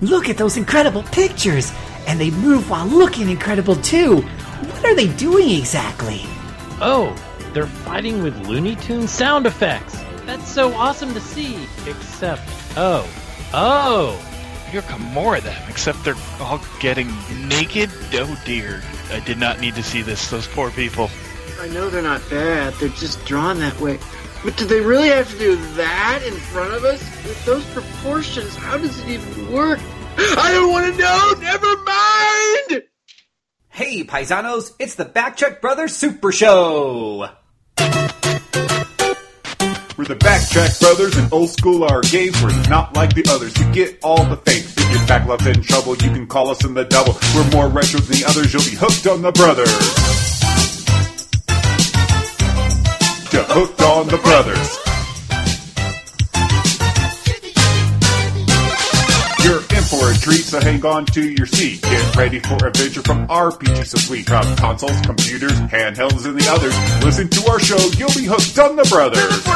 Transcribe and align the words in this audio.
Look 0.00 0.28
at 0.28 0.38
those 0.38 0.56
incredible 0.56 1.02
pictures! 1.04 1.72
And 2.06 2.18
they 2.18 2.30
move 2.30 2.70
while 2.70 2.86
looking 2.86 3.28
incredible 3.28 3.76
too! 3.76 4.20
What 4.20 4.84
are 4.84 4.94
they 4.94 5.08
doing 5.08 5.50
exactly? 5.50 6.22
Oh, 6.80 7.14
they're 7.52 7.66
fighting 7.66 8.22
with 8.22 8.46
Looney 8.46 8.76
Tunes 8.76 9.10
sound 9.10 9.46
effects! 9.46 10.00
That's 10.24 10.48
so 10.48 10.72
awesome 10.74 11.12
to 11.14 11.20
see! 11.20 11.66
Except, 11.86 12.42
oh, 12.76 13.06
oh! 13.52 14.26
Here 14.70 14.82
come 14.82 15.02
more 15.02 15.36
of 15.36 15.44
them, 15.44 15.60
except 15.68 16.04
they're 16.04 16.14
all 16.40 16.60
getting 16.78 17.08
naked. 17.48 17.90
Oh 18.12 18.40
dear. 18.46 18.80
I 19.10 19.18
did 19.18 19.36
not 19.36 19.60
need 19.60 19.74
to 19.74 19.82
see 19.82 20.00
this, 20.00 20.30
those 20.30 20.46
poor 20.46 20.70
people. 20.70 21.10
I 21.60 21.66
know 21.68 21.90
they're 21.90 22.00
not 22.00 22.22
bad, 22.30 22.72
they're 22.74 22.88
just 22.90 23.24
drawn 23.26 23.58
that 23.58 23.78
way. 23.80 23.98
But 24.42 24.56
do 24.56 24.64
they 24.64 24.80
really 24.80 25.08
have 25.08 25.30
to 25.32 25.38
do 25.38 25.56
that 25.74 26.22
in 26.26 26.32
front 26.32 26.72
of 26.72 26.84
us? 26.84 27.00
With 27.26 27.44
those 27.44 27.64
proportions, 27.70 28.56
how 28.56 28.78
does 28.78 28.98
it 29.00 29.08
even 29.08 29.52
work? 29.52 29.78
I 30.16 30.50
don't 30.52 30.72
want 30.72 30.94
to 30.94 30.98
know! 30.98 31.34
Never 31.40 31.76
mind! 31.84 32.84
Hey, 33.68 34.04
paisanos, 34.04 34.72
it's 34.78 34.94
the 34.94 35.04
Backtrack 35.04 35.60
Brothers 35.60 35.94
Super 35.94 36.32
Show! 36.32 37.28
We're 40.00 40.06
the 40.06 40.16
Backtrack 40.16 40.80
Brothers, 40.80 41.16
and 41.18 41.30
old 41.30 41.50
school 41.50 41.84
our 41.84 42.00
games. 42.00 42.42
We're 42.42 42.56
not 42.70 42.96
like 42.96 43.14
the 43.14 43.26
others. 43.28 43.52
We 43.58 43.70
get 43.72 43.98
all 44.02 44.24
the 44.24 44.38
fame. 44.38 44.64
If 44.64 44.90
your 44.90 45.06
back 45.06 45.28
left 45.28 45.46
in 45.46 45.60
trouble, 45.60 45.92
you 45.96 46.10
can 46.10 46.26
call 46.26 46.48
us 46.48 46.64
in 46.64 46.72
the 46.72 46.84
double. 46.84 47.18
We're 47.34 47.50
more 47.50 47.68
retro 47.68 48.00
than 48.00 48.18
the 48.18 48.24
others. 48.26 48.54
You'll 48.54 48.62
be 48.62 48.76
hooked 48.80 49.06
on 49.06 49.20
the 49.20 49.32
brothers. 49.32 50.79
You're 53.32 53.44
hooked 53.44 53.80
on 53.82 54.08
the 54.08 54.18
brothers. 54.18 54.78
You're 59.44 59.60
in 59.60 59.84
for 59.84 60.10
a 60.10 60.14
treat, 60.14 60.44
so 60.44 60.60
hang 60.60 60.84
on 60.84 61.06
to 61.06 61.22
your 61.22 61.46
seat. 61.46 61.80
Get 61.82 62.16
ready 62.16 62.40
for 62.40 62.56
adventure 62.66 63.02
from 63.02 63.28
RPG 63.28 63.86
so 63.86 63.98
sweet. 63.98 64.26
From 64.26 64.56
consoles, 64.56 65.00
computers, 65.02 65.52
handhelds, 65.52 66.26
and 66.26 66.40
the 66.40 66.48
others. 66.50 66.74
Listen 67.04 67.28
to 67.28 67.50
our 67.50 67.60
show, 67.60 67.78
you'll 67.96 68.14
be 68.14 68.26
hooked 68.26 68.58
on 68.58 68.74
the 68.74 68.84
brothers. 68.90 69.46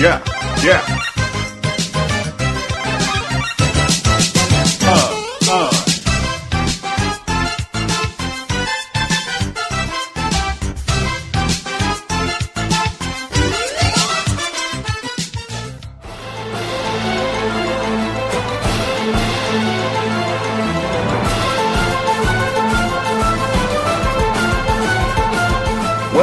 Yeah, 0.00 0.22
yeah. 0.64 1.15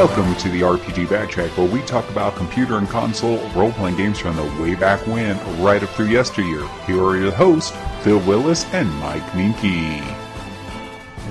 Welcome 0.03 0.35
to 0.35 0.49
the 0.49 0.59
RPG 0.59 1.07
Backtrack, 1.07 1.55
where 1.55 1.65
we 1.65 1.81
talk 1.83 2.09
about 2.09 2.35
computer 2.35 2.77
and 2.77 2.89
console 2.89 3.37
role 3.51 3.71
playing 3.71 3.95
games 3.95 4.19
from 4.19 4.35
the 4.35 4.43
way 4.61 4.75
back 4.75 4.99
when, 5.07 5.37
right 5.63 5.81
up 5.81 5.87
through 5.91 6.07
yesteryear. 6.07 6.67
Here 6.85 7.01
are 7.01 7.15
your 7.15 7.31
hosts, 7.31 7.71
Phil 8.01 8.19
Willis 8.19 8.65
and 8.73 8.93
Mike 8.99 9.33
Minky. 9.33 10.01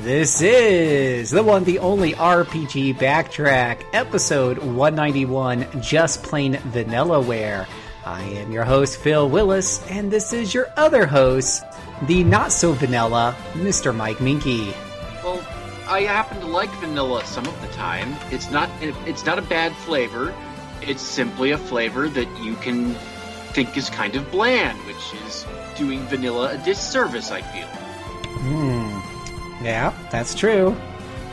This 0.01 0.41
is 0.41 1.31
the 1.31 1.43
one, 1.43 1.65
the 1.65 1.81
only 1.81 2.15
RPG 2.15 2.95
Backtrack, 2.95 3.83
episode 3.93 4.57
191, 4.57 5.67
Just 5.83 6.23
Plain 6.23 6.55
Vanillaware. 6.55 7.67
I 8.07 8.23
am 8.23 8.53
your 8.53 8.65
host, 8.65 8.99
Phil 9.01 9.29
Willis, 9.29 9.87
and 9.91 10.11
this 10.11 10.33
is 10.33 10.55
your 10.55 10.73
other 10.79 11.05
host, 11.07 11.63
the 12.07 12.25
not 12.25 12.53
so 12.53 12.73
vanilla, 12.73 13.37
Mr. 13.53 13.95
Mike 13.95 14.23
Minky. 14.23 14.73
I 15.93 16.05
happen 16.05 16.41
to 16.41 16.47
like 16.47 16.71
vanilla 16.77 17.23
some 17.27 17.45
of 17.45 17.61
the 17.61 17.69
time. 17.69 18.17
It's 18.31 18.51
not 18.51 18.71
it's 18.81 19.27
not 19.27 19.39
a 19.39 19.43
bad 19.43 19.77
flavor. 19.77 20.35
It's 20.81 21.03
simply 21.03 21.51
a 21.51 21.59
flavor 21.59 22.09
that 22.09 22.43
you 22.43 22.55
can 22.55 22.95
think 23.53 23.77
is 23.77 23.91
kind 23.91 24.17
of 24.17 24.31
bland, 24.31 24.79
which 24.87 25.23
is 25.27 25.45
doing 25.77 26.01
vanilla 26.07 26.55
a 26.55 26.59
disservice, 26.65 27.31
I 27.31 27.43
feel. 27.43 27.67
Hmm. 27.67 29.63
Yeah, 29.63 29.93
that's 30.11 30.35
true. 30.35 30.75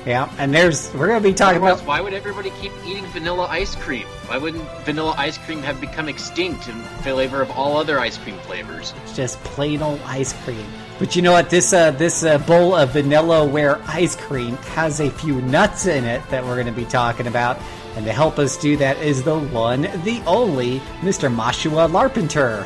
Yeah, 0.06 0.30
and 0.38 0.54
there's 0.54 0.94
we're 0.94 1.08
gonna 1.08 1.22
be 1.22 1.34
talking 1.34 1.62
Otherwise, 1.62 1.76
about 1.76 1.88
why 1.88 2.02
would 2.02 2.14
everybody 2.14 2.50
keep 2.60 2.74
eating 2.86 3.06
vanilla 3.08 3.46
ice 3.46 3.76
cream? 3.76 4.08
Why 4.28 4.40
wouldn't 4.40 4.68
vanilla 4.84 5.16
ice 5.18 5.38
cream 5.38 5.64
have 5.64 5.80
become 5.80 6.10
extinct 6.10 6.68
in 6.68 6.82
favor 7.02 7.42
of 7.42 7.50
all 7.52 7.78
other 7.78 7.98
ice 7.98 8.18
cream 8.18 8.36
flavors? 8.40 8.94
It's 9.04 9.16
just 9.16 9.42
plain 9.46 9.82
old 9.82 10.02
ice 10.02 10.34
cream. 10.44 10.66
But 11.00 11.16
you 11.16 11.22
know 11.22 11.32
what? 11.32 11.50
This 11.50 11.72
uh, 11.72 11.92
this 11.92 12.24
uh, 12.24 12.38
bowl 12.40 12.76
of 12.76 12.92
vanilla 12.92 13.46
ware 13.46 13.82
ice 13.88 14.18
cream 14.18 14.58
has 14.58 15.00
a 15.00 15.10
few 15.10 15.42
nuts 15.42 15.86
in 15.88 16.04
it 16.04 16.22
that 16.30 16.44
we're 16.44 16.56
going 16.56 16.68
to 16.68 16.74
be 16.74 16.86
talking 16.86 17.26
about. 17.28 17.58
And 17.96 18.06
to 18.06 18.12
help 18.12 18.38
us 18.38 18.58
do 18.58 18.76
that 18.78 18.98
is 18.98 19.24
the 19.24 19.40
one, 19.40 19.84
the 20.04 20.22
only, 20.28 20.80
Mr. 21.02 21.34
Mashua 21.34 21.90
Larpenter. 21.90 22.64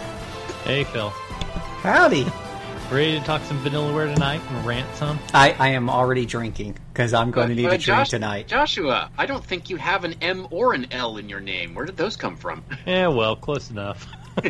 Hey, 0.63 0.83
Phil. 0.83 1.09
Howdy. 1.09 2.25
Ready 2.91 3.17
to 3.19 3.25
talk 3.25 3.41
some 3.43 3.57
Vanillaware 3.63 4.13
tonight 4.13 4.41
and 4.49 4.65
rant 4.65 4.95
some? 4.95 5.17
I, 5.33 5.55
I 5.57 5.69
am 5.69 5.89
already 5.89 6.25
drinking 6.25 6.77
because 6.91 7.13
I'm 7.13 7.31
going 7.31 7.49
to 7.49 7.55
need 7.55 7.65
a 7.65 7.77
drink 7.77 8.07
tonight. 8.09 8.47
Joshua, 8.47 9.09
I 9.17 9.25
don't 9.25 9.43
think 9.43 9.69
you 9.69 9.77
have 9.77 10.03
an 10.03 10.15
M 10.21 10.47
or 10.51 10.73
an 10.73 10.87
L 10.91 11.17
in 11.17 11.29
your 11.29 11.39
name. 11.39 11.73
Where 11.73 11.85
did 11.85 11.97
those 11.97 12.15
come 12.15 12.35
from? 12.35 12.63
Yeah, 12.85 13.07
well, 13.07 13.35
close 13.35 13.71
enough. 13.71 14.07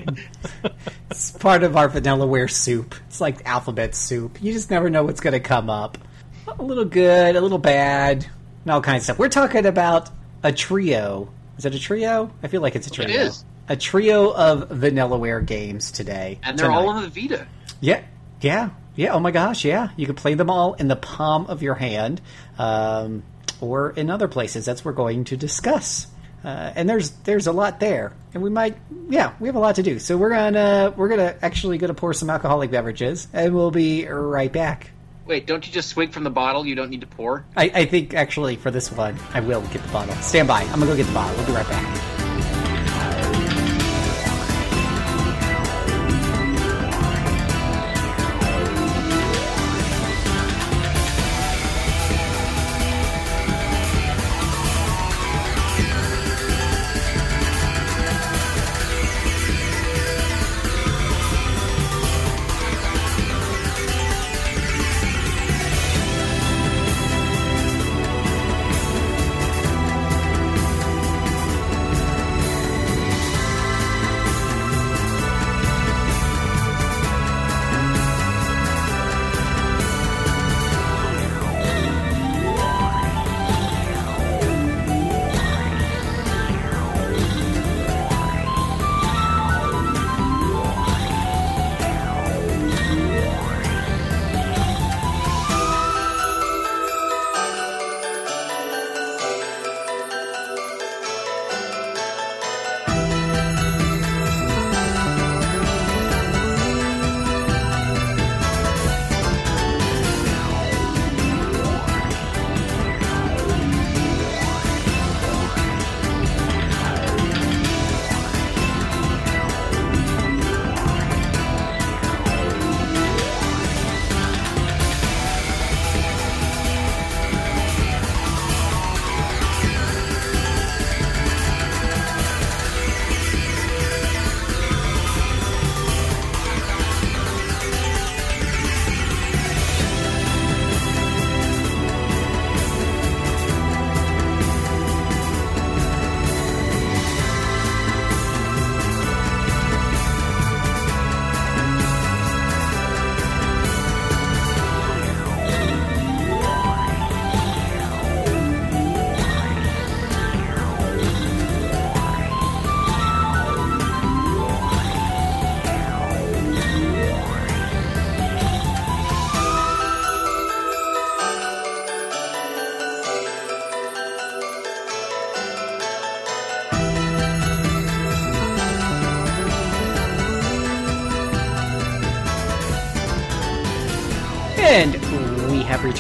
It's 1.14 1.30
part 1.30 1.62
of 1.62 1.78
our 1.78 1.88
vanillaware 1.88 2.50
soup. 2.50 2.96
It's 3.08 3.22
like 3.22 3.46
alphabet 3.46 3.94
soup. 3.94 4.42
You 4.42 4.52
just 4.52 4.72
never 4.72 4.90
know 4.90 5.04
what's 5.04 5.22
going 5.22 5.34
to 5.34 5.40
come 5.40 5.70
up. 5.70 6.00
A 6.48 6.64
little 6.64 6.86
good, 6.86 7.36
a 7.36 7.42
little 7.42 7.60
bad, 7.60 8.26
and 8.64 8.72
all 8.72 8.82
kinds 8.82 9.02
of 9.02 9.04
stuff. 9.04 9.20
We're 9.20 9.30
talking 9.30 9.68
about 9.68 10.10
a 10.42 10.52
trio. 10.52 11.32
Is 11.60 11.66
it 11.66 11.76
a 11.76 11.80
trio? 11.80 12.32
I 12.42 12.48
feel 12.48 12.62
like 12.62 12.76
it's 12.76 12.88
a 12.88 12.90
trio. 12.90 13.10
is. 13.10 13.46
A 13.70 13.76
trio 13.76 14.34
of 14.34 14.70
vanillaware 14.70 15.46
games 15.46 15.92
today. 15.92 16.40
And 16.42 16.58
they're 16.58 16.66
tonight. 16.66 16.80
all 16.80 16.90
on 16.90 17.04
the 17.04 17.10
Vita. 17.10 17.48
Yeah, 17.80 18.02
yeah, 18.42 18.72
yeah. 18.96 19.14
Oh 19.14 19.20
my 19.20 19.30
gosh, 19.32 19.64
yeah. 19.64 19.90
You 19.96 20.08
can 20.08 20.16
play 20.16 20.34
them 20.34 20.50
all 20.50 20.74
in 20.74 20.88
the 20.88 20.96
palm 20.96 21.46
of 21.46 21.62
your 21.62 21.76
hand, 21.76 22.22
um, 22.58 23.22
or 23.62 23.92
in 23.92 24.10
other 24.10 24.28
places. 24.28 24.66
That's 24.66 24.84
what 24.84 24.94
we're 24.94 24.98
going 24.98 25.26
to 25.26 25.38
discuss. 25.38 26.08
Uh, 26.44 26.74
and 26.76 26.90
there's 26.90 27.12
there's 27.24 27.48
a 27.48 27.52
lot 27.52 27.80
there, 27.80 28.14
and 28.34 28.44
we 28.44 28.50
might, 28.50 28.78
yeah, 29.10 29.34
we 29.40 29.48
have 29.48 29.56
a 29.56 29.60
lot 29.60 29.76
to 29.76 29.84
do. 29.84 30.00
So 30.00 30.18
we're 30.18 30.30
gonna 30.30 30.94
we're 30.96 31.08
gonna 31.08 31.36
actually 31.42 31.78
gonna 31.78 31.94
pour 31.94 32.14
some 32.14 32.30
alcoholic 32.30 32.70
beverages, 32.70 33.28
and 33.32 33.56
we'll 33.56 33.72
be 33.72 34.06
right 34.08 34.52
back. 34.52 34.92
Wait, 35.26 35.48
don't 35.48 35.66
you 35.66 35.72
just 35.72 35.90
swig 35.90 36.12
from 36.12 36.26
the 36.26 36.30
bottle? 36.30 36.66
You 36.66 36.76
don't 36.76 36.90
need 36.90 37.02
to 37.02 37.08
pour? 37.08 37.46
I, 37.56 37.72
I 37.74 37.86
think 37.86 38.14
actually 38.14 38.58
for 38.58 38.72
this 38.72 38.92
one, 38.92 39.18
I 39.34 39.40
will 39.40 39.62
get 39.62 39.82
the 39.82 39.94
bottle. 39.94 40.14
Stand 40.16 40.50
by. 40.50 40.64
I'm 40.64 40.80
gonna 40.80 40.88
go 40.88 40.98
get 40.98 41.08
the 41.08 41.14
bottle. 41.14 41.36
We'll 41.38 41.48
be 41.48 41.54
right 41.54 41.68
back. 41.68 42.13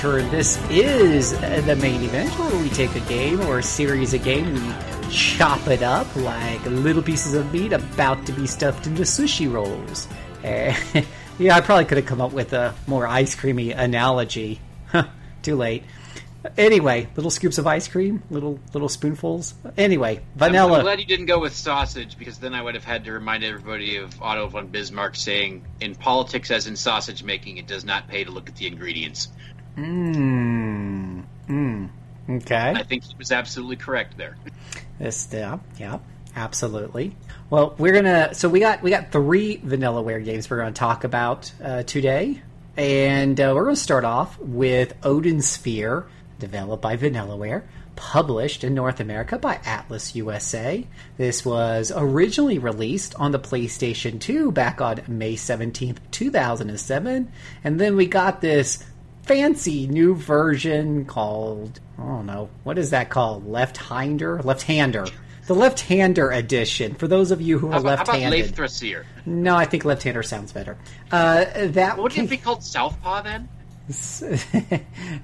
This 0.03 0.59
is 0.69 1.31
the 1.31 1.77
main 1.77 2.03
event 2.03 2.29
where 2.38 2.61
we 2.61 2.67
take 2.71 2.94
a 2.94 3.00
game 3.07 3.39
or 3.44 3.59
a 3.59 3.63
series 3.63 4.13
of 4.13 4.21
games, 4.21 4.59
we 4.59 5.09
chop 5.09 5.65
it 5.67 5.81
up 5.81 6.13
like 6.17 6.61
little 6.65 7.01
pieces 7.01 7.35
of 7.35 7.53
meat 7.53 7.71
about 7.71 8.25
to 8.25 8.33
be 8.33 8.45
stuffed 8.45 8.85
into 8.85 9.03
sushi 9.03 9.51
rolls. 9.51 10.09
Eh, 10.44 10.75
yeah, 11.39 11.55
I 11.55 11.61
probably 11.61 11.85
could 11.85 12.00
have 12.00 12.05
come 12.05 12.19
up 12.19 12.33
with 12.33 12.51
a 12.51 12.75
more 12.85 13.07
ice 13.07 13.33
creamy 13.33 13.71
analogy. 13.71 14.59
Too 15.41 15.55
late. 15.55 15.83
Anyway, 16.57 17.07
little 17.15 17.31
scoops 17.31 17.57
of 17.57 17.65
ice 17.65 17.88
cream, 17.88 18.21
little 18.29 18.59
little 18.73 18.89
spoonfuls. 18.89 19.53
Anyway, 19.77 20.21
vanilla. 20.35 20.79
I'm 20.79 20.83
glad 20.83 21.00
you 21.00 21.05
didn't 21.05 21.27
go 21.27 21.39
with 21.39 21.55
sausage 21.55 22.17
because 22.17 22.39
then 22.39 22.53
I 22.53 22.61
would 22.61 22.75
have 22.75 22.83
had 22.83 23.05
to 23.05 23.13
remind 23.13 23.45
everybody 23.45 23.95
of 23.95 24.21
Otto 24.21 24.47
von 24.47 24.67
Bismarck 24.67 25.15
saying, 25.15 25.63
"In 25.79 25.95
politics, 25.95 26.51
as 26.51 26.67
in 26.67 26.75
sausage 26.75 27.23
making, 27.23 27.55
it 27.55 27.67
does 27.67 27.85
not 27.85 28.09
pay 28.09 28.25
to 28.25 28.31
look 28.31 28.50
at 28.50 28.57
the 28.57 28.67
ingredients." 28.67 29.29
Mmm. 29.78 31.24
Mmm. 31.48 31.90
Okay. 32.30 32.74
I 32.75 32.84
think 32.84 33.04
he 33.04 33.16
was 33.18 33.31
absolutely 33.31 33.75
correct 33.75 34.18
there. 34.18 34.38
This, 35.00 35.28
yeah, 35.31 35.60
yeah, 35.78 36.00
absolutely. 36.36 37.16
Well, 37.50 37.75
we're 37.78 37.94
gonna. 37.94 38.34
So 38.34 38.48
we 38.48 38.60
got 38.60 38.81
we 38.81 38.90
got 38.90 39.12
three 39.12 39.58
Vanillaware 39.58 40.24
games 40.24 40.50
we're 40.50 40.58
gonna 40.58 40.72
talk 40.72 41.04
about 41.04 41.52
uh, 41.62 41.84
today, 41.84 42.42
and 42.78 43.40
uh, 43.40 43.52
we're 43.56 43.66
gonna 43.66 43.75
start 43.75 44.06
off 44.06 44.40
with 44.40 44.96
Odin 45.04 45.42
Sphere, 45.42 46.06
developed 46.40 46.81
by 46.81 46.96
Vanillaware, 46.96 47.64
published 47.96 48.64
in 48.64 48.74
North 48.74 49.00
America 49.00 49.38
by 49.38 49.56
Atlus 49.58 50.16
USA. 50.16 50.88
This 51.18 51.46
was 51.46 51.92
originally 51.94 52.58
released 52.58 53.16
on 53.16 53.31
the 53.31 53.40
PlayStation 53.40 54.20
2 54.20 54.52
back 54.52 54.80
on 54.80 55.02
May 55.08 55.36
seventeenth, 55.36 56.00
two 56.12 56.31
thousand 56.31 56.70
and 56.70 56.80
seven, 56.80 57.31
and 57.64 57.80
then 57.80 57.96
we 57.98 58.06
got 58.06 58.40
this 58.40 58.84
fancy 59.24 59.88
new 59.88 60.16
version 60.16 61.06
called 61.06 61.80
I 61.98 62.04
don't 62.04 62.25
know 62.25 62.50
what 62.64 62.78
is 62.78 62.90
that 62.90 63.10
called 63.10 63.48
left 63.48 63.78
hinder 63.78 64.42
left 64.42 64.64
hander 64.64 65.06
the 65.48 65.56
left 65.56 65.81
hander 65.81 66.30
edition 66.30 66.96
for 66.96 67.08
those 67.08 67.31
of 67.31 67.42
you 67.42 67.58
who 67.58 67.72
are 67.72 67.80
left 67.80 68.08
handed 68.08 68.56
no 69.25 69.56
I 69.56 69.66
think 69.66 69.86
left 69.86 70.04
hander 70.04 70.24
sounds 70.24 70.52
better 70.52 70.78
uh, 71.12 71.46
that 71.68 71.98
Wouldn't 71.98 72.25
it 72.25 72.30
be 72.30 72.38
called 72.38 72.64
Southpaw 72.64 73.22
then? 73.22 73.50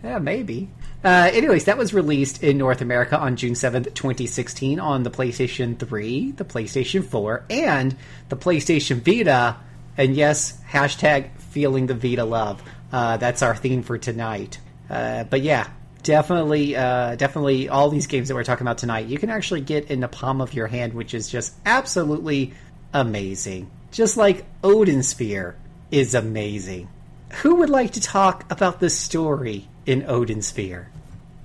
yeah, 0.03 0.19
maybe. 0.19 0.69
Uh, 1.03 1.29
anyways, 1.31 1.65
that 1.65 1.77
was 1.77 1.93
released 1.93 2.43
in 2.43 2.57
North 2.57 2.81
America 2.81 3.17
on 3.17 3.37
June 3.37 3.53
7th, 3.53 3.93
2016 3.93 4.79
on 4.79 5.03
the 5.03 5.09
PlayStation 5.09 5.79
3, 5.79 6.31
the 6.31 6.43
PlayStation 6.43 7.03
4, 7.05 7.45
and 7.49 7.95
the 8.27 8.35
PlayStation 8.35 8.99
Vita. 8.99 9.55
And 9.97 10.15
yes, 10.15 10.59
hashtag 10.69 11.29
feeling 11.37 11.87
the 11.87 11.93
Vita 11.93 12.25
love. 12.25 12.61
Uh, 12.91 13.17
that's 13.17 13.41
our 13.41 13.55
theme 13.55 13.83
for 13.83 13.97
tonight. 13.97 14.59
Uh, 14.89 15.23
but 15.23 15.41
yeah, 15.41 15.69
definitely, 16.03 16.75
uh, 16.75 17.15
definitely 17.15 17.69
all 17.69 17.89
these 17.89 18.07
games 18.07 18.27
that 18.27 18.35
we're 18.35 18.43
talking 18.43 18.65
about 18.65 18.79
tonight, 18.79 19.07
you 19.07 19.17
can 19.17 19.29
actually 19.29 19.61
get 19.61 19.91
in 19.91 19.99
the 19.99 20.07
palm 20.07 20.41
of 20.41 20.53
your 20.53 20.67
hand, 20.67 20.93
which 20.93 21.13
is 21.13 21.29
just 21.29 21.53
absolutely 21.65 22.53
amazing. 22.93 23.69
Just 23.91 24.17
like 24.17 24.45
Odin 24.63 25.03
Sphere 25.03 25.55
is 25.91 26.15
amazing. 26.15 26.89
Who 27.41 27.55
would 27.55 27.69
like 27.69 27.91
to 27.91 28.01
talk 28.01 28.51
about 28.51 28.79
the 28.79 28.89
story 28.89 29.67
in 29.85 30.05
Odin 30.07 30.41
Sphere? 30.41 30.89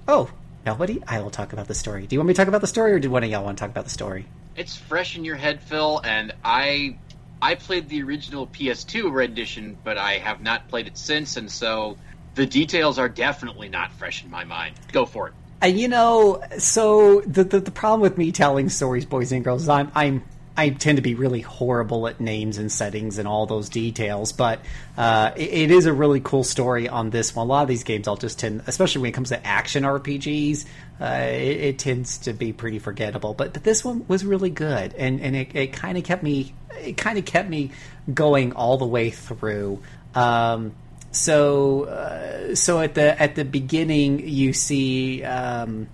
Oh, 0.08 0.30
nobody? 0.64 1.02
I 1.06 1.20
will 1.20 1.30
talk 1.30 1.52
about 1.52 1.68
the 1.68 1.74
story. 1.74 2.06
Do 2.06 2.14
you 2.14 2.20
want 2.20 2.28
me 2.28 2.34
to 2.34 2.38
talk 2.38 2.48
about 2.48 2.60
the 2.60 2.66
story, 2.66 2.92
or 2.92 2.98
do 2.98 3.10
one 3.10 3.24
of 3.24 3.30
y'all 3.30 3.44
want 3.44 3.58
to 3.58 3.62
talk 3.62 3.70
about 3.70 3.84
the 3.84 3.90
story? 3.90 4.26
It's 4.56 4.76
fresh 4.76 5.16
in 5.16 5.24
your 5.24 5.36
head, 5.36 5.62
Phil, 5.62 6.00
and 6.04 6.32
I 6.44 6.98
I 7.44 7.56
played 7.56 7.90
the 7.90 8.02
original 8.02 8.46
PS2 8.46 9.12
rendition, 9.12 9.76
but 9.84 9.98
I 9.98 10.16
have 10.16 10.40
not 10.40 10.66
played 10.68 10.86
it 10.86 10.96
since, 10.96 11.36
and 11.36 11.52
so 11.52 11.98
the 12.36 12.46
details 12.46 12.98
are 12.98 13.10
definitely 13.10 13.68
not 13.68 13.92
fresh 13.92 14.24
in 14.24 14.30
my 14.30 14.44
mind. 14.44 14.76
Go 14.92 15.04
for 15.04 15.28
it. 15.28 15.34
And 15.60 15.78
you 15.78 15.88
know, 15.88 16.42
so 16.56 17.20
the, 17.20 17.44
the 17.44 17.60
the 17.60 17.70
problem 17.70 18.00
with 18.00 18.16
me 18.16 18.32
telling 18.32 18.70
stories, 18.70 19.04
boys 19.04 19.30
and 19.30 19.44
girls, 19.44 19.64
is 19.64 19.68
I'm 19.68 19.92
I'm 19.94 20.24
I 20.56 20.70
tend 20.70 20.96
to 20.96 21.02
be 21.02 21.14
really 21.14 21.40
horrible 21.40 22.06
at 22.06 22.18
names 22.18 22.58
and 22.58 22.72
settings 22.72 23.18
and 23.18 23.26
all 23.26 23.44
those 23.44 23.68
details, 23.68 24.32
but 24.32 24.60
uh, 24.96 25.32
it, 25.36 25.50
it 25.52 25.70
is 25.70 25.86
a 25.86 25.92
really 25.92 26.20
cool 26.20 26.44
story 26.44 26.88
on 26.88 27.10
this 27.10 27.34
one. 27.34 27.46
A 27.46 27.48
lot 27.48 27.62
of 27.62 27.68
these 27.68 27.82
games, 27.82 28.06
I'll 28.06 28.16
just 28.16 28.38
tend, 28.38 28.62
especially 28.68 29.02
when 29.02 29.08
it 29.10 29.14
comes 29.14 29.30
to 29.30 29.46
action 29.46 29.82
RPGs, 29.82 30.64
uh, 31.00 31.26
it, 31.28 31.60
it 31.60 31.78
tends 31.78 32.18
to 32.18 32.32
be 32.32 32.52
pretty 32.52 32.78
forgettable. 32.78 33.34
But 33.34 33.52
but 33.52 33.64
this 33.64 33.84
one 33.84 34.06
was 34.08 34.24
really 34.24 34.50
good, 34.50 34.94
and 34.94 35.20
and 35.20 35.36
it, 35.36 35.54
it 35.54 35.72
kind 35.72 35.98
of 35.98 36.04
kept 36.04 36.22
me 36.22 36.54
it 36.70 36.96
kind 36.96 37.18
of 37.18 37.24
kept 37.24 37.48
me 37.48 37.70
going 38.12 38.52
all 38.52 38.76
the 38.76 38.86
way 38.86 39.10
through. 39.10 39.80
Um, 40.14 40.74
so 41.10 41.84
uh, 41.84 42.54
so 42.54 42.80
at 42.80 42.94
the 42.94 43.20
at 43.20 43.34
the 43.34 43.44
beginning 43.44 44.28
you 44.28 44.52
see 44.52 45.22
um, 45.22 45.88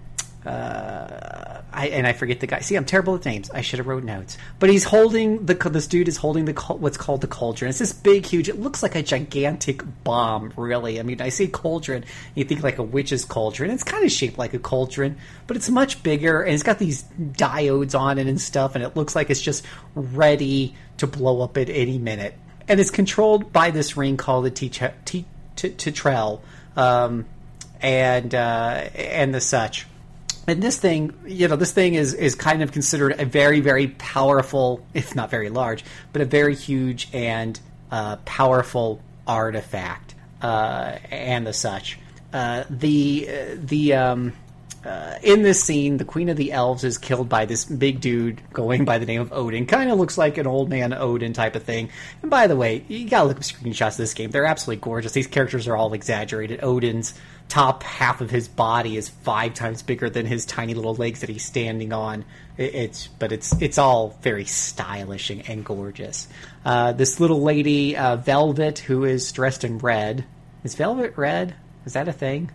uh, 0.46 1.60
I 1.72 1.88
and 1.88 2.06
I 2.06 2.14
forget 2.14 2.40
the 2.40 2.46
guy. 2.46 2.60
See, 2.60 2.76
I'm 2.76 2.86
terrible 2.86 3.12
with 3.12 3.26
names. 3.26 3.50
I 3.50 3.60
should 3.60 3.78
have 3.78 3.86
wrote 3.86 4.04
notes. 4.04 4.38
But 4.58 4.70
he's 4.70 4.84
holding 4.84 5.44
the 5.44 5.54
this 5.54 5.86
dude 5.86 6.08
is 6.08 6.16
holding 6.16 6.46
the 6.46 6.52
what's 6.52 6.96
called 6.96 7.20
the 7.20 7.26
cauldron. 7.26 7.68
It's 7.68 7.78
this 7.78 7.92
big, 7.92 8.24
huge. 8.24 8.48
It 8.48 8.58
looks 8.58 8.82
like 8.82 8.94
a 8.94 9.02
gigantic 9.02 9.82
bomb. 10.02 10.52
Really, 10.56 10.98
I 10.98 11.02
mean, 11.02 11.20
I 11.20 11.28
say 11.28 11.46
cauldron, 11.46 12.04
you 12.34 12.44
think 12.44 12.62
like 12.62 12.78
a 12.78 12.82
witch's 12.82 13.24
cauldron. 13.24 13.70
It's 13.70 13.84
kind 13.84 14.04
of 14.04 14.10
shaped 14.10 14.38
like 14.38 14.54
a 14.54 14.58
cauldron, 14.58 15.18
but 15.46 15.56
it's 15.56 15.68
much 15.68 16.02
bigger 16.02 16.42
and 16.42 16.54
it's 16.54 16.62
got 16.62 16.78
these 16.78 17.04
diodes 17.20 17.98
on 17.98 18.18
it 18.18 18.26
and 18.26 18.40
stuff, 18.40 18.74
and 18.74 18.82
it 18.82 18.96
looks 18.96 19.14
like 19.14 19.28
it's 19.28 19.42
just 19.42 19.64
ready 19.94 20.74
to 20.96 21.06
blow 21.06 21.42
up 21.42 21.58
at 21.58 21.68
any 21.68 21.98
minute. 21.98 22.34
And 22.66 22.80
it's 22.80 22.90
controlled 22.90 23.52
by 23.52 23.72
this 23.72 23.96
ring 23.96 24.16
called 24.16 24.44
the 24.46 24.50
T- 24.50 24.70
T- 24.70 25.26
T- 25.56 26.02
um, 26.76 27.26
and 27.82 28.34
uh, 28.34 28.88
and 28.94 29.34
the 29.34 29.40
such. 29.40 29.86
And 30.50 30.60
this 30.60 30.78
thing, 30.78 31.14
you 31.26 31.46
know, 31.46 31.54
this 31.54 31.70
thing 31.70 31.94
is 31.94 32.12
is 32.12 32.34
kind 32.34 32.60
of 32.60 32.72
considered 32.72 33.20
a 33.20 33.24
very, 33.24 33.60
very 33.60 33.86
powerful, 33.86 34.84
if 34.94 35.14
not 35.14 35.30
very 35.30 35.48
large, 35.48 35.84
but 36.12 36.22
a 36.22 36.24
very 36.24 36.56
huge 36.56 37.08
and 37.12 37.58
uh, 37.92 38.16
powerful 38.24 39.00
artifact, 39.28 40.16
uh, 40.42 40.98
and 41.08 41.46
the 41.46 41.52
such. 41.52 42.00
Uh, 42.32 42.64
the 42.68 43.28
the 43.54 43.94
um, 43.94 44.32
uh, 44.84 45.14
in 45.22 45.42
this 45.42 45.62
scene, 45.62 45.98
the 45.98 46.04
Queen 46.04 46.28
of 46.28 46.36
the 46.36 46.50
Elves 46.50 46.82
is 46.82 46.98
killed 46.98 47.28
by 47.28 47.44
this 47.44 47.64
big 47.64 48.00
dude 48.00 48.40
going 48.52 48.84
by 48.84 48.98
the 48.98 49.06
name 49.06 49.20
of 49.20 49.32
Odin. 49.32 49.66
Kind 49.66 49.88
of 49.88 49.98
looks 49.98 50.18
like 50.18 50.36
an 50.36 50.48
old 50.48 50.68
man 50.68 50.92
Odin 50.92 51.32
type 51.32 51.54
of 51.54 51.62
thing. 51.62 51.90
And 52.22 52.30
by 52.30 52.48
the 52.48 52.56
way, 52.56 52.84
you 52.88 53.08
gotta 53.08 53.28
look 53.28 53.36
at 53.36 53.44
screenshots 53.44 53.92
of 53.92 53.98
this 53.98 54.14
game. 54.14 54.30
They're 54.30 54.46
absolutely 54.46 54.82
gorgeous. 54.82 55.12
These 55.12 55.28
characters 55.28 55.68
are 55.68 55.76
all 55.76 55.92
exaggerated. 55.92 56.64
Odin's 56.64 57.14
top 57.50 57.82
half 57.82 58.20
of 58.20 58.30
his 58.30 58.48
body 58.48 58.96
is 58.96 59.08
five 59.08 59.54
times 59.54 59.82
bigger 59.82 60.08
than 60.08 60.24
his 60.24 60.46
tiny 60.46 60.72
little 60.72 60.94
legs 60.94 61.20
that 61.20 61.28
he's 61.28 61.44
standing 61.44 61.92
on. 61.92 62.24
It, 62.56 62.74
it's 62.74 63.08
but 63.08 63.32
it's 63.32 63.52
it's 63.60 63.76
all 63.76 64.16
very 64.22 64.46
stylish 64.46 65.28
and, 65.28 65.46
and 65.48 65.64
gorgeous. 65.64 66.28
Uh, 66.64 66.92
this 66.92 67.20
little 67.20 67.42
lady, 67.42 67.96
uh, 67.96 68.16
Velvet, 68.16 68.78
who 68.78 69.04
is 69.04 69.30
dressed 69.32 69.64
in 69.64 69.78
red. 69.78 70.24
Is 70.64 70.74
Velvet 70.74 71.16
red? 71.16 71.54
Is 71.84 71.94
that 71.94 72.08
a 72.08 72.12
thing? 72.12 72.50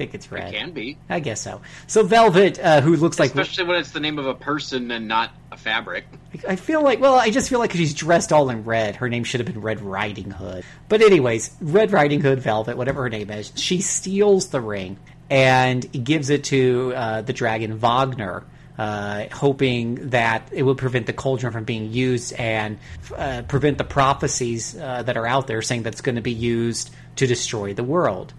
I 0.00 0.04
think 0.04 0.14
it's 0.14 0.32
red. 0.32 0.54
It 0.54 0.56
can 0.56 0.70
be, 0.70 0.96
I 1.10 1.20
guess 1.20 1.42
so. 1.42 1.60
So 1.86 2.02
Velvet, 2.04 2.58
uh, 2.58 2.80
who 2.80 2.96
looks 2.96 3.18
like 3.18 3.32
especially 3.32 3.64
when 3.64 3.76
it's 3.76 3.90
the 3.90 4.00
name 4.00 4.18
of 4.18 4.26
a 4.26 4.32
person 4.32 4.90
and 4.90 5.06
not 5.06 5.30
a 5.52 5.58
fabric. 5.58 6.06
I 6.48 6.56
feel 6.56 6.82
like, 6.82 7.00
well, 7.00 7.16
I 7.16 7.28
just 7.28 7.50
feel 7.50 7.58
like 7.58 7.72
she's 7.72 7.92
dressed 7.92 8.32
all 8.32 8.48
in 8.48 8.64
red. 8.64 8.96
Her 8.96 9.10
name 9.10 9.24
should 9.24 9.40
have 9.40 9.46
been 9.46 9.60
Red 9.60 9.82
Riding 9.82 10.30
Hood. 10.30 10.64
But 10.88 11.02
anyways, 11.02 11.54
Red 11.60 11.92
Riding 11.92 12.22
Hood, 12.22 12.40
Velvet, 12.40 12.78
whatever 12.78 13.02
her 13.02 13.10
name 13.10 13.28
is, 13.28 13.52
she 13.56 13.82
steals 13.82 14.48
the 14.48 14.62
ring 14.62 14.96
and 15.28 15.86
gives 16.02 16.30
it 16.30 16.44
to 16.44 16.94
uh, 16.96 17.20
the 17.20 17.34
dragon 17.34 17.78
Wagner. 17.78 18.44
Uh, 18.78 19.28
hoping 19.30 20.08
that 20.08 20.48
it 20.52 20.62
will 20.62 20.74
prevent 20.74 21.04
the 21.04 21.12
cauldron 21.12 21.52
from 21.52 21.64
being 21.64 21.92
used 21.92 22.32
and 22.32 22.78
uh, 23.14 23.42
prevent 23.46 23.76
the 23.76 23.84
prophecies 23.84 24.74
uh, 24.74 25.02
that 25.02 25.18
are 25.18 25.26
out 25.26 25.46
there 25.46 25.60
saying 25.60 25.82
that 25.82 25.92
it's 25.92 26.00
going 26.00 26.14
to 26.14 26.22
be 26.22 26.32
used 26.32 26.88
to 27.16 27.26
destroy 27.26 27.74
the 27.74 27.84
world. 27.84 28.32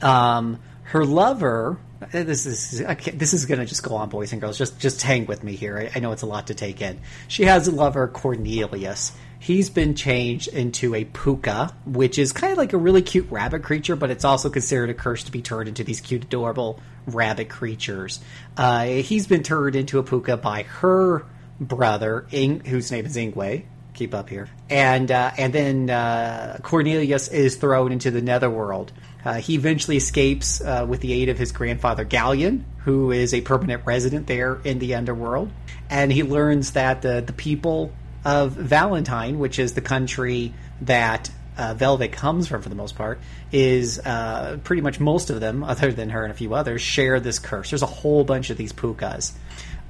Um, 0.00 0.60
her 0.90 1.04
lover. 1.04 1.78
This 2.10 2.46
is 2.46 2.84
this 3.14 3.32
is 3.32 3.46
going 3.46 3.60
to 3.60 3.66
just 3.66 3.82
go 3.82 3.94
on, 3.94 4.08
boys 4.08 4.32
and 4.32 4.40
girls. 4.40 4.58
Just 4.58 4.80
just 4.80 5.02
hang 5.02 5.26
with 5.26 5.44
me 5.44 5.54
here. 5.54 5.78
I, 5.78 5.98
I 5.98 6.00
know 6.00 6.10
it's 6.12 6.22
a 6.22 6.26
lot 6.26 6.48
to 6.48 6.54
take 6.54 6.80
in. 6.80 7.00
She 7.28 7.44
has 7.44 7.68
a 7.68 7.72
lover, 7.72 8.08
Cornelius. 8.08 9.12
He's 9.38 9.70
been 9.70 9.94
changed 9.94 10.48
into 10.48 10.94
a 10.94 11.04
pooka, 11.04 11.72
which 11.86 12.18
is 12.18 12.32
kind 12.32 12.52
of 12.52 12.58
like 12.58 12.72
a 12.72 12.76
really 12.76 13.02
cute 13.02 13.30
rabbit 13.30 13.62
creature, 13.62 13.96
but 13.96 14.10
it's 14.10 14.24
also 14.24 14.50
considered 14.50 14.90
a 14.90 14.94
curse 14.94 15.22
to 15.24 15.32
be 15.32 15.42
turned 15.42 15.68
into 15.68 15.84
these 15.84 16.00
cute, 16.00 16.24
adorable 16.24 16.80
rabbit 17.06 17.48
creatures. 17.48 18.20
Uh, 18.56 18.84
he's 18.86 19.26
been 19.26 19.42
turned 19.42 19.76
into 19.76 19.98
a 19.98 20.02
pooka 20.02 20.40
by 20.40 20.64
her 20.64 21.24
brother, 21.60 22.26
Ing, 22.32 22.64
whose 22.64 22.90
name 22.90 23.06
is 23.06 23.16
Ingway. 23.16 23.64
Keep 23.94 24.14
up 24.14 24.28
here, 24.28 24.48
and 24.68 25.10
uh, 25.10 25.30
and 25.38 25.52
then 25.52 25.90
uh, 25.90 26.58
Cornelius 26.62 27.28
is 27.28 27.56
thrown 27.56 27.92
into 27.92 28.10
the 28.10 28.22
netherworld. 28.22 28.92
Uh, 29.24 29.34
he 29.34 29.54
eventually 29.54 29.96
escapes 29.96 30.60
uh, 30.60 30.86
with 30.88 31.00
the 31.00 31.12
aid 31.12 31.28
of 31.28 31.38
his 31.38 31.52
grandfather 31.52 32.04
Gallion, 32.04 32.64
who 32.78 33.10
is 33.10 33.34
a 33.34 33.40
permanent 33.40 33.82
resident 33.84 34.26
there 34.26 34.60
in 34.64 34.78
the 34.78 34.94
underworld, 34.94 35.50
and 35.88 36.12
he 36.12 36.22
learns 36.22 36.72
that 36.72 37.02
the 37.02 37.20
the 37.20 37.32
people 37.32 37.92
of 38.24 38.52
Valentine, 38.52 39.38
which 39.38 39.58
is 39.58 39.74
the 39.74 39.80
country 39.80 40.52
that 40.82 41.30
uh, 41.56 41.74
Velvet 41.74 42.12
comes 42.12 42.48
from, 42.48 42.62
for 42.62 42.68
the 42.68 42.74
most 42.74 42.96
part, 42.96 43.20
is 43.52 43.98
uh, 43.98 44.58
pretty 44.64 44.82
much 44.82 45.00
most 45.00 45.30
of 45.30 45.40
them, 45.40 45.62
other 45.64 45.92
than 45.92 46.10
her 46.10 46.22
and 46.22 46.32
a 46.32 46.36
few 46.36 46.54
others, 46.54 46.80
share 46.80 47.20
this 47.20 47.38
curse. 47.38 47.70
There's 47.70 47.82
a 47.82 47.86
whole 47.86 48.24
bunch 48.24 48.50
of 48.50 48.56
these 48.56 48.72
pookas. 48.72 49.32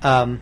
Um, 0.03 0.41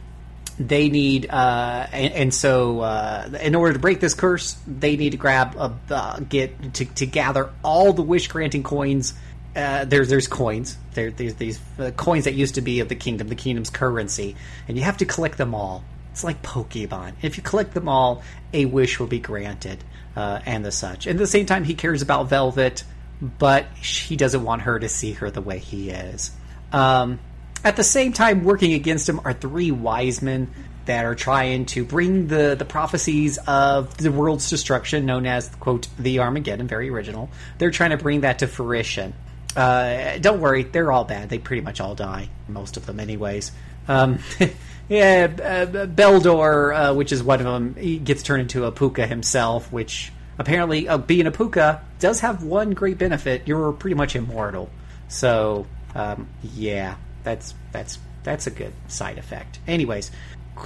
they 0.58 0.88
need, 0.88 1.30
uh, 1.30 1.86
and, 1.92 2.12
and 2.12 2.34
so 2.34 2.80
uh, 2.80 3.30
in 3.40 3.54
order 3.54 3.74
to 3.74 3.78
break 3.78 4.00
this 4.00 4.14
curse, 4.14 4.56
they 4.66 4.96
need 4.96 5.10
to 5.10 5.16
grab 5.16 5.54
a 5.56 5.74
uh, 5.90 6.20
get 6.20 6.74
to, 6.74 6.84
to 6.84 7.06
gather 7.06 7.50
all 7.62 7.92
the 7.92 8.02
wish 8.02 8.28
granting 8.28 8.62
coins. 8.62 9.14
Uh, 9.54 9.84
there's 9.84 10.08
there's 10.08 10.26
coins. 10.26 10.76
There, 10.94 11.10
there's 11.10 11.34
these 11.36 11.60
uh, 11.78 11.92
coins 11.92 12.24
that 12.24 12.34
used 12.34 12.56
to 12.56 12.60
be 12.60 12.80
of 12.80 12.88
the 12.88 12.96
kingdom, 12.96 13.28
the 13.28 13.36
kingdom's 13.36 13.70
currency, 13.70 14.36
and 14.66 14.76
you 14.76 14.82
have 14.82 14.96
to 14.98 15.04
collect 15.04 15.38
them 15.38 15.54
all. 15.54 15.84
It's 16.10 16.24
like 16.24 16.42
Pokemon. 16.42 17.12
If 17.22 17.36
you 17.36 17.42
collect 17.44 17.74
them 17.74 17.88
all, 17.88 18.22
a 18.52 18.64
wish 18.64 18.98
will 18.98 19.06
be 19.06 19.20
granted, 19.20 19.84
uh, 20.16 20.40
and 20.44 20.64
the 20.64 20.72
such. 20.72 21.06
And 21.06 21.16
at 21.16 21.20
the 21.20 21.28
same 21.28 21.46
time, 21.46 21.62
he 21.62 21.74
cares 21.74 22.02
about 22.02 22.28
Velvet, 22.28 22.82
but 23.20 23.66
he 23.76 24.16
doesn't 24.16 24.42
want 24.42 24.62
her 24.62 24.78
to 24.78 24.88
see 24.88 25.12
her 25.12 25.30
the 25.30 25.40
way 25.40 25.58
he 25.58 25.90
is. 25.90 26.32
Um, 26.72 27.20
at 27.64 27.76
the 27.76 27.84
same 27.84 28.12
time, 28.12 28.44
working 28.44 28.72
against 28.72 29.08
him 29.08 29.20
are 29.24 29.32
three 29.32 29.70
wise 29.70 30.22
men 30.22 30.50
that 30.88 31.04
are 31.04 31.14
trying 31.14 31.66
to 31.66 31.84
bring 31.84 32.28
the, 32.28 32.56
the 32.58 32.64
prophecies 32.64 33.38
of 33.46 33.94
the 33.98 34.10
world's 34.10 34.48
destruction, 34.48 35.04
known 35.04 35.26
as, 35.26 35.48
quote, 35.56 35.86
the 35.98 36.20
Armageddon, 36.20 36.66
very 36.66 36.88
original. 36.88 37.28
They're 37.58 37.70
trying 37.70 37.90
to 37.90 37.98
bring 37.98 38.22
that 38.22 38.38
to 38.38 38.46
fruition. 38.46 39.12
Uh, 39.54 40.16
don't 40.18 40.40
worry, 40.40 40.62
they're 40.62 40.90
all 40.90 41.04
bad. 41.04 41.28
They 41.28 41.38
pretty 41.38 41.60
much 41.60 41.78
all 41.80 41.94
die, 41.94 42.30
most 42.48 42.78
of 42.78 42.86
them, 42.86 43.00
anyways. 43.00 43.52
Um, 43.86 44.20
yeah, 44.88 45.28
uh, 45.30 45.86
Beldor, 45.86 46.74
uh, 46.74 46.94
which 46.94 47.12
is 47.12 47.22
one 47.22 47.40
of 47.40 47.44
them, 47.44 47.74
he 47.74 47.98
gets 47.98 48.22
turned 48.22 48.42
into 48.42 48.64
a 48.64 48.72
pooka 48.72 49.06
himself, 49.06 49.70
which 49.70 50.10
apparently, 50.38 50.88
uh, 50.88 50.96
being 50.96 51.26
a 51.26 51.32
pooka 51.32 51.80
does 51.98 52.20
have 52.20 52.42
one 52.42 52.70
great 52.70 52.96
benefit. 52.96 53.42
You're 53.46 53.72
pretty 53.72 53.94
much 53.94 54.16
immortal. 54.16 54.70
So, 55.08 55.66
um, 55.94 56.28
yeah, 56.42 56.96
that's 57.28 57.54
that's 57.72 57.98
that's 58.24 58.46
a 58.46 58.50
good 58.50 58.72
side 58.88 59.18
effect. 59.18 59.58
Anyways, 59.66 60.10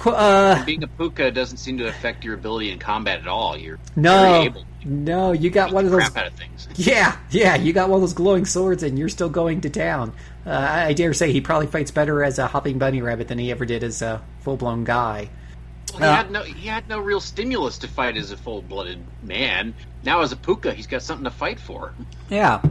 uh, 0.05 0.63
Being 0.65 0.83
a 0.83 0.87
pooka 0.87 1.33
doesn't 1.33 1.57
seem 1.57 1.77
to 1.79 1.87
affect 1.87 2.23
your 2.23 2.33
ability 2.35 2.71
in 2.71 2.79
combat 2.79 3.19
at 3.19 3.27
all. 3.27 3.55
You're 3.57 3.79
no, 3.95 4.41
able 4.43 4.65
no, 4.85 5.31
you 5.33 5.49
got 5.49 5.71
one 5.73 5.85
of 5.85 5.91
those. 5.91 6.01
crap 6.09 6.17
out 6.17 6.27
of 6.27 6.33
things. 6.33 6.67
Yeah, 6.75 7.17
yeah, 7.29 7.55
you 7.55 7.71
got 7.73 7.89
one 7.89 7.97
of 7.97 8.01
those 8.01 8.13
glowing 8.13 8.45
swords, 8.45 8.81
and 8.83 8.97
you're 8.97 9.09
still 9.09 9.29
going 9.29 9.61
to 9.61 9.69
town. 9.69 10.13
Uh, 10.45 10.49
I, 10.49 10.85
I 10.87 10.93
dare 10.93 11.13
say 11.13 11.31
he 11.31 11.41
probably 11.41 11.67
fights 11.67 11.91
better 11.91 12.23
as 12.23 12.39
a 12.39 12.47
hopping 12.47 12.79
bunny 12.79 13.01
rabbit 13.01 13.27
than 13.27 13.37
he 13.39 13.51
ever 13.51 13.65
did 13.65 13.83
as 13.83 14.01
a 14.01 14.21
full 14.41 14.57
blown 14.57 14.83
guy. 14.83 15.29
Well, 15.93 15.99
he 15.99 16.05
Uh, 16.05 16.15
had 16.15 16.31
no 16.31 16.43
he 16.43 16.67
had 16.67 16.87
no 16.89 16.99
real 16.99 17.19
stimulus 17.21 17.77
to 17.79 17.87
fight 17.87 18.17
as 18.17 18.31
a 18.31 18.37
full 18.37 18.61
blooded 18.61 18.99
man. 19.21 19.73
Now 20.03 20.21
as 20.21 20.31
a 20.31 20.35
pooka, 20.37 20.73
he's 20.73 20.87
got 20.87 21.01
something 21.03 21.25
to 21.25 21.29
fight 21.31 21.59
for. 21.59 21.93
Yeah, 22.29 22.61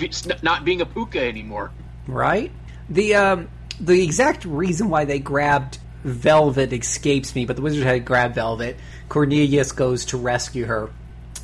It's 0.00 0.26
not 0.42 0.64
being 0.64 0.80
a 0.80 0.86
puka 0.86 1.20
anymore. 1.20 1.70
right. 2.06 2.50
The 2.88 3.14
um, 3.14 3.48
the 3.80 4.02
exact 4.02 4.44
reason 4.44 4.88
why 4.88 5.04
they 5.04 5.18
grabbed 5.18 5.78
Velvet 6.04 6.72
escapes 6.72 7.34
me, 7.34 7.46
but 7.46 7.56
the 7.56 7.62
wizard 7.62 7.84
had 7.84 8.04
grabbed 8.04 8.34
Velvet. 8.34 8.76
Cornelius 9.08 9.72
goes 9.72 10.06
to 10.06 10.18
rescue 10.18 10.66
her, 10.66 10.90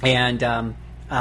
and 0.02 0.42
um, 0.42 0.76
uh, 1.10 1.14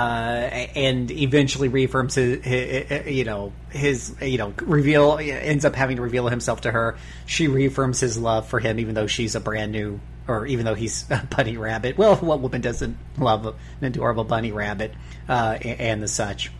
and 0.75 1.09
eventually 1.09 1.67
reaffirms 1.67 2.15
his, 2.15 2.43
his, 2.43 3.07
you 3.07 3.23
know, 3.23 3.51
his, 3.71 4.15
you 4.21 4.37
know, 4.37 4.53
reveal 4.61 5.17
ends 5.19 5.65
up 5.65 5.73
having 5.73 5.95
to 5.95 6.01
reveal 6.01 6.27
himself 6.27 6.61
to 6.61 6.71
her. 6.71 6.97
She 7.25 7.47
reaffirms 7.47 7.99
his 7.99 8.17
love 8.17 8.47
for 8.47 8.59
him, 8.59 8.79
even 8.79 8.93
though 8.93 9.07
she's 9.07 9.33
a 9.33 9.39
brand 9.39 9.71
new, 9.71 9.99
or 10.27 10.45
even 10.45 10.65
though 10.65 10.75
he's 10.75 11.09
a 11.09 11.27
bunny 11.35 11.57
rabbit. 11.57 11.97
Well, 11.97 12.15
what 12.17 12.39
woman 12.39 12.61
doesn't 12.61 12.97
love 13.17 13.45
an 13.47 13.55
adorable 13.81 14.25
bunny 14.25 14.51
rabbit, 14.51 14.93
uh, 15.27 15.57
and, 15.59 15.79
and 15.79 16.03
the 16.03 16.07
such. 16.07 16.51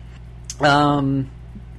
Um, 0.58 1.30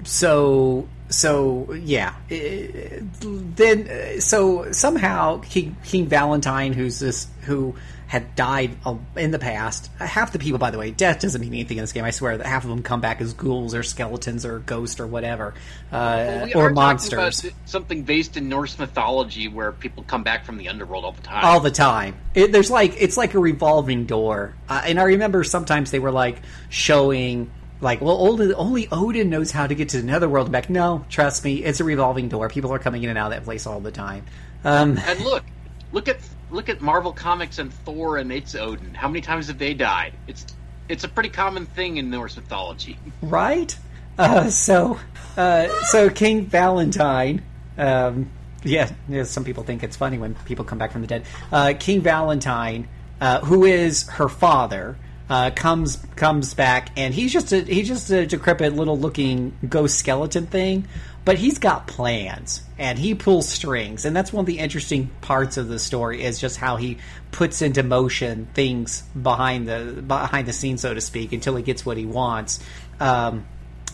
so 0.04 0.88
so 1.12 1.72
yeah 1.74 2.16
then 2.30 3.88
uh, 3.88 4.20
so 4.20 4.72
somehow 4.72 5.40
king 5.40 5.76
king 5.84 6.08
valentine 6.08 6.74
who's 6.74 7.00
this 7.00 7.28
who 7.42 7.76
had 8.08 8.36
died 8.36 8.76
in 9.16 9.32
the 9.32 9.40
past 9.40 9.90
half 10.00 10.34
the 10.34 10.40
people 10.40 10.58
by 10.58 10.72
the 10.72 10.78
way 10.78 10.92
death 10.92 11.22
doesn't 11.22 11.42
mean 11.42 11.54
anything 11.54 11.78
in 11.78 11.84
this 11.84 11.94
game 11.94 12.04
i 12.04 12.12
swear 12.12 12.38
that 12.38 12.46
half 12.46 12.64
of 12.64 12.70
them 12.70 12.84
come 12.84 13.02
back 13.02 13.22
as 13.22 13.34
ghouls 13.34 13.74
or 13.74 13.84
skeletons 13.84 14.46
or 14.46 14.60
ghosts 14.60 15.00
or 15.00 15.08
whatever 15.08 15.54
uh, 15.92 15.92
Well, 15.92 16.46
we 16.46 16.54
or 16.54 16.70
monsters 16.72 17.46
something 17.66 18.04
based 18.04 18.38
in 18.38 18.50
Norse 18.50 18.78
mythology 18.78 19.48
where 19.48 19.72
people 19.72 20.04
come 20.04 20.24
back 20.24 20.46
from 20.46 20.58
the 20.58 20.70
underworld 20.70 21.06
all 21.06 21.14
the 21.14 21.22
time. 21.22 21.44
all 21.44 21.60
the 21.60 21.72
time. 21.72 22.18
It, 22.34 22.52
there's 22.52 22.70
like 22.72 22.96
it's 23.00 23.18
like 23.18 23.34
a 23.34 23.40
revolving 23.40 24.06
door, 24.06 24.56
uh, 24.70 24.84
and 24.86 25.00
I 25.00 25.04
remember 25.04 25.44
sometimes 25.44 25.92
they 25.92 26.00
were 26.00 26.12
like 26.12 26.42
showing 26.70 27.50
like, 27.82 28.00
well, 28.00 28.18
only, 28.28 28.54
only 28.54 28.88
Odin 28.92 29.30
knows 29.30 29.52
how 29.52 29.68
to 29.68 29.76
get 29.76 29.90
to 29.90 29.98
the 29.98 30.04
netherworld 30.04 30.48
and 30.48 30.54
back. 30.54 30.70
No, 30.70 31.06
trust 31.10 31.44
me, 31.44 31.64
it's 31.64 31.80
a 31.80 31.84
revolving 31.84 32.30
door. 32.30 32.48
People 32.48 32.72
are 32.74 32.80
coming 32.80 33.04
in 33.04 33.10
and 33.10 33.18
out 33.18 33.32
of 33.32 33.38
that 33.38 33.44
place 33.44 33.68
all 33.68 33.80
the 33.80 33.92
time. 33.92 34.26
Um, 34.64 34.98
and 35.00 35.20
look, 35.22 35.44
look 35.92 36.08
at 36.08 36.18
look 36.52 36.70
at 36.70 36.82
Marvel 36.82 37.14
Comics 37.14 37.60
and 37.60 37.74
Thor 37.74 38.18
and 38.18 38.32
its 38.32 38.56
Odin. 38.56 38.94
How 38.94 39.08
many 39.08 39.22
times 39.22 39.48
have 39.48 39.58
they 39.58 39.74
died? 39.74 40.14
It's 40.28 40.46
it's 40.90 41.04
a 41.04 41.08
pretty 41.08 41.30
common 41.30 41.66
thing 41.66 41.98
in 41.98 42.10
Norse 42.10 42.36
mythology. 42.36 42.98
right? 43.22 43.76
Uh, 44.18 44.50
so, 44.50 45.00
uh, 45.38 45.68
so 45.86 46.10
King 46.10 46.46
Valentine. 46.46 47.44
Um, 47.78 48.30
yeah, 48.64 48.92
yeah, 49.10 49.24
some 49.24 49.44
people 49.44 49.64
think 49.64 49.84
it's 49.84 49.96
funny 49.96 50.20
when 50.20 50.36
people 50.46 50.66
come 50.66 50.78
back 50.78 50.92
from 50.92 51.02
the 51.02 51.08
dead. 51.08 51.26
Uh, 51.52 51.74
King 51.80 52.02
Valentine, 52.02 52.88
uh, 53.20 53.40
who 53.40 53.64
is 53.64 54.08
her 54.10 54.30
father, 54.30 54.98
uh, 55.32 55.50
comes 55.50 55.96
comes 56.18 56.54
back, 56.54 56.90
and 56.98 57.14
he's 57.14 57.32
just 57.32 57.54
a 57.54 57.62
he's 57.62 57.88
just 57.88 58.10
a 58.10 58.26
decrepit 58.26 58.74
little 58.74 59.00
looking 59.00 59.58
ghost 59.68 59.98
skeleton 59.98 60.46
thing, 60.46 60.86
but 61.24 61.38
he's 61.38 61.58
got 61.58 61.88
plans 61.88 62.64
and 62.78 63.00
he 63.00 63.16
pulls 63.16 63.48
strings, 63.48 64.04
and 64.04 64.14
that's 64.14 64.34
one 64.34 64.42
of 64.42 64.46
the 64.46 64.60
interesting 64.60 65.10
parts 65.22 65.56
of 65.56 65.70
the 65.70 65.80
story 65.80 66.22
is 66.22 66.38
just 66.38 66.58
how 66.58 66.76
he 66.76 66.98
puts 67.32 67.62
into 67.62 67.82
motion 67.82 68.50
things 68.54 69.04
behind 69.22 69.70
the 69.70 70.04
behind 70.06 70.50
the 70.50 70.54
scenes, 70.54 70.82
so 70.82 70.94
to 70.94 71.00
speak, 71.00 71.32
until 71.32 71.56
he 71.56 71.64
gets 71.64 71.86
what 71.86 71.96
he 71.96 72.06
wants. 72.06 72.60
Um, 73.00 73.46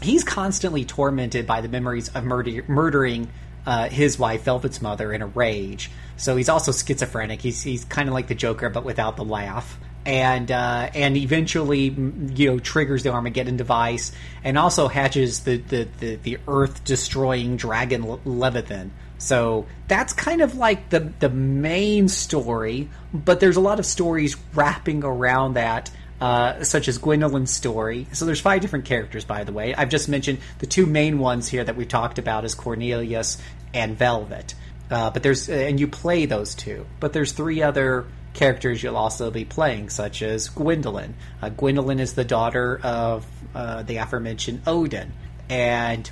he's 0.02 0.24
constantly 0.24 0.86
tormented 0.86 1.46
by 1.46 1.62
the 1.62 1.70
memories 1.70 2.10
of 2.10 2.24
murder- 2.24 2.66
murdering 2.68 3.30
uh, 3.68 3.90
his 3.90 4.18
wife, 4.18 4.44
Velvet's 4.46 4.82
mother, 4.82 5.14
in 5.14 5.22
a 5.22 5.28
rage. 5.28 5.92
So 6.16 6.36
he's 6.36 6.50
also 6.50 6.72
schizophrenic. 6.72 7.44
He's 7.44 7.62
he's 7.62 7.86
kind 7.86 8.10
of 8.10 8.16
like 8.16 8.26
the 8.26 8.34
Joker, 8.34 8.72
but 8.72 8.84
without 8.84 9.18
the 9.18 9.24
laugh. 9.24 9.78
And 10.08 10.50
uh, 10.50 10.90
and 10.96 11.18
eventually, 11.18 11.90
you 11.90 12.48
know, 12.50 12.60
triggers 12.60 13.04
the 13.04 13.12
Armageddon 13.12 13.58
device, 13.58 14.14
and 14.42 14.58
also 14.58 14.88
hatches 14.88 15.42
the 15.42 15.58
the, 15.58 15.88
the, 16.00 16.16
the 16.16 16.38
Earth 16.48 16.86
destroying 16.86 17.58
dragon 17.58 18.08
Le- 18.08 18.20
Leviathan. 18.24 18.94
So 19.18 19.66
that's 19.90 20.14
kind 20.14 20.42
of 20.42 20.56
like 20.56 20.90
the 20.90 21.12
the 21.20 21.30
main 21.30 22.08
story, 22.08 22.90
but 23.14 23.42
there's 23.42 23.58
a 23.58 23.62
lot 23.62 23.80
of 23.80 23.86
stories 23.86 24.38
wrapping 24.54 25.04
around 25.04 25.56
that 25.56 25.92
uh, 26.20 26.64
such 26.64 26.88
as 26.88 26.98
Gwendolyn's 26.98 27.52
story. 27.52 28.08
So 28.14 28.26
there's 28.26 28.42
five 28.42 28.62
different 28.62 28.86
characters, 28.86 29.26
by 29.26 29.44
the 29.44 29.52
way. 29.52 29.76
I've 29.76 29.90
just 29.90 30.10
mentioned 30.10 30.40
the 30.60 30.68
two 30.68 30.86
main 30.86 31.20
ones 31.20 31.48
here 31.48 31.64
that 31.64 31.76
we 31.76 31.86
talked 31.86 32.18
about 32.18 32.46
is 32.46 32.56
Cornelius 32.56 33.38
and 33.74 33.98
Velvet. 33.98 34.56
Uh, 34.90 35.10
but 35.10 35.22
there's 35.22 35.50
and 35.50 35.80
you 35.80 35.88
play 35.88 36.26
those 36.26 36.56
two, 36.56 36.86
but 37.00 37.12
there's 37.12 37.34
three 37.34 37.62
other 37.62 38.06
characters 38.38 38.82
you'll 38.82 38.96
also 38.96 39.32
be 39.32 39.44
playing, 39.44 39.90
such 39.90 40.22
as 40.22 40.48
Gwendolyn. 40.50 41.16
Uh, 41.42 41.50
Gwendolyn 41.50 42.00
is 42.00 42.14
the 42.14 42.24
daughter 42.24 42.80
of 42.82 43.26
uh, 43.54 43.84
the 43.84 43.98
aforementioned 43.98 44.62
Odin, 44.66 45.12
and 45.50 46.10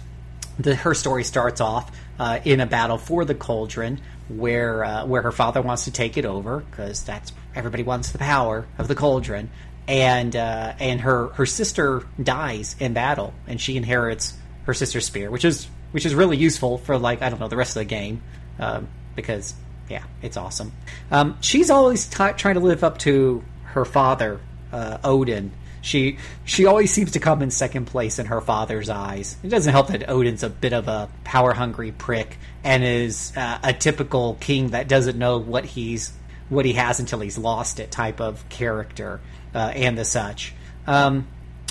the, 0.59 0.75
her 0.75 0.93
story 0.93 1.23
starts 1.23 1.61
off 1.61 1.95
uh, 2.19 2.39
in 2.43 2.59
a 2.59 2.65
battle 2.65 2.97
for 2.97 3.25
the 3.25 3.35
cauldron 3.35 4.01
where 4.27 4.83
uh, 4.83 5.05
where 5.05 5.21
her 5.21 5.31
father 5.31 5.61
wants 5.61 5.85
to 5.85 5.91
take 5.91 6.17
it 6.17 6.25
over 6.25 6.61
because 6.71 7.03
that's 7.03 7.31
everybody 7.53 7.83
wants 7.83 8.11
the 8.11 8.17
power 8.17 8.65
of 8.77 8.87
the 8.87 8.95
cauldron 8.95 9.49
and 9.87 10.35
uh, 10.35 10.73
and 10.79 11.01
her 11.01 11.27
her 11.29 11.45
sister 11.45 12.03
dies 12.21 12.75
in 12.79 12.93
battle 12.93 13.33
and 13.47 13.61
she 13.61 13.77
inherits 13.77 14.33
her 14.63 14.73
sister's 14.73 15.05
spear 15.05 15.29
which 15.29 15.45
is 15.45 15.67
which 15.91 16.05
is 16.05 16.15
really 16.15 16.37
useful 16.37 16.79
for 16.79 16.97
like 16.97 17.21
I 17.21 17.29
don't 17.29 17.39
know 17.39 17.47
the 17.47 17.57
rest 17.57 17.75
of 17.75 17.81
the 17.81 17.85
game 17.85 18.21
um, 18.59 18.87
because 19.15 19.53
yeah 19.89 20.03
it's 20.21 20.37
awesome 20.37 20.71
um, 21.11 21.37
she's 21.41 21.69
always 21.69 22.07
t- 22.07 22.33
trying 22.37 22.55
to 22.55 22.59
live 22.59 22.83
up 22.83 22.97
to 22.97 23.43
her 23.63 23.85
father 23.85 24.39
uh, 24.71 24.97
Odin 25.03 25.51
she 25.85 26.17
she 26.45 26.65
always 26.65 26.91
seems 26.91 27.11
to 27.11 27.19
come 27.19 27.43
in 27.43 27.51
second 27.51 27.85
place 27.85 28.17
in 28.17 28.25
her 28.25 28.41
father's 28.41 28.89
eyes. 28.89 29.37
It 29.43 29.49
doesn't 29.49 29.71
help 29.71 29.89
that 29.89 30.09
Odin's 30.09 30.41
a 30.41 30.49
bit 30.49 30.73
of 30.73 30.87
a 30.87 31.09
power 31.23 31.53
hungry 31.53 31.91
prick 31.91 32.37
and 32.63 32.83
is 32.83 33.31
uh, 33.37 33.59
a 33.63 33.71
typical 33.71 34.35
king 34.39 34.69
that 34.69 34.87
doesn't 34.87 35.17
know 35.17 35.37
what 35.37 35.63
he's 35.63 36.11
what 36.49 36.65
he 36.65 36.73
has 36.73 36.99
until 36.99 37.19
he's 37.19 37.37
lost 37.37 37.79
it 37.79 37.91
type 37.91 38.19
of 38.19 38.47
character 38.49 39.21
uh, 39.53 39.71
and 39.75 39.97
the 39.97 40.05
such. 40.05 40.53
Um, 40.87 41.27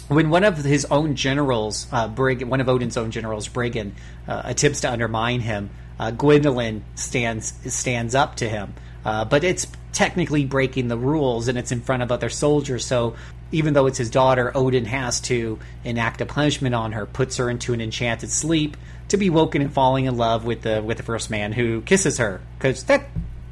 when 0.08 0.30
one 0.30 0.44
of 0.44 0.58
his 0.58 0.84
own 0.86 1.16
generals, 1.16 1.86
uh, 1.90 2.08
Brig, 2.08 2.42
one 2.42 2.60
of 2.60 2.68
Odin's 2.68 2.96
own 2.96 3.10
generals, 3.10 3.48
Brigan, 3.48 3.92
uh, 4.28 4.42
attempts 4.44 4.80
to 4.82 4.90
undermine 4.92 5.40
him, 5.40 5.70
uh, 5.98 6.10
Gwendolyn 6.10 6.84
stands 6.94 7.54
stands 7.72 8.14
up 8.14 8.36
to 8.36 8.48
him. 8.48 8.74
Uh, 9.04 9.24
but 9.24 9.44
it's 9.44 9.66
technically 9.92 10.44
breaking 10.44 10.88
the 10.88 10.96
rules, 10.96 11.48
and 11.48 11.58
it's 11.58 11.70
in 11.70 11.80
front 11.80 12.02
of 12.02 12.10
other 12.10 12.30
soldiers. 12.30 12.84
So 12.84 13.14
even 13.52 13.74
though 13.74 13.86
it's 13.86 13.98
his 13.98 14.10
daughter, 14.10 14.50
Odin 14.54 14.86
has 14.86 15.20
to 15.22 15.58
enact 15.84 16.20
a 16.20 16.26
punishment 16.26 16.74
on 16.74 16.92
her, 16.92 17.06
puts 17.06 17.36
her 17.36 17.50
into 17.50 17.74
an 17.74 17.80
enchanted 17.80 18.30
sleep 18.30 18.76
to 19.08 19.16
be 19.16 19.30
woken 19.30 19.60
and 19.62 19.72
falling 19.72 20.06
in 20.06 20.16
love 20.16 20.44
with 20.44 20.62
the 20.62 20.82
with 20.82 20.96
the 20.96 21.02
first 21.02 21.30
man 21.30 21.52
who 21.52 21.82
kisses 21.82 22.18
her, 22.18 22.40
because 22.58 22.84
that 22.84 23.06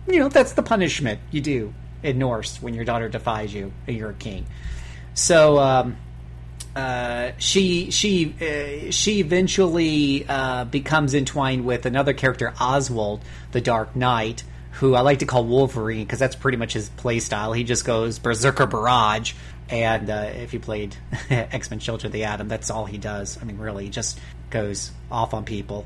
you 0.08 0.18
know 0.18 0.28
that's 0.28 0.52
the 0.52 0.62
punishment 0.62 1.20
you 1.30 1.40
do 1.40 1.74
in 2.02 2.18
Norse 2.18 2.60
when 2.60 2.74
your 2.74 2.84
daughter 2.84 3.08
defies 3.08 3.54
you 3.54 3.72
and 3.86 3.96
you're 3.96 4.10
a 4.10 4.14
king. 4.14 4.46
So. 5.14 5.58
Um, 5.58 5.96
uh, 6.74 7.32
she 7.38 7.90
she 7.90 8.34
uh, 8.40 8.90
she 8.90 9.20
eventually 9.20 10.24
uh, 10.28 10.64
becomes 10.64 11.14
entwined 11.14 11.64
with 11.64 11.86
another 11.86 12.12
character, 12.14 12.54
Oswald, 12.60 13.20
the 13.52 13.60
Dark 13.60 13.94
Knight, 13.94 14.42
who 14.72 14.94
I 14.94 15.02
like 15.02 15.18
to 15.18 15.26
call 15.26 15.44
Wolverine 15.44 16.04
because 16.04 16.18
that's 16.18 16.36
pretty 16.36 16.56
much 16.56 16.72
his 16.72 16.88
play 16.88 17.20
style. 17.20 17.52
He 17.52 17.64
just 17.64 17.84
goes 17.84 18.18
berserker 18.18 18.66
barrage, 18.66 19.34
and 19.68 20.08
uh, 20.08 20.30
if 20.34 20.54
you 20.54 20.60
played 20.60 20.96
X 21.30 21.70
Men: 21.70 21.78
Children 21.78 22.06
of 22.06 22.12
the 22.12 22.24
Atom, 22.24 22.48
that's 22.48 22.70
all 22.70 22.86
he 22.86 22.98
does. 22.98 23.38
I 23.40 23.44
mean, 23.44 23.58
really, 23.58 23.84
he 23.84 23.90
just 23.90 24.18
goes 24.48 24.92
off 25.10 25.34
on 25.34 25.44
people. 25.44 25.84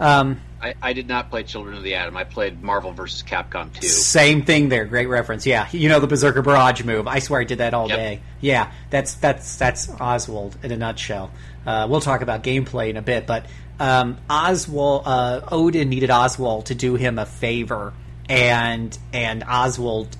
Um, 0.00 0.40
I, 0.62 0.74
I 0.82 0.92
did 0.92 1.08
not 1.08 1.30
play 1.30 1.42
Children 1.42 1.76
of 1.76 1.82
the 1.82 1.94
Atom. 1.94 2.16
I 2.16 2.24
played 2.24 2.62
Marvel 2.62 2.92
vs. 2.92 3.22
Capcom 3.22 3.72
2. 3.72 3.86
Same 3.86 4.42
thing 4.44 4.68
there. 4.68 4.84
Great 4.84 5.06
reference. 5.06 5.46
Yeah, 5.46 5.68
you 5.72 5.88
know 5.88 6.00
the 6.00 6.06
Berserker 6.06 6.42
Barrage 6.42 6.82
move. 6.84 7.06
I 7.06 7.18
swear 7.20 7.40
I 7.40 7.44
did 7.44 7.58
that 7.58 7.72
all 7.74 7.88
Yep. 7.88 7.96
day. 7.98 8.20
Yeah, 8.40 8.72
that's 8.90 9.14
that's 9.14 9.56
that's 9.56 9.88
Oswald 10.00 10.56
in 10.62 10.72
a 10.72 10.76
nutshell. 10.76 11.30
Uh, 11.66 11.86
we'll 11.88 12.00
talk 12.00 12.20
about 12.22 12.42
gameplay 12.42 12.90
in 12.90 12.96
a 12.96 13.02
bit, 13.02 13.26
but 13.26 13.46
um, 13.78 14.18
Oswald 14.28 15.02
uh, 15.06 15.40
Odin 15.50 15.88
needed 15.88 16.10
Oswald 16.10 16.66
to 16.66 16.74
do 16.74 16.94
him 16.96 17.18
a 17.18 17.26
favor, 17.26 17.92
and 18.28 18.96
and 19.12 19.44
Oswald 19.44 20.16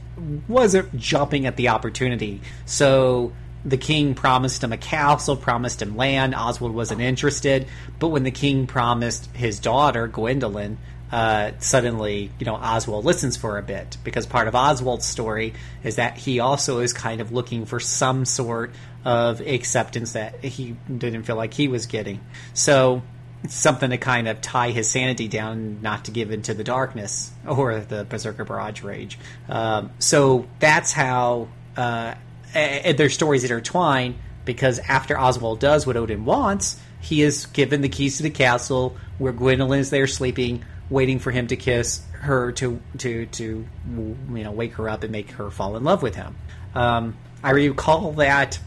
wasn't 0.49 0.97
jumping 0.99 1.47
at 1.47 1.57
the 1.57 1.69
opportunity. 1.69 2.41
So 2.67 3.33
the 3.65 3.77
king 3.77 4.15
promised 4.15 4.65
him 4.65 4.73
a 4.73 4.77
castle, 4.77 5.37
promised 5.37 5.83
him 5.83 5.97
land. 5.97 6.35
Oswald 6.35 6.75
wasn't 6.75 7.01
interested, 7.01 7.67
but 7.99 8.09
when 8.09 8.23
the 8.23 8.31
king 8.31 8.67
promised 8.67 9.35
his 9.35 9.59
daughter 9.59 10.07
Gwendolyn, 10.07 10.79
uh, 11.13 11.53
suddenly, 11.59 12.31
you 12.39 12.47
know, 12.47 12.55
Oswald 12.55 13.05
listens 13.05 13.37
for 13.37 13.59
a 13.59 13.63
bit 13.63 13.97
because 14.05 14.27
part 14.27 14.47
of 14.47 14.55
Oswald's 14.55 15.05
story 15.05 15.55
is 15.83 15.97
that 15.97 16.17
he 16.17 16.39
also 16.39 16.79
is 16.79 16.93
kind 16.93 17.21
of 17.21 17.33
looking 17.33 17.67
for 17.67 17.81
some 17.81 18.25
sort 18.25 18.73
of 19.05 19.41
acceptance 19.41 20.13
that 20.13 20.45
he 20.45 20.77
didn't 20.87 21.25
feel 21.25 21.37
like 21.37 21.53
he 21.53 21.67
was 21.67 21.87
getting. 21.87 22.21
So 22.55 23.03
something 23.49 23.91
to 23.91 23.97
kind 23.97 24.29
of 24.29 24.41
tie 24.41 24.71
his 24.71 24.89
sanity 24.89 25.27
down, 25.27 25.81
not 25.83 26.05
to 26.05 26.11
give 26.11 26.31
into 26.31 26.55
the 26.55 26.65
darkness 26.65 27.33
or 27.47 27.81
the 27.81 28.05
Berserker 28.05 28.45
Barrage 28.45 28.83
Rage. 28.83 29.19
Um, 29.49 29.91
so 29.99 30.47
that's 30.59 30.93
how 30.93 31.49
uh, 31.77 32.15
a- 32.55 32.91
a- 32.91 32.93
their 32.93 33.09
stories 33.11 33.45
intertwine 33.45 34.17
because 34.45 34.79
after 34.81 35.19
Oswald 35.19 35.61
does 35.61 35.87
what 35.87 35.97
Odin 35.97 36.25
wants, 36.25 36.79
he 37.01 37.23
is 37.23 37.47
given 37.47 37.81
the 37.81 37.89
keys 37.89 38.17
to 38.19 38.23
the 38.23 38.31
castle 38.31 38.97
where 39.19 39.33
Gwendolyn 39.33 39.81
is 39.81 39.91
there 39.91 40.07
sleeping, 40.07 40.65
waiting 40.89 41.19
for 41.19 41.31
him 41.31 41.47
to 41.49 41.57
kiss 41.57 42.03
her 42.13 42.53
to 42.53 42.81
to 42.99 43.27
to 43.27 43.67
you 43.89 44.17
know 44.45 44.51
wake 44.53 44.75
her 44.75 44.89
up 44.89 45.03
and 45.03 45.13
make 45.13 45.31
her 45.33 45.51
fall 45.51 45.77
in 45.77 45.85
love 45.85 46.03
with 46.03 46.15
him. 46.15 46.37
Um, 46.75 47.17
I 47.43 47.51
recall 47.51 48.13
that 48.13 48.59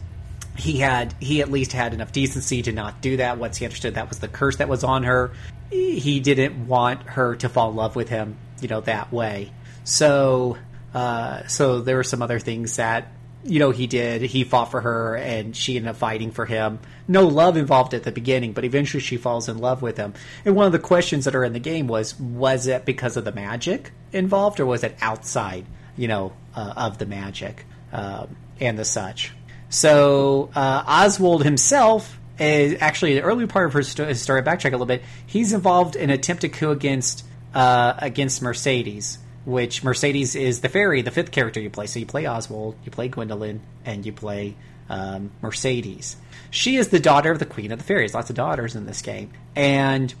he 0.56 0.78
had 0.78 1.14
he 1.20 1.40
at 1.40 1.50
least 1.50 1.72
had 1.72 1.94
enough 1.94 2.12
decency 2.12 2.62
to 2.62 2.72
not 2.72 3.00
do 3.00 3.16
that 3.16 3.38
once 3.38 3.56
he 3.56 3.64
understood 3.64 3.94
that 3.94 4.08
was 4.08 4.18
the 4.18 4.28
curse 4.28 4.56
that 4.56 4.68
was 4.68 4.84
on 4.84 5.02
her 5.02 5.32
he 5.70 6.20
didn't 6.20 6.68
want 6.68 7.02
her 7.02 7.34
to 7.34 7.48
fall 7.48 7.70
in 7.70 7.76
love 7.76 7.96
with 7.96 8.08
him 8.08 8.36
you 8.60 8.68
know 8.68 8.80
that 8.80 9.12
way 9.12 9.50
so 9.82 10.56
uh, 10.94 11.44
so 11.48 11.80
there 11.80 11.96
were 11.96 12.04
some 12.04 12.22
other 12.22 12.38
things 12.38 12.76
that 12.76 13.08
you 13.44 13.58
know 13.58 13.70
he 13.70 13.86
did 13.86 14.22
he 14.22 14.42
fought 14.44 14.70
for 14.70 14.80
her 14.80 15.16
and 15.16 15.54
she 15.54 15.76
ended 15.76 15.90
up 15.90 15.96
fighting 15.96 16.30
for 16.30 16.46
him 16.46 16.78
no 17.06 17.26
love 17.26 17.56
involved 17.56 17.92
at 17.94 18.02
the 18.02 18.12
beginning 18.12 18.52
but 18.52 18.64
eventually 18.64 19.00
she 19.00 19.16
falls 19.16 19.48
in 19.48 19.58
love 19.58 19.82
with 19.82 19.96
him 19.96 20.14
and 20.44 20.56
one 20.56 20.66
of 20.66 20.72
the 20.72 20.78
questions 20.78 21.26
that 21.26 21.34
are 21.34 21.44
in 21.44 21.52
the 21.52 21.58
game 21.58 21.86
was 21.86 22.18
was 22.18 22.66
it 22.66 22.84
because 22.84 23.16
of 23.16 23.24
the 23.24 23.32
magic 23.32 23.92
involved 24.12 24.58
or 24.60 24.66
was 24.66 24.82
it 24.82 24.96
outside 25.02 25.66
you 25.96 26.08
know 26.08 26.32
uh, 26.54 26.72
of 26.76 26.98
the 26.98 27.06
magic 27.06 27.66
um, 27.92 28.34
and 28.60 28.78
the 28.78 28.84
such 28.84 29.32
so 29.68 30.50
uh, 30.54 30.84
Oswald 30.86 31.42
himself 31.42 32.18
is 32.38 32.76
actually 32.80 33.14
the 33.14 33.22
early 33.22 33.46
part 33.46 33.66
of 33.66 33.72
her 33.72 33.82
sto- 33.82 34.12
story. 34.12 34.42
Backtrack 34.42 34.68
a 34.68 34.70
little 34.70 34.86
bit. 34.86 35.02
He's 35.26 35.52
involved 35.52 35.96
in 35.96 36.10
an 36.10 36.10
attempted 36.10 36.52
coup 36.52 36.70
against 36.70 37.24
uh, 37.54 37.94
against 37.98 38.42
Mercedes, 38.42 39.18
which 39.44 39.84
Mercedes 39.84 40.34
is 40.34 40.60
the 40.60 40.68
fairy, 40.68 41.02
the 41.02 41.10
fifth 41.10 41.30
character 41.30 41.60
you 41.60 41.70
play. 41.70 41.86
So 41.86 41.98
you 41.98 42.06
play 42.06 42.26
Oswald, 42.26 42.76
you 42.84 42.90
play 42.90 43.08
Gwendolyn, 43.08 43.60
and 43.84 44.04
you 44.04 44.12
play 44.12 44.56
um, 44.88 45.30
Mercedes. 45.42 46.16
She 46.50 46.76
is 46.76 46.88
the 46.88 47.00
daughter 47.00 47.30
of 47.30 47.38
the 47.38 47.46
Queen 47.46 47.72
of 47.72 47.78
the 47.78 47.84
Fairies. 47.84 48.14
Lots 48.14 48.30
of 48.30 48.36
daughters 48.36 48.76
in 48.76 48.86
this 48.86 49.02
game, 49.02 49.32
and 49.56 50.14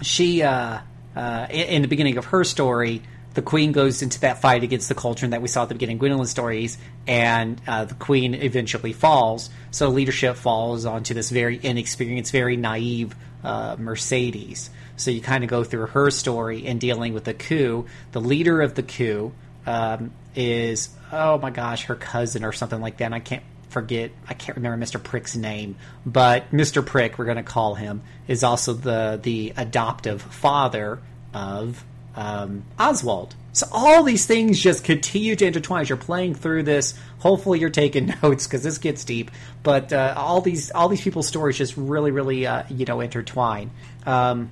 she 0.00 0.42
uh, 0.42 0.80
uh, 1.16 1.46
in, 1.50 1.82
the 1.82 1.88
beginning 1.88 2.18
of 2.18 2.26
her 2.26 2.44
story 2.44 3.02
the 3.34 3.42
queen 3.42 3.72
goes 3.72 4.02
into 4.02 4.20
that 4.20 4.40
fight 4.40 4.62
against 4.62 4.88
the 4.88 4.94
cauldron 4.94 5.30
that 5.30 5.40
we 5.40 5.48
saw 5.48 5.62
at 5.62 5.68
the 5.68 5.74
beginning 5.74 5.96
of 5.96 6.00
Gwendolyn's 6.00 6.30
stories, 6.30 6.76
and 7.06 7.60
uh, 7.66 7.86
the 7.86 7.94
queen 7.94 8.34
eventually 8.34 8.92
falls. 8.92 9.48
So 9.70 9.88
leadership 9.88 10.36
falls 10.36 10.84
onto 10.84 11.14
this 11.14 11.30
very 11.30 11.58
inexperienced, 11.62 12.30
very 12.30 12.56
naive 12.56 13.14
uh, 13.42 13.76
Mercedes. 13.78 14.70
So 14.96 15.10
you 15.10 15.20
kind 15.20 15.44
of 15.44 15.50
go 15.50 15.64
through 15.64 15.86
her 15.88 16.10
story 16.10 16.64
in 16.66 16.78
dealing 16.78 17.14
with 17.14 17.24
the 17.24 17.34
coup. 17.34 17.86
The 18.12 18.20
leader 18.20 18.60
of 18.60 18.74
the 18.74 18.82
coup 18.82 19.32
um, 19.66 20.12
is, 20.34 20.90
oh 21.10 21.38
my 21.38 21.50
gosh, 21.50 21.84
her 21.84 21.94
cousin 21.94 22.44
or 22.44 22.52
something 22.52 22.80
like 22.80 22.98
that. 22.98 23.12
I 23.12 23.20
can't 23.20 23.42
forget 23.72 24.12
I 24.28 24.34
can't 24.34 24.56
remember 24.56 24.84
Mr. 24.84 25.02
Prick's 25.02 25.34
name, 25.34 25.76
but 26.04 26.50
Mr. 26.52 26.84
Prick, 26.84 27.18
we're 27.18 27.24
going 27.24 27.38
to 27.38 27.42
call 27.42 27.74
him, 27.74 28.02
is 28.28 28.44
also 28.44 28.74
the 28.74 29.18
the 29.20 29.54
adoptive 29.56 30.22
father 30.22 31.00
of 31.34 31.84
um, 32.14 32.64
Oswald. 32.78 33.34
So 33.54 33.66
all 33.70 34.02
these 34.02 34.26
things 34.26 34.60
just 34.60 34.84
continue 34.84 35.36
to 35.36 35.46
intertwine 35.46 35.82
as 35.82 35.88
you're 35.88 35.98
playing 35.98 36.34
through 36.34 36.62
this. 36.62 36.94
Hopefully, 37.18 37.58
you're 37.58 37.70
taking 37.70 38.06
notes 38.22 38.46
because 38.46 38.62
this 38.62 38.78
gets 38.78 39.04
deep. 39.04 39.30
But 39.62 39.92
uh, 39.92 40.14
all 40.16 40.40
these 40.40 40.70
all 40.70 40.88
these 40.88 41.02
people's 41.02 41.28
stories 41.28 41.58
just 41.58 41.76
really, 41.76 42.10
really 42.10 42.46
uh, 42.46 42.64
you 42.70 42.84
know 42.84 43.00
intertwine. 43.00 43.70
Um, 44.06 44.50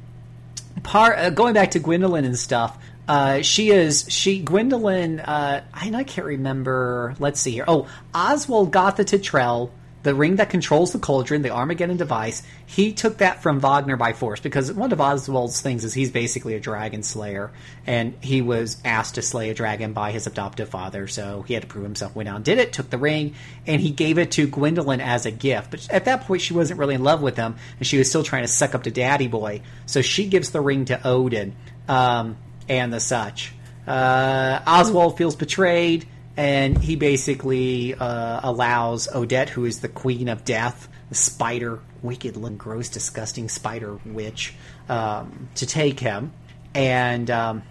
part 0.82 1.18
uh, 1.18 1.30
going 1.30 1.54
back 1.54 1.72
to 1.72 1.78
Gwendolyn 1.78 2.24
and 2.24 2.38
stuff. 2.38 2.78
Uh, 3.08 3.42
she 3.42 3.70
is 3.70 4.06
she 4.08 4.40
Gwendolyn. 4.40 5.20
Uh, 5.20 5.64
I, 5.74 5.90
I 5.92 6.04
can't 6.04 6.26
remember. 6.26 7.14
Let's 7.18 7.40
see 7.40 7.50
here. 7.50 7.64
Oh, 7.66 7.88
Oswald 8.14 8.70
got 8.70 8.96
the 8.96 9.04
Titrel, 9.04 9.70
the 10.02 10.14
ring 10.14 10.36
that 10.36 10.50
controls 10.50 10.92
the 10.92 10.98
cauldron, 10.98 11.42
the 11.42 11.50
Armageddon 11.50 11.96
device. 11.96 12.42
He 12.66 12.92
took 12.92 13.18
that 13.18 13.42
from 13.42 13.60
Wagner 13.60 13.96
by 13.96 14.12
force 14.12 14.40
because 14.40 14.72
one 14.72 14.92
of 14.92 15.00
Oswald's 15.00 15.60
things 15.60 15.84
is 15.84 15.94
he's 15.94 16.10
basically 16.10 16.54
a 16.54 16.60
dragon 16.60 17.02
slayer, 17.02 17.50
and 17.86 18.14
he 18.20 18.42
was 18.42 18.76
asked 18.84 19.16
to 19.16 19.22
slay 19.22 19.50
a 19.50 19.54
dragon 19.54 19.92
by 19.92 20.12
his 20.12 20.26
adoptive 20.26 20.68
father, 20.68 21.08
so 21.08 21.42
he 21.42 21.54
had 21.54 21.62
to 21.62 21.68
prove 21.68 21.84
himself. 21.84 22.14
Went 22.14 22.28
out 22.28 22.36
and 22.36 22.44
did 22.44 22.58
it. 22.58 22.72
Took 22.72 22.90
the 22.90 22.98
ring, 22.98 23.34
and 23.66 23.80
he 23.80 23.90
gave 23.90 24.18
it 24.18 24.32
to 24.32 24.46
Gwendolyn 24.46 25.00
as 25.00 25.26
a 25.26 25.30
gift. 25.30 25.70
But 25.70 25.90
at 25.90 26.06
that 26.06 26.22
point, 26.22 26.42
she 26.42 26.54
wasn't 26.54 26.78
really 26.78 26.94
in 26.94 27.02
love 27.02 27.22
with 27.22 27.36
him, 27.36 27.56
and 27.78 27.86
she 27.86 27.98
was 27.98 28.08
still 28.08 28.22
trying 28.22 28.42
to 28.42 28.48
suck 28.48 28.74
up 28.74 28.84
to 28.84 28.90
Daddy 28.90 29.28
Boy. 29.28 29.62
So 29.86 30.02
she 30.02 30.26
gives 30.26 30.50
the 30.50 30.60
ring 30.60 30.86
to 30.86 31.06
Odin. 31.06 31.54
Um, 31.88 32.36
and 32.70 32.92
the 32.92 33.00
such. 33.00 33.52
Uh, 33.86 34.60
Oswald 34.66 35.18
feels 35.18 35.34
betrayed, 35.34 36.06
and 36.40 36.78
he 36.78 36.96
basically 36.96 37.94
uh, 37.94 38.40
allows 38.42 39.14
Odette, 39.14 39.50
who 39.50 39.66
is 39.66 39.80
the 39.80 39.88
queen 39.88 40.26
of 40.30 40.42
death, 40.42 40.88
the 41.10 41.14
spider, 41.14 41.80
wicked, 42.00 42.34
looking, 42.34 42.56
gross, 42.56 42.88
disgusting 42.88 43.50
spider 43.50 44.00
witch, 44.06 44.54
um, 44.88 45.50
to 45.56 45.66
take 45.66 46.00
him. 46.00 46.32
And 46.74 47.30
um, 47.30 47.62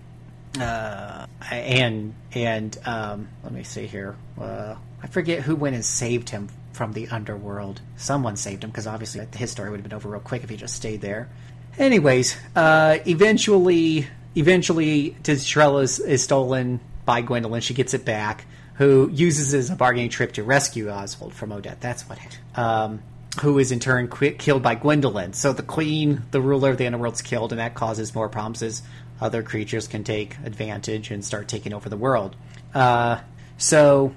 uh, 0.59 1.25
and 1.49 2.13
and 2.31 2.77
um, 2.85 3.29
let 3.43 3.53
me 3.53 3.63
see 3.63 3.87
here. 3.87 4.15
Uh, 4.39 4.75
I 5.01 5.07
forget 5.07 5.41
who 5.41 5.55
went 5.55 5.73
and 5.73 5.83
saved 5.83 6.29
him 6.29 6.49
from 6.71 6.93
the 6.93 7.07
underworld. 7.07 7.81
Someone 7.97 8.35
saved 8.35 8.63
him 8.63 8.69
because 8.69 8.85
obviously 8.85 9.25
his 9.35 9.49
story 9.49 9.71
would 9.71 9.79
have 9.79 9.89
been 9.89 9.95
over 9.95 10.09
real 10.09 10.21
quick 10.21 10.43
if 10.43 10.49
he 10.49 10.57
just 10.57 10.75
stayed 10.75 11.01
there. 11.01 11.27
Anyways, 11.79 12.37
uh, 12.55 12.99
eventually, 13.07 14.05
eventually, 14.35 15.15
Tistrella 15.23 15.81
is, 15.81 15.99
is 15.99 16.21
stolen 16.21 16.79
by 17.03 17.21
Gwendolyn. 17.21 17.61
She 17.61 17.73
gets 17.73 17.95
it 17.95 18.05
back. 18.05 18.45
Who 18.79 19.09
uses 19.11 19.53
it 19.53 19.59
as 19.59 19.69
a 19.69 19.75
bargaining 19.75 20.09
trip 20.09 20.33
to 20.33 20.43
rescue 20.43 20.89
Oswald 20.89 21.33
from 21.33 21.51
Odette? 21.51 21.79
That's 21.79 22.07
what. 22.09 22.17
happened. 22.17 22.39
Um, 22.55 22.99
who 23.41 23.59
is 23.59 23.71
in 23.71 23.79
turn 23.79 24.07
qui- 24.07 24.31
killed 24.31 24.63
by 24.63 24.75
Gwendolyn. 24.75 25.33
So 25.33 25.53
the 25.53 25.63
queen, 25.63 26.23
the 26.31 26.41
ruler 26.41 26.71
of 26.71 26.77
the 26.77 26.85
underworld's 26.85 27.21
killed, 27.21 27.51
and 27.51 27.59
that 27.59 27.75
causes 27.75 28.15
more 28.15 28.27
problems 28.27 28.63
as 28.63 28.81
other 29.21 29.43
creatures 29.43 29.87
can 29.87 30.03
take 30.03 30.35
advantage 30.43 31.11
and 31.11 31.23
start 31.23 31.47
taking 31.47 31.73
over 31.73 31.89
the 31.89 31.97
world. 31.97 32.35
Uh, 32.73 33.19
so, 33.57 34.13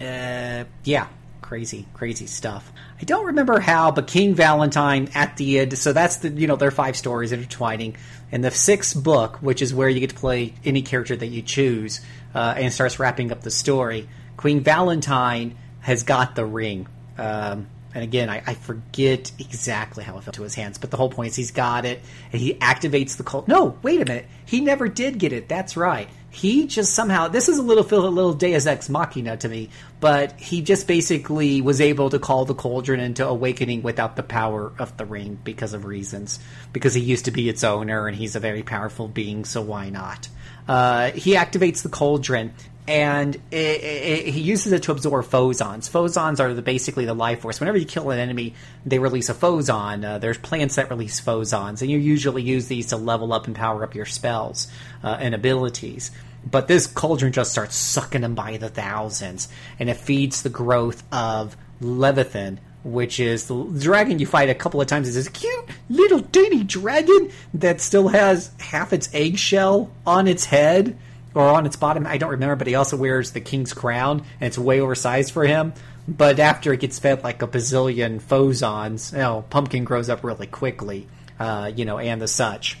uh, 0.00 0.64
yeah, 0.84 1.08
crazy, 1.42 1.86
crazy 1.94 2.26
stuff. 2.26 2.70
I 3.00 3.04
don't 3.04 3.26
remember 3.26 3.60
how, 3.60 3.90
but 3.90 4.06
King 4.06 4.34
Valentine 4.34 5.10
at 5.14 5.36
the 5.36 5.58
end. 5.58 5.76
So 5.78 5.92
that's 5.92 6.16
the 6.16 6.28
you 6.28 6.46
know 6.46 6.56
there 6.56 6.68
are 6.68 6.72
five 6.72 6.96
stories 6.96 7.32
intertwining, 7.32 7.96
and 8.32 8.44
the 8.44 8.50
sixth 8.50 9.02
book, 9.02 9.36
which 9.36 9.62
is 9.62 9.72
where 9.72 9.88
you 9.88 10.00
get 10.00 10.10
to 10.10 10.16
play 10.16 10.54
any 10.64 10.82
character 10.82 11.16
that 11.16 11.26
you 11.26 11.42
choose, 11.42 12.00
uh, 12.36 12.54
and 12.58 12.70
starts 12.70 12.98
wrapping 12.98 13.32
up 13.32 13.40
the 13.40 13.50
story. 13.50 14.06
Queen 14.36 14.60
Valentine 14.60 15.56
has 15.80 16.02
got 16.02 16.34
the 16.34 16.44
ring. 16.44 16.86
Um, 17.16 17.68
and 17.94 18.04
again, 18.04 18.28
I, 18.28 18.42
I, 18.46 18.52
forget 18.52 19.32
exactly 19.38 20.04
how 20.04 20.18
it 20.18 20.24
fell 20.24 20.34
to 20.34 20.42
his 20.42 20.54
hands, 20.54 20.76
but 20.76 20.90
the 20.90 20.98
whole 20.98 21.08
point 21.08 21.28
is 21.28 21.36
he's 21.36 21.50
got 21.50 21.86
it, 21.86 22.02
and 22.30 22.42
he 22.42 22.52
activates 22.52 23.16
the 23.16 23.22
cult. 23.22 23.48
No, 23.48 23.78
wait 23.82 24.02
a 24.02 24.04
minute, 24.04 24.26
he 24.44 24.60
never 24.60 24.86
did 24.86 25.18
get 25.18 25.32
it. 25.32 25.48
That's 25.48 25.78
right. 25.78 26.10
He 26.28 26.66
just 26.66 26.92
somehow 26.92 27.28
this 27.28 27.48
is 27.48 27.56
a 27.56 27.62
little 27.62 27.84
a 27.84 28.10
little 28.10 28.34
Deus 28.34 28.66
Ex 28.66 28.90
Machina 28.90 29.38
to 29.38 29.48
me, 29.48 29.70
but 30.00 30.38
he 30.38 30.60
just 30.60 30.86
basically 30.86 31.62
was 31.62 31.80
able 31.80 32.10
to 32.10 32.18
call 32.18 32.44
the 32.44 32.54
cauldron 32.54 33.00
into 33.00 33.26
awakening 33.26 33.82
without 33.82 34.16
the 34.16 34.22
power 34.22 34.74
of 34.78 34.94
the 34.98 35.06
ring 35.06 35.38
because 35.42 35.72
of 35.72 35.86
reasons. 35.86 36.38
Because 36.74 36.92
he 36.92 37.00
used 37.00 37.24
to 37.24 37.30
be 37.30 37.48
its 37.48 37.64
owner, 37.64 38.06
and 38.06 38.14
he's 38.14 38.36
a 38.36 38.40
very 38.40 38.62
powerful 38.62 39.08
being, 39.08 39.46
so 39.46 39.62
why 39.62 39.88
not? 39.88 40.28
Uh, 40.68 41.10
he 41.12 41.34
activates 41.34 41.82
the 41.82 41.88
cauldron 41.88 42.52
and 42.88 43.34
it, 43.50 43.82
it, 43.82 44.26
he 44.28 44.40
uses 44.40 44.72
it 44.72 44.84
to 44.84 44.92
absorb 44.92 45.24
phozons. 45.24 45.90
Phozons 45.90 46.38
are 46.38 46.54
the, 46.54 46.62
basically 46.62 47.04
the 47.04 47.14
life 47.14 47.40
force. 47.40 47.58
Whenever 47.58 47.78
you 47.78 47.84
kill 47.84 48.10
an 48.10 48.18
enemy, 48.18 48.54
they 48.84 48.98
release 48.98 49.28
a 49.28 49.34
phozon. 49.34 50.04
Uh, 50.04 50.18
there's 50.18 50.38
plants 50.38 50.76
that 50.76 50.88
release 50.88 51.20
phozons, 51.20 51.82
and 51.82 51.90
you 51.90 51.98
usually 51.98 52.42
use 52.42 52.68
these 52.68 52.86
to 52.88 52.96
level 52.96 53.32
up 53.32 53.46
and 53.46 53.56
power 53.56 53.82
up 53.82 53.94
your 53.94 54.06
spells 54.06 54.68
uh, 55.02 55.16
and 55.18 55.34
abilities. 55.34 56.12
But 56.48 56.68
this 56.68 56.86
cauldron 56.86 57.32
just 57.32 57.50
starts 57.50 57.74
sucking 57.74 58.20
them 58.20 58.36
by 58.36 58.56
the 58.56 58.68
thousands, 58.68 59.48
and 59.80 59.90
it 59.90 59.96
feeds 59.96 60.42
the 60.42 60.48
growth 60.48 61.02
of 61.10 61.56
Leviathan, 61.80 62.60
which 62.86 63.18
is 63.20 63.46
the 63.48 63.64
dragon 63.64 64.18
you 64.18 64.26
fight 64.26 64.48
a 64.48 64.54
couple 64.54 64.80
of 64.80 64.86
times. 64.86 65.08
It's 65.08 65.16
this 65.16 65.28
cute 65.28 65.68
little 65.88 66.22
teeny 66.22 66.62
dragon 66.62 67.30
that 67.54 67.80
still 67.80 68.08
has 68.08 68.50
half 68.60 68.92
its 68.92 69.08
eggshell 69.12 69.90
on 70.06 70.28
its 70.28 70.44
head 70.44 70.96
or 71.34 71.48
on 71.48 71.66
its 71.66 71.76
bottom. 71.76 72.06
I 72.06 72.16
don't 72.16 72.30
remember, 72.30 72.56
but 72.56 72.66
he 72.66 72.74
also 72.74 72.96
wears 72.96 73.32
the 73.32 73.40
king's 73.40 73.74
crown, 73.74 74.20
and 74.40 74.48
it's 74.48 74.56
way 74.56 74.80
oversized 74.80 75.32
for 75.32 75.44
him. 75.44 75.74
But 76.08 76.38
after 76.38 76.72
it 76.72 76.80
gets 76.80 76.98
fed 76.98 77.24
like 77.24 77.42
a 77.42 77.48
bazillion 77.48 78.20
phozons, 78.22 79.12
you 79.12 79.18
know, 79.18 79.44
Pumpkin 79.50 79.84
grows 79.84 80.08
up 80.08 80.22
really 80.22 80.46
quickly, 80.46 81.08
uh, 81.38 81.70
you 81.74 81.84
know, 81.84 81.98
and 81.98 82.22
the 82.22 82.28
such. 82.28 82.78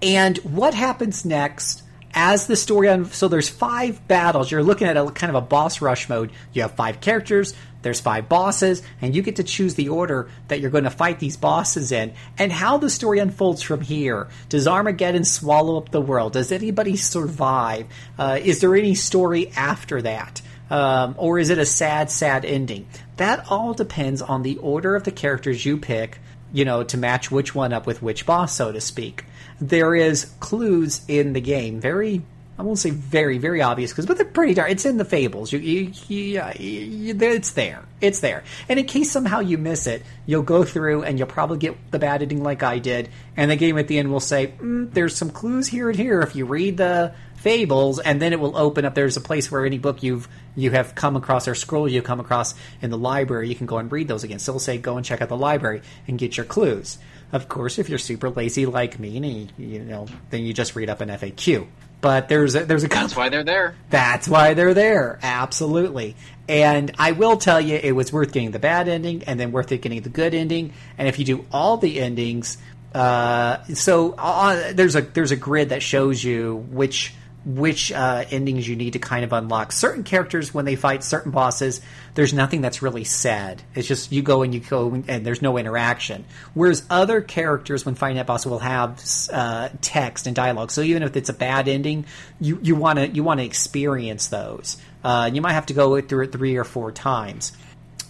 And 0.00 0.38
what 0.38 0.74
happens 0.74 1.24
next? 1.24 1.82
As 2.14 2.46
the 2.46 2.56
story 2.56 2.88
on, 2.88 3.04
so 3.06 3.28
there's 3.28 3.50
five 3.50 4.06
battles. 4.08 4.50
You're 4.50 4.62
looking 4.62 4.88
at 4.88 4.96
a 4.96 5.10
kind 5.10 5.28
of 5.28 5.36
a 5.36 5.46
boss 5.46 5.82
rush 5.82 6.08
mode. 6.08 6.32
You 6.52 6.62
have 6.62 6.72
five 6.72 7.00
characters. 7.00 7.54
There's 7.82 8.00
five 8.00 8.28
bosses, 8.28 8.82
and 9.00 9.14
you 9.14 9.22
get 9.22 9.36
to 9.36 9.44
choose 9.44 9.74
the 9.74 9.88
order 9.88 10.28
that 10.48 10.60
you're 10.60 10.70
going 10.70 10.84
to 10.84 10.90
fight 10.90 11.20
these 11.20 11.36
bosses 11.36 11.92
in, 11.92 12.12
and 12.36 12.50
how 12.50 12.78
the 12.78 12.90
story 12.90 13.18
unfolds 13.18 13.62
from 13.62 13.80
here. 13.80 14.28
Does 14.48 14.66
Armageddon 14.66 15.24
swallow 15.24 15.76
up 15.76 15.90
the 15.90 16.00
world? 16.00 16.32
Does 16.32 16.52
anybody 16.52 16.96
survive? 16.96 17.86
Uh, 18.18 18.38
is 18.42 18.60
there 18.60 18.74
any 18.74 18.94
story 18.94 19.52
after 19.56 20.02
that? 20.02 20.42
Um, 20.70 21.14
or 21.16 21.38
is 21.38 21.50
it 21.50 21.58
a 21.58 21.64
sad, 21.64 22.10
sad 22.10 22.44
ending? 22.44 22.86
That 23.16 23.46
all 23.50 23.74
depends 23.74 24.20
on 24.20 24.42
the 24.42 24.58
order 24.58 24.96
of 24.96 25.04
the 25.04 25.10
characters 25.10 25.64
you 25.64 25.78
pick, 25.78 26.18
you 26.52 26.64
know, 26.64 26.82
to 26.84 26.96
match 26.98 27.30
which 27.30 27.54
one 27.54 27.72
up 27.72 27.86
with 27.86 28.02
which 28.02 28.26
boss, 28.26 28.54
so 28.54 28.72
to 28.72 28.80
speak. 28.80 29.24
There 29.60 29.94
is 29.94 30.26
clues 30.40 31.02
in 31.08 31.32
the 31.32 31.40
game, 31.40 31.80
very 31.80 32.22
I 32.58 32.62
won't 32.62 32.78
say 32.78 32.90
very, 32.90 33.38
very 33.38 33.62
obvious 33.62 33.92
because, 33.92 34.06
but 34.06 34.16
they're 34.16 34.26
pretty 34.26 34.54
dark. 34.54 34.70
It's 34.70 34.84
in 34.84 34.96
the 34.96 35.04
fables. 35.04 35.52
You, 35.52 35.60
you, 35.60 35.92
you, 36.08 36.42
you, 36.58 37.16
it's 37.20 37.52
there. 37.52 37.84
It's 38.00 38.18
there. 38.18 38.42
And 38.68 38.80
in 38.80 38.86
case 38.86 39.12
somehow 39.12 39.38
you 39.38 39.58
miss 39.58 39.86
it, 39.86 40.02
you'll 40.26 40.42
go 40.42 40.64
through 40.64 41.04
and 41.04 41.18
you'll 41.18 41.28
probably 41.28 41.58
get 41.58 41.76
the 41.92 42.00
bad 42.00 42.20
ending 42.20 42.42
like 42.42 42.64
I 42.64 42.80
did. 42.80 43.10
And 43.36 43.48
the 43.48 43.56
game 43.56 43.78
at 43.78 43.86
the 43.86 43.98
end 43.98 44.10
will 44.10 44.18
say, 44.18 44.54
mm, 44.60 44.92
"There's 44.92 45.14
some 45.14 45.30
clues 45.30 45.68
here 45.68 45.88
and 45.88 45.96
here 45.96 46.20
if 46.20 46.34
you 46.34 46.46
read 46.46 46.78
the 46.78 47.14
fables," 47.36 48.00
and 48.00 48.20
then 48.20 48.32
it 48.32 48.40
will 48.40 48.56
open 48.56 48.84
up. 48.84 48.96
There's 48.96 49.16
a 49.16 49.20
place 49.20 49.52
where 49.52 49.64
any 49.64 49.78
book 49.78 50.02
you've 50.02 50.28
you 50.56 50.72
have 50.72 50.96
come 50.96 51.14
across 51.14 51.46
or 51.46 51.54
scroll 51.54 51.88
you 51.88 52.02
come 52.02 52.18
across 52.18 52.56
in 52.82 52.90
the 52.90 52.98
library, 52.98 53.48
you 53.48 53.54
can 53.54 53.66
go 53.66 53.78
and 53.78 53.90
read 53.92 54.08
those 54.08 54.24
again. 54.24 54.40
So 54.40 54.50
it'll 54.50 54.60
say, 54.60 54.78
"Go 54.78 54.96
and 54.96 55.06
check 55.06 55.22
out 55.22 55.28
the 55.28 55.36
library 55.36 55.82
and 56.08 56.18
get 56.18 56.36
your 56.36 56.46
clues." 56.46 56.98
Of 57.30 57.48
course, 57.48 57.78
if 57.78 57.88
you're 57.88 57.98
super 57.98 58.30
lazy 58.30 58.66
like 58.66 58.98
me, 58.98 59.16
and 59.16 59.26
you, 59.26 59.48
you 59.58 59.84
know, 59.84 60.06
then 60.30 60.42
you 60.42 60.52
just 60.52 60.74
read 60.74 60.90
up 60.90 61.00
an 61.00 61.10
FAQ. 61.10 61.68
But 62.00 62.28
there's 62.28 62.54
a, 62.54 62.64
there's 62.64 62.84
a 62.84 62.88
couple, 62.88 63.08
that's 63.08 63.16
why 63.16 63.28
they're 63.28 63.44
there. 63.44 63.74
That's 63.90 64.28
why 64.28 64.54
they're 64.54 64.74
there. 64.74 65.18
Absolutely. 65.20 66.14
And 66.48 66.92
I 66.98 67.12
will 67.12 67.36
tell 67.36 67.60
you, 67.60 67.74
it 67.74 67.92
was 67.92 68.12
worth 68.12 68.32
getting 68.32 68.52
the 68.52 68.58
bad 68.58 68.88
ending, 68.88 69.24
and 69.24 69.38
then 69.38 69.52
worth 69.52 69.72
it 69.72 69.82
getting 69.82 70.00
the 70.02 70.08
good 70.08 70.32
ending. 70.32 70.72
And 70.96 71.08
if 71.08 71.18
you 71.18 71.24
do 71.24 71.44
all 71.52 71.76
the 71.76 72.00
endings, 72.00 72.56
uh, 72.94 73.64
so 73.74 74.14
uh, 74.16 74.72
there's 74.72 74.96
a 74.96 75.02
there's 75.02 75.30
a 75.30 75.36
grid 75.36 75.70
that 75.70 75.82
shows 75.82 76.22
you 76.22 76.56
which 76.70 77.14
which 77.48 77.90
uh, 77.92 78.26
endings 78.30 78.68
you 78.68 78.76
need 78.76 78.92
to 78.92 78.98
kind 78.98 79.24
of 79.24 79.32
unlock. 79.32 79.72
Certain 79.72 80.04
characters, 80.04 80.52
when 80.52 80.66
they 80.66 80.76
fight 80.76 81.02
certain 81.02 81.32
bosses, 81.32 81.80
there's 82.12 82.34
nothing 82.34 82.60
that's 82.60 82.82
really 82.82 83.04
said. 83.04 83.62
It's 83.74 83.88
just 83.88 84.12
you 84.12 84.20
go 84.20 84.42
and 84.42 84.52
you 84.52 84.60
go, 84.60 85.02
and 85.08 85.24
there's 85.24 85.40
no 85.40 85.56
interaction. 85.56 86.26
Whereas 86.52 86.84
other 86.90 87.22
characters, 87.22 87.86
when 87.86 87.94
fighting 87.94 88.18
that 88.18 88.26
boss, 88.26 88.44
will 88.44 88.58
have 88.58 89.02
uh, 89.32 89.70
text 89.80 90.26
and 90.26 90.36
dialogue. 90.36 90.70
So 90.70 90.82
even 90.82 91.02
if 91.02 91.16
it's 91.16 91.30
a 91.30 91.32
bad 91.32 91.68
ending, 91.68 92.04
you 92.38 92.58
you 92.62 92.76
want 92.76 92.98
to 92.98 93.08
you 93.08 93.24
want 93.24 93.40
to 93.40 93.46
experience 93.46 94.28
those. 94.28 94.76
Uh, 95.02 95.30
you 95.32 95.40
might 95.40 95.54
have 95.54 95.66
to 95.66 95.74
go 95.74 95.98
through 96.02 96.24
it 96.24 96.32
three 96.32 96.56
or 96.56 96.64
four 96.64 96.92
times, 96.92 97.56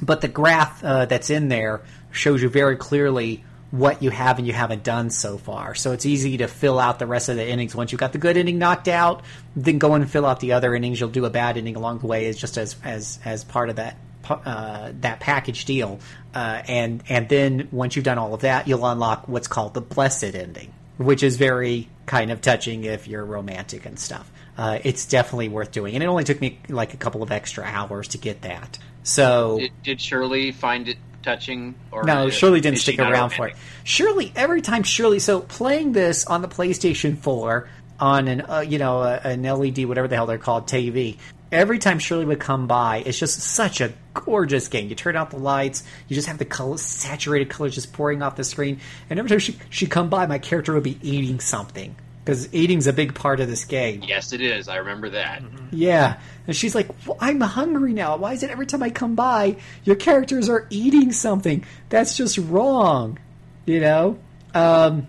but 0.02 0.20
the 0.20 0.28
graph 0.28 0.82
uh, 0.82 1.04
that's 1.04 1.30
in 1.30 1.48
there 1.48 1.82
shows 2.10 2.42
you 2.42 2.48
very 2.48 2.76
clearly 2.76 3.44
what 3.70 4.02
you 4.02 4.10
have 4.10 4.38
and 4.38 4.46
you 4.46 4.52
haven't 4.52 4.82
done 4.82 5.10
so 5.10 5.36
far. 5.36 5.74
So 5.74 5.92
it's 5.92 6.06
easy 6.06 6.38
to 6.38 6.48
fill 6.48 6.78
out 6.78 6.98
the 6.98 7.06
rest 7.06 7.28
of 7.28 7.36
the 7.36 7.46
innings. 7.46 7.74
Once 7.74 7.92
you've 7.92 8.00
got 8.00 8.12
the 8.12 8.18
good 8.18 8.36
inning 8.36 8.58
knocked 8.58 8.88
out, 8.88 9.22
then 9.54 9.78
go 9.78 9.94
and 9.94 10.10
fill 10.10 10.24
out 10.24 10.40
the 10.40 10.52
other 10.52 10.74
innings. 10.74 10.98
You'll 10.98 11.10
do 11.10 11.26
a 11.26 11.30
bad 11.30 11.56
inning 11.56 11.76
along 11.76 11.98
the 11.98 12.06
way, 12.06 12.26
as 12.26 12.38
just 12.38 12.56
as 12.56 12.76
as 12.82 13.18
as 13.24 13.44
part 13.44 13.68
of 13.68 13.76
that 13.76 13.96
uh, 14.28 14.92
that 15.00 15.20
package 15.20 15.64
deal. 15.64 16.00
Uh, 16.34 16.62
and 16.66 17.02
and 17.08 17.28
then 17.28 17.68
once 17.70 17.96
you've 17.96 18.04
done 18.04 18.18
all 18.18 18.34
of 18.34 18.40
that, 18.40 18.68
you'll 18.68 18.86
unlock 18.86 19.28
what's 19.28 19.48
called 19.48 19.74
the 19.74 19.80
blessed 19.80 20.34
ending, 20.34 20.72
which 20.96 21.22
is 21.22 21.36
very 21.36 21.88
kind 22.06 22.30
of 22.30 22.40
touching 22.40 22.84
if 22.84 23.06
you're 23.06 23.24
romantic 23.24 23.84
and 23.84 23.98
stuff. 23.98 24.30
Uh, 24.56 24.78
it's 24.82 25.06
definitely 25.06 25.48
worth 25.48 25.70
doing, 25.70 25.94
and 25.94 26.02
it 26.02 26.06
only 26.06 26.24
took 26.24 26.40
me 26.40 26.58
like 26.68 26.94
a 26.94 26.96
couple 26.96 27.22
of 27.22 27.30
extra 27.30 27.64
hours 27.64 28.08
to 28.08 28.18
get 28.18 28.42
that. 28.42 28.78
So 29.02 29.58
did, 29.58 29.72
did 29.84 30.00
Shirley 30.00 30.52
find 30.52 30.88
it 30.88 30.98
touching? 31.22 31.74
Or 31.90 32.04
no, 32.04 32.30
Shirley 32.30 32.60
didn't 32.60 32.78
stick 32.78 32.98
around 32.98 33.30
for 33.30 33.48
it. 33.48 33.56
Shirley, 33.84 34.32
every 34.36 34.62
time 34.62 34.82
Shirley, 34.82 35.18
so 35.18 35.40
playing 35.40 35.92
this 35.92 36.26
on 36.26 36.42
the 36.42 36.48
PlayStation 36.48 37.18
4 37.18 37.68
on 38.00 38.28
an 38.28 38.40
uh, 38.42 38.60
you 38.60 38.78
know 38.78 39.02
an 39.02 39.42
LED 39.42 39.84
whatever 39.84 40.08
the 40.08 40.16
hell 40.16 40.26
they're 40.26 40.38
called 40.38 40.66
TV. 40.66 41.18
Every 41.50 41.78
time 41.78 41.98
Shirley 41.98 42.26
would 42.26 42.40
come 42.40 42.66
by, 42.66 43.02
it's 43.06 43.18
just 43.18 43.40
such 43.40 43.80
a 43.80 43.94
gorgeous 44.12 44.68
game. 44.68 44.90
You 44.90 44.94
turn 44.94 45.16
out 45.16 45.30
the 45.30 45.38
lights, 45.38 45.82
you 46.06 46.14
just 46.14 46.28
have 46.28 46.36
the 46.36 46.44
color, 46.44 46.76
saturated 46.76 47.48
colors 47.48 47.74
just 47.74 47.94
pouring 47.94 48.22
off 48.22 48.36
the 48.36 48.44
screen, 48.44 48.80
and 49.08 49.18
every 49.18 49.30
time 49.30 49.38
she 49.38 49.58
she'd 49.70 49.90
come 49.90 50.10
by, 50.10 50.26
my 50.26 50.38
character 50.38 50.74
would 50.74 50.82
be 50.82 50.98
eating 51.02 51.40
something 51.40 51.96
because 52.24 52.52
eating's 52.52 52.86
a 52.86 52.92
big 52.92 53.14
part 53.14 53.40
of 53.40 53.48
this 53.48 53.64
game. 53.64 54.02
Yes, 54.06 54.34
it 54.34 54.42
is. 54.42 54.68
I 54.68 54.76
remember 54.76 55.08
that. 55.10 55.42
Mm-hmm. 55.42 55.68
Yeah, 55.72 56.20
and 56.48 56.56
she's 56.56 56.74
like, 56.74 56.88
well, 57.06 57.16
"I'm 57.20 57.40
hungry 57.40 57.92
now. 57.92 58.16
Why 58.16 58.32
is 58.32 58.42
it 58.42 58.50
every 58.50 58.66
time 58.66 58.82
I 58.82 58.90
come 58.90 59.14
by, 59.14 59.56
your 59.84 59.94
characters 59.94 60.48
are 60.48 60.66
eating 60.70 61.12
something? 61.12 61.64
That's 61.90 62.16
just 62.16 62.38
wrong." 62.38 63.18
You 63.66 63.80
know? 63.80 64.18
Um, 64.54 65.06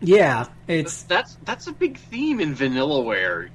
yeah, 0.00 0.46
it's 0.66 1.02
that's 1.04 1.36
that's 1.44 1.66
a 1.66 1.72
big 1.72 1.98
theme 1.98 2.40
in 2.40 2.54
Vanillaware. 2.54 3.50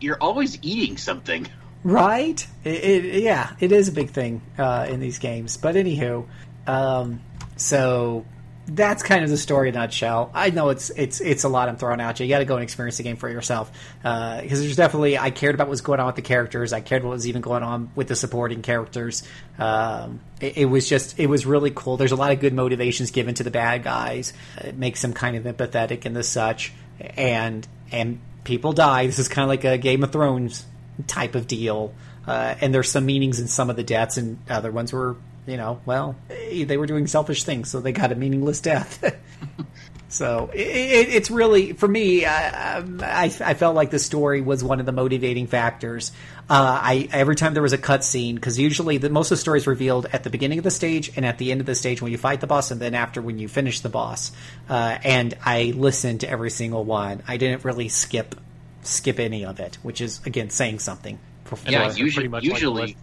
You're 0.00 0.18
always 0.20 0.58
eating 0.62 0.96
something, 0.96 1.46
right? 1.84 2.46
It, 2.64 2.84
it, 2.84 3.22
yeah, 3.22 3.52
it 3.60 3.72
is 3.72 3.88
a 3.88 3.92
big 3.92 4.10
thing 4.10 4.42
uh, 4.58 4.86
in 4.88 5.00
these 5.00 5.18
games. 5.18 5.56
But 5.56 5.74
anywho, 5.74 6.26
um, 6.66 7.20
so 7.56 8.24
that's 8.68 9.02
kind 9.02 9.22
of 9.22 9.30
the 9.30 9.36
story 9.36 9.68
in 9.68 9.76
a 9.76 9.78
nutshell. 9.78 10.30
I 10.34 10.50
know 10.50 10.70
it's 10.70 10.90
it's 10.90 11.20
it's 11.20 11.44
a 11.44 11.48
lot 11.48 11.68
I'm 11.68 11.76
throwing 11.76 12.00
at 12.00 12.18
you. 12.18 12.26
You 12.26 12.30
got 12.30 12.40
to 12.40 12.44
go 12.44 12.54
and 12.54 12.64
experience 12.64 12.96
the 12.96 13.04
game 13.04 13.16
for 13.16 13.28
yourself 13.28 13.70
because 14.02 14.58
uh, 14.58 14.62
there's 14.62 14.76
definitely 14.76 15.16
I 15.16 15.30
cared 15.30 15.54
about 15.54 15.68
what's 15.68 15.80
going 15.80 16.00
on 16.00 16.06
with 16.06 16.16
the 16.16 16.22
characters. 16.22 16.72
I 16.72 16.80
cared 16.80 17.04
what 17.04 17.10
was 17.10 17.28
even 17.28 17.42
going 17.42 17.62
on 17.62 17.90
with 17.94 18.08
the 18.08 18.16
supporting 18.16 18.62
characters. 18.62 19.22
Um, 19.58 20.20
it, 20.40 20.58
it, 20.58 20.64
was 20.64 20.88
just 20.88 21.18
it 21.18 21.26
was 21.28 21.46
really 21.46 21.70
cool. 21.70 21.96
There's 21.96 22.12
a 22.12 22.16
lot 22.16 22.32
of 22.32 22.40
good 22.40 22.54
motivations 22.54 23.12
given 23.12 23.34
to 23.36 23.44
the 23.44 23.52
bad 23.52 23.84
guys. 23.84 24.32
It 24.58 24.76
makes 24.76 25.00
them 25.00 25.12
kind 25.12 25.36
of 25.36 25.44
empathetic 25.44 26.04
and 26.04 26.16
the 26.16 26.24
such. 26.24 26.72
And 26.98 27.66
and 27.92 28.20
people 28.42 28.72
die. 28.72 29.06
This 29.06 29.18
is 29.18 29.28
kind 29.28 29.44
of 29.44 29.48
like 29.48 29.64
a 29.64 29.78
Game 29.78 30.02
of 30.02 30.10
Thrones 30.10 30.66
type 31.06 31.34
of 31.34 31.46
deal. 31.46 31.94
Uh, 32.26 32.56
and 32.60 32.74
there's 32.74 32.90
some 32.90 33.06
meanings 33.06 33.38
in 33.38 33.46
some 33.46 33.70
of 33.70 33.76
the 33.76 33.84
deaths, 33.84 34.16
and 34.16 34.38
other 34.50 34.72
ones 34.72 34.92
were 34.92 35.16
you 35.46 35.56
know, 35.56 35.80
well, 35.86 36.16
they 36.28 36.76
were 36.76 36.86
doing 36.86 37.06
selfish 37.06 37.44
things, 37.44 37.70
so 37.70 37.80
they 37.80 37.92
got 37.92 38.12
a 38.12 38.14
meaningless 38.14 38.60
death. 38.60 39.02
So 40.08 40.50
it, 40.54 40.60
it, 40.60 41.08
it's 41.14 41.30
really 41.32 41.72
for 41.72 41.88
me. 41.88 42.24
Uh, 42.24 42.78
um, 42.78 43.00
I, 43.02 43.24
I 43.24 43.54
felt 43.54 43.74
like 43.74 43.90
the 43.90 43.98
story 43.98 44.40
was 44.40 44.62
one 44.62 44.78
of 44.78 44.86
the 44.86 44.92
motivating 44.92 45.48
factors. 45.48 46.12
Uh, 46.48 46.78
I 46.80 47.08
every 47.12 47.34
time 47.34 47.54
there 47.54 47.62
was 47.62 47.72
a 47.72 47.78
cutscene 47.78 48.36
because 48.36 48.56
usually 48.56 48.98
the, 48.98 49.10
most 49.10 49.26
of 49.32 49.36
the 49.36 49.40
stories 49.40 49.66
revealed 49.66 50.06
at 50.12 50.22
the 50.22 50.30
beginning 50.30 50.58
of 50.58 50.64
the 50.64 50.70
stage 50.70 51.10
and 51.16 51.26
at 51.26 51.38
the 51.38 51.50
end 51.50 51.60
of 51.60 51.66
the 51.66 51.74
stage 51.74 52.00
when 52.00 52.12
you 52.12 52.18
fight 52.18 52.40
the 52.40 52.46
boss, 52.46 52.70
and 52.70 52.80
then 52.80 52.94
after 52.94 53.20
when 53.20 53.40
you 53.40 53.48
finish 53.48 53.80
the 53.80 53.88
boss. 53.88 54.30
Uh, 54.68 54.96
and 55.02 55.36
I 55.44 55.72
listened 55.76 56.20
to 56.20 56.30
every 56.30 56.50
single 56.50 56.84
one. 56.84 57.24
I 57.26 57.36
didn't 57.36 57.64
really 57.64 57.88
skip 57.88 58.36
skip 58.84 59.18
any 59.18 59.44
of 59.44 59.58
it, 59.58 59.76
which 59.82 60.00
is 60.00 60.20
again 60.24 60.50
saying 60.50 60.78
something. 60.78 61.18
For, 61.46 61.58
Yeah, 61.68 61.82
Also 61.82 61.98
usually- 61.98 62.12
pretty 62.12 62.28
much 62.28 62.44
like 62.44 62.52
usually- 62.52 62.82
rest- 62.82 62.94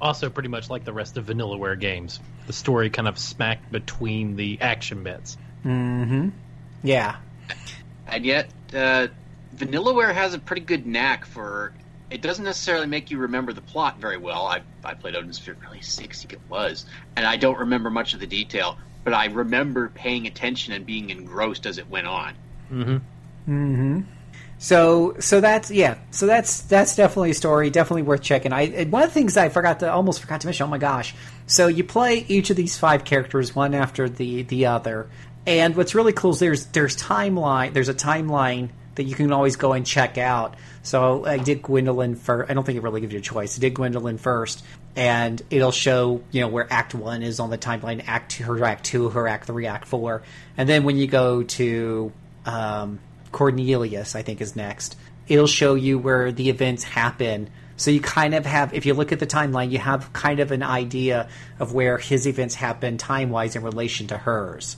also 0.00 0.30
pretty 0.30 0.48
much 0.48 0.70
like 0.70 0.84
the 0.84 0.92
rest 0.92 1.16
of 1.16 1.26
Vanillaware 1.26 1.78
games. 1.78 2.20
The 2.46 2.52
story 2.52 2.90
kind 2.90 3.08
of 3.08 3.18
smacked 3.18 3.70
between 3.70 4.36
the 4.36 4.58
action 4.60 5.02
bits. 5.02 5.36
Mm-hmm. 5.64 6.30
yeah, 6.82 7.16
And 8.06 8.24
yet, 8.24 8.50
uh, 8.72 9.08
Vanillaware 9.56 10.12
has 10.14 10.34
a 10.34 10.38
pretty 10.38 10.62
good 10.62 10.86
knack 10.86 11.26
for. 11.26 11.72
It 12.10 12.22
doesn't 12.22 12.44
necessarily 12.44 12.86
make 12.86 13.10
you 13.10 13.18
remember 13.18 13.52
the 13.52 13.60
plot 13.60 13.98
very 14.00 14.16
well. 14.16 14.46
I, 14.46 14.62
I 14.82 14.94
played 14.94 15.14
Odin 15.14 15.32
Sphere 15.32 15.56
really 15.62 15.82
six, 15.82 16.18
I 16.18 16.20
think 16.22 16.32
it 16.32 16.40
was, 16.48 16.84
and 17.14 17.24
I 17.24 17.36
don't 17.36 17.58
remember 17.58 17.88
much 17.88 18.14
of 18.14 18.20
the 18.20 18.26
detail, 18.26 18.78
but 19.04 19.14
I 19.14 19.26
remember 19.26 19.88
paying 19.90 20.26
attention 20.26 20.72
and 20.72 20.84
being 20.84 21.10
engrossed 21.10 21.66
as 21.66 21.78
it 21.78 21.88
went 21.88 22.08
on. 22.08 22.34
Mm-hmm. 22.72 22.96
Mm-hmm. 23.48 24.00
So 24.62 25.16
so 25.20 25.40
that's 25.40 25.70
yeah. 25.70 25.96
So 26.10 26.26
that's 26.26 26.60
that's 26.60 26.94
definitely 26.94 27.30
a 27.30 27.34
story. 27.34 27.70
Definitely 27.70 28.02
worth 28.02 28.20
checking. 28.20 28.52
I 28.52 28.84
one 28.84 29.02
of 29.02 29.08
the 29.08 29.14
things 29.14 29.38
I 29.38 29.48
forgot 29.48 29.80
to 29.80 29.90
almost 29.90 30.20
forgot 30.20 30.42
to 30.42 30.46
mention. 30.46 30.64
Oh 30.64 30.68
my 30.68 30.76
gosh! 30.76 31.14
So 31.46 31.66
you 31.66 31.82
play 31.82 32.26
each 32.28 32.50
of 32.50 32.56
these 32.56 32.78
five 32.78 33.06
characters 33.06 33.56
one 33.56 33.72
after 33.72 34.06
the 34.06 34.42
the 34.42 34.66
other, 34.66 35.08
and 35.46 35.74
what's 35.74 35.94
really 35.94 36.12
cool 36.12 36.32
is 36.32 36.40
there's 36.40 36.66
there's 36.66 36.94
timeline. 36.94 37.72
There's 37.72 37.88
a 37.88 37.94
timeline 37.94 38.68
that 38.96 39.04
you 39.04 39.14
can 39.14 39.32
always 39.32 39.56
go 39.56 39.72
and 39.72 39.86
check 39.86 40.18
out. 40.18 40.56
So 40.82 41.24
I 41.24 41.38
did 41.38 41.62
Gwendolyn 41.62 42.16
first. 42.16 42.50
I 42.50 42.54
don't 42.54 42.64
think 42.64 42.76
it 42.76 42.82
really 42.82 43.00
gives 43.00 43.14
you 43.14 43.20
a 43.20 43.22
choice. 43.22 43.56
I 43.56 43.60
did 43.62 43.72
Gwendolyn 43.72 44.18
first, 44.18 44.62
and 44.94 45.40
it'll 45.48 45.72
show 45.72 46.22
you 46.32 46.42
know 46.42 46.48
where 46.48 46.70
Act 46.70 46.94
One 46.94 47.22
is 47.22 47.40
on 47.40 47.48
the 47.48 47.56
timeline, 47.56 48.04
Act 48.06 48.32
Two, 48.32 48.44
her 48.44 48.62
Act 48.62 48.84
Two, 48.84 49.08
her 49.08 49.26
Act 49.26 49.46
Three, 49.46 49.64
Act 49.64 49.86
Four, 49.86 50.20
and 50.58 50.68
then 50.68 50.84
when 50.84 50.98
you 50.98 51.06
go 51.06 51.44
to 51.44 52.12
um, 52.44 52.98
Cornelius, 53.32 54.14
I 54.14 54.22
think 54.22 54.40
is 54.40 54.56
next. 54.56 54.96
It'll 55.28 55.46
show 55.46 55.74
you 55.74 55.98
where 55.98 56.32
the 56.32 56.50
events 56.50 56.82
happen. 56.82 57.50
So 57.76 57.90
you 57.90 58.00
kind 58.00 58.34
of 58.34 58.44
have, 58.44 58.74
if 58.74 58.84
you 58.84 58.94
look 58.94 59.12
at 59.12 59.20
the 59.20 59.26
timeline, 59.26 59.70
you 59.70 59.78
have 59.78 60.12
kind 60.12 60.40
of 60.40 60.50
an 60.50 60.62
idea 60.62 61.28
of 61.58 61.72
where 61.72 61.98
his 61.98 62.26
events 62.26 62.54
happen 62.54 62.98
time 62.98 63.30
wise 63.30 63.56
in 63.56 63.62
relation 63.62 64.08
to 64.08 64.18
hers. 64.18 64.76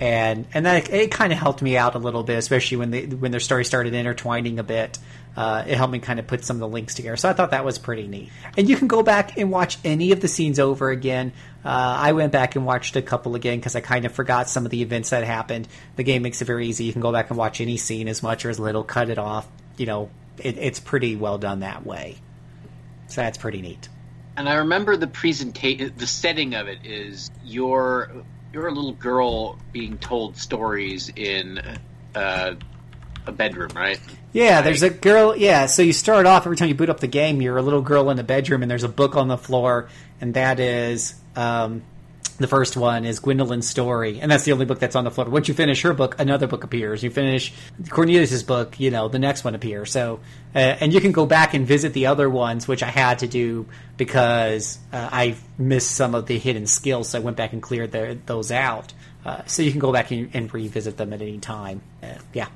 And 0.00 0.46
and 0.54 0.64
that 0.64 0.90
it 0.90 1.10
kind 1.10 1.32
of 1.32 1.38
helped 1.38 1.60
me 1.60 1.76
out 1.76 1.96
a 1.96 1.98
little 1.98 2.22
bit, 2.22 2.38
especially 2.38 2.76
when 2.76 2.90
they 2.90 3.06
when 3.06 3.32
their 3.32 3.40
story 3.40 3.64
started 3.64 3.94
intertwining 3.94 4.58
a 4.58 4.62
bit. 4.62 4.98
Uh, 5.38 5.62
it 5.68 5.76
helped 5.76 5.92
me 5.92 6.00
kind 6.00 6.18
of 6.18 6.26
put 6.26 6.44
some 6.44 6.56
of 6.56 6.60
the 6.60 6.66
links 6.66 6.96
together. 6.96 7.16
So 7.16 7.28
I 7.28 7.32
thought 7.32 7.52
that 7.52 7.64
was 7.64 7.78
pretty 7.78 8.08
neat. 8.08 8.28
And 8.56 8.68
you 8.68 8.76
can 8.76 8.88
go 8.88 9.04
back 9.04 9.38
and 9.38 9.52
watch 9.52 9.78
any 9.84 10.10
of 10.10 10.20
the 10.20 10.26
scenes 10.26 10.58
over 10.58 10.90
again. 10.90 11.32
Uh, 11.64 11.68
I 11.68 12.10
went 12.10 12.32
back 12.32 12.56
and 12.56 12.66
watched 12.66 12.96
a 12.96 13.02
couple 13.02 13.36
again 13.36 13.60
because 13.60 13.76
I 13.76 13.80
kind 13.80 14.04
of 14.04 14.10
forgot 14.10 14.48
some 14.48 14.64
of 14.64 14.72
the 14.72 14.82
events 14.82 15.10
that 15.10 15.22
happened. 15.22 15.68
The 15.94 16.02
game 16.02 16.22
makes 16.22 16.42
it 16.42 16.46
very 16.46 16.66
easy. 16.66 16.86
You 16.86 16.92
can 16.92 17.02
go 17.02 17.12
back 17.12 17.30
and 17.30 17.38
watch 17.38 17.60
any 17.60 17.76
scene 17.76 18.08
as 18.08 18.20
much 18.20 18.44
or 18.44 18.50
as 18.50 18.58
little, 18.58 18.82
cut 18.82 19.10
it 19.10 19.18
off. 19.18 19.46
You 19.76 19.86
know, 19.86 20.10
it, 20.38 20.58
it's 20.58 20.80
pretty 20.80 21.14
well 21.14 21.38
done 21.38 21.60
that 21.60 21.86
way. 21.86 22.16
So 23.06 23.20
that's 23.20 23.38
pretty 23.38 23.62
neat. 23.62 23.88
And 24.36 24.48
I 24.48 24.54
remember 24.54 24.96
the 24.96 25.06
presentation, 25.06 25.92
the 25.96 26.08
setting 26.08 26.54
of 26.54 26.66
it 26.66 26.80
is 26.84 27.30
you're 27.44 28.10
you're 28.52 28.66
a 28.66 28.72
little 28.72 28.92
girl 28.92 29.56
being 29.70 29.98
told 29.98 30.36
stories 30.36 31.12
in 31.14 31.60
uh, 32.16 32.54
a 33.28 33.32
bedroom, 33.32 33.70
right? 33.74 34.00
Yeah, 34.32 34.62
there's 34.62 34.82
a 34.82 34.90
girl. 34.90 35.36
Yeah, 35.36 35.66
so 35.66 35.82
you 35.82 35.92
start 35.92 36.26
off 36.26 36.44
every 36.46 36.56
time 36.56 36.68
you 36.68 36.74
boot 36.74 36.90
up 36.90 37.00
the 37.00 37.06
game, 37.06 37.40
you're 37.40 37.58
a 37.58 37.62
little 37.62 37.82
girl 37.82 38.10
in 38.10 38.18
a 38.18 38.24
bedroom, 38.24 38.62
and 38.62 38.70
there's 38.70 38.84
a 38.84 38.88
book 38.88 39.16
on 39.16 39.28
the 39.28 39.38
floor, 39.38 39.88
and 40.20 40.34
that 40.34 40.60
is 40.60 41.14
um, 41.36 41.82
the 42.38 42.46
first 42.46 42.76
one 42.76 43.04
is 43.04 43.18
Gwendolyn's 43.18 43.68
story, 43.68 44.20
and 44.20 44.30
that's 44.30 44.44
the 44.44 44.52
only 44.52 44.64
book 44.64 44.78
that's 44.78 44.94
on 44.94 45.04
the 45.04 45.10
floor. 45.10 45.28
Once 45.28 45.48
you 45.48 45.54
finish 45.54 45.82
her 45.82 45.92
book, 45.92 46.16
another 46.18 46.46
book 46.46 46.62
appears. 46.62 47.02
You 47.02 47.10
finish 47.10 47.52
Cornelius's 47.90 48.42
book, 48.44 48.78
you 48.78 48.90
know, 48.90 49.08
the 49.08 49.18
next 49.18 49.44
one 49.44 49.54
appears. 49.54 49.90
So, 49.90 50.20
uh, 50.54 50.58
and 50.58 50.92
you 50.92 51.00
can 51.00 51.12
go 51.12 51.26
back 51.26 51.54
and 51.54 51.66
visit 51.66 51.92
the 51.94 52.06
other 52.06 52.30
ones, 52.30 52.68
which 52.68 52.82
I 52.82 52.90
had 52.90 53.20
to 53.20 53.26
do 53.26 53.66
because 53.96 54.78
uh, 54.92 55.08
I 55.10 55.36
missed 55.58 55.90
some 55.90 56.14
of 56.14 56.26
the 56.26 56.38
hidden 56.38 56.66
skills, 56.66 57.10
so 57.10 57.18
I 57.18 57.22
went 57.22 57.36
back 57.36 57.52
and 57.52 57.62
cleared 57.62 57.92
the, 57.92 58.18
those 58.26 58.52
out. 58.52 58.92
Uh, 59.24 59.42
so 59.46 59.62
you 59.62 59.72
can 59.72 59.80
go 59.80 59.92
back 59.92 60.10
and, 60.12 60.30
and 60.32 60.52
revisit 60.54 60.96
them 60.96 61.12
at 61.12 61.20
any 61.20 61.38
time. 61.38 61.82
Uh, 62.02 62.14
yeah. 62.32 62.48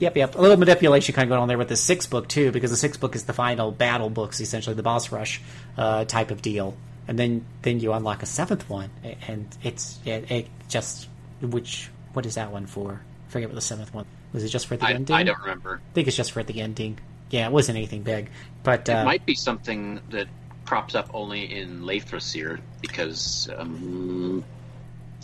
Yep, 0.00 0.16
yep. 0.16 0.34
A 0.34 0.40
little 0.40 0.56
manipulation 0.56 1.14
kind 1.14 1.24
of 1.26 1.28
going 1.28 1.42
on 1.42 1.48
there 1.48 1.58
with 1.58 1.68
the 1.68 1.76
sixth 1.76 2.08
book 2.10 2.26
too, 2.26 2.50
because 2.52 2.70
the 2.70 2.76
sixth 2.76 3.00
book 3.00 3.14
is 3.14 3.24
the 3.24 3.34
final 3.34 3.70
battle 3.70 4.08
books, 4.08 4.40
essentially 4.40 4.74
the 4.74 4.82
boss 4.82 5.12
rush 5.12 5.40
uh, 5.76 6.06
type 6.06 6.30
of 6.30 6.40
deal, 6.42 6.74
and 7.06 7.18
then 7.18 7.44
then 7.62 7.80
you 7.80 7.92
unlock 7.92 8.22
a 8.22 8.26
seventh 8.26 8.68
one, 8.68 8.90
and 9.28 9.46
it's 9.62 9.98
it, 10.06 10.30
it 10.30 10.48
just 10.68 11.06
which 11.42 11.90
what 12.14 12.24
is 12.24 12.36
that 12.36 12.50
one 12.50 12.66
for? 12.66 13.02
I 13.28 13.30
forget 13.30 13.50
what 13.50 13.54
the 13.54 13.60
seventh 13.60 13.92
one 13.92 14.06
was. 14.32 14.42
It 14.42 14.48
just 14.48 14.66
for 14.66 14.76
the 14.76 14.86
I, 14.86 14.92
ending? 14.92 15.14
I 15.14 15.22
don't 15.22 15.38
remember. 15.38 15.82
I 15.90 15.94
think 15.94 16.08
it's 16.08 16.16
just 16.16 16.32
for 16.32 16.42
the 16.42 16.60
ending. 16.62 16.98
Yeah, 17.30 17.46
it 17.46 17.52
wasn't 17.52 17.76
anything 17.76 18.02
big, 18.02 18.30
but 18.62 18.88
It 18.88 18.92
uh, 18.92 19.04
might 19.04 19.24
be 19.24 19.34
something 19.34 20.00
that 20.10 20.28
crops 20.64 20.94
up 20.94 21.10
only 21.14 21.52
in 21.54 21.82
Leifthrasir 21.82 22.60
because, 22.80 23.48
um, 23.56 24.44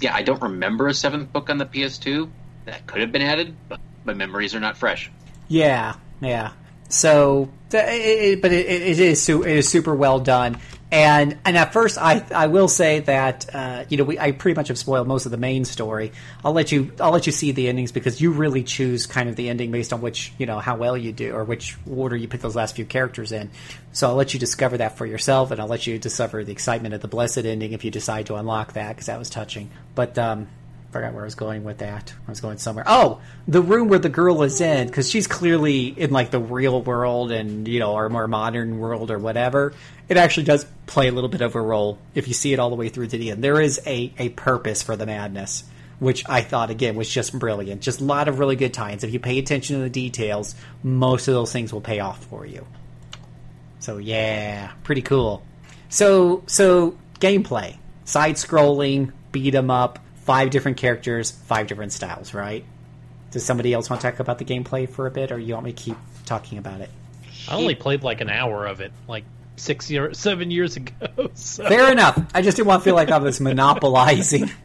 yeah, 0.01 0.15
I 0.15 0.23
don't 0.23 0.43
remember 0.43 0.87
a 0.87 0.95
seventh 0.95 1.33
book 1.33 1.51
on 1.51 1.59
the 1.59 1.67
PS2. 1.67 2.29
That 2.67 2.87
could 2.87 3.01
have 3.01 3.11
been 3.11 3.23
added, 3.23 3.57
but 3.69 3.81
my 4.07 4.14
memories 4.14 4.55
are 4.55 4.61
not 4.61 4.77
fresh. 4.77 5.11
Yeah, 5.49 5.95
yeah. 6.21 6.53
So, 6.88 7.51
but 7.71 7.85
it, 7.85 8.45
it 8.45 9.01
is 9.01 9.29
it 9.29 9.47
is 9.47 9.69
super 9.69 9.95
well 9.95 10.21
done. 10.21 10.59
And 10.92 11.37
and 11.45 11.57
at 11.57 11.73
first, 11.73 11.99
I 11.99 12.25
I 12.33 12.47
will 12.47 12.69
say 12.69 13.01
that 13.01 13.53
uh, 13.53 13.85
you 13.88 13.97
know 13.97 14.05
we 14.05 14.21
I 14.21 14.31
pretty 14.31 14.55
much 14.55 14.69
have 14.69 14.79
spoiled 14.79 15.09
most 15.09 15.27
of 15.27 15.33
the 15.33 15.37
main 15.37 15.64
story. 15.64 16.12
I'll 16.45 16.53
let 16.53 16.71
you 16.71 16.92
I'll 17.01 17.11
let 17.11 17.27
you 17.27 17.33
see 17.33 17.51
the 17.51 17.69
endings 17.69 17.90
because 17.90 18.21
you 18.21 18.31
really 18.31 18.62
choose 18.62 19.07
kind 19.07 19.29
of 19.29 19.35
the 19.35 19.49
ending 19.49 19.73
based 19.73 19.92
on 19.92 20.01
which 20.01 20.33
you 20.38 20.47
know 20.47 20.61
how 20.61 20.77
well 20.77 20.97
you 20.97 21.11
do 21.11 21.35
or 21.35 21.42
which 21.42 21.77
order 21.90 22.14
you 22.14 22.29
pick 22.29 22.40
those 22.40 22.55
last 22.55 22.77
few 22.77 22.85
characters 22.85 23.33
in. 23.33 23.51
So 23.90 24.09
I'll 24.09 24.14
let 24.14 24.33
you 24.33 24.38
discover 24.38 24.77
that 24.77 24.97
for 24.97 25.07
yourself, 25.07 25.51
and 25.51 25.61
I'll 25.61 25.66
let 25.66 25.88
you 25.88 25.99
discover 25.99 26.45
the 26.45 26.53
excitement 26.53 26.95
of 26.95 27.01
the 27.01 27.09
blessed 27.09 27.38
ending 27.38 27.73
if 27.73 27.85
you 27.85 27.90
decide 27.90 28.27
to 28.27 28.37
unlock 28.37 28.75
that 28.75 28.90
because 28.90 29.07
that 29.07 29.19
was 29.19 29.29
touching. 29.29 29.71
But 29.97 30.16
um, 30.19 30.47
forgot 30.96 31.12
where 31.12 31.24
I 31.24 31.26
was 31.26 31.35
going 31.35 31.62
with 31.62 31.78
that. 31.78 32.14
I 32.26 32.30
was 32.30 32.40
going 32.40 32.56
somewhere. 32.56 32.85
Oh, 32.87 33.20
the 33.46 33.61
room 33.61 33.88
where 33.88 33.98
the 33.98 34.09
girl 34.09 34.42
is 34.42 34.61
in, 34.62 34.87
because 34.87 35.11
she's 35.11 35.26
clearly 35.26 35.88
in 35.88 36.11
like 36.11 36.30
the 36.30 36.38
real 36.38 36.80
world 36.80 37.32
and 37.32 37.68
you 37.68 37.80
know 37.80 37.94
our 37.96 38.09
more 38.09 38.26
modern 38.26 38.78
world 38.78 39.11
or 39.11 39.18
whatever. 39.18 39.74
It 40.09 40.16
actually 40.16 40.44
does 40.44 40.64
play 40.87 41.09
a 41.09 41.12
little 41.12 41.28
bit 41.28 41.42
of 41.42 41.54
a 41.54 41.61
role 41.61 41.98
if 42.14 42.28
you 42.28 42.35
see 42.35 42.52
it 42.52 42.59
all 42.59 42.70
the 42.70 42.76
way 42.76 42.88
through 42.88 43.09
to 43.09 43.18
the 43.18 43.30
end. 43.30 43.44
There 43.44 43.61
is 43.61 43.78
a 43.87 44.12
a 44.18 44.30
purpose 44.30 44.82
for 44.82 44.96
the 44.96 45.04
madness, 45.04 45.64
which 45.98 46.24
I 46.28 46.40
thought 46.40 46.70
again 46.70 46.94
was 46.96 47.11
just 47.11 47.38
brilliant. 47.38 47.82
Just 47.82 48.00
a 48.00 48.04
lot 48.04 48.26
of 48.26 48.38
really 48.38 48.56
good 48.56 48.72
tie-ins. 48.72 49.04
If 49.04 49.12
you 49.12 49.20
pay 49.20 49.38
attention 49.38 49.76
to 49.76 49.82
the 49.82 49.90
details, 49.90 50.54
most 50.82 51.28
of 51.28 51.35
those 51.35 51.52
things 51.52 51.74
will 51.74 51.82
pay 51.82 52.00
off 52.00 52.24
for 52.24 52.46
you. 52.46 52.66
So 53.80 53.98
yeah, 53.98 54.72
pretty 54.82 55.02
cool. 55.02 55.42
So 55.90 56.42
so 56.46 56.96
gameplay, 57.20 57.76
side 58.06 58.37
scrolling, 58.37 59.12
beat 59.30 59.54
'em 59.54 59.70
up, 59.70 59.98
five 60.27 60.51
different 60.51 60.77
characters, 60.77 61.31
five 61.31 61.69
different 61.69 61.93
styles, 61.93 62.35
right? 62.35 62.65
Does 63.31 63.45
somebody 63.45 63.73
else 63.73 63.89
want 63.89 64.03
to 64.03 64.11
talk 64.11 64.21
about 64.21 64.39
the 64.39 64.45
gameplay 64.45 64.89
for 64.89 65.07
a 65.07 65.11
bit, 65.11 65.33
or 65.33 65.39
you 65.39 65.55
want 65.55 65.65
me 65.65 65.73
to 65.73 65.83
keep 65.83 65.97
talking 66.27 66.59
about 66.59 66.81
it? 66.81 66.91
I 67.49 67.55
only 67.55 67.77
played 67.77 68.03
like 68.03 68.21
an 68.21 68.29
hour 68.29 68.67
of 68.67 68.81
it, 68.81 68.93
like 69.09 69.25
six 69.55 69.91
year, 69.91 70.12
seven 70.15 70.51
years 70.51 70.77
ago. 70.77 70.93
So. 71.35 71.67
Fair 71.69 71.93
enough. 71.93 72.19
I 72.35 72.43
just 72.43 72.57
didn't 72.57 72.69
want 72.69 72.83
to 72.83 72.85
feel 72.85 72.95
like 72.95 73.11
I 73.11 73.19
was 73.19 73.41
monopolizing. 73.41 74.51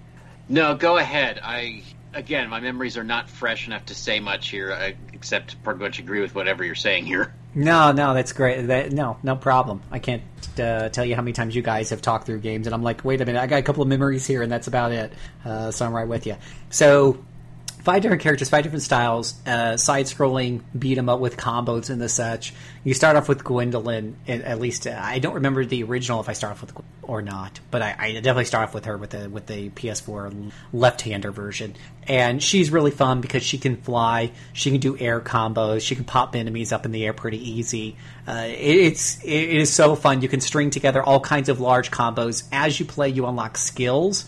No, 0.49 0.75
go 0.75 0.97
ahead. 0.97 1.39
I 1.41 1.81
again, 2.13 2.49
my 2.49 2.59
memories 2.59 2.97
are 2.97 3.03
not 3.03 3.29
fresh 3.29 3.67
enough 3.67 3.85
to 3.87 3.95
say 3.95 4.19
much 4.19 4.49
here, 4.49 4.71
uh, 4.71 4.91
except 5.13 5.61
pretty 5.63 5.79
much 5.79 5.99
agree 5.99 6.21
with 6.21 6.35
whatever 6.35 6.63
you're 6.63 6.75
saying 6.75 7.05
here. 7.05 7.33
No, 7.53 7.91
no, 7.91 8.13
that's 8.13 8.31
great. 8.31 8.67
That, 8.67 8.91
no, 8.91 9.17
no 9.23 9.35
problem. 9.35 9.81
I 9.91 9.99
can't 9.99 10.23
uh, 10.57 10.89
tell 10.89 11.03
you 11.03 11.15
how 11.15 11.21
many 11.21 11.33
times 11.33 11.55
you 11.55 11.61
guys 11.61 11.89
have 11.89 12.01
talked 12.01 12.25
through 12.25 12.39
games, 12.39 12.67
and 12.67 12.73
I'm 12.73 12.83
like, 12.83 13.03
wait 13.03 13.21
a 13.21 13.25
minute, 13.25 13.41
I 13.41 13.47
got 13.47 13.59
a 13.59 13.63
couple 13.63 13.83
of 13.83 13.89
memories 13.89 14.25
here, 14.25 14.41
and 14.41 14.51
that's 14.51 14.67
about 14.67 14.91
it. 14.91 15.13
Uh, 15.43 15.71
so 15.71 15.85
I'm 15.85 15.93
right 15.93 16.07
with 16.07 16.25
you. 16.25 16.37
So 16.69 17.23
five 17.83 18.01
different 18.01 18.21
characters, 18.21 18.49
five 18.49 18.63
different 18.63 18.83
styles, 18.83 19.35
uh, 19.45 19.77
side 19.77 20.05
scrolling, 20.05 20.61
beat 20.77 20.97
'em 20.97 21.09
up 21.09 21.19
with 21.19 21.37
combos 21.37 21.89
and 21.89 22.01
the 22.01 22.09
such. 22.09 22.53
You 22.83 22.93
start 22.93 23.15
off 23.15 23.27
with 23.27 23.43
Gwendolyn, 23.43 24.15
at 24.27 24.59
least 24.59 24.87
uh, 24.87 24.99
I 25.01 25.19
don't 25.19 25.35
remember 25.35 25.65
the 25.65 25.83
original 25.83 26.19
if 26.19 26.29
I 26.29 26.33
start 26.33 26.53
off 26.53 26.61
with 26.61 26.73
or 27.03 27.21
not, 27.21 27.59
but 27.71 27.81
I, 27.81 27.95
I 27.97 28.13
definitely 28.13 28.45
start 28.45 28.69
off 28.69 28.73
with 28.73 28.85
her 28.85 28.97
with 28.97 29.11
the 29.11 29.29
with 29.29 29.47
the 29.47 29.69
PS4 29.69 30.51
Leifthrasir 30.73 31.33
version, 31.33 31.75
and 32.07 32.41
she's 32.41 32.71
really 32.71 32.91
fun 32.91 33.21
because 33.21 33.43
she 33.43 33.57
can 33.57 33.77
fly, 33.77 34.31
she 34.53 34.71
can 34.71 34.79
do 34.79 34.97
air 34.97 35.19
combos, 35.19 35.81
she 35.81 35.95
can 35.95 36.05
pop 36.05 36.35
enemies 36.35 36.71
up 36.71 36.85
in 36.85 36.91
the 36.91 37.05
air 37.05 37.13
pretty 37.13 37.49
easy. 37.51 37.97
Uh, 38.27 38.45
it, 38.47 38.53
it's 38.53 39.23
it 39.23 39.49
is 39.49 39.73
so 39.73 39.95
fun. 39.95 40.21
You 40.21 40.29
can 40.29 40.41
string 40.41 40.69
together 40.69 41.03
all 41.03 41.19
kinds 41.19 41.49
of 41.49 41.59
large 41.59 41.91
combos 41.91 42.47
as 42.51 42.79
you 42.79 42.85
play. 42.85 43.09
You 43.09 43.25
unlock 43.27 43.57
skills 43.57 44.25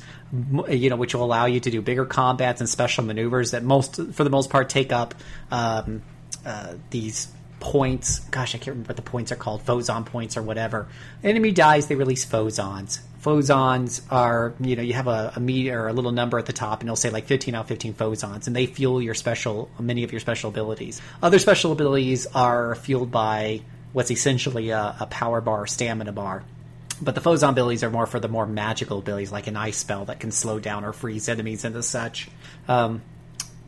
you 0.70 0.90
know, 0.90 0.96
which 0.96 1.14
will 1.14 1.24
allow 1.24 1.46
you 1.46 1.60
to 1.60 1.70
do 1.70 1.82
bigger 1.82 2.06
combats 2.06 2.60
and 2.60 2.70
special 2.70 3.04
maneuvers 3.04 3.52
that 3.52 3.64
most, 3.64 4.00
for 4.14 4.24
the 4.24 4.30
most 4.30 4.50
part, 4.50 4.70
take 4.70 4.92
up 4.92 5.14
um, 5.52 6.02
uh, 6.46 6.74
these 6.90 7.28
points. 7.60 8.20
Gosh, 8.20 8.56
I 8.56 8.58
can't 8.58 8.70
remember 8.70 8.90
what 8.90 8.96
the 8.98 9.04
points 9.04 9.32
are 9.32 9.36
called. 9.36 9.66
Phozon 9.66 10.06
points 10.06 10.36
or 10.36 10.42
whatever. 10.42 10.88
Enemy 11.24 11.52
dies, 11.52 11.88
they 11.88 11.96
release 11.96 12.26
phozons. 12.26 13.00
Phozons 13.22 14.02
are, 14.12 14.54
you 14.60 14.76
know, 14.76 14.82
you 14.82 14.94
have 14.94 15.08
a, 15.08 15.34
a 15.36 15.40
meter 15.40 15.82
or 15.82 15.88
a 15.88 15.94
little 15.94 16.12
number 16.12 16.38
at 16.38 16.46
the 16.46 16.54
top, 16.54 16.82
and 16.82 16.90
it'll 16.90 16.98
say 16.98 17.10
like 17.10 17.26
15 17.26 17.56
out 17.56 17.62
of 17.62 17.68
15 17.68 17.94
phozons, 17.94 18.48
and 18.48 18.56
they 18.56 18.66
fuel 18.66 19.02
your 19.02 19.14
special, 19.14 19.70
many 19.80 20.04
of 20.04 20.12
your 20.12 20.20
special 20.20 20.50
abilities. 20.50 21.02
Other 21.22 21.40
special 21.40 21.72
abilities 21.72 22.28
are 22.36 22.76
fueled 22.76 23.12
by 23.12 23.62
what's 23.94 24.12
essentially 24.12 24.72
a, 24.72 24.98
a 25.00 25.06
power 25.06 25.40
bar, 25.40 25.68
stamina 25.68 26.12
bar. 26.12 26.44
But 27.04 27.16
the 27.16 27.22
Phozon 27.22 27.50
abilities 27.50 27.84
are 27.84 27.90
more 27.90 28.06
for 28.06 28.20
the 28.20 28.28
more 28.30 28.46
magical 28.46 29.00
abilities, 29.00 29.32
like 29.32 29.48
an 29.48 29.58
ice 29.58 29.78
spell 29.78 30.06
that 30.06 30.20
can 30.20 30.32
slow 30.32 30.60
down 30.60 30.86
or 30.86 30.94
freeze 30.94 31.28
enemies 31.28 31.66
and 31.66 31.84
such. 31.84 32.30
Um, 32.68 33.02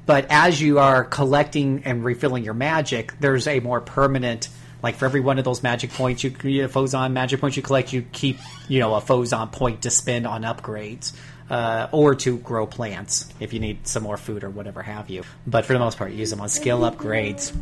but 0.05 0.27
as 0.29 0.61
you 0.61 0.79
are 0.79 1.03
collecting 1.03 1.83
and 1.85 2.03
refilling 2.05 2.43
your 2.43 2.53
magic, 2.53 3.13
there's 3.19 3.47
a 3.47 3.59
more 3.59 3.81
permanent. 3.81 4.49
Like 4.83 4.95
for 4.95 5.05
every 5.05 5.19
one 5.19 5.39
of 5.39 5.45
those 5.45 5.63
magic 5.63 5.91
points, 5.91 6.23
you 6.23 6.35
you- 6.43 6.67
Phozon 6.67 7.11
magic 7.11 7.41
points 7.41 7.57
you 7.57 7.63
collect, 7.63 7.91
you 7.91 8.03
keep 8.11 8.37
you 8.69 8.79
know 8.79 8.93
a 8.95 9.01
Phozon 9.01 9.51
point 9.51 9.81
to 9.81 9.89
spend 9.89 10.25
on 10.25 10.43
upgrades. 10.43 11.13
Uh, 11.47 11.87
or 11.91 12.15
to 12.15 12.39
grow 12.39 12.65
plants 12.65 13.31
if 13.39 13.53
you 13.53 13.59
need 13.59 13.87
some 13.87 14.01
more 14.01 14.17
food 14.17 14.43
or 14.43 14.49
whatever 14.49 14.81
have 14.81 15.11
you. 15.11 15.21
But 15.45 15.63
for 15.65 15.73
the 15.73 15.79
most 15.79 15.95
part, 15.95 16.11
you 16.11 16.17
use 16.17 16.31
them 16.31 16.41
on 16.41 16.49
skill 16.49 16.79
upgrades. 16.79 17.55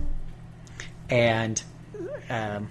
And 1.10 1.62
um, 2.30 2.70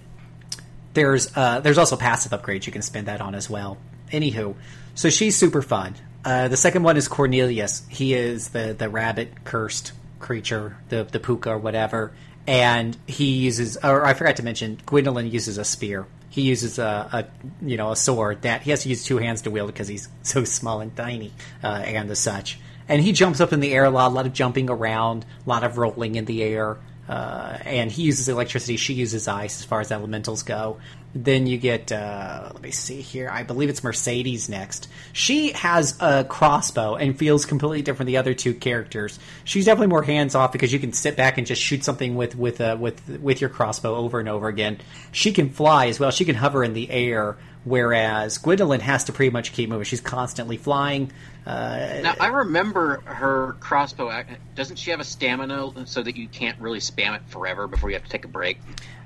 there's 0.94 1.34
uh, 1.36 1.60
there's 1.60 1.78
also 1.78 1.96
passive 1.96 2.32
upgrades 2.32 2.66
you 2.66 2.72
can 2.72 2.82
spend 2.82 3.06
that 3.08 3.20
on 3.20 3.34
as 3.34 3.48
well. 3.48 3.78
Anywho, 4.10 4.54
so 4.94 5.10
she's 5.10 5.36
super 5.36 5.62
fun. 5.62 5.94
Uh, 6.24 6.48
the 6.48 6.56
second 6.56 6.82
one 6.82 6.96
is 6.96 7.08
Cornelius. 7.08 7.82
He 7.88 8.14
is 8.14 8.48
the 8.48 8.74
the 8.78 8.88
rabbit 8.88 9.44
cursed 9.44 9.92
creature, 10.18 10.76
the 10.88 11.04
the 11.04 11.18
pooka 11.18 11.48
or 11.48 11.58
whatever, 11.58 12.12
and 12.46 12.96
he 13.06 13.32
uses. 13.32 13.76
Or 13.82 14.04
I 14.04 14.14
forgot 14.14 14.36
to 14.36 14.42
mention, 14.42 14.78
Gwendolyn 14.86 15.30
uses 15.30 15.58
a 15.58 15.64
spear. 15.64 16.06
He 16.28 16.42
uses 16.42 16.78
a, 16.78 17.08
a 17.12 17.26
you 17.66 17.76
know 17.76 17.90
a 17.90 17.96
sword 17.96 18.42
that 18.42 18.62
he 18.62 18.70
has 18.70 18.82
to 18.84 18.88
use 18.88 19.04
two 19.04 19.18
hands 19.18 19.42
to 19.42 19.50
wield 19.50 19.68
because 19.68 19.88
he's 19.88 20.08
so 20.22 20.44
small 20.44 20.80
and 20.80 20.94
tiny, 20.96 21.32
uh, 21.62 21.66
and 21.66 22.08
the 22.08 22.16
such. 22.16 22.58
And 22.88 23.00
he 23.00 23.12
jumps 23.12 23.40
up 23.40 23.52
in 23.52 23.60
the 23.60 23.72
air 23.72 23.84
a 23.84 23.90
lot, 23.90 24.08
a 24.08 24.14
lot 24.14 24.26
of 24.26 24.32
jumping 24.32 24.68
around, 24.68 25.24
a 25.46 25.48
lot 25.48 25.64
of 25.64 25.78
rolling 25.78 26.16
in 26.16 26.24
the 26.24 26.42
air. 26.42 26.78
Uh, 27.08 27.58
and 27.64 27.90
he 27.90 28.02
uses 28.02 28.28
electricity. 28.28 28.76
She 28.76 28.94
uses 28.94 29.26
ice 29.26 29.60
as 29.60 29.64
far 29.64 29.80
as 29.80 29.90
elementals 29.90 30.44
go. 30.44 30.78
Then 31.14 31.46
you 31.46 31.58
get, 31.58 31.92
uh, 31.92 32.50
let 32.52 32.62
me 32.62 32.70
see 32.70 33.02
here. 33.02 33.28
I 33.28 33.42
believe 33.42 33.68
it's 33.68 33.84
Mercedes 33.84 34.48
next. 34.48 34.88
She 35.12 35.52
has 35.52 36.00
a 36.00 36.24
crossbow 36.24 36.94
and 36.94 37.18
feels 37.18 37.44
completely 37.44 37.82
different 37.82 38.06
the 38.06 38.16
other 38.16 38.32
two 38.34 38.54
characters. 38.54 39.18
She's 39.44 39.66
definitely 39.66 39.88
more 39.88 40.02
hands 40.04 40.34
off 40.34 40.52
because 40.52 40.72
you 40.72 40.78
can 40.78 40.92
sit 40.92 41.16
back 41.16 41.36
and 41.36 41.46
just 41.46 41.60
shoot 41.60 41.84
something 41.84 42.14
with 42.14 42.34
with 42.34 42.60
uh, 42.60 42.76
with 42.80 43.06
with 43.20 43.42
your 43.42 43.50
crossbow 43.50 43.94
over 43.94 44.20
and 44.20 44.28
over 44.28 44.48
again. 44.48 44.78
She 45.10 45.32
can 45.32 45.50
fly 45.50 45.88
as 45.88 46.00
well. 46.00 46.12
She 46.12 46.24
can 46.24 46.36
hover 46.36 46.64
in 46.64 46.72
the 46.72 46.90
air. 46.90 47.36
Whereas 47.64 48.38
Gwendolyn 48.38 48.80
has 48.80 49.04
to 49.04 49.12
pretty 49.12 49.30
much 49.30 49.52
keep 49.52 49.68
moving. 49.68 49.84
She's 49.84 50.00
constantly 50.00 50.56
flying. 50.56 51.12
Uh, 51.46 52.00
Now 52.02 52.14
I 52.20 52.28
remember 52.28 53.00
her 53.04 53.56
crossbow. 53.60 54.24
Doesn't 54.54 54.76
she 54.76 54.90
have 54.92 55.00
a 55.00 55.04
stamina 55.04 55.86
so 55.86 56.02
that 56.02 56.16
you 56.16 56.28
can't 56.28 56.58
really 56.60 56.78
spam 56.78 57.16
it 57.16 57.22
forever 57.28 57.66
before 57.66 57.90
you 57.90 57.96
have 57.96 58.04
to 58.04 58.10
take 58.10 58.24
a 58.24 58.28
break? 58.28 58.58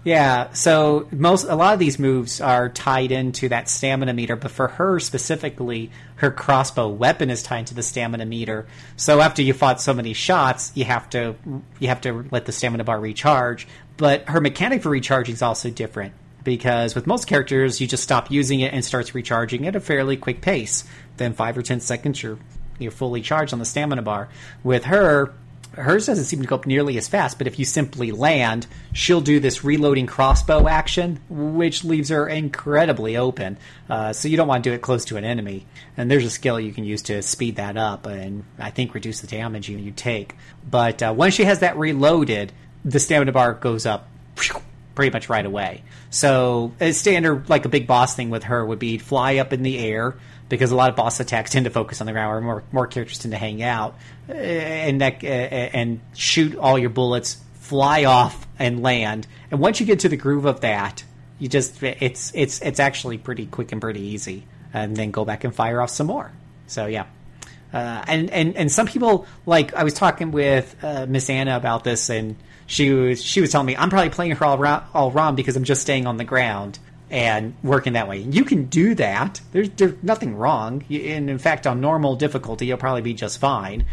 Yeah, 0.04 0.52
so 0.52 1.08
most 1.10 1.46
a 1.48 1.56
lot 1.56 1.74
of 1.74 1.80
these 1.80 1.98
moves 1.98 2.40
are 2.40 2.68
tied 2.68 3.10
into 3.10 3.48
that 3.48 3.68
stamina 3.68 4.12
meter, 4.12 4.36
but 4.36 4.52
for 4.52 4.68
her 4.68 5.00
specifically, 5.00 5.90
her 6.16 6.30
crossbow 6.30 6.88
weapon 6.88 7.28
is 7.28 7.42
tied 7.42 7.66
to 7.68 7.74
the 7.74 7.82
stamina 7.82 8.24
meter. 8.24 8.66
So 8.96 9.20
after 9.20 9.42
you 9.42 9.52
fought 9.52 9.80
so 9.80 9.94
many 9.94 10.12
shots, 10.12 10.70
you 10.76 10.84
have 10.84 11.10
to 11.10 11.34
you 11.80 11.88
have 11.88 12.02
to 12.02 12.26
let 12.30 12.44
the 12.44 12.52
stamina 12.52 12.84
bar 12.84 13.00
recharge. 13.00 13.66
But 13.96 14.28
her 14.28 14.40
mechanic 14.40 14.82
for 14.82 14.90
recharging 14.90 15.34
is 15.34 15.42
also 15.42 15.70
different 15.70 16.12
because 16.44 16.94
with 16.94 17.08
most 17.08 17.26
characters, 17.26 17.80
you 17.80 17.88
just 17.88 18.04
stop 18.04 18.30
using 18.30 18.60
it 18.60 18.72
and 18.72 18.84
starts 18.84 19.14
recharging 19.14 19.66
at 19.66 19.74
a 19.74 19.80
fairly 19.80 20.16
quick 20.16 20.40
pace. 20.40 20.84
Then 21.16 21.32
five 21.32 21.56
or 21.56 21.62
ten 21.62 21.80
seconds, 21.80 22.22
you're 22.22 22.38
you're 22.78 22.90
fully 22.90 23.22
charged 23.22 23.52
on 23.52 23.58
the 23.58 23.64
stamina 23.64 24.02
bar. 24.02 24.28
With 24.62 24.84
her, 24.84 25.32
hers 25.72 26.06
doesn't 26.06 26.24
seem 26.24 26.40
to 26.40 26.46
go 26.46 26.56
up 26.56 26.66
nearly 26.66 26.96
as 26.98 27.08
fast, 27.08 27.38
but 27.38 27.46
if 27.46 27.58
you 27.58 27.64
simply 27.64 28.12
land, 28.12 28.66
she'll 28.92 29.20
do 29.20 29.40
this 29.40 29.64
reloading 29.64 30.06
crossbow 30.06 30.68
action, 30.68 31.20
which 31.28 31.84
leaves 31.84 32.08
her 32.08 32.28
incredibly 32.28 33.16
open. 33.16 33.58
Uh, 33.88 34.12
so 34.12 34.28
you 34.28 34.36
don't 34.36 34.48
want 34.48 34.64
to 34.64 34.70
do 34.70 34.74
it 34.74 34.82
close 34.82 35.04
to 35.06 35.16
an 35.16 35.24
enemy. 35.24 35.66
And 35.96 36.10
there's 36.10 36.24
a 36.24 36.30
skill 36.30 36.58
you 36.60 36.72
can 36.72 36.84
use 36.84 37.02
to 37.02 37.22
speed 37.22 37.56
that 37.56 37.76
up 37.76 38.06
and 38.06 38.44
I 38.58 38.70
think 38.70 38.94
reduce 38.94 39.20
the 39.20 39.26
damage 39.26 39.68
you, 39.68 39.78
you 39.78 39.92
take. 39.92 40.34
But 40.68 41.02
uh, 41.02 41.14
once 41.16 41.34
she 41.34 41.44
has 41.44 41.60
that 41.60 41.76
reloaded, 41.76 42.52
the 42.84 43.00
stamina 43.00 43.32
bar 43.32 43.54
goes 43.54 43.86
up 43.86 44.08
pretty 44.94 45.12
much 45.12 45.28
right 45.28 45.44
away. 45.44 45.82
So 46.10 46.72
a 46.80 46.92
standard, 46.92 47.48
like 47.48 47.64
a 47.64 47.68
big 47.68 47.86
boss 47.86 48.16
thing 48.16 48.30
with 48.30 48.44
her 48.44 48.64
would 48.64 48.78
be 48.78 48.98
fly 48.98 49.36
up 49.36 49.52
in 49.52 49.62
the 49.62 49.78
air 49.78 50.16
because 50.48 50.70
a 50.70 50.76
lot 50.76 50.90
of 50.90 50.96
boss 50.96 51.20
attacks 51.20 51.50
tend 51.50 51.64
to 51.64 51.70
focus 51.70 52.00
on 52.00 52.06
the 52.06 52.12
ground, 52.12 52.30
where 52.30 52.40
more 52.40 52.64
more 52.72 52.86
characters 52.86 53.18
tend 53.18 53.32
to 53.32 53.38
hang 53.38 53.62
out, 53.62 53.96
uh, 54.28 54.32
and 54.32 55.00
that, 55.00 55.22
uh, 55.24 55.26
and 55.26 56.00
shoot 56.14 56.56
all 56.56 56.78
your 56.78 56.90
bullets, 56.90 57.38
fly 57.54 58.04
off 58.04 58.46
and 58.58 58.82
land. 58.82 59.26
And 59.50 59.60
once 59.60 59.80
you 59.80 59.86
get 59.86 60.00
to 60.00 60.08
the 60.08 60.16
groove 60.16 60.44
of 60.44 60.60
that, 60.60 61.04
you 61.38 61.48
just 61.48 61.82
it's 61.82 62.32
it's 62.34 62.60
it's 62.62 62.80
actually 62.80 63.18
pretty 63.18 63.46
quick 63.46 63.72
and 63.72 63.80
pretty 63.80 64.00
easy. 64.00 64.46
And 64.72 64.94
then 64.94 65.10
go 65.10 65.24
back 65.24 65.44
and 65.44 65.54
fire 65.54 65.80
off 65.80 65.90
some 65.90 66.06
more. 66.06 66.30
So 66.66 66.86
yeah. 66.86 67.06
Uh, 67.72 68.04
and, 68.06 68.30
and 68.30 68.56
and 68.56 68.72
some 68.72 68.86
people 68.86 69.26
like 69.44 69.74
I 69.74 69.84
was 69.84 69.94
talking 69.94 70.30
with 70.30 70.76
uh, 70.82 71.06
Miss 71.06 71.28
Anna 71.28 71.56
about 71.56 71.82
this, 71.84 72.10
and 72.10 72.36
she 72.66 72.92
was 72.92 73.22
she 73.22 73.40
was 73.40 73.50
telling 73.50 73.66
me 73.66 73.76
I'm 73.76 73.90
probably 73.90 74.10
playing 74.10 74.32
her 74.32 74.44
all 74.44 74.82
all 74.94 75.10
wrong 75.10 75.34
because 75.34 75.56
I'm 75.56 75.64
just 75.64 75.82
staying 75.82 76.06
on 76.06 76.16
the 76.16 76.24
ground 76.24 76.78
and 77.10 77.54
working 77.62 77.92
that 77.94 78.08
way. 78.08 78.18
You 78.18 78.44
can 78.44 78.66
do 78.66 78.94
that. 78.96 79.40
There's 79.52 79.70
there's 79.70 80.02
nothing 80.02 80.36
wrong, 80.36 80.84
and 80.90 81.30
in 81.30 81.38
fact, 81.38 81.66
on 81.66 81.80
normal 81.80 82.16
difficulty, 82.16 82.66
you'll 82.66 82.78
probably 82.78 83.02
be 83.02 83.14
just 83.14 83.38
fine. 83.38 83.84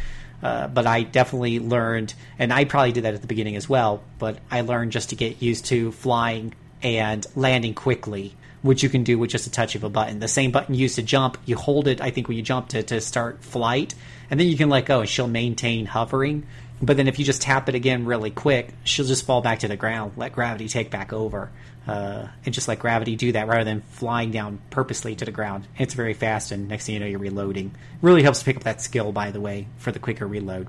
Uh, 0.42 0.68
but 0.68 0.86
I 0.86 1.04
definitely 1.04 1.60
learned, 1.60 2.14
and 2.38 2.52
I 2.52 2.66
probably 2.66 2.92
did 2.92 3.06
that 3.06 3.14
at 3.14 3.22
the 3.22 3.28
beginning 3.28 3.56
as 3.56 3.70
well. 3.70 4.04
But 4.20 4.40
I 4.52 4.62
learned 4.62 4.92
just 4.92 5.10
to 5.10 5.16
get 5.16 5.42
used 5.42 5.66
to 5.66 5.92
flying 5.94 6.54
and 6.82 7.26
landing 7.36 7.74
quickly, 7.74 8.36
which 8.62 8.84
you 8.84 8.90
can 8.90 9.04
do 9.04 9.18
with 9.18 9.30
just 9.30 9.48
a 9.48 9.52
touch 9.52 9.76
of 9.76 9.86
a 9.86 9.90
button. 9.90 10.20
The 10.20 10.28
same 10.28 10.52
button 10.52 10.76
you 10.76 10.82
use 10.82 10.96
to 10.96 11.02
jump, 11.02 11.38
you 11.46 11.56
hold 11.56 11.88
it, 11.88 12.02
I 12.02 12.10
think, 12.10 12.28
when 12.28 12.36
you 12.36 12.44
jump 12.44 12.70
to, 12.70 12.84
to 12.84 13.00
start 13.00 13.44
flight, 13.44 13.96
and 14.30 14.38
then 14.38 14.48
you 14.48 14.58
can 14.58 14.70
let 14.70 14.86
go 14.86 15.00
and 15.00 15.08
she'll 15.08 15.28
maintain 15.28 15.86
hovering. 15.86 16.46
But 16.82 16.98
then 16.98 17.08
if 17.08 17.20
you 17.20 17.24
just 17.24 17.42
tap 17.42 17.70
it 17.70 17.76
again 17.76 18.06
really 18.06 18.32
quick, 18.32 18.74
she'll 18.84 19.06
just 19.06 19.26
fall 19.26 19.40
back 19.40 19.60
to 19.60 19.70
the 19.70 19.78
ground, 19.78 20.14
let 20.18 20.34
gravity 20.34 20.68
take 20.68 20.92
back 20.92 21.14
over. 21.14 21.50
Uh, 21.86 22.28
and 22.46 22.54
just 22.54 22.68
let 22.68 22.80
gravity 22.80 23.16
do 23.18 23.34
that 23.34 23.48
rather 23.48 23.66
than 23.66 23.82
flying 23.82 24.32
down 24.32 24.62
purposely 24.70 25.16
to 25.16 25.26
the 25.26 25.32
ground. 25.32 25.68
It's 25.78 25.94
very 25.94 26.14
fast, 26.14 26.52
and 26.52 26.70
next 26.70 26.86
thing 26.86 26.94
you 26.94 27.00
know, 27.02 27.06
you're 27.06 27.20
reloading. 27.20 27.76
Really 28.02 28.24
helps 28.24 28.42
pick 28.42 28.56
up 28.56 28.64
that 28.64 28.82
skill, 28.82 29.12
by 29.12 29.32
the 29.32 29.42
way, 29.42 29.68
for 29.78 29.92
the 29.92 30.00
quicker 30.00 30.26
reload. 30.26 30.68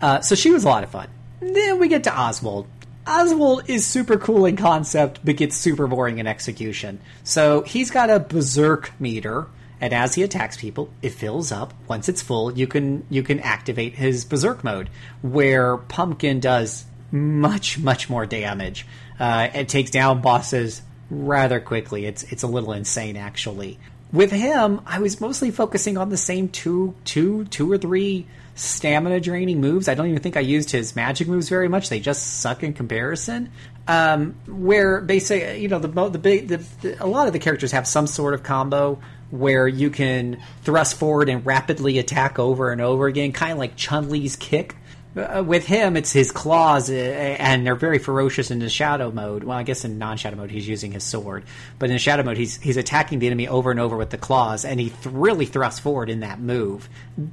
Uh, 0.00 0.20
so 0.20 0.34
she 0.34 0.50
was 0.50 0.64
a 0.64 0.68
lot 0.68 0.82
of 0.82 0.90
fun. 0.90 1.08
Then 1.40 1.78
we 1.78 1.88
get 1.88 2.04
to 2.04 2.18
Oswald. 2.18 2.66
Oswald 3.06 3.68
is 3.68 3.86
super 3.86 4.16
cool 4.16 4.46
in 4.46 4.56
concept, 4.56 5.20
but 5.22 5.36
gets 5.36 5.56
super 5.56 5.86
boring 5.86 6.18
in 6.18 6.26
execution. 6.26 7.00
So 7.22 7.60
he's 7.62 7.90
got 7.90 8.08
a 8.08 8.18
berserk 8.18 8.92
meter, 8.98 9.46
and 9.78 9.92
as 9.92 10.14
he 10.14 10.22
attacks 10.22 10.56
people, 10.56 10.88
it 11.02 11.10
fills 11.10 11.52
up. 11.52 11.74
Once 11.86 12.08
it's 12.08 12.22
full, 12.22 12.52
you 12.52 12.66
can 12.66 13.04
you 13.10 13.22
can 13.22 13.40
activate 13.40 13.94
his 13.94 14.24
berserk 14.24 14.64
mode, 14.64 14.88
where 15.20 15.76
Pumpkin 15.76 16.40
does 16.40 16.86
much 17.10 17.78
much 17.78 18.08
more 18.08 18.24
damage. 18.24 18.86
Uh, 19.18 19.48
it 19.54 19.68
takes 19.68 19.90
down 19.90 20.20
bosses 20.20 20.82
rather 21.10 21.60
quickly. 21.60 22.06
It's 22.06 22.22
it's 22.24 22.42
a 22.42 22.46
little 22.46 22.72
insane 22.72 23.16
actually. 23.16 23.78
With 24.12 24.30
him, 24.30 24.80
I 24.86 25.00
was 25.00 25.20
mostly 25.20 25.50
focusing 25.50 25.98
on 25.98 26.08
the 26.08 26.16
same 26.16 26.48
two 26.48 26.94
two 27.04 27.44
two 27.46 27.70
or 27.70 27.78
three 27.78 28.26
stamina 28.54 29.20
draining 29.20 29.60
moves. 29.60 29.88
I 29.88 29.94
don't 29.94 30.06
even 30.06 30.22
think 30.22 30.36
I 30.36 30.40
used 30.40 30.70
his 30.70 30.94
magic 30.94 31.26
moves 31.26 31.48
very 31.48 31.68
much. 31.68 31.88
They 31.88 32.00
just 32.00 32.40
suck 32.40 32.62
in 32.62 32.72
comparison. 32.72 33.50
Um, 33.86 34.34
where 34.46 35.00
basically, 35.00 35.60
you 35.60 35.68
know, 35.68 35.78
the 35.78 35.88
the 36.08 36.18
big 36.18 36.48
the, 36.48 36.56
the, 36.80 37.04
a 37.04 37.06
lot 37.06 37.26
of 37.26 37.32
the 37.32 37.38
characters 37.38 37.72
have 37.72 37.86
some 37.86 38.06
sort 38.06 38.34
of 38.34 38.42
combo 38.42 38.98
where 39.30 39.66
you 39.66 39.90
can 39.90 40.40
thrust 40.62 40.96
forward 40.96 41.28
and 41.28 41.44
rapidly 41.44 41.98
attack 41.98 42.38
over 42.38 42.70
and 42.70 42.80
over 42.80 43.06
again, 43.06 43.32
kind 43.32 43.52
of 43.52 43.58
like 43.58 43.76
Chun 43.76 44.08
Li's 44.08 44.36
kick. 44.36 44.76
Uh, 45.16 45.44
with 45.46 45.64
him, 45.64 45.96
it's 45.96 46.12
his 46.12 46.32
claws, 46.32 46.90
uh, 46.90 46.94
and 46.94 47.64
they're 47.64 47.76
very 47.76 47.98
ferocious 47.98 48.50
in 48.50 48.58
the 48.58 48.68
shadow 48.68 49.12
mode. 49.12 49.44
Well, 49.44 49.56
I 49.56 49.62
guess 49.62 49.84
in 49.84 49.96
non-shadow 49.96 50.36
mode, 50.36 50.50
he's 50.50 50.66
using 50.66 50.90
his 50.90 51.04
sword, 51.04 51.44
but 51.78 51.90
in 51.90 51.98
shadow 51.98 52.24
mode, 52.24 52.36
he's 52.36 52.60
he's 52.60 52.76
attacking 52.76 53.20
the 53.20 53.26
enemy 53.26 53.46
over 53.46 53.70
and 53.70 53.78
over 53.78 53.96
with 53.96 54.10
the 54.10 54.18
claws, 54.18 54.64
and 54.64 54.80
he 54.80 54.90
th- 54.90 55.06
really 55.06 55.46
thrusts 55.46 55.78
forward 55.78 56.10
in 56.10 56.20
that 56.20 56.40
move. 56.40 56.88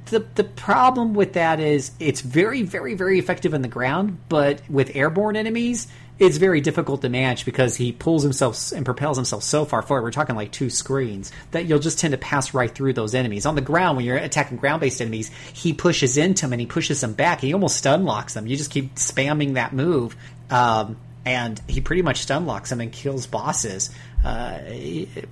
the 0.06 0.24
The 0.34 0.44
problem 0.44 1.14
with 1.14 1.32
that 1.32 1.58
is 1.58 1.90
it's 1.98 2.20
very, 2.20 2.62
very, 2.62 2.94
very 2.94 3.18
effective 3.18 3.52
on 3.52 3.62
the 3.62 3.68
ground, 3.68 4.18
but 4.28 4.62
with 4.70 4.94
airborne 4.94 5.36
enemies, 5.36 5.88
it's 6.22 6.36
very 6.36 6.60
difficult 6.60 7.02
to 7.02 7.08
manage 7.08 7.44
because 7.44 7.74
he 7.74 7.90
pulls 7.90 8.22
himself 8.22 8.70
and 8.70 8.84
propels 8.84 9.16
himself 9.16 9.42
so 9.42 9.64
far 9.64 9.82
forward. 9.82 10.04
We're 10.04 10.12
talking 10.12 10.36
like 10.36 10.52
two 10.52 10.70
screens 10.70 11.32
that 11.50 11.66
you'll 11.66 11.80
just 11.80 11.98
tend 11.98 12.12
to 12.12 12.18
pass 12.18 12.54
right 12.54 12.72
through 12.72 12.92
those 12.92 13.12
enemies. 13.16 13.44
On 13.44 13.56
the 13.56 13.60
ground, 13.60 13.96
when 13.96 14.06
you're 14.06 14.16
attacking 14.16 14.58
ground 14.58 14.80
based 14.80 15.00
enemies, 15.00 15.32
he 15.52 15.72
pushes 15.72 16.16
into 16.16 16.42
them 16.42 16.52
and 16.52 16.60
he 16.60 16.66
pushes 16.66 17.00
them 17.00 17.14
back. 17.14 17.40
He 17.40 17.52
almost 17.52 17.76
stun 17.76 18.04
locks 18.04 18.34
them. 18.34 18.46
You 18.46 18.56
just 18.56 18.70
keep 18.70 18.94
spamming 18.94 19.54
that 19.54 19.72
move. 19.72 20.16
Um, 20.48 20.96
and 21.24 21.60
he 21.66 21.80
pretty 21.80 22.02
much 22.02 22.18
stun 22.18 22.46
locks 22.46 22.70
them 22.70 22.80
and 22.80 22.92
kills 22.92 23.26
bosses. 23.26 23.90
Uh, 24.24 24.60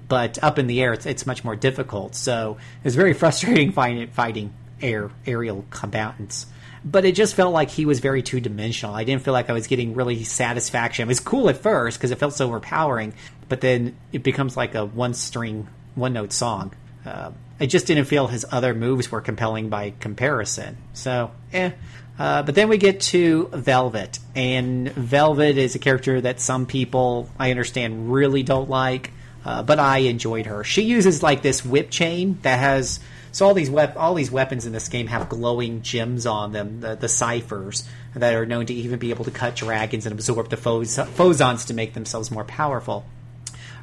but 0.08 0.42
up 0.42 0.58
in 0.58 0.66
the 0.66 0.82
air, 0.82 0.92
it's, 0.92 1.06
it's, 1.06 1.24
much 1.24 1.44
more 1.44 1.54
difficult. 1.54 2.16
So 2.16 2.56
it's 2.82 2.96
very 2.96 3.12
frustrating 3.14 3.70
fighting, 3.70 4.08
fighting 4.08 4.52
air 4.82 5.10
aerial 5.24 5.64
combatants. 5.70 6.46
But 6.84 7.04
it 7.04 7.14
just 7.14 7.34
felt 7.34 7.52
like 7.52 7.70
he 7.70 7.84
was 7.84 8.00
very 8.00 8.22
two 8.22 8.40
dimensional. 8.40 8.94
I 8.94 9.04
didn't 9.04 9.22
feel 9.22 9.34
like 9.34 9.50
I 9.50 9.52
was 9.52 9.66
getting 9.66 9.94
really 9.94 10.24
satisfaction. 10.24 11.04
It 11.04 11.08
was 11.08 11.20
cool 11.20 11.48
at 11.50 11.58
first 11.58 11.98
because 11.98 12.10
it 12.10 12.18
felt 12.18 12.34
so 12.34 12.46
overpowering, 12.46 13.14
but 13.48 13.60
then 13.60 13.96
it 14.12 14.22
becomes 14.22 14.56
like 14.56 14.74
a 14.74 14.86
one 14.86 15.12
string, 15.14 15.68
one 15.94 16.14
note 16.14 16.32
song. 16.32 16.72
Uh, 17.04 17.32
I 17.58 17.66
just 17.66 17.86
didn't 17.86 18.06
feel 18.06 18.26
his 18.26 18.46
other 18.50 18.74
moves 18.74 19.12
were 19.12 19.20
compelling 19.20 19.68
by 19.68 19.90
comparison. 20.00 20.78
So, 20.94 21.30
eh. 21.52 21.72
Uh, 22.18 22.42
but 22.42 22.54
then 22.54 22.68
we 22.68 22.76
get 22.76 23.00
to 23.00 23.48
Velvet, 23.52 24.18
and 24.34 24.90
Velvet 24.90 25.56
is 25.56 25.74
a 25.74 25.78
character 25.78 26.20
that 26.20 26.38
some 26.38 26.66
people 26.66 27.30
I 27.38 27.50
understand 27.50 28.12
really 28.12 28.42
don't 28.42 28.68
like, 28.68 29.10
uh, 29.44 29.62
but 29.62 29.78
I 29.78 29.98
enjoyed 29.98 30.46
her. 30.46 30.64
She 30.64 30.82
uses 30.82 31.22
like 31.22 31.42
this 31.42 31.64
whip 31.64 31.90
chain 31.90 32.38
that 32.42 32.58
has 32.58 33.00
so 33.32 33.46
all 33.46 33.54
these 33.54 33.70
wep- 33.70 33.96
all 33.96 34.14
these 34.14 34.30
weapons 34.30 34.66
in 34.66 34.72
this 34.72 34.88
game 34.88 35.06
have 35.06 35.28
glowing 35.28 35.82
gems 35.82 36.26
on 36.26 36.52
them, 36.52 36.80
the, 36.80 36.96
the 36.96 37.08
ciphers 37.08 37.88
that 38.14 38.34
are 38.34 38.44
known 38.46 38.66
to 38.66 38.74
even 38.74 38.98
be 38.98 39.10
able 39.10 39.24
to 39.24 39.30
cut 39.30 39.54
dragons 39.54 40.04
and 40.04 40.12
absorb 40.12 40.50
the 40.50 40.56
phos- 40.56 40.96
phozons 40.96 41.66
to 41.66 41.74
make 41.74 41.94
themselves 41.94 42.30
more 42.30 42.44
powerful 42.44 43.04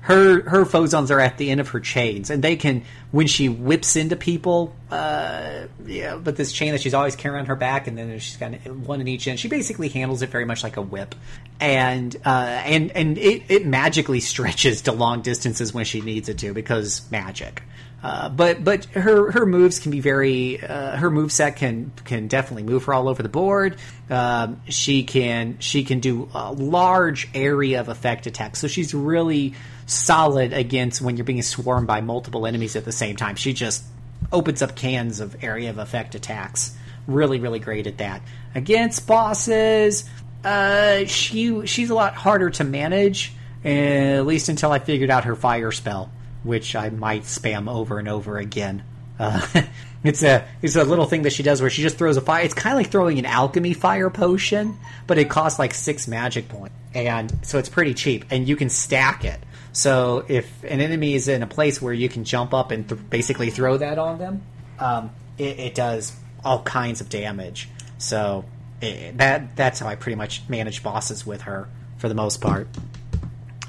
her 0.07 0.41
her 0.49 0.63
phozons 0.63 1.11
are 1.11 1.19
at 1.19 1.37
the 1.37 1.51
end 1.51 1.59
of 1.59 1.67
her 1.69 1.81
chains, 1.81 2.29
and 2.29 2.41
they 2.41 2.55
can 2.55 2.85
when 3.11 3.27
she 3.27 3.49
whips 3.49 3.97
into 3.97 4.15
people. 4.15 4.73
Uh, 4.89 5.67
yeah, 5.85 6.15
but 6.15 6.37
this 6.37 6.53
chain 6.53 6.71
that 6.71 6.79
she's 6.79 6.93
always 6.93 7.17
carrying 7.17 7.41
on 7.41 7.45
her 7.47 7.57
back, 7.57 7.87
and 7.87 7.97
then 7.97 8.17
she's 8.19 8.37
got 8.37 8.53
one 8.67 9.01
in 9.01 9.09
each 9.09 9.27
end. 9.27 9.37
She 9.37 9.49
basically 9.49 9.89
handles 9.89 10.21
it 10.21 10.29
very 10.29 10.45
much 10.45 10.63
like 10.63 10.77
a 10.77 10.81
whip, 10.81 11.13
and 11.59 12.15
uh, 12.23 12.29
and 12.29 12.91
and 12.91 13.17
it, 13.17 13.43
it 13.49 13.65
magically 13.65 14.21
stretches 14.21 14.83
to 14.83 14.93
long 14.93 15.23
distances 15.23 15.73
when 15.73 15.83
she 15.83 15.99
needs 15.99 16.29
it 16.29 16.37
to 16.37 16.53
because 16.53 17.01
magic. 17.11 17.61
Uh, 18.01 18.29
but 18.29 18.63
but 18.63 18.85
her 18.85 19.31
her 19.31 19.45
moves 19.45 19.79
can 19.79 19.91
be 19.91 19.99
very 19.99 20.63
uh, 20.63 20.95
her 20.95 21.11
move 21.11 21.33
set 21.33 21.57
can 21.57 21.91
can 22.05 22.29
definitely 22.29 22.63
move 22.63 22.85
her 22.85 22.93
all 22.93 23.09
over 23.09 23.21
the 23.21 23.27
board. 23.27 23.75
Um, 24.09 24.61
she 24.69 25.03
can 25.03 25.59
she 25.59 25.83
can 25.83 25.99
do 25.99 26.29
a 26.33 26.53
large 26.53 27.27
area 27.33 27.81
of 27.81 27.89
effect 27.89 28.25
attacks, 28.25 28.59
so 28.59 28.69
she's 28.69 28.93
really 28.93 29.53
solid 29.87 30.53
against 30.53 31.01
when 31.01 31.17
you're 31.17 31.23
being 31.23 31.41
swarmed 31.41 31.87
by 31.87 32.01
multiple 32.01 32.45
enemies 32.45 32.75
at 32.75 32.85
the 32.85 32.91
same 32.91 33.15
time. 33.15 33.35
She 33.35 33.53
just 33.53 33.83
opens 34.31 34.61
up 34.61 34.75
cans 34.75 35.19
of 35.19 35.43
area 35.43 35.69
of 35.69 35.79
effect 35.79 36.13
attacks. 36.13 36.75
Really, 37.07 37.39
really 37.39 37.59
great 37.59 37.87
at 37.87 37.97
that. 37.97 38.21
Against 38.53 39.07
bosses, 39.07 40.07
uh, 40.43 41.05
she 41.05 41.65
she's 41.65 41.89
a 41.89 41.95
lot 41.95 42.15
harder 42.15 42.49
to 42.51 42.63
manage, 42.63 43.31
at 43.63 44.25
least 44.25 44.49
until 44.49 44.71
I 44.71 44.79
figured 44.79 45.09
out 45.09 45.23
her 45.23 45.35
fire 45.35 45.71
spell, 45.71 46.11
which 46.43 46.75
I 46.75 46.89
might 46.89 47.23
spam 47.23 47.69
over 47.69 47.97
and 47.97 48.09
over 48.09 48.37
again. 48.37 48.83
Uh, 49.17 49.45
it's 50.03 50.21
a 50.21 50.45
it's 50.61 50.75
a 50.75 50.83
little 50.83 51.05
thing 51.05 51.21
that 51.21 51.31
she 51.31 51.43
does 51.43 51.61
where 51.61 51.69
she 51.69 51.81
just 51.81 51.97
throws 51.97 52.17
a 52.17 52.21
fire. 52.21 52.43
It's 52.43 52.53
kind 52.53 52.73
of 52.73 52.77
like 52.77 52.91
throwing 52.91 53.19
an 53.19 53.25
alchemy 53.25 53.73
fire 53.73 54.09
potion, 54.09 54.77
but 55.07 55.17
it 55.17 55.29
costs 55.29 55.59
like 55.59 55.73
six 55.73 56.09
magic 56.09 56.49
points, 56.49 56.75
and 56.93 57.33
so 57.43 57.57
it's 57.57 57.69
pretty 57.69 57.93
cheap, 57.93 58.25
and 58.29 58.49
you 58.49 58.57
can 58.57 58.69
stack 58.69 59.23
it. 59.23 59.39
So 59.77 60.25
if 60.27 60.63
an 60.63 60.81
enemy 60.81 61.13
is 61.13 61.27
in 61.27 61.43
a 61.43 61.47
place 61.47 61.79
where 61.79 61.93
you 61.93 62.09
can 62.09 62.23
jump 62.23 62.51
up 62.51 62.71
and 62.71 62.89
th- 62.89 62.99
basically 63.11 63.51
throw 63.51 63.77
that 63.77 63.99
on 63.99 64.17
them, 64.17 64.41
um, 64.79 65.11
it, 65.37 65.59
it, 65.59 65.75
does 65.75 66.13
all 66.43 66.63
kinds 66.63 66.99
of 66.99 67.09
damage. 67.09 67.69
So 67.99 68.43
it, 68.81 69.19
that 69.19 69.55
that's 69.55 69.79
how 69.79 69.87
I 69.87 69.93
pretty 69.93 70.15
much 70.15 70.41
manage 70.49 70.81
bosses 70.81 71.27
with 71.27 71.41
her 71.41 71.69
for 71.99 72.09
the 72.09 72.15
most 72.15 72.41
part. 72.41 72.67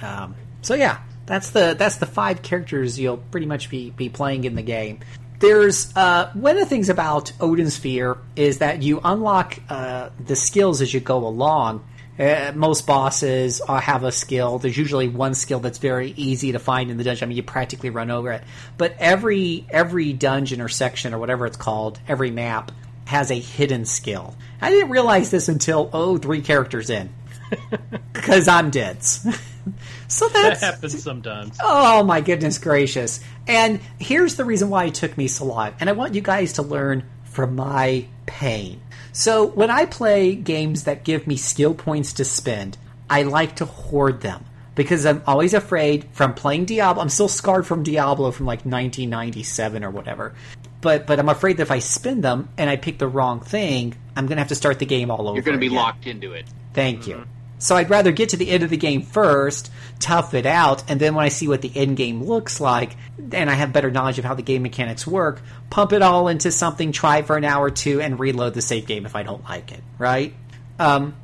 Um, 0.01 0.35
so 0.63 0.73
yeah, 0.73 1.01
that's 1.27 1.51
the 1.51 1.77
that's 1.79 1.97
the 1.97 2.07
five 2.07 2.41
characters 2.41 2.99
you'll 2.99 3.19
pretty 3.19 3.47
much 3.47 3.69
be 3.69 3.91
be 3.91 4.09
playing 4.09 4.45
in 4.45 4.55
the 4.55 4.63
game. 4.63 5.01
There's 5.41 5.95
uh, 5.95 6.31
one 6.33 6.57
of 6.57 6.61
the 6.61 6.67
things 6.71 6.89
about 6.89 7.33
Odin's 7.39 7.75
Sphere 7.75 8.17
is 8.35 8.61
that 8.61 8.83
you 8.83 9.03
unlock 9.05 9.59
uh, 9.69 10.09
the 10.25 10.37
skills 10.37 10.81
as 10.81 10.95
you 10.95 11.01
go 11.01 11.27
along 11.27 11.85
uh, 12.19 12.53
most 12.55 12.87
bosses 12.87 13.62
uh, 13.66 13.81
have 13.81 14.03
a 14.03 14.11
skill. 14.11 14.59
There's 14.59 14.77
usually 14.77 15.09
one 15.09 15.35
skill 15.35 15.61
that's 15.61 15.79
very 15.79 16.12
easy 16.16 16.53
to 16.53 16.59
find 16.59 16.91
in 16.91 16.97
the 16.97 17.05
dungeon. 17.05 17.27
I 17.27 17.29
mean, 17.29 17.37
you 17.37 17.43
practically 17.43 17.91
run 17.91 18.11
over 18.11 18.33
it. 18.33 18.43
But 18.77 18.97
every 18.99 19.66
every 19.71 20.12
dungeon 20.12 20.61
or 20.61 20.69
section 20.69 21.14
or 21.14 21.19
whatever 21.19 21.47
it's 21.47 21.57
called, 21.57 22.01
every 22.09 22.31
map 22.31 22.73
has 23.05 23.31
a 23.31 23.39
hidden 23.39 23.85
skill. 23.85 24.37
I 24.61 24.71
didn't 24.71 24.91
realize 24.91 25.31
this 25.31 25.49
until 25.49 25.91
oh 25.93 26.19
three 26.19 26.43
characters 26.43 26.91
in, 26.91 27.11
because 28.12 28.49
I'm 28.49 28.71
dead. 28.71 29.03
so 30.09 30.29
that 30.29 30.59
happens 30.59 31.03
sometimes. 31.03 31.57
Oh 31.62 32.03
my 32.03 32.21
goodness 32.21 32.59
gracious! 32.59 33.21
And 33.47 33.81
here's 34.01 34.35
the 34.35 34.45
reason 34.45 34.71
why 34.71 34.87
it 34.87 34.95
took 34.95 35.16
me 35.16 35.29
so 35.29 35.45
long. 35.45 35.75
And 35.79 35.89
I 35.89 35.93
want 35.93 36.14
you 36.14 36.21
guys 36.21 36.55
to 36.55 36.62
learn 36.62 37.09
from 37.25 37.55
my 37.55 38.07
pain. 38.27 38.81
So 39.19 39.49
when 39.49 39.69
I 39.69 39.85
play 39.85 40.37
games 40.37 40.85
that 40.85 41.03
give 41.03 41.27
me 41.27 41.37
skill 41.37 41.75
points 41.75 42.12
to 42.14 42.25
spend, 42.25 42.79
I 43.11 43.25
like 43.25 43.57
to 43.57 43.64
hoard 43.64 44.21
them 44.21 44.45
because 44.77 45.05
I'm 45.05 45.25
always 45.27 45.55
afraid 45.55 46.07
from 46.12 46.35
playing 46.35 46.66
Diablo. 46.66 47.03
I'm 47.03 47.09
still 47.09 47.27
scarred 47.27 47.66
from 47.66 47.83
Diablo 47.83 48.31
from 48.31 48.47
like 48.47 48.61
1997 48.61 49.83
or 49.83 49.91
whatever. 49.91 50.37
But 50.81 51.09
but 51.09 51.19
I'm 51.19 51.29
afraid 51.29 51.57
that 51.57 51.64
if 51.64 51.73
I 51.73 51.81
spend 51.81 52.23
them 52.23 52.49
and 52.57 52.71
I 52.71 52.77
pick 52.77 53.01
the 53.01 53.09
wrong 53.09 53.41
thing, 53.41 53.97
I'm 54.14 54.29
gonna 54.29 54.41
have 54.41 54.51
to 54.51 54.55
start 54.55 54.79
the 54.79 54.87
game 54.87 55.11
all 55.11 55.27
over. 55.27 55.35
You're 55.35 55.43
gonna 55.43 55.59
be 55.59 55.66
again. 55.66 55.77
locked 55.77 56.07
into 56.07 56.35
it. 56.35 56.47
Thank 56.73 57.01
mm-hmm. 57.01 57.11
you. 57.11 57.25
So 57.59 57.77
I'd 57.77 57.91
rather 57.91 58.13
get 58.13 58.31
to 58.31 58.37
the 58.37 58.51
end 58.51 58.63
of 58.63 58.71
the 58.71 58.77
game 58.77 59.03
first, 59.03 59.71
tough 59.99 60.35
it 60.35 60.47
out, 60.47 60.89
and 60.89 61.01
then 61.01 61.15
when 61.15 61.25
I 61.25 61.29
see 61.29 61.49
what 61.49 61.61
the 61.61 61.73
end 61.75 61.97
game 61.97 62.23
looks 62.23 62.61
like, 62.61 62.97
and 63.33 63.51
I 63.51 63.55
have 63.55 63.73
better 63.73 63.91
knowledge 63.91 64.19
of 64.19 64.25
how 64.25 64.35
the 64.35 64.43
game 64.43 64.63
mechanics 64.63 65.07
work, 65.07 65.43
pump 65.71 65.93
it 65.93 66.03
all 66.03 66.29
into 66.29 66.53
something, 66.53 66.93
try 66.93 67.23
for 67.23 67.37
an 67.37 67.45
hour 67.45 67.67
or 67.67 67.71
two, 67.71 68.01
and 68.01 68.19
reload 68.19 68.55
the 68.55 68.63
save 68.63 68.87
game 68.87 69.07
if 69.07 69.17
I 69.17 69.23
don't 69.23 69.43
like 69.45 69.73
it. 69.73 69.83
Right? 69.99 70.35
Um, 70.79 71.17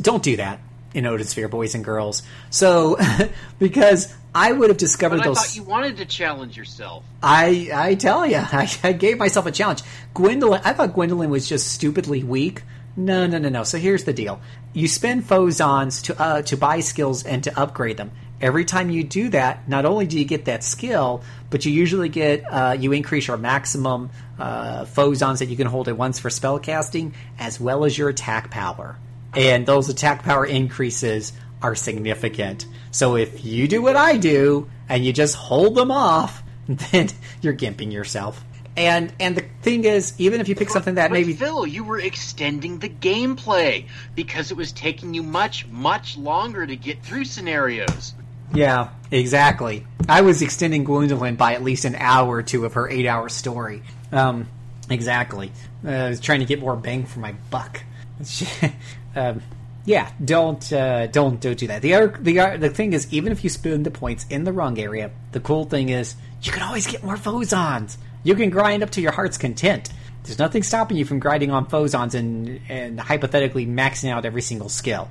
don't 0.00 0.22
do 0.22 0.36
that 0.36 0.60
in 0.92 1.06
Odin 1.06 1.26
Sphere, 1.26 1.48
boys 1.48 1.74
and 1.74 1.84
girls. 1.84 2.22
So, 2.50 2.96
because 3.58 4.12
I 4.34 4.52
would 4.52 4.70
have 4.70 4.78
discovered 4.78 5.18
but 5.18 5.24
I 5.24 5.28
those. 5.28 5.38
thought 5.38 5.56
you 5.56 5.62
wanted 5.62 5.98
to 5.98 6.04
challenge 6.04 6.56
yourself. 6.56 7.04
I 7.22 7.70
I 7.72 7.94
tell 7.94 8.26
you, 8.26 8.36
I, 8.40 8.70
I 8.82 8.92
gave 8.92 9.18
myself 9.18 9.46
a 9.46 9.52
challenge. 9.52 9.82
Gwendolyn, 10.14 10.62
I 10.64 10.72
thought 10.72 10.94
Gwendolyn 10.94 11.30
was 11.30 11.48
just 11.48 11.68
stupidly 11.68 12.24
weak. 12.24 12.62
No, 12.96 13.26
no, 13.26 13.38
no, 13.38 13.48
no. 13.48 13.64
So 13.64 13.78
here's 13.78 14.04
the 14.04 14.12
deal: 14.12 14.40
you 14.72 14.88
spend 14.88 15.24
phozons 15.24 16.02
to 16.04 16.20
uh, 16.20 16.42
to 16.42 16.56
buy 16.56 16.80
skills 16.80 17.24
and 17.24 17.44
to 17.44 17.58
upgrade 17.58 17.96
them. 17.96 18.10
Every 18.40 18.64
time 18.64 18.90
you 18.90 19.02
do 19.02 19.30
that, 19.30 19.66
not 19.68 19.86
only 19.86 20.06
do 20.06 20.18
you 20.18 20.24
get 20.24 20.44
that 20.44 20.62
skill, 20.62 21.22
but 21.48 21.64
you 21.64 21.72
usually 21.72 22.08
get 22.08 22.44
uh, 22.50 22.76
you 22.78 22.92
increase 22.92 23.28
your 23.28 23.36
maximum 23.36 24.10
uh, 24.38 24.84
phozons 24.84 25.38
that 25.38 25.46
you 25.46 25.56
can 25.56 25.66
hold 25.66 25.88
at 25.88 25.96
once 25.96 26.18
for 26.18 26.30
spell 26.30 26.58
casting, 26.58 27.14
as 27.38 27.60
well 27.60 27.84
as 27.84 27.96
your 27.96 28.08
attack 28.08 28.50
power. 28.50 28.96
And 29.34 29.66
those 29.66 29.88
attack 29.88 30.22
power 30.22 30.46
increases 30.46 31.32
are 31.62 31.74
significant. 31.74 32.66
So 32.90 33.16
if 33.16 33.44
you 33.44 33.68
do 33.68 33.82
what 33.82 33.96
I 33.96 34.16
do 34.16 34.70
and 34.88 35.04
you 35.04 35.12
just 35.12 35.34
hold 35.34 35.74
them 35.74 35.90
off, 35.90 36.42
then 36.68 37.08
you're 37.42 37.54
gimping 37.54 37.92
yourself. 37.92 38.42
And 38.76 39.12
and 39.18 39.36
the 39.36 39.44
thing 39.62 39.84
is, 39.84 40.12
even 40.18 40.40
if 40.40 40.48
you 40.48 40.54
pick 40.54 40.68
something 40.68 40.96
that 40.96 41.08
but 41.08 41.14
maybe 41.14 41.32
Phil, 41.32 41.66
you 41.66 41.82
were 41.82 41.98
extending 41.98 42.78
the 42.78 42.90
gameplay 42.90 43.86
because 44.14 44.50
it 44.50 44.56
was 44.56 44.70
taking 44.72 45.14
you 45.14 45.22
much 45.22 45.66
much 45.68 46.18
longer 46.18 46.66
to 46.66 46.76
get 46.76 47.02
through 47.02 47.24
scenarios. 47.24 48.14
Yeah, 48.54 48.90
exactly. 49.10 49.86
I 50.08 50.20
was 50.20 50.42
extending 50.42 50.84
Gwendolyn 50.84 51.36
by 51.36 51.54
at 51.54 51.62
least 51.62 51.84
an 51.84 51.96
hour 51.96 52.36
or 52.36 52.42
two 52.42 52.64
of 52.64 52.74
her 52.74 52.88
eight-hour 52.88 53.28
story. 53.28 53.82
Um, 54.12 54.46
exactly. 54.88 55.50
Uh, 55.84 55.90
I 55.90 56.08
was 56.10 56.20
trying 56.20 56.40
to 56.40 56.46
get 56.46 56.60
more 56.60 56.76
bang 56.76 57.06
for 57.06 57.18
my 57.18 57.34
buck. 57.50 57.82
um, 59.16 59.42
yeah, 59.84 60.10
don't 60.22 60.72
uh, 60.72 61.06
don't 61.06 61.40
don't 61.40 61.56
do 61.56 61.68
that. 61.68 61.80
The 61.80 61.94
other 61.94 62.08
the 62.08 62.56
the 62.58 62.70
thing 62.70 62.92
is, 62.92 63.10
even 63.12 63.32
if 63.32 63.42
you 63.42 63.50
spend 63.50 63.86
the 63.86 63.90
points 63.90 64.26
in 64.28 64.44
the 64.44 64.52
wrong 64.52 64.78
area, 64.78 65.12
the 65.32 65.40
cool 65.40 65.64
thing 65.64 65.88
is 65.88 66.14
you 66.42 66.52
can 66.52 66.62
always 66.62 66.86
get 66.86 67.02
more 67.02 67.16
phozons. 67.16 67.96
You 68.26 68.34
can 68.34 68.50
grind 68.50 68.82
up 68.82 68.90
to 68.90 69.00
your 69.00 69.12
heart's 69.12 69.38
content. 69.38 69.88
There's 70.24 70.40
nothing 70.40 70.64
stopping 70.64 70.96
you 70.96 71.04
from 71.04 71.20
grinding 71.20 71.52
on 71.52 71.66
phozons 71.66 72.14
and, 72.14 72.60
and 72.68 72.98
hypothetically 72.98 73.66
maxing 73.66 74.10
out 74.10 74.24
every 74.24 74.42
single 74.42 74.68
skill. 74.68 75.08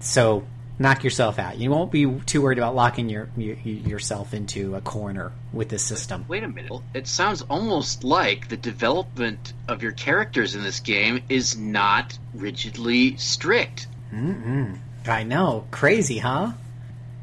So 0.00 0.44
knock 0.76 1.04
yourself 1.04 1.38
out. 1.38 1.58
You 1.58 1.70
won't 1.70 1.92
be 1.92 2.12
too 2.26 2.42
worried 2.42 2.58
about 2.58 2.74
locking 2.74 3.08
your, 3.08 3.28
your, 3.36 3.54
yourself 3.54 4.34
into 4.34 4.74
a 4.74 4.80
corner 4.80 5.30
with 5.52 5.68
this 5.68 5.84
system. 5.84 6.24
Wait 6.26 6.42
a 6.42 6.48
minute. 6.48 6.72
It 6.92 7.06
sounds 7.06 7.42
almost 7.42 8.02
like 8.02 8.48
the 8.48 8.56
development 8.56 9.52
of 9.68 9.84
your 9.84 9.92
characters 9.92 10.56
in 10.56 10.64
this 10.64 10.80
game 10.80 11.22
is 11.28 11.56
not 11.56 12.18
rigidly 12.34 13.16
strict. 13.16 13.86
Mm-mm. 14.12 14.76
I 15.06 15.22
know, 15.22 15.68
crazy, 15.70 16.18
huh? 16.18 16.54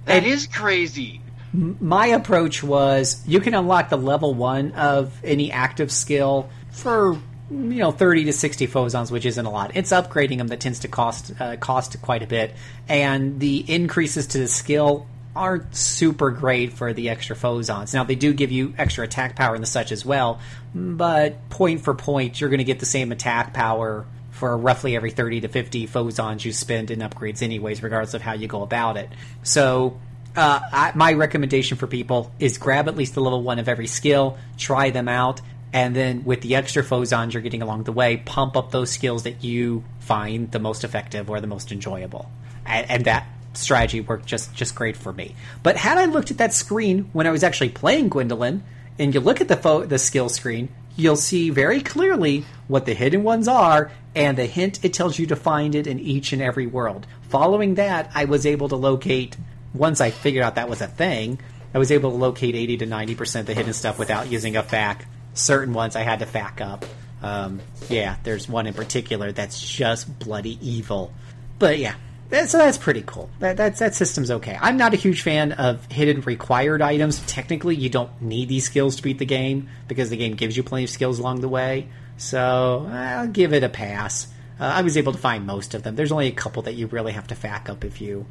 That 0.05 0.23
is 0.23 0.47
crazy. 0.47 1.19
My 1.53 2.07
approach 2.07 2.63
was 2.63 3.23
you 3.27 3.39
can 3.39 3.53
unlock 3.53 3.89
the 3.89 3.97
level 3.97 4.33
one 4.33 4.71
of 4.73 5.13
any 5.23 5.51
active 5.51 5.91
skill 5.91 6.49
for 6.71 7.13
you 7.51 7.77
know 7.79 7.91
30 7.91 8.25
to 8.25 8.33
60 8.33 8.67
phozons 8.67 9.11
which 9.11 9.25
isn't 9.25 9.45
a 9.45 9.49
lot. 9.49 9.75
It's 9.75 9.91
upgrading 9.91 10.39
them 10.39 10.47
that 10.47 10.59
tends 10.59 10.79
to 10.79 10.87
cost 10.87 11.31
uh, 11.39 11.57
cost 11.57 12.01
quite 12.01 12.23
a 12.23 12.27
bit. 12.27 12.55
And 12.87 13.39
the 13.39 13.59
increases 13.71 14.27
to 14.27 14.39
the 14.39 14.47
skill 14.47 15.07
aren't 15.35 15.75
super 15.75 16.31
great 16.31 16.73
for 16.73 16.93
the 16.93 17.09
extra 17.09 17.35
phozons 17.35 17.91
now 17.91 18.03
they 18.03 18.13
do 18.13 18.33
give 18.33 18.51
you 18.51 18.71
extra 18.77 19.03
attack 19.03 19.35
power 19.35 19.55
and 19.55 19.63
the 19.63 19.67
such 19.67 19.91
as 19.91 20.05
well 20.05 20.39
but 20.75 21.49
point 21.49 21.81
for 21.81 21.95
point 21.95 22.39
you're 22.39 22.51
going 22.51 22.59
to 22.59 22.63
get 22.63 22.79
the 22.79 22.85
same 22.85 23.11
attack 23.11 23.51
power 23.51 24.05
for 24.33 24.57
roughly 24.57 24.95
every 24.95 25.11
30 25.11 25.41
to 25.41 25.47
50 25.47 25.87
phozons 25.87 26.43
you 26.43 26.51
spend 26.51 26.91
in 26.91 26.99
upgrades 26.99 27.41
anyways 27.41 27.81
regardless 27.81 28.13
of 28.13 28.21
how 28.21 28.33
you 28.33 28.47
go 28.47 28.63
about 28.63 28.97
it. 28.97 29.09
So 29.43 29.99
uh, 30.35 30.59
I, 30.71 30.91
my 30.95 31.13
recommendation 31.13 31.77
for 31.77 31.87
people 31.87 32.31
is 32.39 32.57
grab 32.57 32.87
at 32.87 32.95
least 32.95 33.13
the 33.13 33.21
level 33.21 33.41
one 33.41 33.59
of 33.59 33.69
every 33.69 33.87
skill, 33.87 34.37
try 34.57 34.89
them 34.89 35.07
out, 35.07 35.41
and 35.71 35.95
then 35.95 36.23
with 36.23 36.41
the 36.41 36.55
extra 36.55 36.83
phozons 36.83 37.33
you're 37.33 37.41
getting 37.41 37.61
along 37.61 37.83
the 37.83 37.91
way, 37.91 38.17
pump 38.17 38.55
up 38.55 38.71
those 38.71 38.91
skills 38.91 39.23
that 39.23 39.43
you 39.43 39.83
find 39.99 40.51
the 40.51 40.59
most 40.59 40.83
effective 40.83 41.29
or 41.29 41.41
the 41.41 41.47
most 41.47 41.71
enjoyable. 41.71 42.29
And, 42.65 42.89
and 42.89 43.05
that 43.05 43.27
strategy 43.53 44.01
worked 44.01 44.25
just 44.25 44.53
just 44.55 44.75
great 44.75 44.97
for 44.97 45.13
me. 45.13 45.35
But 45.61 45.77
had 45.77 45.97
I 45.97 46.05
looked 46.05 46.31
at 46.31 46.37
that 46.37 46.53
screen 46.53 47.09
when 47.13 47.27
I 47.27 47.31
was 47.31 47.43
actually 47.43 47.69
playing 47.69 48.09
Gwendolyn, 48.09 48.63
and 48.99 49.13
you 49.13 49.19
look 49.19 49.41
at 49.41 49.47
the 49.47 49.57
fo- 49.57 49.85
the 49.85 49.99
skill 49.99 50.29
screen, 50.29 50.69
you'll 50.95 51.15
see 51.15 51.49
very 51.49 51.81
clearly 51.81 52.45
what 52.67 52.85
the 52.85 52.93
hidden 52.93 53.23
ones 53.23 53.47
are 53.47 53.91
and 54.15 54.37
the 54.37 54.45
hint 54.45 54.83
it 54.83 54.93
tells 54.93 55.17
you 55.17 55.25
to 55.27 55.35
find 55.35 55.73
it 55.75 55.87
in 55.87 55.99
each 55.99 56.33
and 56.33 56.41
every 56.41 56.67
world. 56.67 57.07
Following 57.29 57.75
that, 57.75 58.11
I 58.13 58.25
was 58.25 58.45
able 58.45 58.69
to 58.69 58.75
locate 58.75 59.37
once 59.73 60.01
I 60.01 60.11
figured 60.11 60.43
out 60.43 60.55
that 60.55 60.69
was 60.69 60.81
a 60.81 60.87
thing, 60.87 61.39
I 61.73 61.79
was 61.79 61.91
able 61.91 62.11
to 62.11 62.17
locate 62.17 62.55
80 62.55 62.77
to 62.77 62.87
90% 62.87 63.41
of 63.41 63.45
the 63.47 63.53
hidden 63.53 63.73
stuff 63.73 63.97
without 63.97 64.31
using 64.31 64.55
a 64.55 64.63
FAQ. 64.63 65.01
Certain 65.33 65.73
ones 65.73 65.95
I 65.95 66.01
had 66.01 66.19
to 66.19 66.25
FAQ 66.25 66.61
up. 66.61 66.85
Um, 67.23 67.61
yeah, 67.89 68.17
there's 68.23 68.47
one 68.47 68.67
in 68.67 68.73
particular 68.73 69.31
that's 69.31 69.59
just 69.59 70.19
bloody 70.19 70.59
evil. 70.61 71.13
But 71.57 71.79
yeah, 71.79 71.95
that, 72.29 72.49
so 72.49 72.57
that's 72.57 72.77
pretty 72.77 73.03
cool. 73.05 73.29
That, 73.39 73.57
that, 73.57 73.77
that 73.77 73.95
system's 73.95 74.29
okay. 74.29 74.57
I'm 74.61 74.77
not 74.77 74.93
a 74.93 74.97
huge 74.97 75.21
fan 75.21 75.53
of 75.53 75.85
hidden 75.91 76.21
required 76.21 76.81
items. 76.81 77.19
Technically, 77.25 77.75
you 77.75 77.89
don't 77.89 78.21
need 78.21 78.49
these 78.49 78.65
skills 78.65 78.97
to 78.97 79.03
beat 79.03 79.17
the 79.19 79.25
game 79.25 79.69
because 79.87 80.09
the 80.09 80.17
game 80.17 80.35
gives 80.35 80.55
you 80.55 80.63
plenty 80.63 80.83
of 80.83 80.89
skills 80.89 81.17
along 81.17 81.41
the 81.41 81.49
way. 81.49 81.87
So 82.17 82.87
I'll 82.91 83.27
give 83.27 83.53
it 83.53 83.63
a 83.63 83.69
pass. 83.69 84.27
Uh, 84.59 84.65
I 84.65 84.81
was 84.81 84.97
able 84.97 85.13
to 85.13 85.17
find 85.17 85.47
most 85.47 85.73
of 85.73 85.83
them. 85.83 85.95
There's 85.95 86.11
only 86.11 86.27
a 86.27 86.31
couple 86.31 86.63
that 86.63 86.73
you 86.73 86.87
really 86.87 87.13
have 87.13 87.27
to 87.27 87.35
FAQ 87.35 87.69
up 87.69 87.83
if 87.83 88.01
you 88.01 88.25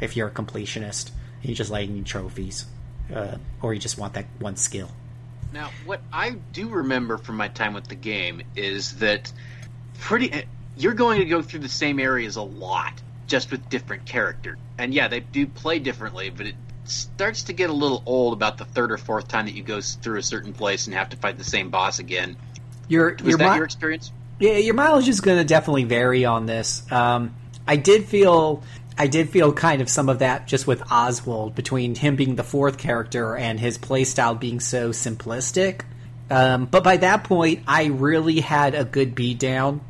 if 0.00 0.16
you're 0.16 0.28
a 0.28 0.32
completionist. 0.32 1.10
You 1.42 1.54
just 1.54 1.70
like 1.70 2.04
trophies, 2.04 2.64
uh, 3.14 3.36
or 3.60 3.74
you 3.74 3.80
just 3.80 3.98
want 3.98 4.14
that 4.14 4.26
one 4.38 4.56
skill. 4.56 4.90
Now, 5.52 5.70
what 5.84 6.00
I 6.12 6.30
do 6.52 6.68
remember 6.68 7.18
from 7.18 7.36
my 7.36 7.48
time 7.48 7.74
with 7.74 7.86
the 7.86 7.94
game 7.94 8.42
is 8.56 8.96
that 8.96 9.30
pretty 10.00 10.44
you're 10.76 10.94
going 10.94 11.20
to 11.20 11.26
go 11.26 11.42
through 11.42 11.60
the 11.60 11.68
same 11.68 12.00
areas 12.00 12.36
a 12.36 12.42
lot, 12.42 12.92
just 13.26 13.50
with 13.50 13.68
different 13.68 14.06
characters. 14.06 14.58
And 14.78 14.92
yeah, 14.92 15.08
they 15.08 15.20
do 15.20 15.46
play 15.46 15.78
differently, 15.78 16.30
but 16.30 16.46
it 16.46 16.54
starts 16.84 17.44
to 17.44 17.52
get 17.52 17.70
a 17.70 17.72
little 17.72 18.02
old 18.06 18.32
about 18.32 18.58
the 18.58 18.64
third 18.64 18.90
or 18.90 18.98
fourth 18.98 19.28
time 19.28 19.46
that 19.46 19.54
you 19.54 19.62
go 19.62 19.80
through 19.80 20.18
a 20.18 20.22
certain 20.22 20.52
place 20.52 20.86
and 20.86 20.94
have 20.94 21.10
to 21.10 21.16
fight 21.16 21.38
the 21.38 21.44
same 21.44 21.70
boss 21.70 21.98
again. 21.98 22.36
Your 22.88 23.10
Was 23.10 23.22
your 23.22 23.38
that 23.38 23.50
mi- 23.50 23.56
your 23.56 23.64
experience? 23.64 24.12
Yeah, 24.40 24.56
your 24.56 24.74
mileage 24.74 25.08
is 25.08 25.20
going 25.20 25.38
to 25.38 25.44
definitely 25.44 25.84
vary 25.84 26.24
on 26.24 26.46
this. 26.46 26.90
Um, 26.90 27.34
I 27.66 27.76
did 27.76 28.04
feel, 28.04 28.62
I 28.96 29.08
did 29.08 29.30
feel 29.30 29.52
kind 29.52 29.82
of 29.82 29.88
some 29.88 30.08
of 30.08 30.20
that 30.20 30.46
just 30.46 30.66
with 30.66 30.92
Oswald 30.92 31.54
between 31.54 31.94
him 31.94 32.16
being 32.16 32.36
the 32.36 32.44
fourth 32.44 32.78
character 32.78 33.36
and 33.36 33.58
his 33.58 33.76
playstyle 33.76 34.38
being 34.38 34.60
so 34.60 34.90
simplistic. 34.90 35.82
Um, 36.30 36.66
but 36.66 36.84
by 36.84 36.98
that 36.98 37.24
point, 37.24 37.64
I 37.66 37.86
really 37.86 38.40
had 38.40 38.74
a 38.74 38.84
good 38.84 39.14
beat 39.14 39.38
down 39.38 39.80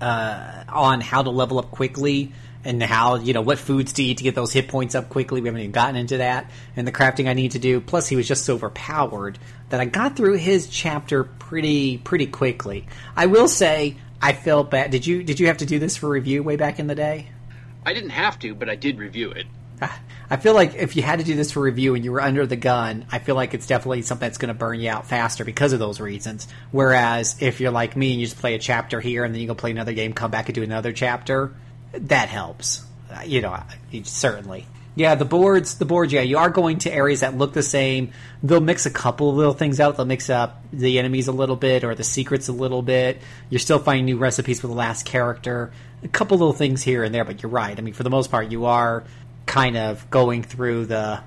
uh, 0.00 0.64
on 0.68 1.00
how 1.00 1.22
to 1.22 1.30
level 1.30 1.58
up 1.58 1.70
quickly 1.70 2.32
and 2.64 2.82
how 2.82 3.16
you 3.16 3.32
know 3.32 3.40
what 3.40 3.58
foods 3.58 3.94
to 3.94 4.02
eat 4.02 4.18
to 4.18 4.24
get 4.24 4.34
those 4.34 4.52
hit 4.52 4.68
points 4.68 4.94
up 4.94 5.08
quickly. 5.08 5.40
We 5.40 5.48
haven't 5.48 5.62
even 5.62 5.72
gotten 5.72 5.96
into 5.96 6.18
that 6.18 6.50
and 6.76 6.86
the 6.86 6.92
crafting 6.92 7.28
I 7.28 7.34
need 7.34 7.52
to 7.52 7.58
do. 7.58 7.80
Plus, 7.80 8.08
he 8.08 8.16
was 8.16 8.28
just 8.28 8.44
so 8.44 8.56
overpowered 8.56 9.38
that 9.70 9.80
I 9.80 9.84
got 9.86 10.16
through 10.16 10.34
his 10.34 10.66
chapter 10.66 11.24
pretty 11.24 11.98
pretty 11.98 12.26
quickly. 12.26 12.86
I 13.16 13.26
will 13.26 13.48
say 13.48 13.96
I 14.20 14.32
felt 14.32 14.70
bad. 14.70 14.90
Did 14.90 15.06
you 15.06 15.22
did 15.22 15.40
you 15.40 15.46
have 15.46 15.58
to 15.58 15.66
do 15.66 15.78
this 15.78 15.96
for 15.96 16.08
review 16.08 16.42
way 16.42 16.56
back 16.56 16.78
in 16.78 16.86
the 16.86 16.94
day? 16.94 17.28
I 17.84 17.92
didn't 17.94 18.10
have 18.10 18.38
to, 18.40 18.54
but 18.54 18.68
I 18.68 18.76
did 18.76 18.98
review 18.98 19.30
it. 19.30 19.46
I 20.28 20.36
feel 20.36 20.54
like 20.54 20.74
if 20.74 20.94
you 20.94 21.02
had 21.02 21.20
to 21.20 21.24
do 21.24 21.34
this 21.34 21.52
for 21.52 21.60
review 21.60 21.94
and 21.94 22.04
you 22.04 22.12
were 22.12 22.20
under 22.20 22.46
the 22.46 22.56
gun, 22.56 23.06
I 23.10 23.18
feel 23.18 23.34
like 23.34 23.54
it's 23.54 23.66
definitely 23.66 24.02
something 24.02 24.28
that's 24.28 24.38
going 24.38 24.48
to 24.48 24.54
burn 24.54 24.78
you 24.78 24.90
out 24.90 25.06
faster 25.06 25.44
because 25.44 25.72
of 25.72 25.78
those 25.78 26.00
reasons. 26.00 26.46
Whereas 26.70 27.40
if 27.40 27.60
you're 27.60 27.70
like 27.70 27.96
me 27.96 28.12
and 28.12 28.20
you 28.20 28.26
just 28.26 28.38
play 28.38 28.54
a 28.54 28.58
chapter 28.58 29.00
here 29.00 29.24
and 29.24 29.34
then 29.34 29.40
you 29.40 29.46
go 29.46 29.54
play 29.54 29.70
another 29.70 29.94
game, 29.94 30.12
come 30.12 30.30
back 30.30 30.48
and 30.48 30.54
do 30.54 30.62
another 30.62 30.92
chapter, 30.92 31.54
that 31.92 32.28
helps. 32.28 32.84
You 33.24 33.40
know, 33.40 33.58
certainly. 34.04 34.66
Yeah, 35.00 35.14
the 35.14 35.24
boards, 35.24 35.76
the 35.76 35.86
boards, 35.86 36.12
yeah, 36.12 36.20
you 36.20 36.36
are 36.36 36.50
going 36.50 36.76
to 36.80 36.92
areas 36.92 37.20
that 37.20 37.34
look 37.34 37.54
the 37.54 37.62
same. 37.62 38.12
They'll 38.42 38.60
mix 38.60 38.84
a 38.84 38.90
couple 38.90 39.30
of 39.30 39.36
little 39.36 39.54
things 39.54 39.80
out. 39.80 39.96
They'll 39.96 40.04
mix 40.04 40.28
up 40.28 40.62
the 40.74 40.98
enemies 40.98 41.26
a 41.26 41.32
little 41.32 41.56
bit 41.56 41.84
or 41.84 41.94
the 41.94 42.04
secrets 42.04 42.48
a 42.48 42.52
little 42.52 42.82
bit. 42.82 43.18
You're 43.48 43.60
still 43.60 43.78
finding 43.78 44.04
new 44.04 44.18
recipes 44.18 44.60
for 44.60 44.66
the 44.66 44.74
last 44.74 45.06
character. 45.06 45.72
A 46.02 46.08
couple 46.08 46.36
little 46.36 46.52
things 46.52 46.82
here 46.82 47.02
and 47.02 47.14
there, 47.14 47.24
but 47.24 47.42
you're 47.42 47.50
right. 47.50 47.78
I 47.78 47.80
mean, 47.80 47.94
for 47.94 48.02
the 48.02 48.10
most 48.10 48.30
part, 48.30 48.50
you 48.50 48.66
are 48.66 49.04
kind 49.46 49.78
of 49.78 50.10
going 50.10 50.42
through 50.42 50.84
the 50.84 51.22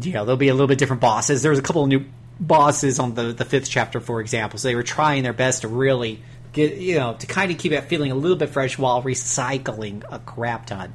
you 0.00 0.12
know 0.12 0.24
there'll 0.24 0.36
be 0.36 0.48
a 0.48 0.54
little 0.54 0.66
bit 0.66 0.78
different 0.78 1.02
bosses 1.02 1.42
there 1.42 1.50
was 1.50 1.58
a 1.58 1.62
couple 1.62 1.82
of 1.82 1.88
new 1.88 2.06
bosses 2.40 2.98
on 2.98 3.12
the 3.12 3.34
the 3.34 3.44
fifth 3.44 3.68
chapter 3.68 4.00
for 4.00 4.22
example 4.22 4.58
so 4.58 4.68
they 4.68 4.74
were 4.74 4.82
trying 4.82 5.22
their 5.22 5.34
best 5.34 5.60
to 5.60 5.68
really 5.68 6.22
get 6.54 6.78
you 6.78 6.98
know 6.98 7.14
to 7.18 7.26
kind 7.26 7.50
of 7.50 7.58
keep 7.58 7.72
it 7.72 7.82
feeling 7.82 8.10
a 8.10 8.14
little 8.14 8.36
bit 8.36 8.48
fresh 8.48 8.78
while 8.78 9.02
recycling 9.02 10.02
a 10.10 10.18
crap 10.18 10.64
ton 10.64 10.94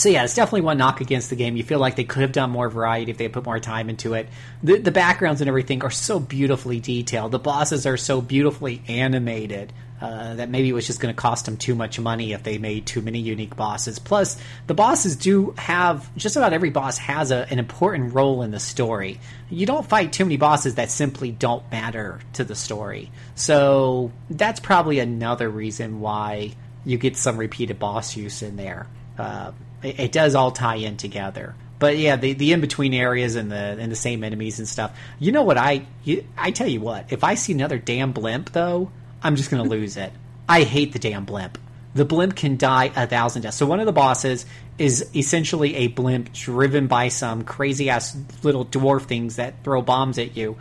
so 0.00 0.08
yeah, 0.08 0.24
it's 0.24 0.34
definitely 0.34 0.62
one 0.62 0.78
knock 0.78 1.02
against 1.02 1.28
the 1.28 1.36
game. 1.36 1.56
You 1.56 1.62
feel 1.62 1.78
like 1.78 1.94
they 1.94 2.04
could 2.04 2.22
have 2.22 2.32
done 2.32 2.48
more 2.48 2.70
variety 2.70 3.10
if 3.10 3.18
they 3.18 3.28
put 3.28 3.44
more 3.44 3.60
time 3.60 3.90
into 3.90 4.14
it. 4.14 4.28
The, 4.62 4.78
the 4.78 4.90
backgrounds 4.90 5.42
and 5.42 5.48
everything 5.48 5.84
are 5.84 5.90
so 5.90 6.18
beautifully 6.18 6.80
detailed. 6.80 7.32
The 7.32 7.38
bosses 7.38 7.84
are 7.84 7.98
so 7.98 8.22
beautifully 8.22 8.82
animated 8.88 9.74
uh, 10.00 10.36
that 10.36 10.48
maybe 10.48 10.70
it 10.70 10.72
was 10.72 10.86
just 10.86 11.00
going 11.00 11.14
to 11.14 11.20
cost 11.20 11.44
them 11.44 11.58
too 11.58 11.74
much 11.74 12.00
money 12.00 12.32
if 12.32 12.42
they 12.42 12.56
made 12.56 12.86
too 12.86 13.02
many 13.02 13.18
unique 13.18 13.56
bosses. 13.56 13.98
Plus, 13.98 14.40
the 14.66 14.72
bosses 14.72 15.16
do 15.16 15.54
have 15.58 16.16
just 16.16 16.34
about 16.34 16.54
every 16.54 16.70
boss 16.70 16.96
has 16.96 17.30
a, 17.30 17.46
an 17.50 17.58
important 17.58 18.14
role 18.14 18.40
in 18.40 18.52
the 18.52 18.60
story. 18.60 19.20
You 19.50 19.66
don't 19.66 19.86
fight 19.86 20.14
too 20.14 20.24
many 20.24 20.38
bosses 20.38 20.76
that 20.76 20.90
simply 20.90 21.30
don't 21.30 21.70
matter 21.70 22.20
to 22.32 22.44
the 22.44 22.54
story. 22.54 23.10
So 23.34 24.12
that's 24.30 24.60
probably 24.60 24.98
another 24.98 25.50
reason 25.50 26.00
why 26.00 26.54
you 26.86 26.96
get 26.96 27.18
some 27.18 27.36
repeated 27.36 27.78
boss 27.78 28.16
use 28.16 28.40
in 28.42 28.56
there. 28.56 28.86
Uh, 29.18 29.52
it, 29.82 30.00
it 30.00 30.12
does 30.12 30.34
all 30.34 30.50
tie 30.50 30.76
in 30.76 30.96
together. 30.96 31.54
But 31.80 31.96
yeah, 31.96 32.16
the, 32.16 32.34
the 32.34 32.52
in 32.52 32.60
between 32.60 32.92
areas 32.92 33.36
and 33.36 33.50
the 33.50 33.56
and 33.56 33.90
the 33.90 33.96
same 33.96 34.22
enemies 34.22 34.58
and 34.58 34.68
stuff. 34.68 34.96
You 35.18 35.32
know 35.32 35.42
what 35.42 35.56
I 35.56 35.86
you, 36.04 36.26
I 36.36 36.50
tell 36.50 36.68
you 36.68 36.80
what, 36.80 37.10
if 37.10 37.24
I 37.24 37.34
see 37.34 37.54
another 37.54 37.78
damn 37.78 38.12
blimp 38.12 38.52
though, 38.52 38.92
I'm 39.22 39.34
just 39.34 39.50
gonna 39.50 39.64
lose 39.64 39.96
it. 39.96 40.12
I 40.48 40.62
hate 40.62 40.92
the 40.92 40.98
damn 40.98 41.24
blimp. 41.24 41.58
The 41.94 42.04
blimp 42.04 42.36
can 42.36 42.56
die 42.56 42.92
a 42.94 43.06
thousand 43.06 43.42
deaths. 43.42 43.56
So 43.56 43.66
one 43.66 43.80
of 43.80 43.86
the 43.86 43.92
bosses 43.92 44.46
is 44.78 45.10
essentially 45.14 45.74
a 45.76 45.88
blimp 45.88 46.32
driven 46.32 46.86
by 46.86 47.08
some 47.08 47.42
crazy 47.42 47.90
ass 47.90 48.16
little 48.42 48.64
dwarf 48.64 49.02
things 49.02 49.36
that 49.36 49.64
throw 49.64 49.82
bombs 49.82 50.18
at 50.18 50.36
you, 50.36 50.56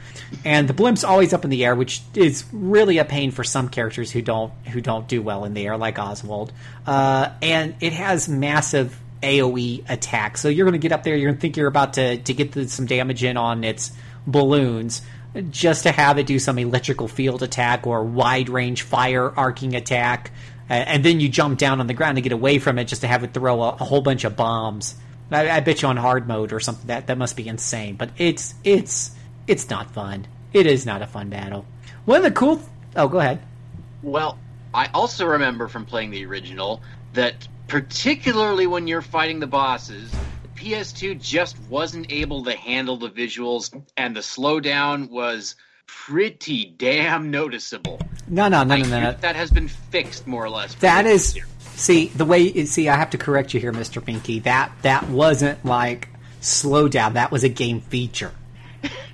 and 0.46 0.70
the 0.70 0.74
blimp's 0.74 1.04
always 1.04 1.34
up 1.34 1.44
in 1.44 1.50
the 1.50 1.66
air, 1.66 1.76
which 1.76 2.02
is 2.16 2.46
really 2.54 2.98
a 2.98 3.06
pain 3.06 3.32
for 3.32 3.44
some 3.44 3.68
characters 3.68 4.10
who 4.10 4.22
don't 4.22 4.54
who 4.68 4.80
don't 4.80 5.08
do 5.10 5.22
well 5.22 5.44
in 5.44 5.54
the 5.54 5.66
air, 5.68 5.76
like 5.76 6.00
Oswald. 6.00 6.54
Uh, 6.88 7.30
and 7.42 7.76
it 7.82 7.92
has 7.92 8.30
massive 8.30 8.98
AOE 9.22 9.90
attack. 9.90 10.38
So 10.38 10.50
you're 10.50 10.66
going 10.66 10.80
to 10.80 10.80
get 10.80 10.92
up 10.92 11.04
there, 11.04 11.16
you're 11.16 11.30
going 11.30 11.38
to 11.38 11.42
think 11.42 11.58
you're 11.58 11.68
about 11.68 11.94
to 11.94 12.18
to 12.18 12.34
get 12.34 12.52
the, 12.52 12.68
some 12.68 12.86
damage 12.86 13.24
in 13.24 13.38
on 13.38 13.64
its 13.64 13.92
balloons 14.26 15.02
just 15.50 15.84
to 15.84 15.92
have 15.92 16.18
it 16.18 16.26
do 16.26 16.40
some 16.40 16.58
electrical 16.58 17.08
field 17.08 17.44
attack 17.44 17.86
or 17.86 18.04
wide 18.04 18.50
range 18.50 18.82
fire 18.82 19.32
arcing 19.38 19.76
attack, 19.76 20.32
uh, 20.70 20.74
and 20.74 21.04
then 21.04 21.20
you 21.20 21.30
jump 21.30 21.58
down 21.58 21.80
on 21.80 21.88
the 21.88 21.94
ground 21.94 22.16
to 22.16 22.22
get 22.22 22.32
away 22.32 22.60
from 22.60 22.80
it 22.80 22.86
just 22.86 23.02
to 23.02 23.08
have 23.08 23.24
it 23.24 23.34
throw 23.34 23.62
a, 23.62 23.70
a 23.70 23.84
whole 23.84 24.02
bunch 24.02 24.24
of 24.24 24.36
bombs. 24.36 24.96
I, 25.32 25.50
I 25.50 25.60
bet 25.60 25.82
you 25.82 25.88
on 25.88 25.98
hard 25.98 26.28
mode 26.28 26.52
or 26.54 26.60
something 26.60 26.88
that 26.88 27.08
that 27.08 27.18
must 27.18 27.36
be 27.36 27.48
insane, 27.48 27.96
but 27.96 28.10
it's 28.18 28.56
it's 28.64 29.12
it's 29.48 29.70
not 29.70 29.92
fun. 29.92 30.28
It 30.52 30.66
is 30.66 30.86
not 30.86 31.02
a 31.02 31.08
fun 31.08 31.30
battle. 31.30 31.66
One 32.06 32.18
of 32.18 32.24
the 32.24 32.32
cool. 32.32 32.62
Oh, 32.96 33.08
go 33.08 33.20
ahead. 33.20 33.42
Well, 34.02 34.40
I 34.74 34.90
also 34.94 35.26
remember 35.28 35.68
from 35.68 35.86
playing 35.86 36.10
the 36.10 36.26
original 36.26 36.82
that 37.14 37.48
particularly 37.70 38.68
when 38.68 38.88
you're 38.88 39.02
fighting 39.02 39.40
the 39.40 39.48
bosses, 39.48 40.12
the 40.44 40.50
PS2 40.50 41.22
just 41.22 41.58
wasn't 41.70 42.12
able 42.12 42.44
to 42.44 42.54
handle 42.54 42.98
the 42.98 43.10
visuals, 43.10 43.72
and 43.96 44.16
the 44.16 44.22
slowdown 44.22 45.10
was 45.10 45.56
pretty 45.86 46.74
damn 46.78 47.32
noticeable. 47.32 48.00
No, 48.28 48.48
no, 48.48 48.64
no, 48.64 48.76
I 48.76 48.82
no, 48.82 48.88
no. 48.90 49.02
no. 49.02 49.12
that, 49.22 49.36
has 49.36 49.52
been 49.52 49.68
fixed 49.68 50.28
more 50.28 50.44
or 50.44 50.50
less. 50.50 50.76
That 50.76 51.06
is, 51.06 51.40
see 51.76 52.08
the 52.08 52.26
way. 52.26 52.66
See, 52.66 52.90
I 52.90 52.96
have 52.96 53.12
to 53.12 53.18
correct 53.18 53.54
you 53.54 53.60
here, 53.60 53.72
Mister 53.72 54.02
Pinky. 54.02 54.40
That 54.40 54.72
that 54.82 55.10
wasn't 55.10 55.64
like 55.66 56.10
slowdown. 56.42 57.14
That 57.14 57.32
was 57.32 57.44
a 57.44 57.50
game 57.50 57.82
feature. 57.82 58.32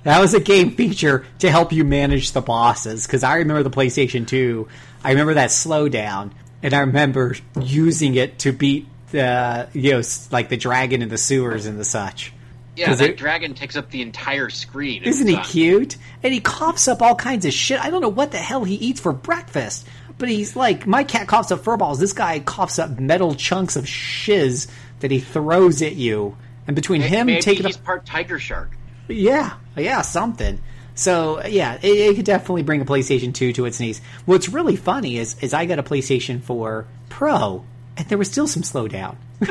That 0.04 0.20
was 0.20 0.34
a 0.34 0.40
game 0.40 0.76
feature 0.76 1.26
to 1.40 1.50
help 1.50 1.72
you 1.72 1.82
manage 1.84 2.32
the 2.32 2.40
bosses. 2.40 3.06
Because 3.06 3.24
I 3.24 3.36
remember 3.36 3.62
the 3.62 3.70
PlayStation 3.70 4.26
Two. 4.26 4.68
I 5.02 5.10
remember 5.10 5.34
that 5.34 5.50
slowdown, 5.50 6.30
and 6.66 6.74
I 6.74 6.80
remember 6.80 7.36
using 7.62 8.16
it 8.16 8.40
to 8.40 8.52
beat 8.52 8.86
the 9.12 9.68
you 9.72 9.92
know 9.92 10.02
like 10.32 10.48
the 10.48 10.56
dragon 10.56 11.00
in 11.00 11.08
the 11.08 11.16
sewers 11.18 11.64
and 11.66 11.78
the 11.78 11.84
such. 11.84 12.32
yeah, 12.76 12.94
that 12.94 13.10
it- 13.10 13.16
dragon 13.16 13.54
takes 13.54 13.76
up 13.76 13.90
the 13.90 14.02
entire 14.02 14.50
screen. 14.50 15.04
Isn't 15.04 15.28
he 15.28 15.36
cute? 15.38 15.96
And 16.22 16.34
he 16.34 16.40
coughs 16.40 16.88
up 16.88 17.00
all 17.02 17.14
kinds 17.14 17.46
of 17.46 17.52
shit. 17.52 17.78
I 17.82 17.88
don't 17.90 18.00
know 18.00 18.08
what 18.08 18.32
the 18.32 18.38
hell 18.38 18.64
he 18.64 18.74
eats 18.74 19.00
for 19.00 19.12
breakfast, 19.12 19.86
but 20.18 20.28
he's 20.28 20.56
like, 20.56 20.86
my 20.88 21.04
cat 21.04 21.28
coughs 21.28 21.52
up 21.52 21.62
fur 21.62 21.76
balls. 21.76 22.00
This 22.00 22.12
guy 22.12 22.40
coughs 22.40 22.78
up 22.80 22.98
metal 22.98 23.34
chunks 23.36 23.76
of 23.76 23.88
shiz 23.88 24.66
that 25.00 25.10
he 25.12 25.20
throws 25.20 25.82
at 25.82 25.94
you. 25.94 26.36
And 26.66 26.74
between 26.74 27.00
him 27.00 27.28
Maybe 27.28 27.40
taking 27.42 27.66
he's 27.66 27.76
up, 27.76 27.84
part 27.84 28.04
tiger 28.06 28.40
shark. 28.40 28.72
yeah, 29.08 29.54
yeah, 29.76 30.02
something. 30.02 30.60
So 30.96 31.44
yeah, 31.46 31.74
it, 31.82 31.84
it 31.86 32.16
could 32.16 32.24
definitely 32.24 32.62
bring 32.64 32.80
a 32.80 32.84
PlayStation 32.84 33.32
Two 33.32 33.52
to 33.52 33.66
its 33.66 33.78
knees. 33.78 34.00
What's 34.24 34.48
really 34.48 34.76
funny 34.76 35.18
is 35.18 35.36
is 35.40 35.54
I 35.54 35.66
got 35.66 35.78
a 35.78 35.82
PlayStation 35.84 36.42
Four 36.42 36.88
Pro, 37.10 37.64
and 37.96 38.08
there 38.08 38.18
was 38.18 38.30
still 38.30 38.48
some 38.48 38.62
slowdown. 38.62 39.16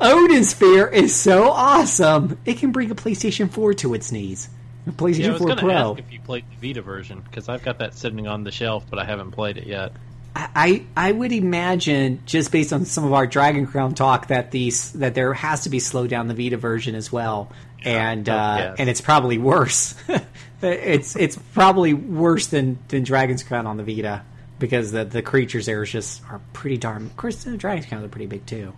Odin 0.00 0.44
Sphere 0.44 0.86
is 0.88 1.14
so 1.14 1.50
awesome; 1.50 2.38
it 2.44 2.58
can 2.58 2.72
bring 2.72 2.90
a 2.90 2.94
PlayStation 2.94 3.50
Four 3.50 3.72
to 3.74 3.94
its 3.94 4.10
knees. 4.12 4.48
A 4.86 4.90
PlayStation 4.90 5.18
Yeah, 5.20 5.28
I 5.28 5.32
was 5.32 5.38
4 5.38 5.46
going 5.46 5.58
to 5.58 5.64
Pro. 5.64 5.90
ask 5.92 5.98
if 6.00 6.12
you 6.12 6.20
played 6.20 6.44
the 6.50 6.68
Vita 6.68 6.82
version 6.82 7.20
because 7.20 7.48
I've 7.48 7.62
got 7.62 7.78
that 7.78 7.94
sitting 7.94 8.26
on 8.26 8.44
the 8.44 8.50
shelf, 8.50 8.84
but 8.90 8.98
I 8.98 9.04
haven't 9.04 9.32
played 9.32 9.58
it 9.58 9.66
yet. 9.66 9.92
I 10.34 10.86
I 10.96 11.12
would 11.12 11.32
imagine 11.32 12.22
just 12.24 12.52
based 12.52 12.72
on 12.72 12.84
some 12.84 13.04
of 13.04 13.12
our 13.12 13.26
Dragon 13.26 13.66
Crown 13.66 13.94
talk 13.94 14.28
that 14.28 14.50
these 14.52 14.92
that 14.92 15.14
there 15.14 15.34
has 15.34 15.62
to 15.62 15.70
be 15.70 15.80
slowed 15.80 16.08
down 16.10 16.28
the 16.28 16.34
Vita 16.34 16.56
version 16.56 16.94
as 16.94 17.12
well, 17.12 17.50
and 17.84 18.28
Oh, 18.28 18.34
uh, 18.34 18.56
yes. 18.58 18.76
and 18.78 18.88
it's 18.90 19.00
probably 19.00 19.38
worse. 19.38 19.94
it's 20.62 21.16
it's 21.16 21.36
probably 21.54 21.94
worse 21.94 22.46
than 22.48 22.78
than 22.88 23.02
Dragon's 23.04 23.42
Crown 23.42 23.66
on 23.66 23.76
the 23.76 23.84
Vita 23.84 24.22
because 24.58 24.92
the 24.92 25.04
the 25.04 25.22
creatures 25.22 25.66
there 25.66 25.82
is 25.82 25.90
just 25.90 26.22
are 26.30 26.40
pretty 26.52 26.76
darn. 26.76 27.06
Of 27.06 27.16
course, 27.16 27.44
the 27.44 27.56
Dragon's 27.56 27.86
Crown 27.86 28.04
are 28.04 28.08
pretty 28.08 28.26
big 28.26 28.46
too. 28.46 28.72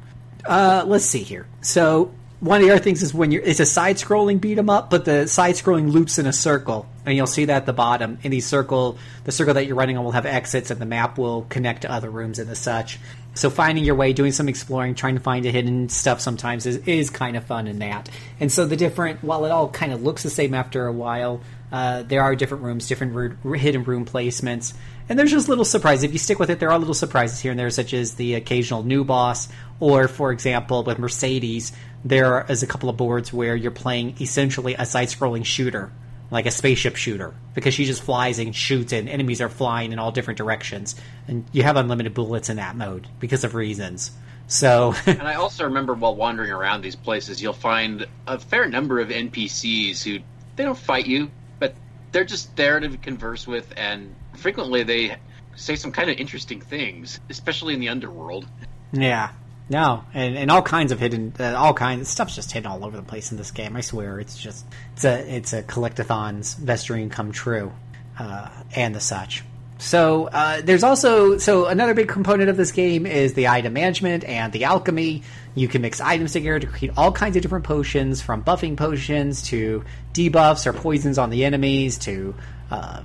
Uh, 0.45 0.85
let's 0.87 1.05
see 1.05 1.23
here. 1.23 1.47
So 1.61 2.13
one 2.41 2.61
of 2.61 2.67
the 2.67 2.73
other 2.73 2.83
things 2.83 3.03
is 3.03 3.15
when 3.15 3.31
you're 3.31 3.43
it's 3.43 3.61
a 3.61 3.67
side 3.67 3.97
scrolling 3.97 4.41
beat 4.41 4.59
'em 4.59 4.69
up, 4.71 4.91
but 4.91 5.05
the 5.05 5.27
side 5.29 5.55
scrolling 5.55 5.91
loops 5.93 6.19
in 6.19 6.27
a 6.27 6.33
circle, 6.33 6.87
and 7.07 7.17
you'll 7.17 7.27
see 7.29 7.45
that 7.45 7.57
at 7.59 7.67
the 7.67 7.73
bottom. 7.73 8.19
In 8.23 8.31
the 8.33 8.41
circle, 8.41 8.99
the 9.25 9.33
circle 9.33 9.55
that 9.55 9.67
you're 9.67 9.77
running 9.77 9.97
on 9.99 10.05
will 10.05 10.11
have 10.13 10.27
exits, 10.27 10.71
and 10.71 10.81
the 10.81 10.87
map 10.87 11.19
will 11.19 11.47
connect 11.49 11.83
to 11.83 11.93
other 11.93 12.11
rooms 12.11 12.39
and 12.41 12.49
the 12.51 12.57
such. 12.57 12.99
So 13.35 13.49
finding 13.49 13.85
your 13.85 13.95
way, 13.95 14.13
doing 14.13 14.33
some 14.33 14.49
exploring, 14.49 14.95
trying 14.95 15.15
to 15.15 15.21
find 15.21 15.47
a 15.47 15.51
hidden 15.51 15.89
stuff 15.89 16.21
sometimes 16.21 16.67
is, 16.67 16.77
is 16.87 17.09
kind 17.09 17.37
of 17.37 17.45
fun 17.45 17.67
in 17.67 17.79
that. 17.79 18.11
And 18.39 18.53
so 18.53 18.67
the 18.67 18.77
different, 18.77 19.25
while 19.25 19.47
it 19.47 19.51
all 19.51 19.71
kind 19.71 19.93
of 19.93 20.03
looks 20.03 20.23
the 20.23 20.31
same 20.31 20.53
after 20.53 20.87
a 20.87 20.93
while, 20.93 21.41
uh, 21.73 22.03
there 22.03 22.23
are 22.23 22.37
different 22.37 22.63
rooms, 22.63 22.87
different 22.87 23.43
hidden 23.57 23.85
room 23.85 24.05
placements, 24.05 24.75
and 25.09 25.19
there's 25.19 25.31
just 25.31 25.49
little 25.49 25.65
surprises. 25.65 26.05
If 26.05 26.13
you 26.13 26.19
stick 26.19 26.39
with 26.39 26.51
it, 26.51 26.61
there 26.61 26.71
are 26.71 26.79
little 26.79 26.93
surprises 26.93 27.41
here 27.41 27.53
and 27.53 27.59
there, 27.59 27.71
such 27.71 27.95
as 27.95 28.15
the 28.15 28.35
occasional 28.35 28.83
new 28.83 29.03
boss, 29.03 29.49
or 29.81 30.09
for 30.09 30.31
example, 30.31 30.85
with 30.85 30.99
Mercedes, 30.99 31.73
there 32.05 32.45
is 32.51 32.63
a 32.63 32.67
couple 32.67 32.91
of 32.91 32.99
boards 32.99 33.33
where 33.33 33.57
you're 33.57 33.71
playing 33.71 34.17
essentially 34.21 34.75
a 34.75 34.85
side-scrolling 34.85 35.47
shooter, 35.47 35.91
like 36.33 36.47
a 36.47 36.51
spaceship 36.51 36.97
shooter, 36.97 37.35
because 37.55 37.75
she 37.75 37.85
just 37.85 38.03
flies 38.03 38.39
and 38.39 38.57
shoots, 38.57 38.95
and 38.95 39.07
enemies 39.07 39.43
are 39.43 39.51
flying 39.51 39.93
in 39.93 39.99
all 39.99 40.11
different 40.11 40.39
directions, 40.39 40.97
and 41.29 41.45
you 41.53 41.63
have 41.63 41.77
unlimited 41.77 42.15
bullets 42.15 42.49
in 42.49 42.57
that 42.57 42.75
mode 42.75 43.07
because 43.21 43.45
of 43.45 43.55
reasons. 43.55 44.11
So 44.47 44.95
And 45.07 45.29
I 45.29 45.35
also 45.35 45.65
remember 45.65 45.93
while 45.93 46.17
wandering 46.17 46.51
around 46.51 46.81
these 46.81 46.97
places, 46.97 47.43
you'll 47.43 47.53
find 47.53 48.07
a 48.27 48.39
fair 48.39 48.67
number 48.67 48.99
of 48.99 49.11
NPCs 49.11 50.03
who 50.03 50.21
they 50.57 50.65
don't 50.65 50.77
fight 50.77 51.07
you, 51.07 51.31
but 51.61 51.75
they're 52.13 52.25
just 52.25 52.57
there 52.57 52.81
to 52.81 52.97
converse 52.97 53.47
with, 53.47 53.71
and 53.77 54.15
frequently 54.35 54.85
they 54.85 55.17
say 55.55 55.77
some 55.77 55.93
kind 55.93 56.09
of 56.09 56.17
interesting 56.17 56.63
things, 56.63 57.21
especially 57.29 57.75
in 57.75 57.81
the 57.81 57.91
underworld. 57.91 58.49
Yeah. 58.91 59.33
No, 59.69 60.05
and, 60.13 60.37
and 60.37 60.51
all 60.51 60.63
kinds 60.63 60.93
of 60.93 60.99
hidden, 60.99 61.33
uh, 61.39 61.55
all 61.57 61.73
kinds 61.73 62.09
stuff's 62.09 62.35
just 62.35 62.53
hidden 62.53 62.71
all 62.71 62.85
over 62.85 62.97
the 62.97 63.03
place 63.03 63.31
in 63.31 63.39
this 63.39 63.51
game. 63.51 63.77
I 63.77 63.81
swear, 63.81 64.21
it's 64.21 64.37
just 64.37 64.67
it's 64.95 65.05
a 65.05 65.37
it's 65.37 65.53
a 65.53 65.63
collectathon's 65.63 66.55
best 66.55 66.89
dream 66.89 67.11
come 67.11 67.33
true, 67.33 67.73
uh, 68.19 68.51
and 68.75 68.95
the 68.95 69.01
such. 69.01 69.45
So 69.79 70.29
uh, 70.33 70.61
there's 70.63 70.85
also 70.85 71.39
so 71.39 71.67
another 71.67 71.95
big 71.95 72.09
component 72.09 72.49
of 72.51 72.57
this 72.57 72.71
game 72.71 73.05
is 73.05 73.35
the 73.35 73.49
item 73.49 73.73
management 73.73 74.25
and 74.25 74.53
the 74.53 74.65
alchemy. 74.65 75.23
You 75.55 75.69
can 75.69 75.83
mix 75.83 76.01
items 76.01 76.33
together 76.33 76.61
to 76.61 76.67
create 76.67 76.95
all 76.97 77.11
kinds 77.11 77.37
of 77.37 77.43
different 77.43 77.65
potions, 77.65 78.21
from 78.21 78.45
buffing 78.45 78.77
potions 78.77 79.43
to 79.49 79.85
debuffs 80.13 80.67
or 80.67 80.73
poisons 80.73 81.19
on 81.19 81.31
the 81.31 81.45
enemies 81.45 81.99
to 81.99 82.35
uh, 82.73 83.03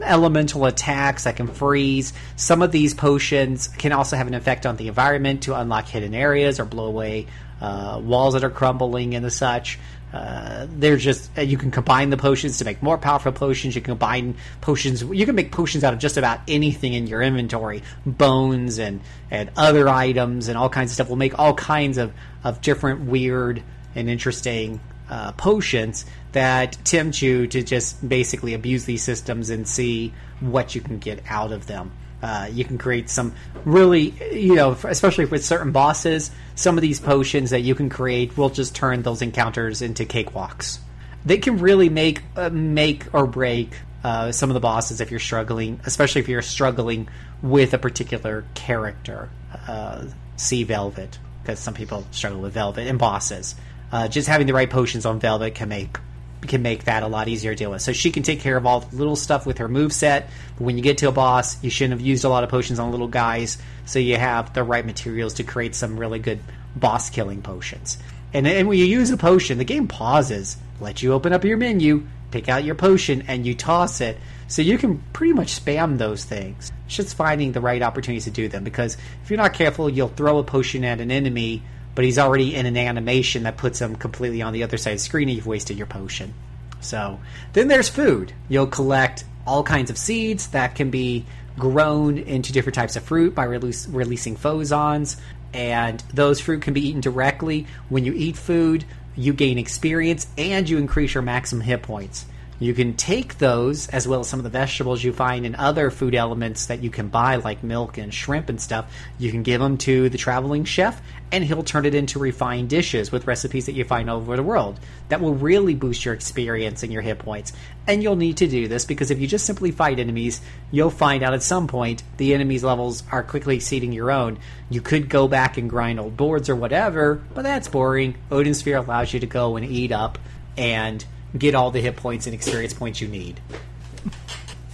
elemental 0.00 0.64
attacks 0.64 1.24
that 1.24 1.34
can 1.34 1.48
freeze. 1.48 2.12
Some 2.36 2.62
of 2.62 2.70
these 2.70 2.94
potions 2.94 3.66
can 3.66 3.90
also 3.90 4.16
have 4.16 4.28
an 4.28 4.34
effect 4.34 4.64
on 4.64 4.76
the 4.76 4.86
environment 4.86 5.42
to 5.42 5.58
unlock 5.58 5.88
hidden 5.88 6.14
areas 6.14 6.60
or 6.60 6.64
blow 6.64 6.86
away 6.86 7.26
uh, 7.60 8.00
walls 8.00 8.34
that 8.34 8.44
are 8.44 8.50
crumbling 8.50 9.16
and 9.16 9.24
the 9.24 9.30
such. 9.30 9.80
Uh, 10.12 10.66
they're 10.70 10.96
just 10.96 11.36
uh, 11.36 11.40
you 11.40 11.58
can 11.58 11.72
combine 11.72 12.10
the 12.10 12.16
potions 12.16 12.58
to 12.58 12.64
make 12.64 12.80
more 12.80 12.96
powerful 12.96 13.32
potions. 13.32 13.74
You 13.74 13.82
can 13.82 13.92
combine 13.92 14.36
potions. 14.60 15.02
You 15.02 15.26
can 15.26 15.34
make 15.34 15.50
potions 15.50 15.82
out 15.82 15.92
of 15.92 15.98
just 15.98 16.16
about 16.16 16.38
anything 16.46 16.94
in 16.94 17.08
your 17.08 17.20
inventory, 17.20 17.82
bones 18.06 18.78
and 18.78 19.00
and 19.32 19.50
other 19.56 19.88
items 19.88 20.46
and 20.46 20.56
all 20.56 20.68
kinds 20.68 20.92
of 20.92 20.94
stuff. 20.94 21.08
Will 21.08 21.16
make 21.16 21.38
all 21.38 21.54
kinds 21.54 21.98
of 21.98 22.14
of 22.44 22.62
different 22.62 23.00
weird 23.00 23.64
and 23.96 24.08
interesting 24.08 24.80
uh, 25.10 25.32
potions 25.32 26.06
that 26.38 26.78
tempt 26.84 27.20
you 27.20 27.48
to 27.48 27.64
just 27.64 28.08
basically 28.08 28.54
abuse 28.54 28.84
these 28.84 29.02
systems 29.02 29.50
and 29.50 29.66
see 29.66 30.14
what 30.38 30.72
you 30.72 30.80
can 30.80 31.00
get 31.00 31.20
out 31.28 31.50
of 31.50 31.66
them. 31.66 31.90
Uh, 32.22 32.48
you 32.52 32.64
can 32.64 32.78
create 32.78 33.10
some 33.10 33.34
really, 33.64 34.14
you 34.32 34.54
know, 34.54 34.70
especially 34.84 35.24
with 35.24 35.44
certain 35.44 35.72
bosses, 35.72 36.30
some 36.54 36.78
of 36.78 36.82
these 36.82 37.00
potions 37.00 37.50
that 37.50 37.62
you 37.62 37.74
can 37.74 37.88
create 37.88 38.36
will 38.36 38.50
just 38.50 38.72
turn 38.72 39.02
those 39.02 39.20
encounters 39.20 39.82
into 39.82 40.04
cakewalks. 40.04 40.78
They 41.26 41.38
can 41.38 41.58
really 41.58 41.88
make 41.88 42.22
uh, 42.36 42.50
make 42.50 43.12
or 43.12 43.26
break 43.26 43.70
uh, 44.04 44.30
some 44.30 44.48
of 44.48 44.54
the 44.54 44.60
bosses 44.60 45.00
if 45.00 45.10
you're 45.10 45.18
struggling, 45.18 45.80
especially 45.86 46.20
if 46.20 46.28
you're 46.28 46.40
struggling 46.40 47.08
with 47.42 47.74
a 47.74 47.78
particular 47.78 48.44
character. 48.54 49.28
Uh, 49.66 50.04
see 50.36 50.62
Velvet, 50.62 51.18
because 51.42 51.58
some 51.58 51.74
people 51.74 52.06
struggle 52.12 52.40
with 52.40 52.52
Velvet 52.52 52.86
and 52.86 52.96
bosses. 52.96 53.56
Uh, 53.90 54.06
just 54.06 54.28
having 54.28 54.46
the 54.46 54.54
right 54.54 54.70
potions 54.70 55.04
on 55.04 55.18
Velvet 55.18 55.56
can 55.56 55.68
make 55.68 55.98
can 56.42 56.62
make 56.62 56.84
that 56.84 57.02
a 57.02 57.08
lot 57.08 57.28
easier 57.28 57.52
to 57.52 57.56
deal 57.56 57.70
with. 57.70 57.82
So 57.82 57.92
she 57.92 58.10
can 58.10 58.22
take 58.22 58.40
care 58.40 58.56
of 58.56 58.66
all 58.66 58.80
the 58.80 58.96
little 58.96 59.16
stuff 59.16 59.46
with 59.46 59.58
her 59.58 59.68
move 59.68 59.92
set. 59.92 60.30
But 60.56 60.64
when 60.64 60.76
you 60.76 60.82
get 60.82 60.98
to 60.98 61.08
a 61.08 61.12
boss, 61.12 61.62
you 61.62 61.70
shouldn't 61.70 61.98
have 61.98 62.06
used 62.06 62.24
a 62.24 62.28
lot 62.28 62.44
of 62.44 62.50
potions 62.50 62.78
on 62.78 62.90
little 62.90 63.08
guys. 63.08 63.58
So 63.86 63.98
you 63.98 64.16
have 64.16 64.54
the 64.54 64.62
right 64.62 64.84
materials 64.84 65.34
to 65.34 65.42
create 65.42 65.74
some 65.74 65.98
really 65.98 66.18
good 66.18 66.40
boss 66.76 67.10
killing 67.10 67.42
potions. 67.42 67.98
And, 68.32 68.46
and 68.46 68.68
when 68.68 68.78
you 68.78 68.84
use 68.84 69.10
a 69.10 69.16
potion, 69.16 69.58
the 69.58 69.64
game 69.64 69.88
pauses, 69.88 70.56
let 70.80 71.02
you 71.02 71.12
open 71.12 71.32
up 71.32 71.44
your 71.44 71.56
menu, 71.56 72.06
pick 72.30 72.48
out 72.48 72.64
your 72.64 72.74
potion, 72.74 73.24
and 73.26 73.46
you 73.46 73.54
toss 73.54 74.00
it. 74.00 74.18
So 74.48 74.62
you 74.62 74.78
can 74.78 75.02
pretty 75.12 75.32
much 75.32 75.62
spam 75.62 75.98
those 75.98 76.24
things. 76.24 76.70
It's 76.86 76.96
just 76.96 77.16
finding 77.16 77.52
the 77.52 77.60
right 77.60 77.82
opportunities 77.82 78.24
to 78.24 78.30
do 78.30 78.48
them. 78.48 78.64
Because 78.64 78.96
if 79.22 79.30
you're 79.30 79.38
not 79.38 79.54
careful, 79.54 79.88
you'll 79.88 80.08
throw 80.08 80.38
a 80.38 80.44
potion 80.44 80.84
at 80.84 81.00
an 81.00 81.10
enemy 81.10 81.62
but 81.98 82.04
he's 82.04 82.16
already 82.16 82.54
in 82.54 82.64
an 82.64 82.76
animation 82.76 83.42
that 83.42 83.56
puts 83.56 83.80
him 83.80 83.96
completely 83.96 84.40
on 84.40 84.52
the 84.52 84.62
other 84.62 84.76
side 84.76 84.92
of 84.92 84.98
the 84.98 85.04
screen 85.04 85.28
and 85.28 85.34
you've 85.34 85.48
wasted 85.48 85.76
your 85.76 85.88
potion. 85.88 86.32
So 86.78 87.18
then 87.54 87.66
there's 87.66 87.88
food. 87.88 88.32
You'll 88.48 88.68
collect 88.68 89.24
all 89.44 89.64
kinds 89.64 89.90
of 89.90 89.98
seeds 89.98 90.46
that 90.50 90.76
can 90.76 90.90
be 90.90 91.26
grown 91.58 92.16
into 92.16 92.52
different 92.52 92.76
types 92.76 92.94
of 92.94 93.02
fruit 93.02 93.34
by 93.34 93.42
release, 93.42 93.88
releasing 93.88 94.36
phozons, 94.36 95.16
and 95.52 96.00
those 96.14 96.38
fruit 96.38 96.62
can 96.62 96.72
be 96.72 96.86
eaten 96.86 97.00
directly. 97.00 97.66
When 97.88 98.04
you 98.04 98.12
eat 98.12 98.36
food, 98.36 98.84
you 99.16 99.32
gain 99.32 99.58
experience 99.58 100.28
and 100.38 100.70
you 100.70 100.78
increase 100.78 101.14
your 101.14 101.24
maximum 101.24 101.62
hit 101.62 101.82
points. 101.82 102.26
You 102.60 102.74
can 102.74 102.94
take 102.94 103.38
those, 103.38 103.86
as 103.88 104.08
well 104.08 104.20
as 104.20 104.28
some 104.28 104.40
of 104.40 104.44
the 104.44 104.50
vegetables 104.50 105.04
you 105.04 105.12
find 105.12 105.46
in 105.46 105.54
other 105.54 105.92
food 105.92 106.16
elements 106.16 106.66
that 106.66 106.82
you 106.82 106.90
can 106.90 107.08
buy, 107.08 107.36
like 107.36 107.62
milk 107.62 107.98
and 107.98 108.12
shrimp 108.12 108.48
and 108.48 108.60
stuff. 108.60 108.92
You 109.16 109.30
can 109.30 109.44
give 109.44 109.60
them 109.60 109.78
to 109.78 110.08
the 110.08 110.18
traveling 110.18 110.64
chef, 110.64 111.00
and 111.30 111.44
he'll 111.44 111.62
turn 111.62 111.86
it 111.86 111.94
into 111.94 112.18
refined 112.18 112.68
dishes 112.68 113.12
with 113.12 113.28
recipes 113.28 113.66
that 113.66 113.74
you 113.74 113.84
find 113.84 114.10
all 114.10 114.16
over 114.16 114.34
the 114.34 114.42
world. 114.42 114.80
That 115.08 115.20
will 115.20 115.34
really 115.34 115.76
boost 115.76 116.04
your 116.04 116.14
experience 116.14 116.82
and 116.82 116.92
your 116.92 117.02
hit 117.02 117.20
points. 117.20 117.52
And 117.86 118.02
you'll 118.02 118.16
need 118.16 118.38
to 118.38 118.48
do 118.48 118.66
this 118.66 118.84
because 118.84 119.12
if 119.12 119.20
you 119.20 119.28
just 119.28 119.46
simply 119.46 119.70
fight 119.70 120.00
enemies, 120.00 120.40
you'll 120.72 120.90
find 120.90 121.22
out 121.22 121.34
at 121.34 121.44
some 121.44 121.68
point 121.68 122.02
the 122.16 122.34
enemy's 122.34 122.64
levels 122.64 123.04
are 123.12 123.22
quickly 123.22 123.56
exceeding 123.56 123.92
your 123.92 124.10
own. 124.10 124.38
You 124.68 124.80
could 124.80 125.08
go 125.08 125.28
back 125.28 125.58
and 125.58 125.70
grind 125.70 126.00
old 126.00 126.16
boards 126.16 126.48
or 126.48 126.56
whatever, 126.56 127.22
but 127.34 127.42
that's 127.42 127.68
boring. 127.68 128.16
Odin 128.32 128.54
Sphere 128.54 128.78
allows 128.78 129.12
you 129.12 129.20
to 129.20 129.26
go 129.26 129.56
and 129.56 129.64
eat 129.64 129.92
up 129.92 130.18
and 130.56 131.04
get 131.36 131.54
all 131.54 131.70
the 131.70 131.80
hit 131.80 131.96
points 131.96 132.26
and 132.26 132.34
experience 132.34 132.72
points 132.74 133.00
you 133.00 133.08
need. 133.08 133.40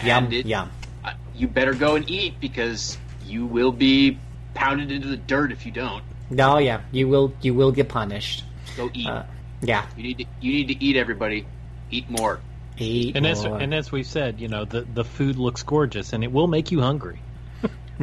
Yum, 0.03 0.33
it- 0.33 0.47
yum. 0.47 0.71
Uh, 1.05 1.13
you 1.35 1.49
better 1.49 1.75
go 1.75 1.97
and 1.97 2.09
eat 2.09 2.41
because 2.41 2.97
you 3.27 3.47
will 3.47 3.73
be 3.73 4.19
pounded 4.55 4.91
into 4.93 5.09
the 5.09 5.17
dirt 5.17 5.53
if 5.53 5.67
you 5.67 5.73
don't. 5.73 6.03
No, 6.31 6.59
yeah, 6.59 6.81
you 6.93 7.09
will 7.09 7.35
you 7.43 7.55
will 7.55 7.73
get 7.73 7.89
punished. 7.89 8.45
Go 8.77 8.91
eat. 8.95 9.07
Uh, 9.07 9.25
yeah, 9.63 9.87
you 9.97 10.03
need 10.03 10.19
to. 10.19 10.25
You 10.41 10.53
need 10.53 10.69
to 10.69 10.85
eat. 10.85 10.97
Everybody, 10.97 11.47
eat 11.91 12.09
more. 12.11 12.41
eat 12.79 13.17
And 13.17 13.27
as 13.27 13.45
and 13.45 13.75
as 13.75 13.93
we've 13.93 14.07
said, 14.07 14.41
you 14.41 14.49
know, 14.49 14.65
the 14.65 14.83
the 14.83 15.05
food 15.05 15.37
looks 15.37 15.63
gorgeous 15.63 16.13
and 16.13 16.25
it 16.25 16.33
will 16.33 16.47
make 16.47 16.71
you 16.71 16.81
hungry. 16.81 17.19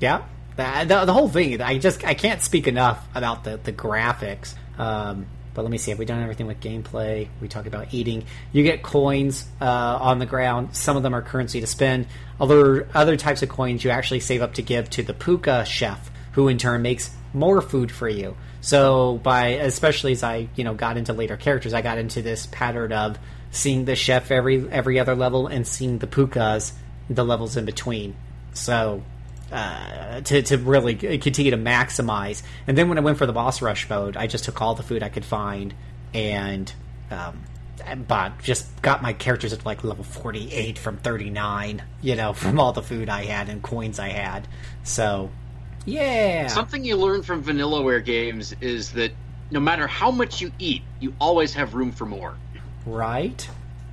Yeah, 0.00 0.22
the, 0.56 0.84
the, 0.86 1.04
the 1.06 1.12
whole 1.12 1.28
thing. 1.28 1.60
I 1.60 1.78
just 1.78 2.04
I 2.04 2.14
can't 2.14 2.42
speak 2.42 2.68
enough 2.68 3.04
about 3.14 3.44
the 3.44 3.58
the 3.62 3.72
graphics. 3.72 4.54
Um, 4.78 5.26
but 5.54 5.62
let 5.62 5.70
me 5.70 5.78
see. 5.78 5.92
Have 5.92 5.98
we 5.98 6.04
done 6.04 6.22
everything 6.22 6.46
with 6.46 6.60
gameplay? 6.60 7.28
We 7.40 7.48
talk 7.48 7.66
about 7.66 7.94
eating. 7.94 8.24
You 8.52 8.62
get 8.64 8.82
coins 8.82 9.46
uh, 9.60 9.98
on 10.00 10.18
the 10.18 10.26
ground. 10.26 10.76
Some 10.76 10.96
of 10.96 11.02
them 11.02 11.14
are 11.14 11.22
currency 11.22 11.60
to 11.60 11.66
spend. 11.66 12.06
Other 12.40 12.88
other 12.92 13.16
types 13.16 13.42
of 13.42 13.48
coins 13.48 13.84
you 13.84 13.90
actually 13.90 14.20
save 14.20 14.42
up 14.42 14.54
to 14.54 14.62
give 14.62 14.90
to 14.90 15.02
the 15.02 15.14
pooka 15.14 15.64
chef, 15.64 16.10
who 16.32 16.48
in 16.48 16.58
turn 16.58 16.82
makes 16.82 17.10
more 17.32 17.62
food 17.62 17.92
for 17.92 18.08
you. 18.08 18.36
So 18.60 19.20
by 19.22 19.48
especially 19.48 20.12
as 20.12 20.22
I 20.22 20.48
you 20.56 20.64
know 20.64 20.74
got 20.74 20.96
into 20.96 21.12
later 21.12 21.36
characters, 21.36 21.72
I 21.72 21.82
got 21.82 21.98
into 21.98 22.20
this 22.20 22.46
pattern 22.46 22.92
of 22.92 23.18
seeing 23.50 23.84
the 23.84 23.94
chef 23.94 24.30
every 24.30 24.68
every 24.70 24.98
other 24.98 25.14
level 25.14 25.46
and 25.46 25.66
seeing 25.66 25.98
the 25.98 26.08
pookas 26.08 26.72
the 27.08 27.24
levels 27.24 27.56
in 27.56 27.64
between. 27.64 28.16
So 28.54 29.02
uh, 29.52 30.20
to 30.22 30.42
to 30.42 30.58
really 30.58 30.94
continue 30.94 31.50
to 31.50 31.56
maximize. 31.56 32.42
And 32.66 32.76
then 32.76 32.88
when 32.88 32.98
I 32.98 33.02
went 33.02 33.18
for 33.18 33.26
the 33.26 33.32
boss 33.32 33.62
rush 33.62 33.88
mode, 33.88 34.16
I 34.16 34.26
just 34.26 34.44
took 34.44 34.60
all 34.60 34.74
the 34.74 34.82
food 34.82 35.02
I 35.02 35.08
could 35.08 35.24
find 35.24 35.74
and 36.12 36.72
um, 37.10 37.44
but 38.06 38.38
just 38.40 38.80
got 38.82 39.02
my 39.02 39.12
characters 39.12 39.52
at 39.52 39.66
like 39.66 39.84
level 39.84 40.04
forty 40.04 40.52
eight 40.52 40.78
from 40.78 40.96
thirty 40.96 41.30
nine. 41.30 41.82
You 42.00 42.16
know, 42.16 42.32
from 42.34 42.58
all 42.58 42.72
the 42.72 42.82
food 42.82 43.08
I 43.08 43.24
had 43.24 43.48
and 43.48 43.62
coins 43.62 43.98
I 43.98 44.08
had. 44.08 44.48
So 44.82 45.30
yeah, 45.84 46.46
Something 46.46 46.84
you 46.84 46.96
learn 46.96 47.22
from 47.22 47.44
Vanillaware 47.44 48.04
games 48.04 48.54
is 48.60 48.92
that 48.92 49.12
no 49.50 49.60
matter 49.60 49.86
how 49.86 50.10
much 50.10 50.40
you 50.40 50.50
eat, 50.58 50.82
you 50.98 51.14
always 51.20 51.54
have 51.54 51.74
room 51.74 51.92
for 51.92 52.06
more. 52.06 52.34
right. 52.86 53.48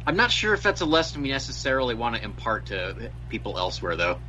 I'm 0.08 0.16
not 0.16 0.32
sure 0.32 0.56
if 0.56 0.64
that's 0.64 0.82
a 0.82 0.86
lesson 0.86 1.22
we 1.22 1.30
necessarily 1.30 1.94
want 1.94 2.16
to 2.16 2.24
impart 2.24 2.68
to 2.68 3.12
people 3.30 3.60
elsewhere, 3.60 3.96
though. 3.96 4.20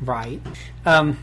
Right. 0.00 0.40
Um, 0.86 1.18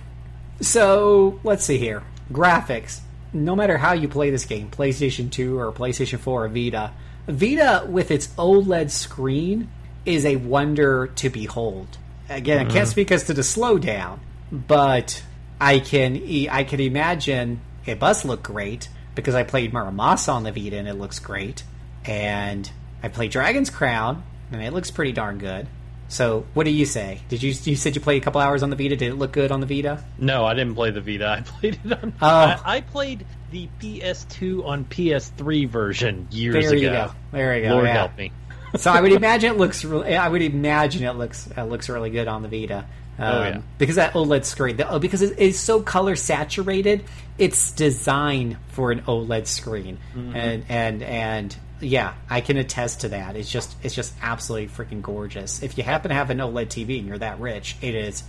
so 0.62 1.40
let's 1.44 1.66
see 1.66 1.78
here. 1.78 2.04
Graphics. 2.32 3.00
No 3.34 3.56
matter 3.56 3.78
how 3.78 3.94
you 3.94 4.08
play 4.08 4.30
this 4.30 4.46
game, 4.46 4.70
PlayStation 4.70 5.30
2 5.32 5.60
or 5.60 5.72
PlayStation 5.72 6.20
4 6.20 6.46
or 6.46 6.48
Vita, 6.48 6.92
Vita 7.28 7.86
with 7.88 8.10
its 8.12 8.28
OLED 8.38 8.90
screen 8.90 9.70
is 10.06 10.26
a 10.26 10.38
wonder 10.38 11.08
to 11.08 11.30
behold. 11.30 11.98
Again, 12.30 12.66
I 12.66 12.70
can't 12.70 12.88
speak 12.88 13.12
as 13.12 13.26
to 13.26 13.34
the 13.34 13.42
slowdown, 13.42 14.20
but 14.52 15.24
I 15.60 15.80
can 15.80 16.16
e- 16.16 16.50
I 16.50 16.64
can 16.64 16.80
imagine 16.80 17.62
it 17.86 18.00
must 18.00 18.26
look 18.26 18.44
great 18.44 18.90
because 19.16 19.36
I 19.36 19.44
played 19.44 19.74
Muramasa 19.74 20.34
on 20.34 20.44
the 20.44 20.52
Vita 20.52 20.78
and 20.78 20.88
it 20.88 20.94
looks 20.96 21.20
great, 21.20 21.64
and 22.06 22.70
I 23.04 23.10
played 23.10 23.32
Dragon's 23.32 23.70
Crown 23.70 24.24
and 24.52 24.62
it 24.62 24.74
looks 24.74 24.92
pretty 24.92 25.12
darn 25.12 25.38
good. 25.38 25.68
So, 26.10 26.46
what 26.54 26.64
do 26.64 26.72
you 26.72 26.86
say? 26.86 27.20
Did 27.30 27.44
you 27.44 27.54
you 27.64 27.76
said 27.76 27.96
you 27.96 28.02
played 28.02 28.22
a 28.22 28.24
couple 28.26 28.40
hours 28.40 28.64
on 28.64 28.70
the 28.70 28.76
Vita? 28.78 28.96
Did 28.96 29.10
it 29.12 29.16
look 29.16 29.34
good 29.34 29.52
on 29.52 29.60
the 29.60 29.66
Vita? 29.68 30.04
No, 30.18 30.46
I 30.46 30.54
didn't 30.54 30.76
play 30.76 30.92
the 30.92 31.02
Vita. 31.02 31.28
I 31.38 31.42
played 31.42 31.80
it 31.84 31.92
on. 32.04 32.14
Oh. 32.22 32.28
I, 32.28 32.60
I 32.66 32.82
played 32.82 33.26
the 33.52 33.68
PS2 33.82 34.66
on 34.66 34.86
PS3 34.86 35.68
version 35.70 36.28
years 36.32 36.54
There 36.54 36.70
ago. 36.74 36.76
you 36.82 36.90
go. 36.90 37.12
There 37.32 37.58
you 37.58 37.64
go. 37.68 37.74
Lord 37.76 37.86
yeah. 37.88 37.94
help 37.94 38.18
me. 38.18 38.32
so 38.78 38.92
I 38.94 39.02
would 39.02 39.12
imagine 39.12 39.52
it 39.52 39.58
looks. 39.58 39.84
Really, 39.84 40.16
I 40.16 40.28
would 40.30 40.42
imagine 40.42 41.04
it 41.04 41.12
looks 41.18 41.50
uh, 41.58 41.64
looks 41.66 41.90
really 41.90 42.10
good 42.10 42.28
on 42.28 42.42
the 42.42 42.48
Vita. 42.50 42.80
Um, 42.80 42.86
Oh, 43.20 43.44
yeah. 43.44 43.62
because 43.80 43.96
that 43.96 44.14
OLED 44.14 44.46
screen, 44.46 44.78
the, 44.78 44.88
oh, 44.88 45.00
because 45.00 45.24
it 45.24 45.40
is 45.40 45.60
so 45.60 45.82
color 45.82 46.16
saturated, 46.16 47.04
it's 47.40 47.72
designed 47.72 48.58
for 48.68 48.92
an 48.92 49.02
OLED 49.02 49.48
screen, 49.48 49.98
Mm-hmm. 50.16 50.36
and 50.36 50.66
and 50.70 51.02
and 51.04 51.58
yeah, 51.80 52.14
I 52.30 52.42
can 52.42 52.58
attest 52.58 53.02
to 53.02 53.10
that. 53.10 53.36
It's 53.36 53.52
just 53.52 53.76
it's 53.84 53.94
just 53.94 54.14
absolutely 54.22 54.68
freaking 54.68 55.02
gorgeous. 55.02 55.62
If 55.62 55.78
you 55.78 55.84
happen 55.84 56.10
to 56.10 56.16
have 56.16 56.30
an 56.30 56.40
OLED 56.40 56.68
TV 56.68 57.00
and 57.00 57.08
you're 57.08 57.18
that 57.20 57.40
rich, 57.40 57.76
it 57.82 57.96
is. 57.96 58.24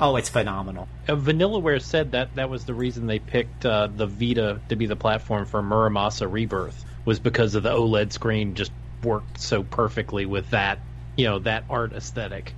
Oh, 0.00 0.16
it's 0.16 0.28
phenomenal. 0.28 0.88
Uh, 1.08 1.16
Vanillaware 1.16 1.82
said 1.82 2.12
that 2.12 2.34
that 2.36 2.48
was 2.48 2.64
the 2.64 2.74
reason 2.74 3.06
they 3.06 3.18
picked 3.18 3.66
uh, 3.66 3.88
the 3.88 4.06
Vita 4.06 4.60
to 4.68 4.76
be 4.76 4.86
the 4.86 4.96
platform 4.96 5.46
for 5.46 5.62
Muramasa 5.62 6.30
Rebirth 6.30 6.84
was 7.04 7.18
because 7.18 7.54
of 7.54 7.62
the 7.62 7.70
OLED 7.70 8.12
screen 8.12 8.54
just 8.54 8.72
worked 9.02 9.40
so 9.40 9.62
perfectly 9.62 10.24
with 10.26 10.50
that, 10.50 10.78
you 11.16 11.26
know, 11.26 11.40
that 11.40 11.64
art 11.68 11.92
aesthetic. 11.92 12.54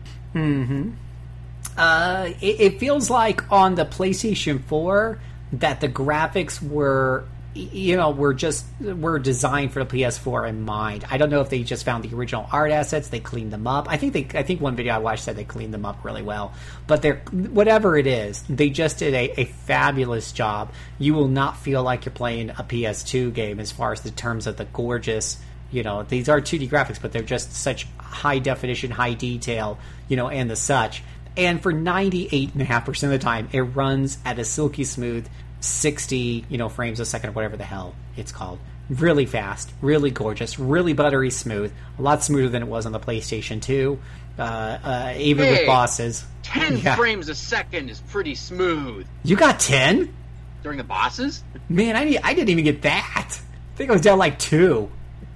Uh, 1.77 2.31
it, 2.41 2.61
it 2.61 2.79
feels 2.79 3.11
like 3.11 3.51
on 3.51 3.75
the 3.75 3.85
PlayStation 3.85 4.63
4 4.63 5.19
that 5.55 5.81
the 5.81 5.89
graphics 5.89 6.63
were 6.63 7.25
you 7.57 7.97
know 7.97 8.11
were 8.11 8.35
just 8.35 8.65
were 8.81 9.19
designed 9.19 9.73
for 9.73 9.83
the 9.83 9.97
PS4 9.97 10.49
in 10.49 10.63
mind. 10.63 11.05
I 11.11 11.19
don't 11.19 11.31
know 11.31 11.41
if 11.41 11.51
they 11.51 11.63
just 11.63 11.85
found 11.85 12.05
the 12.05 12.15
original 12.15 12.47
art 12.53 12.71
assets, 12.71 13.09
they 13.09 13.21
cleaned 13.21 13.53
them 13.53 13.67
up. 13.67 13.89
I 13.89 13.97
think 13.97 14.13
they 14.13 14.39
I 14.39 14.43
think 14.43 14.61
one 14.61 14.77
video 14.77 14.95
I 14.95 14.99
watched 14.99 15.25
said 15.25 15.37
they 15.37 15.45
cleaned 15.45 15.75
them 15.75 15.85
up 15.85 16.05
really 16.05 16.23
well. 16.23 16.53
But 16.87 17.03
they're 17.03 17.23
whatever 17.31 17.97
it 17.97 18.07
is, 18.07 18.43
they 18.49 18.71
just 18.71 18.99
did 18.99 19.15
a, 19.15 19.41
a 19.41 19.45
fabulous 19.45 20.33
job. 20.33 20.73
You 20.99 21.15
will 21.15 21.29
not 21.29 21.57
feel 21.57 21.83
like 21.83 22.05
you're 22.05 22.13
playing 22.13 22.51
a 22.51 22.65
PS2 22.65 23.33
game 23.33 23.61
as 23.61 23.73
far 23.73 23.93
as 23.93 24.03
the 24.03 24.11
terms 24.11 24.47
of 24.47 24.57
the 24.57 24.67
gorgeous 24.67 25.39
you 25.71 25.83
know 25.83 26.05
these 26.05 26.29
are 26.29 26.41
2d 26.41 26.71
graphics 26.71 27.01
but 27.03 27.11
they're 27.11 27.23
just 27.23 27.53
such 27.53 27.89
high 27.99 28.39
definition 28.39 28.91
high 28.91 29.15
detail 29.15 29.79
you 30.07 30.17
know 30.17 30.29
and 30.29 30.49
the 30.49 30.55
such 30.55 31.03
and 31.37 31.63
for 31.63 31.73
98.5% 31.73 33.03
of 33.03 33.11
the 33.11 33.19
time 33.19 33.49
it 33.53 33.61
runs 33.61 34.19
at 34.25 34.39
a 34.39 34.45
silky 34.45 34.85
smooth 34.85 35.27
60 35.67 36.47
you 36.49 36.59
know 36.59 36.69
frames 36.69 37.01
a 37.01 37.05
second 37.05 37.31
or 37.31 37.33
whatever 37.33 37.57
the 37.57 37.65
hell 37.65 37.95
it's 38.17 38.33
called 38.33 38.59
really 38.89 39.27
fast 39.27 39.71
really 39.83 40.11
gorgeous 40.11 40.59
really 40.59 40.93
buttery 40.93 41.31
smooth 41.31 41.73
a 41.99 42.03
lot 42.03 42.23
smoother 42.23 42.49
than 42.49 42.63
it 42.63 42.69
was 42.69 42.87
on 42.87 42.93
the 42.93 43.01
playstation 43.01 43.61
2 43.61 43.99
uh, 44.39 44.43
uh, 44.43 45.15
even 45.19 45.49
with 45.51 45.67
bosses 45.67 46.25
10 46.45 46.77
Yeah. 46.83 46.95
frames 46.97 47.29
a 47.29 47.35
second 47.35 47.89
is 47.89 48.01
pretty 48.01 48.35
smooth. 48.35 49.07
you 49.25 49.35
got 49.37 49.59
10 49.61 50.15
During 50.63 50.79
the 50.79 50.85
bosses? 50.85 51.43
man 51.69 51.97
I, 51.97 52.05
need, 52.05 52.21
I 52.23 52.35
didn't 52.35 52.51
even 52.51 52.65
get 52.65 52.83
that 52.83 53.41
i 53.41 53.77
think 53.77 53.91
i 53.91 53.93
was 53.93 54.03
down 54.03 54.19
like 54.19 54.39
two 54.39 54.91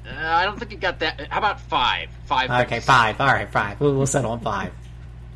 Uh, 0.07 0.13
I 0.17 0.45
don't 0.45 0.59
think 0.59 0.73
it 0.73 0.81
got 0.81 1.01
that. 1.01 1.21
How 1.31 1.39
about 1.39 1.61
five? 1.61 2.09
Five. 2.27 2.51
okay 2.67 2.81
five 2.81 3.21
all 3.21 3.27
right 3.27 3.51
five 3.51 3.81
we'll, 3.81 3.95
we'll 3.97 4.07
settle 4.07 4.31
on 4.33 4.41
five 4.41 4.73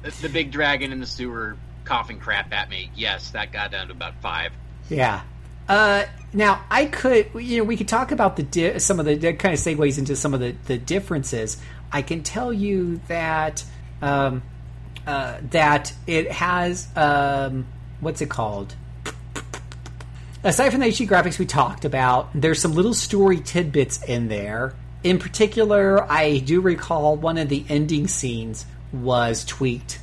The, 0.03 0.11
the 0.23 0.29
big 0.29 0.51
dragon 0.53 0.93
in 0.93 1.01
the 1.01 1.07
sewer 1.07 1.57
coughing 1.85 2.19
crap 2.19 2.51
at 2.55 2.71
me. 2.71 2.91
Yes, 2.95 3.31
that 3.33 3.53
got 3.53 3.71
down 3.71 3.89
to 3.89 3.93
about 3.93 4.15
five. 4.23 4.53
Yeah. 4.89 5.23
Uh, 5.69 6.05
now 6.33 6.65
I 6.71 6.87
could, 6.87 7.31
you 7.35 7.59
know, 7.59 7.65
we 7.65 7.77
could 7.77 7.89
talk 7.89 8.13
about 8.13 8.37
the 8.37 8.43
di- 8.43 8.79
some 8.79 9.01
of 9.01 9.07
the 9.07 9.15
that 9.17 9.39
kind 9.39 9.55
of 9.55 9.61
segues 9.61 9.99
into 9.99 10.17
some 10.17 10.35
of 10.35 10.41
the 10.41 10.55
the 10.67 10.79
differences. 10.79 11.57
I 11.93 12.03
can 12.03 12.23
tell 12.23 12.53
you 12.53 13.01
that 13.09 13.65
um, 14.03 14.43
uh, 15.07 15.39
that 15.51 15.93
it 16.07 16.31
has 16.33 16.89
um, 16.97 17.67
what's 18.01 18.21
it 18.21 18.29
called? 18.29 18.75
Aside 20.43 20.71
from 20.71 20.81
the 20.81 20.89
HD 20.89 21.09
graphics 21.09 21.39
we 21.39 21.47
talked 21.47 21.87
about, 21.87 22.29
there's 22.35 22.61
some 22.61 22.75
little 22.75 22.93
story 22.93 23.41
tidbits 23.41 24.03
in 24.03 24.29
there. 24.29 24.75
In 25.03 25.19
particular, 25.19 26.11
I 26.11 26.39
do 26.39 26.61
recall 26.61 27.17
one 27.17 27.39
of 27.39 27.49
the 27.49 27.65
ending 27.71 28.09
scenes 28.09 28.67
was 28.93 29.45
tweaked 29.45 30.01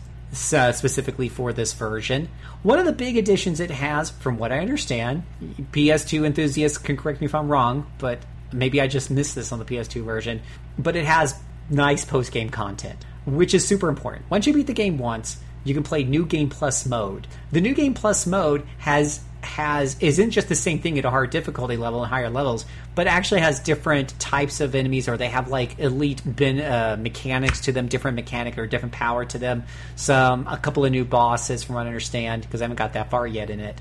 uh, 0.53 0.71
specifically 0.71 1.29
for 1.29 1.53
this 1.53 1.73
version. 1.73 2.27
One 2.63 2.77
of 2.77 2.85
the 2.85 2.93
big 2.93 3.17
additions 3.17 3.59
it 3.59 3.71
has, 3.71 4.11
from 4.11 4.37
what 4.37 4.51
I 4.51 4.59
understand, 4.59 5.23
PS2 5.71 6.25
enthusiasts 6.25 6.77
can 6.77 6.95
correct 6.95 7.19
me 7.19 7.25
if 7.25 7.33
I'm 7.33 7.49
wrong, 7.49 7.91
but 7.97 8.19
maybe 8.53 8.79
I 8.79 8.85
just 8.85 9.09
missed 9.09 9.33
this 9.33 9.51
on 9.51 9.57
the 9.57 9.65
PS2 9.65 10.03
version, 10.03 10.41
but 10.77 10.95
it 10.95 11.05
has 11.05 11.39
nice 11.71 12.05
post 12.05 12.31
game 12.31 12.49
content, 12.49 13.03
which 13.25 13.55
is 13.55 13.67
super 13.67 13.89
important. 13.89 14.25
Once 14.29 14.45
you 14.45 14.53
beat 14.53 14.67
the 14.67 14.73
game 14.73 14.99
once, 14.99 15.39
you 15.63 15.73
can 15.73 15.83
play 15.83 16.03
New 16.03 16.25
Game 16.25 16.49
Plus 16.49 16.85
mode. 16.85 17.27
The 17.51 17.61
New 17.61 17.73
Game 17.73 17.95
Plus 17.95 18.27
mode 18.27 18.67
has 18.79 19.21
has 19.43 19.97
isn't 19.99 20.31
just 20.31 20.49
the 20.49 20.55
same 20.55 20.79
thing 20.79 20.97
at 20.99 21.05
a 21.05 21.09
hard 21.09 21.29
difficulty 21.29 21.77
level 21.77 22.03
and 22.03 22.09
higher 22.09 22.29
levels, 22.29 22.65
but 22.95 23.07
actually 23.07 23.41
has 23.41 23.59
different 23.59 24.17
types 24.19 24.61
of 24.61 24.75
enemies, 24.75 25.07
or 25.07 25.17
they 25.17 25.27
have 25.27 25.49
like 25.49 25.79
elite 25.79 26.21
ben, 26.25 26.59
uh, 26.59 26.97
mechanics 26.99 27.61
to 27.61 27.71
them, 27.71 27.87
different 27.87 28.15
mechanic 28.15 28.57
or 28.57 28.67
different 28.67 28.93
power 28.93 29.25
to 29.25 29.37
them. 29.37 29.63
Some 29.95 30.47
a 30.47 30.57
couple 30.57 30.85
of 30.85 30.91
new 30.91 31.05
bosses, 31.05 31.63
from 31.63 31.75
what 31.75 31.85
I 31.85 31.87
understand, 31.87 32.43
because 32.43 32.61
I 32.61 32.65
haven't 32.65 32.77
got 32.77 32.93
that 32.93 33.09
far 33.09 33.25
yet 33.27 33.49
in 33.49 33.59
it. 33.59 33.79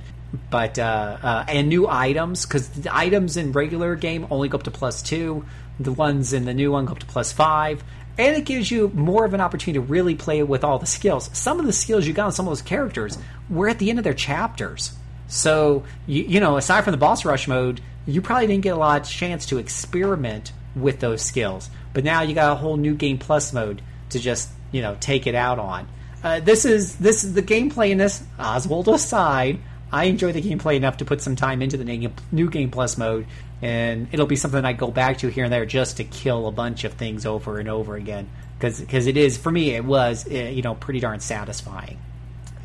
But 0.50 0.78
uh, 0.78 1.18
uh, 1.22 1.44
and 1.48 1.68
new 1.68 1.88
items 1.88 2.46
because 2.46 2.68
the 2.68 2.94
items 2.94 3.36
in 3.36 3.52
regular 3.52 3.96
game 3.96 4.26
only 4.30 4.48
go 4.48 4.58
up 4.58 4.64
to 4.64 4.70
plus 4.70 5.02
two. 5.02 5.44
The 5.80 5.92
ones 5.92 6.32
in 6.32 6.44
the 6.44 6.54
new 6.54 6.72
one 6.72 6.84
go 6.84 6.92
up 6.92 6.98
to 7.00 7.06
plus 7.06 7.32
five 7.32 7.82
and 8.20 8.36
it 8.36 8.44
gives 8.44 8.70
you 8.70 8.90
more 8.94 9.24
of 9.24 9.32
an 9.32 9.40
opportunity 9.40 9.78
to 9.78 9.80
really 9.80 10.14
play 10.14 10.42
with 10.42 10.62
all 10.62 10.78
the 10.78 10.86
skills. 10.86 11.30
Some 11.32 11.58
of 11.58 11.64
the 11.64 11.72
skills 11.72 12.06
you 12.06 12.12
got 12.12 12.26
on 12.26 12.32
some 12.32 12.46
of 12.46 12.50
those 12.50 12.60
characters 12.60 13.16
were 13.48 13.68
at 13.68 13.78
the 13.78 13.88
end 13.88 13.98
of 13.98 14.04
their 14.04 14.12
chapters. 14.12 14.92
So, 15.30 15.84
you, 16.06 16.24
you 16.24 16.40
know, 16.40 16.56
aside 16.56 16.82
from 16.82 16.90
the 16.90 16.98
boss 16.98 17.24
rush 17.24 17.48
mode, 17.48 17.80
you 18.06 18.20
probably 18.20 18.48
didn't 18.48 18.62
get 18.62 18.74
a 18.74 18.78
lot 18.78 19.02
of 19.02 19.08
chance 19.08 19.46
to 19.46 19.58
experiment 19.58 20.52
with 20.74 21.00
those 21.00 21.22
skills. 21.22 21.70
But 21.92 22.04
now 22.04 22.22
you 22.22 22.34
got 22.34 22.52
a 22.52 22.56
whole 22.56 22.76
new 22.76 22.94
game 22.94 23.18
plus 23.18 23.52
mode 23.52 23.80
to 24.10 24.18
just 24.18 24.50
you 24.72 24.82
know 24.82 24.96
take 25.00 25.26
it 25.26 25.34
out 25.34 25.58
on. 25.58 25.88
Uh, 26.22 26.40
this 26.40 26.64
is 26.64 26.96
this 26.96 27.24
is 27.24 27.32
the 27.34 27.42
gameplay 27.42 27.90
in 27.90 27.98
this. 27.98 28.22
Oswald 28.38 28.88
aside, 28.88 29.60
I 29.92 30.04
enjoy 30.04 30.32
the 30.32 30.42
gameplay 30.42 30.76
enough 30.76 30.98
to 30.98 31.04
put 31.04 31.20
some 31.20 31.36
time 31.36 31.62
into 31.62 31.76
the 31.76 32.12
new- 32.30 32.50
game 32.50 32.70
plus 32.70 32.98
mode, 32.98 33.26
and 33.62 34.08
it'll 34.12 34.26
be 34.26 34.36
something 34.36 34.64
I 34.64 34.72
go 34.72 34.90
back 34.90 35.18
to 35.18 35.28
here 35.28 35.44
and 35.44 35.52
there 35.52 35.64
just 35.64 35.96
to 35.96 36.04
kill 36.04 36.46
a 36.46 36.52
bunch 36.52 36.84
of 36.84 36.94
things 36.94 37.24
over 37.24 37.58
and 37.58 37.68
over 37.68 37.96
again. 37.96 38.28
Because 38.58 39.06
it 39.06 39.16
is 39.16 39.38
for 39.38 39.50
me, 39.50 39.70
it 39.70 39.84
was 39.84 40.26
uh, 40.26 40.34
you 40.34 40.62
know 40.62 40.74
pretty 40.74 41.00
darn 41.00 41.20
satisfying. 41.20 41.98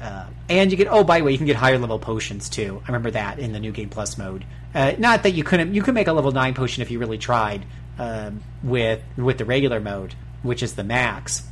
Uh, 0.02 0.28
and 0.50 0.72
you 0.72 0.78
get 0.78 0.88
oh 0.89 1.04
by 1.04 1.20
the 1.20 1.26
way 1.26 1.32
you 1.32 1.38
can 1.38 1.48
get 1.48 1.56
higher 1.56 1.78
level 1.78 2.00
potions 2.00 2.50
too. 2.50 2.82
I 2.84 2.88
remember 2.88 3.12
that 3.12 3.39
in 3.39 3.54
the 3.54 3.60
new 3.60 3.72
game 3.72 3.89
plus 3.89 4.18
mode. 4.18 4.46
Uh, 4.74 4.93
not 4.98 5.24
that 5.24 5.32
you 5.32 5.43
couldn't 5.43 5.74
you 5.74 5.82
could 5.82 5.93
make 5.93 6.08
a 6.08 6.14
level 6.14 6.32
nine 6.32 6.54
potion 6.54 6.82
if 6.82 6.91
you 6.91 7.00
really 7.00 7.18
tried 7.18 7.66
um, 7.98 8.41
with 8.62 9.02
with 9.18 9.38
the 9.38 9.46
regular 9.46 9.80
mode, 9.80 10.16
which 10.43 10.62
is 10.62 10.76
the 10.76 10.84
max. 10.84 11.43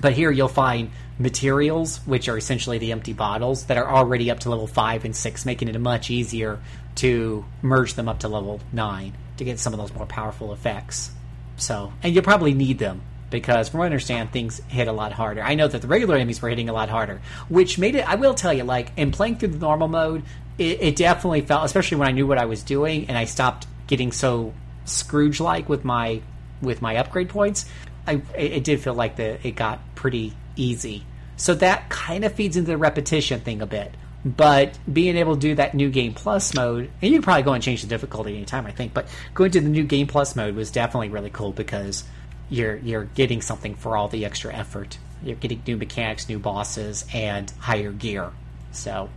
But 0.00 0.12
here 0.12 0.30
you'll 0.30 0.48
find 0.48 0.92
materials, 1.18 1.98
which 2.06 2.28
are 2.28 2.38
essentially 2.38 2.78
the 2.78 2.92
empty 2.92 3.12
bottles 3.12 3.64
that 3.66 3.76
are 3.76 3.88
already 3.88 4.30
up 4.30 4.40
to 4.40 4.50
level 4.50 4.68
five 4.68 5.04
and 5.04 5.14
six, 5.14 5.44
making 5.44 5.68
it 5.68 5.78
much 5.80 6.10
easier 6.10 6.60
to 6.96 7.44
merge 7.62 7.94
them 7.94 8.08
up 8.08 8.20
to 8.20 8.28
level 8.28 8.60
nine 8.72 9.14
to 9.38 9.44
get 9.44 9.58
some 9.58 9.72
of 9.72 9.80
those 9.80 9.92
more 9.92 10.06
powerful 10.06 10.52
effects. 10.52 11.10
So, 11.56 11.92
and 12.02 12.14
you'll 12.14 12.24
probably 12.24 12.54
need 12.54 12.78
them 12.78 13.02
because, 13.30 13.68
from 13.68 13.78
what 13.78 13.84
I 13.84 13.86
understand, 13.86 14.32
things 14.32 14.60
hit 14.68 14.88
a 14.88 14.92
lot 14.92 15.12
harder. 15.12 15.42
I 15.42 15.54
know 15.54 15.68
that 15.68 15.82
the 15.82 15.88
regular 15.88 16.16
enemies 16.16 16.40
were 16.40 16.48
hitting 16.48 16.68
a 16.68 16.72
lot 16.72 16.88
harder, 16.88 17.20
which 17.48 17.78
made 17.78 17.94
it. 17.94 18.08
I 18.08 18.14
will 18.14 18.34
tell 18.34 18.52
you, 18.52 18.64
like 18.64 18.92
in 18.96 19.12
playing 19.12 19.36
through 19.36 19.48
the 19.48 19.58
normal 19.58 19.88
mode, 19.88 20.22
it, 20.58 20.80
it 20.80 20.96
definitely 20.96 21.42
felt, 21.42 21.64
especially 21.64 21.98
when 21.98 22.08
I 22.08 22.12
knew 22.12 22.26
what 22.26 22.38
I 22.38 22.46
was 22.46 22.62
doing 22.62 23.08
and 23.08 23.16
I 23.16 23.24
stopped 23.24 23.66
getting 23.86 24.12
so 24.12 24.52
Scrooge 24.84 25.40
like 25.40 25.68
with 25.68 25.84
my 25.84 26.22
with 26.62 26.80
my 26.82 26.96
upgrade 26.96 27.28
points. 27.28 27.66
I 28.06 28.22
it 28.34 28.64
did 28.64 28.80
feel 28.80 28.94
like 28.94 29.16
the 29.16 29.46
it 29.46 29.54
got 29.54 29.80
pretty 29.94 30.32
easy. 30.56 31.04
So 31.36 31.54
that 31.54 31.88
kind 31.88 32.24
of 32.24 32.32
feeds 32.32 32.56
into 32.56 32.68
the 32.68 32.78
repetition 32.78 33.40
thing 33.40 33.62
a 33.62 33.66
bit. 33.66 33.94
But 34.24 34.76
being 34.92 35.16
able 35.16 35.34
to 35.34 35.40
do 35.40 35.54
that 35.54 35.74
new 35.74 35.90
game 35.90 36.12
plus 36.12 36.52
mode, 36.52 36.90
and 37.00 37.10
you 37.10 37.18
can 37.18 37.22
probably 37.22 37.44
go 37.44 37.52
and 37.52 37.62
change 37.62 37.82
the 37.82 37.88
difficulty 37.88 38.34
anytime, 38.34 38.66
I 38.66 38.72
think. 38.72 38.92
But 38.92 39.06
going 39.34 39.52
to 39.52 39.60
the 39.60 39.68
new 39.68 39.84
game 39.84 40.08
plus 40.08 40.34
mode 40.34 40.56
was 40.56 40.72
definitely 40.72 41.10
really 41.10 41.30
cool 41.30 41.52
because 41.52 42.02
you're 42.50 42.76
you're 42.76 43.04
getting 43.04 43.42
something 43.42 43.74
for 43.74 43.96
all 43.96 44.08
the 44.08 44.24
extra 44.24 44.54
effort. 44.54 44.98
You're 45.22 45.36
getting 45.36 45.62
new 45.66 45.76
mechanics, 45.76 46.28
new 46.28 46.38
bosses, 46.38 47.04
and 47.12 47.50
higher 47.58 47.92
gear. 47.92 48.30
So, 48.72 49.08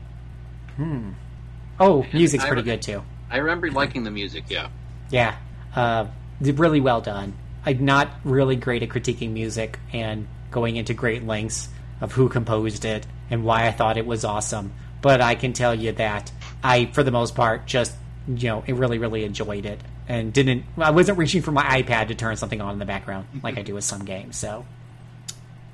hmm. 0.75 1.11
Oh, 1.79 2.05
music's 2.13 2.45
pretty 2.45 2.61
re- 2.61 2.65
good 2.75 2.81
too. 2.81 3.03
I 3.29 3.37
remember 3.37 3.71
liking 3.71 4.03
the 4.03 4.11
music. 4.11 4.45
Yeah. 4.49 4.69
Yeah, 5.09 5.35
uh, 5.75 6.07
really 6.39 6.81
well 6.81 7.01
done. 7.01 7.33
I'm 7.65 7.85
not 7.85 8.09
really 8.23 8.55
great 8.55 8.81
at 8.81 8.89
critiquing 8.89 9.31
music 9.31 9.79
and 9.93 10.27
going 10.49 10.77
into 10.77 10.93
great 10.93 11.25
lengths 11.25 11.69
of 11.99 12.13
who 12.13 12.29
composed 12.29 12.85
it 12.85 13.05
and 13.29 13.43
why 13.43 13.67
I 13.67 13.71
thought 13.71 13.97
it 13.97 14.05
was 14.05 14.25
awesome, 14.25 14.73
but 15.01 15.21
I 15.21 15.35
can 15.35 15.53
tell 15.53 15.75
you 15.75 15.91
that 15.93 16.31
I, 16.63 16.85
for 16.87 17.03
the 17.03 17.11
most 17.11 17.35
part, 17.35 17.67
just 17.67 17.93
you 18.27 18.49
know, 18.49 18.63
really, 18.67 18.97
really 18.97 19.23
enjoyed 19.23 19.65
it 19.65 19.79
and 20.11 20.33
didn't. 20.33 20.65
I 20.77 20.91
wasn't 20.91 21.17
reaching 21.17 21.41
for 21.41 21.51
my 21.51 21.63
iPad 21.81 22.09
to 22.09 22.15
turn 22.15 22.35
something 22.35 22.59
on 22.59 22.73
in 22.73 22.79
the 22.79 22.85
background 22.85 23.27
like 23.41 23.57
I 23.57 23.61
do 23.61 23.75
with 23.75 23.85
some 23.85 24.03
games. 24.03 24.35
So, 24.35 24.65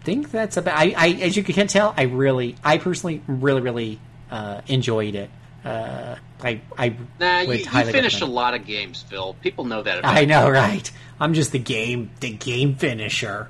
think 0.01 0.29
that's 0.29 0.57
about. 0.57 0.77
I, 0.77 0.93
I 0.95 1.07
as 1.23 1.35
you 1.35 1.43
can 1.43 1.65
tell, 1.65 1.93
I 1.97 2.03
really, 2.03 2.55
I 2.63 2.77
personally, 2.77 3.23
really, 3.27 3.61
really 3.61 3.99
uh, 4.29 4.61
enjoyed 4.67 5.15
it. 5.15 5.31
Uh, 5.65 6.15
I, 6.41 6.61
I 6.77 6.95
Nah, 7.19 7.39
you, 7.41 7.53
you 7.53 7.65
finish 7.65 8.21
a 8.21 8.27
lot 8.27 8.53
of 8.53 8.65
games, 8.65 9.01
Phil. 9.01 9.35
People 9.41 9.65
know 9.65 9.81
that 9.81 9.99
about 9.99 10.13
I 10.13 10.21
you. 10.21 10.27
know, 10.27 10.49
right? 10.49 10.89
I'm 11.19 11.33
just 11.33 11.51
the 11.51 11.59
game, 11.59 12.11
the 12.19 12.29
game 12.29 12.75
finisher. 12.75 13.49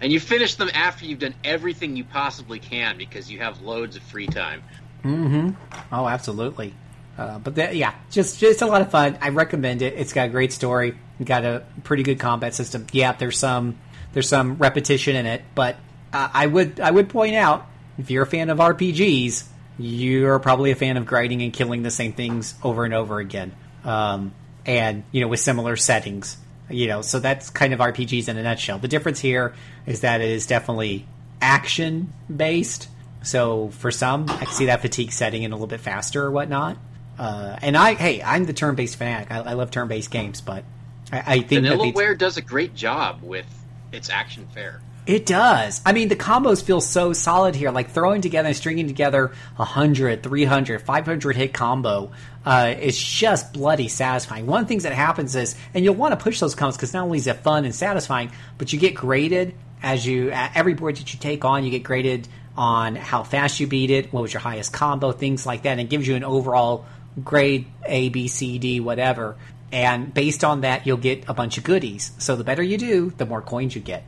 And 0.00 0.12
you 0.12 0.20
finish 0.20 0.56
them 0.56 0.70
after 0.74 1.06
you've 1.06 1.18
done 1.20 1.34
everything 1.42 1.96
you 1.96 2.04
possibly 2.04 2.58
can 2.58 2.98
because 2.98 3.30
you 3.30 3.38
have 3.38 3.62
loads 3.62 3.96
of 3.96 4.02
free 4.02 4.26
time. 4.26 4.62
Mm-hmm. 5.02 5.50
Oh, 5.90 6.06
absolutely. 6.06 6.74
Uh, 7.18 7.38
but 7.40 7.56
that, 7.56 7.74
yeah, 7.74 7.94
just 8.10 8.38
just 8.38 8.62
a 8.62 8.66
lot 8.66 8.80
of 8.80 8.90
fun. 8.92 9.18
I 9.20 9.30
recommend 9.30 9.82
it. 9.82 9.94
It's 9.94 10.12
got 10.12 10.26
a 10.26 10.30
great 10.30 10.52
story. 10.52 10.96
Got 11.22 11.44
a 11.44 11.64
pretty 11.82 12.04
good 12.04 12.20
combat 12.20 12.54
system. 12.54 12.86
Yeah, 12.92 13.12
there's 13.12 13.36
some 13.36 13.76
there's 14.12 14.28
some 14.28 14.56
repetition 14.56 15.16
in 15.16 15.26
it, 15.26 15.42
but 15.56 15.76
uh, 16.12 16.28
I 16.32 16.46
would 16.46 16.78
I 16.78 16.92
would 16.92 17.08
point 17.08 17.34
out 17.34 17.66
if 17.98 18.12
you're 18.12 18.22
a 18.22 18.26
fan 18.26 18.50
of 18.50 18.58
RPGs, 18.58 19.44
you're 19.78 20.38
probably 20.38 20.70
a 20.70 20.76
fan 20.76 20.96
of 20.96 21.06
grinding 21.06 21.42
and 21.42 21.52
killing 21.52 21.82
the 21.82 21.90
same 21.90 22.12
things 22.12 22.54
over 22.62 22.84
and 22.84 22.94
over 22.94 23.18
again, 23.18 23.52
um, 23.84 24.32
and 24.64 25.02
you 25.10 25.20
know 25.20 25.28
with 25.28 25.40
similar 25.40 25.74
settings. 25.74 26.36
You 26.70 26.86
know, 26.86 27.00
so 27.02 27.18
that's 27.18 27.50
kind 27.50 27.72
of 27.72 27.80
RPGs 27.80 28.28
in 28.28 28.36
a 28.36 28.42
nutshell. 28.42 28.78
The 28.78 28.88
difference 28.88 29.18
here 29.18 29.54
is 29.86 30.02
that 30.02 30.20
it 30.20 30.30
is 30.30 30.46
definitely 30.46 31.06
action 31.40 32.12
based. 32.34 32.88
So 33.22 33.70
for 33.70 33.90
some, 33.90 34.26
I 34.28 34.44
can 34.44 34.52
see 34.52 34.66
that 34.66 34.82
fatigue 34.82 35.10
setting 35.10 35.42
in 35.42 35.50
a 35.50 35.54
little 35.54 35.66
bit 35.66 35.80
faster 35.80 36.22
or 36.22 36.30
whatnot. 36.30 36.76
Uh, 37.18 37.58
and 37.60 37.76
I, 37.76 37.94
hey, 37.94 38.22
I'm 38.22 38.44
the 38.44 38.52
turn-based 38.52 38.96
fanatic. 38.96 39.30
I, 39.30 39.38
I 39.38 39.52
love 39.54 39.70
turn-based 39.70 40.10
games, 40.10 40.40
but 40.40 40.64
I, 41.12 41.22
I 41.26 41.40
think 41.40 41.66
Vanillaware 41.66 42.16
does 42.16 42.36
a 42.36 42.42
great 42.42 42.74
job 42.74 43.22
with 43.22 43.46
its 43.92 44.10
action 44.10 44.46
fair. 44.54 44.80
it 45.06 45.26
does. 45.26 45.80
I 45.84 45.92
mean, 45.92 46.08
the 46.08 46.16
combos 46.16 46.62
feel 46.62 46.80
so 46.80 47.12
solid 47.12 47.54
here. 47.54 47.70
Like 47.70 47.90
throwing 47.90 48.20
together 48.20 48.48
and 48.48 48.56
stringing 48.56 48.86
together 48.86 49.32
a 49.56 49.64
100, 49.64 50.22
300, 50.22 50.82
500 50.82 51.36
hit 51.36 51.54
combo 51.54 52.12
uh, 52.44 52.74
is 52.78 52.98
just 52.98 53.52
bloody 53.52 53.88
satisfying. 53.88 54.46
One 54.46 54.60
of 54.60 54.66
the 54.66 54.68
things 54.68 54.84
that 54.84 54.92
happens 54.92 55.34
is, 55.34 55.56
and 55.74 55.84
you'll 55.84 55.94
want 55.94 56.12
to 56.12 56.22
push 56.22 56.38
those 56.40 56.54
combos 56.54 56.74
because 56.74 56.94
not 56.94 57.04
only 57.04 57.18
is 57.18 57.26
it 57.26 57.38
fun 57.38 57.64
and 57.64 57.74
satisfying, 57.74 58.30
but 58.58 58.72
you 58.72 58.78
get 58.78 58.94
graded 58.94 59.54
as 59.82 60.06
you, 60.06 60.30
every 60.30 60.74
board 60.74 60.96
that 60.96 61.12
you 61.12 61.18
take 61.18 61.44
on, 61.44 61.64
you 61.64 61.70
get 61.70 61.82
graded 61.82 62.28
on 62.56 62.96
how 62.96 63.22
fast 63.22 63.60
you 63.60 63.66
beat 63.66 63.90
it, 63.90 64.12
what 64.12 64.20
was 64.20 64.32
your 64.32 64.40
highest 64.40 64.72
combo, 64.72 65.12
things 65.12 65.46
like 65.46 65.62
that, 65.62 65.70
and 65.70 65.80
it 65.80 65.88
gives 65.88 66.06
you 66.06 66.16
an 66.16 66.24
overall 66.24 66.84
grade 67.24 67.66
A, 67.86 68.08
B, 68.08 68.28
C, 68.28 68.58
D, 68.58 68.80
whatever. 68.80 69.36
And 69.70 70.12
based 70.12 70.44
on 70.44 70.62
that, 70.62 70.86
you'll 70.86 70.96
get 70.96 71.24
a 71.28 71.34
bunch 71.34 71.58
of 71.58 71.64
goodies. 71.64 72.12
So 72.18 72.36
the 72.36 72.44
better 72.44 72.62
you 72.62 72.78
do, 72.78 73.10
the 73.16 73.26
more 73.26 73.42
coins 73.42 73.74
you 73.74 73.80
get. 73.80 74.04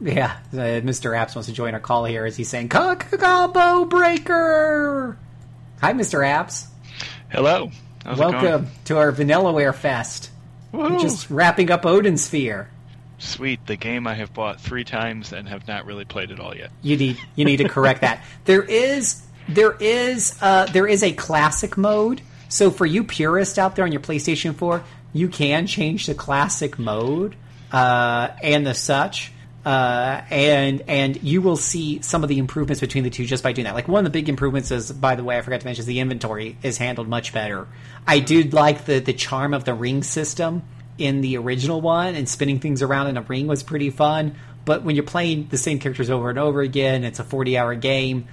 Yeah, 0.00 0.36
uh, 0.52 0.56
Mr. 0.82 1.12
Apps 1.16 1.34
wants 1.34 1.46
to 1.46 1.52
join 1.54 1.72
our 1.72 1.80
call 1.80 2.04
here 2.04 2.26
as 2.26 2.36
he's 2.36 2.48
saying, 2.48 2.68
"Co- 2.68 2.96
Combo 2.96 3.84
Breaker! 3.84 5.16
Hi, 5.80 5.92
Mr. 5.92 6.18
Apps. 6.26 6.66
Hello. 7.30 7.70
How's 8.04 8.18
Welcome 8.18 8.68
to 8.86 8.98
our 8.98 9.12
Vanillaware 9.12 9.74
Fest. 9.74 10.30
Just 10.74 11.30
wrapping 11.30 11.70
up 11.70 11.86
Odin 11.86 12.18
Sphere. 12.18 12.68
Sweet, 13.18 13.64
the 13.66 13.76
game 13.76 14.06
I 14.06 14.14
have 14.14 14.34
bought 14.34 14.60
three 14.60 14.84
times 14.84 15.32
and 15.32 15.48
have 15.48 15.66
not 15.68 15.86
really 15.86 16.04
played 16.04 16.30
it 16.30 16.40
all 16.40 16.54
yet. 16.54 16.70
You 16.82 16.96
need 16.96 17.16
you 17.36 17.44
need 17.44 17.58
to 17.58 17.68
correct 17.68 18.00
that. 18.02 18.24
There 18.44 18.62
is 18.62 19.22
there 19.48 19.72
is 19.72 20.38
uh, 20.40 20.66
there 20.66 20.86
is 20.86 21.02
a 21.02 21.12
classic 21.12 21.76
mode. 21.76 22.22
So 22.48 22.70
for 22.70 22.86
you 22.86 23.04
purists 23.04 23.58
out 23.58 23.76
there 23.76 23.84
on 23.84 23.92
your 23.92 24.00
PlayStation 24.00 24.54
4, 24.54 24.84
you 25.12 25.28
can 25.28 25.66
change 25.66 26.06
the 26.06 26.14
classic 26.14 26.78
mode 26.78 27.36
uh, 27.72 28.28
and 28.42 28.66
the 28.66 28.74
such. 28.74 29.32
Uh, 29.64 30.22
and 30.28 30.82
and 30.88 31.22
you 31.22 31.40
will 31.40 31.56
see 31.56 32.02
some 32.02 32.22
of 32.22 32.28
the 32.28 32.38
improvements 32.38 32.80
between 32.80 33.02
the 33.02 33.08
two 33.08 33.24
just 33.24 33.42
by 33.42 33.52
doing 33.52 33.64
that. 33.64 33.74
Like 33.74 33.88
one 33.88 34.04
of 34.04 34.12
the 34.12 34.18
big 34.18 34.28
improvements 34.28 34.70
is, 34.70 34.92
by 34.92 35.14
the 35.14 35.24
way, 35.24 35.38
I 35.38 35.40
forgot 35.40 35.60
to 35.60 35.66
mention, 35.66 35.80
is 35.80 35.86
the 35.86 36.00
inventory 36.00 36.58
is 36.62 36.76
handled 36.76 37.08
much 37.08 37.32
better. 37.32 37.66
I 38.06 38.18
do 38.18 38.42
like 38.42 38.84
the 38.84 38.98
the 38.98 39.14
charm 39.14 39.54
of 39.54 39.64
the 39.64 39.72
ring 39.72 40.02
system 40.02 40.64
in 40.98 41.22
the 41.22 41.38
original 41.38 41.80
one, 41.80 42.14
and 42.14 42.28
spinning 42.28 42.60
things 42.60 42.82
around 42.82 43.06
in 43.06 43.16
a 43.16 43.22
ring 43.22 43.46
was 43.46 43.62
pretty 43.62 43.88
fun. 43.88 44.34
But 44.66 44.84
when 44.84 44.96
you're 44.96 45.04
playing 45.04 45.48
the 45.48 45.58
same 45.58 45.78
characters 45.78 46.10
over 46.10 46.28
and 46.28 46.38
over 46.38 46.60
again, 46.60 47.02
it's 47.02 47.18
a 47.18 47.24
40 47.24 47.56
hour 47.56 47.74
game. 47.74 48.28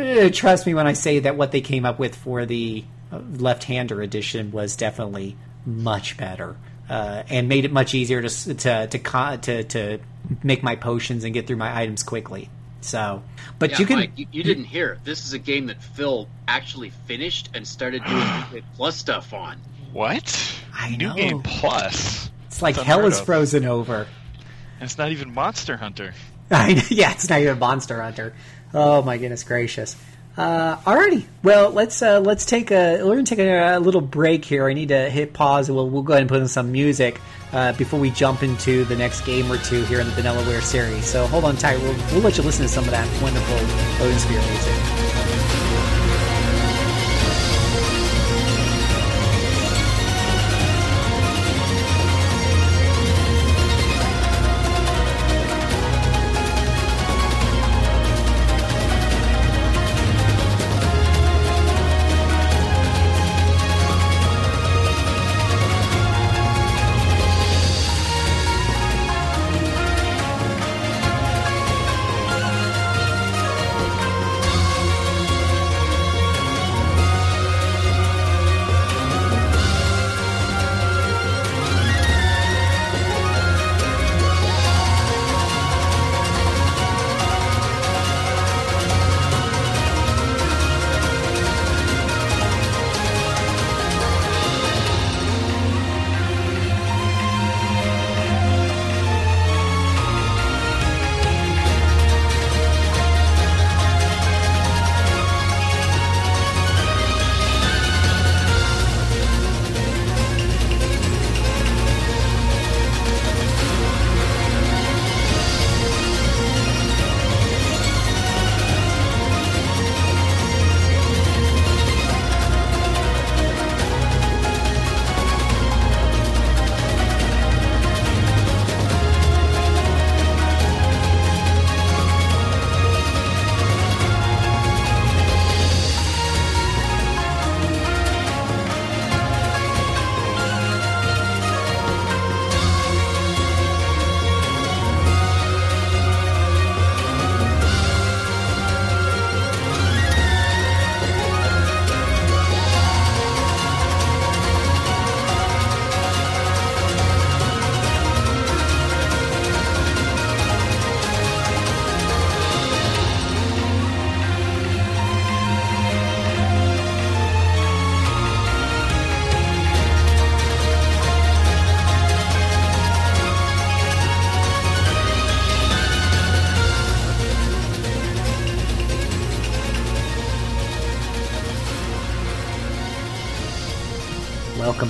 Eh, 0.00 0.30
trust 0.30 0.66
me 0.66 0.74
when 0.74 0.86
I 0.86 0.94
say 0.94 1.20
that 1.20 1.36
what 1.36 1.52
they 1.52 1.60
came 1.60 1.84
up 1.84 1.98
with 1.98 2.14
for 2.14 2.46
the 2.46 2.84
uh, 3.12 3.18
Leifthrasir 3.18 4.02
edition 4.02 4.52
was 4.52 4.76
definitely 4.76 5.36
much 5.66 6.16
better 6.16 6.56
uh, 6.90 7.22
and 7.28 7.48
made 7.48 7.64
it 7.64 7.72
much 7.72 7.94
easier 7.94 8.20
to 8.20 8.54
to 8.54 8.86
to, 8.88 9.38
to 9.38 9.64
to 9.64 10.00
make 10.42 10.62
my 10.62 10.76
potions 10.76 11.24
and 11.24 11.32
get 11.32 11.46
through 11.46 11.56
my 11.56 11.80
items 11.80 12.02
quickly. 12.02 12.50
So, 12.82 13.22
but 13.58 13.70
Yeah, 13.70 13.78
you 13.78 13.86
can 13.86 13.96
Mike, 13.96 14.12
you, 14.16 14.26
you 14.32 14.42
didn't 14.42 14.64
hear. 14.64 14.98
This 15.04 15.24
is 15.24 15.32
a 15.32 15.38
game 15.38 15.66
that 15.66 15.82
Phil 15.82 16.28
actually 16.48 16.90
finished 17.06 17.50
and 17.54 17.66
started 17.66 18.04
doing 18.04 18.26
New 18.52 18.62
Plus 18.74 18.96
stuff 18.96 19.32
on. 19.32 19.58
What? 19.92 20.60
I 20.74 20.96
New. 20.96 21.14
Game 21.14 21.42
Plus. 21.42 22.30
it's 22.46 22.62
like 22.62 22.76
That's 22.76 22.86
hell 22.86 23.06
is 23.06 23.20
of. 23.20 23.26
frozen 23.26 23.64
over. 23.66 24.06
And 24.80 24.88
it's 24.88 24.98
not 24.98 25.12
even 25.12 25.34
Monster 25.34 25.76
Hunter. 25.76 26.14
I 26.50 26.74
know, 26.74 26.82
yeah, 26.88 27.12
it's 27.12 27.28
not 27.28 27.40
even 27.40 27.58
Monster 27.58 28.02
Hunter. 28.02 28.34
Oh 28.72 29.02
my 29.02 29.18
goodness 29.18 29.42
gracious. 29.42 29.96
Uh, 30.36 30.76
alrighty, 30.78 31.24
well 31.42 31.70
let's 31.70 32.00
uh, 32.02 32.20
let's 32.20 32.46
take 32.46 32.70
a 32.70 33.02
we're 33.02 33.14
gonna 33.14 33.24
take 33.24 33.40
a, 33.40 33.76
a 33.76 33.80
little 33.80 34.00
break 34.00 34.44
here. 34.44 34.68
I 34.68 34.72
need 34.74 34.88
to 34.88 35.10
hit 35.10 35.32
pause. 35.32 35.68
and 35.68 35.76
We'll 35.76 35.88
we'll 35.88 36.02
go 36.02 36.12
ahead 36.12 36.22
and 36.22 36.30
put 36.30 36.40
in 36.40 36.48
some 36.48 36.70
music 36.70 37.20
uh, 37.52 37.72
before 37.72 37.98
we 37.98 38.10
jump 38.10 38.42
into 38.42 38.84
the 38.84 38.96
next 38.96 39.22
game 39.22 39.50
or 39.50 39.58
two 39.58 39.82
here 39.84 40.00
in 40.00 40.06
the 40.06 40.12
Vanillaware 40.12 40.62
series. 40.62 41.04
So 41.04 41.26
hold 41.26 41.44
on 41.44 41.56
tight. 41.56 41.78
We'll 41.80 41.96
we'll 42.12 42.22
let 42.22 42.38
you 42.38 42.44
listen 42.44 42.62
to 42.62 42.68
some 42.68 42.84
of 42.84 42.90
that 42.90 43.06
wonderful 43.22 43.56
Odin 44.06 44.18
Sphere 44.18 44.40
music. 44.40 45.09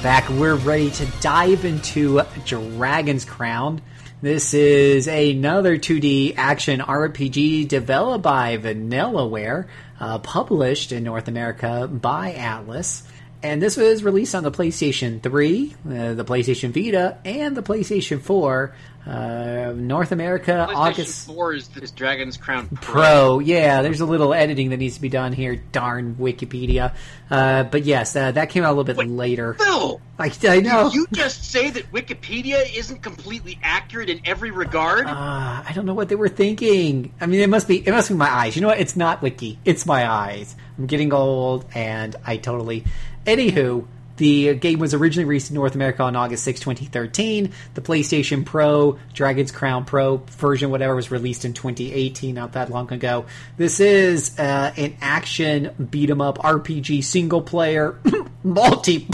Back. 0.03 0.31
We're 0.31 0.55
ready 0.55 0.91
to 0.93 1.07
dive 1.21 1.67
into 1.67 2.23
Dragon's 2.47 3.27
Crown. 3.27 3.83
This 4.23 4.55
is 4.55 5.07
another 5.07 5.77
2D 5.77 6.35
action 6.39 6.81
RPG 6.81 7.69
developed 7.69 8.23
by 8.23 8.57
Vanillaware, 8.57 9.67
uh, 10.01 10.19
published 10.21 10.93
in 10.93 11.05
North 11.05 11.29
America 11.29 11.87
by 11.87 12.33
Atlus. 12.33 13.03
And 13.43 13.63
this 13.63 13.77
was 13.77 14.05
released 14.05 14.35
on 14.35 14.43
the 14.43 14.51
PlayStation 14.51 15.23
3, 15.23 15.75
uh, 15.75 16.15
the 16.15 16.25
PlayStation 16.25 16.73
Vita, 16.73 17.19
and 17.25 17.57
the 17.57 17.63
PlayStation 17.63 18.21
4. 18.21 18.75
Uh, 19.07 19.73
North 19.75 20.13
America, 20.13 20.67
PlayStation 20.69 20.77
August 20.77 21.27
4 21.27 21.55
is 21.55 21.69
this 21.69 21.91
Dragon's 21.91 22.37
Crown 22.37 22.69
Pro. 22.69 22.77
Pro. 22.93 23.39
Yeah, 23.39 23.81
there's 23.81 24.03
a 24.03 24.07
little 24.07 24.35
editing 24.35 24.71
that 24.71 24.77
needs 24.77 24.97
to 24.97 25.01
be 25.01 25.09
done 25.09 25.33
here. 25.33 25.57
Darn 25.57 26.17
Wikipedia. 26.17 26.95
Uh, 27.31 27.63
but 27.63 27.85
yes, 27.85 28.15
uh, 28.15 28.31
that 28.33 28.51
came 28.51 28.63
out 28.63 28.69
a 28.69 28.77
little 28.77 28.85
bit 28.85 28.99
Wait. 28.99 29.09
later. 29.09 29.55
Phil, 29.55 30.03
I, 30.19 30.31
I 30.45 30.61
know. 30.61 30.91
did 30.91 30.95
you 30.95 31.07
just 31.13 31.51
say 31.51 31.71
that 31.71 31.91
Wikipedia 31.93 32.77
isn't 32.77 33.03
completely 33.03 33.59
accurate 33.63 34.11
in 34.11 34.21
every 34.27 34.51
regard? 34.51 35.07
Uh, 35.07 35.11
I 35.11 35.73
don't 35.75 35.87
know 35.87 35.95
what 35.95 36.11
they 36.11 36.15
were 36.15 36.29
thinking. 36.29 37.15
I 37.23 37.27
mean, 37.27 37.41
it 37.41 37.49
must 37.49 37.69
be 37.69 37.79
it 37.79 37.91
must 37.91 38.11
be 38.11 38.17
my 38.17 38.31
eyes. 38.31 38.55
You 38.55 38.61
know 38.61 38.69
what? 38.69 38.81
It's 38.81 38.97
not 38.97 39.23
Wiki. 39.23 39.59
It's 39.65 39.87
my 39.87 40.09
eyes. 40.11 40.55
I'm 40.77 40.87
getting 40.87 41.13
old, 41.13 41.65
and 41.75 42.17
I 42.25 42.37
totally. 42.37 42.85
Anywho, 43.27 43.87
the 44.17 44.55
game 44.55 44.79
was 44.79 44.93
originally 44.93 45.25
released 45.25 45.51
in 45.51 45.55
North 45.55 45.75
America 45.75 46.03
on 46.03 46.15
August 46.15 46.45
6, 46.45 46.61
2013. 46.61 47.53
The 47.75 47.81
PlayStation 47.81 48.45
Pro, 48.45 48.99
Dragon's 49.15 49.51
Crown 49.51 49.85
Pro 49.87 50.19
version, 50.19 50.71
whatever, 50.71 50.95
was 50.95 51.11
released 51.11 51.45
in 51.47 51.55
2018, 51.55 52.35
not 52.35 52.53
that 52.53 52.71
long 52.71 52.93
ago. 52.93 53.25
This 53.57 53.81
is 53.81 54.39
uh, 54.39 54.73
an 54.77 54.97
action 55.01 55.89
beat 55.91 56.11
'em 56.11 56.21
up 56.21 56.39
RPG 56.39 57.03
single 57.03 57.41
player 57.41 57.99
multi. 58.45 59.09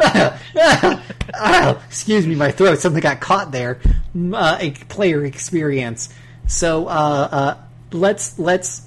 Ah, 0.00 1.80
excuse 1.88 2.26
me, 2.26 2.34
my 2.34 2.50
throat. 2.50 2.78
Something 2.80 3.00
got 3.02 3.20
caught 3.20 3.50
there. 3.50 3.80
Mm, 4.16 4.34
Uh, 4.34 4.58
a 4.60 4.70
player 4.72 5.24
experience. 5.24 6.08
So 6.46 6.86
uh, 6.86 6.90
uh, 6.90 7.56
let's 7.92 8.38
let's 8.38 8.80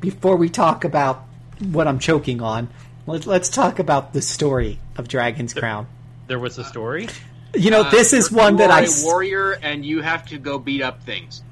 before 0.00 0.36
we 0.36 0.48
talk 0.48 0.84
about 0.84 1.24
what 1.70 1.86
I'm 1.86 1.98
choking 2.00 2.40
on, 2.42 2.68
let, 3.06 3.26
let's 3.26 3.48
talk 3.48 3.78
about 3.78 4.12
the 4.12 4.22
story 4.22 4.78
of 4.96 5.08
Dragon's 5.08 5.54
Crown. 5.54 5.86
There 6.26 6.38
was 6.38 6.58
a 6.58 6.64
story. 6.64 7.08
You 7.54 7.70
know, 7.70 7.82
Uh, 7.82 7.90
this 7.90 8.12
is 8.12 8.32
one 8.32 8.54
you 8.54 8.58
that 8.58 8.70
are 8.70 8.78
I 8.78 8.80
a 8.80 8.84
s- 8.84 9.04
warrior, 9.04 9.52
and 9.52 9.84
you 9.84 10.00
have 10.02 10.26
to 10.26 10.38
go 10.38 10.58
beat 10.58 10.82
up 10.82 11.02
things. 11.02 11.42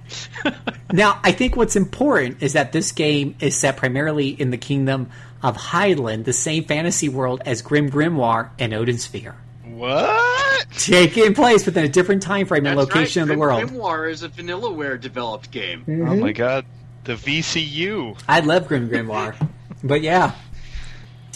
Now, 0.92 1.20
I 1.24 1.32
think 1.32 1.56
what's 1.56 1.74
important 1.74 2.42
is 2.42 2.52
that 2.52 2.72
this 2.72 2.92
game 2.92 3.34
is 3.40 3.56
set 3.56 3.78
primarily 3.78 4.28
in 4.28 4.50
the 4.50 4.58
kingdom 4.58 5.08
of 5.42 5.56
Highland, 5.56 6.26
the 6.26 6.34
same 6.34 6.64
fantasy 6.64 7.08
world 7.08 7.40
as 7.46 7.62
Grim 7.62 7.90
Grimoire 7.90 8.50
and 8.58 8.74
Odin 8.74 8.98
Sphere. 8.98 9.34
What? 9.64 10.66
Taking 10.76 11.32
place 11.32 11.64
within 11.64 11.86
a 11.86 11.88
different 11.88 12.22
time 12.22 12.46
frame 12.46 12.66
and 12.66 12.76
location 12.76 13.20
right. 13.20 13.22
of 13.22 13.28
the 13.28 13.34
Grim 13.36 13.38
world. 13.40 13.70
Grimoire 13.70 14.10
is 14.10 14.22
a 14.22 14.28
Vanillaware 14.28 15.00
developed 15.00 15.50
game. 15.50 15.84
Oh 15.88 16.14
my 16.16 16.32
god. 16.32 16.66
The 17.04 17.14
VCU. 17.14 18.18
I 18.28 18.40
love 18.40 18.68
Grim 18.68 18.90
Grimoire, 18.90 19.34
but 19.82 20.02
yeah, 20.02 20.32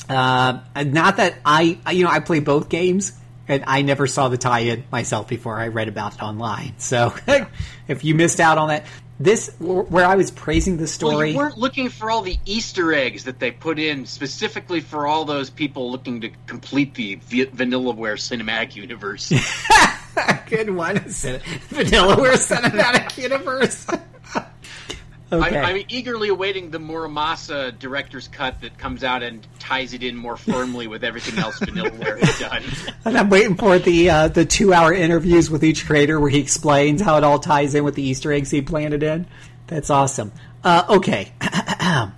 uh, 0.09 0.61
not 0.85 1.17
that 1.19 1.35
I, 1.45 1.79
you 1.93 2.05
know, 2.05 2.11
I 2.11 2.21
play 2.21 2.41
both 2.41 2.69
games, 2.69 3.13
and 3.49 3.65
I 3.67 3.83
never 3.83 4.07
saw 4.07 4.29
the 4.29 4.39
tie-in 4.39 4.85
myself 4.91 5.29
before 5.29 5.59
I 5.59 5.69
read 5.69 5.89
about 5.89 6.15
it 6.15 6.23
online. 6.23 6.75
So, 6.79 7.15
if 7.89 8.05
you 8.05 8.15
missed 8.15 8.41
out 8.41 8.59
on 8.59 8.69
that, 8.69 8.85
this 9.19 9.51
where 9.59 10.05
I 10.05 10.17
was 10.17 10.31
praising 10.31 10.77
the 10.77 10.83
Well, 10.83 10.87
story. 10.89 11.31
you 11.31 11.39
weren't 11.39 11.57
looking 11.57 11.89
for 11.89 12.11
all 12.11 12.21
the 12.21 12.39
Easter 12.45 12.93
eggs 12.93 13.25
that 13.25 13.39
they 13.39 13.51
put 13.51 13.79
in 13.79 14.05
specifically 14.05 14.81
for 14.81 15.07
all 15.07 15.25
those 15.25 15.49
people 15.49 15.91
looking 15.91 16.21
to 16.21 16.31
complete 16.47 16.95
the 16.95 17.15
v- 17.15 17.47
Vanillaware 17.47 18.17
cinematic 18.19 18.77
universe. 18.77 19.31
Good 20.51 20.69
one, 20.71 20.97
Vanillaware 20.97 22.37
Cinematic 22.37 23.17
Universe. 23.23 23.87
Okay. 25.33 25.59
I, 25.59 25.71
I'm 25.71 25.85
eagerly 25.89 26.29
awaiting 26.29 26.71
the 26.71 26.79
Muramasa 26.79 27.77
director's 27.79 28.29
cut 28.29 28.61
that 28.61 28.79
comes 28.79 29.05
out 29.05 29.23
and 29.23 29.47
ties 29.59 29.93
it 29.93 30.03
in 30.03 30.17
more 30.17 30.37
firmly 30.37 30.87
with 30.87 31.05
everything 31.05 31.39
else 31.39 31.59
Vanillaware 31.61 32.21
has 32.21 32.39
done. 32.39 32.63
And 33.05 33.17
I'm 33.17 33.31
waiting 33.31 33.57
for 33.57 33.79
the 33.79 34.11
uh, 34.11 34.29
the 34.29 34.45
two 34.45 34.75
hour 34.75 34.93
interviews 34.93 35.49
with 35.49 35.63
each 35.63 35.87
creator 35.87 36.19
where 36.19 36.31
he 36.31 36.41
explains 36.41 37.01
how 37.01 37.19
it 37.19 37.25
all 37.25 37.39
ties 37.39 37.75
in 37.75 37.85
with 37.85 37.95
the 37.95 38.03
Easter 38.03 38.33
eggs 38.33 38.51
he 38.51 38.63
planted 38.63 39.05
in. 39.05 39.27
That's 39.69 39.91
awesome. 39.91 40.33
Uh, 40.65 40.85
okay. 40.89 41.33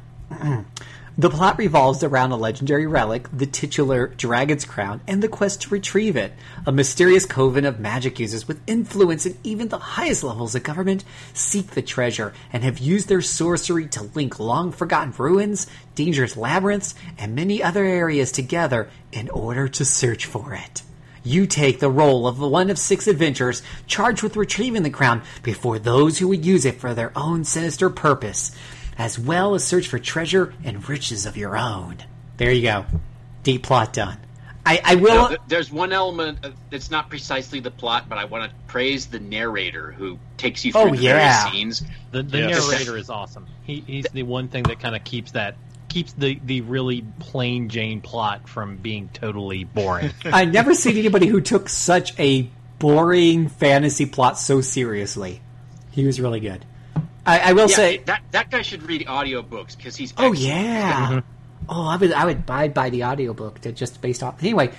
the 1.18 1.28
plot 1.28 1.58
revolves 1.58 2.04
around 2.04 2.30
a 2.30 2.36
legendary 2.36 2.86
relic, 2.86 3.26
the 3.32 3.44
titular 3.44 4.06
Dragon's 4.06 4.64
Crown, 4.64 5.00
and 5.08 5.20
the 5.20 5.26
quest 5.26 5.62
to 5.62 5.70
retrieve 5.70 6.14
it. 6.14 6.32
A 6.64 6.70
mysterious 6.70 7.26
coven 7.26 7.64
of 7.64 7.80
magic 7.80 8.20
users 8.20 8.46
with 8.46 8.60
influence 8.68 9.26
in 9.26 9.36
even 9.42 9.66
the 9.66 9.78
highest 9.78 10.22
levels 10.22 10.54
of 10.54 10.62
government 10.62 11.02
seek 11.34 11.72
the 11.72 11.82
treasure 11.82 12.32
and 12.52 12.62
have 12.62 12.78
used 12.78 13.08
their 13.08 13.20
sorcery 13.20 13.88
to 13.88 14.04
link 14.14 14.38
long 14.38 14.70
forgotten 14.70 15.12
ruins, 15.18 15.66
dangerous 15.96 16.36
labyrinths, 16.36 16.94
and 17.18 17.34
many 17.34 17.60
other 17.60 17.84
areas 17.84 18.30
together 18.30 18.88
in 19.10 19.28
order 19.30 19.66
to 19.66 19.84
search 19.84 20.24
for 20.24 20.54
it. 20.54 20.82
You 21.24 21.48
take 21.48 21.80
the 21.80 21.90
role 21.90 22.28
of 22.28 22.38
one 22.38 22.70
of 22.70 22.78
six 22.78 23.08
adventurers 23.08 23.62
charged 23.88 24.22
with 24.22 24.36
retrieving 24.36 24.84
the 24.84 24.90
crown 24.90 25.22
before 25.42 25.80
those 25.80 26.18
who 26.18 26.28
would 26.28 26.46
use 26.46 26.64
it 26.64 26.80
for 26.80 26.94
their 26.94 27.10
own 27.16 27.42
sinister 27.42 27.90
purpose, 27.90 28.52
as 28.98 29.18
well 29.18 29.54
as 29.54 29.64
search 29.64 29.86
for 29.88 29.98
treasure 29.98 30.52
and 30.64 30.86
riches 30.88 31.24
of 31.24 31.36
your 31.36 31.56
own. 31.56 31.96
There 32.36 32.50
you 32.52 32.62
go. 32.62 32.84
Deep 33.44 33.62
plot 33.62 33.92
done. 33.92 34.18
I, 34.66 34.80
I 34.84 34.94
will. 34.96 35.14
No, 35.14 35.28
th- 35.28 35.40
there's 35.48 35.72
one 35.72 35.92
element 35.94 36.40
uh, 36.44 36.50
that's 36.68 36.90
not 36.90 37.08
precisely 37.08 37.60
the 37.60 37.70
plot, 37.70 38.06
but 38.08 38.18
I 38.18 38.26
want 38.26 38.50
to 38.50 38.56
praise 38.66 39.06
the 39.06 39.18
narrator 39.20 39.92
who 39.92 40.18
takes 40.36 40.62
you 40.64 40.72
through 40.72 40.80
Oh, 40.82 40.90
the 40.94 40.98
yeah. 40.98 41.12
various 41.44 41.52
scenes. 41.52 41.82
The, 42.10 42.22
the 42.22 42.38
Yes. 42.38 42.68
narrator 42.70 42.98
is 42.98 43.08
awesome. 43.08 43.46
He, 43.62 43.80
he's 43.86 44.04
the 44.12 44.24
one 44.24 44.48
thing 44.48 44.64
that 44.64 44.78
kind 44.80 44.94
of 44.94 45.04
keeps 45.04 45.30
that 45.32 45.56
keeps 45.88 46.12
the, 46.12 46.38
the 46.44 46.60
really 46.62 47.02
plain 47.18 47.70
Jane 47.70 48.02
plot 48.02 48.46
from 48.46 48.76
being 48.76 49.08
totally 49.14 49.64
boring. 49.64 50.10
I 50.26 50.44
never 50.44 50.74
seen 50.74 50.98
anybody 50.98 51.28
who 51.28 51.40
took 51.40 51.70
such 51.70 52.18
a 52.20 52.50
boring 52.78 53.48
fantasy 53.48 54.04
plot 54.04 54.38
so 54.38 54.60
seriously. 54.60 55.40
He 55.92 56.04
was 56.04 56.20
really 56.20 56.40
good. 56.40 56.66
I, 57.28 57.50
I 57.50 57.52
will 57.52 57.68
Yeah, 57.68 57.76
say. 57.76 57.96
that 58.06 58.22
that 58.32 58.50
guy 58.50 58.62
should 58.62 58.82
read 58.84 59.06
audiobooks 59.06 59.76
because 59.76 59.94
he's 59.96 60.12
Oh 60.16 60.30
excellent. 60.30 60.38
yeah. 60.38 61.06
Mm-hmm. 61.08 61.18
Oh, 61.70 61.86
I 61.86 61.96
would 61.96 62.12
I 62.12 62.24
would 62.24 62.46
buy 62.46 62.68
buy 62.68 62.90
the 62.90 63.04
audiobook 63.04 63.60
to 63.60 63.72
just 63.72 64.00
based 64.00 64.22
off. 64.22 64.42
Anyway, 64.42 64.70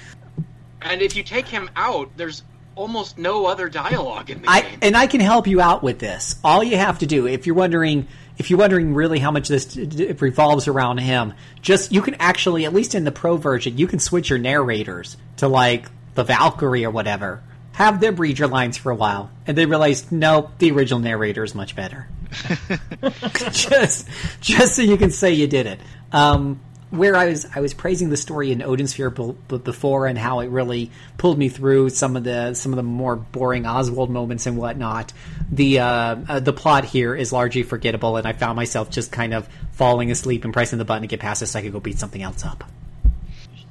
And 0.82 1.02
if 1.02 1.16
you 1.16 1.24
take 1.24 1.48
him 1.48 1.70
out, 1.76 2.10
there's 2.18 2.44
almost 2.76 3.18
no 3.18 3.46
other 3.46 3.68
dialogue 3.70 4.30
in 4.30 4.42
the 4.42 4.50
I 4.50 4.62
game. 4.62 4.80
and 4.82 4.96
I 4.98 5.08
can 5.08 5.20
help 5.20 5.48
you 5.48 5.60
out 5.62 5.84
with 5.84 6.00
this. 6.00 6.36
All 6.44 6.64
you 6.64 6.78
have 6.78 7.00
to 7.00 7.06
do, 7.06 7.28
if 7.28 7.46
you're 7.46 7.56
wondering, 7.56 8.08
if 8.38 8.50
you're 8.50 8.58
wondering 8.60 8.94
really 8.94 9.20
how 9.20 9.32
much 9.32 9.50
this 9.50 9.66
d- 9.66 9.86
d- 9.86 10.12
revolves 10.14 10.68
around 10.70 11.00
him, 11.00 11.34
just 11.62 11.92
you 11.92 12.02
can 12.02 12.16
actually, 12.16 12.66
at 12.66 12.74
least 12.74 12.96
in 12.96 13.04
the 13.04 13.12
pro 13.12 13.36
version, 13.38 13.78
you 13.78 13.86
can 13.86 14.00
switch 14.00 14.30
your 14.30 14.40
narrators 14.40 15.18
to 15.38 15.48
like 15.50 15.88
the 16.16 16.24
Valkyrie 16.24 16.86
or 16.86 16.90
whatever. 16.92 17.44
Have 17.74 18.00
them 18.00 18.16
read 18.16 18.40
your 18.40 18.48
lines 18.48 18.78
for 18.78 18.92
a 18.92 18.96
while, 18.96 19.30
and 19.46 19.58
they 19.58 19.66
realize, 19.66 20.10
nope, 20.12 20.52
the 20.60 20.72
original 20.72 21.00
narrator 21.00 21.44
is 21.44 21.54
much 21.54 21.76
better. 21.76 22.08
just, 23.52 24.08
just 24.42 24.76
so 24.76 24.82
you 24.82 24.98
can 24.98 25.12
say 25.12 25.34
you 25.34 25.48
did 25.48 25.66
it. 25.66 25.80
Um, 26.12 26.60
where 26.92 27.16
I 27.16 27.28
was, 27.28 27.46
I 27.56 27.60
was 27.60 27.76
praising 27.76 28.10
the 28.10 28.18
story 28.18 28.52
in 28.52 28.64
Odin 28.64 28.88
Sphere 28.88 29.12
b- 29.12 29.36
b- 29.48 29.58
before, 29.60 30.08
and 30.08 30.18
how 30.18 30.40
it 30.40 30.48
really 30.48 30.90
pulled 31.20 31.38
me 31.38 31.48
through 31.48 31.90
some 31.90 32.16
of 32.16 32.24
the 32.24 32.56
some 32.56 32.72
of 32.74 32.78
the 32.78 32.84
more 32.84 33.16
boring 33.16 33.68
Oswald 33.68 34.10
moments 34.10 34.48
and 34.48 34.58
whatnot. 34.58 35.14
The 35.52 35.80
uh, 35.82 35.86
uh, 36.28 36.40
the 36.40 36.52
plot 36.54 36.86
here 36.86 37.14
is 37.14 37.32
largely 37.32 37.62
forgettable, 37.62 38.18
and 38.18 38.28
I 38.28 38.34
found 38.34 38.56
myself 38.56 38.90
just 38.90 39.12
kind 39.12 39.36
of 39.36 39.48
falling 39.74 40.10
asleep 40.10 40.46
and 40.46 40.52
pressing 40.54 40.80
the 40.80 40.86
button 40.86 41.04
to 41.04 41.08
get 41.08 41.20
past 41.20 41.44
it 41.44 41.48
so 41.48 41.60
I 41.60 41.62
could 41.62 41.74
go 41.74 41.80
beat 41.80 42.00
something 42.00 42.24
else 42.24 42.44
up. 42.44 42.64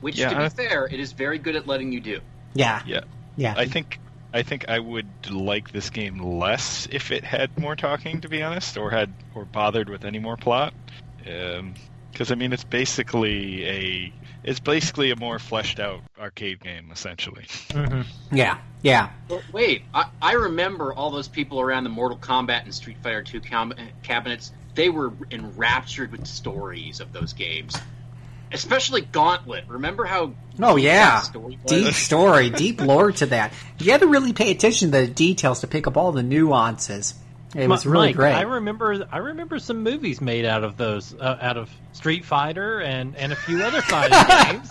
Which, 0.00 0.16
Yeah, 0.16 0.28
to 0.28 0.36
be 0.36 0.42
I- 0.44 0.48
fair, 0.48 0.86
it 0.86 1.00
is 1.00 1.11
very 1.11 1.38
good 1.40 1.56
at 1.56 1.66
letting 1.66 1.90
you 1.90 1.98
do. 2.00 2.20
Yeah, 2.54 2.82
Yeah. 2.86 3.00
yeah. 3.36 3.54
I 3.56 3.66
think 3.66 3.98
I 4.32 4.42
think 4.42 4.68
I 4.68 4.78
would 4.78 5.30
like 5.30 5.70
this 5.70 5.90
game 5.90 6.18
less 6.18 6.86
if 6.90 7.10
it 7.10 7.24
had 7.24 7.58
more 7.58 7.76
talking, 7.76 8.20
to 8.20 8.28
be 8.28 8.42
honest, 8.42 8.76
or 8.76 8.90
had 8.90 9.14
or 9.34 9.44
bothered 9.46 9.88
with 9.88 10.04
any 10.04 10.18
more 10.18 10.36
plot. 10.36 10.74
Um, 11.26 11.74
because 12.12 12.32
I 12.32 12.34
mean, 12.34 12.52
it's 12.52 12.64
basically 12.64 13.64
a 13.66 14.12
it's 14.42 14.60
basically 14.60 15.10
a 15.10 15.16
more 15.16 15.38
fleshed 15.38 15.78
out 15.78 16.00
arcade 16.18 16.60
game, 16.60 16.90
essentially. 16.92 17.44
Mm-hmm. 17.70 18.02
yeah, 18.34 18.58
yeah. 18.82 19.10
But 19.28 19.42
wait, 19.52 19.84
I, 19.94 20.06
I 20.20 20.32
remember 20.32 20.92
all 20.92 21.10
those 21.10 21.28
people 21.28 21.60
around 21.60 21.84
the 21.84 21.90
Mortal 21.90 22.18
Kombat 22.18 22.64
and 22.64 22.74
Street 22.74 22.98
Fighter 23.02 23.24
II 23.32 23.40
com- 23.40 23.74
cabinets. 24.02 24.52
They 24.74 24.88
were 24.88 25.12
enraptured 25.30 26.12
with 26.12 26.26
stories 26.26 27.00
of 27.00 27.12
those 27.12 27.32
games, 27.32 27.76
especially 28.53 29.03
Gauntlet. 29.03 29.64
Remember 29.68 30.05
how? 30.05 30.32
Oh 30.61 30.76
yeah, 30.76 31.11
that 31.20 31.24
story 31.24 31.59
was? 31.62 31.70
deep 31.72 31.94
story, 31.94 32.51
deep 32.51 32.80
lore 32.80 33.12
to 33.12 33.26
that. 33.26 33.53
You 33.78 33.92
had 33.92 34.01
to 34.01 34.07
really 34.09 34.32
pay 34.32 34.51
attention 34.51 34.90
to 34.90 34.99
the 35.03 35.07
details 35.07 35.61
to 35.61 35.66
pick 35.66 35.86
up 35.86 35.96
all 35.96 36.12
the 36.12 36.22
nuances. 36.22 37.14
It 37.55 37.68
was 37.68 37.86
Mi- 37.86 37.92
really 37.92 38.07
Mike, 38.09 38.16
great. 38.16 38.34
I 38.34 38.42
remember 38.42 39.07
I 39.11 39.18
remember 39.18 39.59
some 39.59 39.82
movies 39.82 40.20
made 40.20 40.44
out 40.44 40.64
of 40.64 40.76
those 40.76 41.14
uh, 41.14 41.38
out 41.40 41.57
of 41.57 41.70
Street 41.92 42.24
Fighter 42.24 42.80
and 42.80 43.16
and 43.16 43.32
a 43.32 43.36
few 43.36 43.62
other 43.62 43.80
fighting 43.82 44.18
games. 44.68 44.70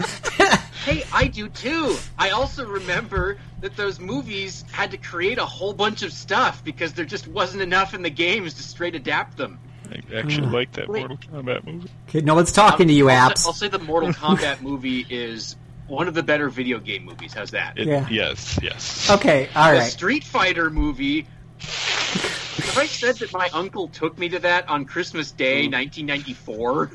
Hey, 0.85 1.03
I 1.11 1.27
do 1.27 1.49
too. 1.49 1.95
I 2.17 2.29
also 2.29 2.65
remember 2.65 3.39
that 3.61 3.75
those 3.75 3.99
movies 3.99 4.63
had 4.71 4.91
to 4.91 4.97
create 4.97 5.37
a 5.37 5.45
whole 5.45 5.73
bunch 5.73 6.01
of 6.03 6.13
stuff 6.13 6.63
because 6.63 6.93
there 6.93 7.03
just 7.03 7.27
wasn't 7.27 7.61
enough 7.63 7.93
in 7.93 8.03
the 8.03 8.09
games 8.09 8.53
to 8.53 8.63
straight 8.63 8.95
adapt 8.95 9.35
them. 9.37 9.59
I 9.91 10.17
actually 10.17 10.47
hmm. 10.47 10.53
like 10.53 10.71
that 10.73 10.87
Wait. 10.87 10.99
Mortal 10.99 11.17
Kombat 11.17 11.65
movie. 11.65 11.89
Okay, 12.09 12.21
no 12.21 12.35
one's 12.35 12.51
talking 12.51 12.87
to 12.87 12.93
you, 12.93 13.09
I'll, 13.09 13.31
apps. 13.31 13.45
I'll 13.45 13.53
say 13.53 13.67
the 13.67 13.79
Mortal 13.79 14.09
Kombat 14.11 14.61
movie 14.61 15.05
is 15.09 15.55
one 15.87 16.07
of 16.07 16.13
the 16.13 16.23
better 16.23 16.49
video 16.49 16.79
game 16.79 17.05
movies. 17.05 17.33
How's 17.33 17.51
that? 17.51 17.77
It, 17.77 17.87
Yeah. 17.87 18.07
Yes, 18.09 18.59
yes. 18.61 19.09
Okay, 19.09 19.49
all 19.55 19.71
the 19.71 19.79
right. 19.79 19.91
Street 19.91 20.23
Fighter 20.23 20.69
movie. 20.69 21.27
Have 21.59 22.77
I 22.77 22.85
said 22.85 23.15
that 23.17 23.33
my 23.33 23.49
uncle 23.53 23.87
took 23.87 24.17
me 24.17 24.29
to 24.29 24.39
that 24.39 24.69
on 24.69 24.85
Christmas 24.85 25.31
Day, 25.31 25.65
hmm. 25.65 25.73
1994? 25.73 26.91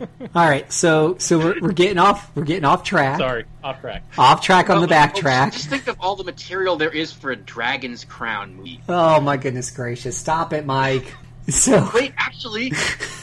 All 0.00 0.08
right, 0.34 0.70
so 0.72 1.16
so 1.18 1.38
we're, 1.38 1.60
we're 1.60 1.72
getting 1.72 1.98
off 1.98 2.34
we're 2.34 2.44
getting 2.44 2.64
off 2.64 2.84
track. 2.84 3.18
Sorry, 3.18 3.44
off 3.62 3.80
track. 3.80 4.02
Off 4.16 4.42
track 4.42 4.70
on 4.70 4.80
the 4.80 4.86
Oh, 4.86 4.98
oh, 4.98 5.06
backtrack. 5.06 5.52
Just 5.52 5.68
think 5.68 5.86
of 5.86 5.96
all 6.00 6.16
the 6.16 6.24
material 6.24 6.76
there 6.76 6.90
is 6.90 7.12
for 7.12 7.30
a 7.30 7.36
Dragon's 7.36 8.04
Crown 8.04 8.54
movie. 8.56 8.80
Oh 8.88 9.20
my 9.20 9.36
goodness 9.36 9.70
gracious! 9.70 10.16
Stop 10.16 10.52
it, 10.52 10.66
Mike. 10.66 11.14
So 11.48 11.90
Wait, 11.94 12.12
actually, 12.18 12.72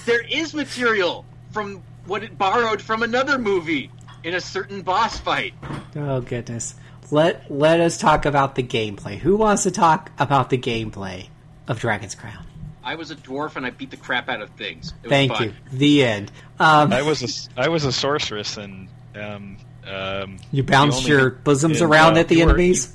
there 0.05 0.21
is 0.21 0.53
material 0.53 1.25
from 1.51 1.83
what 2.05 2.23
it 2.23 2.37
borrowed 2.37 2.81
from 2.81 3.03
another 3.03 3.37
movie 3.37 3.91
in 4.23 4.33
a 4.33 4.41
certain 4.41 4.81
boss 4.81 5.19
fight. 5.19 5.53
oh 5.95 6.21
goodness, 6.21 6.75
let 7.11 7.49
let 7.51 7.79
us 7.79 7.97
talk 7.97 8.25
about 8.25 8.55
the 8.55 8.63
gameplay. 8.63 9.17
Who 9.17 9.35
wants 9.35 9.63
to 9.63 9.71
talk 9.71 10.11
about 10.17 10.49
the 10.49 10.57
gameplay 10.57 11.27
of 11.67 11.79
Dragon's 11.79 12.15
Crown? 12.15 12.45
I 12.83 12.95
was 12.95 13.09
a 13.11 13.15
dwarf 13.15 13.55
and 13.55 13.65
I 13.65 13.71
beat 13.71 13.89
the 13.91 13.97
crap 13.97 14.29
out 14.29 14.41
of 14.41 14.49
things. 14.51 14.89
It 15.03 15.03
was 15.03 15.09
Thank 15.09 15.31
fun. 15.33 15.43
you. 15.43 15.53
The 15.71 16.03
end. 16.03 16.31
Um, 16.59 16.93
I 16.93 17.01
was 17.01 17.49
a, 17.57 17.59
I 17.61 17.69
was 17.69 17.83
a 17.85 17.91
sorceress 17.91 18.57
and 18.57 18.87
um, 19.15 19.57
um, 19.87 20.37
you 20.51 20.61
bounced 20.63 20.99
only- 20.99 21.09
your 21.09 21.29
bosoms 21.31 21.81
and, 21.81 21.89
around 21.91 22.17
uh, 22.17 22.21
at 22.21 22.27
the 22.27 22.35
you 22.37 22.45
were- 22.45 22.51
enemies. 22.51 22.91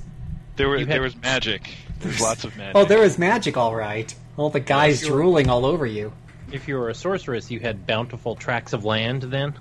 There 0.57 0.69
were 0.69 0.79
had- 0.79 0.89
there 0.89 1.03
was 1.03 1.17
magic. 1.17 1.75
There's 2.01 2.21
lots 2.21 2.45
of 2.45 2.57
magic. 2.57 2.77
Oh, 2.77 2.85
there 2.85 3.01
was 3.01 3.19
magic, 3.19 3.57
all 3.57 3.75
right. 3.75 4.13
All 4.41 4.49
the 4.49 4.59
guys 4.59 5.01
sure. 5.01 5.11
drooling 5.11 5.51
all 5.51 5.67
over 5.67 5.85
you. 5.85 6.15
If 6.51 6.67
you 6.67 6.79
were 6.79 6.89
a 6.89 6.95
sorceress, 6.95 7.51
you 7.51 7.61
had 7.61 7.87
bountiful 7.87 8.37
tracts 8.37 8.73
of 8.73 8.87
land. 8.87 9.25
Then 9.25 9.53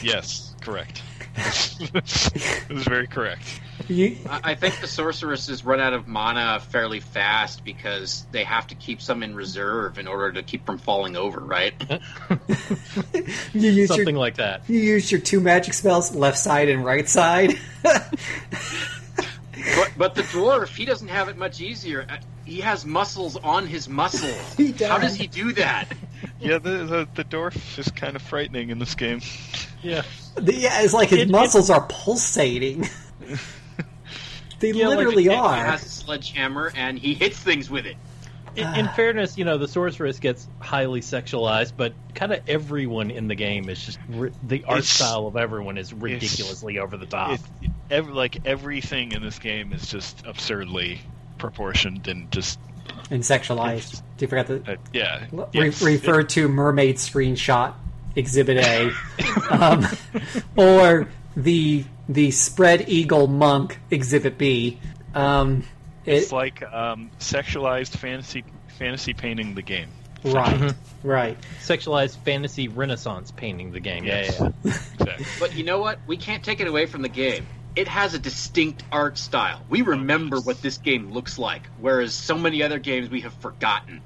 Yes, 0.00 0.54
correct. 0.60 1.02
it 1.34 2.68
was 2.68 2.84
very 2.84 3.08
correct. 3.08 3.42
You, 3.88 4.16
I 4.30 4.52
I 4.52 4.54
think 4.54 4.80
the 4.80 4.86
sorceresses 4.86 5.64
run 5.64 5.80
out 5.80 5.92
of 5.92 6.06
mana 6.06 6.60
fairly 6.60 7.00
fast 7.00 7.64
because 7.64 8.26
they 8.30 8.44
have 8.44 8.68
to 8.68 8.76
keep 8.76 9.02
some 9.02 9.24
in 9.24 9.34
reserve 9.34 9.98
in 9.98 10.06
order 10.06 10.30
to 10.34 10.44
keep 10.44 10.64
from 10.64 10.78
falling 10.78 11.16
over, 11.16 11.40
right? 11.40 11.74
you 13.52 13.70
use 13.70 13.88
something 13.88 14.14
your 14.14 14.20
like 14.20 14.36
that. 14.36 14.62
you 14.68 14.78
use 14.78 15.10
your 15.10 15.20
two 15.20 15.40
magic 15.40 15.74
spells, 15.74 16.14
left 16.14 16.38
side 16.38 16.68
and 16.68 16.84
right 16.84 17.08
side. 17.08 17.58
But, 19.76 19.92
but 19.96 20.14
the 20.14 20.22
dwarf, 20.22 20.68
he 20.68 20.84
doesn't 20.84 21.08
have 21.08 21.28
it 21.28 21.36
much 21.36 21.60
easier. 21.60 22.06
He 22.48 22.60
has 22.62 22.86
muscles 22.86 23.36
on 23.36 23.66
his 23.66 23.88
muscles. 23.90 24.34
He 24.56 24.72
How 24.72 24.98
does. 24.98 25.10
does 25.12 25.16
he 25.16 25.26
do 25.26 25.52
that? 25.52 25.86
Yeah, 26.40 26.58
the, 26.58 26.70
the 26.84 27.08
the 27.14 27.24
dwarf 27.24 27.78
is 27.78 27.90
kind 27.90 28.16
of 28.16 28.22
frightening 28.22 28.70
in 28.70 28.78
this 28.78 28.94
game. 28.94 29.20
Yeah. 29.82 30.02
The- 30.34 30.54
yeah, 30.54 30.80
it's 30.82 30.94
like 30.94 31.10
his 31.10 31.18
It- 31.20 31.28
it- 31.28 31.30
muscles 31.30 31.68
are 31.70 31.86
pulsating. 31.88 32.88
they 34.60 34.72
Yeah, 34.72 34.88
like- 34.88 34.96
literally 34.98 35.24
He 35.24 35.28
are. 35.28 35.54
has 35.56 35.84
a 35.84 35.88
sledgehammer 35.88 36.72
and 36.74 36.98
he 36.98 37.14
hits 37.14 37.38
things 37.38 37.68
with 37.70 37.86
it. 37.86 37.96
In, 38.56 38.66
in 38.74 38.86
ah. 38.86 38.92
fairness, 38.96 39.36
you 39.38 39.44
know 39.44 39.58
the 39.58 39.68
sorceress 39.68 40.18
gets 40.18 40.48
highly 40.58 41.00
sexualized, 41.00 41.74
but 41.76 41.92
kind 42.14 42.32
of 42.32 42.40
everyone 42.48 43.10
in 43.10 43.28
the 43.28 43.34
game 43.36 43.68
is 43.68 43.84
just 43.84 43.98
ri- 44.08 44.32
the 44.42 44.64
art 44.64 44.78
It's- 44.78 44.88
style 44.88 45.26
of 45.26 45.36
everyone 45.36 45.76
is 45.78 45.92
ridiculously 45.92 46.78
over 46.78 46.96
the 46.96 47.06
top. 47.06 47.38
It, 47.62 47.70
ev- 47.90 48.08
like 48.08 48.46
everything 48.46 49.12
in 49.12 49.22
this 49.22 49.38
game 49.38 49.72
is 49.74 49.88
just 49.88 50.26
absurdly 50.26 51.00
proportioned 51.38 52.08
and 52.08 52.30
just 52.30 52.58
and 53.10 53.22
sexualized. 53.22 54.02
Do 54.16 54.24
you 54.24 54.28
forget 54.28 54.46
the 54.46 54.72
uh, 54.72 54.76
yeah. 54.92 55.26
re- 55.30 55.46
yes, 55.52 55.82
refer 55.82 56.22
to 56.22 56.48
mermaid 56.48 56.96
screenshot 56.96 57.74
exhibit 58.16 58.58
A, 58.58 58.90
um, 59.50 59.86
or 60.56 61.08
the 61.36 61.84
the 62.08 62.30
spread 62.30 62.88
eagle 62.88 63.26
monk 63.26 63.78
exhibit 63.90 64.38
B. 64.38 64.78
Um, 65.14 65.64
It's 66.04 66.32
like 66.32 66.62
um, 66.62 67.10
sexualized 67.18 67.96
fantasy 67.96 68.44
fantasy 68.78 69.14
painting 69.14 69.54
the 69.54 69.62
game. 69.62 69.88
right, 70.24 70.74
right. 71.02 71.38
Sexualized 71.60 72.16
fantasy 72.24 72.68
renaissance 72.68 73.30
painting 73.30 73.72
the 73.72 73.80
game. 73.80 74.04
Yes. 74.04 74.38
Yeah, 74.40 74.50
yeah. 74.64 74.72
Exactly. 75.00 75.26
But 75.38 75.54
you 75.56 75.64
know 75.64 75.78
what? 75.78 76.00
We 76.06 76.16
can't 76.16 76.44
take 76.44 76.60
it 76.60 76.66
away 76.66 76.86
from 76.86 77.02
the 77.02 77.08
game. 77.08 77.46
It 77.78 77.86
has 77.86 78.12
a 78.12 78.18
distinct 78.18 78.82
art 78.90 79.16
style. 79.16 79.62
We 79.68 79.82
remember 79.82 80.40
what 80.40 80.60
this 80.60 80.78
game 80.78 81.12
looks 81.12 81.38
like, 81.38 81.62
whereas 81.80 82.12
so 82.12 82.36
many 82.36 82.60
other 82.64 82.80
games 82.80 83.08
we 83.08 83.20
have 83.20 83.32
forgotten. 83.34 84.02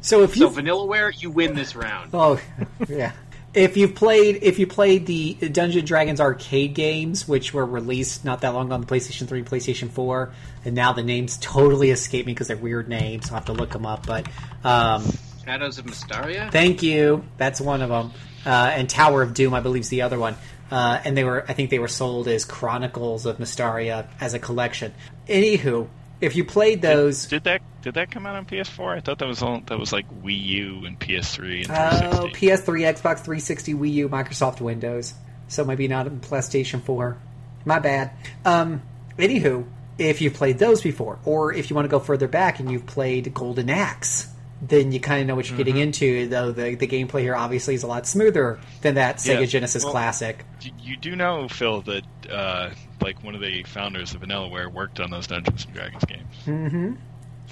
So 0.00 0.24
if 0.24 0.36
you 0.36 0.50
so 0.50 0.60
you 0.60 0.62
Vanillaware, 0.64 1.22
you 1.22 1.30
win 1.30 1.54
this 1.54 1.76
round. 1.76 2.10
Oh, 2.12 2.40
yeah. 2.88 3.12
If 3.54 3.76
you've 3.76 3.94
played, 3.94 4.40
if 4.42 4.58
you 4.58 4.66
played 4.66 5.06
the 5.06 5.34
Dungeon 5.34 5.84
Dragons 5.84 6.20
arcade 6.20 6.74
games, 6.74 7.28
which 7.28 7.54
were 7.54 7.64
released 7.64 8.24
not 8.24 8.40
that 8.40 8.54
long 8.54 8.66
ago 8.66 8.74
on 8.74 8.80
the 8.80 8.88
PlayStation 8.88 9.28
Three, 9.28 9.38
and 9.38 9.48
PlayStation 9.48 9.88
Four, 9.88 10.32
and 10.64 10.74
now 10.74 10.92
the 10.92 11.04
names 11.04 11.38
totally 11.40 11.90
escape 11.90 12.26
me 12.26 12.32
because 12.32 12.48
they're 12.48 12.56
weird 12.56 12.88
names. 12.88 13.28
I'll 13.28 13.36
have 13.36 13.44
to 13.44 13.52
look 13.52 13.70
them 13.70 13.86
up. 13.86 14.04
But 14.04 14.26
um, 14.64 15.04
Shadows 15.44 15.78
of 15.78 15.86
Mystara? 15.86 16.50
thank 16.50 16.82
you. 16.82 17.24
That's 17.36 17.60
one 17.60 17.82
of 17.82 17.88
them. 17.88 18.10
Uh, 18.44 18.72
and 18.74 18.90
Tower 18.90 19.22
of 19.22 19.34
Doom, 19.34 19.54
I 19.54 19.60
believe, 19.60 19.82
is 19.82 19.88
the 19.90 20.02
other 20.02 20.18
one. 20.18 20.36
Uh, 20.70 21.00
and 21.04 21.16
they 21.16 21.24
were, 21.24 21.44
I 21.48 21.54
think, 21.54 21.70
they 21.70 21.78
were 21.78 21.88
sold 21.88 22.28
as 22.28 22.44
Chronicles 22.44 23.24
of 23.26 23.38
Mystara 23.38 24.06
as 24.20 24.34
a 24.34 24.38
collection. 24.38 24.92
Anywho, 25.28 25.88
if 26.20 26.36
you 26.36 26.44
played 26.44 26.82
those, 26.82 27.26
Did 27.26 27.44
that 27.44 27.62
did 27.80 27.94
that 27.94 28.10
come 28.10 28.26
out 28.26 28.34
on 28.36 28.44
PS4? 28.44 28.96
I 28.96 29.00
thought 29.00 29.18
that 29.20 29.28
was 29.28 29.40
all, 29.40 29.60
that 29.66 29.78
was 29.78 29.92
like 29.92 30.06
Wii 30.22 30.44
U 30.46 30.84
and 30.84 30.98
PS3 30.98 31.68
and 31.68 31.70
Oh, 31.70 32.28
360. 32.28 32.46
PS3, 32.46 32.92
Xbox 32.92 33.16
360, 33.20 33.74
Wii 33.74 33.92
U, 33.92 34.08
Microsoft 34.08 34.60
Windows. 34.60 35.14
So 35.46 35.64
maybe 35.64 35.86
not 35.88 36.06
on 36.06 36.20
PlayStation 36.20 36.82
4. 36.82 37.16
My 37.64 37.78
bad. 37.78 38.10
Um, 38.44 38.82
anywho, 39.16 39.64
if 39.96 40.20
you've 40.20 40.34
played 40.34 40.58
those 40.58 40.82
before, 40.82 41.18
or 41.24 41.52
if 41.54 41.70
you 41.70 41.76
want 41.76 41.86
to 41.86 41.90
go 41.90 42.00
further 42.00 42.28
back 42.28 42.58
and 42.60 42.70
you've 42.70 42.86
played 42.86 43.32
Golden 43.32 43.70
Axe, 43.70 44.26
then 44.60 44.90
you 44.92 45.00
kind 45.00 45.20
of 45.22 45.26
know 45.28 45.34
what 45.34 45.48
you're 45.48 45.56
getting 45.58 45.76
into. 45.76 46.26
Though 46.28 46.52
the 46.52 46.74
the 46.74 46.86
gameplay 46.86 47.20
here 47.20 47.36
obviously 47.36 47.74
is 47.74 47.82
a 47.82 47.86
lot 47.86 48.06
smoother 48.06 48.58
than 48.82 48.94
that 48.96 49.16
Sega 49.16 49.40
Yeah. 49.40 49.46
Genesis 49.46 49.84
Well- 49.84 49.92
classic. 49.92 50.44
You- 50.62 50.72
You 50.82 50.96
do 50.96 51.14
know, 51.16 51.48
Phil, 51.48 51.82
that 51.82 52.04
uh, 52.30 52.70
like 53.00 53.22
one 53.22 53.34
of 53.34 53.40
the 53.40 53.62
founders 53.64 54.14
of 54.14 54.22
Vanillaware 54.22 54.72
worked 54.72 55.00
on 55.00 55.10
those 55.10 55.26
Dungeons 55.26 55.64
and 55.64 55.74
Dragons 55.74 56.04
games. 56.04 56.34
Mm-hmm. 56.46 56.92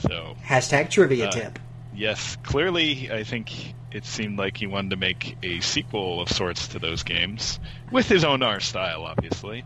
So 0.00 0.36
Hashtag 0.44 0.90
trivia 0.90 1.28
Uh, 1.28 1.30
tip. 1.32 1.58
yes, 1.94 2.36
clearly, 2.42 3.10
I 3.12 3.24
think 3.24 3.52
it 3.92 4.04
seemed 4.04 4.38
like 4.38 4.56
he 4.56 4.66
wanted 4.66 4.90
to 4.90 4.96
make 4.96 5.36
a 5.42 5.60
sequel 5.60 6.20
of 6.20 6.28
sorts 6.28 6.68
to 6.68 6.78
those 6.78 7.02
games 7.02 7.58
with 7.90 8.08
his 8.08 8.24
own 8.24 8.42
art 8.42 8.62
style, 8.62 9.04
obviously. 9.04 9.64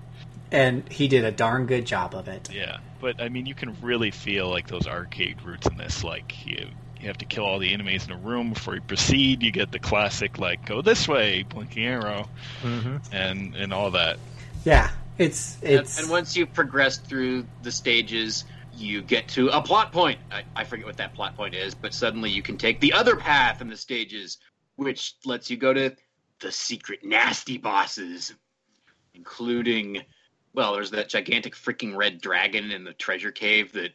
And 0.52 0.82
he 0.92 1.08
did 1.08 1.24
a 1.24 1.30
darn 1.32 1.66
good 1.66 1.86
job 1.86 2.14
of 2.14 2.28
it. 2.28 2.50
Yeah, 2.52 2.78
but 3.00 3.20
I 3.20 3.28
mean, 3.28 3.46
you 3.46 3.54
can 3.54 3.76
really 3.82 4.10
feel 4.10 4.48
like 4.50 4.66
those 4.68 4.86
arcade 4.86 5.42
roots 5.42 5.66
in 5.68 5.76
this. 5.76 6.04
Like 6.04 6.46
you, 6.46 6.66
you 7.00 7.08
have 7.08 7.18
to 7.18 7.24
kill 7.24 7.44
all 7.44 7.58
the 7.58 7.72
enemies 7.72 8.04
in 8.06 8.12
a 8.12 8.16
room 8.16 8.52
before 8.52 8.74
you 8.74 8.80
proceed. 8.80 9.42
You 9.42 9.50
get 9.50 9.72
the 9.72 9.78
classic 9.78 10.38
like 10.38 10.66
go 10.66 10.82
this 10.82 11.08
way, 11.08 11.42
blinking 11.44 11.84
arrow, 11.84 12.28
mm-hmm. 12.62 12.96
and 13.12 13.54
and 13.56 13.72
all 13.72 13.90
that. 13.92 14.18
Yeah, 14.64 14.90
it's 15.18 15.56
And, 15.62 15.72
it's 15.72 16.00
and 16.00 16.10
once 16.10 16.36
you've 16.36 16.52
progressed 16.52 17.06
through 17.06 17.46
the 17.62 17.72
stages, 17.72 18.44
you 18.76 19.02
get 19.02 19.28
to 19.28 19.48
a 19.48 19.62
plot 19.62 19.92
point. 19.92 20.18
I, 20.30 20.42
I 20.54 20.64
forget 20.64 20.86
what 20.86 20.96
that 20.98 21.14
plot 21.14 21.36
point 21.36 21.54
is, 21.54 21.74
but 21.74 21.94
suddenly 21.94 22.30
you 22.30 22.42
can 22.42 22.58
take 22.58 22.80
the 22.80 22.92
other 22.92 23.16
path 23.16 23.60
in 23.60 23.68
the 23.68 23.76
stages, 23.76 24.38
which 24.76 25.14
lets 25.24 25.50
you 25.50 25.56
go 25.56 25.72
to 25.72 25.94
the 26.40 26.52
secret 26.52 27.00
nasty 27.02 27.58
bosses, 27.58 28.34
including, 29.14 30.02
well, 30.54 30.74
there's 30.74 30.90
that 30.90 31.08
gigantic 31.08 31.54
freaking 31.54 31.96
red 31.96 32.20
dragon 32.20 32.70
in 32.70 32.84
the 32.84 32.92
treasure 32.92 33.32
cave 33.32 33.72
that. 33.72 33.92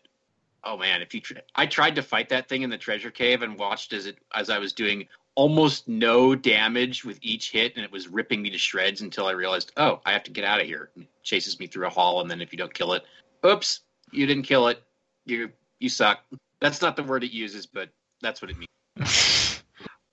Oh 0.65 0.77
man, 0.77 1.01
if 1.01 1.13
you 1.13 1.21
I 1.55 1.67
tried 1.67 1.95
to 1.95 2.01
fight 2.01 2.29
that 2.29 2.49
thing 2.49 2.63
in 2.63 2.71
the 2.71 2.77
treasure 2.77 3.11
cave 3.11 3.43
and 3.43 3.57
watched 3.57 3.93
as 3.93 4.07
it 4.07 4.17
as 4.33 4.49
I 4.49 4.57
was 4.57 4.73
doing 4.73 5.07
almost 5.35 5.87
no 5.87 6.33
damage 6.33 7.05
with 7.05 7.19
each 7.21 7.51
hit, 7.51 7.73
and 7.75 7.85
it 7.85 7.91
was 7.91 8.07
ripping 8.07 8.41
me 8.41 8.49
to 8.49 8.57
shreds 8.57 9.01
until 9.01 9.27
I 9.27 9.31
realized, 9.31 9.73
oh, 9.77 10.01
I 10.05 10.13
have 10.13 10.23
to 10.23 10.31
get 10.31 10.43
out 10.43 10.61
of 10.61 10.65
here. 10.65 10.89
It 10.95 11.07
chases 11.23 11.59
me 11.59 11.67
through 11.67 11.87
a 11.87 11.89
hall, 11.89 12.21
and 12.21 12.31
then 12.31 12.41
if 12.41 12.51
you 12.51 12.57
don't 12.57 12.73
kill 12.73 12.93
it, 12.93 13.03
oops, 13.45 13.81
you 14.11 14.25
didn't 14.25 14.43
kill 14.43 14.67
it. 14.69 14.81
You 15.25 15.51
you 15.79 15.89
suck. 15.89 16.19
That's 16.59 16.81
not 16.81 16.95
the 16.95 17.03
word 17.03 17.23
it 17.23 17.31
uses, 17.31 17.65
but 17.65 17.89
that's 18.21 18.41
what 18.41 18.51
it 18.51 18.57
means. 18.57 18.69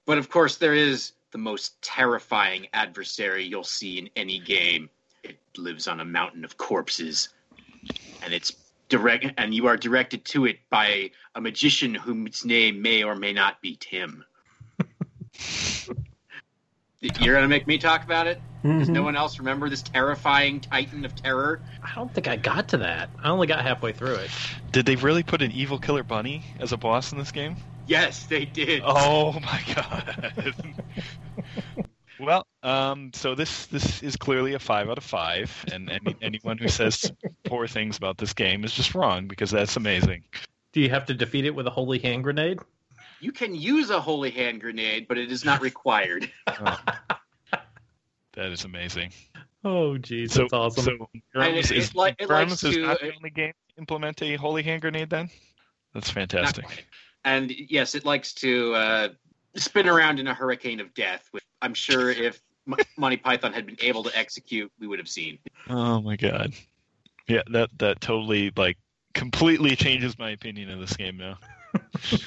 But 0.05 0.19
of 0.19 0.29
course, 0.29 0.57
there 0.57 0.75
is 0.75 1.13
the 1.31 1.39
most 1.39 1.81
terrifying 1.81 2.67
adversary 2.73 3.45
you'll 3.45 3.63
see 3.63 3.99
in 3.99 4.11
any 4.17 4.41
game. 4.41 4.91
It 5.23 5.39
lives 5.57 5.87
on 5.87 6.01
a 6.01 6.05
mountain 6.05 6.45
of 6.45 6.57
corpses, 6.57 7.29
and 8.23 8.35
it's 8.35 8.51
direct, 8.93 9.27
and 9.39 9.55
you 9.55 9.69
are 9.69 9.79
directed 9.79 10.23
to 10.27 10.45
it 10.45 10.59
by 10.69 11.11
a 11.35 11.41
magician 11.41 11.95
whose 11.95 12.45
name 12.45 12.83
may 12.83 13.03
or 13.03 13.17
may 13.17 13.33
not 13.33 13.63
be 13.63 13.79
Tim. 13.81 14.23
You're 17.19 17.35
gonna 17.35 17.49
make 17.49 17.67
me 17.67 17.79
talk 17.79 18.05
about 18.05 18.27
it? 18.27 18.39
Mm-hmm. 18.63 18.81
Does 18.81 18.91
no 18.91 19.03
one 19.03 19.17
else 19.17 19.39
remember 19.39 19.71
this 19.71 19.81
terrifying 19.81 20.61
titan 20.61 21.07
of 21.07 21.17
terror? 21.17 21.63
I 21.83 21.95
don't 21.95 22.13
think 22.13 22.29
I 22.29 22.37
got 22.37 22.69
to 22.69 22.77
that. 22.79 23.09
I 23.21 23.31
only 23.31 23.47
got 23.47 23.63
halfway 23.63 23.93
through 23.93 24.17
it. 24.17 24.31
Did 24.73 24.85
they 24.85 24.97
really 24.97 25.23
put 25.23 25.41
an 25.41 25.53
evil 25.53 25.79
killer 25.79 26.03
bunny 26.03 26.45
as 26.61 26.73
a 26.73 26.77
boss 26.77 27.13
in 27.13 27.19
this 27.19 27.33
game? 27.33 27.57
Yes, 27.87 28.27
they 28.27 28.45
did. 28.45 28.83
Oh 28.85 29.41
my 29.41 29.63
god. 29.75 30.35
Well, 32.23 32.47
um, 32.63 33.11
so 33.15 33.35
this 33.35 33.67
this 33.67 34.03
is 34.03 34.17
clearly 34.17 34.55
a 34.55 34.59
five 34.59 34.89
out 34.89 34.99
of 34.99 35.05
five, 35.05 35.65
and 35.73 35.91
any, 35.91 36.17
anyone 36.23 36.57
who 36.59 36.69
says 36.69 37.11
poor 37.45 37.67
things 37.67 37.97
about 37.97 38.19
this 38.19 38.33
game 38.33 38.65
is 38.65 38.73
just 38.73 38.95
wrong 38.95 39.27
because 39.29 39.51
that's 39.51 39.77
amazing. 39.77 40.23
Do 40.73 40.81
you 40.81 40.89
have 40.91 41.07
to 41.07 41.15
defeat 41.15 41.45
it 41.45 41.55
with 41.55 41.67
a 41.67 41.71
holy 41.71 41.99
hand 41.99 42.25
grenade? 42.25 42.59
You 43.21 43.33
can 43.33 43.55
use 43.55 43.91
a 43.91 44.01
holy 44.01 44.31
hand 44.31 44.61
grenade, 44.61 45.07
but 45.09 45.19
it 45.19 45.31
is 45.31 45.45
not 45.45 45.61
required. 45.61 46.31
That 48.35 48.47
is 48.51 48.65
amazing. 48.65 49.13
Oh, 49.63 49.99
jeez, 49.99 50.31
So, 50.31 50.43
that's 50.43 50.53
awesome. 50.55 50.85
so 50.85 51.11
And 51.35 51.55
Worms 51.55 51.71
it- 51.71 51.77
is, 51.77 51.91
it 51.91 51.95
li- 51.95 52.15
it 52.19 52.29
Worms 52.29 52.65
is 52.65 52.75
to- 52.75 52.81
not 52.87 52.99
the 53.01 53.15
only 53.15 53.29
game 53.31 53.53
to 53.69 53.79
implement 53.79 54.23
a 54.23 54.37
holy 54.37 54.63
hand 54.63 54.81
grenade. 54.81 55.11
Then 55.11 55.29
that's 55.93 56.09
fantastic. 56.11 56.87
And 57.25 57.51
yes, 57.51 57.95
it 57.95 58.05
likes 58.07 58.33
to 58.37 58.75
uh, 58.75 59.09
spin 59.57 59.87
around 59.89 60.19
in 60.19 60.27
a 60.29 60.35
hurricane 60.35 60.81
of 60.81 60.95
death, 60.95 61.29
which 61.33 61.45
I'm 61.63 61.75
sure 61.75 62.11
if 62.11 62.43
Monty 62.97 63.17
Python 63.17 63.53
had 63.53 63.67
been 63.67 63.79
able 63.81 64.03
to 64.03 64.17
execute, 64.17 64.71
we 64.79 64.87
would 64.87 64.99
have 64.99 65.09
seen. 65.09 65.39
Oh 65.71 66.03
my 66.03 66.17
god. 66.17 66.53
Yeah, 67.29 67.43
that 67.53 67.71
that 67.79 68.01
totally 68.01 68.53
like 68.57 68.77
completely 69.15 69.77
changes 69.77 70.19
my 70.19 70.31
opinion 70.31 70.71
of 70.71 70.81
this 70.81 70.97
game 70.97 71.17
now. 71.17 71.39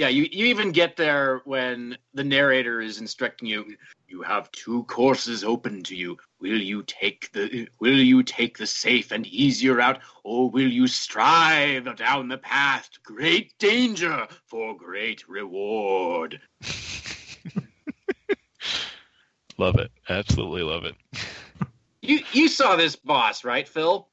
Yeah, 0.00 0.08
you, 0.08 0.26
you 0.32 0.46
even 0.46 0.72
get 0.72 0.96
there 0.96 1.42
when 1.44 1.94
the 2.14 2.24
narrator 2.24 2.80
is 2.80 3.00
instructing 3.02 3.46
you. 3.46 3.76
You 4.08 4.22
have 4.22 4.50
two 4.50 4.84
courses 4.84 5.44
open 5.44 5.82
to 5.82 5.94
you. 5.94 6.16
Will 6.40 6.58
you 6.58 6.82
take 6.84 7.30
the 7.32 7.68
Will 7.80 7.98
you 7.98 8.22
take 8.22 8.56
the 8.56 8.66
safe 8.66 9.12
and 9.12 9.26
easier 9.26 9.74
route, 9.74 10.00
or 10.24 10.48
will 10.48 10.70
you 10.70 10.86
strive 10.86 11.94
down 11.96 12.28
the 12.28 12.38
path 12.38 12.88
to 12.92 13.00
great 13.02 13.52
danger 13.58 14.26
for 14.46 14.74
great 14.74 15.28
reward? 15.28 16.40
love 19.60 19.76
it. 19.76 19.90
Absolutely 20.08 20.62
love 20.62 20.84
it. 20.84 20.94
You 22.02 22.20
you 22.32 22.48
saw 22.48 22.76
this 22.76 22.96
boss, 22.96 23.44
right, 23.44 23.68
Phil? 23.68 24.08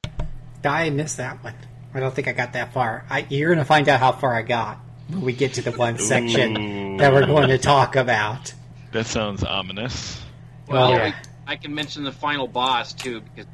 I 0.62 0.90
missed 0.90 1.16
that 1.16 1.42
one. 1.42 1.54
I 1.94 2.00
don't 2.00 2.14
think 2.14 2.28
I 2.28 2.32
got 2.32 2.52
that 2.52 2.74
far. 2.74 3.06
I, 3.08 3.26
you're 3.30 3.48
going 3.48 3.58
to 3.58 3.64
find 3.64 3.88
out 3.88 3.98
how 3.98 4.12
far 4.12 4.34
I 4.36 4.42
got 4.42 4.78
when 5.08 5.22
we 5.22 5.32
get 5.32 5.54
to 5.54 5.62
the 5.62 5.72
one 5.72 5.98
section 5.98 6.98
that 6.98 7.14
we're 7.14 7.24
going 7.24 7.48
to 7.48 7.56
talk 7.56 7.96
about. 7.96 8.52
That 8.92 9.06
sounds 9.06 9.42
ominous. 9.42 10.20
Well, 10.68 10.88
Oh, 10.88 10.96
yeah. 10.96 11.14
I, 11.46 11.52
I 11.52 11.56
can 11.56 11.74
mention 11.74 12.04
the 12.04 12.12
final 12.12 12.46
boss 12.46 12.92
too, 12.92 13.22
because 13.22 13.46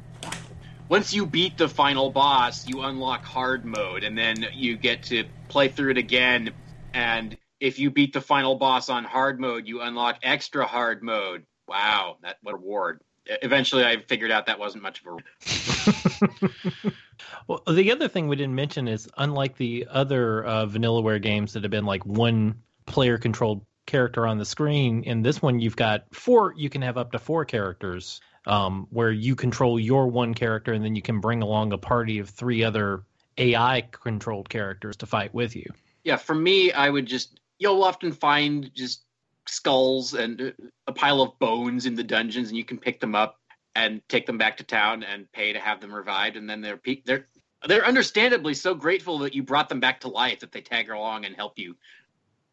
once 0.89 1.13
you 1.13 1.25
beat 1.25 1.57
the 1.57 1.69
final 1.69 2.09
boss, 2.09 2.67
you 2.67 2.81
unlock 2.81 3.23
hard 3.23 3.63
mode, 3.63 4.03
and 4.03 4.17
then 4.17 4.45
you 4.53 4.75
get 4.75 5.03
to 5.03 5.23
play 5.47 5.69
through 5.69 5.91
it 5.91 5.97
again. 5.97 6.51
And 6.93 7.37
if 7.61 7.79
you 7.79 7.89
beat 7.89 8.11
the 8.11 8.21
final 8.21 8.55
boss 8.55 8.89
on 8.89 9.05
hard 9.05 9.39
mode, 9.39 9.65
you 9.65 9.79
unlock 9.81 10.19
extra 10.23 10.65
hard 10.65 11.01
mode. 11.01 11.45
Wow, 11.67 12.17
that 12.21 12.37
what 12.41 12.53
a 12.53 12.57
reward! 12.57 13.01
Eventually, 13.25 13.83
I 13.83 14.01
figured 14.01 14.31
out 14.31 14.45
that 14.45 14.59
wasn't 14.59 14.83
much 14.83 15.01
of 15.01 15.17
a. 15.17 16.91
Well, 17.47 17.61
the 17.67 17.91
other 17.91 18.07
thing 18.07 18.27
we 18.27 18.35
didn't 18.35 18.55
mention 18.55 18.87
is 18.87 19.09
unlike 19.17 19.57
the 19.57 19.87
other 19.89 20.45
uh, 20.45 20.65
Vanillaware 20.65 21.21
games 21.21 21.53
that 21.53 21.63
have 21.63 21.71
been 21.71 21.85
like 21.85 22.05
one 22.05 22.61
player 22.85 23.17
controlled 23.17 23.65
character 23.85 24.25
on 24.25 24.37
the 24.37 24.45
screen, 24.45 25.03
in 25.03 25.21
this 25.21 25.41
one 25.41 25.59
you've 25.59 25.75
got 25.75 26.05
four. 26.13 26.53
You 26.57 26.69
can 26.69 26.81
have 26.81 26.97
up 26.97 27.11
to 27.11 27.19
four 27.19 27.45
characters, 27.45 28.19
um, 28.47 28.87
where 28.89 29.11
you 29.11 29.35
control 29.35 29.79
your 29.79 30.07
one 30.07 30.33
character, 30.33 30.73
and 30.73 30.83
then 30.83 30.95
you 30.95 31.01
can 31.01 31.19
bring 31.19 31.41
along 31.41 31.71
a 31.73 31.77
party 31.77 32.19
of 32.19 32.29
three 32.29 32.63
other 32.63 33.03
AI 33.37 33.81
controlled 33.91 34.49
characters 34.49 34.97
to 34.97 35.05
fight 35.05 35.33
with 35.33 35.55
you. 35.55 35.65
Yeah, 36.03 36.17
for 36.17 36.35
me, 36.35 36.71
I 36.71 36.89
would 36.89 37.05
just 37.05 37.39
you'll 37.59 37.83
often 37.83 38.11
find 38.11 38.71
just 38.73 39.04
skulls 39.47 40.13
and 40.13 40.41
uh, 40.41 40.51
a 40.87 40.91
pile 40.93 41.21
of 41.21 41.37
bones 41.39 41.85
in 41.85 41.95
the 41.95 42.03
dungeons, 42.03 42.49
and 42.49 42.57
you 42.57 42.65
can 42.65 42.77
pick 42.77 42.99
them 42.99 43.15
up 43.15 43.39
and 43.75 44.01
take 44.07 44.25
them 44.25 44.37
back 44.37 44.57
to 44.57 44.63
town 44.63 45.03
and 45.03 45.31
pay 45.31 45.53
to 45.53 45.59
have 45.59 45.81
them 45.81 45.93
revived, 45.93 46.37
and 46.37 46.49
then 46.49 46.61
they're 46.61 46.77
pe- 46.77 47.01
they're 47.05 47.27
they're 47.67 47.85
understandably 47.85 48.53
so 48.53 48.75
grateful 48.75 49.19
that 49.19 49.33
you 49.33 49.43
brought 49.43 49.69
them 49.69 49.79
back 49.79 50.01
to 50.01 50.07
life 50.07 50.39
that 50.41 50.51
they 50.51 50.61
tag 50.61 50.89
along 50.89 51.25
and 51.25 51.35
help 51.35 51.57
you. 51.57 51.75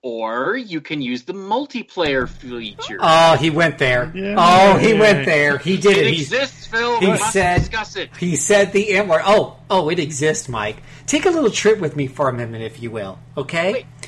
Or 0.05 0.56
you 0.56 0.81
can 0.81 1.01
use 1.01 1.23
the 1.23 1.32
multiplayer 1.32 2.28
feature. 2.28 2.97
Oh, 2.98 3.36
he 3.36 3.51
went 3.51 3.78
there. 3.78 4.10
Yeah. 4.16 4.35
Oh, 4.36 4.77
he 4.78 4.94
went 4.94 5.24
there. 5.27 5.59
He 5.59 5.77
did 5.77 5.97
it 5.97 6.06
it. 6.09 6.14
He, 6.14 6.23
exists, 6.23 6.66
Phil. 6.66 6.98
he 6.98 7.06
we 7.06 7.12
must 7.12 7.32
said- 7.32 7.59
discuss 7.60 7.94
it. 7.94 8.10
he 8.16 8.35
said 8.35 8.73
the 8.73 8.90
M 8.94 9.06
word. 9.06 9.23
Oh, 9.24 9.59
oh, 9.70 9.89
it 9.90 10.01
exists, 10.01 10.48
Mike. 10.48 10.82
Take 11.06 11.24
a 11.24 11.31
little 11.31 11.51
trip 11.52 11.78
with 11.78 11.94
me 11.94 12.09
for 12.09 12.28
a 12.28 12.32
minute, 12.32 12.62
if 12.62 12.82
you 12.82 12.90
will. 12.90 13.20
Okay? 13.36 13.73
Wait, 13.74 13.85
are- 13.85 14.02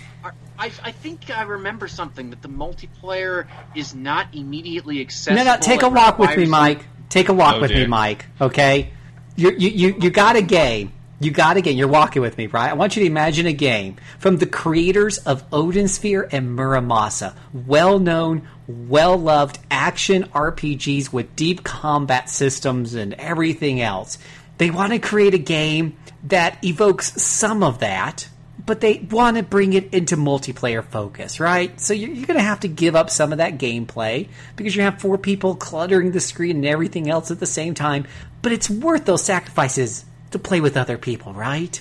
I, 0.58 0.70
I 0.82 0.92
think 0.92 1.30
I 1.30 1.42
remember 1.42 1.88
something 1.88 2.30
that 2.30 2.42
the 2.42 2.48
multiplayer 2.48 3.46
is 3.74 3.94
not 3.94 4.28
immediately 4.34 5.00
accessible. 5.00 5.44
No, 5.44 5.54
no. 5.54 5.60
Take 5.60 5.82
a 5.82 5.88
walk 5.88 6.18
with 6.18 6.36
me, 6.36 6.46
Mike. 6.46 6.84
Take 7.08 7.28
a 7.28 7.32
walk 7.32 7.56
Oh, 7.56 7.60
with 7.60 7.70
me. 7.70 7.86
Mike. 7.86 8.26
Okay? 8.40 8.90
You, 9.36 9.50
you, 9.56 9.68
you, 9.68 9.96
you 10.00 10.10
got 10.10 10.36
a 10.36 10.42
game. 10.42 10.92
You 11.20 11.30
got 11.30 11.56
a 11.56 11.60
game. 11.60 11.76
You're 11.76 11.88
walking 11.88 12.22
with 12.22 12.36
me, 12.38 12.46
right? 12.48 12.70
I 12.70 12.74
want 12.74 12.96
you 12.96 13.00
to 13.02 13.06
imagine 13.06 13.46
a 13.46 13.52
game 13.52 13.96
from 14.18 14.36
the 14.38 14.46
creators 14.46 15.18
of 15.18 15.44
Odin 15.52 15.88
Sphere 15.88 16.28
and 16.30 16.58
Muramasa, 16.58 17.34
well-known, 17.52 18.48
well-loved 18.66 19.58
action 19.70 20.24
RPGs 20.34 21.12
with 21.12 21.34
deep 21.36 21.64
combat 21.64 22.28
systems 22.28 22.94
and 22.94 23.14
everything 23.14 23.80
else. 23.80 24.18
They 24.58 24.70
want 24.70 24.92
to 24.92 24.98
create 24.98 25.34
a 25.34 25.38
game 25.38 25.96
that 26.24 26.62
evokes 26.64 27.20
some 27.22 27.62
of 27.62 27.80
that, 27.80 28.28
but 28.66 28.80
they 28.80 29.06
want 29.10 29.36
to 29.36 29.42
bring 29.42 29.74
it 29.74 29.92
into 29.92 30.16
multiplayer 30.16 30.84
focus, 30.84 31.38
right? 31.38 31.78
So 31.80 31.92
you're, 31.92 32.10
you're 32.10 32.26
going 32.26 32.38
to 32.38 32.42
have 32.42 32.60
to 32.60 32.68
give 32.68 32.96
up 32.96 33.10
some 33.10 33.32
of 33.32 33.38
that 33.38 33.58
gameplay 33.58 34.28
because 34.56 34.74
you 34.74 34.82
have 34.82 35.00
four 35.00 35.18
people 35.18 35.54
cluttering 35.54 36.12
the 36.12 36.20
screen 36.20 36.56
and 36.56 36.66
everything 36.66 37.10
else 37.10 37.30
at 37.30 37.40
the 37.40 37.46
same 37.46 37.74
time. 37.74 38.06
But 38.42 38.52
it's 38.52 38.70
worth 38.70 39.04
those 39.04 39.22
sacrifices 39.22 40.04
to 40.30 40.38
play 40.38 40.60
with 40.60 40.76
other 40.76 40.96
people, 40.96 41.34
right? 41.34 41.80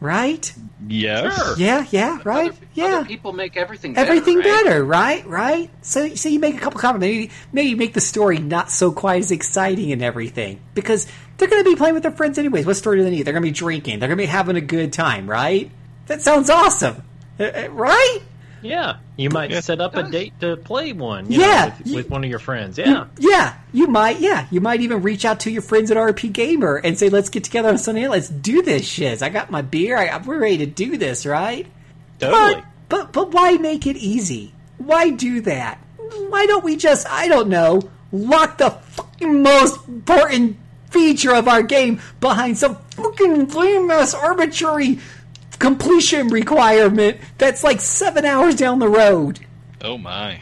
Right? 0.00 0.52
Yes. 0.86 1.34
Sure. 1.34 1.56
Yeah, 1.56 1.86
yeah, 1.90 2.18
right? 2.24 2.50
Other, 2.50 2.66
yeah. 2.74 2.84
other 2.84 3.04
people 3.06 3.32
make 3.32 3.56
everything 3.56 3.96
Everything 3.96 4.40
better, 4.40 4.84
right? 4.84 5.24
better, 5.24 5.24
right? 5.24 5.26
Right? 5.26 5.70
So, 5.80 6.14
so 6.14 6.28
you 6.28 6.38
make 6.38 6.56
a 6.56 6.60
couple 6.60 6.78
comments. 6.80 7.00
Maybe, 7.00 7.30
maybe 7.52 7.74
make 7.74 7.94
the 7.94 8.02
story 8.02 8.38
not 8.38 8.70
so 8.70 8.92
quite 8.92 9.20
as 9.20 9.30
exciting 9.30 9.92
and 9.92 10.02
everything 10.02 10.60
because 10.74 11.06
they're 11.38 11.48
going 11.48 11.64
to 11.64 11.70
be 11.70 11.76
playing 11.76 11.94
with 11.94 12.02
their 12.02 12.12
friends 12.12 12.38
anyways. 12.38 12.66
What 12.66 12.76
story 12.76 12.98
do 12.98 13.04
they 13.04 13.10
need? 13.10 13.22
They're 13.22 13.32
going 13.32 13.44
to 13.44 13.48
be 13.48 13.52
drinking. 13.52 14.00
They're 14.00 14.08
going 14.08 14.18
to 14.18 14.22
be 14.22 14.26
having 14.26 14.56
a 14.56 14.60
good 14.60 14.92
time, 14.92 15.30
right? 15.30 15.70
That 16.06 16.22
sounds 16.22 16.50
awesome, 16.50 17.02
Uh, 17.40 17.44
uh, 17.44 17.68
right? 17.70 18.18
Yeah, 18.62 18.96
you 19.16 19.28
might 19.28 19.50
Yeah, 19.50 19.60
set 19.60 19.80
up 19.80 19.94
a 19.94 20.04
date 20.04 20.32
to 20.40 20.56
play 20.56 20.92
one. 20.94 21.30
You 21.30 21.40
Yeah, 21.40 21.46
know, 21.66 21.74
with, 21.78 21.86
you- 21.86 21.96
with 21.96 22.08
one 22.10 22.24
of 22.24 22.30
your 22.30 22.38
friends. 22.38 22.78
Yeah, 22.78 23.06
Yeah, 23.18 23.54
you 23.74 23.86
might. 23.88 24.20
Yeah, 24.20 24.46
you 24.50 24.60
might 24.62 24.80
even 24.80 25.02
reach 25.02 25.24
out 25.26 25.40
to 25.40 25.50
your 25.50 25.60
friends 25.60 25.90
at 25.90 25.96
RPGamer 25.98 26.80
and 26.82 26.98
say, 26.98 27.10
"Let's 27.10 27.28
get 27.28 27.44
together 27.44 27.68
on 27.68 27.76
Sunday. 27.78 28.08
Let's 28.08 28.28
do 28.30 28.62
this 28.62 28.86
shiz. 28.86 29.22
I 29.22 29.28
got 29.28 29.50
my 29.50 29.60
beer. 29.60 29.98
I, 29.98 30.16
we're 30.18 30.38
ready 30.38 30.58
to 30.58 30.66
do 30.66 30.96
this, 30.96 31.26
right?" 31.26 31.66
totally. 32.20 32.54
But, 32.54 32.64
but 32.88 33.12
but 33.12 33.32
why 33.32 33.52
make 33.58 33.86
it 33.86 33.96
easy? 33.96 34.54
Why 34.78 35.10
do 35.10 35.42
that? 35.42 35.78
Why 36.28 36.46
don't 36.46 36.64
we 36.64 36.76
just 36.76 37.06
I 37.10 37.28
don't 37.28 37.48
know 37.48 37.82
lock 38.12 38.58
the 38.58 38.70
fucking 38.70 39.42
most 39.42 39.86
important 39.88 40.56
feature 40.90 41.34
of 41.34 41.48
our 41.48 41.62
game 41.62 42.00
behind 42.20 42.56
some 42.56 42.76
fucking 42.92 43.48
lame 43.48 43.90
ass 43.90 44.14
arbitrary 44.14 45.00
completion 45.64 46.28
requirement 46.28 47.18
that's 47.38 47.64
like 47.64 47.80
seven 47.80 48.26
hours 48.26 48.54
down 48.54 48.80
the 48.80 48.88
road. 48.88 49.40
Oh 49.80 49.96
my. 49.96 50.38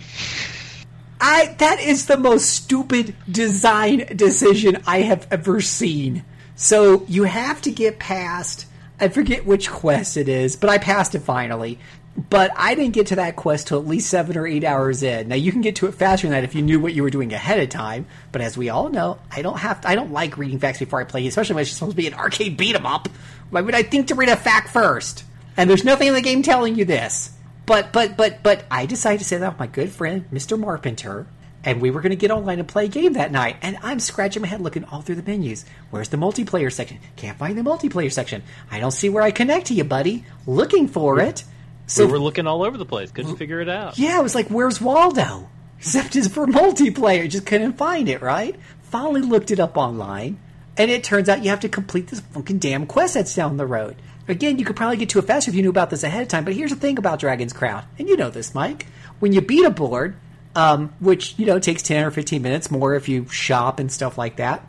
I 1.21 1.55
that 1.59 1.79
is 1.79 2.07
the 2.07 2.17
most 2.17 2.51
stupid 2.51 3.15
design 3.31 4.17
decision 4.17 4.83
I 4.85 5.03
have 5.03 5.29
ever 5.31 5.61
seen. 5.61 6.25
So 6.57 7.05
you 7.07 7.23
have 7.23 7.63
to 7.63 7.71
get 7.71 8.01
past 8.01 8.67
I 8.99 9.09
forget 9.09 9.47
which 9.47 9.71
quest 9.71 10.17
it 10.17 10.29
is, 10.29 10.57
but 10.57 10.71
I 10.71 10.79
passed 10.79 11.15
it 11.15 11.21
finally. 11.21 11.79
But 12.17 12.51
I 12.57 12.75
didn't 12.75 12.93
get 12.93 13.07
to 13.09 13.17
that 13.17 13.37
quest 13.37 13.69
till 13.69 13.79
at 13.79 13.87
least 13.87 14.11
seven 14.11 14.37
or 14.37 14.47
eight 14.47 14.65
hours 14.65 15.03
in. 15.03 15.29
Now 15.29 15.35
you 15.37 15.51
can 15.51 15.61
get 15.61 15.77
to 15.77 15.87
it 15.87 15.95
faster 15.95 16.27
than 16.27 16.33
that 16.33 16.45
if 16.45 16.55
you 16.55 16.63
knew 16.63 16.79
what 16.79 16.93
you 16.95 17.03
were 17.03 17.11
doing 17.11 17.33
ahead 17.33 17.59
of 17.59 17.69
time. 17.71 18.07
But 18.33 18.43
as 18.43 18.57
we 18.57 18.69
all 18.69 18.91
know, 18.91 19.19
I 19.31 19.41
don't 19.43 19.59
have 19.59 19.87
I 19.87 19.95
don't 19.95 20.13
like 20.13 20.37
reading 20.37 20.59
facts 20.59 20.81
before 20.81 21.01
I 21.01 21.05
play, 21.05 21.27
especially 21.27 21.55
when 21.55 21.63
it's 21.63 21.71
supposed 21.71 21.93
to 21.93 21.97
be 21.97 22.07
an 22.09 22.15
arcade 22.15 22.57
beat 22.57 22.75
'em 22.75 22.87
up. 22.87 23.09
Why 23.53 23.61
would 23.61 23.75
I 23.75 23.83
think 23.83 24.07
to 24.09 24.15
read 24.15 24.31
a 24.31 24.37
fact 24.37 24.71
first? 24.71 25.25
And 25.59 25.69
there's 25.69 25.85
nothing 25.85 26.09
in 26.09 26.15
the 26.15 26.23
game 26.23 26.43
telling 26.43 26.75
you 26.75 26.87
this. 26.87 27.31
But 27.67 27.93
but 27.93 28.17
but 28.17 28.43
but 28.43 28.65
I 28.71 28.87
decided 28.87 29.19
to 29.19 29.25
sit 29.27 29.41
down 29.41 29.51
with 29.53 29.61
my 29.61 29.67
good 29.67 29.91
friend 29.93 30.25
Mr. 30.33 30.59
Marpenter, 30.59 31.27
and 31.63 31.83
we 31.83 31.91
were 31.91 32.01
going 32.01 32.11
to 32.11 32.17
get 32.17 32.31
online 32.31 32.61
and 32.61 32.67
play 32.67 32.87
a 32.87 32.89
game 32.89 33.13
that 33.13 33.31
night. 33.31 33.57
And 33.61 33.77
I'm 33.83 34.01
scratching 34.01 34.41
my 34.41 34.49
head 34.49 34.63
looking 34.63 34.85
all 34.85 35.03
through 35.03 35.17
the 35.17 35.23
menus. 35.23 35.67
Where's 35.91 36.09
the 36.09 36.17
multiplayer 36.17 36.73
section? 36.73 36.99
Can't 37.17 37.37
find 37.37 37.59
the 37.59 37.63
multiplayer 37.63 38.11
section. 38.11 38.43
I 38.71 38.81
don't 38.81 38.91
see 38.91 39.11
where 39.11 39.23
I 39.23 39.31
connect 39.33 39.67
to 39.67 39.75
you, 39.75 39.85
buddy. 39.85 40.25
Looking 40.47 40.89
for 40.89 41.21
it. 41.21 41.45
So 41.87 42.07
we 42.07 42.13
were 42.13 42.19
looking 42.19 42.47
all 42.47 42.63
over 42.63 42.79
the 42.79 42.87
place, 42.87 43.11
couldn't 43.11 43.37
figure 43.37 43.61
it 43.61 43.69
out. 43.69 43.99
yeah, 43.99 44.17
I 44.17 44.21
was 44.23 44.35
like, 44.35 44.49
"Where's 44.49 44.81
Waldo?" 44.81 45.51
except 45.79 46.17
it's 46.17 46.27
for 46.29 46.47
multiplayer. 46.47 47.29
Just 47.29 47.45
couldn't 47.45 47.75
find 47.75 48.09
it, 48.09 48.23
right? 48.23 48.57
Finally 48.85 49.21
looked 49.23 49.51
it 49.51 49.61
up 49.61 49.77
online, 49.77 50.39
and 50.77 50.91
it 50.91 51.05
turns 51.05 51.29
out 51.29 51.43
you 51.43 51.51
have 51.51 51.61
to 51.61 51.69
complete 51.69 52.09
this 52.09 52.21
fucking 52.21 52.59
damn 52.59 52.87
quest 52.87 53.15
that's 53.15 53.35
down 53.35 53.57
the 53.57 53.67
road. 53.67 53.97
Again, 54.29 54.59
you 54.59 54.65
could 54.65 54.77
probably 54.77 54.97
get 54.97 55.09
to 55.11 55.19
it 55.19 55.27
faster 55.27 55.51
if 55.51 55.55
you 55.55 55.63
knew 55.63 55.71
about 55.71 55.91
this 55.91 56.05
ahead 56.05 56.23
of 56.23 56.29
time, 56.29 56.45
but 56.45 56.55
here's 56.55 56.71
the 56.71 56.77
thing 56.77 56.99
about 56.99 57.19
Dragon's 57.19 57.53
Crown, 57.53 57.85
and 57.99 58.09
you 58.09 58.17
know 58.17 58.31
this, 58.31 58.55
Mike. 58.55 58.87
When 59.19 59.33
you 59.33 59.41
beat 59.41 59.65
a 59.65 59.71
board, 59.71 60.17
um, 60.55 60.93
which, 61.01 61.39
you 61.39 61.47
know, 61.47 61.59
takes 61.59 61.83
10 61.83 62.05
or 62.05 62.11
15 62.11 62.41
minutes 62.41 62.71
more 62.71 62.95
if 62.95 63.09
you 63.09 63.27
shop 63.29 63.79
and 63.81 63.91
stuff 63.91 64.19
like 64.19 64.37
that, 64.37 64.67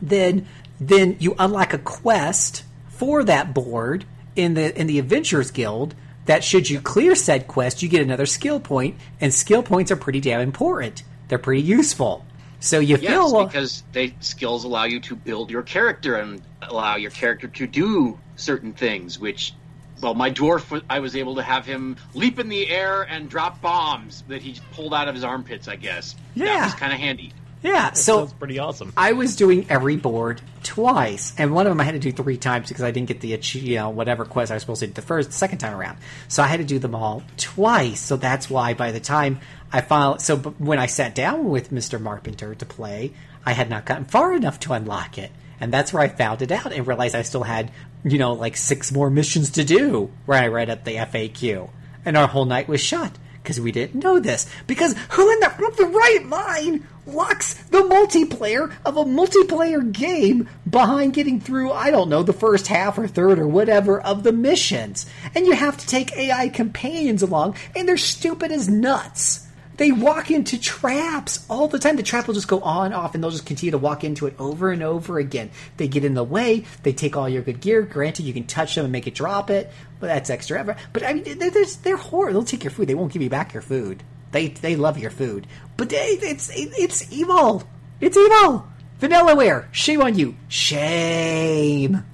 then 0.00 0.46
then 0.78 1.16
you 1.20 1.34
unlock 1.38 1.72
a 1.72 1.78
quest 1.78 2.64
for 2.88 3.24
that 3.24 3.54
board 3.54 4.04
in 4.34 4.54
the 4.54 4.78
in 4.78 4.86
the 4.86 4.98
Adventurers 4.98 5.50
Guild 5.50 5.94
that 6.26 6.44
should 6.44 6.68
you 6.68 6.80
clear 6.80 7.14
said 7.14 7.46
quest, 7.46 7.82
you 7.82 7.88
get 7.88 8.02
another 8.02 8.26
skill 8.26 8.60
point, 8.60 8.96
and 9.20 9.32
skill 9.32 9.62
points 9.62 9.90
are 9.90 9.96
pretty 9.96 10.20
damn 10.20 10.40
important. 10.40 11.02
They're 11.28 11.38
pretty 11.38 11.62
useful. 11.62 12.24
So 12.60 12.78
you 12.78 12.96
Yes, 12.96 13.12
feel 13.12 13.44
because 13.44 13.84
they 13.92 14.14
skills 14.20 14.64
allow 14.64 14.84
you 14.84 15.00
to 15.00 15.16
build 15.16 15.50
your 15.50 15.62
character 15.62 16.16
and 16.16 16.42
allow 16.62 16.96
your 16.96 17.10
character 17.10 17.48
to 17.48 17.66
do 17.66 18.18
certain 18.36 18.72
things. 18.72 19.18
Which, 19.18 19.54
well, 20.00 20.14
my 20.14 20.30
dwarf, 20.30 20.82
I 20.88 21.00
was 21.00 21.16
able 21.16 21.36
to 21.36 21.42
have 21.42 21.66
him 21.66 21.96
leap 22.14 22.38
in 22.38 22.48
the 22.48 22.68
air 22.68 23.02
and 23.02 23.28
drop 23.28 23.60
bombs 23.60 24.24
that 24.28 24.42
he 24.42 24.58
pulled 24.72 24.94
out 24.94 25.08
of 25.08 25.14
his 25.14 25.24
armpits. 25.24 25.68
I 25.68 25.76
guess. 25.76 26.16
Yeah. 26.34 26.46
that 26.46 26.64
was 26.64 26.74
kind 26.74 26.92
of 26.92 26.98
handy. 26.98 27.32
Yeah. 27.66 27.92
So 27.92 28.18
Sounds 28.18 28.32
pretty 28.34 28.58
awesome. 28.58 28.92
I 28.96 29.12
was 29.12 29.34
doing 29.36 29.66
every 29.68 29.96
board 29.96 30.40
twice, 30.62 31.34
and 31.36 31.52
one 31.52 31.66
of 31.66 31.70
them 31.70 31.80
I 31.80 31.84
had 31.84 31.94
to 31.94 31.98
do 31.98 32.12
three 32.12 32.36
times 32.36 32.68
because 32.68 32.84
I 32.84 32.90
didn't 32.92 33.08
get 33.08 33.20
the 33.20 33.34
ach- 33.34 33.56
you 33.56 33.76
know 33.76 33.90
whatever 33.90 34.24
quest 34.24 34.52
I 34.52 34.54
was 34.54 34.62
supposed 34.62 34.80
to 34.80 34.86
do 34.86 34.92
the 34.92 35.02
first, 35.02 35.30
the 35.30 35.34
second 35.34 35.58
time 35.58 35.74
around. 35.74 35.98
So 36.28 36.42
I 36.42 36.46
had 36.46 36.58
to 36.58 36.64
do 36.64 36.78
them 36.78 36.94
all 36.94 37.22
twice. 37.36 38.00
So 38.00 38.16
that's 38.16 38.48
why 38.48 38.74
by 38.74 38.92
the 38.92 39.00
time 39.00 39.40
I 39.72 39.80
finally, 39.80 40.20
so 40.20 40.36
when 40.36 40.78
I 40.78 40.86
sat 40.86 41.14
down 41.14 41.48
with 41.48 41.72
Mister 41.72 41.98
Marpenter 41.98 42.56
to 42.56 42.66
play, 42.66 43.12
I 43.44 43.52
had 43.52 43.68
not 43.68 43.84
gotten 43.84 44.04
far 44.04 44.32
enough 44.32 44.60
to 44.60 44.72
unlock 44.72 45.18
it, 45.18 45.32
and 45.60 45.72
that's 45.72 45.92
where 45.92 46.02
I 46.02 46.08
found 46.08 46.42
it 46.42 46.52
out 46.52 46.72
and 46.72 46.86
realized 46.86 47.16
I 47.16 47.22
still 47.22 47.42
had 47.42 47.72
you 48.04 48.18
know 48.18 48.32
like 48.32 48.56
six 48.56 48.92
more 48.92 49.10
missions 49.10 49.50
to 49.50 49.64
do. 49.64 50.10
Where 50.26 50.40
I 50.40 50.46
read 50.46 50.70
up 50.70 50.84
the 50.84 50.94
FAQ, 50.94 51.70
and 52.04 52.16
our 52.16 52.28
whole 52.28 52.44
night 52.44 52.68
was 52.68 52.80
shut 52.80 53.12
because 53.42 53.60
we 53.60 53.70
didn't 53.70 54.02
know 54.02 54.18
this. 54.18 54.48
Because 54.66 54.96
who 55.10 55.30
in 55.30 55.38
the, 55.38 55.72
the 55.76 55.86
right 55.86 56.24
mind 56.24 56.84
locks 57.06 57.54
the 57.54 57.82
multiplayer 57.82 58.72
of 58.84 58.96
a 58.96 59.04
multiplayer 59.04 59.90
game 59.90 60.48
behind 60.68 61.14
getting 61.14 61.40
through, 61.40 61.72
I 61.72 61.90
don't 61.90 62.08
know, 62.08 62.22
the 62.22 62.32
first 62.32 62.66
half 62.66 62.98
or 62.98 63.06
third 63.08 63.38
or 63.38 63.48
whatever 63.48 64.00
of 64.00 64.22
the 64.22 64.32
missions? 64.32 65.06
And 65.34 65.46
you 65.46 65.52
have 65.52 65.76
to 65.78 65.86
take 65.86 66.16
AI 66.16 66.48
companions 66.48 67.22
along, 67.22 67.56
and 67.74 67.88
they're 67.88 67.96
stupid 67.96 68.52
as 68.52 68.68
nuts. 68.68 69.46
They 69.76 69.92
walk 69.92 70.30
into 70.30 70.58
traps 70.58 71.44
all 71.50 71.68
the 71.68 71.78
time. 71.78 71.96
The 71.96 72.02
trap 72.02 72.26
will 72.26 72.34
just 72.34 72.48
go 72.48 72.60
on, 72.60 72.86
and 72.86 72.94
off, 72.94 73.14
and 73.14 73.22
they'll 73.22 73.30
just 73.30 73.46
continue 73.46 73.72
to 73.72 73.78
walk 73.78 74.04
into 74.04 74.26
it 74.26 74.34
over 74.38 74.70
and 74.70 74.82
over 74.82 75.18
again. 75.18 75.50
They 75.76 75.88
get 75.88 76.04
in 76.04 76.14
the 76.14 76.24
way. 76.24 76.64
They 76.82 76.92
take 76.92 77.16
all 77.16 77.28
your 77.28 77.42
good 77.42 77.60
gear. 77.60 77.82
Granted, 77.82 78.24
you 78.24 78.32
can 78.32 78.44
touch 78.44 78.74
them 78.74 78.86
and 78.86 78.92
make 78.92 79.06
it 79.06 79.14
drop 79.14 79.50
it, 79.50 79.70
but 80.00 80.06
that's 80.06 80.30
extra 80.30 80.60
effort. 80.60 80.78
But 80.92 81.04
I 81.04 81.12
mean, 81.12 81.38
they're, 81.38 81.50
they're, 81.50 81.66
they're 81.82 81.96
horrible. 81.96 82.40
They'll 82.40 82.46
take 82.46 82.64
your 82.64 82.70
food. 82.70 82.88
They 82.88 82.94
won't 82.94 83.12
give 83.12 83.22
you 83.22 83.30
back 83.30 83.52
your 83.52 83.62
food. 83.62 84.02
They 84.36 84.48
they 84.48 84.76
love 84.76 84.98
your 84.98 85.10
food, 85.10 85.46
but 85.78 85.88
they, 85.88 85.96
it's 85.96 86.50
it's 86.52 87.10
evil. 87.10 87.62
It's 88.02 88.18
evil. 88.18 88.66
Vanillaware, 89.00 89.64
shame 89.72 90.02
on 90.02 90.14
you. 90.18 90.34
Shame. 90.48 92.04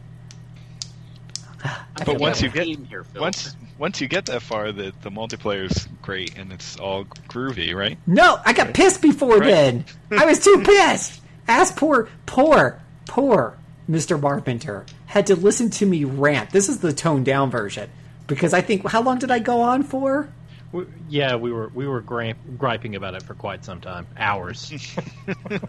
But 2.05 2.21
once 2.21 2.41
you 2.41 2.49
get 2.49 2.69
here, 2.69 3.05
once 3.17 3.57
once 3.77 4.01
you 4.01 4.07
get 4.07 4.27
that 4.27 4.41
far, 4.43 4.71
the 4.71 4.93
the 5.03 5.11
multiplayer's 5.11 5.89
great 6.01 6.39
and 6.39 6.53
it's 6.53 6.79
all 6.79 7.07
groovy, 7.29 7.75
right? 7.75 7.99
No, 8.07 8.39
I 8.47 8.53
got 8.53 8.73
pissed 8.73 9.03
before 9.03 9.39
Right. 9.39 9.51
then. 9.51 9.85
I 10.13 10.25
was 10.25 10.39
too 10.39 10.63
pissed. 10.65 11.21
As 11.49 11.73
poor, 11.73 12.09
poor, 12.27 12.81
poor 13.09 13.59
Mr. 13.91 14.17
Barpenter 14.17 14.87
had 15.07 15.27
to 15.27 15.35
listen 15.35 15.71
to 15.71 15.87
me 15.87 16.05
rant. 16.05 16.51
This 16.51 16.69
is 16.69 16.79
the 16.79 16.93
toned 16.93 17.25
down 17.25 17.51
version 17.51 17.91
because 18.29 18.55
I 18.55 18.61
think 18.61 18.87
how 18.89 19.03
long 19.03 19.19
did 19.19 19.33
I 19.33 19.41
go 19.41 19.63
on 19.63 19.83
for? 19.83 20.29
We- 20.73 20.87
yeah, 21.09 21.37
we 21.37 21.53
were 21.53 21.69
we 21.75 21.87
were 21.87 22.01
gri- 22.01 22.35
griping 22.59 22.97
about 22.97 23.15
it 23.15 23.23
for 23.23 23.35
quite 23.35 23.65
some 23.65 23.81
time, 23.81 24.07
hours. 24.17 24.73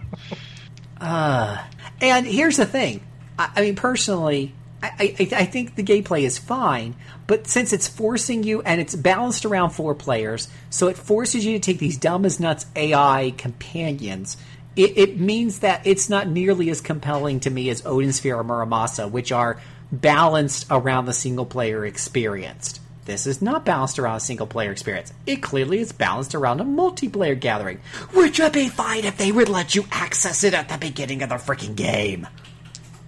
Uh, 1.00 1.62
and 2.02 2.26
here's 2.26 2.56
the 2.58 2.66
thing. 2.66 3.02
I, 3.38 3.52
I 3.58 3.62
mean, 3.62 3.76
personally, 3.76 4.54
I, 4.82 5.16
I, 5.20 5.28
I 5.42 5.46
think 5.46 5.76
the 5.76 5.84
gameplay 5.84 6.22
is 6.22 6.38
fine, 6.38 6.96
but 7.28 7.48
since 7.48 7.74
it's 7.74 7.88
forcing 7.90 8.44
you 8.44 8.62
and 8.62 8.80
it's 8.80 8.96
balanced 8.96 9.44
around 9.44 9.72
four 9.72 9.96
players, 9.96 10.48
so 10.70 10.88
it 10.88 10.98
forces 10.98 11.46
you 11.46 11.54
to 11.54 11.60
take 11.60 11.80
these 11.80 11.98
dumb 11.98 12.24
as 12.26 12.40
nuts 12.40 12.66
AI 12.76 13.34
companions. 13.38 14.38
It, 14.78 14.98
it 14.98 15.20
means 15.20 15.60
that 15.60 15.86
it's 15.86 16.10
not 16.10 16.28
nearly 16.28 16.70
as 16.70 16.80
compelling 16.80 17.42
to 17.42 17.50
me 17.50 17.70
as 17.70 17.86
Odin 17.86 18.14
Sphere 18.14 18.38
or 18.38 18.44
Muramasa, 18.44 19.10
which 19.12 19.32
are 19.32 19.60
balanced 19.92 20.68
around 20.72 21.06
the 21.06 21.14
single 21.14 21.46
player 21.46 21.86
experience. 21.86 22.80
This 23.06 23.28
is 23.28 23.42
not 23.42 23.66
balanced 23.66 24.00
around 24.00 24.18
a 24.18 24.20
single 24.22 24.48
player 24.48 24.72
experience. 24.72 25.12
It 25.26 25.38
clearly 25.38 25.80
is 25.80 25.92
balanced 25.92 26.36
around 26.36 26.62
a 26.62 26.64
multiplayer 26.64 27.38
gathering, 27.38 27.80
which 28.14 28.40
would 28.40 28.54
be 28.54 28.70
fine 28.70 29.04
if 29.04 29.18
they 29.18 29.32
would 29.32 29.50
let 29.50 29.76
you 29.76 29.86
access 29.92 30.44
it 30.44 30.54
at 30.54 30.70
the 30.70 30.78
beginning 30.78 31.22
of 31.22 31.30
the 31.30 31.36
freaking 31.36 31.76
game. 31.76 32.28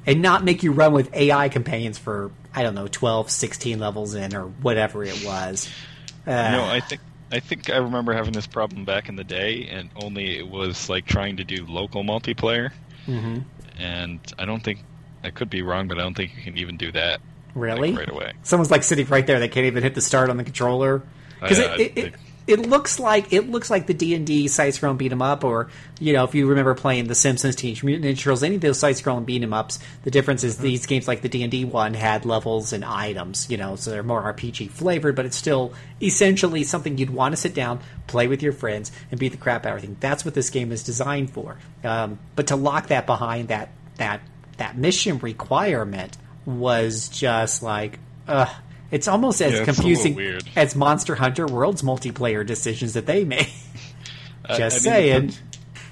And 0.05 0.21
not 0.21 0.43
make 0.43 0.63
you 0.63 0.71
run 0.71 0.93
with 0.93 1.13
AI 1.15 1.49
companions 1.49 1.97
for, 1.97 2.31
I 2.53 2.61
don't 2.61 2.75
know, 2.75 2.87
12, 2.87 3.31
16 3.31 3.79
levels 3.79 4.13
in 4.13 4.35
or 4.35 4.43
whatever 4.45 5.03
it 5.03 5.23
was. 5.25 5.69
Uh, 6.27 6.49
No, 6.49 6.63
I 6.63 6.79
think 6.79 7.01
I 7.31 7.39
think 7.39 7.69
I 7.69 7.77
remember 7.77 8.11
having 8.11 8.33
this 8.33 8.47
problem 8.47 8.83
back 8.83 9.09
in 9.09 9.15
the 9.15 9.23
day, 9.23 9.67
and 9.69 9.91
only 9.95 10.39
it 10.39 10.47
was 10.47 10.89
like 10.89 11.05
trying 11.05 11.37
to 11.37 11.43
do 11.43 11.67
local 11.67 12.03
multiplayer. 12.03 12.71
Mm-hmm. 13.05 13.41
And 13.77 14.19
I 14.39 14.45
don't 14.45 14.63
think 14.63 14.79
I 15.23 15.29
could 15.29 15.51
be 15.51 15.61
wrong, 15.61 15.87
but 15.87 15.99
I 15.99 16.01
don't 16.01 16.15
think 16.15 16.35
you 16.35 16.41
can 16.41 16.57
even 16.57 16.77
do 16.77 16.91
that 16.93 17.21
Really? 17.55 17.91
like, 17.91 17.99
right 17.99 18.09
away. 18.09 18.33
Someone's 18.43 18.71
like 18.71 18.83
sitting 18.83 19.07
right 19.07 19.25
there. 19.25 19.39
They 19.39 19.47
can't 19.47 19.65
even 19.65 19.81
hit 19.81 19.95
the 19.95 20.01
start 20.01 20.29
on 20.29 20.37
the 20.37 20.43
controller 20.43 21.01
because 21.39 21.59
it, 21.59 21.79
it, 21.79 21.97
it, 21.97 22.13
it 22.47 22.59
looks 22.59 22.99
like 22.99 23.33
it 23.33 23.49
looks 23.49 23.69
like 23.69 23.87
the 23.87 23.93
D 23.93 24.13
and 24.13 24.25
D 24.27 24.47
side 24.47 24.73
scrolling 24.73 24.97
beat 24.97 25.11
'em 25.11 25.21
up, 25.21 25.43
or 25.43 25.69
you 25.99 26.13
know, 26.13 26.23
if 26.25 26.35
you 26.35 26.47
remember 26.47 26.75
playing 26.75 27.07
The 27.07 27.15
Simpsons, 27.15 27.55
Teenage 27.55 27.83
Mutant 27.83 28.05
Ninja 28.05 28.21
Turtles, 28.21 28.43
any 28.43 28.55
of 28.55 28.61
those 28.61 28.79
side 28.79 28.95
scrolling 28.95 29.25
beat 29.25 29.41
'em 29.41 29.53
ups. 29.53 29.79
The 30.03 30.11
difference 30.11 30.43
is 30.43 30.57
these 30.57 30.85
games, 30.85 31.07
like 31.07 31.21
the 31.21 31.29
D 31.29 31.41
and 31.41 31.51
D 31.51 31.65
one, 31.65 31.93
had 31.93 32.25
levels 32.25 32.71
and 32.73 32.85
items. 32.85 33.49
You 33.49 33.57
know, 33.57 33.75
so 33.75 33.89
they're 33.89 34.03
more 34.03 34.21
RPG 34.21 34.67
flavored, 34.69 35.15
but 35.15 35.25
it's 35.25 35.37
still 35.37 35.73
essentially 36.01 36.63
something 36.63 36.97
you'd 36.97 37.09
want 37.09 37.33
to 37.33 37.37
sit 37.37 37.55
down, 37.55 37.79
play 38.07 38.27
with 38.27 38.43
your 38.43 38.53
friends, 38.53 38.91
and 39.09 39.19
beat 39.19 39.31
the 39.31 39.37
crap 39.37 39.65
out 39.65 39.69
of 39.69 39.77
everything. 39.77 39.97
That's 39.99 40.23
what 40.23 40.33
this 40.33 40.49
game 40.49 40.71
is 40.71 40.83
designed 40.83 41.31
for. 41.31 41.57
Um, 41.83 42.19
but 42.35 42.47
to 42.47 42.55
lock 42.55 42.87
that 42.87 43.05
behind 43.05 43.47
that 43.47 43.69
that 43.97 44.21
that 44.57 44.77
mission 44.77 45.17
requirement 45.19 46.17
was 46.45 47.09
just 47.09 47.63
like, 47.63 47.99
ugh. 48.27 48.49
It's 48.91 49.07
almost 49.07 49.41
as 49.41 49.53
Yeah, 49.53 49.59
it's 49.63 49.65
confusing 49.65 50.39
as 50.55 50.75
Monster 50.75 51.15
Hunter 51.15 51.47
World's 51.47 51.81
multiplayer 51.81 52.45
decisions 52.45 52.93
that 52.93 53.05
they 53.07 53.25
made. 53.25 53.49
I- 54.45 54.57
Just 54.57 54.87
I 54.87 54.91
mean, 54.91 54.93
saying. 54.93 55.27
The, 55.27 55.37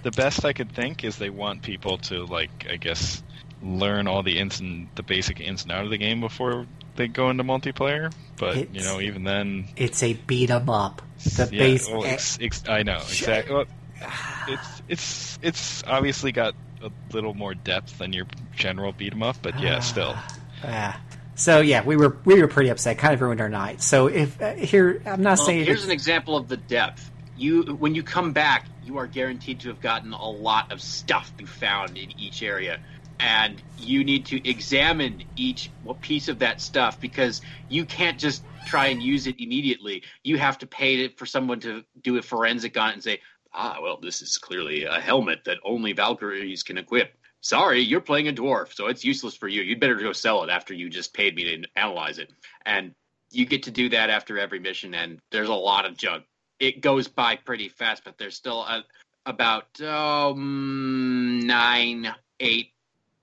the 0.03 0.11
best 0.11 0.45
I 0.45 0.53
could 0.53 0.71
think 0.71 1.03
is 1.03 1.17
they 1.17 1.29
want 1.31 1.63
people 1.63 1.97
to 1.99 2.25
like, 2.25 2.67
I 2.69 2.75
guess, 2.77 3.23
learn 3.63 4.07
all 4.07 4.21
the 4.21 4.37
ins 4.37 4.59
and 4.59 4.87
the 4.95 5.01
basic 5.03 5.39
ins 5.41 5.63
and 5.63 5.71
out 5.71 5.85
of 5.85 5.89
the 5.89 5.97
game 5.97 6.21
before 6.21 6.67
they 6.95 7.07
go 7.07 7.29
into 7.31 7.43
multiplayer. 7.43 8.13
But 8.37 8.73
you 8.75 8.81
know, 8.81 9.01
even 9.01 9.23
then, 9.23 9.69
It's 9.75 10.03
a 10.03 10.13
beat 10.13 10.51
'em 10.51 10.69
up. 10.69 11.01
The 11.23 11.49
yeah, 11.51 11.59
base. 11.63 11.89
well, 11.89 12.05
ex, 12.05 12.37
ex, 12.41 12.63
I 12.69 12.83
know 12.83 12.97
exactly. 12.97 13.55
Well, 13.55 13.65
it's 14.47 14.81
it's 14.87 15.39
it's 15.41 15.83
obviously 15.87 16.31
got 16.31 16.53
a 16.83 16.91
little 17.11 17.33
more 17.33 17.53
depth 17.55 17.97
than 17.97 18.13
your 18.13 18.27
general 18.55 18.91
beat 18.91 19.13
'em 19.13 19.23
up, 19.23 19.37
but 19.41 19.59
yeah, 19.59 19.79
still. 19.81 20.15
Ah. 20.63 21.01
so 21.35 21.61
yeah, 21.61 21.83
we 21.83 21.95
were 21.95 22.17
we 22.25 22.41
were 22.41 22.47
pretty 22.47 22.69
upset. 22.69 22.97
Kind 22.97 23.13
of 23.13 23.21
ruined 23.21 23.41
our 23.41 23.49
night. 23.49 23.81
So 23.81 24.07
if 24.07 24.41
uh, 24.41 24.53
here, 24.53 25.01
I'm 25.05 25.21
not 25.21 25.37
Well, 25.37 25.47
saying 25.47 25.65
here's 25.65 25.85
an 25.85 25.91
example 25.91 26.35
of 26.37 26.47
the 26.47 26.57
depth. 26.57 27.09
You, 27.35 27.63
when 27.75 27.95
you 27.95 28.03
come 28.03 28.31
back, 28.31 28.67
you 28.83 28.97
are 28.99 29.07
guaranteed 29.07 29.61
to 29.61 29.69
have 29.69 29.81
gotten 29.81 30.13
a 30.13 30.29
lot 30.29 30.71
of 30.71 30.81
stuff 30.81 31.31
you 31.39 31.47
found 31.47 31.97
in 31.97 32.11
each 32.19 32.43
area, 32.43 32.79
and 33.19 33.61
you 33.79 34.03
need 34.03 34.27
to 34.27 34.47
examine 34.47 35.23
each 35.35 35.71
piece 36.01 36.27
of 36.27 36.39
that 36.39 36.61
stuff 36.61 36.99
because 37.01 37.41
you 37.69 37.85
can't 37.85 38.19
just 38.19 38.43
try 38.67 38.87
and 38.87 39.01
use 39.01 39.25
it 39.25 39.39
immediately. 39.39 40.03
You 40.23 40.37
have 40.37 40.59
to 40.59 40.67
pay 40.67 41.03
it 41.03 41.17
for 41.17 41.25
someone 41.25 41.59
to 41.61 41.83
do 42.01 42.17
a 42.17 42.21
forensic 42.21 42.77
on 42.77 42.91
it 42.91 42.93
and 42.93 43.03
say, 43.03 43.19
"Ah, 43.53 43.79
well, 43.81 43.97
this 43.97 44.21
is 44.21 44.37
clearly 44.37 44.83
a 44.83 44.99
helmet 44.99 45.45
that 45.45 45.57
only 45.65 45.93
Valkyries 45.93 46.61
can 46.63 46.77
equip." 46.77 47.15
Sorry, 47.43 47.81
you're 47.81 47.99
playing 47.99 48.29
a 48.29 48.33
dwarf, 48.33 48.73
so 48.73 48.87
it's 48.87 49.03
useless 49.03 49.35
for 49.35 49.49
you. 49.49 49.61
You'd 49.63 49.81
better 49.81 49.95
go 49.95 50.13
sell 50.13 50.45
it 50.45 50.49
after 50.49 50.73
you 50.73 50.89
just 50.89 51.13
paid 51.13 51.35
me 51.35 51.43
to 51.43 51.67
analyze 51.75 52.17
it. 52.17 52.31
And 52.65 52.95
you 53.31 53.45
get 53.45 53.63
to 53.63 53.71
do 53.71 53.89
that 53.89 54.09
after 54.09 54.39
every 54.39 54.59
mission, 54.59 54.93
and 54.95 55.19
there's 55.29 55.49
a 55.49 55.53
lot 55.53 55.85
of 55.85 55.97
junk. 55.97 56.23
It 56.61 56.79
goes 56.79 57.09
by 57.09 57.35
pretty 57.35 57.67
fast, 57.67 58.05
but 58.05 58.17
there's 58.17 58.37
still 58.37 58.61
a, 58.61 58.85
about 59.25 59.81
um, 59.81 61.41
nine, 61.43 62.15
eight, 62.39 62.69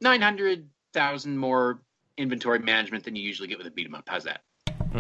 nine 0.02 0.20
hundred 0.20 0.68
thousand 0.92 1.38
more 1.38 1.80
inventory 2.18 2.58
management 2.58 3.04
than 3.04 3.16
you 3.16 3.22
usually 3.22 3.48
get 3.48 3.56
with 3.56 3.66
a 3.68 3.70
beat 3.70 3.86
'em 3.86 3.94
up. 3.94 4.04
How's 4.06 4.24
that? 4.24 4.42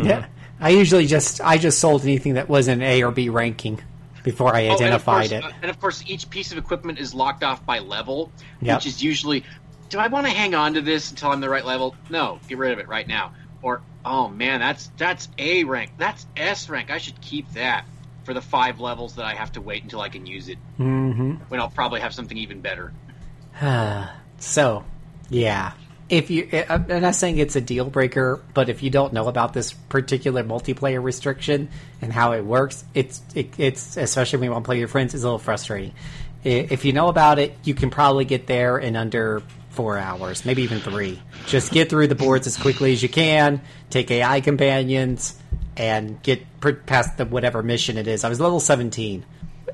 yeah. 0.02 0.28
I 0.60 0.70
usually 0.70 1.06
just 1.06 1.42
I 1.42 1.58
just 1.58 1.78
sold 1.78 2.04
anything 2.04 2.34
that 2.34 2.48
was 2.48 2.68
an 2.68 2.80
A 2.80 3.02
or 3.02 3.10
B 3.10 3.28
ranking. 3.28 3.82
Before 4.22 4.54
I 4.54 4.66
Oh, 4.68 4.72
and 4.72 4.80
identified 4.80 5.30
course- 5.30 5.32
it. 5.32 5.44
uh, 5.44 5.50
and 5.62 5.70
of 5.70 5.80
course, 5.80 6.02
each 6.06 6.28
piece 6.30 6.52
of 6.52 6.58
equipment 6.58 6.98
is 6.98 7.14
locked 7.14 7.42
off 7.44 7.64
by 7.64 7.78
level, 7.78 8.32
Yep. 8.60 8.76
which 8.78 8.86
is 8.86 9.02
usually, 9.02 9.44
do 9.88 9.98
I 9.98 10.06
want 10.08 10.26
to 10.26 10.32
hang 10.32 10.54
on 10.54 10.74
to 10.74 10.80
this 10.80 11.10
until 11.10 11.30
I'm 11.30 11.40
the 11.40 11.48
right 11.48 11.64
level? 11.64 11.94
No, 12.08 12.38
get 12.48 12.58
rid 12.58 12.72
of 12.72 12.78
it 12.78 12.88
right 12.88 13.06
now. 13.08 13.32
Or, 13.62 13.82
oh 14.04 14.28
man, 14.28 14.60
that's 14.60 14.90
that's 14.96 15.28
A 15.38 15.64
rank, 15.64 15.92
that's 15.98 16.26
S 16.36 16.68
rank. 16.68 16.90
I 16.90 16.98
should 16.98 17.20
keep 17.20 17.50
that 17.52 17.84
for 18.24 18.34
the 18.34 18.40
five 18.42 18.80
levels 18.80 19.16
that 19.16 19.24
I 19.24 19.34
have 19.34 19.52
to 19.52 19.60
wait 19.60 19.82
until 19.82 20.00
I 20.00 20.08
can 20.08 20.26
use 20.26 20.48
it. 20.48 20.58
hmm 20.76 21.32
When 21.48 21.60
I'll 21.60 21.70
probably 21.70 22.00
have 22.00 22.14
something 22.14 22.36
even 22.36 22.60
better. 22.60 22.92
so, 24.38 24.84
yeah. 25.28 25.72
If 26.10 26.28
you, 26.28 26.48
eh, 26.50 26.64
I'm 26.68 26.86
not 26.88 27.14
saying 27.14 27.38
it's 27.38 27.54
a 27.54 27.60
deal 27.60 27.88
breaker, 27.88 28.42
but 28.52 28.68
if 28.68 28.82
you 28.82 28.90
don't 28.90 29.12
know 29.12 29.28
about 29.28 29.52
this 29.52 29.72
particular 29.72 30.42
multiplayer 30.42 31.02
restriction 31.02 31.68
and 32.02 32.12
how 32.12 32.32
it 32.32 32.44
works, 32.44 32.84
it's 32.94 33.22
it, 33.34 33.58
it's 33.58 33.96
especially 33.96 34.40
when 34.40 34.46
you 34.46 34.50
want 34.52 34.64
to 34.64 34.68
play 34.68 34.78
your 34.78 34.88
friends, 34.88 35.14
it's 35.14 35.22
a 35.22 35.26
little 35.26 35.38
frustrating. 35.38 35.94
If 36.42 36.84
you 36.84 36.92
know 36.92 37.08
about 37.08 37.38
it, 37.38 37.54
you 37.64 37.74
can 37.74 37.90
probably 37.90 38.24
get 38.24 38.46
there 38.46 38.78
in 38.78 38.96
under 38.96 39.42
four 39.70 39.98
hours, 39.98 40.44
maybe 40.44 40.62
even 40.62 40.80
three. 40.80 41.22
Just 41.46 41.70
get 41.70 41.90
through 41.90 42.08
the 42.08 42.14
boards 42.14 42.46
as 42.46 42.56
quickly 42.56 42.92
as 42.92 43.02
you 43.02 43.08
can. 43.08 43.60
Take 43.90 44.10
AI 44.10 44.40
companions 44.40 45.38
and 45.76 46.20
get 46.22 46.42
past 46.86 47.18
the 47.18 47.26
whatever 47.26 47.62
mission 47.62 47.98
it 47.98 48.08
is. 48.08 48.24
I 48.24 48.28
was 48.28 48.40
level 48.40 48.58
17 48.58 49.24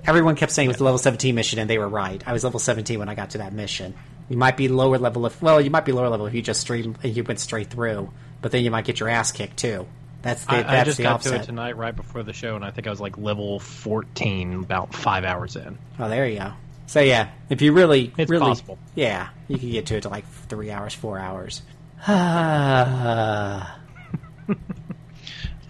everyone 0.07 0.37
kept 0.37 0.53
saying 0.53 0.67
it 0.67 0.69
was 0.69 0.77
the 0.77 0.85
level 0.85 0.99
17 0.99 1.35
mission 1.35 1.59
and 1.59 1.69
they 1.69 1.79
were 1.79 1.89
right 1.89 2.23
i 2.27 2.33
was 2.33 2.45
level 2.45 2.61
17 2.61 2.99
when 2.99 3.09
i 3.09 3.15
got 3.15 3.31
to 3.31 3.39
that 3.39 3.53
mission 3.53 3.95
you 4.29 4.37
might 4.37 4.57
be 4.57 4.69
lower 4.69 4.99
level 4.99 5.25
if 5.27 5.41
well 5.43 5.61
you 5.61 5.71
might 5.71 5.85
be 5.85 5.93
lower 5.93 6.09
level 6.09 6.27
if 6.27 6.35
you 6.35 6.43
just 6.43 6.61
stream 6.61 6.97
and 7.03 7.17
you 7.17 7.23
went 7.25 7.39
straight 7.41 7.69
through 7.71 8.11
but 8.43 8.53
then 8.53 8.65
you 8.65 8.71
might 8.71 8.85
get 8.85 8.99
your 9.01 9.09
ass 9.09 9.33
kicked 9.33 9.57
too 9.57 9.87
that's 10.23 10.45
the, 10.45 10.53
I, 10.53 10.63
that's 10.63 10.71
I 10.73 10.85
just 10.85 10.97
the 10.97 11.03
got 11.05 11.15
offset 11.17 11.33
to 11.35 11.39
it 11.41 11.45
tonight 11.45 11.77
right 11.77 11.95
before 11.95 12.23
the 12.25 12.33
show, 12.33 12.57
and 12.57 12.65
I 12.65 12.71
think 12.73 12.87
I 12.89 12.91
was 12.91 13.01
like 13.01 13.17
level 13.19 13.61
14 13.61 14.55
about 14.65 14.93
five 14.95 15.25
hours 15.25 15.55
in. 15.57 15.79
oh 15.99 16.09
there 16.09 16.27
you 16.27 16.39
go 16.41 16.53
so 16.87 17.01
yeah 17.01 17.31
if 17.51 17.63
you 17.63 17.73
really 17.73 18.13
It's 18.19 18.31
really 18.31 18.41
possible. 18.47 18.79
yeah 18.95 19.29
you 19.49 19.59
can 19.59 19.71
get 19.71 19.87
to 19.87 19.97
it 19.97 20.01
to 20.03 20.09
like 20.09 20.27
three 20.49 20.71
hours 20.71 20.95
four 20.95 21.19
hours 21.19 21.63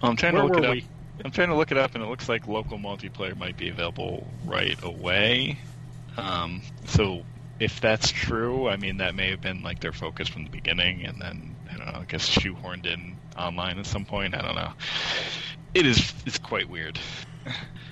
I'm 0.01 0.15
trying 0.15 0.33
Where 0.35 0.43
to 0.43 0.47
look 0.47 0.57
it 0.57 0.65
up. 0.65 0.71
we? 0.75 0.85
I'm 1.25 1.31
trying 1.31 1.49
to 1.49 1.55
look 1.55 1.71
it 1.71 1.77
up, 1.77 1.95
and 1.95 2.03
it 2.03 2.07
looks 2.07 2.29
like 2.29 2.47
local 2.47 2.77
multiplayer 2.77 3.35
might 3.35 3.57
be 3.57 3.69
available 3.69 4.27
right 4.45 4.77
away. 4.83 5.57
Um, 6.15 6.61
so 6.85 7.23
if 7.59 7.81
that's 7.81 8.11
true, 8.11 8.67
I 8.67 8.77
mean 8.77 8.97
that 8.97 9.15
may 9.15 9.29
have 9.31 9.41
been 9.41 9.63
like 9.63 9.79
their 9.79 9.93
focus 9.93 10.27
from 10.27 10.43
the 10.43 10.49
beginning, 10.49 11.05
and 11.05 11.21
then 11.21 11.55
I 11.71 11.77
don't 11.77 11.87
know. 11.93 11.99
I 12.01 12.05
guess 12.05 12.27
shoehorned 12.29 12.85
in 12.85 13.15
online 13.37 13.79
at 13.79 13.85
some 13.85 14.05
point. 14.05 14.35
I 14.35 14.41
don't 14.41 14.55
know. 14.55 14.73
It 15.73 15.85
is. 15.85 16.13
It's 16.25 16.37
quite 16.39 16.69
weird. 16.69 16.99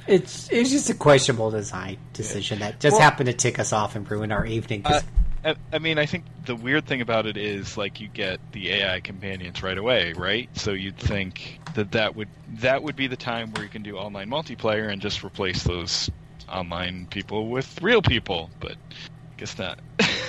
it's 0.07 0.49
it's 0.51 0.69
just 0.69 0.89
a 0.89 0.93
questionable 0.93 1.49
design 1.51 1.97
decision 2.13 2.59
that 2.59 2.79
just 2.79 2.93
Well- 2.93 3.01
happened 3.01 3.27
to 3.27 3.33
tick 3.33 3.59
us 3.59 3.73
off 3.73 3.95
and 3.95 4.09
ruin 4.09 4.31
our 4.31 4.45
evening 4.45 4.83
'cause- 4.83 5.03
Uh, 5.03 5.53
I, 5.71 5.75
I 5.75 5.79
mean, 5.79 5.99
I 5.99 6.07
think 6.07 6.25
the 6.45 6.55
weird 6.55 6.87
thing 6.87 7.01
about 7.01 7.27
it 7.27 7.37
is 7.37 7.77
like 7.77 7.99
you 7.99 8.07
get 8.07 8.39
the 8.51 8.71
AI 8.71 8.99
companions 8.99 9.61
right 9.61 9.77
away, 9.77 10.13
right? 10.13 10.49
So 10.57 10.71
you'd 10.71 10.97
think 10.97 11.59
that 11.75 11.91
that 11.91 12.15
would 12.15 12.29
that 12.61 12.81
would 12.81 12.95
be 12.95 13.05
the 13.07 13.15
time 13.15 13.51
where 13.51 13.63
you 13.63 13.69
can 13.69 13.83
do 13.83 13.95
online 13.97 14.29
multiplayer 14.29 14.91
and 14.91 15.01
just 15.01 15.23
replace 15.23 15.63
those 15.63 16.09
online 16.49 17.05
people 17.07 17.47
with 17.49 17.79
real 17.81 18.01
people, 18.01 18.49
but 18.59 18.71
I 18.71 19.14
guess 19.37 19.57
not. 19.57 19.79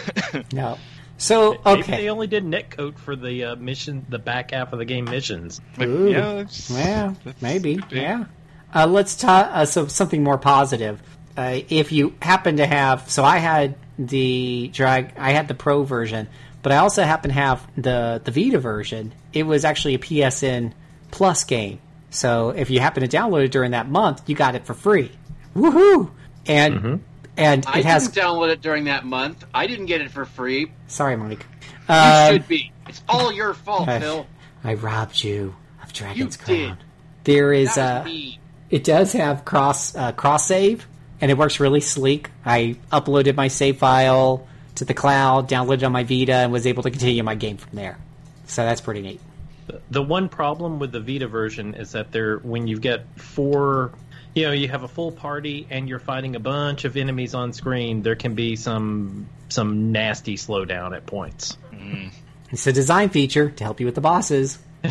no 0.53 0.79
so 1.19 1.53
Maybe 1.65 1.81
okay 1.81 1.97
they 1.97 2.11
only 2.11 2.27
did 2.27 2.45
netcode 2.45 2.99
for 2.99 3.17
the 3.17 3.45
uh, 3.45 3.57
mission, 3.57 4.05
the 4.09 4.19
back 4.19 4.51
half 4.51 4.73
of 4.75 4.79
the 4.79 4.85
game 4.85 5.07
missions. 5.07 5.61
Ooh. 5.81 6.11
yeah, 6.11 6.35
that's- 6.35 6.71
Yeah, 6.71 7.15
that's- 7.25 7.41
maybe. 7.43 7.77
could. 7.77 7.93
Yeah. 7.93 8.25
Uh, 8.75 8.87
let's 8.87 9.17
talk. 9.17 9.49
Uh, 9.51 9.65
so 9.65 9.87
something 9.87 10.23
more 10.23 10.37
positive. 10.37 11.01
Uh, 11.37 11.61
if 11.71 11.91
you 11.93 12.15
happen 12.21 12.59
to 12.59 12.67
have, 12.67 13.09
so 13.11 13.25
I 13.25 13.39
had 13.39 13.77
the 13.99 14.69
drag, 14.75 15.15
I 15.17 15.33
had 15.33 15.49
the 15.49 15.55
pro 15.55 15.85
version, 15.85 16.29
but 16.63 16.73
I 16.73 16.79
also 16.79 17.03
happen 17.03 17.31
to 17.31 17.35
have 17.35 17.67
the 17.77 18.21
the 18.23 18.31
Vita 18.31 18.59
version. 18.59 19.15
It 19.33 19.45
was 19.45 19.65
actually 19.65 19.95
a 19.95 19.99
PSN 19.99 20.73
Plus 21.11 21.45
game. 21.45 21.79
So 22.11 22.51
if 22.51 22.69
you 22.69 22.81
happen 22.81 23.09
to 23.09 23.17
download 23.17 23.45
it 23.47 23.53
during 23.53 23.71
that 23.71 23.89
month, 23.89 24.29
you 24.29 24.35
got 24.37 24.55
it 24.55 24.67
for 24.67 24.75
free. 24.75 25.11
Woohoo! 25.55 26.11
And 26.47 27.03
and 27.37 27.65
I 27.67 27.81
it 27.81 27.85
has. 27.85 28.09
didn't 28.09 28.25
download 28.27 28.51
it 28.51 28.61
during 28.63 28.85
that 28.85 29.05
month. 29.05 29.45
I 29.55 29.67
didn't 29.67 29.87
get 29.87 30.01
it 30.01 30.11
for 30.11 30.25
free. 30.25 30.73
Sorry, 30.87 31.17
Mike. 31.17 31.45
You 31.89 31.95
Um, 31.95 32.33
should 32.33 32.49
be. 32.49 32.73
It's 32.89 33.03
all 33.09 33.33
your 33.33 33.55
fault, 33.55 33.89
I- 33.89 34.01
Phil. 34.01 34.27
I 34.65 34.75
robbed 34.75 35.23
you 35.23 35.55
of 35.83 35.93
Dragon's 35.93 36.39
You 36.41 36.47
did. 36.57 36.67
Crown. 36.67 36.79
There 37.25 37.53
is 37.53 37.77
a. 37.77 37.81
uh. 37.83 38.09
It 38.71 38.83
does 38.85 39.13
have 39.13 39.45
cross 39.45 39.95
uh, 39.95 40.11
cross 40.13 40.47
save, 40.49 40.87
and 41.21 41.31
it 41.31 41.39
works 41.39 41.61
really 41.61 41.81
sleek. 41.81 42.31
I 42.45 42.77
uploaded 42.93 43.37
my 43.37 43.47
save 43.49 43.79
file 43.79 44.47
to 44.77 44.85
the 44.85 44.95
cloud, 44.95 45.49
downloaded 45.49 45.79
it 45.79 45.85
on 45.85 45.93
my 45.93 46.03
Vita, 46.05 46.33
and 46.35 46.53
was 46.53 46.67
able 46.67 46.83
to 46.83 46.91
continue 46.91 47.23
my 47.23 47.35
game 47.37 47.57
from 47.59 47.77
there. 47.77 47.97
So 48.47 48.65
that's 48.65 48.81
pretty 48.81 49.03
neat. 49.03 49.21
The- 49.69 49.81
The 49.91 50.03
one 50.03 50.29
problem 50.29 50.79
with 50.81 50.91
the 50.93 51.01
Vita 51.01 51.29
version 51.29 51.75
is 51.75 51.93
that 51.93 52.11
there, 52.13 52.39
when 52.39 52.67
you 52.67 52.79
get 52.81 53.07
four, 53.17 53.93
you 54.37 54.43
know, 54.43 54.53
you 54.53 54.69
have 54.69 54.85
a 54.85 54.89
full 54.89 55.11
party 55.11 55.67
and 55.71 55.89
you're 55.89 55.99
fighting 55.99 56.37
a 56.37 56.41
bunch 56.41 56.85
of 56.85 56.97
enemies 56.97 57.35
on 57.35 57.53
screen, 57.53 58.03
there 58.03 58.17
can 58.17 58.35
be 58.35 58.55
some 58.55 59.29
some 59.49 59.91
nasty 59.91 60.37
slowdown 60.37 60.95
at 60.95 61.07
points. 61.07 61.57
It's 62.51 62.67
a 62.67 62.73
design 62.73 63.09
feature 63.09 63.51
to 63.51 63.65
help 63.65 63.81
you 63.81 63.87
with 63.87 63.97
the 63.97 64.01
bosses. 64.01 64.59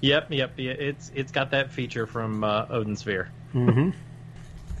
Yep, 0.00 0.28
yep, 0.30 0.52
it's 0.56 1.10
it's 1.14 1.30
got 1.30 1.50
that 1.50 1.72
feature 1.72 2.06
from 2.06 2.42
uh, 2.42 2.66
Odin 2.70 2.96
Sphere. 2.96 3.28
Uh, 3.54 3.90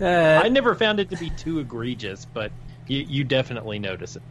I 0.00 0.48
never 0.48 0.74
found 0.74 0.98
it 0.98 1.10
to 1.10 1.16
be 1.16 1.28
too 1.30 1.58
egregious, 1.58 2.24
but 2.24 2.52
you, 2.86 3.04
you 3.06 3.24
definitely 3.24 3.78
notice 3.78 4.16
it. 4.16 4.22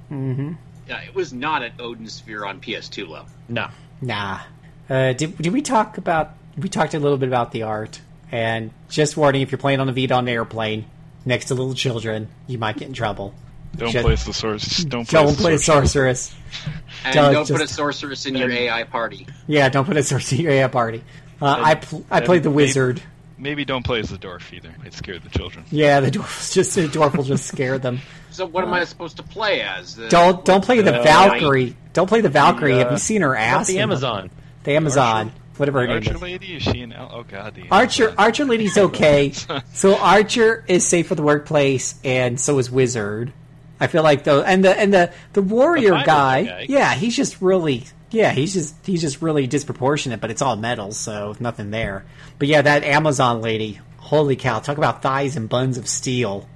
Yeah, 0.88 1.02
it 1.02 1.14
was 1.14 1.32
not 1.32 1.62
at 1.62 1.74
Odin 1.80 2.08
Sphere 2.08 2.44
on 2.44 2.60
PS2 2.60 3.08
level. 3.08 3.30
No, 3.48 3.68
nah. 4.02 4.40
Uh, 4.90 5.14
did, 5.14 5.38
did 5.38 5.54
we 5.54 5.62
talk 5.62 6.00
about? 6.00 6.32
We 6.58 6.70
talked 6.70 6.96
a 6.96 7.00
little 7.00 7.20
bit 7.20 7.30
about 7.30 7.52
the 7.52 7.62
art, 7.64 8.02
and 8.32 8.72
just 8.90 9.18
warning: 9.18 9.42
if 9.42 9.52
you're 9.52 9.58
playing 9.60 9.80
on 9.80 9.90
a 9.90 9.94
Vita 9.94 10.14
on 10.16 10.28
an 10.28 10.34
airplane 10.34 10.86
next 11.26 11.46
to 11.46 11.56
little 11.56 11.74
children, 11.74 12.30
you 12.48 12.58
might 12.58 12.78
get 12.78 12.88
in 12.88 12.94
trouble. 12.94 13.34
Don't 13.76 13.92
Should- 13.92 14.02
play 14.04 14.16
the 14.16 14.34
source. 14.34 14.84
Don't 14.84 15.08
play, 15.08 15.20
Don't 15.24 15.36
the 15.36 15.42
play 15.42 15.58
sorceress. 15.58 16.22
sorceress. 16.32 16.36
And 17.06 17.14
Doug 17.14 17.34
don't 17.34 17.48
put 17.48 17.62
a 17.62 17.68
sorceress 17.68 18.26
in 18.26 18.36
your 18.36 18.50
AI 18.52 18.84
party. 18.84 19.28
Yeah, 19.48 19.70
don't 19.70 19.86
put 19.86 19.96
a 19.96 20.04
sorceress 20.04 20.34
in 20.34 20.42
your 20.42 20.52
AI 20.52 20.68
party. 20.68 21.04
Uh, 21.42 21.56
I 21.64 21.76
pl- 21.76 22.06
I 22.10 22.22
played 22.22 22.44
the 22.44 22.52
wizard. 22.52 23.02
Maybe 23.38 23.64
don't 23.64 23.86
play 23.86 24.00
as 24.02 24.10
the 24.10 24.18
dwarf 24.18 24.52
either. 24.52 24.74
It 24.86 24.94
scared 24.94 25.24
the 25.24 25.30
children. 25.30 25.64
Yeah, 25.72 26.02
the 26.02 26.12
dwarf 26.12 26.54
just 26.54 26.76
the 26.76 26.88
dwarf 26.88 27.16
will 27.16 27.24
just 27.24 27.46
scare 27.46 27.78
them. 27.78 28.00
So 28.32 28.46
what 28.46 28.64
am 28.66 28.74
I 28.74 28.84
supposed 28.84 29.18
to 29.18 29.24
play 29.24 29.62
as? 29.62 29.96
The- 29.96 30.10
Don't 30.10 30.44
don't 30.44 30.64
play 30.64 30.82
the 30.82 31.00
Uh, 31.00 31.04
Valkyrie. 31.04 31.76
Don't 31.94 32.08
play 32.08 32.22
the 32.22 32.30
Valkyrie. 32.30 32.78
Have 32.80 32.88
uh, 32.88 32.92
you 32.92 32.98
seen 32.98 33.22
her 33.22 33.30
Not 33.34 33.38
ass? 33.40 33.68
the 33.68 33.80
Amazon. 33.80 34.30
The 34.64 34.72
Amazon. 34.74 35.32
Whatever 35.60 35.82
her 35.82 35.88
name 35.88 35.98
Archer 35.98 36.16
is. 36.16 36.22
lady 36.22 36.56
is 36.56 36.64
she 36.64 36.82
an 36.82 36.94
el- 36.94 37.12
oh 37.14 37.24
god 37.24 37.54
the 37.56 37.66
Archer 37.70 38.16
Archer 38.18 38.46
Lady's 38.46 38.78
okay. 38.78 39.32
so 39.74 39.98
Archer 39.98 40.64
is 40.68 40.88
safe 40.88 41.08
for 41.08 41.16
the 41.16 41.22
workplace, 41.22 42.00
and 42.04 42.40
so 42.40 42.58
is 42.60 42.72
Wizard. 42.72 43.34
I 43.80 43.88
feel 43.88 44.04
like 44.04 44.24
though, 44.24 44.42
and 44.42 44.64
the 44.64 44.78
and 44.78 44.94
the 44.94 45.12
the 45.34 45.42
warrior 45.42 45.92
fighter's 45.92 46.06
guy, 46.06 46.42
okay. 46.42 46.66
yeah, 46.70 46.94
he's 46.96 47.16
just 47.16 47.42
really, 47.42 47.86
yeah, 48.12 48.32
he's 48.32 48.54
just 48.54 48.76
he's 48.86 49.02
just 49.02 49.22
really 49.22 49.48
disproportionate, 49.48 50.20
but 50.20 50.32
it's 50.32 50.42
all 50.42 50.56
metal, 50.56 50.92
so 50.92 51.36
nothing 51.40 51.72
there. 51.72 52.06
But 52.40 52.48
yeah, 52.50 52.62
that 52.62 52.84
Amazon 52.84 53.42
lady, 53.42 53.80
holy 53.98 54.36
cow! 54.36 54.60
Talk 54.60 54.78
about 54.78 55.02
thighs 55.02 55.36
and 55.38 55.48
buns 55.48 55.78
of 55.78 55.88
steel. 55.88 56.48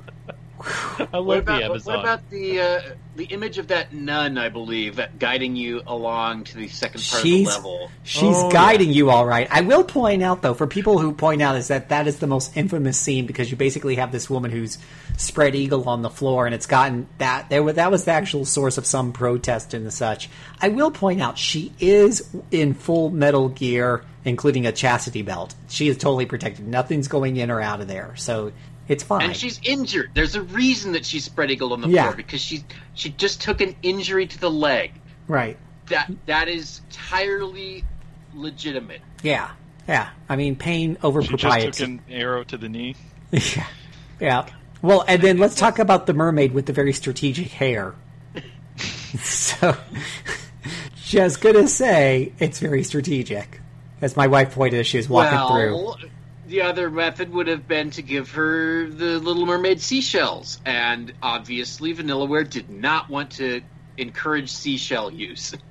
I 0.65 1.17
love 1.17 1.25
What 1.25 1.37
about, 1.39 1.59
the 1.59 1.65
Amazon. 1.65 1.93
what 1.95 2.03
about 2.03 2.29
the 2.29 2.61
uh, 2.61 2.81
the 3.15 3.25
image 3.25 3.57
of 3.57 3.67
that 3.67 3.93
nun? 3.93 4.37
I 4.37 4.49
believe 4.49 4.95
that 4.95 5.19
guiding 5.19 5.55
you 5.55 5.81
along 5.85 6.45
to 6.45 6.57
the 6.57 6.67
second 6.69 7.03
part 7.09 7.21
She's 7.21 7.47
of 7.55 7.63
the 7.63 7.69
level. 7.69 7.91
she's 8.03 8.35
Oh, 8.37 8.49
guiding 8.49 8.91
you 8.91 9.09
all 9.09 9.25
right. 9.25 9.47
I 9.51 9.61
will 9.61 9.83
point 9.83 10.23
out 10.23 10.41
though, 10.41 10.53
for 10.53 10.65
people 10.67 10.99
who 10.99 11.13
point 11.13 11.41
out, 11.41 11.55
is 11.57 11.67
that 11.67 11.89
that 11.89 12.07
is 12.07 12.19
the 12.19 12.27
most 12.27 12.55
infamous 12.55 12.97
scene 12.97 13.25
because 13.25 13.51
you 13.51 13.57
basically 13.57 13.95
have 13.95 14.11
this 14.11 14.29
woman 14.29 14.51
who's 14.51 14.77
spread 15.17 15.53
eagle 15.55 15.87
on 15.89 16.01
the 16.01 16.09
floor, 16.09 16.45
and 16.45 16.55
it's 16.55 16.65
gotten 16.65 17.07
that 17.17 17.49
there 17.49 17.63
that 17.73 17.91
was 17.91 18.05
the 18.05 18.11
actual 18.11 18.45
source 18.45 18.77
of 18.77 18.85
some 18.85 19.11
protest 19.11 19.73
and 19.73 19.91
such. 19.93 20.29
I 20.61 20.69
will 20.69 20.91
point 20.91 21.21
out 21.21 21.37
she 21.37 21.73
is 21.79 22.29
in 22.51 22.73
full 22.73 23.09
metal 23.09 23.49
gear, 23.49 24.03
including 24.23 24.65
a 24.65 24.71
chastity 24.71 25.21
belt. 25.23 25.53
She 25.67 25.87
is 25.89 25.97
totally 25.97 26.25
protected. 26.25 26.67
Nothing's 26.67 27.07
going 27.09 27.35
in 27.37 27.51
or 27.51 27.59
out 27.59 27.81
of 27.81 27.87
there, 27.87 28.13
so 28.15 28.53
it's 28.87 29.03
fine. 29.03 29.21
And 29.23 29.35
she's 29.35 29.59
injured. 29.63 30.11
There's 30.13 30.35
a 30.35 30.41
reason 30.41 30.91
that 30.93 31.05
she's 31.05 31.23
spread 31.25 31.51
eagled 31.51 31.71
on 31.71 31.81
the 31.81 31.87
Yeah. 31.89 32.03
floor 32.03 32.15
because 32.15 32.41
she 32.41 32.63
she 32.93 33.09
just 33.09 33.41
took 33.41 33.61
an 33.61 33.75
injury 33.83 34.27
to 34.27 34.39
the 34.39 34.51
leg. 34.51 34.91
right. 35.27 35.57
That 35.87 36.11
that 36.27 36.47
is 36.47 36.79
entirely 36.89 37.83
legitimate. 38.33 39.01
Yeah. 39.21 39.51
Yeah. 39.87 40.09
I 40.29 40.35
mean, 40.37 40.55
pain 40.55 40.97
over 41.03 41.21
propriety. 41.21 41.61
She 41.63 41.67
just 41.67 41.79
took 41.79 41.87
an 41.89 42.01
arrow 42.09 42.43
to 42.45 42.57
the 42.57 42.69
knee. 42.69 42.95
Yeah. 43.31 43.67
Yeah. 44.19 44.45
Well, 44.81 45.03
and 45.07 45.21
then 45.21 45.37
let's 45.39 45.55
talk 45.55 45.79
about 45.79 46.05
the 46.07 46.13
mermaid 46.13 46.53
with 46.53 46.65
the 46.67 46.73
very 46.73 46.93
strategic 46.93 47.47
hair. 47.47 47.95
so, 49.19 49.75
just 51.03 51.41
gonna 51.41 51.67
say 51.67 52.31
it's 52.39 52.59
very 52.59 52.83
strategic, 52.83 53.59
as 54.01 54.15
my 54.15 54.27
wife 54.27 54.53
pointed 54.55 54.79
as 54.81 54.87
she 54.87 54.97
was 54.97 55.09
walking 55.09 55.39
through. 55.49 56.09
The 56.53 56.61
other 56.61 56.91
method 56.91 57.33
would 57.33 57.47
have 57.47 57.67
been 57.67 57.89
to 57.89 58.03
give 58.03 58.29
her 58.29 58.87
the 58.87 59.17
Little 59.17 59.47
Mermaid 59.47 59.81
seashells, 59.81 60.61
and 60.63 61.11
obviously 61.23 61.95
Vanillaware 61.95 62.47
did 62.47 62.69
not 62.69 63.09
want 63.09 63.31
to 63.31 63.61
encourage 63.97 64.51
seashell 64.51 65.11
use. 65.11 65.53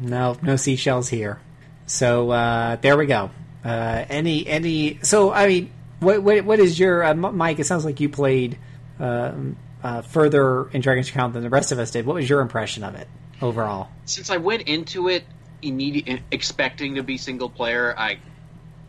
No, 0.00 0.36
no 0.42 0.56
seashells 0.56 1.08
here. 1.08 1.40
So 1.86 2.30
uh, 2.30 2.76
there 2.76 2.98
we 2.98 3.06
go. 3.06 3.30
Uh, 3.64 4.04
any 4.10 4.46
any? 4.46 5.00
So 5.02 5.32
I 5.32 5.48
mean, 5.48 5.72
what 5.98 6.22
what, 6.22 6.44
what 6.44 6.60
is 6.60 6.78
your 6.78 7.02
uh, 7.02 7.14
Mike? 7.14 7.58
It 7.58 7.64
sounds 7.64 7.86
like 7.86 8.00
you 8.00 8.10
played 8.10 8.58
um, 9.00 9.56
uh, 9.82 10.02
further 10.02 10.68
in 10.72 10.82
Dragon's 10.82 11.10
Crown 11.10 11.32
than 11.32 11.42
the 11.42 11.48
rest 11.48 11.72
of 11.72 11.78
us 11.78 11.90
did. 11.90 12.04
What 12.04 12.16
was 12.16 12.28
your 12.28 12.42
impression 12.42 12.84
of 12.84 12.96
it 12.96 13.08
overall? 13.40 13.88
Since 14.04 14.28
I 14.28 14.36
went 14.36 14.68
into 14.68 15.08
it 15.08 15.24
immediate, 15.62 16.20
expecting 16.30 16.96
to 16.96 17.02
be 17.02 17.16
single 17.16 17.48
player, 17.48 17.94
I 17.98 18.18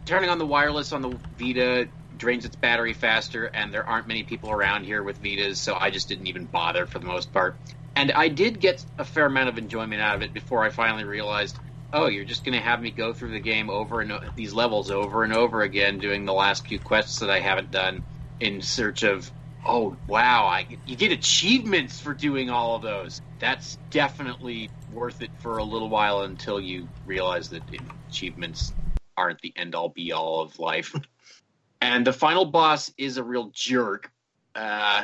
turning 0.10 0.32
on 0.32 0.40
the 0.40 0.46
wireless 0.46 0.92
on 0.92 1.04
the 1.04 1.16
Vita 1.38 1.88
drains 2.18 2.44
its 2.44 2.56
battery 2.56 2.94
faster, 2.94 3.46
and 3.46 3.72
there 3.72 3.88
aren't 3.88 4.08
many 4.08 4.24
people 4.24 4.50
around 4.50 4.84
here 4.84 5.04
with 5.04 5.22
Vitas, 5.22 5.58
so 5.58 5.78
I 5.80 5.92
just 5.92 6.10
didn't 6.10 6.26
even 6.26 6.46
bother 6.46 6.88
for 6.88 6.98
the 6.98 7.06
most 7.06 7.32
part. 7.32 7.56
And 7.96 8.12
I 8.12 8.28
did 8.28 8.60
get 8.60 8.84
a 8.98 9.06
fair 9.06 9.28
amount 9.28 9.50
of 9.50 9.60
enjoyment 9.60 10.02
out 10.02 10.16
of 10.16 10.24
it 10.24 10.34
before 10.34 10.64
I 10.64 10.72
finally 10.72 11.04
realized, 11.04 11.60
oh, 11.94 12.08
you're 12.08 12.26
just 12.26 12.44
going 12.44 12.58
to 12.58 12.60
have 12.60 12.82
me 12.82 12.90
go 12.90 13.14
through 13.14 13.34
the 13.34 13.40
game 13.40 13.70
over 13.70 14.02
and 14.02 14.12
these 14.36 14.52
levels 14.52 14.90
over 14.90 15.24
and 15.24 15.32
over 15.32 15.62
again, 15.62 16.00
doing 16.00 16.26
the 16.26 16.34
last 16.34 16.66
few 16.66 16.80
quests 16.80 17.20
that 17.20 17.30
I 17.30 17.40
haven't 17.40 17.70
done 17.70 18.04
in 18.40 18.64
search 18.64 19.04
of. 19.04 19.32
Oh 19.64 19.98
wow! 20.08 20.46
I, 20.46 20.66
you 20.88 20.96
get 20.96 21.12
achievements 21.12 22.00
for 22.00 22.14
doing 22.14 22.50
all 22.50 22.78
of 22.78 22.82
those. 22.82 23.22
That's 23.40 23.78
definitely 23.92 24.70
worth 24.94 25.22
it 25.22 25.32
for 25.40 25.58
a 25.58 25.64
little 25.64 25.90
while 25.90 26.22
until 26.22 26.62
you 26.62 26.88
realize 27.06 27.50
that 27.50 27.62
achievements 28.10 28.74
aren't 29.20 29.42
the 29.42 29.54
end 29.58 29.76
all 29.76 29.90
be 29.90 30.14
all 30.14 30.42
of 30.42 30.58
life. 30.60 30.96
and 31.82 32.08
the 32.08 32.14
final 32.14 32.46
boss 32.46 32.92
is 32.98 33.18
a 33.18 33.24
real 33.24 33.52
jerk. 33.54 34.12
Uh, 34.56 35.04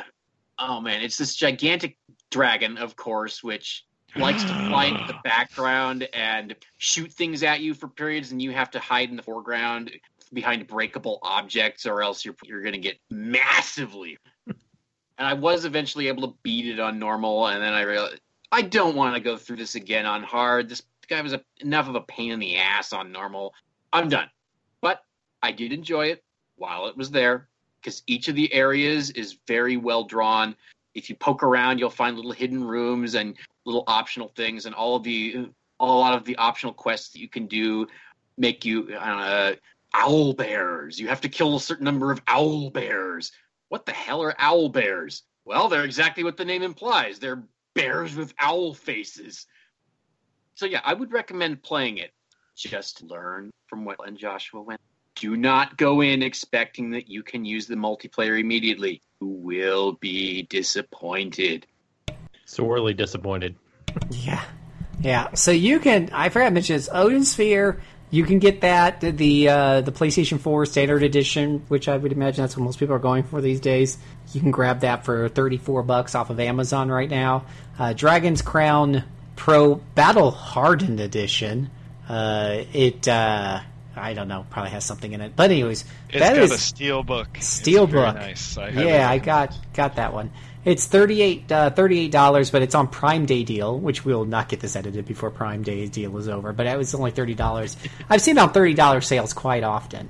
oh 0.58 0.80
man, 0.80 1.02
it's 1.02 1.18
this 1.18 1.36
gigantic 1.36 1.98
dragon, 2.30 2.78
of 2.78 2.96
course, 2.96 3.44
which 3.44 3.84
likes 4.16 4.42
to 4.42 4.48
fly 4.48 4.86
into 4.86 5.06
the 5.06 5.18
background 5.24 6.08
and 6.14 6.56
shoot 6.78 7.12
things 7.12 7.42
at 7.42 7.60
you 7.60 7.74
for 7.74 7.88
periods, 7.88 8.32
and 8.32 8.40
you 8.40 8.50
have 8.52 8.70
to 8.70 8.78
hide 8.78 9.10
in 9.10 9.16
the 9.16 9.22
foreground 9.22 9.90
behind 10.32 10.66
breakable 10.66 11.18
objects, 11.22 11.86
or 11.86 12.02
else 12.02 12.24
you're 12.24 12.36
you're 12.44 12.62
going 12.62 12.72
to 12.72 12.78
get 12.78 12.98
massively. 13.10 14.18
and 14.46 14.56
I 15.18 15.34
was 15.34 15.64
eventually 15.64 16.08
able 16.08 16.28
to 16.28 16.36
beat 16.42 16.66
it 16.66 16.80
on 16.80 16.98
normal, 16.98 17.48
and 17.48 17.62
then 17.62 17.74
I 17.74 17.82
realized 17.82 18.20
I 18.50 18.62
don't 18.62 18.96
want 18.96 19.14
to 19.14 19.20
go 19.20 19.36
through 19.36 19.56
this 19.56 19.74
again 19.74 20.06
on 20.06 20.22
hard. 20.22 20.68
This 20.68 20.82
guy 21.08 21.20
was 21.20 21.32
a, 21.32 21.42
enough 21.60 21.88
of 21.88 21.94
a 21.94 22.00
pain 22.00 22.32
in 22.32 22.40
the 22.40 22.56
ass 22.56 22.92
on 22.92 23.12
normal. 23.12 23.54
I'm 23.92 24.08
done. 24.08 24.28
But 24.80 25.02
I 25.42 25.52
did 25.52 25.72
enjoy 25.72 26.06
it 26.06 26.24
while 26.56 26.86
it 26.86 26.96
was 26.96 27.10
there 27.10 27.48
because 27.80 28.02
each 28.06 28.28
of 28.28 28.34
the 28.34 28.52
areas 28.52 29.10
is 29.10 29.38
very 29.46 29.76
well 29.76 30.04
drawn. 30.04 30.56
If 30.94 31.08
you 31.08 31.16
poke 31.16 31.42
around, 31.42 31.78
you'll 31.78 31.90
find 31.90 32.16
little 32.16 32.32
hidden 32.32 32.64
rooms 32.64 33.14
and 33.14 33.36
little 33.64 33.84
optional 33.86 34.28
things, 34.34 34.66
and 34.66 34.74
all 34.74 34.96
of 34.96 35.02
the 35.02 35.48
all, 35.78 35.98
a 35.98 36.00
lot 36.00 36.14
of 36.14 36.24
the 36.24 36.36
optional 36.36 36.72
quests 36.72 37.12
that 37.12 37.20
you 37.20 37.28
can 37.28 37.46
do 37.46 37.86
make 38.38 38.64
you 38.64 38.94
uh, 38.94 39.54
owl 39.94 40.32
bears. 40.32 40.98
You 40.98 41.08
have 41.08 41.20
to 41.20 41.28
kill 41.28 41.56
a 41.56 41.60
certain 41.60 41.84
number 41.84 42.10
of 42.10 42.22
owl 42.26 42.70
bears. 42.70 43.32
What 43.68 43.86
the 43.86 43.92
hell 43.92 44.22
are 44.22 44.34
owl 44.38 44.68
bears? 44.68 45.22
Well, 45.44 45.68
they're 45.68 45.84
exactly 45.84 46.24
what 46.24 46.36
the 46.36 46.44
name 46.44 46.62
implies. 46.62 47.18
They're 47.18 47.44
bears 47.74 48.16
with 48.16 48.34
owl 48.38 48.74
faces. 48.74 49.46
So 50.54 50.66
yeah, 50.66 50.80
I 50.84 50.94
would 50.94 51.12
recommend 51.12 51.62
playing 51.62 51.98
it. 51.98 52.12
Just 52.56 53.02
learn 53.02 53.50
from 53.66 53.84
what 53.84 53.98
and 54.06 54.16
Joshua 54.16 54.62
went. 54.62 54.80
Do 55.14 55.36
not 55.36 55.76
go 55.76 56.00
in 56.00 56.22
expecting 56.22 56.90
that 56.90 57.08
you 57.08 57.22
can 57.22 57.44
use 57.44 57.66
the 57.66 57.74
multiplayer 57.74 58.38
immediately. 58.38 59.00
You 59.20 59.28
will 59.28 59.92
be 59.92 60.42
disappointed. 60.42 61.66
Sorely 62.44 62.94
disappointed. 62.94 63.56
Yeah, 64.10 64.44
yeah. 65.00 65.32
So 65.32 65.50
you 65.52 65.80
can. 65.80 66.10
I 66.12 66.28
forgot 66.28 66.46
to 66.46 66.50
mention 66.50 66.76
this. 66.76 66.90
Odin 66.92 67.24
Sphere. 67.24 67.80
You 68.10 68.24
can 68.24 68.38
get 68.38 68.60
that 68.60 69.00
the 69.00 69.48
uh, 69.48 69.80
the 69.80 69.90
PlayStation 69.90 70.38
4 70.38 70.66
Standard 70.66 71.02
Edition, 71.02 71.64
which 71.68 71.88
I 71.88 71.96
would 71.96 72.12
imagine 72.12 72.42
that's 72.42 72.56
what 72.56 72.64
most 72.64 72.78
people 72.78 72.94
are 72.94 73.00
going 73.00 73.22
for 73.22 73.40
these 73.40 73.58
days. 73.58 73.96
You 74.34 74.40
can 74.42 74.50
grab 74.50 74.80
that 74.80 75.06
for 75.06 75.30
34 75.30 75.82
bucks 75.82 76.14
off 76.14 76.28
of 76.28 76.38
Amazon 76.38 76.90
right 76.90 77.08
now. 77.08 77.46
Uh, 77.78 77.94
Dragon's 77.94 78.42
Crown 78.42 79.02
Pro 79.34 79.76
Battle 79.94 80.30
Hardened 80.30 81.00
Edition. 81.00 81.70
Uh, 82.08 82.64
it 82.72 83.08
uh, 83.08 83.60
I 83.96 84.12
don't 84.14 84.28
know, 84.28 84.46
probably 84.50 84.70
has 84.72 84.84
something 84.84 85.12
in 85.12 85.20
it. 85.20 85.34
But 85.34 85.50
anyways, 85.50 85.84
It's 86.10 86.18
that 86.18 86.36
is 86.36 86.52
a 86.52 86.58
steel 86.58 87.02
book. 87.02 87.38
Steel 87.40 87.86
book. 87.86 88.14
Nice. 88.14 88.58
I 88.58 88.68
yeah, 88.68 89.08
I 89.08 89.18
got 89.18 89.54
got 89.74 89.96
that 89.96 90.12
one. 90.12 90.30
It's 90.64 90.86
thirty 90.86 91.22
eight 91.22 91.50
uh, 91.50 91.70
thirty 91.70 92.00
eight 92.00 92.12
dollars, 92.12 92.50
but 92.50 92.62
it's 92.62 92.74
on 92.74 92.88
Prime 92.88 93.24
Day 93.24 93.44
deal, 93.44 93.78
which 93.78 94.04
we'll 94.04 94.24
not 94.24 94.48
get 94.48 94.60
this 94.60 94.76
edited 94.76 95.06
before 95.06 95.30
Prime 95.30 95.62
Day 95.62 95.86
deal 95.86 96.16
is 96.18 96.28
over. 96.28 96.52
But 96.52 96.66
it 96.66 96.76
was 96.76 96.94
only 96.94 97.10
thirty 97.12 97.34
dollars. 97.34 97.76
I've 98.10 98.20
seen 98.20 98.36
it 98.36 98.40
on 98.40 98.52
thirty 98.52 98.74
dollars 98.74 99.06
sales 99.06 99.32
quite 99.32 99.64
often. 99.64 100.08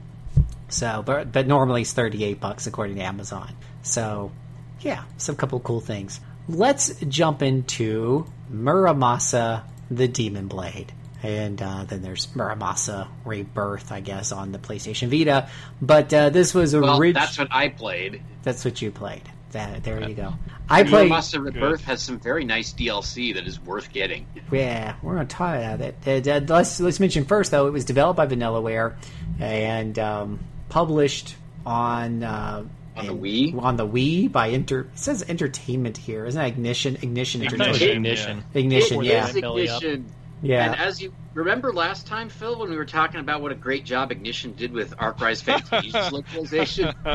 So, 0.68 1.02
but 1.04 1.30
but 1.30 1.46
normally 1.46 1.82
it's 1.82 1.92
thirty 1.92 2.24
eight 2.24 2.40
bucks 2.40 2.66
according 2.66 2.96
to 2.96 3.02
Amazon. 3.02 3.52
So, 3.82 4.32
yeah, 4.80 5.04
some 5.16 5.36
couple 5.36 5.60
cool 5.60 5.80
things. 5.80 6.20
Let's 6.48 6.98
jump 7.00 7.42
into 7.42 8.26
Muramasa 8.52 9.62
the 9.90 10.08
Demon 10.08 10.48
Blade. 10.48 10.92
And 11.22 11.60
uh, 11.62 11.84
then 11.84 12.02
there's 12.02 12.26
Muramasa 12.28 13.08
Rebirth, 13.24 13.90
I 13.90 14.00
guess, 14.00 14.32
on 14.32 14.52
the 14.52 14.58
PlayStation 14.58 15.08
Vita. 15.08 15.48
But 15.80 16.12
uh, 16.12 16.30
this 16.30 16.54
was 16.54 16.74
Well, 16.74 16.98
original. 17.00 17.22
that's 17.22 17.38
what 17.38 17.48
I 17.50 17.68
played. 17.68 18.22
That's 18.42 18.64
what 18.64 18.80
you 18.82 18.90
played. 18.90 19.22
That, 19.52 19.82
there 19.84 20.06
you 20.06 20.14
go. 20.14 20.34
I 20.68 20.82
played. 20.82 21.10
Muramasa 21.10 21.42
Rebirth 21.42 21.84
has 21.84 22.02
some 22.02 22.18
very 22.18 22.44
nice 22.44 22.74
DLC 22.74 23.34
that 23.34 23.46
is 23.46 23.58
worth 23.60 23.92
getting. 23.92 24.26
Yeah, 24.52 24.96
we're 25.02 25.14
going 25.14 25.26
to 25.26 25.34
talk 25.34 25.56
about 25.56 25.80
it. 25.80 25.96
Uh, 26.06 26.30
uh, 26.30 26.40
let's 26.48 26.78
let's 26.80 27.00
mention 27.00 27.24
first 27.24 27.50
though, 27.52 27.66
it 27.66 27.70
was 27.72 27.84
developed 27.84 28.16
by 28.18 28.26
VanillaWare 28.26 28.94
and 29.40 29.98
um, 29.98 30.40
published 30.68 31.36
on 31.64 32.22
uh, 32.22 32.64
On 32.96 33.06
the 33.06 33.14
Wii? 33.14 33.60
On 33.62 33.76
the 33.76 33.86
Wii 33.86 34.30
by 34.30 34.48
Inter. 34.48 34.80
It 34.80 34.98
says 34.98 35.24
Entertainment 35.26 35.96
here, 35.96 36.26
isn't 36.26 36.40
it? 36.40 36.46
Ignition, 36.48 36.96
Ignition, 36.96 37.42
I 37.46 37.48
thought 37.48 37.80
it. 37.80 37.90
Ignition. 37.90 38.44
Ignition, 38.52 39.00
It 39.00 39.06
yeah, 39.06 39.28
is 39.28 39.40
Belly 39.40 39.68
up. 39.68 39.82
Ignition. 39.82 40.12
Yeah. 40.46 40.66
And 40.66 40.76
as 40.76 41.00
you 41.00 41.12
remember 41.34 41.72
last 41.72 42.06
time, 42.06 42.28
Phil, 42.28 42.58
when 42.58 42.70
we 42.70 42.76
were 42.76 42.84
talking 42.84 43.20
about 43.20 43.42
what 43.42 43.52
a 43.52 43.56
great 43.56 43.84
job 43.84 44.12
Ignition 44.12 44.54
did 44.54 44.72
with 44.72 44.94
Arc 44.98 45.20
Rise 45.20 45.42
Fantasia's 45.42 45.94
localization, 46.12 46.94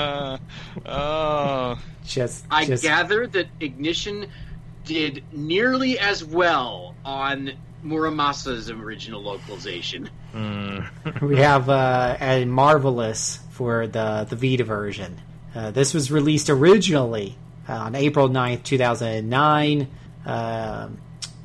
oh, 0.85 1.79
just, 2.05 2.45
I 2.51 2.65
just 2.65 2.83
gather 2.83 3.27
that 3.27 3.47
Ignition 3.59 4.27
did 4.85 5.23
nearly 5.31 5.99
as 5.99 6.23
well 6.23 6.95
on 7.05 7.51
Muramasa's 7.83 8.69
original 8.69 9.21
localization. 9.21 10.09
we 11.21 11.37
have 11.37 11.69
uh, 11.69 12.17
a 12.19 12.45
marvelous 12.45 13.39
for 13.51 13.87
the 13.87 14.25
the 14.29 14.35
Vita 14.35 14.63
version. 14.63 15.19
Uh, 15.53 15.71
this 15.71 15.93
was 15.93 16.11
released 16.11 16.49
originally 16.49 17.37
uh, 17.67 17.73
on 17.73 17.95
April 17.95 18.29
9th, 18.29 18.63
2009, 18.63 19.87
um 20.25 20.97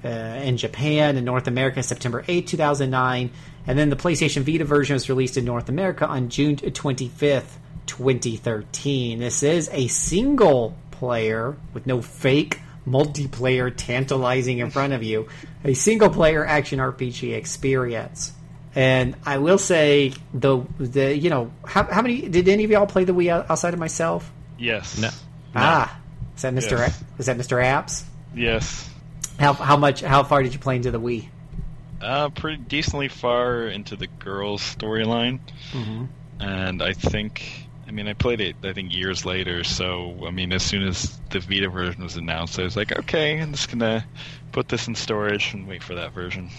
uh, 0.05 0.09
in 0.09 0.57
Japan 0.57 1.17
and 1.17 1.25
North 1.27 1.47
America, 1.47 1.83
September 1.83 2.23
8th, 2.23 2.47
2009, 2.49 3.31
and 3.67 3.79
then 3.79 3.91
the 3.91 3.97
PlayStation 3.97 4.43
Vita 4.43 4.65
version 4.65 4.95
was 4.95 5.09
released 5.09 5.37
in 5.37 5.45
North 5.45 5.69
America 5.69 6.07
on 6.07 6.29
June 6.29 6.57
25th, 6.57 7.57
2013. 7.87 9.19
This 9.19 9.43
is 9.43 9.69
a 9.73 9.87
single 9.89 10.77
player 10.91 11.57
with 11.75 11.87
no 11.87 12.01
fake 12.03 12.61
multiplayer 12.87 13.73
tantalizing 13.77 14.59
in 14.59 14.71
front 14.71 14.93
of 14.93 15.03
you, 15.03 15.29
a 15.65 15.75
single 15.75 16.09
player 16.09 16.47
action 16.47 16.79
RPG 16.79 17.35
experience. 17.35 18.33
And 18.75 19.17
I 19.25 19.39
will 19.39 19.59
say 19.59 20.13
the 20.35 20.65
the 20.79 21.17
you 21.17 21.31
know 21.31 21.51
how, 21.65 21.85
how 21.85 22.03
many 22.03 22.29
did 22.29 22.47
any 22.49 22.65
of 22.65 22.71
y'all 22.71 22.87
play 22.87 23.05
the 23.05 23.15
Wii 23.15 23.47
outside 23.49 23.75
of 23.75 23.81
myself? 23.81 24.31
yes. 24.59 24.99
No. 24.99 25.11
Ah, 25.55 25.99
is 26.37 26.43
that 26.43 26.53
Mister 26.53 26.77
Yes. 26.77 27.05
is 27.19 27.27
that 27.27 27.39
Mister 27.39 27.57
Apps? 27.57 28.05
Yes. 28.35 28.89
How 29.39 29.53
how 29.53 29.77
much 29.77 30.01
how 30.01 30.23
far 30.23 30.43
did 30.43 30.53
you 30.53 30.59
play 30.59 30.77
into 30.77 30.91
the 30.91 31.01
Wii? 31.01 31.29
Uh, 32.01 32.29
pretty 32.31 32.59
decently 32.63 33.09
far 33.09 33.63
into 33.69 33.97
the 33.97 34.07
girls' 34.07 34.63
storyline, 34.63 35.41
Mm-hmm. 35.73 36.05
and 36.41 36.83
I 36.83 36.93
think. 36.93 37.63
I 37.89 37.93
mean, 37.93 38.09
I 38.09 38.15
played 38.15 38.41
it. 38.41 38.57
I 38.65 38.73
think 38.73 38.93
years 38.93 39.25
later. 39.25 39.63
So, 39.63 40.25
I 40.27 40.33
mean, 40.33 40.53
as 40.53 40.65
soon 40.65 40.83
as 40.83 41.21
the 41.31 41.39
Vita 41.39 41.69
version 41.69 42.03
was 42.03 42.17
announced, 42.17 42.59
I 42.59 42.65
was 42.65 42.75
like, 42.77 42.91
okay, 42.99 43.41
I'm 43.41 43.53
just 43.53 43.71
gonna 43.71 44.05
put 44.51 44.69
this 44.69 44.89
in 44.89 44.97
storage 44.97 45.55
and 45.55 45.69
wait 45.69 45.85
for 45.85 45.95
that 45.95 46.13
version. 46.13 46.51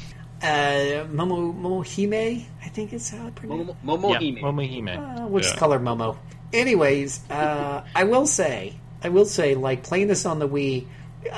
Uh, 0.42 1.04
Momo 1.12 1.54
Momohime, 1.54 2.46
I 2.64 2.68
think 2.70 2.94
is 2.94 3.10
how 3.10 3.28
it 3.28 3.36
pronounced. 3.36 3.74
Momo, 3.86 4.00
Momo 4.00 4.12
Yeah, 4.14 4.20
Hime. 4.20 4.36
Momohime. 4.56 5.24
Uh, 5.24 5.28
we'll 5.28 5.44
Yeah. 5.44 5.56
call 5.58 5.72
her 5.72 5.80
Momo. 5.80 6.16
Anyways, 6.54 7.30
uh, 7.30 7.84
I 7.94 8.06
will 8.06 8.26
say, 8.26 8.76
I 9.04 9.10
will 9.10 9.26
say, 9.26 9.56
like 9.56 9.84
playing 9.84 10.08
this 10.08 10.26
on 10.26 10.40
the 10.40 10.48
Wii, 10.48 10.86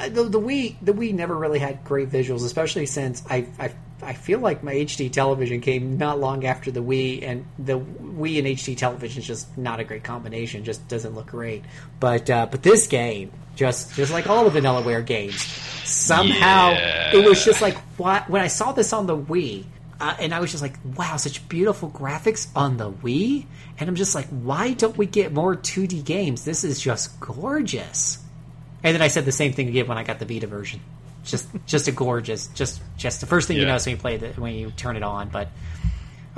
the, 0.09 0.23
the 0.23 0.39
Wii, 0.39 0.75
the 0.81 0.93
Wii 0.93 1.13
never 1.13 1.35
really 1.35 1.59
had 1.59 1.83
great 1.83 2.09
visuals, 2.09 2.43
especially 2.45 2.85
since 2.85 3.23
I, 3.29 3.47
I 3.59 3.71
I 4.01 4.13
feel 4.13 4.39
like 4.39 4.63
my 4.63 4.73
HD 4.73 5.11
television 5.11 5.59
came 5.59 5.97
not 5.97 6.19
long 6.19 6.45
after 6.45 6.71
the 6.71 6.81
Wii, 6.81 7.21
and 7.23 7.45
the 7.59 7.79
Wii 7.79 8.39
and 8.39 8.47
HD 8.47 8.77
television 8.77 9.21
is 9.21 9.27
just 9.27 9.57
not 9.57 9.79
a 9.79 9.83
great 9.83 10.03
combination. 10.03 10.63
Just 10.63 10.87
doesn't 10.87 11.15
look 11.15 11.27
great. 11.27 11.63
But 11.99 12.29
uh, 12.29 12.47
but 12.49 12.63
this 12.63 12.87
game, 12.87 13.31
just 13.55 13.93
just 13.95 14.11
like 14.13 14.27
all 14.29 14.49
the 14.49 14.59
Vanillaware 14.59 15.05
games, 15.05 15.41
somehow 15.85 16.71
Yeah. 16.71 17.15
it 17.15 17.27
was 17.27 17.43
just 17.43 17.61
like 17.61 17.77
what 17.97 18.29
when 18.29 18.41
I 18.41 18.47
saw 18.47 18.71
this 18.71 18.93
on 18.93 19.07
the 19.07 19.17
Wii. 19.17 19.65
Uh, 20.01 20.15
and 20.17 20.33
I 20.33 20.39
was 20.39 20.49
just 20.49 20.63
like, 20.63 20.77
wow, 20.95 21.17
such 21.17 21.49
beautiful 21.49 21.89
graphics 21.89 22.47
on 22.55 22.77
the 22.77 22.89
Wii. 22.89 23.45
And 23.77 23.89
I'm 23.89 23.95
just 23.95 24.15
like, 24.15 24.27
why 24.27 24.71
don't 24.71 24.97
we 24.97 25.05
get 25.05 25.33
more 25.33 25.57
2D 25.57 26.05
games? 26.05 26.45
This 26.45 26.63
is 26.63 26.79
just 26.79 27.19
gorgeous. 27.19 28.17
And 28.83 28.95
then 28.95 29.01
I 29.01 29.07
said 29.09 29.25
the 29.25 29.31
same 29.31 29.53
thing 29.53 29.67
again 29.67 29.87
when 29.87 29.97
I 29.97 30.03
got 30.03 30.19
the 30.19 30.25
Vita 30.25 30.47
version. 30.47 30.79
Just, 31.25 31.47
just 31.65 31.87
a 31.87 31.91
gorgeous, 31.91 32.47
just, 32.47 32.81
just 32.97 33.19
the 33.19 33.27
first 33.27 33.47
thing 33.47 33.57
you 33.57 33.63
Yeah. 33.63 33.69
notice 33.69 33.85
when 33.85 33.95
you 33.95 34.01
play 34.01 34.17
the 34.17 34.29
when 34.29 34.55
you 34.55 34.71
turn 34.71 34.95
it 34.95 35.03
on. 35.03 35.29
But 35.29 35.49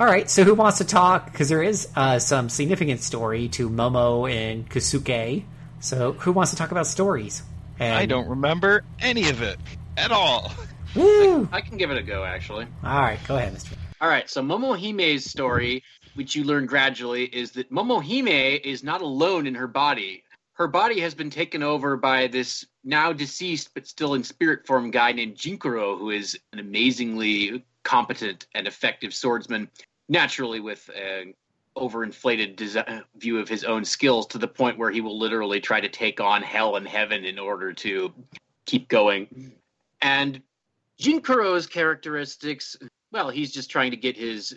all 0.00 0.06
right, 0.06 0.28
so 0.28 0.42
who 0.42 0.54
wants 0.54 0.78
to 0.78 0.84
talk? 0.84 1.30
Because 1.30 1.48
there 1.48 1.62
is 1.62 1.88
uh, 1.94 2.18
some 2.18 2.48
significant 2.48 3.00
story 3.00 3.48
to 3.50 3.70
Momo 3.70 4.30
and 4.30 4.68
Kisuke. 4.68 5.44
So 5.80 6.12
who 6.12 6.32
wants 6.32 6.50
to 6.50 6.56
talk 6.56 6.72
about 6.72 6.86
stories? 6.86 7.42
And, 7.78 7.94
I 7.94 8.06
don't 8.06 8.28
remember 8.28 8.84
any 9.00 9.28
of 9.28 9.42
it 9.42 9.58
at 9.96 10.10
all. 10.10 10.52
Woo! 10.94 11.48
I 11.52 11.60
can 11.60 11.78
give 11.78 11.90
it 11.90 11.96
a 11.98 12.02
go, 12.02 12.24
actually. 12.24 12.66
All 12.84 13.00
right, 13.00 13.18
go 13.26 13.36
ahead, 13.36 13.52
Mister. 13.52 13.76
All 14.00 14.08
right, 14.08 14.28
so 14.28 14.42
Momohime's 14.42 15.30
story, 15.30 15.82
which 16.14 16.34
you 16.34 16.44
learn 16.44 16.66
gradually, 16.66 17.24
is 17.24 17.52
that 17.52 17.70
Momohime 17.70 18.60
is 18.64 18.82
not 18.82 19.00
alone 19.00 19.46
in 19.46 19.54
her 19.54 19.68
body. 19.68 20.24
Her 20.62 20.68
body 20.68 21.00
has 21.00 21.12
been 21.12 21.28
taken 21.28 21.64
over 21.64 21.96
by 21.96 22.28
this 22.28 22.64
now 22.84 23.12
deceased 23.12 23.70
but 23.74 23.88
still 23.88 24.14
in 24.14 24.22
spirit 24.22 24.64
form 24.64 24.92
guy 24.92 25.10
named 25.10 25.34
Jinkuro, 25.34 25.98
who 25.98 26.10
is 26.10 26.38
an 26.52 26.60
amazingly 26.60 27.64
competent 27.82 28.46
and 28.54 28.68
effective 28.68 29.12
swordsman, 29.12 29.68
naturally 30.08 30.60
with 30.60 30.88
an 30.90 31.34
overinflated 31.76 33.04
view 33.16 33.40
of 33.40 33.48
his 33.48 33.64
own 33.64 33.84
skills 33.84 34.24
to 34.28 34.38
the 34.38 34.46
point 34.46 34.78
where 34.78 34.92
he 34.92 35.00
will 35.00 35.18
literally 35.18 35.58
try 35.60 35.80
to 35.80 35.88
take 35.88 36.20
on 36.20 36.44
hell 36.44 36.76
and 36.76 36.86
heaven 36.86 37.24
in 37.24 37.40
order 37.40 37.72
to 37.72 38.14
keep 38.64 38.86
going. 38.86 39.50
And 40.00 40.40
Jinkuro's 41.00 41.66
characteristics, 41.66 42.76
well, 43.10 43.30
he's 43.30 43.50
just 43.50 43.68
trying 43.68 43.90
to 43.90 43.96
get 43.96 44.16
his 44.16 44.56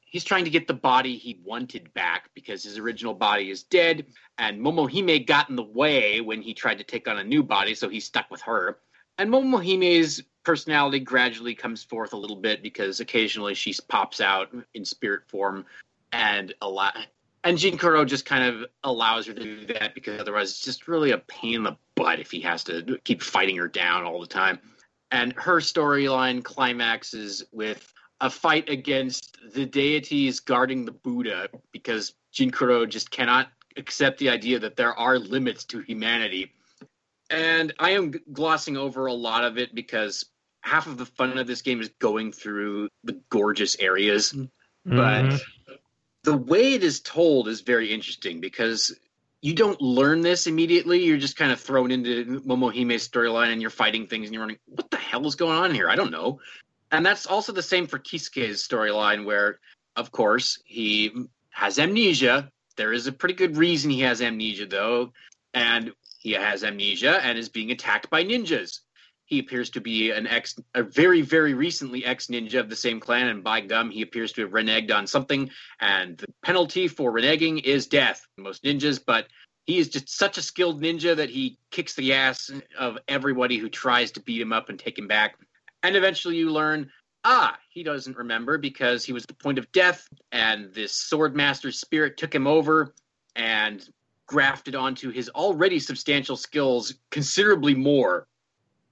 he's 0.00 0.24
trying 0.24 0.44
to 0.44 0.50
get 0.50 0.66
the 0.66 0.74
body 0.74 1.16
he 1.16 1.40
wanted 1.42 1.92
back 1.94 2.30
because 2.34 2.62
his 2.62 2.78
original 2.78 3.14
body 3.14 3.50
is 3.50 3.62
dead 3.62 4.04
and 4.38 4.60
Momohime 4.60 5.26
got 5.26 5.48
in 5.48 5.56
the 5.56 5.62
way 5.62 6.20
when 6.20 6.42
he 6.42 6.52
tried 6.52 6.78
to 6.78 6.84
take 6.84 7.08
on 7.08 7.18
a 7.18 7.24
new 7.24 7.42
body, 7.42 7.74
so 7.74 7.88
he's 7.88 8.04
stuck 8.04 8.30
with 8.30 8.42
her. 8.42 8.78
And 9.16 9.30
Momohime's 9.30 10.22
personality 10.44 11.00
gradually 11.00 11.54
comes 11.54 11.82
forth 11.82 12.12
a 12.12 12.16
little 12.16 12.36
bit 12.36 12.62
because 12.62 13.00
occasionally 13.00 13.54
she 13.54 13.74
pops 13.88 14.20
out 14.20 14.48
in 14.74 14.84
spirit 14.84 15.22
form 15.28 15.64
and 16.12 16.54
a 16.60 16.68
lot 16.68 16.96
and 17.44 17.58
Jinkuro 17.58 18.06
just 18.06 18.24
kind 18.24 18.44
of 18.44 18.68
allows 18.84 19.26
her 19.26 19.34
to 19.34 19.42
do 19.42 19.66
that 19.74 19.94
because 19.94 20.20
otherwise 20.20 20.50
it's 20.50 20.64
just 20.64 20.88
really 20.88 21.10
a 21.10 21.18
pain 21.18 21.54
in 21.54 21.62
the 21.62 21.76
butt 21.94 22.20
if 22.20 22.30
he 22.30 22.40
has 22.40 22.62
to 22.64 22.98
keep 23.04 23.22
fighting 23.22 23.56
her 23.56 23.68
down 23.68 24.04
all 24.04 24.20
the 24.20 24.26
time 24.26 24.58
and 25.10 25.32
her 25.34 25.56
storyline 25.56 26.44
climaxes 26.44 27.42
with 27.52 27.92
a 28.24 28.30
fight 28.30 28.70
against 28.70 29.36
the 29.52 29.66
deities 29.66 30.40
guarding 30.40 30.86
the 30.86 30.92
Buddha 30.92 31.50
because 31.72 32.14
Jinkuro 32.32 32.88
just 32.88 33.10
cannot 33.10 33.48
accept 33.76 34.18
the 34.18 34.30
idea 34.30 34.58
that 34.58 34.76
there 34.76 34.94
are 34.94 35.18
limits 35.18 35.64
to 35.66 35.80
humanity. 35.80 36.50
And 37.28 37.74
I 37.78 37.90
am 37.90 38.14
glossing 38.32 38.78
over 38.78 39.06
a 39.06 39.12
lot 39.12 39.44
of 39.44 39.58
it 39.58 39.74
because 39.74 40.24
half 40.62 40.86
of 40.86 40.96
the 40.96 41.04
fun 41.04 41.36
of 41.36 41.46
this 41.46 41.60
game 41.60 41.82
is 41.82 41.90
going 41.98 42.32
through 42.32 42.88
the 43.04 43.20
gorgeous 43.28 43.76
areas. 43.78 44.34
But 44.86 45.24
Mhm. 45.26 45.42
the 46.22 46.36
way 46.38 46.72
it 46.72 46.82
is 46.82 47.00
told 47.00 47.48
is 47.48 47.60
very 47.60 47.92
interesting 47.92 48.40
because 48.40 48.98
you 49.42 49.52
don't 49.52 49.82
learn 49.82 50.22
this 50.22 50.46
immediately. 50.46 51.04
You're 51.04 51.18
just 51.18 51.36
kind 51.36 51.52
of 51.52 51.60
thrown 51.60 51.90
into 51.90 52.40
Momohime's 52.46 53.06
storyline 53.06 53.52
and 53.52 53.60
you're 53.60 53.68
fighting 53.68 54.06
things 54.06 54.28
and 54.28 54.34
you're 54.34 54.40
running, 54.40 54.58
what 54.64 54.90
the 54.90 54.96
hell 54.96 55.26
is 55.26 55.34
going 55.34 55.58
on 55.58 55.74
here? 55.74 55.90
I 55.90 55.96
don't 55.96 56.10
know. 56.10 56.40
And 56.94 57.04
that's 57.04 57.26
also 57.26 57.50
the 57.50 57.60
same 57.60 57.88
for 57.88 57.98
Kisuke's 57.98 58.64
storyline, 58.64 59.24
where, 59.24 59.58
of 59.96 60.12
course, 60.12 60.60
he 60.64 61.10
has 61.50 61.80
amnesia. 61.80 62.52
There 62.76 62.92
is 62.92 63.08
a 63.08 63.12
pretty 63.12 63.34
good 63.34 63.56
reason 63.56 63.90
he 63.90 64.02
has 64.02 64.22
amnesia, 64.22 64.66
though. 64.66 65.12
And 65.54 65.92
he 66.20 66.30
has 66.32 66.62
amnesia 66.62 67.18
and 67.24 67.36
is 67.36 67.48
being 67.48 67.72
attacked 67.72 68.10
by 68.10 68.22
ninjas. 68.22 68.78
He 69.24 69.40
appears 69.40 69.70
to 69.70 69.80
be 69.80 70.12
an 70.12 70.28
ex, 70.28 70.54
a 70.76 70.84
very, 70.84 71.20
very 71.20 71.52
recently 71.52 72.04
ex 72.04 72.28
ninja 72.28 72.60
of 72.60 72.68
the 72.68 72.76
same 72.76 73.00
clan, 73.00 73.26
and 73.26 73.42
by 73.42 73.60
gum, 73.60 73.90
he 73.90 74.02
appears 74.02 74.30
to 74.34 74.42
have 74.42 74.52
reneged 74.52 74.94
on 74.94 75.08
something. 75.08 75.50
And 75.80 76.16
the 76.18 76.28
penalty 76.44 76.86
for 76.86 77.12
reneging 77.12 77.60
is 77.64 77.88
death. 77.88 78.24
Most 78.36 78.62
ninjas, 78.62 79.00
but 79.04 79.26
he 79.66 79.78
is 79.78 79.88
just 79.88 80.10
such 80.10 80.38
a 80.38 80.42
skilled 80.42 80.80
ninja 80.80 81.16
that 81.16 81.30
he 81.30 81.58
kicks 81.72 81.94
the 81.94 82.12
ass 82.12 82.52
of 82.78 82.98
everybody 83.08 83.58
who 83.58 83.68
tries 83.68 84.12
to 84.12 84.20
beat 84.20 84.40
him 84.40 84.52
up 84.52 84.68
and 84.68 84.78
take 84.78 84.96
him 84.96 85.08
back. 85.08 85.34
And 85.84 85.94
eventually, 85.94 86.36
you 86.36 86.50
learn, 86.50 86.90
ah, 87.24 87.56
he 87.68 87.84
doesn't 87.84 88.16
remember 88.16 88.58
because 88.58 89.04
he 89.04 89.12
was 89.12 89.22
at 89.24 89.28
the 89.28 89.34
point 89.34 89.58
of 89.58 89.70
death, 89.70 90.08
and 90.32 90.74
this 90.74 90.92
swordmaster 90.92 91.72
spirit 91.72 92.16
took 92.16 92.34
him 92.34 92.46
over 92.46 92.94
and 93.36 93.88
grafted 94.26 94.74
onto 94.74 95.10
his 95.10 95.28
already 95.30 95.78
substantial 95.78 96.36
skills 96.36 96.94
considerably 97.10 97.74
more 97.74 98.26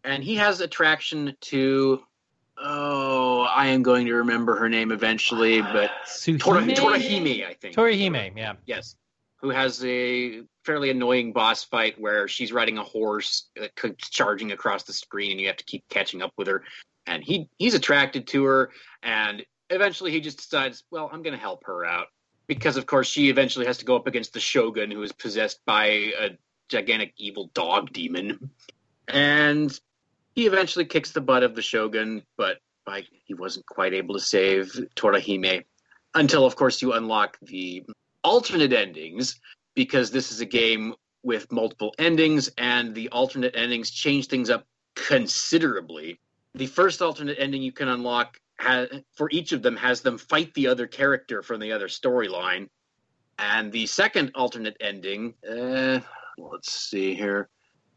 and 0.05 0.23
he 0.23 0.35
has 0.35 0.60
attraction 0.60 1.35
to 1.40 2.02
oh 2.59 3.43
i 3.43 3.66
am 3.66 3.82
going 3.82 4.06
to 4.06 4.14
remember 4.14 4.56
her 4.56 4.69
name 4.69 4.93
eventually 4.93 5.62
but 5.62 5.90
Tsuhime? 6.06 6.74
torahime 6.74 7.47
i 7.47 7.55
think 7.55 7.74
Torihime, 7.74 8.36
yeah. 8.36 8.55
yes 8.66 8.97
who 9.36 9.48
has 9.51 9.82
a 9.85 10.43
fairly 10.64 10.90
annoying 10.90 11.32
boss 11.32 11.64
fight 11.64 12.01
where 12.01 12.28
she's 12.28 12.52
riding 12.52 12.78
a 12.78 12.84
horse 12.84 13.48
uh, 13.60 13.66
keeps 13.80 14.09
charging 14.10 14.52
across 14.52 14.84
the 14.84 14.93
screen 14.93 15.32
and 15.32 15.40
you 15.40 15.47
have 15.47 15.56
to 15.56 15.64
keep 15.64 15.89
catching 15.89 16.22
up 16.22 16.32
with 16.36 16.48
her. 16.48 16.62
And 17.06 17.22
he 17.22 17.48
he's 17.59 17.74
attracted 17.74 18.26
to 18.28 18.44
her 18.44 18.70
and 19.02 19.44
eventually 19.70 20.10
he 20.10 20.20
just 20.20 20.39
decides 20.39 20.84
well 20.90 21.09
i'm 21.12 21.22
going 21.22 21.34
to 21.34 21.40
help 21.40 21.64
her 21.64 21.84
out. 21.84 22.06
Because 22.47 22.76
of 22.76 22.86
course 22.86 23.09
she 23.09 23.28
eventually 23.28 23.66
has 23.66 23.78
to 23.78 23.84
go 23.84 23.97
up 23.97 24.06
against 24.06 24.32
the 24.32 24.40
shogun 24.40 24.90
who 24.90 25.02
is 25.02 25.12
possessed 25.12 25.60
by 25.66 25.86
a 25.86 26.30
gigantic 26.68 27.12
evil 27.16 27.51
dog 27.55 27.93
demon. 27.93 28.51
And 29.09 29.78
he 30.34 30.47
eventually 30.47 30.84
kicks 30.84 31.12
the 31.12 31.20
butt 31.20 31.43
of 31.43 31.55
the 31.55 31.62
shogun 31.62 32.22
but 32.36 32.59
like 32.86 33.06
he 33.24 33.34
wasn't 33.34 33.66
quite 33.66 33.94
able 33.94 34.14
to 34.14 34.20
save 34.20 34.78
torahime 34.97 35.64
until 36.14 36.44
of 36.44 36.56
course 36.56 36.82
you 36.82 36.93
unlock 36.93 37.36
the 37.43 37.82
alternate 38.24 38.72
endings 38.72 39.40
because 39.74 40.11
this 40.11 40.32
is 40.32 40.40
a 40.40 40.47
game 40.47 40.94
with 41.23 41.51
multiple 41.53 41.94
endings 41.99 42.51
and 42.59 42.94
the 42.94 43.09
alternate 43.11 43.57
endings 43.57 43.90
change 43.90 44.27
things 44.27 44.51
up 44.51 44.66
considerably. 44.94 46.19
The 46.55 46.66
first 46.66 47.01
alternate 47.01 47.39
ending 47.39 47.62
you 47.62 47.73
can 47.73 47.89
unlock 47.89 48.39
for 49.15 49.28
each 49.31 49.53
of 49.53 49.62
them 49.62 49.77
has 49.77 50.03
them 50.03 50.19
fight 50.19 50.55
the 50.55 50.69
other 50.69 50.86
character 50.86 51.43
from 51.43 51.61
the 51.61 51.73
other 51.73 51.89
storyline. 51.89 52.69
And 53.39 53.73
the 53.73 53.86
second 53.86 54.31
alternate 54.35 54.77
ending 54.81 55.35
uh, 55.49 56.01
let's 56.39 56.73
see 56.73 57.15
here. 57.15 57.49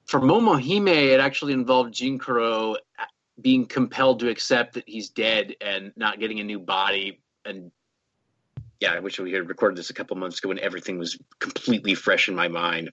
For 0.05 0.19
momohime 0.19 0.87
it 0.87 1.19
actually 1.19 1.53
involved 1.53 1.93
jinkuro 1.93 2.77
being 3.41 3.65
compelled 3.65 4.19
to 4.21 4.29
accept 4.29 4.73
that 4.73 4.87
he's 4.87 5.09
dead 5.09 5.55
and 5.61 5.91
not 5.95 6.19
getting 6.19 6.39
a 6.39 6.43
new 6.43 6.59
body 6.59 7.21
and 7.43 7.71
yeah, 8.85 8.93
I 8.93 8.99
wish 8.99 9.19
we 9.19 9.33
had 9.33 9.49
recorded 9.49 9.77
this 9.77 9.89
a 9.89 9.95
couple 9.95 10.15
months 10.15 10.37
ago 10.37 10.49
when 10.49 10.59
everything 10.59 10.99
was 10.99 11.17
completely 11.39 11.95
fresh 11.95 12.29
in 12.29 12.35
my 12.35 12.49
mind. 12.49 12.91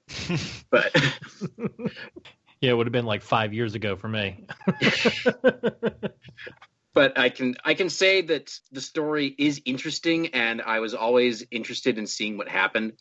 But 0.71 0.95
Yeah, 2.63 2.71
it 2.71 2.75
would 2.75 2.87
have 2.87 2.93
been 2.93 3.05
like 3.05 3.21
five 3.23 3.53
years 3.53 3.75
ago 3.75 3.97
for 3.97 4.09
me. 4.09 4.47
but 6.95 7.19
I 7.19 7.29
can 7.29 7.57
I 7.63 7.75
can 7.75 7.91
say 7.91 8.23
that 8.23 8.59
the 8.71 8.81
story 8.81 9.35
is 9.37 9.61
interesting, 9.67 10.29
and 10.29 10.63
I 10.63 10.79
was 10.81 10.95
always 10.95 11.45
interested 11.51 11.99
in 11.99 12.07
seeing 12.07 12.39
what 12.39 12.49
happened. 12.49 12.95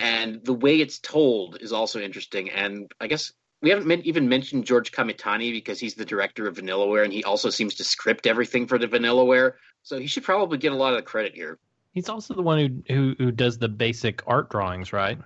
And 0.00 0.42
the 0.44 0.54
way 0.54 0.80
it's 0.80 0.98
told 0.98 1.60
is 1.60 1.72
also 1.72 2.00
interesting. 2.00 2.48
And 2.50 2.90
I 3.00 3.08
guess 3.08 3.32
we 3.60 3.70
haven't 3.70 3.86
men- 3.86 4.02
even 4.04 4.28
mentioned 4.28 4.64
George 4.64 4.92
Kamitani 4.92 5.52
because 5.52 5.78
he's 5.78 5.94
the 5.94 6.06
director 6.06 6.46
of 6.46 6.56
Vanillaware, 6.56 7.04
and 7.04 7.12
he 7.12 7.24
also 7.24 7.50
seems 7.50 7.74
to 7.74 7.84
script 7.84 8.26
everything 8.26 8.66
for 8.66 8.78
the 8.78 8.88
Vanillaware. 8.88 9.54
So 9.82 9.98
he 9.98 10.06
should 10.06 10.24
probably 10.24 10.56
get 10.56 10.72
a 10.72 10.76
lot 10.76 10.94
of 10.94 10.98
the 10.98 11.02
credit 11.02 11.34
here. 11.34 11.58
He's 11.94 12.08
also 12.08 12.34
the 12.34 12.42
one 12.42 12.82
who, 12.88 12.94
who 12.94 13.14
who 13.16 13.30
does 13.30 13.56
the 13.58 13.68
basic 13.68 14.22
art 14.26 14.50
drawings, 14.50 14.92
right? 14.92 15.18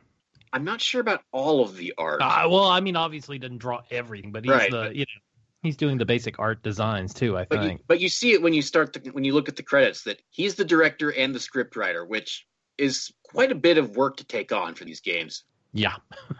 I'm 0.52 0.64
not 0.64 0.80
sure 0.80 1.00
about 1.00 1.22
all 1.32 1.62
of 1.62 1.76
the 1.76 1.94
art. 1.98 2.20
Uh, 2.22 2.46
well, 2.48 2.64
I 2.64 2.80
mean, 2.80 2.94
obviously 2.96 3.36
he 3.36 3.38
doesn't 3.40 3.58
draw 3.58 3.80
everything, 3.90 4.32
but 4.32 4.44
he's 4.44 4.52
Right, 4.52 4.70
the 4.70 4.90
you 4.94 5.00
know 5.00 5.20
he's 5.62 5.76
doing 5.76 5.98
the 5.98 6.04
basic 6.04 6.38
art 6.38 6.62
designs 6.62 7.14
too. 7.14 7.36
I 7.36 7.46
but 7.46 7.62
you, 7.62 7.68
think. 7.68 7.80
but 7.86 8.00
you 8.00 8.08
see 8.08 8.32
it 8.32 8.42
when 8.42 8.52
you 8.52 8.62
start 8.62 8.92
the, 8.92 9.10
when 9.10 9.24
you 9.24 9.34
look 9.34 9.48
at 9.48 9.56
the 9.56 9.62
credits 9.62 10.04
that 10.04 10.20
he's 10.30 10.54
the 10.54 10.64
director 10.64 11.10
and 11.10 11.34
the 11.34 11.40
script 11.40 11.74
writer, 11.74 12.04
which 12.04 12.46
is 12.76 13.10
quite 13.24 13.50
a 13.50 13.56
bit 13.56 13.78
of 13.78 13.96
work 13.96 14.18
to 14.18 14.24
take 14.24 14.52
on 14.52 14.74
for 14.74 14.84
these 14.84 15.00
games. 15.00 15.44
Yeah. 15.72 15.96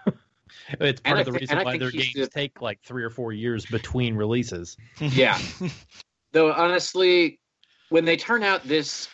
it's 0.81 1.01
part 1.01 1.17
I 1.17 1.21
of 1.21 1.27
the 1.27 1.33
thi- 1.33 1.39
reason 1.41 1.59
why 1.65 1.79
their 1.79 1.91
games 1.91 2.13
the- 2.15 2.29
take 2.29 2.61
like 2.63 2.81
three 2.83 3.03
or 3.03 3.11
four 3.11 3.33
years 3.33 3.67
between 3.67 4.15
releases. 4.15 4.77
Yeah. 5.01 5.39
Though 6.33 6.53
honestly, 6.53 7.41
when 7.89 8.05
they 8.05 8.17
turn 8.17 8.43
out 8.43 8.63
this 8.65 9.09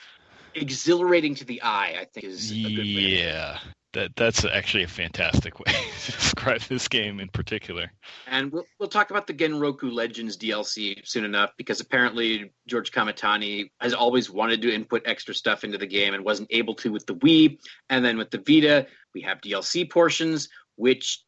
exhilarating 0.54 1.34
to 1.36 1.44
the 1.44 1.62
eye, 1.62 1.96
I 2.00 2.04
think 2.04 2.26
is 2.26 2.50
a 2.50 2.54
good 2.54 2.78
way 2.78 2.84
Yeah, 2.84 3.58
that 3.92 4.14
that's 4.16 4.44
actually 4.44 4.84
a 4.84 4.88
fantastic 4.88 5.58
way 5.58 5.64
to 6.04 6.12
describe 6.12 6.60
this 6.62 6.88
game 6.88 7.20
in 7.20 7.28
particular. 7.28 7.90
And 8.26 8.52
we'll, 8.52 8.66
we'll 8.78 8.88
talk 8.88 9.10
about 9.10 9.26
the 9.26 9.34
Genroku 9.34 9.92
Legends 9.92 10.36
DLC 10.36 11.06
soon 11.06 11.24
enough 11.24 11.50
because 11.56 11.80
apparently 11.80 12.52
George 12.66 12.92
Kamitani 12.92 13.70
has 13.80 13.94
always 13.94 14.30
wanted 14.30 14.62
to 14.62 14.74
input 14.74 15.02
extra 15.06 15.34
stuff 15.34 15.64
into 15.64 15.78
the 15.78 15.86
game 15.86 16.14
and 16.14 16.24
wasn't 16.24 16.48
able 16.50 16.74
to 16.76 16.92
with 16.92 17.06
the 17.06 17.14
Wii. 17.14 17.58
And 17.90 18.04
then 18.04 18.18
with 18.18 18.30
the 18.30 18.38
Vita, 18.38 18.86
we 19.14 19.22
have 19.22 19.40
DLC 19.40 19.88
portions, 19.88 20.48
which 20.76 21.22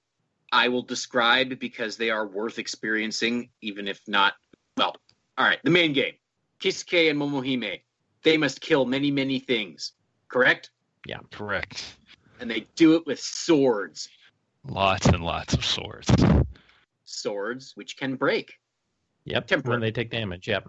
I 0.53 0.69
will 0.69 0.82
describe 0.82 1.59
because 1.59 1.97
they 1.97 2.11
are 2.11 2.27
worth 2.27 2.59
experiencing, 2.59 3.51
even 3.62 3.89
if 3.89 4.01
not. 4.07 4.35
Well, 4.77 4.97
all 5.39 5.47
right, 5.47 5.59
the 5.65 5.70
main 5.70 5.93
game 5.93 6.15
Kisuke 6.61 7.11
and 7.11 7.19
Momohime. 7.19 7.81
They 8.22 8.36
must 8.36 8.60
kill 8.60 8.84
many, 8.84 9.10
many 9.10 9.38
things, 9.38 9.93
correct? 10.28 10.70
Yeah, 11.06 11.18
correct. 11.30 11.84
And 12.40 12.51
they 12.51 12.66
do 12.74 12.97
it 12.97 13.06
with 13.06 13.20
swords. 13.20 14.09
Lots 14.68 15.06
and 15.06 15.22
lots 15.22 15.55
of 15.55 15.64
swords. 15.64 16.09
Swords 17.05 17.72
which 17.76 17.97
can 17.97 18.16
break. 18.16 18.59
Yep. 19.24 19.47
Temporary. 19.47 19.74
When 19.74 19.80
they 19.80 19.93
take 19.93 20.10
damage. 20.10 20.48
Yep. 20.48 20.68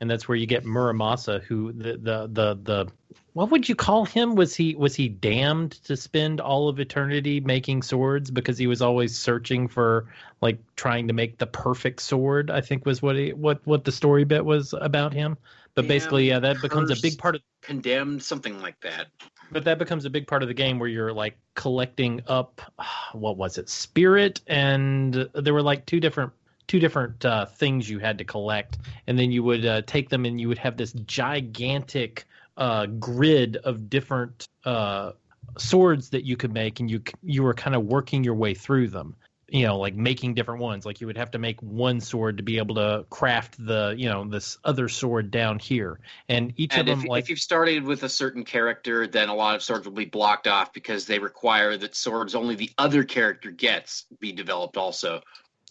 And 0.00 0.10
that's 0.10 0.26
where 0.26 0.36
you 0.36 0.46
get 0.46 0.64
Muramasa, 0.64 1.42
who 1.42 1.72
the, 1.72 1.92
the 1.96 2.28
the 2.30 2.58
the 2.62 2.86
what 3.32 3.50
would 3.50 3.68
you 3.68 3.74
call 3.74 4.04
him? 4.04 4.34
Was 4.34 4.54
he 4.54 4.74
was 4.74 4.94
he 4.94 5.08
damned 5.08 5.72
to 5.84 5.96
spend 5.96 6.40
all 6.40 6.68
of 6.68 6.80
eternity 6.80 7.40
making 7.40 7.82
swords 7.82 8.30
because 8.30 8.58
he 8.58 8.66
was 8.66 8.82
always 8.82 9.16
searching 9.16 9.68
for 9.68 10.06
like 10.40 10.58
trying 10.74 11.08
to 11.08 11.14
make 11.14 11.38
the 11.38 11.46
perfect 11.46 12.00
sword? 12.00 12.50
I 12.50 12.60
think 12.60 12.84
was 12.84 13.02
what 13.02 13.16
he 13.16 13.32
what 13.32 13.60
what 13.64 13.84
the 13.84 13.92
story 13.92 14.24
bit 14.24 14.44
was 14.44 14.74
about 14.78 15.12
him. 15.12 15.38
But 15.74 15.88
basically, 15.88 16.28
yeah, 16.28 16.38
that 16.38 16.60
becomes 16.62 16.90
a 16.90 17.00
big 17.02 17.18
part 17.18 17.34
of 17.34 17.42
Condemned, 17.62 18.22
something 18.22 18.60
like 18.60 18.78
that. 18.82 19.06
but 19.50 19.64
that 19.64 19.78
becomes 19.78 20.04
a 20.04 20.10
big 20.10 20.26
part 20.26 20.42
of 20.42 20.48
the 20.48 20.54
game 20.54 20.78
where 20.78 20.88
you're 20.88 21.12
like 21.12 21.38
collecting 21.54 22.20
up 22.26 22.60
what 23.12 23.36
was 23.36 23.58
it 23.58 23.68
spirit? 23.68 24.40
And 24.46 25.28
there 25.34 25.54
were 25.54 25.62
like 25.62 25.86
two 25.86 25.98
different 25.98 26.32
two 26.66 26.78
different 26.78 27.24
uh, 27.24 27.46
things 27.46 27.88
you 27.88 27.98
had 27.98 28.18
to 28.18 28.24
collect. 28.24 28.78
And 29.06 29.18
then 29.18 29.32
you 29.32 29.42
would 29.42 29.66
uh, 29.66 29.82
take 29.82 30.08
them 30.08 30.24
and 30.24 30.40
you 30.40 30.48
would 30.48 30.58
have 30.58 30.76
this 30.76 30.92
gigantic 31.06 32.24
uh, 32.56 32.86
grid 32.86 33.56
of 33.58 33.90
different 33.90 34.46
uh, 34.64 35.12
swords 35.58 36.10
that 36.10 36.24
you 36.24 36.36
could 36.36 36.52
make. 36.52 36.80
And 36.80 36.90
you 36.90 37.02
you 37.22 37.42
were 37.42 37.54
kind 37.54 37.74
of 37.74 37.84
working 37.84 38.24
your 38.24 38.34
way 38.34 38.54
through 38.54 38.88
them 38.88 39.16
you 39.54 39.64
know 39.64 39.78
like 39.78 39.94
making 39.94 40.34
different 40.34 40.60
ones 40.60 40.84
like 40.84 41.00
you 41.00 41.06
would 41.06 41.16
have 41.16 41.30
to 41.30 41.38
make 41.38 41.60
one 41.62 42.00
sword 42.00 42.36
to 42.36 42.42
be 42.42 42.58
able 42.58 42.74
to 42.74 43.06
craft 43.08 43.54
the 43.64 43.94
you 43.96 44.08
know 44.08 44.28
this 44.28 44.58
other 44.64 44.88
sword 44.88 45.30
down 45.30 45.60
here 45.60 46.00
and 46.28 46.52
each 46.56 46.74
And 46.74 46.88
of 46.88 46.98
if, 46.98 46.98
them 46.98 47.08
like 47.08 47.22
if 47.22 47.30
you've 47.30 47.38
started 47.38 47.84
with 47.84 48.02
a 48.02 48.08
certain 48.08 48.44
character, 48.44 49.06
then 49.06 49.28
a 49.28 49.34
lot 49.34 49.54
of 49.54 49.62
swords 49.62 49.86
will 49.86 49.94
be 49.94 50.06
blocked 50.06 50.48
off 50.48 50.72
because 50.72 51.06
they 51.06 51.20
require 51.20 51.76
that 51.76 51.94
swords 51.94 52.34
only 52.34 52.56
the 52.56 52.70
other 52.78 53.04
character 53.04 53.52
gets 53.52 54.06
be 54.18 54.32
developed 54.32 54.76
also. 54.76 55.20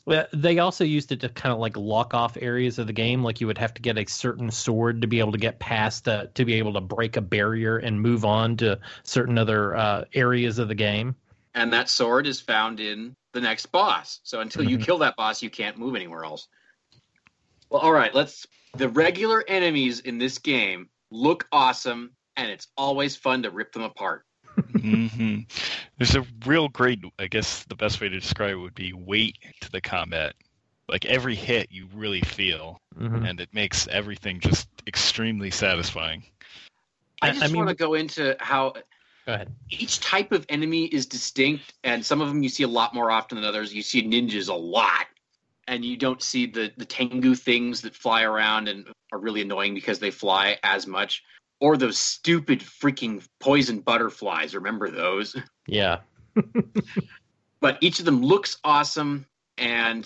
Well, 0.06 0.28
they 0.34 0.60
also 0.60 0.86
used 0.86 1.12
it 1.12 1.22
to 1.22 1.30
kind 1.30 1.52
of 1.52 1.60
like 1.60 1.76
lock 1.76 2.14
off 2.14 2.38
areas 2.40 2.80
of 2.80 2.88
the 2.88 2.94
game. 2.94 3.22
Like 3.24 3.42
you 3.42 3.48
would 3.48 3.58
have 3.58 3.74
to 3.74 3.82
get 3.82 3.98
a 3.98 4.06
certain 4.06 4.50
sword 4.52 5.02
to 5.02 5.08
be 5.08 5.20
able 5.20 5.32
to 5.34 5.38
get 5.38 5.60
past, 5.60 6.08
uh, 6.08 6.28
to 6.36 6.46
be 6.46 6.56
able 6.56 6.74
to 6.74 6.82
break 6.82 7.18
a 7.18 7.22
barrier 7.22 7.78
and 7.78 8.02
move 8.02 8.24
on 8.24 8.58
to 8.58 8.80
certain 9.04 9.38
other 9.38 9.76
uh, 9.76 10.06
areas 10.14 10.60
of 10.60 10.68
the 10.68 10.76
game. 10.76 11.16
And 11.54 11.72
that 11.74 11.90
sword 11.90 12.28
is 12.28 12.42
found 12.42 12.80
in 12.80 13.16
the 13.34 13.42
next 13.42 13.68
boss. 13.68 14.20
So 14.24 14.40
until 14.40 14.64
you 14.64 14.78
Mhm. 14.78 14.86
kill 14.86 14.98
that 15.00 15.16
boss, 15.16 15.42
you 15.44 15.50
can't 15.50 15.78
move 15.78 15.96
anywhere 15.96 16.24
else. 16.24 16.48
Well, 17.70 17.82
all 17.82 17.92
right, 17.92 18.14
let's. 18.14 18.48
The 18.76 18.90
regular 18.90 19.44
enemies 19.48 20.00
in 20.00 20.18
this 20.18 20.40
game 20.40 20.90
look 21.12 21.48
awesome, 21.52 22.12
and 22.36 22.50
it's 22.50 22.68
always 22.78 23.16
fun 23.16 23.44
to 23.44 23.52
rip 23.52 23.72
them 23.74 23.84
apart. 23.84 24.26
mm-hmm. 24.58 25.40
There's 25.98 26.16
a 26.16 26.26
real 26.46 26.70
great, 26.70 27.00
I 27.20 27.28
guess 27.28 27.64
the 27.66 27.76
best 27.76 28.00
way 28.02 28.10
to 28.10 28.20
describe 28.20 28.52
it 28.52 28.56
would 28.56 28.76
be 28.76 28.94
weight 28.94 29.38
to 29.62 29.72
the 29.72 29.82
combat. 29.82 30.36
Like 30.88 31.06
every 31.06 31.36
hit 31.36 31.72
you 31.72 31.88
really 31.94 32.22
feel, 32.22 32.80
Mhm. 33.00 33.28
and 33.30 33.40
it 33.42 33.50
makes 33.54 33.88
everything 33.88 34.40
just 34.40 34.68
extremely 34.86 35.50
satisfying. 35.50 36.24
I 37.22 37.30
I- 37.30 37.32
just 37.32 37.44
I 37.44 37.48
mean- 37.48 37.58
want 37.58 37.70
to 37.70 37.76
go 37.76 37.94
into 37.94 38.36
how 38.40 38.74
Go 39.26 39.34
ahead. 39.34 39.56
each 39.70 40.02
type 40.02 40.34
of 40.34 40.46
enemy 40.50 40.86
is 40.86 41.06
distinct, 41.06 41.74
and 41.84 42.06
some 42.06 42.20
of 42.20 42.28
them 42.28 42.44
you 42.44 42.50
see 42.50 42.64
a 42.64 42.68
lot 42.68 42.94
more 42.94 43.10
often 43.10 43.38
than 43.38 43.46
others. 43.46 43.74
You 43.74 43.82
see 43.82 44.04
ninjas 44.04 44.50
a 44.50 44.54
lot, 44.54 45.08
and 45.68 45.86
you 45.86 45.96
don't 45.96 46.22
see 46.22 46.46
the 46.46 46.74
the 46.76 46.86
tengu 46.86 47.34
things 47.34 47.82
that 47.82 47.96
fly 47.96 48.24
around 48.24 48.68
and 48.68 48.86
are 49.14 49.20
really 49.20 49.42
annoying 49.42 49.74
because 49.74 50.00
they 50.00 50.12
fly 50.12 50.58
as 50.64 50.88
much, 50.88 51.24
or 51.62 51.78
those 51.78 51.98
stupid 51.98 52.60
freaking 52.60 53.26
poison 53.40 53.80
butterflies. 53.80 54.56
Remember 54.56 54.90
those? 54.90 55.36
Yeah. 55.66 56.00
But 57.62 57.78
each 57.80 58.00
of 58.00 58.06
them 58.06 58.22
looks 58.22 58.58
awesome, 58.66 59.26
and 59.58 60.04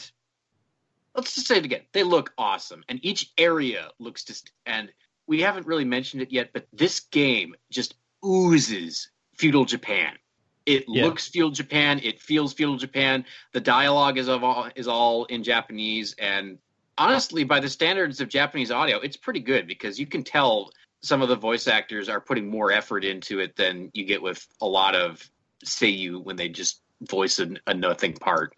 let's 1.16 1.34
just 1.34 1.48
say 1.48 1.58
it 1.58 1.66
again: 1.66 1.82
they 1.92 2.04
look 2.04 2.32
awesome, 2.38 2.84
and 2.88 3.04
each 3.04 3.32
area 3.40 3.90
looks 3.98 4.24
just. 4.24 4.52
And 4.68 4.92
we 5.26 5.42
haven't 5.42 5.66
really 5.66 5.84
mentioned 5.84 6.22
it 6.22 6.32
yet, 6.32 6.52
but 6.54 6.68
this 6.72 7.00
game 7.00 7.56
just 7.72 7.96
oozes 8.26 9.10
feudal 9.38 9.66
Japan. 9.66 10.18
It 10.66 10.86
Yeah. 10.88 11.06
looks 11.06 11.28
feudal 11.28 11.52
Japan. 11.52 12.00
It 12.04 12.20
feels 12.20 12.54
feudal 12.54 12.78
Japan. 12.78 13.26
The 13.54 13.62
dialogue 13.62 14.18
is 14.18 14.28
of 14.28 14.44
all 14.44 14.70
is 14.76 14.88
all 14.88 15.26
in 15.26 15.44
Japanese, 15.44 16.14
and 16.20 16.58
honestly, 16.98 17.44
by 17.44 17.60
the 17.60 17.70
standards 17.70 18.20
of 18.20 18.30
Japanese 18.30 18.72
audio, 18.72 18.98
it's 19.00 19.18
pretty 19.18 19.40
good 19.40 19.68
because 19.68 20.00
you 20.00 20.08
can 20.08 20.24
tell 20.24 20.72
some 21.02 21.22
of 21.22 21.30
the 21.30 21.36
voice 21.36 21.68
actors 21.68 22.10
are 22.10 22.20
putting 22.20 22.50
more 22.50 22.72
effort 22.72 23.06
into 23.06 23.40
it 23.40 23.56
than 23.56 23.90
you 23.94 24.04
get 24.04 24.22
with 24.22 24.46
a 24.62 24.68
lot 24.68 24.96
of 24.96 25.30
Seiyu 25.64 26.24
when 26.24 26.36
they 26.36 26.50
just 26.50 26.82
voice 27.02 27.40
a, 27.40 27.50
a 27.68 27.74
nothing 27.74 28.14
part. 28.14 28.54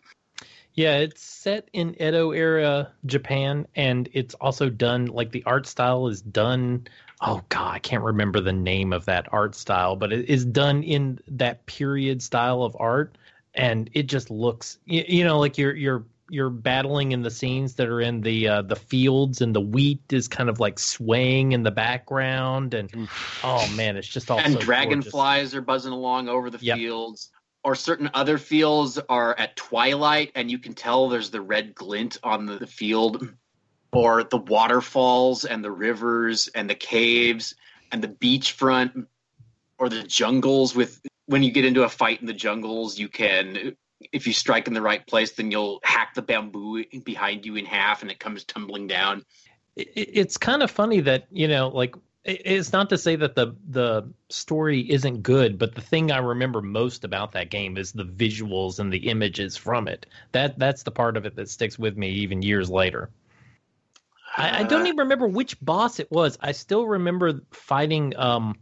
Yeah, 0.74 0.98
it's 0.98 1.22
set 1.22 1.68
in 1.74 2.02
Edo 2.02 2.32
era 2.32 2.94
Japan, 3.06 3.68
and 3.76 4.08
it's 4.14 4.34
also 4.36 4.70
done 4.70 5.08
like 5.08 5.32
the 5.32 5.44
art 5.46 5.68
style 5.68 6.08
is 6.08 6.22
done. 6.22 6.88
Oh 7.22 7.42
god, 7.50 7.76
I 7.76 7.80
can't 7.80 8.04
remember 8.04 8.40
the 8.40 8.54
name 8.54 8.94
of 8.94 9.06
that 9.06 9.28
art 9.34 9.54
style, 9.56 9.96
but 9.96 10.14
it 10.14 10.30
is 10.30 10.46
done 10.46 10.84
in 10.84 11.20
that 11.28 11.66
period 11.66 12.22
style 12.22 12.64
of 12.64 12.78
art, 12.80 13.18
and 13.54 13.90
it 13.94 14.04
just 14.04 14.30
looks, 14.30 14.80
you, 14.86 15.04
you 15.08 15.24
know, 15.26 15.38
like 15.38 15.58
you're 15.58 15.76
you're 15.76 16.06
you're 16.30 16.50
battling 16.50 17.12
in 17.12 17.22
the 17.22 17.32
scenes 17.32 17.76
that 17.76 17.90
are 17.90 18.00
in 18.00 18.22
the 18.22 18.48
uh, 18.48 18.62
the 18.62 18.76
fields, 18.76 19.42
and 19.42 19.54
the 19.54 19.62
wheat 19.62 20.02
is 20.14 20.30
kind 20.30 20.50
of 20.50 20.62
like 20.62 20.80
swaying 20.80 21.52
in 21.52 21.64
the 21.64 21.72
background, 21.72 22.74
and 22.74 23.10
oh 23.44 23.68
man, 23.68 23.98
it's 23.98 24.08
just 24.08 24.32
all 24.32 24.40
and 24.40 24.54
so 24.54 24.62
dragonflies 24.62 25.54
are 25.54 25.62
buzzing 25.62 25.92
along 25.92 26.30
over 26.30 26.50
the 26.50 26.60
Yep. 26.60 26.78
fields. 26.78 27.32
Or 27.66 27.76
certain 27.76 28.10
other 28.14 28.38
fields 28.38 28.98
are 29.10 29.38
at 29.38 29.58
twilight, 29.58 30.32
and 30.36 30.50
you 30.50 30.58
can 30.58 30.74
tell 30.74 31.10
there's 31.10 31.30
the 31.30 31.42
red 31.42 31.76
glint 31.76 32.18
on 32.24 32.46
the, 32.46 32.60
the 32.60 32.68
field. 32.68 33.28
Or 33.92 34.24
the 34.24 34.38
waterfalls 34.38 35.46
and 35.46 35.64
the 35.64 35.72
rivers 35.72 36.48
and 36.54 36.70
the 36.70 36.76
caves 36.76 37.56
and 37.92 38.04
the 38.04 38.08
beachfront, 38.08 39.08
or 39.80 39.90
the 39.90 40.04
jungles. 40.04 40.76
With 40.76 41.02
when 41.26 41.42
you 41.44 41.52
get 41.52 41.66
into 41.66 41.84
a 41.84 41.90
fight 41.90 42.22
in 42.22 42.28
the 42.28 42.34
jungles, 42.34 43.00
you 43.00 43.10
can, 43.10 43.76
if 44.12 44.28
you 44.28 44.34
strike 44.34 44.68
in 44.68 44.74
the 44.74 44.82
right 44.82 45.06
place, 45.08 45.32
then 45.32 45.50
you'll 45.52 45.80
hack 45.84 46.14
the 46.14 46.22
bamboo 46.22 46.84
behind 47.04 47.46
you 47.46 47.56
in 47.56 47.66
half, 47.66 48.02
and 48.04 48.12
it 48.12 48.20
comes 48.20 48.44
tumbling 48.44 48.88
down. 48.88 49.26
it, 49.76 49.88
it- 49.96 50.10
it's 50.14 50.38
kind 50.38 50.62
of 50.62 50.70
funny 50.70 51.00
that 51.02 51.28
you 51.32 51.48
know 51.48 51.70
like 51.70 51.96
it's 52.26 52.74
not 52.74 52.90
to 52.90 52.98
say 52.98 53.16
that 53.16 53.36
the 53.36 53.56
the 53.70 54.08
story 54.30 54.82
isn't 54.92 55.24
good 55.24 55.58
but 55.58 55.74
the 55.74 55.82
thing 55.82 56.12
i 56.12 56.18
remember 56.18 56.62
most 56.62 57.04
about 57.06 57.32
that 57.32 57.50
game 57.50 57.78
is 57.78 57.94
the 57.94 58.04
visuals 58.04 58.80
and 58.80 58.92
the 58.92 59.08
images 59.10 59.56
from 59.56 59.88
it 59.88 60.06
that 60.34 60.60
that's 60.60 60.84
the 60.84 60.92
part 60.92 61.16
of 61.16 61.26
it 61.26 61.36
that 61.36 61.50
sticks 61.50 61.80
with 61.80 61.96
me 61.98 62.10
even 62.10 62.42
years 62.42 62.70
later 62.70 63.10
I, 64.38 64.60
I 64.60 64.64
don't 64.64 64.88
even 64.88 65.00
remember 65.00 65.28
which 65.28 65.60
boss 65.62 66.00
it 66.00 66.12
was. 66.12 66.38
I 66.42 66.52
still 66.52 66.86
remember 66.86 67.42
fighting 67.52 68.16
um 68.18 68.58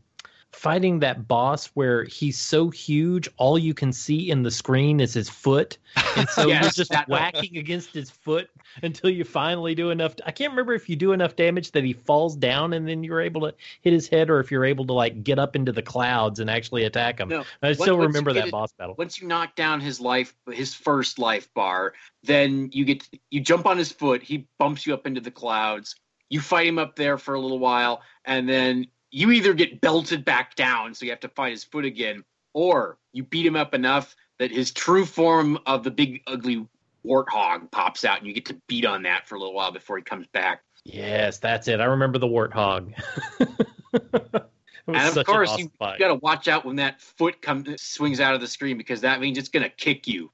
fighting 0.53 0.99
that 0.99 1.27
boss 1.27 1.67
where 1.75 2.05
he's 2.05 2.37
so 2.37 2.69
huge 2.69 3.29
all 3.37 3.59
you 3.59 3.73
can 3.73 3.91
see 3.91 4.31
in 4.31 4.43
the 4.43 4.49
screen 4.49 4.99
is 4.99 5.13
his 5.13 5.29
foot 5.29 5.77
and 6.15 6.27
so 6.29 6.47
Yes, 6.47 6.63
you're 6.63 6.85
just 6.85 7.07
whacking 7.07 7.57
against 7.57 7.93
his 7.93 8.09
foot 8.09 8.49
until 8.81 9.09
you 9.09 9.23
finally 9.23 9.75
do 9.75 9.89
enough. 9.91 10.15
I 10.25 10.31
can't 10.31 10.51
remember 10.51 10.73
if 10.73 10.89
you 10.89 10.95
do 10.95 11.11
enough 11.11 11.35
damage 11.35 11.71
that 11.71 11.83
he 11.83 11.93
falls 11.93 12.35
down 12.35 12.73
and 12.73 12.87
then 12.87 13.03
you're 13.03 13.21
able 13.21 13.41
to 13.41 13.53
hit 13.81 13.93
his 13.93 14.07
head, 14.07 14.29
or 14.29 14.39
if 14.39 14.51
you're 14.51 14.65
able 14.65 14.85
to 14.87 14.93
like 14.93 15.23
get 15.23 15.37
up 15.39 15.55
into 15.55 15.71
the 15.71 15.81
clouds 15.81 16.39
and 16.39 16.49
actually 16.49 16.83
attack 16.85 17.19
him. 17.19 17.29
No, 17.29 17.43
I 17.61 17.73
still 17.73 17.97
once 17.97 18.07
remember 18.07 18.33
get 18.33 18.41
that 18.41 18.47
it- 18.47 18.51
boss 18.51 18.71
battle. 18.73 18.95
once 18.97 19.19
you 19.19 19.27
knock 19.27 19.55
down 19.55 19.79
his 19.81 19.99
life 19.99 20.35
his 20.51 20.73
first 20.73 21.19
life 21.19 21.53
bar 21.53 21.93
then 22.23 22.69
you 22.71 22.85
get 22.85 23.07
you 23.29 23.39
jump 23.41 23.65
on 23.65 23.77
his 23.77 23.91
foot 23.91 24.23
he 24.23 24.47
bumps 24.59 24.85
you 24.85 24.93
up 24.93 25.05
into 25.05 25.21
the 25.21 25.31
clouds 25.31 25.95
you 26.29 26.39
fight 26.39 26.67
him 26.67 26.77
up 26.79 26.95
there 26.95 27.17
for 27.17 27.35
a 27.35 27.39
little 27.39 27.59
while 27.59 28.01
and 28.25 28.47
then 28.47 28.85
you 29.18 29.31
either 29.31 29.53
get 29.53 29.81
belted 29.81 30.23
back 30.23 30.56
down 30.56 30.94
so 30.94 31.06
you 31.06 31.11
have 31.11 31.19
to 31.19 31.30
fight 31.30 31.52
his 31.52 31.64
foot 31.64 31.85
again 31.85 32.23
or 32.53 32.98
you 33.14 33.23
beat 33.23 33.45
him 33.45 33.56
up 33.56 33.73
enough 33.73 34.15
that 34.39 34.52
his 34.52 34.72
true 34.72 35.06
form 35.06 35.57
of 35.65 35.84
the 35.84 35.91
big 35.91 36.22
ugly 36.27 36.65
warthog 37.06 37.69
pops 37.72 38.06
out 38.06 38.19
and 38.19 38.27
you 38.27 38.34
get 38.34 38.45
to 38.45 38.60
beat 38.68 38.85
on 38.85 39.03
that 39.03 39.27
for 39.27 39.35
a 39.35 39.39
little 39.39 39.53
while 39.53 39.72
before 39.72 39.98
he 39.98 40.03
comes 40.03 40.27
back 40.27 40.61
Yes, 40.84 41.38
that's 41.39 41.68
it. 41.68 41.81
I 41.81 41.85
remember 41.85 42.18
the 42.18 42.27
warthog. 42.27 42.94
And 44.89 45.18
of 45.18 45.26
course, 45.26 45.49
awesome 45.49 45.64
you 45.64 45.72
fight. 45.77 45.99
got 45.99 46.07
to 46.07 46.15
watch 46.15 46.48
out 46.48 46.64
when 46.64 46.77
that 46.77 47.02
foot 47.02 47.41
comes 47.41 47.81
swings 47.81 48.22
out 48.22 48.35
of 48.35 48.39
the 48.39 48.48
screen 48.48 48.77
because 48.77 49.02
that 49.02 49.19
means 49.19 49.38
it's 49.38 49.49
going 49.49 49.64
to 49.64 49.69
kick 49.69 50.07
you. 50.07 50.31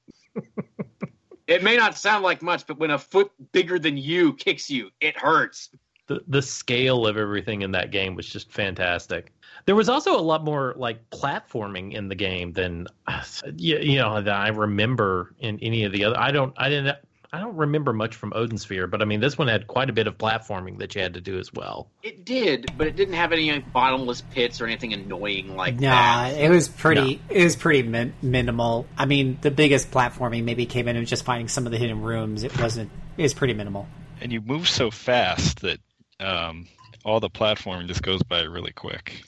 it 1.48 1.64
may 1.64 1.76
not 1.76 1.98
sound 1.98 2.22
like 2.22 2.40
much, 2.40 2.64
but 2.66 2.78
when 2.78 2.92
a 2.92 2.98
foot 2.98 3.32
bigger 3.50 3.80
than 3.80 3.96
you 3.96 4.32
kicks 4.34 4.70
you, 4.70 4.90
it 5.00 5.16
hurts. 5.16 5.70
The 6.06 6.20
the 6.28 6.42
scale 6.42 7.06
of 7.06 7.16
everything 7.16 7.62
in 7.62 7.72
that 7.72 7.90
game 7.90 8.14
was 8.14 8.26
just 8.26 8.52
fantastic. 8.52 9.32
There 9.66 9.74
was 9.74 9.88
also 9.88 10.18
a 10.18 10.20
lot 10.20 10.44
more 10.44 10.74
like 10.76 11.08
platforming 11.10 11.94
in 11.94 12.08
the 12.08 12.14
game 12.14 12.52
than 12.52 12.86
you, 13.56 13.78
you 13.78 13.98
know 13.98 14.20
that 14.20 14.34
I 14.34 14.48
remember 14.48 15.34
in 15.38 15.58
any 15.60 15.84
of 15.84 15.92
the 15.92 16.04
other. 16.04 16.18
I 16.18 16.30
don't 16.32 16.52
I 16.56 16.68
didn't 16.68 16.96
I 17.32 17.40
don't 17.40 17.56
remember 17.56 17.92
much 17.92 18.14
from 18.14 18.32
Odin 18.32 18.58
Sphere, 18.58 18.86
but 18.86 19.02
I 19.02 19.06
mean 19.06 19.18
this 19.20 19.36
one 19.36 19.48
had 19.48 19.66
quite 19.66 19.90
a 19.90 19.92
bit 19.92 20.06
of 20.06 20.16
platforming 20.18 20.78
that 20.78 20.94
you 20.94 21.00
had 21.02 21.14
to 21.14 21.20
do 21.20 21.36
as 21.38 21.52
well. 21.52 21.88
It 22.02 22.24
did, 22.24 22.70
but 22.78 22.86
it 22.86 22.94
didn't 22.94 23.14
have 23.14 23.32
any 23.32 23.50
like, 23.50 23.72
bottomless 23.72 24.20
pits 24.20 24.60
or 24.60 24.66
anything 24.66 24.92
annoying 24.92 25.56
like 25.56 25.80
Nah, 25.80 26.28
that. 26.28 26.38
it 26.38 26.48
was 26.50 26.68
pretty. 26.68 27.20
It 27.28 27.42
was 27.42 27.56
pretty 27.56 27.82
min- 27.88 28.14
minimal. 28.22 28.86
I 28.96 29.06
mean, 29.06 29.38
the 29.40 29.50
biggest 29.50 29.90
platforming 29.90 30.44
maybe 30.44 30.66
came 30.66 30.86
in 30.86 30.94
and 30.96 31.06
just 31.08 31.24
finding 31.24 31.48
some 31.48 31.66
of 31.66 31.72
the 31.72 31.78
hidden 31.78 32.02
rooms. 32.02 32.44
It 32.44 32.56
wasn't. 32.60 32.90
It 33.16 33.22
was 33.22 33.34
pretty 33.34 33.54
minimal. 33.54 33.88
And 34.20 34.30
you 34.32 34.40
move 34.40 34.68
so 34.68 34.92
fast 34.92 35.60
that 35.62 35.80
um, 36.20 36.66
all 37.04 37.20
the 37.20 37.30
platforming 37.30 37.86
just 37.88 38.02
goes 38.02 38.22
by 38.22 38.42
really 38.42 38.72
quick. 38.72 39.22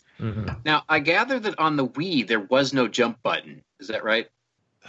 Now, 0.64 0.82
I 0.88 1.00
gather 1.00 1.38
that 1.40 1.58
on 1.58 1.76
the 1.76 1.86
Wii 1.86 2.26
there 2.26 2.40
was 2.40 2.72
no 2.72 2.88
jump 2.88 3.22
button. 3.22 3.62
Is 3.80 3.88
that 3.88 4.02
right? 4.02 4.26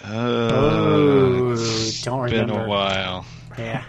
Uh, 0.02 0.50
Oh, 0.54 1.52
it's 1.52 2.02
don't 2.04 2.30
been 2.30 2.42
remember. 2.48 2.64
a 2.66 2.68
while. 2.70 3.26
Yeah. 3.58 3.84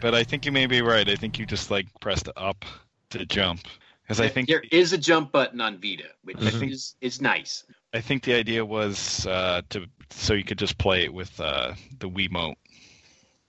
But 0.00 0.14
I 0.16 0.24
think 0.24 0.44
you 0.44 0.50
may 0.52 0.66
be 0.66 0.82
right. 0.82 1.08
I 1.08 1.14
think 1.14 1.38
you 1.38 1.46
just 1.46 1.70
like 1.70 1.86
pressed 2.00 2.28
up 2.36 2.64
to 3.10 3.24
jump. 3.26 3.60
Because 4.02 4.20
I 4.20 4.26
think 4.28 4.48
there 4.48 4.64
is 4.72 4.92
a 4.92 4.98
jump 4.98 5.30
button 5.30 5.60
on 5.60 5.78
Vita, 5.80 6.08
which 6.24 6.38
Mhm. 6.38 6.70
is 6.72 6.96
is 7.00 7.20
nice. 7.20 7.64
I 7.94 8.00
think 8.00 8.24
the 8.24 8.34
idea 8.34 8.64
was 8.64 9.24
uh, 9.26 9.62
to 9.70 9.86
so 10.10 10.34
you 10.34 10.42
could 10.44 10.58
just 10.58 10.78
play 10.78 11.04
it 11.04 11.14
with 11.14 11.38
uh, 11.40 11.74
the 12.00 12.10
Wiimote. 12.10 12.56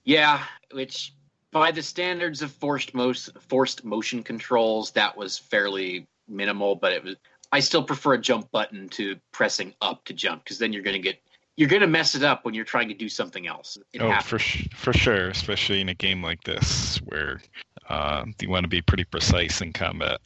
Yeah, 0.04 0.44
which 0.72 1.12
by 1.54 1.70
the 1.70 1.82
standards 1.82 2.42
of 2.42 2.50
forced 2.50 2.94
most 2.94 3.30
forced 3.38 3.84
motion 3.84 4.24
controls, 4.24 4.90
that 4.90 5.16
was 5.16 5.38
fairly 5.38 6.06
minimal. 6.28 6.74
But 6.74 6.92
it 6.92 7.04
was. 7.04 7.16
I 7.52 7.60
still 7.60 7.84
prefer 7.84 8.14
a 8.14 8.20
jump 8.20 8.50
button 8.50 8.88
to 8.90 9.16
pressing 9.30 9.72
up 9.80 10.04
to 10.06 10.12
jump 10.12 10.42
because 10.42 10.58
then 10.58 10.72
you're 10.72 10.82
going 10.82 11.00
to 11.00 11.02
get 11.02 11.20
you're 11.56 11.68
going 11.68 11.82
to 11.82 11.86
mess 11.86 12.16
it 12.16 12.24
up 12.24 12.44
when 12.44 12.52
you're 12.52 12.64
trying 12.64 12.88
to 12.88 12.94
do 12.94 13.08
something 13.08 13.46
else. 13.46 13.78
It 13.92 14.02
oh, 14.02 14.10
happens. 14.10 14.28
for 14.28 14.38
sh- 14.40 14.68
for 14.74 14.92
sure, 14.92 15.28
especially 15.28 15.80
in 15.80 15.88
a 15.88 15.94
game 15.94 16.22
like 16.22 16.42
this 16.42 16.98
where 17.04 17.40
uh, 17.88 18.24
you 18.40 18.50
want 18.50 18.64
to 18.64 18.68
be 18.68 18.82
pretty 18.82 19.04
precise 19.04 19.60
in 19.60 19.72
combat. 19.72 20.20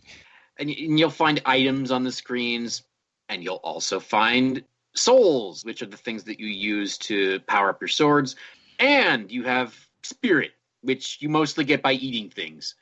and, 0.58 0.70
and 0.70 0.98
you'll 0.98 1.10
find 1.10 1.42
items 1.44 1.90
on 1.90 2.04
the 2.04 2.12
screens, 2.12 2.84
and 3.28 3.44
you'll 3.44 3.56
also 3.56 4.00
find 4.00 4.64
souls, 4.94 5.62
which 5.62 5.82
are 5.82 5.86
the 5.86 5.98
things 5.98 6.24
that 6.24 6.40
you 6.40 6.46
use 6.46 6.96
to 6.96 7.40
power 7.40 7.68
up 7.68 7.82
your 7.82 7.88
swords, 7.88 8.34
and 8.78 9.30
you 9.30 9.42
have 9.44 9.76
spirit, 10.02 10.52
which 10.88 11.18
you 11.20 11.28
mostly 11.28 11.64
get 11.64 11.82
by 11.82 11.92
eating 11.92 12.30
things. 12.30 12.74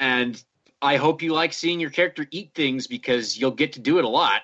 And 0.00 0.42
I 0.82 0.96
hope 0.96 1.22
you 1.22 1.32
like 1.32 1.52
seeing 1.52 1.78
your 1.78 1.90
character 1.90 2.26
eat 2.32 2.50
things 2.52 2.88
because 2.88 3.38
you'll 3.38 3.52
get 3.52 3.72
to 3.74 3.80
do 3.80 3.98
it 3.98 4.04
a 4.04 4.08
lot. 4.08 4.42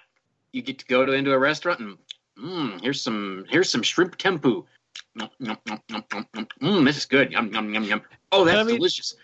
You 0.52 0.62
get 0.62 0.78
to 0.78 0.86
go 0.86 1.05
to 1.05 1.12
into 1.12 1.32
a 1.32 1.39
restaurant 1.39 1.81
and 1.81 1.98
mm, 2.39 2.81
here's 2.81 3.02
some 3.02 3.44
here's 3.51 3.68
some 3.68 3.82
shrimp 3.82 4.16
tempeh. 4.16 4.64
Mm, 5.18 6.85
this 6.85 6.97
is 6.97 7.06
good. 7.06 7.32
Yum, 7.32 7.52
yum, 7.52 7.74
yum, 7.74 7.82
yum. 7.82 8.02
Oh, 8.31 8.44
that's 8.44 8.59
I 8.59 8.62
mean- 8.62 8.77
delicious. 8.77 9.16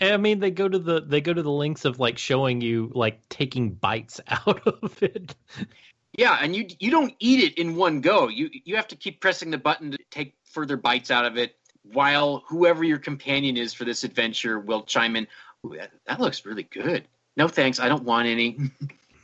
I 0.00 0.16
mean 0.16 0.38
they 0.38 0.52
go 0.52 0.68
to 0.68 0.78
the 0.78 1.00
they 1.00 1.20
go 1.20 1.34
to 1.34 1.42
the 1.42 1.50
links 1.50 1.84
of 1.84 1.98
like 1.98 2.16
showing 2.16 2.60
you 2.60 2.92
like 2.94 3.28
taking 3.28 3.72
bites 3.72 4.20
out 4.28 4.66
of 4.66 5.02
it. 5.02 5.34
Yeah, 6.16 6.38
and 6.40 6.54
you 6.54 6.68
you 6.78 6.92
don't 6.92 7.14
eat 7.18 7.42
it 7.42 7.58
in 7.58 7.74
one 7.74 8.00
go. 8.00 8.28
You 8.28 8.48
you 8.52 8.76
have 8.76 8.88
to 8.88 8.96
keep 8.96 9.20
pressing 9.20 9.50
the 9.50 9.58
button 9.58 9.90
to 9.90 9.98
take 10.10 10.34
further 10.44 10.76
bites 10.76 11.10
out 11.10 11.24
of 11.24 11.36
it, 11.36 11.56
while 11.82 12.42
whoever 12.48 12.84
your 12.84 12.98
companion 12.98 13.56
is 13.56 13.74
for 13.74 13.84
this 13.84 14.04
adventure 14.04 14.58
will 14.58 14.82
chime 14.82 15.16
in. 15.16 15.26
That, 16.06 16.20
looks 16.20 16.44
really 16.44 16.64
good. 16.64 17.06
No 17.36 17.48
thanks, 17.48 17.80
I 17.80 17.88
don't 17.88 18.04
want 18.04 18.28
any. 18.28 18.58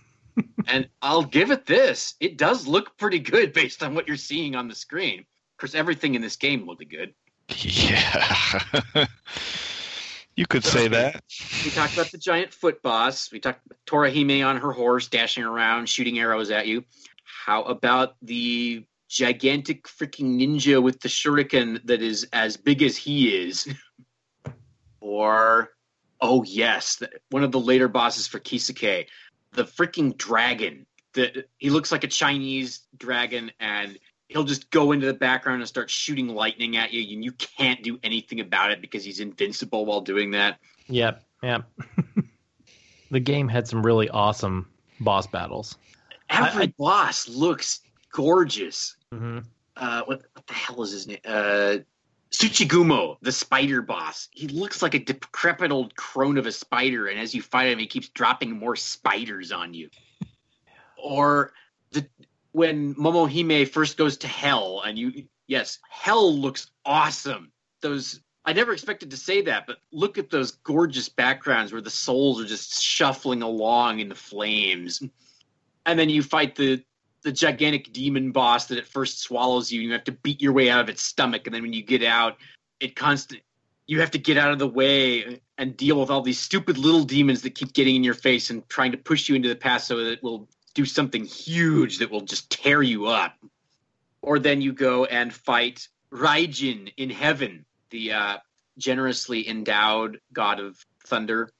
and 0.66 0.88
I'll 1.02 1.24
give 1.24 1.50
it 1.50 1.66
this. 1.66 2.14
It 2.20 2.38
does 2.38 2.66
look 2.66 2.96
pretty 2.96 3.18
good 3.18 3.52
based 3.52 3.82
on 3.82 3.94
what 3.94 4.06
you're 4.06 4.16
seeing 4.16 4.54
on 4.54 4.68
the 4.68 4.74
screen. 4.74 5.20
Of 5.20 5.60
course, 5.60 5.74
everything 5.74 6.14
in 6.14 6.22
this 6.22 6.36
game 6.36 6.66
looked 6.66 6.88
good. 6.88 7.12
yeah, 7.48 8.60
you 10.36 10.46
could 10.46 10.64
say 10.64 10.86
that. 10.88 11.22
We 11.64 11.70
talked 11.70 11.94
about 11.94 12.12
the 12.12 12.18
giant 12.18 12.52
foot 12.52 12.82
boss. 12.82 13.32
We 13.32 13.40
talked 13.40 13.66
about 13.66 13.78
Torahime 13.86 14.46
on 14.46 14.58
her 14.58 14.72
horse 14.72 15.08
dashing 15.08 15.42
around, 15.42 15.88
shooting 15.88 16.18
arrows 16.18 16.50
at 16.50 16.66
you. 16.66 16.84
How 17.24 17.62
about 17.62 18.14
the 18.22 18.84
gigantic 19.08 19.84
freaking 19.84 20.38
ninja 20.38 20.82
with 20.82 21.00
the 21.00 21.08
shuriken 21.08 21.84
that 21.86 22.02
is 22.02 22.26
as 22.32 22.56
big 22.56 22.82
as 22.82 22.96
he 22.96 23.28
is? 23.46 23.68
or, 25.00 25.70
oh 26.20 26.44
yes, 26.44 27.02
one 27.30 27.42
of 27.42 27.52
the 27.52 27.60
later 27.60 27.88
bosses 27.88 28.26
for 28.26 28.38
Kisuke, 28.38 29.06
the 29.52 29.64
freaking 29.64 30.16
dragon. 30.16 30.86
The, 31.14 31.44
he 31.56 31.70
looks 31.70 31.90
like 31.90 32.04
a 32.04 32.08
Chinese 32.08 32.80
dragon, 32.98 33.50
and 33.58 33.98
he'll 34.28 34.44
just 34.44 34.70
go 34.70 34.92
into 34.92 35.06
the 35.06 35.14
background 35.14 35.62
and 35.62 35.68
start 35.68 35.90
shooting 35.90 36.28
lightning 36.28 36.76
at 36.76 36.92
you, 36.92 37.14
and 37.14 37.24
you 37.24 37.32
can't 37.32 37.82
do 37.82 37.98
anything 38.02 38.40
about 38.40 38.70
it 38.70 38.80
because 38.80 39.04
he's 39.04 39.20
invincible 39.20 39.86
while 39.86 40.02
doing 40.02 40.30
that. 40.32 40.58
Yep, 40.88 41.24
yep. 41.42 41.64
the 43.10 43.20
game 43.20 43.48
had 43.48 43.66
some 43.66 43.84
really 43.84 44.08
awesome 44.10 44.68
boss 45.00 45.26
battles. 45.26 45.78
Every 46.28 46.64
I- 46.64 46.74
boss 46.78 47.26
looks 47.26 47.80
gorgeous. 48.18 48.96
hmm 49.12 49.38
Uh, 49.76 50.02
what, 50.06 50.22
what 50.32 50.46
the 50.46 50.52
hell 50.52 50.82
is 50.82 50.90
his 50.90 51.06
name? 51.06 51.20
Uh, 51.24 51.76
Tsuchigumo, 52.32 53.16
the 53.22 53.30
spider 53.30 53.80
boss. 53.80 54.28
He 54.32 54.48
looks 54.48 54.82
like 54.82 54.94
a 54.94 54.98
decrepit 54.98 55.70
old 55.70 55.94
crone 55.94 56.36
of 56.36 56.46
a 56.46 56.52
spider, 56.52 57.06
and 57.06 57.18
as 57.18 57.32
you 57.32 57.42
fight 57.42 57.68
him, 57.68 57.78
he 57.78 57.86
keeps 57.86 58.08
dropping 58.08 58.58
more 58.58 58.74
spiders 58.74 59.52
on 59.52 59.72
you. 59.72 59.88
Or 60.96 61.52
the 61.92 62.06
when 62.52 62.94
Momohime 62.96 63.68
first 63.68 63.96
goes 63.96 64.16
to 64.18 64.26
hell, 64.26 64.82
and 64.84 64.98
you 64.98 65.28
yes, 65.46 65.78
hell 65.88 66.36
looks 66.36 66.70
awesome. 66.84 67.52
Those 67.80 68.20
I 68.44 68.52
never 68.52 68.72
expected 68.72 69.12
to 69.12 69.16
say 69.16 69.42
that, 69.42 69.66
but 69.66 69.76
look 69.92 70.18
at 70.18 70.28
those 70.28 70.50
gorgeous 70.50 71.08
backgrounds 71.08 71.72
where 71.72 71.80
the 71.80 71.88
souls 71.90 72.40
are 72.40 72.46
just 72.46 72.82
shuffling 72.82 73.42
along 73.42 74.00
in 74.00 74.08
the 74.08 74.14
flames 74.14 75.00
and 75.86 75.98
then 75.98 76.10
you 76.10 76.22
fight 76.22 76.54
the 76.54 76.82
the 77.22 77.32
gigantic 77.32 77.92
demon 77.92 78.32
boss 78.32 78.66
that 78.66 78.78
at 78.78 78.86
first 78.86 79.20
swallows 79.20 79.72
you 79.72 79.80
and 79.80 79.88
you 79.88 79.92
have 79.92 80.04
to 80.04 80.12
beat 80.12 80.40
your 80.40 80.52
way 80.52 80.70
out 80.70 80.80
of 80.80 80.88
its 80.88 81.02
stomach 81.02 81.46
and 81.46 81.54
then 81.54 81.62
when 81.62 81.72
you 81.72 81.82
get 81.82 82.02
out 82.02 82.36
it 82.80 82.94
constant 82.94 83.42
you 83.88 84.00
have 84.00 84.10
to 84.12 84.18
get 84.18 84.36
out 84.36 84.52
of 84.52 84.58
the 84.58 84.68
way 84.68 85.40
and 85.56 85.76
deal 85.76 85.98
with 85.98 86.10
all 86.10 86.20
these 86.20 86.38
stupid 86.38 86.78
little 86.78 87.04
demons 87.04 87.42
that 87.42 87.54
keep 87.54 87.72
getting 87.72 87.96
in 87.96 88.04
your 88.04 88.14
face 88.14 88.50
and 88.50 88.68
trying 88.68 88.92
to 88.92 88.98
push 88.98 89.28
you 89.28 89.34
into 89.34 89.48
the 89.48 89.56
path 89.56 89.82
so 89.82 89.96
that 89.96 90.12
it 90.12 90.22
will 90.22 90.46
do 90.74 90.84
something 90.84 91.24
huge 91.24 91.98
that 91.98 92.10
will 92.10 92.20
just 92.20 92.50
tear 92.50 92.82
you 92.82 93.06
up. 93.06 93.34
Or 94.20 94.38
then 94.38 94.60
you 94.60 94.74
go 94.74 95.06
and 95.06 95.32
fight 95.32 95.88
Raijin 96.12 96.92
in 96.96 97.10
heaven 97.10 97.64
the 97.90 98.12
uh, 98.12 98.36
generously 98.76 99.48
endowed 99.48 100.20
god 100.32 100.60
of 100.60 100.78
thunder. 101.06 101.50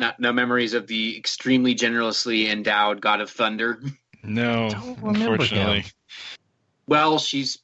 Not, 0.00 0.18
no 0.18 0.32
memories 0.32 0.74
of 0.74 0.88
the 0.88 1.16
extremely 1.16 1.74
generously 1.74 2.50
endowed 2.50 3.00
god 3.00 3.20
of 3.20 3.30
thunder 3.30 3.80
No, 4.22 4.68
unfortunately. 5.02 5.80
him. 5.80 5.90
Well, 6.86 7.18
she's 7.18 7.58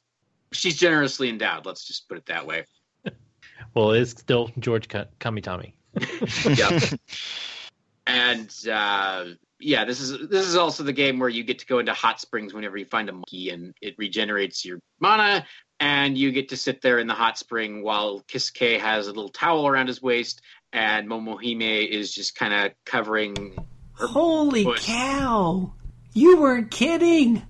she's 0.51 0.77
generously 0.77 1.29
endowed. 1.29 1.65
Let's 1.65 1.85
just 1.85 2.07
put 2.07 2.17
it 2.17 2.25
that 2.27 2.45
way. 2.47 2.65
Well, 3.73 3.91
it's 3.91 4.11
still 4.11 4.49
George 4.57 4.87
Ka- 4.87 5.05
Kamitani. 5.19 5.73
Yeah. 6.57 6.79
and 8.07 8.51
uh, 8.71 9.25
yeah, 9.59 9.85
this 9.85 9.99
is 9.99 10.29
this 10.29 10.47
is 10.47 10.55
also 10.55 10.83
the 10.83 10.93
game 10.93 11.19
where 11.19 11.29
you 11.29 11.43
get 11.43 11.59
to 11.59 11.65
go 11.67 11.79
into 11.79 11.93
hot 11.93 12.19
springs 12.19 12.53
whenever 12.53 12.77
you 12.77 12.85
find 12.85 13.09
a 13.09 13.11
monkey, 13.11 13.49
and 13.49 13.75
it 13.81 13.95
regenerates 13.97 14.65
your 14.65 14.79
mana, 14.99 15.45
and 15.79 16.17
you 16.17 16.31
get 16.31 16.49
to 16.49 16.57
sit 16.57 16.81
there 16.81 16.97
in 16.99 17.07
the 17.07 17.13
hot 17.13 17.37
spring 17.37 17.83
while 17.83 18.21
Kisuke 18.27 18.79
has 18.79 19.05
a 19.07 19.11
little 19.11 19.29
towel 19.29 19.67
around 19.67 19.87
his 19.87 20.01
waist, 20.01 20.41
and 20.73 21.07
Momohime 21.07 21.87
is 21.89 22.11
just 22.13 22.35
kind 22.35 22.53
of 22.53 22.71
covering. 22.85 23.55
Holy 23.93 24.63
Push. 24.63 24.85
cow! 24.87 25.73
You 26.17 26.41
weren't 26.41 26.71
kidding! 26.71 27.43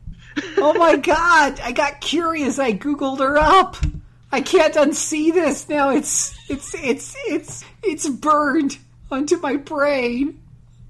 Oh 0.57 0.73
my 0.73 0.95
god! 1.13 1.61
I 1.61 1.71
got 1.71 2.01
curious. 2.01 2.59
I 2.59 2.73
googled 2.73 3.19
her 3.19 3.37
up. 3.37 3.77
I 4.29 4.41
can't 4.41 4.73
unsee 4.73 5.33
this 5.33 5.69
now. 5.69 5.91
It's 5.91 6.37
it's 6.49 6.75
it's 6.75 7.15
it's 7.27 7.63
it's 7.81 8.09
burned 8.09 8.77
onto 9.09 9.37
my 9.37 9.55
brain. 9.55 10.41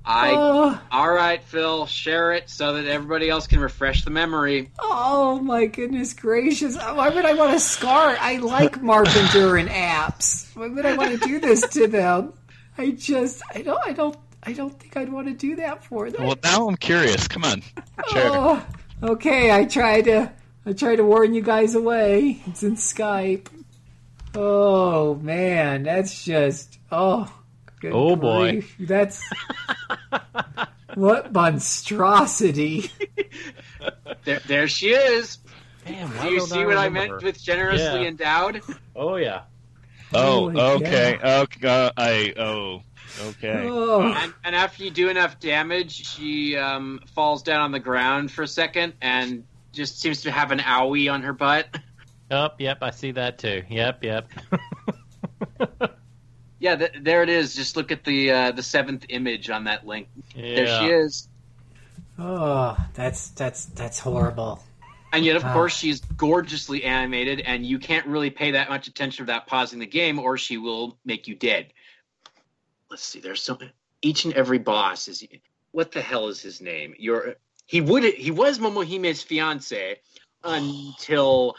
I. 0.03 0.31
Oh, 0.31 0.81
All 0.89 1.13
right, 1.13 1.43
Phil, 1.43 1.85
share 1.85 2.31
it 2.31 2.49
so 2.49 2.73
that 2.73 2.85
everybody 2.85 3.29
else 3.29 3.45
can 3.45 3.59
refresh 3.59 4.03
the 4.03 4.09
memory. 4.09 4.71
oh 4.79 5.39
my 5.39 5.67
goodness 5.67 6.13
gracious! 6.15 6.77
Why 6.77 7.09
would 7.09 7.25
I 7.25 7.33
want 7.35 7.53
to 7.53 7.59
scar? 7.59 8.17
I 8.19 8.37
like 8.37 8.81
Mark 8.81 9.07
and 9.07 9.69
apps. 9.69 10.55
Why 10.55 10.67
would 10.67 10.85
I 10.87 10.95
want 10.95 11.11
to 11.11 11.27
do 11.27 11.39
this 11.39 11.61
to 11.73 11.85
them? 11.85 12.33
I 12.75 12.89
just, 12.91 13.43
I 13.53 13.61
don't, 13.61 13.81
I 13.85 13.93
don't, 13.93 14.17
I 14.47 14.53
don't 14.53 14.79
think 14.79 14.95
I'd 14.95 15.11
want 15.11 15.27
to 15.27 15.33
do 15.33 15.57
that 15.57 15.83
for 15.83 16.09
them. 16.09 16.25
Well, 16.25 16.37
now 16.41 16.69
I'm 16.69 16.77
curious. 16.77 17.27
Come 17.27 17.43
on, 17.43 17.61
share. 18.11 18.29
Oh, 18.33 18.65
okay. 19.03 19.51
I 19.51 19.65
tried 19.65 20.05
to. 20.05 20.31
I 20.65 20.71
tried 20.71 20.95
to 20.97 21.03
warn 21.03 21.33
you 21.33 21.41
guys 21.41 21.75
away. 21.75 22.41
It's 22.47 22.63
in 22.63 22.75
Skype. 22.75 23.47
Oh 24.33 25.15
man, 25.15 25.83
that's 25.83 26.23
just. 26.23 26.79
Oh. 26.91 27.29
good 27.81 27.91
Oh, 27.93 28.15
boy. 28.15 28.63
That's. 28.79 29.21
what 30.95 31.33
monstrosity! 31.33 32.89
There, 34.23 34.39
there 34.47 34.67
she 34.67 34.89
is. 34.89 35.37
Damn, 35.85 36.09
Do 36.17 36.29
you 36.29 36.41
see 36.41 36.65
what 36.65 36.75
I 36.77 36.89
meant 36.89 37.23
with 37.23 37.41
generously 37.41 38.01
Yeah. 38.01 38.07
endowed? 38.09 38.61
Oh 38.93 39.15
yeah. 39.15 39.43
Oh, 40.13 40.49
Holy 40.49 40.59
okay. 40.59 41.17
Okay. 41.23 41.67
Uh, 41.67 41.91
I. 41.95 42.33
Oh, 42.37 42.81
okay. 43.21 43.67
Oh, 43.67 44.01
And, 44.01 44.33
and 44.43 44.55
after 44.55 44.83
you 44.83 44.91
do 44.91 45.09
enough 45.09 45.39
damage, 45.39 46.05
she 46.05 46.55
um, 46.57 46.99
falls 47.15 47.43
down 47.43 47.61
on 47.61 47.71
the 47.71 47.79
ground 47.79 48.31
for 48.31 48.43
a 48.43 48.47
second 48.47 48.93
and 49.01 49.43
just 49.73 49.99
seems 50.01 50.21
to 50.21 50.31
have 50.31 50.51
an 50.51 50.59
owie 50.59 51.11
on 51.11 51.21
her 51.23 51.33
butt. 51.33 51.67
Yep, 52.31 52.55
yep, 52.59 52.77
I 52.81 52.89
see 52.91 53.11
that 53.11 53.37
too. 53.37 53.63
Yep, 53.69 54.03
yep. 54.03 54.29
Yeah, 56.59 56.75
th- 56.75 56.93
there 57.01 57.21
it 57.21 57.29
is. 57.29 57.55
Just 57.55 57.75
look 57.77 57.91
at 57.91 58.03
the 58.03 58.31
uh, 58.31 58.51
the 58.51 58.63
seventh 58.63 59.05
image 59.09 59.51
on 59.51 59.65
that 59.65 59.85
link. 59.85 60.07
There 60.35 60.65
she 60.65 60.87
is. 60.87 61.27
oh, 62.17 62.75
that's 62.95 63.29
that's 63.29 63.65
that's 63.65 63.99
horrible. 63.99 64.63
And 65.13 65.23
yet, 65.23 65.35
of 65.35 65.45
Ah. 65.45 65.53
course, 65.53 65.77
she's 65.77 66.01
gorgeously 66.01 66.83
animated, 66.83 67.41
and 67.41 67.63
you 67.63 67.77
can't 67.77 68.07
really 68.07 68.31
pay 68.31 68.51
that 68.51 68.69
much 68.69 68.87
attention 68.87 69.23
without 69.25 69.45
pausing 69.45 69.77
the 69.79 69.85
game, 69.85 70.17
or 70.17 70.35
she 70.37 70.57
will 70.57 70.97
make 71.05 71.27
you 71.27 71.35
dead. 71.35 71.71
Let's 72.89 73.03
see. 73.03 73.19
There's 73.19 73.41
so 73.41 73.57
each 74.01 74.25
and 74.25 74.33
every 74.33 74.59
boss 74.59 75.07
is. 75.07 75.25
What 75.71 75.91
the 75.91 76.01
hell 76.01 76.27
is 76.27 76.41
his 76.41 76.61
name? 76.61 76.95
Your 76.97 77.35
he 77.65 77.81
would 77.81 78.03
he 78.03 78.31
was 78.31 78.59
Momohime's 78.59 79.21
fiance 79.21 79.99
until 80.43 81.55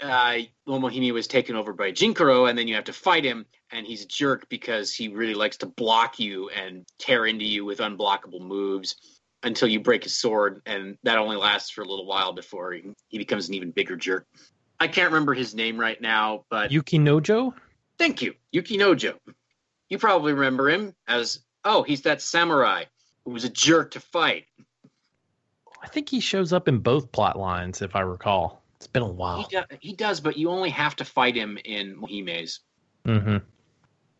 uh, 0.00 0.38
Momohime 0.66 1.12
was 1.12 1.26
taken 1.26 1.56
over 1.56 1.72
by 1.72 1.92
Jinkuro, 1.92 2.48
and 2.48 2.58
then 2.58 2.66
you 2.66 2.74
have 2.74 2.84
to 2.84 2.92
fight 2.92 3.24
him, 3.24 3.44
and 3.70 3.86
he's 3.86 4.04
a 4.04 4.08
jerk 4.08 4.48
because 4.48 4.94
he 4.94 5.08
really 5.08 5.34
likes 5.34 5.58
to 5.58 5.66
block 5.66 6.18
you 6.18 6.48
and 6.50 6.86
tear 6.98 7.26
into 7.26 7.44
you 7.44 7.64
with 7.64 7.78
unblockable 7.78 8.40
moves 8.40 8.96
until 9.42 9.68
you 9.68 9.80
break 9.80 10.04
his 10.04 10.14
sword, 10.14 10.62
and 10.66 10.96
that 11.02 11.18
only 11.18 11.36
lasts 11.36 11.70
for 11.70 11.82
a 11.82 11.86
little 11.86 12.06
while 12.06 12.32
before 12.32 12.72
he, 12.72 12.90
he 13.08 13.18
becomes 13.18 13.48
an 13.48 13.54
even 13.54 13.70
bigger 13.70 13.96
jerk. 13.96 14.26
I 14.78 14.88
can't 14.88 15.12
remember 15.12 15.34
his 15.34 15.54
name 15.54 15.78
right 15.78 16.00
now, 16.00 16.44
but 16.50 16.70
Yukinojo? 16.70 17.52
thank 17.98 18.22
you, 18.22 18.34
Yukinojo. 18.54 19.14
You 19.90 19.98
probably 19.98 20.32
remember 20.32 20.70
him 20.70 20.94
as 21.08 21.40
oh, 21.64 21.82
he's 21.82 22.02
that 22.02 22.22
samurai 22.22 22.84
who 23.24 23.32
was 23.32 23.44
a 23.44 23.50
jerk 23.50 23.90
to 23.92 24.00
fight. 24.00 24.46
I 25.82 25.88
think 25.88 26.08
he 26.08 26.20
shows 26.20 26.52
up 26.52 26.68
in 26.68 26.78
both 26.78 27.10
plot 27.12 27.38
lines, 27.38 27.82
if 27.82 27.96
I 27.96 28.00
recall. 28.00 28.62
It's 28.76 28.86
been 28.86 29.02
a 29.02 29.06
He, 29.06 29.12
while. 29.12 29.42
do, 29.50 29.62
he 29.80 29.92
does, 29.92 30.20
but 30.20 30.36
you 30.36 30.48
only 30.48 30.70
have 30.70 30.96
to 30.96 31.04
fight 31.04 31.36
him 31.36 31.58
in 31.64 31.96
Mohime's. 31.96 32.60
Mm-hmm. 33.06 33.38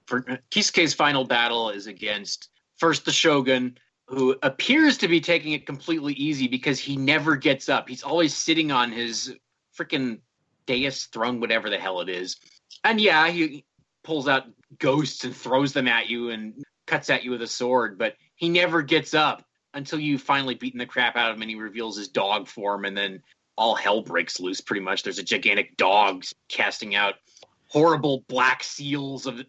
For 0.06 0.22
Kisuke's 0.51 0.92
final 0.92 1.24
battle 1.24 1.70
is 1.70 1.86
against 1.86 2.51
first 2.76 3.05
the 3.05 3.12
Shogun, 3.12 3.78
who 4.06 4.36
appears 4.42 4.98
to 4.98 5.09
be 5.09 5.20
taking 5.20 5.52
it 5.52 5.66
completely 5.66 6.14
easy 6.14 6.48
because 6.48 6.78
he 6.78 6.97
never 6.97 7.36
gets 7.36 7.68
up. 7.68 7.88
He's 7.88 8.02
always 8.02 8.34
sitting 8.36 8.72
on 8.72 8.90
his 8.90 9.34
freaking 9.78 10.18
dais 10.66 11.05
throne, 11.06 11.40
whatever 11.40 11.70
the 11.70 11.78
hell 11.78 12.01
it 12.01 12.09
is. 12.09 12.36
And 12.84 13.01
yeah, 13.01 13.28
he 13.28 13.64
pulls 14.02 14.26
out 14.28 14.47
ghosts 14.78 15.24
and 15.24 15.34
throws 15.34 15.72
them 15.72 15.88
at 15.88 16.09
you 16.09 16.30
and 16.30 16.62
cuts 16.86 17.10
at 17.10 17.24
you 17.24 17.30
with 17.30 17.42
a 17.42 17.47
sword, 17.47 17.98
but 17.98 18.14
he 18.36 18.48
never 18.48 18.82
gets 18.82 19.14
up 19.14 19.44
until 19.74 19.98
you 19.98 20.18
finally 20.18 20.55
beaten 20.55 20.78
the 20.78 20.86
crap 20.86 21.16
out 21.16 21.30
of 21.30 21.36
him 21.36 21.42
and 21.42 21.51
he 21.51 21.56
reveals 21.56 21.97
his 21.97 22.09
dog 22.09 22.48
form 22.48 22.84
and 22.84 22.97
then 22.97 23.22
all 23.56 23.74
hell 23.74 24.02
breaks 24.02 24.40
loose 24.40 24.60
pretty 24.60 24.80
much. 24.80 25.02
There's 25.02 25.18
a 25.18 25.22
gigantic 25.22 25.76
dog 25.76 26.24
casting 26.48 26.94
out 26.94 27.14
horrible 27.68 28.24
black 28.28 28.64
seals 28.64 29.26
of 29.26 29.40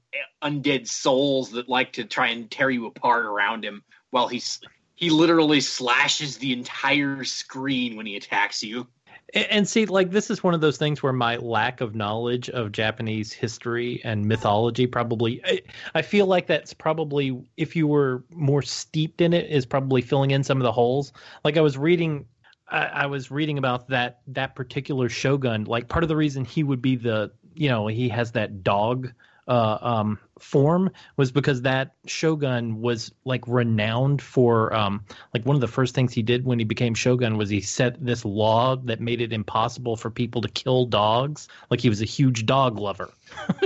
undead 0.44 0.88
souls 0.88 1.52
that 1.52 1.68
like 1.68 1.94
to 1.94 2.04
try 2.04 2.28
and 2.28 2.52
tear 2.52 2.70
you 2.70 2.86
apart 2.86 3.26
around 3.26 3.66
him 3.66 3.84
while 4.12 4.28
he's 4.28 4.60
he 4.96 5.10
literally 5.10 5.62
slashes 5.62 6.38
the 6.38 6.54
entire 6.54 7.24
screen 7.24 7.96
when 7.96 8.06
he 8.06 8.16
attacks 8.16 8.62
you. 8.62 8.88
And, 9.34 9.68
see, 9.68 9.86
like 9.86 10.12
this 10.12 10.30
is 10.30 10.44
one 10.44 10.54
of 10.54 10.62
those 10.62 10.78
things 10.78 11.02
where 11.02 11.14
my 11.14 11.38
lack 11.38 11.80
of 11.80 11.96
knowledge 11.96 12.50
of 12.50 12.72
Japanese 12.72 13.32
history 13.32 14.02
and 14.04 14.26
mythology 14.26 14.88
probably 14.88 15.42
I, 15.46 15.62
I 15.96 16.02
feel 16.02 16.26
like 16.26 16.48
that's 16.48 16.74
probably 16.74 17.42
if 17.56 17.76
you 17.76 17.88
were 17.88 18.24
more 18.32 18.62
steeped 18.62 19.22
in 19.22 19.34
it 19.34 19.50
is 19.50 19.66
probably 19.66 20.02
filling 20.02 20.32
in 20.32 20.44
some 20.44 20.58
of 20.58 20.64
the 20.64 20.72
holes. 20.72 21.14
Like 21.46 21.58
I 21.58 21.62
was 21.62 21.78
reading 21.78 22.26
I, 22.68 22.86
I 22.86 23.06
was 23.06 23.32
reading 23.32 23.58
about 23.58 23.88
that 23.90 24.20
that 24.28 24.56
particular 24.56 25.08
shogun. 25.08 25.64
Like 25.64 25.88
part 25.88 26.04
of 26.04 26.10
the 26.10 26.18
reason 26.18 26.44
he 26.44 26.64
would 26.64 26.82
be 26.82 26.96
the 26.96 27.32
you 27.54 27.70
know 27.70 27.88
he 27.88 28.10
has 28.10 28.32
that 28.34 28.64
dog 28.64 29.14
uh, 29.48 29.78
um, 29.82 30.20
form 30.40 30.92
was 31.18 31.32
because 31.32 31.64
that 31.64 31.96
shogun 32.06 32.82
was 32.82 33.12
like 33.26 33.48
renowned 33.48 34.22
for 34.22 34.74
um, 34.74 35.04
like 35.34 35.46
one 35.46 35.56
of 35.56 35.62
the 35.62 35.68
first 35.68 35.96
things 35.96 36.14
he 36.14 36.22
did 36.22 36.46
when 36.46 36.60
he 36.60 36.66
became 36.66 36.94
shogun 36.94 37.38
was 37.38 37.50
he 37.50 37.62
set 37.62 38.04
this 38.04 38.24
law 38.26 38.76
that 38.76 39.00
made 39.00 39.22
it 39.22 39.34
impossible 39.34 39.96
for 39.96 40.10
people 40.10 40.42
to 40.42 40.50
kill 40.50 40.86
dogs. 40.86 41.48
Like 41.70 41.82
he 41.82 41.90
was 41.90 42.02
a 42.02 42.06
huge 42.06 42.46
dog 42.46 42.80
lover. 42.80 43.12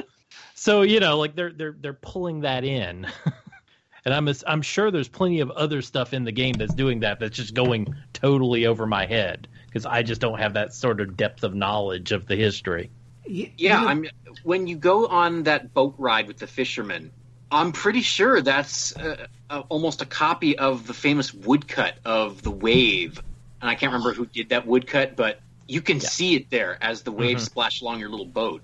So 0.65 0.81
you 0.81 0.99
know 0.99 1.19
like 1.19 1.35
they're 1.35 1.51
they're 1.51 1.75
they're 1.79 1.93
pulling 1.93 2.41
that 2.41 2.63
in. 2.63 3.05
And 4.05 4.13
i'm 4.13 4.29
i'm 4.45 4.61
sure 4.61 4.91
there's 4.91 5.07
plenty 5.07 5.39
of 5.39 5.49
other 5.49 5.81
stuff 5.81 6.13
in 6.13 6.25
the 6.25 6.31
game 6.31 6.53
that's 6.53 6.75
doing 6.75 6.99
that 6.99 7.19
that's 7.19 7.35
just 7.35 7.55
going 7.55 7.95
totally 8.13 8.67
over 8.67 8.85
my 8.85 9.07
head 9.07 9.47
because 9.65 9.87
i 9.87 10.03
just 10.03 10.21
don't 10.21 10.37
have 10.37 10.53
that 10.53 10.75
sort 10.75 11.01
of 11.01 11.17
depth 11.17 11.43
of 11.43 11.55
knowledge 11.55 12.11
of 12.11 12.27
the 12.27 12.35
history 12.35 12.91
Y- 13.27 13.51
Yeah, 13.57 13.81
you- 13.81 13.87
I'm 13.87 14.05
when 14.43 14.67
you 14.67 14.75
go 14.77 15.07
on 15.07 15.43
that 15.43 15.73
boat 15.73 15.95
ride 15.97 16.27
with 16.27 16.37
the 16.37 16.47
fishermen, 16.47 17.11
I'm 17.51 17.71
pretty 17.71 18.01
sure 18.01 18.41
that's 18.41 18.95
uh, 18.95 19.27
uh, 19.49 19.63
almost 19.69 20.01
a 20.01 20.05
copy 20.05 20.57
of 20.57 20.87
the 20.87 20.93
famous 20.93 21.33
woodcut 21.33 21.95
of 22.05 22.41
the 22.43 22.51
wave. 22.51 23.21
And 23.61 23.69
I 23.69 23.75
can't 23.75 23.91
remember 23.93 24.13
who 24.13 24.25
did 24.25 24.49
that 24.49 24.67
woodcut, 24.67 25.15
but 25.15 25.39
you 25.67 25.81
can 25.81 25.99
see 25.99 26.35
it 26.35 26.49
there 26.49 26.77
as 26.81 27.01
the 27.03 27.11
waves 27.11 27.43
Mm-hmm. 27.43 27.51
splash 27.51 27.81
along 27.81 27.99
your 27.99 28.09
little 28.09 28.25
boat. 28.25 28.61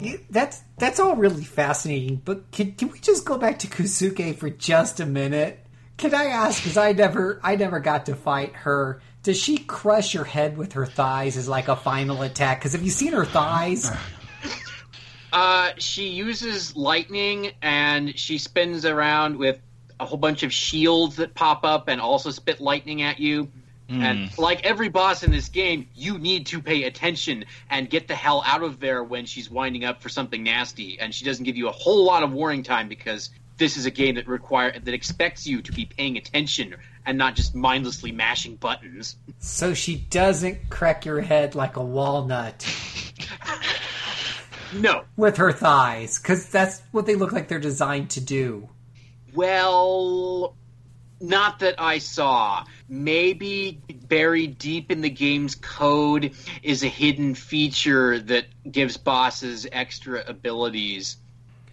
y- 0.00 0.18
that's 0.30 0.62
that's 0.78 0.98
all 0.98 1.14
really 1.16 1.44
fascinating. 1.44 2.20
But 2.24 2.50
can 2.50 2.72
can 2.72 2.88
we 2.90 2.98
just 2.98 3.24
go 3.24 3.38
back 3.38 3.58
to 3.60 3.66
Kusuke 3.68 4.36
for 4.36 4.50
just 4.50 4.98
a 5.00 5.06
minute? 5.06 5.60
Can 5.98 6.14
I 6.14 6.24
ask? 6.26 6.62
Because 6.62 6.76
I 6.78 6.92
never 6.92 7.38
I 7.44 7.54
never 7.56 7.78
got 7.78 8.06
to 8.06 8.16
fight 8.16 8.54
her. 8.54 9.00
Does 9.22 9.38
she 9.38 9.58
crush 9.58 10.14
your 10.14 10.24
head 10.24 10.56
with 10.56 10.72
her 10.72 10.86
thighs 10.86 11.36
as 11.36 11.48
like 11.48 11.68
a 11.68 11.76
final 11.76 12.22
attack? 12.22 12.58
Because 12.58 12.72
have 12.72 12.82
you 12.82 12.90
seen 12.90 13.12
her 13.12 13.24
thighs? 13.24 13.90
Uh, 15.34 15.70
she 15.78 16.08
uses 16.08 16.76
lightning 16.76 17.52
and 17.62 18.18
she 18.18 18.36
spins 18.36 18.84
around 18.84 19.38
with 19.38 19.58
a 19.98 20.04
whole 20.04 20.18
bunch 20.18 20.42
of 20.42 20.52
shields 20.52 21.16
that 21.16 21.34
pop 21.34 21.64
up 21.64 21.88
and 21.88 22.02
also 22.02 22.30
spit 22.30 22.60
lightning 22.60 23.00
at 23.00 23.18
you. 23.18 23.48
And 23.88 24.38
like 24.38 24.64
every 24.64 24.88
boss 24.88 25.22
in 25.22 25.30
this 25.30 25.48
game, 25.48 25.88
you 25.94 26.18
need 26.18 26.46
to 26.46 26.62
pay 26.62 26.84
attention 26.84 27.44
and 27.68 27.90
get 27.90 28.08
the 28.08 28.14
hell 28.14 28.42
out 28.46 28.62
of 28.62 28.80
there 28.80 29.04
when 29.04 29.26
she's 29.26 29.50
winding 29.50 29.84
up 29.84 30.00
for 30.00 30.08
something 30.08 30.42
nasty. 30.42 30.98
And 30.98 31.14
she 31.14 31.24
doesn't 31.24 31.44
give 31.44 31.56
you 31.56 31.68
a 31.68 31.72
whole 31.72 32.04
lot 32.04 32.22
of 32.22 32.32
warning 32.32 32.62
time 32.62 32.88
because 32.88 33.30
this 33.58 33.76
is 33.76 33.84
a 33.84 33.90
game 33.90 34.14
that 34.14 34.26
require 34.26 34.78
that 34.78 34.94
expects 34.94 35.46
you 35.46 35.60
to 35.62 35.72
be 35.72 35.84
paying 35.84 36.16
attention 36.16 36.74
and 37.04 37.18
not 37.18 37.34
just 37.34 37.54
mindlessly 37.54 38.12
mashing 38.12 38.56
buttons. 38.56 39.16
So 39.38 39.74
she 39.74 39.96
doesn't 39.96 40.70
crack 40.70 41.04
your 41.04 41.20
head 41.20 41.54
like 41.54 41.76
a 41.76 41.82
walnut 41.82 42.66
No, 44.74 45.04
with 45.16 45.36
her 45.36 45.52
thighs, 45.52 46.18
because 46.18 46.48
that's 46.48 46.80
what 46.92 47.06
they 47.06 47.14
look 47.14 47.32
like 47.32 47.48
they're 47.48 47.58
designed 47.58 48.10
to 48.10 48.20
do. 48.20 48.68
Well, 49.34 50.54
not 51.20 51.60
that 51.60 51.74
I 51.78 51.98
saw. 51.98 52.64
Maybe 52.88 53.80
buried 54.08 54.58
deep 54.58 54.90
in 54.90 55.02
the 55.02 55.10
game's 55.10 55.54
code 55.54 56.32
is 56.62 56.82
a 56.82 56.88
hidden 56.88 57.34
feature 57.34 58.18
that 58.18 58.46
gives 58.70 58.96
bosses 58.96 59.66
extra 59.70 60.24
abilities. 60.26 61.16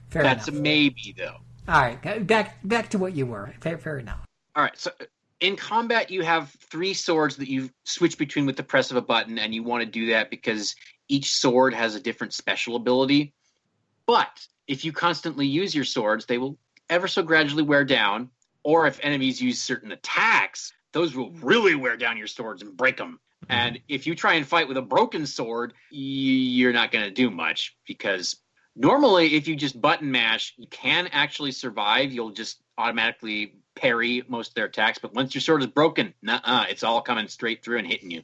Fair 0.09 0.23
That's 0.23 0.47
a 0.47 0.51
enough. 0.51 0.61
maybe, 0.61 1.15
though. 1.17 1.37
All 1.67 1.81
right, 1.81 2.27
back 2.27 2.57
back 2.63 2.89
to 2.89 2.97
what 2.97 3.15
you 3.15 3.27
were. 3.27 3.53
Fair, 3.61 3.77
fair 3.77 3.99
enough. 3.99 4.25
All 4.55 4.63
right, 4.63 4.77
so 4.77 4.91
in 5.39 5.55
combat, 5.55 6.11
you 6.11 6.23
have 6.23 6.49
three 6.69 6.93
swords 6.93 7.37
that 7.37 7.47
you 7.47 7.69
switch 7.83 8.17
between 8.17 8.45
with 8.45 8.57
the 8.57 8.63
press 8.63 8.91
of 8.91 8.97
a 8.97 9.01
button, 9.01 9.39
and 9.39 9.53
you 9.53 9.63
want 9.63 9.83
to 9.83 9.89
do 9.89 10.07
that 10.07 10.29
because 10.29 10.75
each 11.07 11.31
sword 11.31 11.73
has 11.73 11.95
a 11.95 11.99
different 11.99 12.33
special 12.33 12.75
ability. 12.75 13.33
But 14.05 14.45
if 14.67 14.85
you 14.85 14.91
constantly 14.91 15.47
use 15.47 15.73
your 15.73 15.85
swords, 15.85 16.25
they 16.25 16.37
will 16.37 16.57
ever 16.89 17.07
so 17.07 17.23
gradually 17.23 17.63
wear 17.63 17.85
down, 17.85 18.29
or 18.63 18.87
if 18.87 18.99
enemies 19.01 19.41
use 19.41 19.61
certain 19.61 19.91
attacks, 19.91 20.73
those 20.91 21.15
will 21.15 21.31
really 21.31 21.75
wear 21.75 21.95
down 21.95 22.17
your 22.17 22.27
swords 22.27 22.61
and 22.61 22.75
break 22.75 22.97
them. 22.97 23.19
Mm-hmm. 23.45 23.53
And 23.53 23.79
if 23.87 24.05
you 24.07 24.15
try 24.15 24.33
and 24.33 24.45
fight 24.45 24.67
with 24.67 24.77
a 24.77 24.81
broken 24.81 25.25
sword, 25.25 25.73
you're 25.89 26.73
not 26.73 26.91
going 26.91 27.05
to 27.05 27.11
do 27.11 27.31
much 27.31 27.77
because 27.87 28.35
normally, 28.75 29.35
if 29.35 29.47
you 29.47 29.55
just 29.55 29.79
button 29.79 30.11
mash, 30.11 30.53
you 30.57 30.67
can 30.67 31.07
actually 31.11 31.51
survive. 31.51 32.11
You'll 32.11 32.31
just 32.31 32.61
automatically 32.77 33.58
parry 33.75 34.23
most 34.27 34.49
of 34.49 34.55
their 34.55 34.65
attacks. 34.65 34.99
But 34.99 35.13
once 35.13 35.33
your 35.33 35.41
sword 35.41 35.61
is 35.61 35.67
broken, 35.67 36.13
nuh-uh, 36.21 36.65
it's 36.69 36.83
all 36.83 37.01
coming 37.01 37.27
straight 37.27 37.63
through 37.63 37.79
and 37.79 37.87
hitting 37.87 38.11
you. 38.11 38.21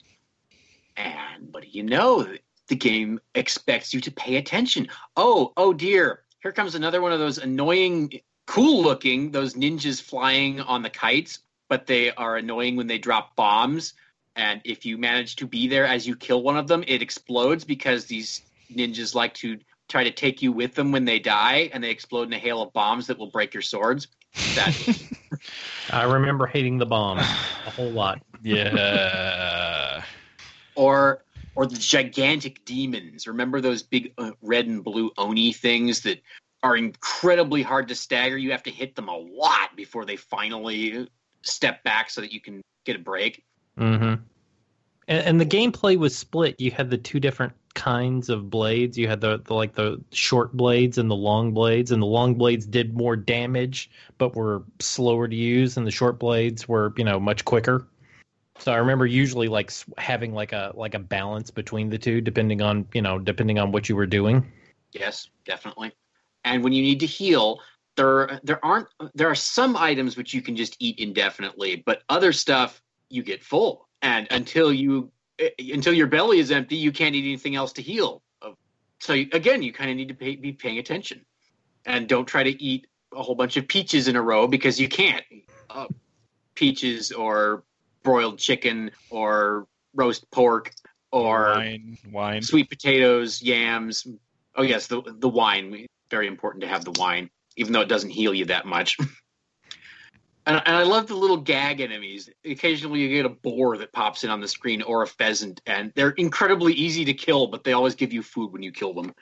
And 0.98 1.50
what 1.52 1.64
do 1.64 1.70
you 1.70 1.84
know? 1.84 2.28
The 2.68 2.76
game 2.76 3.20
expects 3.36 3.94
you 3.94 4.02
to 4.02 4.12
pay 4.12 4.38
attention. 4.38 4.88
Oh, 5.16 5.54
oh 5.58 5.74
dear. 5.74 6.24
Here 6.42 6.52
comes 6.52 6.76
another 6.76 7.02
one 7.02 7.12
of 7.12 7.20
those 7.20 7.38
annoying, 7.38 8.22
cool 8.46 8.84
looking, 8.84 9.32
those 9.32 9.56
ninjas 9.56 10.02
flying 10.02 10.62
on 10.62 10.82
the 10.82 10.90
kites, 10.90 11.40
but 11.70 11.88
they 11.88 12.12
are 12.12 12.38
annoying 12.38 12.76
when 12.76 12.88
they 12.88 12.98
drop 12.98 13.36
bombs. 13.36 13.94
And 14.36 14.62
if 14.64 14.86
you 14.86 14.98
manage 14.98 15.38
to 15.38 15.48
be 15.48 15.68
there 15.68 15.86
as 15.86 16.06
you 16.06 16.16
kill 16.16 16.44
one 16.44 16.58
of 16.58 16.68
them, 16.68 16.84
it 16.88 17.02
explodes 17.02 17.64
because 17.64 18.06
these 18.06 18.42
ninjas 18.72 19.16
like 19.16 19.34
to 19.36 19.60
try 19.88 20.04
to 20.04 20.12
take 20.12 20.42
you 20.42 20.52
with 20.52 20.74
them 20.74 20.92
when 20.92 21.06
they 21.06 21.20
die, 21.20 21.70
and 21.72 21.84
they 21.84 21.92
explode 21.92 22.28
in 22.28 22.34
a 22.34 22.40
hail 22.40 22.62
of 22.62 22.74
bombs 22.74 23.08
that 23.08 23.18
will 23.18 23.30
break 23.30 23.54
your 23.54 23.62
swords. 23.62 24.08
That 24.56 25.00
I 25.92 26.04
remember 26.04 26.46
hating 26.46 26.78
the 26.78 26.86
bombs 26.86 27.22
a 27.22 27.70
whole 27.70 27.92
lot. 27.92 28.22
Yeah. 28.44 30.04
or 30.76 31.24
or 31.56 31.66
the 31.66 31.78
gigantic 31.78 32.64
demons. 32.66 33.28
Remember 33.28 33.62
those 33.62 33.82
big 33.82 34.14
uh, 34.18 34.32
red 34.42 34.68
and 34.68 34.84
blue 34.84 35.12
oni 35.18 35.54
things 35.54 36.02
that 36.02 36.22
are 36.64 36.76
incredibly 36.76 37.62
hard 37.62 37.88
to 37.88 37.96
stagger. 37.96 38.38
You 38.38 38.52
have 38.52 38.64
to 38.64 38.72
hit 38.72 38.96
them 38.96 39.08
a 39.08 39.18
lot 39.18 39.76
before 39.76 40.06
they 40.06 40.16
finally 40.16 41.08
step 41.44 41.84
back 41.84 42.10
so 42.10 42.22
that 42.22 42.34
you 42.34 42.42
can 42.42 42.62
get 42.86 42.96
a 42.96 43.00
break. 43.00 43.44
Mm-hmm. 43.80 44.22
And, 45.08 45.26
and 45.26 45.40
the 45.40 45.46
gameplay 45.46 45.98
was 45.98 46.16
split. 46.16 46.60
You 46.60 46.72
had 46.72 46.90
the 46.90 46.98
two 46.98 47.20
different 47.20 47.54
kinds 47.76 48.30
of 48.30 48.50
blades. 48.50 48.98
You 48.98 49.08
had 49.08 49.22
the, 49.22 49.40
the 49.44 49.54
like 49.54 49.76
the 49.76 50.02
short 50.12 50.54
blades 50.54 50.98
and 50.98 51.12
the 51.12 51.16
long 51.16 51.54
blades, 51.54 51.92
and 51.92 52.02
the 52.02 52.08
long 52.08 52.34
blades 52.34 52.66
did 52.66 52.96
more 52.96 53.16
damage 53.16 53.92
but 54.18 54.36
were 54.36 54.64
slower 54.80 55.28
to 55.28 55.36
use, 55.36 55.78
and 55.78 55.86
the 55.86 55.92
short 55.92 56.18
blades 56.18 56.68
were 56.68 56.94
you 56.98 57.04
know 57.04 57.20
much 57.20 57.46
quicker. 57.46 57.88
So 58.58 58.72
I 58.72 58.78
remember 58.78 59.06
usually 59.06 59.48
like 59.48 59.72
having 59.98 60.34
like 60.34 60.54
a 60.54 60.72
like 60.74 60.96
a 60.96 61.00
balance 61.00 61.52
between 61.52 61.90
the 61.90 61.98
two, 61.98 62.22
depending 62.22 62.62
on 62.62 62.88
you 62.94 63.02
know 63.02 63.20
depending 63.20 63.60
on 63.60 63.72
what 63.72 63.88
you 63.88 63.96
were 63.96 64.08
doing. 64.08 64.52
Yes, 64.92 65.30
definitely. 65.46 65.92
And 66.46 66.64
when 66.64 66.74
you 66.74 66.82
need 66.82 67.00
to 67.02 67.06
heal, 67.06 67.60
there 67.98 68.40
there 68.44 68.64
aren't 68.64 68.88
there 69.14 69.28
are 69.28 69.36
some 69.36 69.76
items 69.76 70.18
which 70.18 70.34
you 70.34 70.42
can 70.42 70.56
just 70.56 70.78
eat 70.80 71.00
indefinitely, 71.00 71.84
but 71.86 72.04
other 72.10 72.32
stuff 72.32 72.82
you 73.10 73.24
get 73.24 73.44
full. 73.44 73.88
And 74.02 74.28
until 74.32 74.72
you 74.72 75.12
until 75.60 75.94
your 75.94 76.08
belly 76.08 76.40
is 76.40 76.52
empty, 76.52 76.76
you 76.76 76.92
can't 76.92 77.16
eat 77.16 77.26
anything 77.26 77.56
else 77.56 77.74
to 77.74 77.82
heal. 77.82 78.22
Uh, 78.42 78.52
So 79.00 79.14
again, 79.14 79.62
you 79.62 79.74
kind 79.74 79.90
of 79.92 79.98
need 79.98 80.08
to 80.10 80.14
pay, 80.14 80.36
be 80.36 80.54
paying 80.54 80.78
attention, 80.80 81.26
and 81.86 82.08
don't 82.08 82.26
try 82.26 82.44
to 82.44 82.64
eat 82.64 82.88
a 83.14 83.22
whole 83.22 83.36
bunch 83.36 83.58
of 83.58 83.68
peaches 83.68 84.08
in 84.08 84.16
a 84.16 84.22
row 84.22 84.48
because 84.48 84.80
you 84.80 84.90
can't. 84.90 85.24
Uh, 85.70 85.88
peaches 86.56 87.12
or 87.12 87.64
broiled 88.04 88.40
chicken 88.40 88.92
or 89.10 89.68
roast 89.94 90.30
pork 90.32 90.72
or 91.12 91.56
wine, 91.56 91.98
wine. 92.12 92.42
sweet 92.42 92.70
potatoes, 92.70 93.42
yams. 93.42 94.08
Oh 94.56 94.64
yes, 94.64 94.88
the 94.88 95.02
the 95.20 95.30
wine. 95.30 95.86
Very 96.10 96.28
important 96.28 96.62
to 96.62 96.68
have 96.68 96.86
the 96.86 96.92
wine, 96.92 97.30
even 97.58 97.74
though 97.74 97.82
it 97.82 97.90
doesn't 97.90 98.12
heal 98.12 98.34
you 98.34 98.46
that 98.46 98.66
much. 98.66 98.98
and, 100.46 100.62
and 100.66 100.76
I 100.76 100.84
love 100.84 101.08
the 101.08 101.16
little 101.16 101.38
gag 101.38 101.82
enemies. 101.82 102.30
Occasionally, 102.46 103.00
you 103.00 103.10
get 103.10 103.26
a 103.26 103.30
boar 103.30 103.78
that 103.78 103.92
pops 103.92 104.24
in 104.24 104.30
on 104.30 104.40
the 104.40 104.48
screen 104.48 104.82
or 104.82 105.02
a 105.02 105.08
pheasant, 105.08 105.62
and 105.66 105.92
they're 105.96 106.12
incredibly 106.12 106.74
easy 106.74 107.06
to 107.06 107.14
kill, 107.14 107.48
but 107.48 107.64
they 107.64 107.74
always 107.74 107.96
give 107.96 108.14
you 108.14 108.22
food 108.22 108.52
when 108.52 108.62
you 108.62 108.72
kill 108.72 108.94
them. 108.94 109.14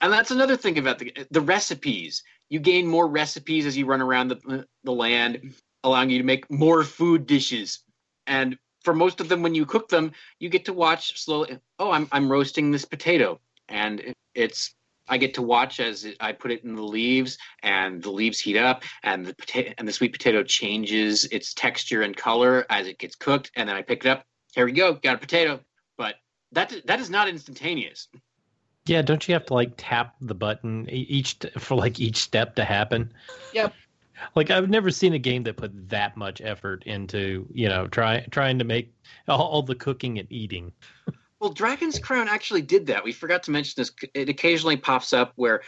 And 0.00 0.12
that's 0.12 0.30
another 0.30 0.56
thing 0.56 0.78
about 0.78 0.98
the 0.98 1.12
the 1.30 1.40
recipes. 1.40 2.22
You 2.48 2.58
gain 2.58 2.86
more 2.86 3.06
recipes 3.06 3.66
as 3.66 3.76
you 3.76 3.86
run 3.86 4.00
around 4.00 4.28
the 4.28 4.66
the 4.84 4.92
land, 4.92 5.54
allowing 5.84 6.10
you 6.10 6.18
to 6.18 6.24
make 6.24 6.50
more 6.50 6.84
food 6.84 7.26
dishes. 7.26 7.80
And 8.26 8.58
for 8.82 8.94
most 8.94 9.20
of 9.20 9.28
them, 9.28 9.42
when 9.42 9.54
you 9.54 9.66
cook 9.66 9.88
them, 9.88 10.12
you 10.38 10.48
get 10.48 10.64
to 10.66 10.72
watch 10.72 11.18
slowly. 11.22 11.58
Oh, 11.78 11.90
I'm 11.90 12.08
I'm 12.12 12.30
roasting 12.30 12.70
this 12.70 12.84
potato, 12.84 13.40
and 13.68 14.14
it's 14.34 14.74
I 15.10 15.18
get 15.18 15.34
to 15.34 15.42
watch 15.42 15.80
as 15.80 16.04
it, 16.04 16.16
I 16.20 16.32
put 16.32 16.52
it 16.52 16.64
in 16.64 16.76
the 16.76 16.82
leaves, 16.82 17.36
and 17.62 18.02
the 18.02 18.10
leaves 18.10 18.38
heat 18.38 18.56
up, 18.56 18.84
and 19.02 19.26
the 19.26 19.34
potato 19.34 19.74
and 19.76 19.86
the 19.86 19.92
sweet 19.92 20.12
potato 20.12 20.42
changes 20.42 21.24
its 21.26 21.52
texture 21.52 22.02
and 22.02 22.16
color 22.16 22.64
as 22.70 22.86
it 22.86 22.98
gets 22.98 23.16
cooked, 23.16 23.50
and 23.56 23.68
then 23.68 23.76
I 23.76 23.82
pick 23.82 24.04
it 24.04 24.08
up. 24.08 24.24
Here 24.54 24.64
we 24.64 24.72
go, 24.72 24.94
got 24.94 25.16
a 25.16 25.18
potato. 25.18 25.60
But 25.98 26.14
that 26.52 26.74
that 26.86 27.00
is 27.00 27.10
not 27.10 27.28
instantaneous. 27.28 28.08
Yeah, 28.86 29.02
don't 29.02 29.26
you 29.28 29.34
have 29.34 29.46
to 29.46 29.54
like 29.54 29.72
tap 29.76 30.14
the 30.20 30.34
button 30.34 30.88
e- 30.88 31.06
each 31.08 31.36
for 31.58 31.74
like 31.74 32.00
each 32.00 32.16
step 32.16 32.54
to 32.54 32.64
happen? 32.64 33.12
Yep. 33.52 33.74
Like 34.34 34.50
I've 34.50 34.70
never 34.70 34.90
seen 34.90 35.14
a 35.14 35.18
game 35.18 35.42
that 35.44 35.56
put 35.56 35.88
that 35.88 36.16
much 36.16 36.40
effort 36.40 36.84
into 36.84 37.46
you 37.52 37.68
know 37.68 37.88
try 37.88 38.20
trying 38.30 38.58
to 38.58 38.64
make 38.64 38.94
all, 39.28 39.42
all 39.42 39.62
the 39.62 39.74
cooking 39.74 40.18
and 40.18 40.30
eating. 40.30 40.72
Well, 41.40 41.50
Dragon's 41.50 41.98
Crown 41.98 42.28
actually 42.28 42.62
did 42.62 42.86
that. 42.86 43.02
We 43.02 43.12
forgot 43.12 43.44
to 43.44 43.50
mention 43.50 43.74
this. 43.78 43.90
It 44.12 44.28
occasionally 44.28 44.76
pops 44.76 45.14
up 45.14 45.32
where 45.36 45.62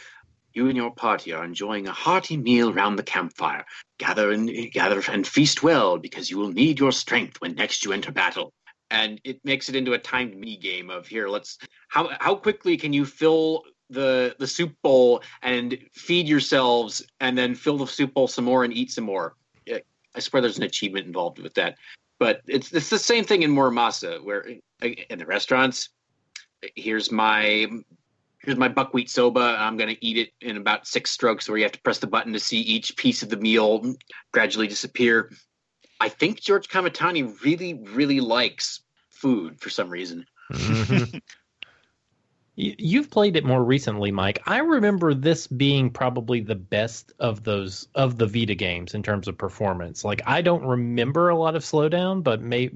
you 0.53 0.67
and 0.67 0.77
your 0.77 0.91
party 0.91 1.33
are 1.33 1.43
enjoying 1.43 1.87
a 1.87 1.91
hearty 1.91 2.37
meal 2.37 2.71
round 2.71 2.99
the 2.99 3.03
campfire. 3.03 3.65
Gather 3.97 4.31
and 4.31 4.71
gather 4.71 5.01
and 5.09 5.25
feast 5.25 5.63
well, 5.63 5.97
because 5.97 6.29
you 6.29 6.37
will 6.37 6.51
need 6.51 6.79
your 6.79 6.91
strength 6.91 7.41
when 7.41 7.55
next 7.55 7.83
you 7.83 7.91
enter 7.91 8.11
battle. 8.11 8.53
And 8.91 9.19
it 9.23 9.43
makes 9.43 9.67
it 9.67 9.75
into 9.75 9.93
a 9.93 9.97
timed 9.97 10.35
mini 10.37 10.57
game 10.57 10.91
of 10.91 11.07
here. 11.07 11.27
Let's 11.27 11.57
how 11.87 12.11
how 12.19 12.35
quickly 12.35 12.77
can 12.77 12.93
you 12.93 13.03
fill 13.03 13.63
the 13.89 14.35
the 14.37 14.45
soup 14.45 14.75
bowl 14.83 15.23
and 15.41 15.79
feed 15.93 16.27
yourselves, 16.27 17.03
and 17.19 17.35
then 17.35 17.55
fill 17.55 17.79
the 17.79 17.87
soup 17.87 18.13
bowl 18.13 18.27
some 18.27 18.45
more 18.45 18.63
and 18.63 18.71
eat 18.71 18.91
some 18.91 19.05
more. 19.05 19.35
I 20.15 20.19
swear 20.19 20.43
there's 20.43 20.59
an 20.59 20.63
achievement 20.63 21.07
involved 21.07 21.39
with 21.39 21.55
that 21.55 21.77
but 22.23 22.41
it's 22.47 22.71
it's 22.71 22.89
the 22.89 22.97
same 22.97 23.25
thing 23.25 23.41
in 23.43 23.51
Muramasa, 23.51 24.23
where 24.23 24.47
in 24.83 25.19
the 25.19 25.25
restaurants, 25.25 25.89
here's 26.75 27.11
my 27.11 27.67
here's 28.39 28.57
my 28.57 28.67
buckwheat 28.67 29.09
soba. 29.09 29.55
I'm 29.59 29.77
going 29.77 29.93
to 29.93 30.05
eat 30.05 30.17
it 30.17 30.29
in 30.41 30.57
about 30.57 30.87
six 30.87 31.11
strokes, 31.11 31.47
where 31.47 31.57
you 31.57 31.63
have 31.63 31.71
to 31.73 31.81
press 31.81 31.99
the 31.99 32.07
button 32.07 32.33
to 32.33 32.39
see 32.39 32.59
each 32.59 32.95
piece 32.97 33.23
of 33.23 33.29
the 33.29 33.37
meal 33.37 33.95
gradually 34.31 34.67
disappear. 34.67 35.31
I 35.99 36.09
think 36.09 36.41
George 36.41 36.67
Kamitani 36.67 37.41
really, 37.43 37.73
really 37.73 38.19
likes 38.19 38.81
food 39.09 39.59
for 39.61 39.69
some 39.69 39.89
reason. 39.89 40.25
You- 42.55 42.75
You've 42.77 43.09
played 43.09 43.35
it 43.35 43.43
more 43.45 43.63
recently, 43.63 44.11
Mike. 44.11 44.41
I 44.45 44.59
remember 44.59 45.13
this 45.13 45.47
being 45.47 45.89
probably 45.89 46.41
the 46.41 46.55
best 46.55 47.11
of 47.19 47.43
those 47.43 47.87
of 47.95 48.17
the 48.17 48.27
Vita 48.27 48.55
games 48.55 48.93
in 48.93 49.01
terms 49.03 49.27
of 49.27 49.37
performance. 49.37 50.03
Like 50.03 50.21
I 50.25 50.41
don't 50.41 50.65
remember 50.65 51.29
a 51.29 51.35
lot 51.35 51.55
of 51.55 51.63
slowdown, 51.63 52.23
but 52.23 52.41
may, 52.41 52.69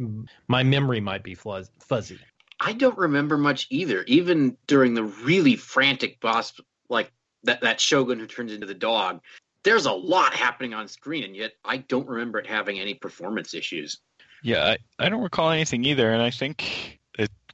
my 0.48 0.64
memory 0.64 1.00
might 1.00 1.24
be 1.24 1.36
fuzzy. 1.36 2.20
I 2.60 2.74
don't 2.74 2.98
remember 2.98 3.38
much 3.38 3.68
either, 3.70 4.04
even 4.08 4.58
during 4.66 4.96
the 4.96 5.04
really 5.04 5.56
frantic 5.56 6.20
boss, 6.20 6.60
like 6.90 7.12
that, 7.44 7.62
that 7.62 7.80
Shogun 7.80 8.20
who 8.20 8.26
turns 8.26 8.52
into 8.52 8.66
the 8.66 8.74
dog. 8.74 9.22
There's 9.62 9.86
a 9.86 9.92
lot 9.92 10.34
happening 10.34 10.74
on 10.74 10.88
screen, 10.88 11.24
and 11.24 11.36
yet 11.36 11.54
I 11.64 11.78
don't 11.78 12.08
remember 12.08 12.40
it 12.40 12.48
having 12.48 12.80
any 12.80 12.96
performance 12.96 13.54
issues. 13.54 14.00
Yeah, 14.42 14.76
I, 15.00 15.06
I 15.06 15.10
don't 15.10 15.22
recall 15.22 15.52
anything 15.52 15.86
either, 15.86 16.10
and 16.12 16.22
I 16.22 16.32
think 16.32 17.00
it 17.07 17.07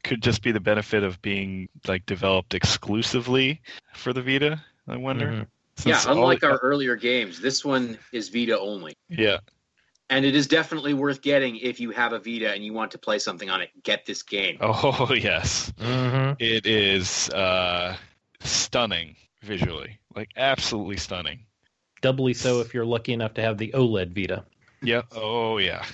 could 0.03 0.21
just 0.21 0.41
be 0.41 0.51
the 0.51 0.59
benefit 0.59 1.03
of 1.03 1.21
being 1.21 1.69
like 1.87 2.05
developed 2.05 2.53
exclusively 2.53 3.61
for 3.95 4.13
the 4.13 4.21
Vita. 4.21 4.61
I 4.87 4.97
wonder. 4.97 5.27
Mhm. 5.27 5.39
yeah, 5.85 5.95
Since 5.95 6.05
all 6.07 6.17
unlike 6.17 6.41
the- 6.41 6.51
our 6.51 6.57
earlier 6.57 6.95
games, 6.95 7.39
this 7.41 7.63
one 7.65 7.97
is 8.11 8.29
Vita 8.29 8.59
only. 8.59 8.95
yeah, 9.09 9.37
And 10.09 10.25
it 10.25 10.35
is 10.35 10.45
definitely 10.47 10.93
worth 10.93 11.21
getting 11.21 11.55
if 11.55 11.79
you 11.79 11.91
have 11.91 12.13
a 12.13 12.19
Vita 12.19 12.51
and 12.53 12.63
you 12.63 12.73
want 12.73 12.91
to 12.91 12.97
play 12.97 13.17
something 13.17 13.49
on 13.49 13.61
it. 13.61 13.69
Get 13.83 14.05
this 14.05 14.21
game. 14.21 14.57
oh 14.61 15.13
yes, 15.13 15.71
Mhm. 15.79 16.35
it 16.39 16.65
is 16.67 17.29
uh, 17.29 17.95
stunning 18.41 19.15
visually, 19.41 19.99
like 20.15 20.29
absolutely 20.35 20.97
stunning. 20.97 21.45
Doubly 22.01 22.33
so 22.33 22.59
if 22.59 22.73
you're 22.73 22.85
lucky 22.85 23.13
enough 23.13 23.33
to 23.35 23.41
have 23.41 23.57
the 23.57 23.71
OLED 23.73 24.13
Vita. 24.13 24.43
Yeah. 24.81 25.03
Oh 25.13 25.57
yeah. 25.57 25.85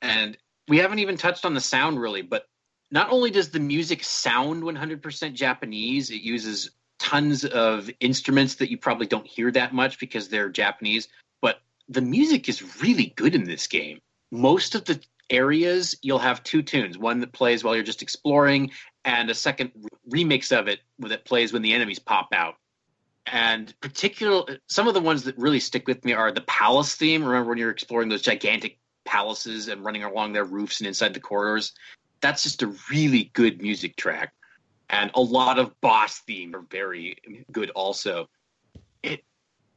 And 0.00 0.36
we 0.68 0.78
haven't 0.78 0.98
even 1.00 1.16
touched 1.18 1.44
on 1.44 1.52
the 1.54 1.60
sound 1.60 2.00
really, 2.00 2.22
but 2.22 2.48
not 2.90 3.10
only 3.10 3.30
does 3.30 3.50
the 3.50 3.60
music 3.60 4.04
sound 4.04 4.62
100% 4.62 5.32
Japanese, 5.34 6.10
it 6.10 6.22
uses 6.22 6.70
tons 6.98 7.44
of 7.44 7.90
instruments 8.00 8.56
that 8.56 8.70
you 8.70 8.78
probably 8.78 9.06
don't 9.06 9.26
hear 9.26 9.50
that 9.50 9.74
much 9.74 9.98
because 9.98 10.28
they're 10.28 10.48
Japanese, 10.48 11.08
but 11.40 11.60
the 11.88 12.00
music 12.00 12.48
is 12.48 12.82
really 12.82 13.12
good 13.16 13.34
in 13.34 13.44
this 13.44 13.66
game. 13.66 14.00
Most 14.30 14.74
of 14.74 14.84
the 14.84 15.00
areas 15.28 15.96
you'll 16.02 16.18
have 16.18 16.42
two 16.42 16.62
tunes, 16.62 16.96
one 16.96 17.20
that 17.20 17.32
plays 17.32 17.64
while 17.64 17.74
you're 17.74 17.84
just 17.84 18.02
exploring 18.02 18.70
and 19.04 19.30
a 19.30 19.34
second 19.34 19.72
remix 20.08 20.56
of 20.56 20.68
it 20.68 20.80
that 21.00 21.24
plays 21.24 21.52
when 21.52 21.62
the 21.62 21.72
enemies 21.72 21.98
pop 21.98 22.28
out. 22.32 22.54
And 23.26 23.74
particular, 23.80 24.58
some 24.68 24.86
of 24.86 24.94
the 24.94 25.00
ones 25.00 25.24
that 25.24 25.36
really 25.36 25.58
stick 25.58 25.88
with 25.88 26.04
me 26.04 26.12
are 26.12 26.30
the 26.30 26.42
palace 26.42 26.94
theme. 26.94 27.24
Remember 27.24 27.48
when 27.48 27.58
you're 27.58 27.70
exploring 27.70 28.08
those 28.08 28.22
gigantic 28.22 28.78
palaces 29.04 29.68
and 29.68 29.84
running 29.84 30.04
along 30.04 30.32
their 30.32 30.44
roofs 30.44 30.80
and 30.80 30.86
inside 30.86 31.14
the 31.14 31.20
corridors? 31.20 31.72
That's 32.20 32.42
just 32.42 32.62
a 32.62 32.74
really 32.90 33.30
good 33.32 33.60
music 33.60 33.96
track. 33.96 34.32
And 34.88 35.10
a 35.14 35.20
lot 35.20 35.58
of 35.58 35.78
boss 35.80 36.20
theme 36.20 36.54
are 36.54 36.64
very 36.70 37.16
good 37.50 37.70
also. 37.70 38.28
It 39.02 39.24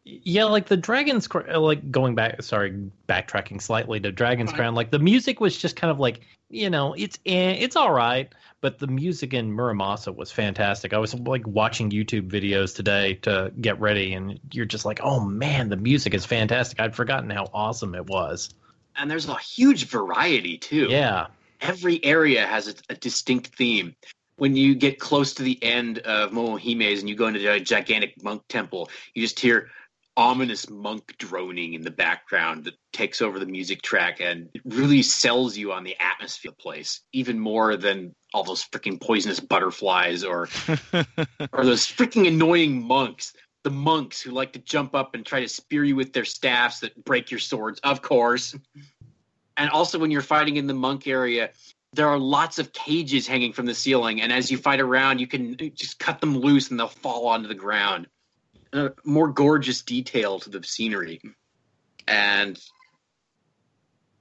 Yeah, 0.03 0.45
like 0.45 0.67
the 0.67 0.77
Dragon's 0.77 1.27
uh, 1.33 1.59
like 1.59 1.91
going 1.91 2.15
back. 2.15 2.41
Sorry, 2.43 2.91
backtracking 3.07 3.61
slightly 3.61 3.99
to 3.99 4.11
Dragon's 4.11 4.53
Crown. 4.53 4.75
Like 4.75 4.91
the 4.91 4.99
music 4.99 5.39
was 5.39 5.57
just 5.57 5.75
kind 5.75 5.91
of 5.91 5.99
like 5.99 6.21
you 6.49 6.69
know 6.69 6.93
it's 6.93 7.17
eh, 7.25 7.53
it's 7.59 7.75
all 7.75 7.91
right, 7.91 8.31
but 8.61 8.77
the 8.77 8.87
music 8.87 9.33
in 9.33 9.51
Muramasa 9.51 10.15
was 10.15 10.31
fantastic. 10.31 10.93
I 10.93 10.99
was 10.99 11.15
like 11.15 11.47
watching 11.47 11.89
YouTube 11.89 12.29
videos 12.29 12.75
today 12.75 13.15
to 13.23 13.51
get 13.59 13.79
ready, 13.79 14.13
and 14.13 14.39
you're 14.51 14.65
just 14.65 14.85
like, 14.85 14.99
oh 15.03 15.19
man, 15.19 15.69
the 15.69 15.77
music 15.77 16.13
is 16.13 16.25
fantastic. 16.25 16.79
I'd 16.79 16.95
forgotten 16.95 17.31
how 17.31 17.49
awesome 17.51 17.95
it 17.95 18.05
was. 18.05 18.49
and 18.95 19.09
there's 19.09 19.27
a 19.27 19.37
huge 19.39 19.85
variety 19.87 20.57
too. 20.57 20.87
Yeah, 20.89 21.27
every 21.61 22.03
area 22.03 22.45
has 22.45 22.67
a, 22.67 22.73
a 22.89 22.95
distinct 22.95 23.55
theme. 23.55 23.95
When 24.37 24.55
you 24.55 24.73
get 24.75 24.99
close 24.99 25.33
to 25.33 25.43
the 25.43 25.61
end 25.61 25.99
of 25.99 26.31
Momohime's 26.31 27.01
and 27.01 27.09
you 27.09 27.15
go 27.15 27.27
into 27.27 27.51
a 27.51 27.59
gigantic 27.59 28.23
monk 28.23 28.43
temple, 28.47 28.89
you 29.13 29.21
just 29.21 29.39
hear 29.39 29.69
ominous 30.19 30.69
monk 30.69 31.15
droning 31.17 31.73
in 31.75 31.81
the 31.81 31.91
background 31.91 32.65
that 32.65 32.73
takes 32.91 33.21
over 33.21 33.39
the 33.39 33.45
music 33.45 33.81
track 33.81 34.19
and 34.19 34.49
really 34.65 35.01
sells 35.01 35.55
you 35.55 35.71
on 35.71 35.85
the 35.85 35.95
atmosphere 35.99 36.49
of 36.49 36.57
the 36.57 36.61
place, 36.61 37.01
even 37.13 37.39
more 37.39 37.77
than 37.77 38.13
all 38.33 38.43
those 38.43 38.65
freaking 38.65 38.99
poisonous 39.01 39.39
butterflies 39.39 40.25
or 40.25 40.49
or 41.53 41.65
those 41.65 41.85
freaking 41.85 42.27
annoying 42.27 42.85
monks. 42.85 43.33
The 43.63 43.71
monks 43.71 44.21
who 44.21 44.31
like 44.31 44.53
to 44.53 44.59
jump 44.59 44.95
up 44.95 45.15
and 45.15 45.25
try 45.25 45.41
to 45.41 45.47
spear 45.47 45.83
you 45.83 45.95
with 45.95 46.13
their 46.13 46.25
staffs 46.25 46.79
that 46.79 47.03
break 47.03 47.29
your 47.29 47.41
swords, 47.41 47.79
of 47.81 48.01
course. 48.01 48.55
And 49.59 49.69
also, 49.69 49.99
when 49.99 50.09
you're 50.09 50.21
fighting 50.21 50.55
in 50.55 50.67
the 50.67 50.73
monk 50.73 51.05
area, 51.05 51.49
there 51.91 52.07
are 52.07 52.17
lots 52.17 52.59
of 52.59 52.71
cages 52.71 53.27
hanging 53.27 53.51
from 53.51 53.65
the 53.65 53.75
ceiling, 53.75 54.21
and 54.21 54.31
as 54.31 54.49
you 54.49 54.57
fight 54.57 54.79
around, 54.79 55.19
you 55.19 55.27
can 55.27 55.57
just 55.75 55.99
cut 55.99 56.21
them 56.21 56.37
loose 56.37 56.71
and 56.71 56.79
they'll 56.79 56.87
fall 56.87 57.27
onto 57.27 57.49
the 57.49 57.55
ground. 57.55 58.07
A 58.71 58.91
more 59.03 59.27
gorgeous 59.27 59.81
detail 59.81 60.39
to 60.39 60.49
the 60.49 60.63
scenery. 60.63 61.19
And 62.07 62.57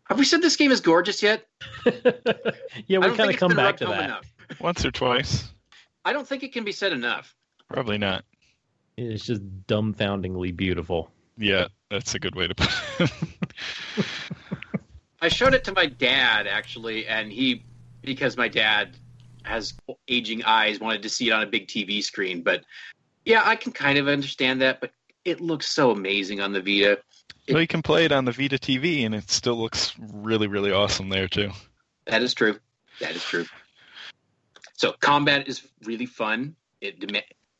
have 0.08 0.18
we 0.18 0.24
said 0.24 0.42
this 0.42 0.56
game 0.56 0.72
is 0.72 0.80
gorgeous 0.80 1.22
yet? 1.22 1.46
yeah, 2.86 2.98
we 2.98 3.14
kind 3.14 3.30
of 3.30 3.36
come 3.36 3.54
back 3.54 3.76
to 3.76 3.86
that. 3.86 4.04
enough. 4.04 4.24
Once 4.60 4.84
or 4.84 4.90
twice. 4.90 5.48
I 6.04 6.12
don't 6.12 6.26
think 6.26 6.42
it 6.42 6.52
can 6.52 6.64
be 6.64 6.72
said 6.72 6.92
enough. 6.92 7.32
Probably 7.68 7.98
not. 7.98 8.24
It's 8.96 9.24
just 9.24 9.42
dumbfoundingly 9.68 10.56
beautiful. 10.56 11.12
Yeah, 11.36 11.68
that's 11.90 12.16
a 12.16 12.18
good 12.18 12.34
way 12.34 12.48
to 12.48 12.54
put 12.56 12.70
it. 12.98 13.10
I 15.20 15.28
showed 15.28 15.54
it 15.54 15.64
to 15.64 15.72
my 15.72 15.86
dad 15.86 16.46
actually, 16.46 17.06
and 17.06 17.32
he 17.32 17.64
because 18.02 18.36
my 18.36 18.48
dad 18.48 18.96
has 19.42 19.74
aging 20.06 20.44
eyes 20.44 20.78
wanted 20.80 21.02
to 21.02 21.08
see 21.08 21.28
it 21.28 21.32
on 21.32 21.42
a 21.42 21.46
big 21.46 21.66
TV 21.66 22.02
screen. 22.02 22.42
But 22.42 22.64
yeah, 23.24 23.42
I 23.44 23.56
can 23.56 23.72
kind 23.72 23.98
of 23.98 24.08
understand 24.08 24.60
that. 24.60 24.80
But 24.80 24.92
it 25.24 25.40
looks 25.40 25.68
so 25.68 25.90
amazing 25.90 26.40
on 26.40 26.52
the 26.52 26.60
Vita. 26.60 26.98
well, 27.48 27.60
you 27.60 27.66
can 27.66 27.82
play 27.82 28.04
it 28.04 28.12
on 28.12 28.24
the 28.24 28.32
Vita 28.32 28.56
TV, 28.56 29.04
and 29.04 29.14
it 29.14 29.30
still 29.30 29.56
looks 29.56 29.94
really, 29.98 30.46
really 30.46 30.72
awesome 30.72 31.08
there 31.08 31.28
too. 31.28 31.50
That 32.06 32.22
is 32.22 32.34
true. 32.34 32.58
That 33.00 33.14
is 33.14 33.22
true. 33.22 33.44
So 34.74 34.92
combat 35.00 35.48
is 35.48 35.66
really 35.84 36.06
fun. 36.06 36.54
It 36.80 37.04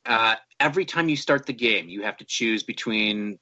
uh, 0.06 0.36
every 0.60 0.84
time 0.84 1.08
you 1.08 1.16
start 1.16 1.46
the 1.46 1.52
game, 1.52 1.88
you 1.88 2.02
have 2.02 2.16
to 2.18 2.24
choose 2.24 2.62
between 2.62 3.38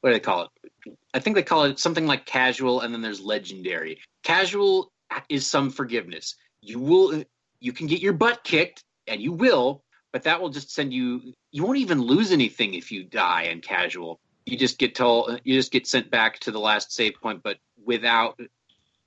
what 0.00 0.10
do 0.10 0.14
they 0.14 0.20
call 0.20 0.42
it? 0.42 0.94
I 1.14 1.18
think 1.20 1.36
they 1.36 1.42
call 1.42 1.64
it 1.64 1.78
something 1.78 2.06
like 2.06 2.26
casual, 2.26 2.80
and 2.80 2.92
then 2.92 3.02
there's 3.02 3.20
legendary. 3.20 3.98
Casual 4.22 4.92
is 5.28 5.46
some 5.46 5.70
forgiveness. 5.70 6.36
You 6.60 6.78
will, 6.78 7.24
you 7.60 7.72
can 7.72 7.86
get 7.86 8.00
your 8.00 8.12
butt 8.12 8.44
kicked, 8.44 8.84
and 9.06 9.20
you 9.20 9.32
will, 9.32 9.82
but 10.12 10.22
that 10.24 10.40
will 10.40 10.50
just 10.50 10.70
send 10.70 10.92
you. 10.92 11.32
You 11.50 11.64
won't 11.64 11.78
even 11.78 12.00
lose 12.00 12.32
anything 12.32 12.74
if 12.74 12.92
you 12.92 13.04
die 13.04 13.44
in 13.44 13.60
casual. 13.60 14.20
You 14.46 14.56
just 14.56 14.78
get 14.78 14.94
told. 14.94 15.40
You 15.44 15.54
just 15.54 15.72
get 15.72 15.86
sent 15.86 16.10
back 16.10 16.38
to 16.40 16.50
the 16.50 16.60
last 16.60 16.92
save 16.92 17.14
point, 17.20 17.42
but 17.42 17.58
without 17.84 18.38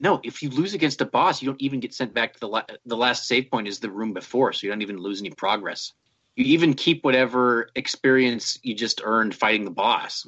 no, 0.02 0.20
if 0.24 0.42
you 0.42 0.50
lose 0.50 0.74
against 0.74 1.00
a 1.02 1.06
boss, 1.06 1.42
you 1.42 1.48
don't 1.48 1.62
even 1.62 1.80
get 1.80 1.94
sent 1.94 2.14
back 2.14 2.34
to 2.34 2.40
the 2.40 2.48
la- 2.48 2.66
the 2.86 2.98
last 2.98 3.28
save 3.28 3.52
point 3.52 3.68
is 3.68 3.80
the 3.80 3.92
room 3.92 4.14
before, 4.14 4.52
so 4.52 4.66
you 4.66 4.72
don't 4.72 4.82
even 4.82 4.98
lose 4.98 5.22
any 5.22 5.30
progress. 5.30 5.94
You 6.36 6.46
even 6.46 6.74
keep 6.74 7.04
whatever 7.04 7.70
experience 7.76 8.58
you 8.64 8.74
just 8.74 9.02
earned 9.04 9.36
fighting 9.36 9.64
the 9.64 9.72
boss. 9.72 10.26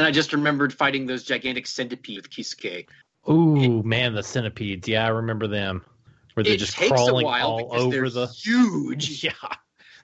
And 0.00 0.06
I 0.06 0.10
just 0.12 0.32
remembered 0.32 0.72
fighting 0.72 1.04
those 1.04 1.24
gigantic 1.24 1.66
centipedes 1.66 2.22
with 2.22 2.30
Kisuke. 2.30 2.86
Ooh, 3.28 3.82
man, 3.82 4.14
the 4.14 4.22
centipedes. 4.22 4.88
Yeah, 4.88 5.04
I 5.04 5.08
remember 5.10 5.46
them. 5.46 5.84
Where 6.32 6.42
they're 6.42 6.54
It 6.54 6.58
just 6.60 6.72
takes 6.74 6.90
a 6.90 6.94
crawling 6.94 7.26
while 7.26 7.46
all 7.46 7.58
because 7.68 7.82
over 7.82 7.90
they're 8.08 8.08
the. 8.08 8.26
huge. 8.28 9.22
Yeah. 9.24 9.32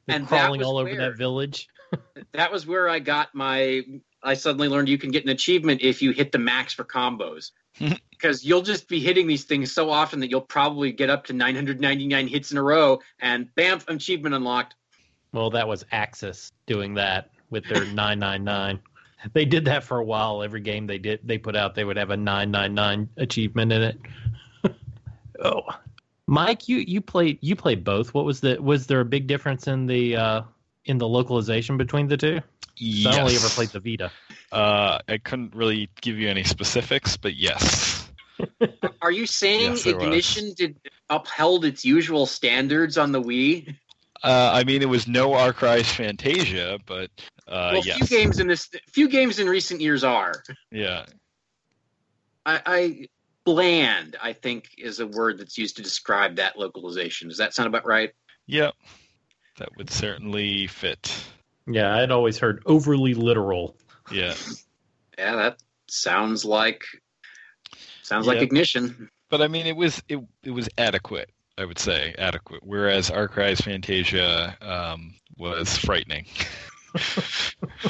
They're 0.06 0.16
And 0.16 0.28
crawling 0.28 0.62
all 0.62 0.76
over 0.76 0.90
where- 0.90 0.98
that 0.98 1.16
village. 1.16 1.68
That 2.32 2.52
was 2.52 2.66
where 2.66 2.90
I 2.90 2.98
got 2.98 3.34
my. 3.34 3.84
I 4.22 4.34
suddenly 4.34 4.68
learned 4.68 4.90
you 4.90 4.98
can 4.98 5.10
get 5.12 5.24
an 5.24 5.30
achievement 5.30 5.80
if 5.80 6.02
you 6.02 6.10
hit 6.10 6.30
the 6.30 6.38
max 6.38 6.74
for 6.74 6.84
combos. 6.84 7.52
Because 8.10 8.44
you'll 8.44 8.62
just 8.62 8.88
be 8.88 8.98
hitting 9.00 9.26
these 9.26 9.44
things 9.44 9.72
so 9.72 9.88
often 9.90 10.20
that 10.20 10.30
you'll 10.30 10.40
probably 10.42 10.90
get 10.92 11.08
up 11.10 11.24
to 11.26 11.32
999 11.32 12.28
hits 12.28 12.50
in 12.52 12.56
a 12.58 12.62
row, 12.62 12.98
and 13.20 13.54
bam, 13.54 13.78
achievement 13.88 14.34
unlocked. 14.34 14.74
Well, 15.32 15.48
that 15.50 15.66
was 15.68 15.84
Aksys 15.92 16.50
doing 16.66 16.94
that 16.94 17.30
with 17.50 17.64
their 17.66 17.84
999. 17.84 18.78
They 19.32 19.44
did 19.44 19.64
that 19.64 19.84
for 19.84 19.98
a 19.98 20.04
while. 20.04 20.42
Every 20.42 20.60
game 20.60 20.86
they 20.86 20.98
did, 20.98 21.20
they 21.24 21.38
put 21.38 21.56
out, 21.56 21.74
they 21.74 21.84
would 21.84 21.96
have 21.96 22.10
a 22.10 22.16
999 22.16 23.08
achievement 23.16 23.72
in 23.72 23.82
it. 23.82 23.98
oh, 25.42 25.62
Mike, 26.26 26.68
you 26.68 26.78
you 26.78 27.00
played 27.00 27.38
you 27.40 27.56
played 27.56 27.84
both. 27.84 28.12
What 28.14 28.24
was 28.24 28.40
the 28.40 28.60
was 28.60 28.86
there 28.86 29.00
a 29.00 29.04
big 29.04 29.26
difference 29.26 29.68
in 29.68 29.86
the 29.86 30.16
uh, 30.16 30.42
in 30.84 30.98
the 30.98 31.08
localization 31.08 31.76
between 31.76 32.08
the 32.08 32.16
two? 32.16 32.40
'Cause 32.78 33.06
I 33.06 33.20
only 33.20 33.36
ever 33.36 33.48
played 33.48 33.70
the 33.70 33.80
Vita. 33.80 34.10
Uh, 34.52 34.98
I 35.08 35.16
couldn't 35.16 35.54
really 35.54 35.88
give 36.02 36.18
you 36.18 36.28
any 36.28 36.44
specifics, 36.44 37.16
but 37.16 37.34
yes. 37.34 38.06
Are 39.00 39.10
you 39.10 39.24
saying 39.26 39.62
Yes, 39.62 39.84
there 39.84 39.96
was. 39.96 40.04
Ignition 40.04 40.52
did 40.52 40.76
upheld 41.08 41.64
its 41.64 41.86
usual 41.86 42.26
standards 42.26 42.98
on 42.98 43.12
the 43.12 43.22
Wii? 43.22 43.76
Uh, 44.22 44.50
I 44.52 44.64
mean, 44.64 44.82
it 44.82 44.88
was 44.88 45.06
no 45.06 45.34
Arc 45.34 45.62
Rise 45.62 45.90
Fantasia, 45.90 46.78
but 46.86 47.10
uh, 47.48 47.70
well, 47.74 47.82
yes. 47.84 47.96
few 47.98 48.18
games 48.18 48.38
in 48.38 48.46
this, 48.46 48.68
few 48.90 49.08
games 49.08 49.38
in 49.38 49.48
recent 49.48 49.80
years 49.80 50.04
are. 50.04 50.42
Yeah. 50.70 51.06
I, 52.44 52.60
I 52.66 53.08
bland, 53.44 54.16
I 54.22 54.32
think, 54.32 54.70
is 54.78 55.00
a 55.00 55.06
word 55.06 55.38
that's 55.38 55.58
used 55.58 55.76
to 55.76 55.82
describe 55.82 56.36
that 56.36 56.58
localization. 56.58 57.28
Does 57.28 57.38
that 57.38 57.54
sound 57.54 57.66
about 57.68 57.86
right? 57.86 58.12
Yep. 58.46 58.74
That 59.58 59.76
would 59.76 59.90
certainly 59.90 60.66
fit. 60.66 61.12
Yeah, 61.66 61.96
I'd 61.96 62.10
always 62.10 62.38
heard 62.38 62.62
overly 62.66 63.14
literal. 63.14 63.76
Yeah. 64.12 64.34
Yeah, 65.18 65.36
that 65.36 65.62
sounds 65.88 66.44
like 66.44 66.84
sounds 68.02 68.26
like 68.26 68.42
Ignition. 68.42 69.08
But 69.30 69.40
I 69.40 69.48
mean, 69.48 69.66
it 69.66 69.74
was 69.74 70.02
it 70.10 70.20
it 70.42 70.50
was 70.50 70.68
adequate. 70.76 71.30
I 71.58 71.64
would 71.64 71.78
say 71.78 72.14
adequate. 72.18 72.62
Whereas 72.62 73.10
Arc 73.10 73.36
Rise 73.36 73.60
Fantasia 73.60 74.56
um, 74.60 75.14
was 75.38 75.76
frightening. 75.76 76.26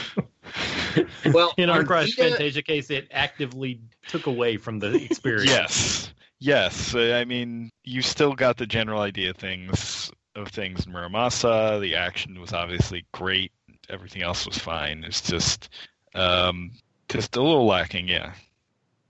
Well, 1.32 1.52
In 1.58 1.68
our 1.68 1.80
on 1.80 1.86
Crash 1.86 2.16
Vita- 2.16 2.30
Fantasia 2.30 2.62
case, 2.62 2.88
it 2.90 3.08
actively 3.10 3.80
took 4.08 4.26
away 4.26 4.56
from 4.56 4.78
the 4.78 4.94
experience. 4.94 5.44
yes. 5.46 6.12
Yes. 6.38 6.94
I 6.94 7.24
mean, 7.24 7.70
you 7.84 8.00
still 8.02 8.34
got 8.34 8.56
the 8.56 8.66
general 8.66 9.00
idea 9.00 9.30
of 9.30 9.36
things 9.36 10.10
of 10.34 10.48
things 10.48 10.86
in 10.86 10.92
Muramasa. 10.92 11.80
The 11.80 11.94
action 11.96 12.38
was 12.40 12.52
obviously 12.52 13.04
great. 13.12 13.52
Everything 13.88 14.22
else 14.22 14.46
was 14.46 14.56
fine. 14.58 15.04
It's 15.04 15.20
just 15.20 15.68
um, 16.14 16.70
just 17.08 17.36
a 17.36 17.42
little 17.42 17.66
lacking. 17.66 18.08
Yeah. 18.08 18.32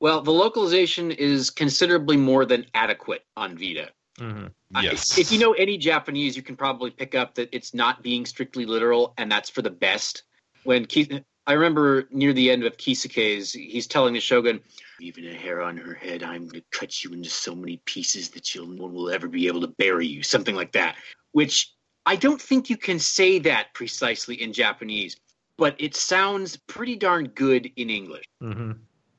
Well, 0.00 0.22
the 0.22 0.32
localization 0.32 1.10
is 1.10 1.50
considerably 1.50 2.16
more 2.16 2.44
than 2.44 2.66
adequate 2.74 3.24
on 3.36 3.56
Vita. 3.56 3.90
Hmm 4.18 4.46
I- 4.74 4.82
Yes. 4.82 5.16
if 5.16 5.30
you 5.30 5.38
know 5.38 5.52
any 5.52 5.78
Japanese, 5.78 6.36
you 6.36 6.42
can 6.42 6.56
probably 6.56 6.90
pick 6.90 7.14
up 7.14 7.34
that 7.36 7.48
it's 7.52 7.72
not 7.72 8.02
being 8.02 8.26
strictly 8.26 8.66
literal, 8.66 9.14
and 9.16 9.30
that's 9.30 9.48
for 9.48 9.62
the 9.62 9.70
best. 9.70 10.24
When 10.64 10.86
Ki- 10.86 11.22
I 11.46 11.52
remember 11.52 12.08
near 12.10 12.32
the 12.32 12.50
end 12.50 12.64
of 12.64 12.76
Kisuke's, 12.76 13.52
he's 13.52 13.86
telling 13.86 14.14
the 14.14 14.20
Shogun, 14.20 14.60
"Even 15.00 15.26
a 15.28 15.34
hair 15.34 15.62
on 15.62 15.76
her 15.76 15.94
head, 15.94 16.24
I'm 16.24 16.48
going 16.48 16.60
to 16.62 16.78
cut 16.78 17.04
you 17.04 17.12
into 17.12 17.30
so 17.30 17.54
many 17.54 17.80
pieces 17.86 18.30
that 18.30 18.54
you'll 18.54 18.66
no 18.66 18.82
one 18.82 18.92
will 18.92 19.10
ever 19.10 19.28
be 19.28 19.46
able 19.46 19.60
to 19.60 19.68
bury 19.78 20.06
you." 20.08 20.24
Something 20.24 20.56
like 20.56 20.72
that. 20.72 20.96
Which 21.30 21.72
I 22.04 22.16
don't 22.16 22.42
think 22.42 22.68
you 22.68 22.76
can 22.76 22.98
say 22.98 23.38
that 23.40 23.72
precisely 23.74 24.42
in 24.42 24.52
Japanese, 24.52 25.16
but 25.56 25.76
it 25.78 25.94
sounds 25.94 26.56
pretty 26.56 26.96
darn 26.96 27.28
good 27.28 27.70
in 27.76 27.90
English. 27.90 28.24
hmm 28.40 28.72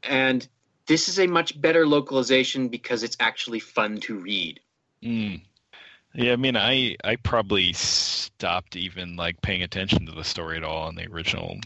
And 0.04 0.48
this 0.88 1.10
is 1.10 1.20
a 1.20 1.28
much 1.28 1.60
better 1.60 1.88
localization 1.88 2.68
because 2.68 3.04
it's 3.04 3.18
actually 3.20 3.60
fun 3.60 4.00
to 4.02 4.18
read. 4.20 4.60
Mm. 5.04 5.42
Yeah, 6.14 6.34
I 6.34 6.36
mean, 6.36 6.58
I 6.58 6.96
I 7.04 7.16
probably 7.18 7.74
stopped 7.74 8.76
even 8.76 9.16
like 9.16 9.42
paying 9.42 9.62
attention 9.64 10.06
to 10.06 10.12
the 10.12 10.24
story 10.24 10.58
at 10.58 10.64
all 10.64 10.90
in 10.90 10.96
the 10.96 11.08
original 11.12 11.60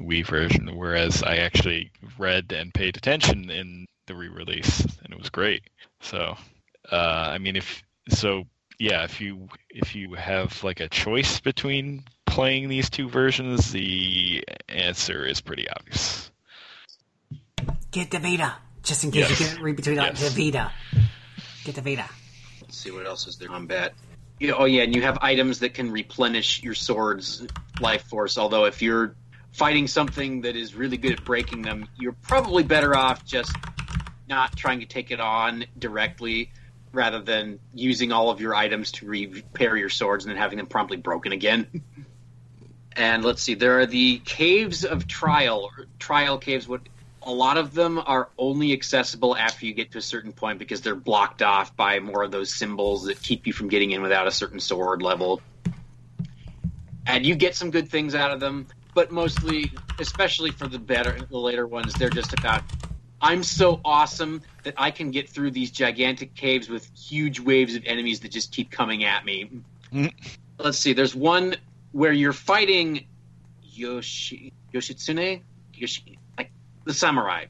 Wii 0.00 0.24
version, 0.26 0.74
whereas 0.76 1.22
I 1.22 1.36
actually 1.36 1.90
read 2.18 2.52
and 2.52 2.72
paid 2.72 2.96
attention 2.96 3.50
in 3.50 3.86
the 4.06 4.14
re-release, 4.14 4.80
and 5.04 5.12
it 5.12 5.18
was 5.18 5.28
great. 5.28 5.62
So, 6.00 6.36
uh, 6.90 6.96
I 6.96 7.38
mean, 7.38 7.56
if 7.56 7.82
so, 8.08 8.44
yeah, 8.78 9.04
if 9.04 9.20
you 9.20 9.48
if 9.68 9.94
you 9.94 10.14
have 10.14 10.64
like 10.64 10.80
a 10.80 10.88
choice 10.88 11.40
between 11.40 12.04
playing 12.24 12.68
these 12.68 12.88
two 12.88 13.08
versions, 13.10 13.72
the 13.72 14.42
answer 14.68 15.26
is 15.26 15.42
pretty 15.42 15.68
obvious. 15.68 16.30
Get 17.90 18.10
the 18.10 18.18
Vita, 18.20 18.54
just 18.82 19.04
in 19.04 19.10
case 19.10 19.28
Yes. 19.28 19.40
you 19.40 19.46
can't 19.46 19.60
read 19.60 19.76
between 19.76 19.96
Yes. 19.96 20.22
the 20.22 20.30
Vita. 20.44 20.72
Get 21.64 21.74
the 21.74 21.82
Vita. 21.82 22.08
Let's 22.70 22.78
see 22.78 22.92
what 22.92 23.04
else 23.04 23.26
is 23.26 23.34
there. 23.34 23.48
Combat. 23.48 23.94
Yeah, 24.38 24.52
oh 24.52 24.64
yeah, 24.64 24.84
and 24.84 24.94
you 24.94 25.02
have 25.02 25.18
items 25.22 25.58
that 25.58 25.74
can 25.74 25.90
replenish 25.90 26.62
your 26.62 26.74
sword's 26.74 27.44
life 27.80 28.04
force. 28.04 28.38
Although 28.38 28.66
if 28.66 28.80
you're 28.80 29.16
fighting 29.50 29.88
something 29.88 30.42
that 30.42 30.54
is 30.54 30.76
really 30.76 30.96
good 30.96 31.14
at 31.14 31.24
breaking 31.24 31.62
them, 31.62 31.88
you're 31.98 32.12
probably 32.12 32.62
better 32.62 32.96
off 32.96 33.24
just 33.24 33.52
not 34.28 34.56
trying 34.56 34.78
to 34.78 34.86
take 34.86 35.10
it 35.10 35.18
on 35.18 35.64
directly, 35.80 36.52
rather 36.92 37.20
than 37.20 37.58
using 37.74 38.12
all 38.12 38.30
of 38.30 38.40
your 38.40 38.54
items 38.54 38.92
to 38.92 39.06
repair 39.06 39.76
your 39.76 39.88
swords 39.88 40.24
and 40.24 40.30
then 40.30 40.40
having 40.40 40.58
them 40.58 40.68
promptly 40.68 40.96
broken 40.96 41.32
again. 41.32 41.66
and 42.92 43.24
let's 43.24 43.42
see, 43.42 43.54
there 43.54 43.80
are 43.80 43.86
the 43.86 44.18
caves 44.18 44.84
of 44.84 45.08
trial, 45.08 45.68
or 45.76 45.86
trial 45.98 46.38
caves. 46.38 46.68
What 46.68 46.82
a 47.22 47.32
lot 47.32 47.58
of 47.58 47.74
them 47.74 47.98
are 47.98 48.30
only 48.38 48.72
accessible 48.72 49.36
after 49.36 49.66
you 49.66 49.74
get 49.74 49.92
to 49.92 49.98
a 49.98 50.02
certain 50.02 50.32
point 50.32 50.58
because 50.58 50.80
they're 50.80 50.94
blocked 50.94 51.42
off 51.42 51.76
by 51.76 52.00
more 52.00 52.22
of 52.22 52.30
those 52.30 52.52
symbols 52.52 53.04
that 53.04 53.20
keep 53.22 53.46
you 53.46 53.52
from 53.52 53.68
getting 53.68 53.90
in 53.90 54.02
without 54.02 54.26
a 54.26 54.30
certain 54.30 54.60
sword 54.60 55.02
level. 55.02 55.40
And 57.06 57.26
you 57.26 57.34
get 57.34 57.54
some 57.54 57.70
good 57.70 57.88
things 57.88 58.14
out 58.14 58.30
of 58.30 58.40
them, 58.40 58.66
but 58.94 59.10
mostly, 59.10 59.72
especially 59.98 60.50
for 60.50 60.66
the 60.66 60.78
better, 60.78 61.18
the 61.30 61.38
later 61.38 61.66
ones, 61.66 61.92
they're 61.94 62.10
just 62.10 62.32
about. 62.32 62.62
I'm 63.20 63.42
so 63.42 63.80
awesome 63.84 64.40
that 64.62 64.74
I 64.78 64.90
can 64.90 65.10
get 65.10 65.28
through 65.28 65.50
these 65.50 65.70
gigantic 65.70 66.34
caves 66.34 66.70
with 66.70 66.90
huge 66.96 67.38
waves 67.38 67.74
of 67.74 67.84
enemies 67.84 68.20
that 68.20 68.30
just 68.30 68.50
keep 68.50 68.70
coming 68.70 69.04
at 69.04 69.26
me. 69.26 69.50
Mm. 69.92 70.12
Let's 70.58 70.78
see. 70.78 70.94
There's 70.94 71.14
one 71.14 71.56
where 71.92 72.12
you're 72.12 72.32
fighting 72.32 73.06
Yoshi 73.62 74.52
Yoshitsune, 74.72 75.42
Yoshi, 75.74 76.18
the 76.84 76.94
samurai, 76.94 77.46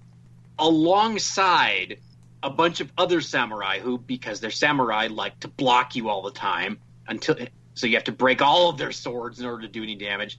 alongside 0.59 1.99
a 2.43 2.51
bunch 2.51 2.81
of 2.81 2.91
other 2.97 3.21
samurai 3.21 3.79
who, 3.79 3.99
because 3.99 4.41
they're 4.41 4.51
samurai, 4.51 5.09
like 5.11 5.39
to 5.41 5.49
block 5.49 5.97
you 5.97 6.09
all 6.09 6.23
the 6.23 6.31
time 6.31 6.79
until. 7.07 7.37
So 7.75 7.87
you 7.87 7.97
have 7.97 8.05
to 8.05 8.13
break 8.13 8.43
all 8.43 8.69
of 8.69 8.79
their 8.79 8.93
swords 8.93 9.41
in 9.41 9.47
order 9.47 9.63
to 9.63 9.69
do 9.69 9.83
any 9.83 9.95
damage. 9.97 10.39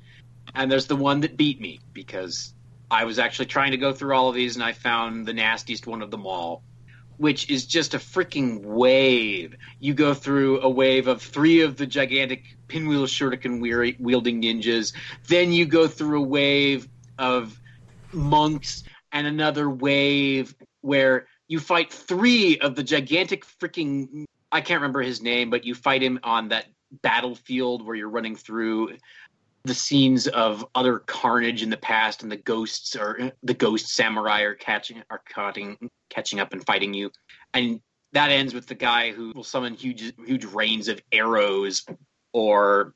And 0.54 0.72
there's 0.72 0.88
the 0.88 0.96
one 0.96 1.22
that 1.22 1.38
beat 1.38 1.62
me 1.62 1.80
because 1.94 2.54
I 2.90 3.06
was 3.06 3.20
actually 3.20 3.46
trying 3.46 3.72
to 3.72 3.78
go 3.78 3.94
through 3.94 4.14
all 4.14 4.30
of 4.30 4.36
these 4.36 4.56
and 4.56 4.64
I 4.64 4.74
found 4.74 5.26
the 5.26 5.34
nastiest 5.34 5.88
one 5.88 6.02
of 6.02 6.12
them 6.12 6.28
all, 6.28 6.62
which 7.18 7.50
is 7.50 7.66
just 7.66 7.94
a 7.94 8.00
freaking 8.00 8.64
wave. 8.64 9.56
You 9.80 9.94
go 9.94 10.14
through 10.14 10.62
a 10.62 10.70
wave 10.70 11.08
of 11.08 11.22
three 11.22 11.62
of 11.62 11.78
the 11.78 11.88
gigantic 11.88 12.44
pinwheel 12.68 13.06
shuriken 13.06 13.62
wielding 14.00 14.42
ninjas. 14.42 14.94
Then 15.28 15.54
you 15.54 15.66
go 15.66 15.88
through 15.88 16.24
a 16.24 16.28
wave 16.28 16.90
of 17.18 17.60
monks 18.14 18.84
and 19.12 19.28
another 19.28 19.70
wave 19.70 20.56
where 20.82 21.28
you 21.48 21.60
fight 21.60 21.92
three 21.92 22.58
of 22.60 22.76
the 22.76 22.84
gigantic 22.84 23.46
freaking 23.46 24.26
I 24.52 24.62
can't 24.62 24.82
remember 24.82 25.02
his 25.02 25.22
name, 25.22 25.50
but 25.50 25.66
you 25.66 25.74
fight 25.74 26.04
him 26.04 26.20
on 26.24 26.50
that 26.50 26.66
battlefield 27.02 27.86
where 27.86 27.96
you're 27.96 28.10
running 28.10 28.36
through 28.36 28.98
the 29.64 29.74
scenes 29.74 30.28
of 30.28 30.66
other 30.76 31.00
carnage 31.00 31.64
in 31.64 31.70
the 31.70 31.78
past 31.78 32.24
and 32.24 32.32
the 32.32 32.38
ghosts 32.38 32.96
or 32.96 33.32
the 33.44 33.54
ghost 33.54 33.94
samurai 33.94 34.42
are 34.42 34.56
catching 34.56 35.04
are 35.10 35.22
catching 35.30 35.78
catching 36.10 36.40
up 36.40 36.52
and 36.52 36.66
fighting 36.66 36.94
you. 36.94 37.12
And 37.54 37.80
that 38.14 38.32
ends 38.32 38.54
with 38.54 38.68
the 38.68 38.76
guy 38.76 39.12
who 39.12 39.32
will 39.34 39.44
summon 39.44 39.76
huge 39.76 40.14
huge 40.26 40.46
rains 40.46 40.88
of 40.88 41.00
arrows 41.12 41.86
or 42.34 42.94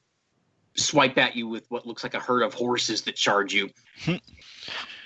swipe 0.75 1.17
at 1.17 1.35
you 1.35 1.47
with 1.47 1.65
what 1.69 1.85
looks 1.85 2.03
like 2.03 2.15
a 2.15 2.19
herd 2.19 2.41
of 2.41 2.53
horses 2.53 3.03
that 3.03 3.15
charge 3.15 3.53
you 3.53 3.69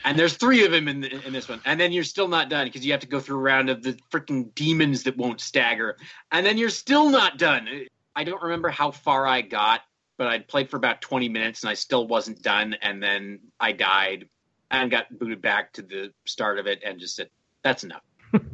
and 0.05 0.17
there's 0.17 0.35
three 0.35 0.65
of 0.65 0.71
them 0.71 0.88
in, 0.88 1.01
the, 1.01 1.26
in 1.26 1.34
this 1.34 1.49
one. 1.49 1.61
And 1.65 1.80
then 1.80 1.91
you're 1.91 2.03
still 2.03 2.27
not 2.27 2.49
done 2.49 2.67
because 2.67 2.85
you 2.85 2.91
have 2.91 3.01
to 3.01 3.07
go 3.07 3.19
through 3.19 3.38
a 3.38 3.41
round 3.41 3.69
of 3.69 3.84
the 3.84 3.97
freaking 4.11 4.53
demons 4.55 5.03
that 5.03 5.17
won't 5.17 5.41
stagger. 5.41 5.97
And 6.31 6.45
then 6.45 6.57
you're 6.57 6.69
still 6.69 7.09
not 7.09 7.38
done. 7.38 7.67
I 8.15 8.23
don't 8.23 8.41
remember 8.41 8.69
how 8.69 8.91
far 8.91 9.27
i 9.27 9.41
got 9.41 9.81
but 10.17 10.27
i'd 10.27 10.47
played 10.47 10.69
for 10.69 10.76
about 10.76 10.99
20 10.99 11.30
minutes 11.30 11.63
and 11.63 11.69
i 11.69 11.73
still 11.73 12.07
wasn't 12.07 12.41
done. 12.41 12.76
And 12.81 13.01
then 13.01 13.39
i 13.59 13.71
died 13.71 14.27
and 14.71 14.91
got 14.91 15.17
booted 15.17 15.41
back 15.41 15.73
to 15.73 15.81
the 15.81 16.11
start 16.26 16.59
of 16.59 16.67
it 16.67 16.81
and 16.85 16.99
just 16.99 17.15
said 17.15 17.30
that's 17.63 17.84
enough. 17.84 18.03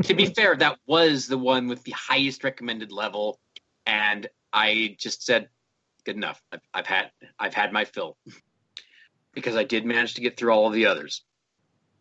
To 0.03 0.13
be 0.13 0.27
fair 0.27 0.55
that 0.55 0.77
was 0.87 1.27
the 1.27 1.37
one 1.37 1.67
with 1.67 1.83
the 1.83 1.91
highest 1.91 2.43
recommended 2.43 2.91
level. 2.91 3.39
And 3.85 4.27
i 4.53 4.95
just 4.99 5.23
said 5.23 5.49
good 6.05 6.15
enough. 6.15 6.41
I've, 6.51 6.61
I've 6.73 6.87
had 6.87 7.11
i've 7.39 7.53
had 7.53 7.73
my 7.73 7.85
fill. 7.85 8.17
Because 9.33 9.57
i 9.57 9.65
did 9.65 9.85
manage 9.85 10.13
to 10.13 10.21
get 10.21 10.37
through 10.37 10.51
all 10.51 10.67
of 10.67 10.71
the 10.71 10.85
others 10.85 11.25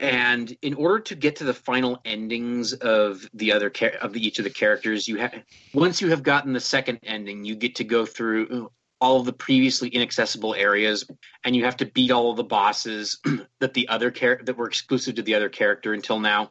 and 0.01 0.57
in 0.63 0.75
order 0.75 0.99
to 0.99 1.15
get 1.15 1.37
to 1.37 1.45
the 1.45 1.55
final 1.55 2.01
endings 2.05 2.73
of 2.73 3.29
the 3.35 3.53
other 3.53 3.71
char- 3.71 3.95
of 4.01 4.13
the, 4.13 4.27
each 4.27 4.39
of 4.39 4.45
the 4.45 4.51
characters 4.51 5.07
you 5.07 5.17
have 5.17 5.33
once 5.73 6.01
you 6.01 6.09
have 6.11 6.23
gotten 6.23 6.53
the 6.53 6.61
second 6.61 6.99
ending 7.05 7.45
you 7.45 7.55
get 7.55 7.75
to 7.77 7.85
go 7.85 8.05
through 8.05 8.71
all 9.01 9.21
of 9.21 9.27
the 9.27 9.33
previously 9.33 9.89
inaccessible 9.89 10.55
areas 10.55 11.05
and 11.45 11.55
you 11.55 11.65
have 11.65 11.77
to 11.77 11.87
beat 11.87 12.11
all 12.11 12.31
of 12.31 12.37
the 12.37 12.45
bosses 12.45 13.21
that 13.61 13.75
the 13.75 13.89
other 13.89 14.11
char- 14.11 14.41
that 14.43 14.57
were 14.57 14.67
exclusive 14.67 15.15
to 15.15 15.23
the 15.23 15.35
other 15.35 15.49
character 15.49 15.93
until 15.93 16.19
now 16.19 16.51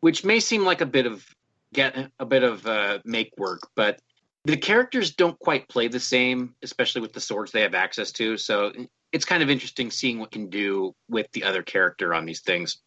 which 0.00 0.24
may 0.24 0.38
seem 0.38 0.64
like 0.64 0.80
a 0.80 0.86
bit 0.86 1.06
of 1.06 1.26
get 1.72 2.10
a 2.20 2.26
bit 2.26 2.44
of 2.44 2.64
uh, 2.66 2.98
make 3.04 3.32
work 3.36 3.60
but 3.74 4.00
the 4.44 4.56
characters 4.56 5.12
don't 5.12 5.38
quite 5.40 5.68
play 5.68 5.88
the 5.88 5.98
same 5.98 6.54
especially 6.62 7.00
with 7.00 7.12
the 7.12 7.20
swords 7.20 7.50
they 7.50 7.62
have 7.62 7.74
access 7.74 8.12
to 8.12 8.36
so 8.36 8.72
it's 9.12 9.24
kind 9.24 9.42
of 9.42 9.50
interesting 9.50 9.90
seeing 9.90 10.18
what 10.18 10.30
can 10.30 10.48
do 10.48 10.94
with 11.08 11.30
the 11.32 11.44
other 11.44 11.62
character 11.62 12.14
on 12.14 12.26
these 12.26 12.40
things. 12.40 12.78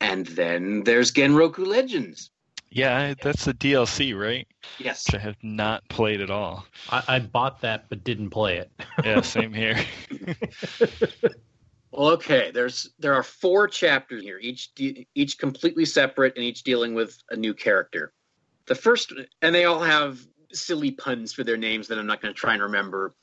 And 0.00 0.26
then 0.26 0.82
there's 0.84 1.12
Genroku 1.12 1.66
Legends. 1.66 2.30
Yeah, 2.70 3.14
that's 3.22 3.44
the 3.44 3.54
DLC, 3.54 4.18
right? 4.18 4.48
Yes. 4.78 5.06
Which 5.06 5.20
I 5.20 5.24
have 5.24 5.36
not 5.42 5.88
played 5.88 6.20
at 6.20 6.30
all. 6.30 6.66
I, 6.90 7.02
I 7.06 7.18
bought 7.20 7.60
that 7.60 7.88
but 7.88 8.02
didn't 8.02 8.30
play 8.30 8.58
it. 8.58 8.70
Yeah, 9.04 9.20
same 9.20 9.52
here. 9.52 9.78
Well, 11.92 12.08
okay. 12.12 12.50
There's 12.52 12.90
there 12.98 13.14
are 13.14 13.22
four 13.22 13.68
chapters 13.68 14.22
here, 14.22 14.38
each 14.40 14.74
de- 14.74 15.06
each 15.14 15.38
completely 15.38 15.84
separate 15.84 16.34
and 16.36 16.44
each 16.44 16.62
dealing 16.64 16.94
with 16.94 17.16
a 17.30 17.36
new 17.36 17.54
character. 17.54 18.12
The 18.66 18.74
first, 18.74 19.12
and 19.42 19.54
they 19.54 19.66
all 19.66 19.80
have 19.80 20.18
silly 20.52 20.90
puns 20.90 21.32
for 21.32 21.44
their 21.44 21.56
names 21.56 21.88
that 21.88 21.98
I'm 21.98 22.06
not 22.06 22.22
going 22.22 22.32
to 22.32 22.38
try 22.38 22.54
and 22.54 22.62
remember. 22.62 23.14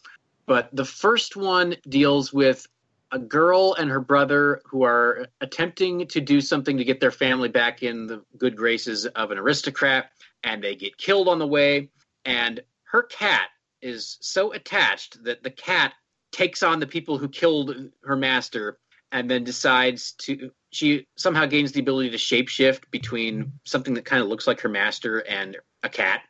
But 0.51 0.67
the 0.75 0.83
first 0.83 1.37
one 1.37 1.77
deals 1.87 2.33
with 2.33 2.67
a 3.09 3.17
girl 3.17 3.73
and 3.75 3.89
her 3.89 4.01
brother 4.01 4.61
who 4.65 4.83
are 4.83 5.27
attempting 5.39 6.05
to 6.07 6.19
do 6.19 6.41
something 6.41 6.75
to 6.75 6.83
get 6.83 6.99
their 6.99 7.09
family 7.09 7.47
back 7.47 7.83
in 7.83 8.05
the 8.05 8.25
good 8.37 8.57
graces 8.57 9.05
of 9.05 9.31
an 9.31 9.37
aristocrat, 9.37 10.11
and 10.43 10.61
they 10.61 10.75
get 10.75 10.97
killed 10.97 11.29
on 11.29 11.39
the 11.39 11.47
way. 11.47 11.87
And 12.25 12.59
her 12.83 13.01
cat 13.01 13.47
is 13.81 14.17
so 14.19 14.51
attached 14.51 15.23
that 15.23 15.41
the 15.41 15.51
cat 15.51 15.93
takes 16.33 16.63
on 16.63 16.81
the 16.81 16.87
people 16.87 17.17
who 17.17 17.29
killed 17.29 17.73
her 18.03 18.17
master 18.17 18.77
and 19.13 19.31
then 19.31 19.45
decides 19.45 20.11
to 20.23 20.51
she 20.71 21.07
somehow 21.15 21.45
gains 21.45 21.71
the 21.71 21.79
ability 21.79 22.09
to 22.09 22.17
shapeshift 22.17 22.91
between 22.91 23.53
something 23.63 23.93
that 23.93 24.03
kind 24.03 24.21
of 24.21 24.27
looks 24.27 24.47
like 24.47 24.59
her 24.59 24.67
master 24.67 25.19
and 25.19 25.55
a 25.83 25.87
cat 25.87 26.23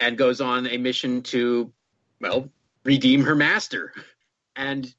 and 0.00 0.16
goes 0.16 0.40
on 0.40 0.66
a 0.66 0.78
mission 0.78 1.20
to 1.20 1.70
well 2.18 2.48
redeem 2.84 3.24
her 3.24 3.34
master 3.34 3.92
and 4.56 4.92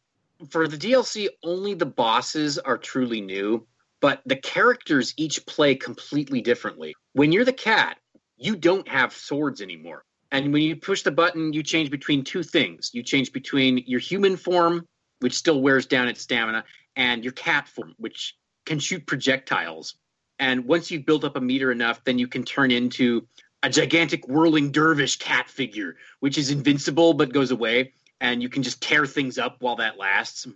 for 0.50 0.68
the 0.68 0.78
DLC 0.78 1.28
only 1.44 1.74
the 1.74 1.86
bosses 1.86 2.58
are 2.58 2.78
truly 2.78 3.22
new 3.22 3.66
but 4.02 4.22
the 4.26 4.36
characters 4.36 5.14
each 5.18 5.46
play 5.46 5.76
completely 5.76 6.42
differently 6.42 6.96
when 7.14 7.32
you're 7.32 7.46
the 7.46 7.54
cat 7.54 7.98
you 8.38 8.56
don't 8.56 8.88
have 8.88 9.14
swords 9.14 9.62
anymore 9.62 10.04
and 10.34 10.52
when 10.52 10.64
you 10.64 10.76
push 10.76 11.04
the 11.04 11.12
button, 11.12 11.54
you 11.54 11.62
change 11.62 11.92
between 11.92 12.24
two 12.24 12.42
things. 12.42 12.90
You 12.92 13.04
change 13.04 13.32
between 13.32 13.84
your 13.86 14.00
human 14.00 14.36
form, 14.36 14.88
which 15.20 15.36
still 15.36 15.62
wears 15.62 15.86
down 15.86 16.08
its 16.08 16.22
stamina, 16.22 16.66
and 16.96 17.24
your 17.24 17.34
cat 17.34 17.68
form, 17.68 17.94
which 17.98 18.36
can 18.66 18.80
shoot 18.80 19.06
projectiles. 19.06 19.94
And 20.40 20.66
once 20.66 20.90
you've 20.90 21.06
built 21.06 21.24
up 21.24 21.36
a 21.36 21.40
meter 21.40 21.72
enough, 21.72 22.04
then 22.04 22.18
you 22.18 22.28
can 22.28 22.44
turn 22.44 22.72
into 22.72 23.28
a 23.64 23.70
gigantic 23.70 24.28
whirling 24.28 24.72
dervish 24.72 25.16
cat 25.18 25.50
figure, 25.50 25.96
which 26.20 26.38
is 26.38 26.52
invincible 26.52 27.14
but 27.14 27.34
goes 27.34 27.52
away. 27.52 27.94
And 28.20 28.42
you 28.42 28.50
can 28.50 28.62
just 28.62 28.82
tear 28.82 29.06
things 29.06 29.38
up 29.38 29.58
while 29.60 29.78
that 29.78 29.98
lasts. 29.98 30.48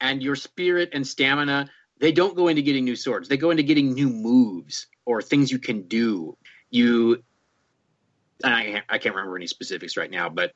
And 0.00 0.22
your 0.22 0.36
spirit 0.36 0.90
and 0.92 1.06
stamina, 1.06 1.68
they 1.98 2.12
don't 2.12 2.36
go 2.36 2.48
into 2.48 2.62
getting 2.62 2.84
new 2.84 2.96
swords. 2.96 3.28
They 3.28 3.36
go 3.36 3.50
into 3.50 3.62
getting 3.62 3.92
new 3.92 4.08
moves 4.08 4.86
or 5.04 5.20
things 5.20 5.50
you 5.50 5.58
can 5.58 5.82
do. 5.82 6.36
You, 6.70 7.22
I, 8.42 8.82
I 8.88 8.98
can't 8.98 9.14
remember 9.14 9.36
any 9.36 9.46
specifics 9.46 9.96
right 9.96 10.10
now, 10.10 10.28
but 10.28 10.52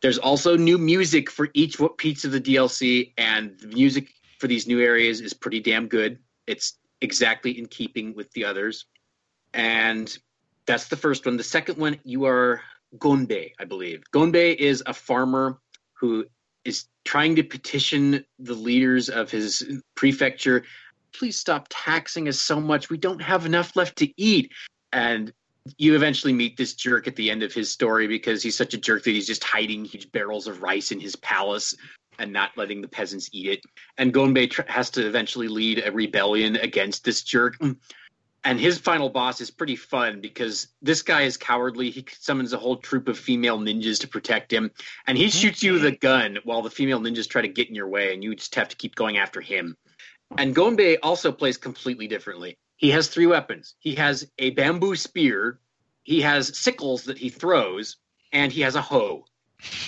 there's 0.00 0.18
also 0.18 0.56
new 0.56 0.78
music 0.78 1.30
for 1.30 1.48
each 1.54 1.78
piece 1.96 2.24
of 2.24 2.32
the 2.32 2.40
DLC, 2.40 3.12
and 3.18 3.58
the 3.58 3.66
music 3.68 4.08
for 4.38 4.46
these 4.46 4.66
new 4.66 4.80
areas 4.80 5.20
is 5.20 5.34
pretty 5.34 5.60
damn 5.60 5.88
good. 5.88 6.18
It's 6.46 6.78
exactly 7.00 7.58
in 7.58 7.66
keeping 7.66 8.14
with 8.14 8.30
the 8.32 8.44
others, 8.44 8.86
and 9.52 10.16
that's 10.68 10.88
the 10.88 10.96
first 10.96 11.26
one. 11.26 11.36
The 11.36 11.42
second 11.42 11.78
one, 11.78 11.98
you 12.04 12.26
are 12.26 12.60
Gonbei, 12.96 13.52
I 13.58 13.64
believe. 13.64 14.04
Gonbei 14.12 14.54
is 14.54 14.82
a 14.86 14.94
farmer 14.94 15.58
who 15.94 16.26
is 16.64 16.84
trying 17.04 17.36
to 17.36 17.42
petition 17.42 18.24
the 18.38 18.54
leaders 18.54 19.08
of 19.08 19.30
his 19.30 19.80
prefecture 19.96 20.64
please 21.12 21.38
stop 21.38 21.66
taxing 21.70 22.28
us 22.28 22.38
so 22.38 22.60
much 22.60 22.90
we 22.90 22.98
don't 22.98 23.22
have 23.22 23.46
enough 23.46 23.74
left 23.76 23.96
to 23.96 24.20
eat 24.20 24.52
and 24.92 25.32
you 25.76 25.94
eventually 25.94 26.32
meet 26.32 26.56
this 26.56 26.74
jerk 26.74 27.06
at 27.06 27.16
the 27.16 27.30
end 27.30 27.42
of 27.42 27.52
his 27.52 27.70
story 27.70 28.06
because 28.06 28.42
he's 28.42 28.56
such 28.56 28.74
a 28.74 28.78
jerk 28.78 29.04
that 29.04 29.10
he's 29.10 29.26
just 29.26 29.44
hiding 29.44 29.84
huge 29.84 30.10
barrels 30.12 30.46
of 30.46 30.62
rice 30.62 30.92
in 30.92 31.00
his 31.00 31.16
palace 31.16 31.74
and 32.18 32.32
not 32.32 32.56
letting 32.56 32.80
the 32.80 32.88
peasants 32.88 33.28
eat 33.32 33.46
it. 33.46 33.60
And 33.98 34.12
Gonbei 34.12 34.50
tr- 34.50 34.62
has 34.66 34.90
to 34.90 35.06
eventually 35.06 35.46
lead 35.46 35.82
a 35.84 35.92
rebellion 35.92 36.56
against 36.56 37.04
this 37.04 37.22
jerk. 37.22 37.56
And 38.44 38.60
his 38.60 38.78
final 38.78 39.08
boss 39.08 39.40
is 39.40 39.50
pretty 39.50 39.76
fun 39.76 40.20
because 40.20 40.68
this 40.80 41.02
guy 41.02 41.22
is 41.22 41.36
cowardly. 41.36 41.90
He 41.90 42.04
summons 42.20 42.52
a 42.52 42.58
whole 42.58 42.76
troop 42.76 43.08
of 43.08 43.18
female 43.18 43.58
ninjas 43.58 44.00
to 44.00 44.08
protect 44.08 44.52
him, 44.52 44.70
and 45.06 45.18
he 45.18 45.28
shoots 45.28 45.62
you 45.62 45.72
with 45.72 45.84
a 45.84 45.92
gun 45.92 46.38
while 46.44 46.62
the 46.62 46.70
female 46.70 47.00
ninjas 47.00 47.28
try 47.28 47.42
to 47.42 47.48
get 47.48 47.68
in 47.68 47.74
your 47.74 47.88
way, 47.88 48.14
and 48.14 48.22
you 48.22 48.34
just 48.34 48.54
have 48.54 48.68
to 48.68 48.76
keep 48.76 48.94
going 48.94 49.18
after 49.18 49.40
him. 49.40 49.76
And 50.36 50.54
Gonbei 50.54 50.98
also 51.02 51.32
plays 51.32 51.56
completely 51.56 52.06
differently. 52.06 52.58
He 52.76 52.90
has 52.90 53.08
three 53.08 53.26
weapons. 53.26 53.74
He 53.80 53.96
has 53.96 54.30
a 54.38 54.50
bamboo 54.50 54.94
spear, 54.94 55.58
he 56.04 56.20
has 56.20 56.56
sickles 56.56 57.04
that 57.04 57.18
he 57.18 57.28
throws, 57.28 57.96
and 58.32 58.52
he 58.52 58.60
has 58.62 58.76
a 58.76 58.82
hoe. 58.82 59.24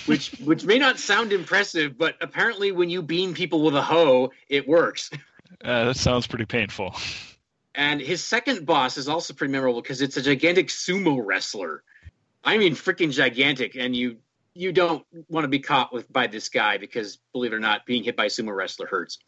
Which 0.05 0.31
which 0.43 0.65
may 0.65 0.77
not 0.77 0.99
sound 0.99 1.31
impressive, 1.31 1.97
but 1.97 2.15
apparently 2.21 2.71
when 2.71 2.89
you 2.89 3.01
beam 3.01 3.33
people 3.33 3.63
with 3.63 3.75
a 3.75 3.81
hoe, 3.81 4.31
it 4.49 4.67
works. 4.67 5.09
Uh, 5.63 5.85
that 5.85 5.97
sounds 5.97 6.27
pretty 6.27 6.45
painful. 6.45 6.95
And 7.73 8.01
his 8.01 8.23
second 8.23 8.65
boss 8.65 8.97
is 8.97 9.07
also 9.07 9.33
pretty 9.33 9.51
memorable 9.51 9.81
because 9.81 10.01
it's 10.01 10.17
a 10.17 10.21
gigantic 10.21 10.67
sumo 10.67 11.21
wrestler. 11.23 11.83
I 12.43 12.57
mean 12.57 12.73
freaking 12.73 13.11
gigantic, 13.11 13.75
and 13.75 13.95
you 13.95 14.17
you 14.53 14.71
don't 14.71 15.05
want 15.29 15.45
to 15.45 15.47
be 15.47 15.59
caught 15.59 15.93
with 15.93 16.11
by 16.11 16.27
this 16.27 16.49
guy 16.49 16.77
because 16.77 17.19
believe 17.31 17.53
it 17.53 17.55
or 17.55 17.59
not, 17.59 17.85
being 17.85 18.03
hit 18.03 18.17
by 18.17 18.25
a 18.25 18.29
sumo 18.29 18.55
wrestler 18.55 18.87
hurts 18.87 19.19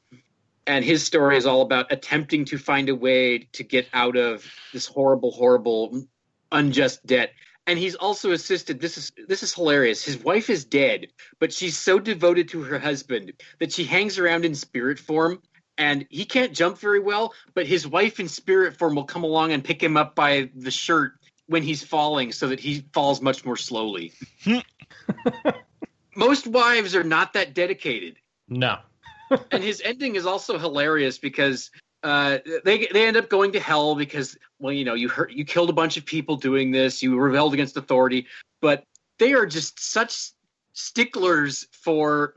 and 0.68 0.86
his 0.86 1.03
story 1.03 1.38
is 1.38 1.45
all 1.45 1.61
about 1.61 1.91
attempting 1.91 2.45
to 2.45 2.57
find 2.57 2.90
a 2.90 2.95
way 2.95 3.40
to 3.53 3.64
get 3.64 3.88
out 3.94 4.15
of 4.15 4.45
this 4.72 4.86
horrible 4.86 5.32
horrible 5.32 6.06
unjust 6.52 7.06
debt 7.06 7.32
and 7.65 7.80
he's 7.80 7.95
also 7.95 8.32
assisted 8.32 8.80
this 8.80 8.98
is 8.98 9.11
this 9.28 9.44
is 9.44 9.53
hilarious 9.53 10.03
his 10.03 10.18
wife 10.18 10.49
is 10.49 10.65
dead 10.65 11.07
but 11.40 11.52
she's 11.52 11.78
so 11.78 11.99
devoted 11.99 12.48
to 12.48 12.61
her 12.61 12.80
husband 12.80 13.34
that 13.60 13.72
she 13.72 13.84
hangs 13.84 14.20
around 14.20 14.45
in 14.45 14.56
spirit 14.56 14.99
form 14.99 15.41
and 15.77 16.05
he 16.09 16.25
can't 16.25 16.53
jump 16.53 16.77
very 16.77 16.99
well 16.99 17.33
but 17.53 17.65
his 17.65 17.87
wife 17.87 18.19
in 18.19 18.27
spirit 18.27 18.77
form 18.77 18.95
will 18.95 19.03
come 19.03 19.23
along 19.23 19.51
and 19.51 19.63
pick 19.63 19.81
him 19.81 19.97
up 19.97 20.15
by 20.15 20.49
the 20.55 20.71
shirt 20.71 21.13
when 21.47 21.63
he's 21.63 21.83
falling 21.83 22.31
so 22.31 22.47
that 22.47 22.59
he 22.59 22.85
falls 22.93 23.21
much 23.21 23.45
more 23.45 23.57
slowly. 23.57 24.13
Most 26.15 26.47
wives 26.47 26.95
are 26.95 27.03
not 27.03 27.33
that 27.33 27.53
dedicated. 27.53 28.17
No. 28.47 28.79
and 29.51 29.63
his 29.63 29.81
ending 29.83 30.15
is 30.15 30.25
also 30.25 30.57
hilarious 30.57 31.17
because 31.17 31.71
uh, 32.03 32.39
they 32.65 32.87
they 32.91 33.07
end 33.07 33.17
up 33.17 33.29
going 33.29 33.51
to 33.53 33.59
hell 33.59 33.95
because 33.95 34.37
well 34.59 34.73
you 34.73 34.83
know 34.83 34.93
you 34.93 35.07
hurt 35.07 35.31
you 35.31 35.45
killed 35.45 35.69
a 35.69 35.73
bunch 35.73 35.97
of 35.97 36.05
people 36.05 36.35
doing 36.35 36.71
this. 36.71 37.01
You 37.01 37.17
rebelled 37.17 37.53
against 37.53 37.77
authority. 37.77 38.27
But 38.61 38.83
they 39.19 39.33
are 39.33 39.45
just 39.45 39.79
such 39.79 40.31
sticklers 40.73 41.67
for 41.71 42.35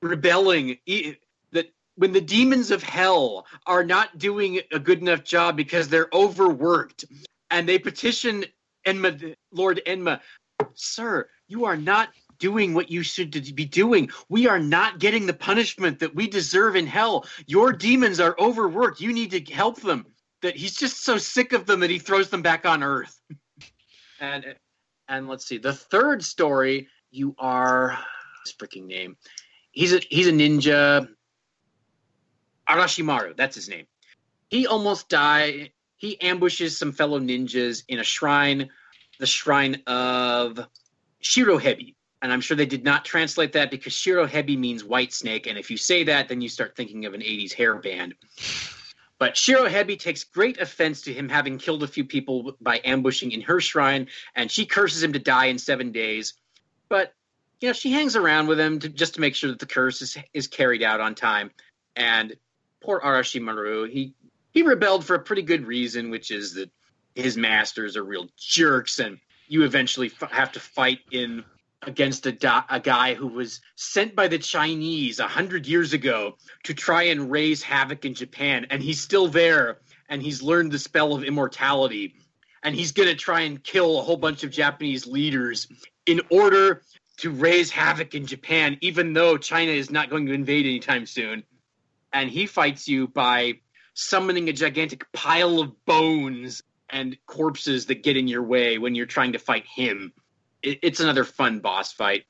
rebelling 0.00 0.78
e- 0.86 1.14
when 1.96 2.12
the 2.12 2.20
demons 2.20 2.70
of 2.70 2.82
hell 2.82 3.46
are 3.66 3.84
not 3.84 4.18
doing 4.18 4.60
a 4.72 4.78
good 4.78 5.00
enough 5.00 5.24
job 5.24 5.56
because 5.56 5.88
they're 5.88 6.08
overworked 6.12 7.04
and 7.50 7.68
they 7.68 7.78
petition 7.78 8.44
Enma, 8.86 9.34
Lord 9.52 9.80
Enma, 9.86 10.20
sir, 10.74 11.28
you 11.48 11.64
are 11.64 11.76
not 11.76 12.10
doing 12.38 12.74
what 12.74 12.90
you 12.90 13.02
should 13.02 13.54
be 13.54 13.64
doing. 13.64 14.10
We 14.28 14.48
are 14.48 14.58
not 14.58 14.98
getting 14.98 15.26
the 15.26 15.34
punishment 15.34 15.98
that 16.00 16.14
we 16.14 16.26
deserve 16.26 16.76
in 16.76 16.86
hell. 16.86 17.26
Your 17.46 17.72
demons 17.72 18.20
are 18.20 18.36
overworked. 18.38 19.00
You 19.00 19.12
need 19.12 19.30
to 19.30 19.40
help 19.52 19.80
them. 19.80 20.06
That 20.42 20.56
he's 20.56 20.76
just 20.76 21.04
so 21.04 21.16
sick 21.16 21.52
of 21.52 21.64
them 21.64 21.80
that 21.80 21.90
he 21.90 21.98
throws 21.98 22.28
them 22.28 22.42
back 22.42 22.66
on 22.66 22.82
earth. 22.82 23.18
and 24.20 24.54
and 25.08 25.28
let's 25.28 25.46
see. 25.46 25.58
The 25.58 25.72
third 25.72 26.22
story, 26.22 26.88
you 27.10 27.34
are 27.38 27.98
his 28.44 28.52
freaking 28.52 28.86
name. 28.86 29.16
He's 29.70 29.94
a 29.94 30.00
he's 30.10 30.28
a 30.28 30.32
ninja. 30.32 31.08
Arashimaru, 32.68 33.36
that's 33.36 33.54
his 33.54 33.68
name. 33.68 33.86
He 34.48 34.66
almost 34.66 35.08
died. 35.08 35.70
He 35.96 36.20
ambushes 36.20 36.76
some 36.76 36.92
fellow 36.92 37.18
ninjas 37.18 37.84
in 37.88 37.98
a 37.98 38.04
shrine, 38.04 38.70
the 39.18 39.26
shrine 39.26 39.82
of 39.86 40.60
Shirohebi 41.22 41.94
and 42.24 42.32
I'm 42.32 42.40
sure 42.40 42.56
they 42.56 42.64
did 42.64 42.84
not 42.84 43.04
translate 43.04 43.52
that 43.52 43.70
because 43.70 43.92
Shirohebi 43.92 44.56
means 44.56 44.82
white 44.82 45.12
snake, 45.12 45.46
and 45.46 45.58
if 45.58 45.70
you 45.70 45.76
say 45.76 46.04
that, 46.04 46.26
then 46.26 46.40
you 46.40 46.48
start 46.48 46.74
thinking 46.74 47.04
of 47.04 47.12
an 47.12 47.20
80s 47.20 47.52
hair 47.52 47.74
band. 47.74 48.14
But 49.18 49.34
Shirohebi 49.34 49.98
takes 49.98 50.24
great 50.24 50.58
offense 50.58 51.02
to 51.02 51.12
him 51.12 51.28
having 51.28 51.58
killed 51.58 51.82
a 51.82 51.86
few 51.86 52.02
people 52.02 52.56
by 52.62 52.80
ambushing 52.82 53.32
in 53.32 53.42
her 53.42 53.60
shrine, 53.60 54.08
and 54.34 54.50
she 54.50 54.64
curses 54.64 55.02
him 55.02 55.12
to 55.12 55.18
die 55.18 55.46
in 55.46 55.58
seven 55.58 55.92
days. 55.92 56.32
But 56.88 57.12
you 57.60 57.68
know, 57.68 57.74
she 57.74 57.92
hangs 57.92 58.16
around 58.16 58.46
with 58.46 58.58
him 58.58 58.78
to, 58.78 58.88
just 58.88 59.16
to 59.16 59.20
make 59.20 59.34
sure 59.34 59.50
that 59.50 59.58
the 59.58 59.66
curse 59.66 60.00
is, 60.00 60.16
is 60.32 60.46
carried 60.46 60.82
out 60.82 61.02
on 61.02 61.14
time. 61.14 61.50
And 61.94 62.34
poor 62.84 63.00
Arashimaru, 63.00 63.90
he 63.90 64.14
he 64.52 64.62
rebelled 64.62 65.04
for 65.04 65.16
a 65.16 65.20
pretty 65.20 65.42
good 65.42 65.66
reason, 65.66 66.10
which 66.10 66.30
is 66.30 66.54
that 66.54 66.70
his 67.14 67.36
masters 67.36 67.96
are 67.96 68.04
real 68.04 68.28
jerks, 68.36 68.98
and 68.98 69.18
you 69.48 69.64
eventually 69.64 70.12
f- 70.20 70.30
have 70.30 70.52
to 70.52 70.60
fight 70.60 71.00
in 71.10 71.44
against 71.82 72.26
a, 72.26 72.64
a 72.70 72.80
guy 72.80 73.14
who 73.14 73.26
was 73.26 73.60
sent 73.74 74.14
by 74.14 74.28
the 74.28 74.38
Chinese 74.38 75.18
a 75.18 75.26
hundred 75.26 75.66
years 75.66 75.92
ago 75.92 76.36
to 76.62 76.72
try 76.72 77.04
and 77.04 77.30
raise 77.30 77.62
havoc 77.62 78.04
in 78.04 78.14
Japan, 78.14 78.66
and 78.70 78.82
he's 78.82 79.00
still 79.00 79.28
there, 79.28 79.78
and 80.08 80.22
he's 80.22 80.42
learned 80.42 80.72
the 80.72 80.78
spell 80.78 81.14
of 81.14 81.24
immortality, 81.24 82.14
and 82.62 82.74
he's 82.74 82.92
to 82.92 83.14
try 83.14 83.40
and 83.42 83.62
kill 83.62 83.98
a 83.98 84.02
whole 84.02 84.16
bunch 84.16 84.44
of 84.44 84.50
Japanese 84.50 85.06
leaders 85.06 85.68
in 86.06 86.20
order 86.30 86.82
to 87.16 87.30
raise 87.30 87.70
havoc 87.70 88.14
in 88.14 88.26
Japan, 88.26 88.76
even 88.80 89.12
though 89.12 89.36
China 89.36 89.72
is 89.72 89.90
not 89.90 90.10
going 90.10 90.26
to 90.26 90.32
invade 90.32 90.66
anytime 90.66 91.06
soon. 91.06 91.44
And 92.14 92.30
he 92.30 92.46
fights 92.46 92.88
you 92.88 93.08
by 93.08 93.60
summoning 93.92 94.48
a 94.48 94.52
gigantic 94.54 95.04
pile 95.12 95.60
of 95.60 95.84
bones 95.84 96.62
and 96.88 97.18
corpses 97.26 97.86
that 97.86 98.02
get 98.02 98.16
in 98.16 98.28
your 98.28 98.42
way 98.42 98.78
when 98.78 98.94
you're 98.94 99.04
trying 99.04 99.32
to 99.32 99.38
fight 99.38 99.66
him 99.66 100.12
it, 100.64 100.78
it's 100.82 101.00
another 101.00 101.24
fun 101.24 101.60
boss 101.60 101.92
fight. 101.92 102.24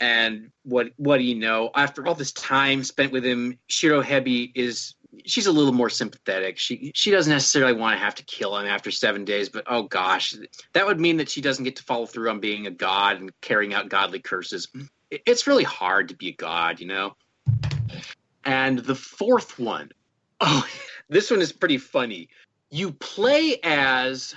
And 0.00 0.50
what 0.64 0.88
what 0.96 1.18
do 1.18 1.24
you 1.24 1.34
know? 1.34 1.70
After 1.74 2.06
all 2.06 2.14
this 2.14 2.32
time 2.32 2.82
spent 2.84 3.12
with 3.12 3.24
him, 3.24 3.58
Shiro 3.66 4.02
Hebi 4.02 4.50
is 4.54 4.94
she's 5.26 5.46
a 5.46 5.52
little 5.52 5.74
more 5.74 5.90
sympathetic. 5.90 6.58
She 6.58 6.92
she 6.94 7.10
doesn't 7.10 7.32
necessarily 7.32 7.74
want 7.74 7.98
to 7.98 8.04
have 8.04 8.14
to 8.14 8.24
kill 8.24 8.56
him 8.56 8.66
after 8.66 8.90
seven 8.90 9.26
days, 9.26 9.50
but 9.50 9.64
oh 9.66 9.82
gosh, 9.82 10.34
that 10.72 10.86
would 10.86 10.98
mean 10.98 11.18
that 11.18 11.28
she 11.28 11.42
doesn't 11.42 11.64
get 11.64 11.76
to 11.76 11.82
follow 11.82 12.06
through 12.06 12.30
on 12.30 12.40
being 12.40 12.66
a 12.66 12.70
god 12.70 13.20
and 13.20 13.38
carrying 13.42 13.74
out 13.74 13.90
godly 13.90 14.20
curses. 14.20 14.68
It, 15.10 15.22
it's 15.26 15.46
really 15.46 15.64
hard 15.64 16.08
to 16.08 16.16
be 16.16 16.28
a 16.28 16.34
god, 16.34 16.80
you 16.80 16.86
know. 16.86 17.14
And 18.44 18.78
the 18.80 18.94
fourth 18.94 19.58
one, 19.58 19.90
oh, 20.40 20.66
this 21.08 21.30
one 21.30 21.40
is 21.40 21.52
pretty 21.52 21.78
funny. 21.78 22.28
You 22.70 22.92
play 22.92 23.58
as 23.62 24.34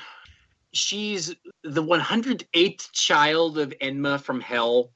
she's 0.73 1.35
the 1.63 1.83
108th 1.83 2.91
child 2.91 3.57
of 3.57 3.73
Enma 3.79 4.19
from 4.19 4.41
Hell, 4.41 4.91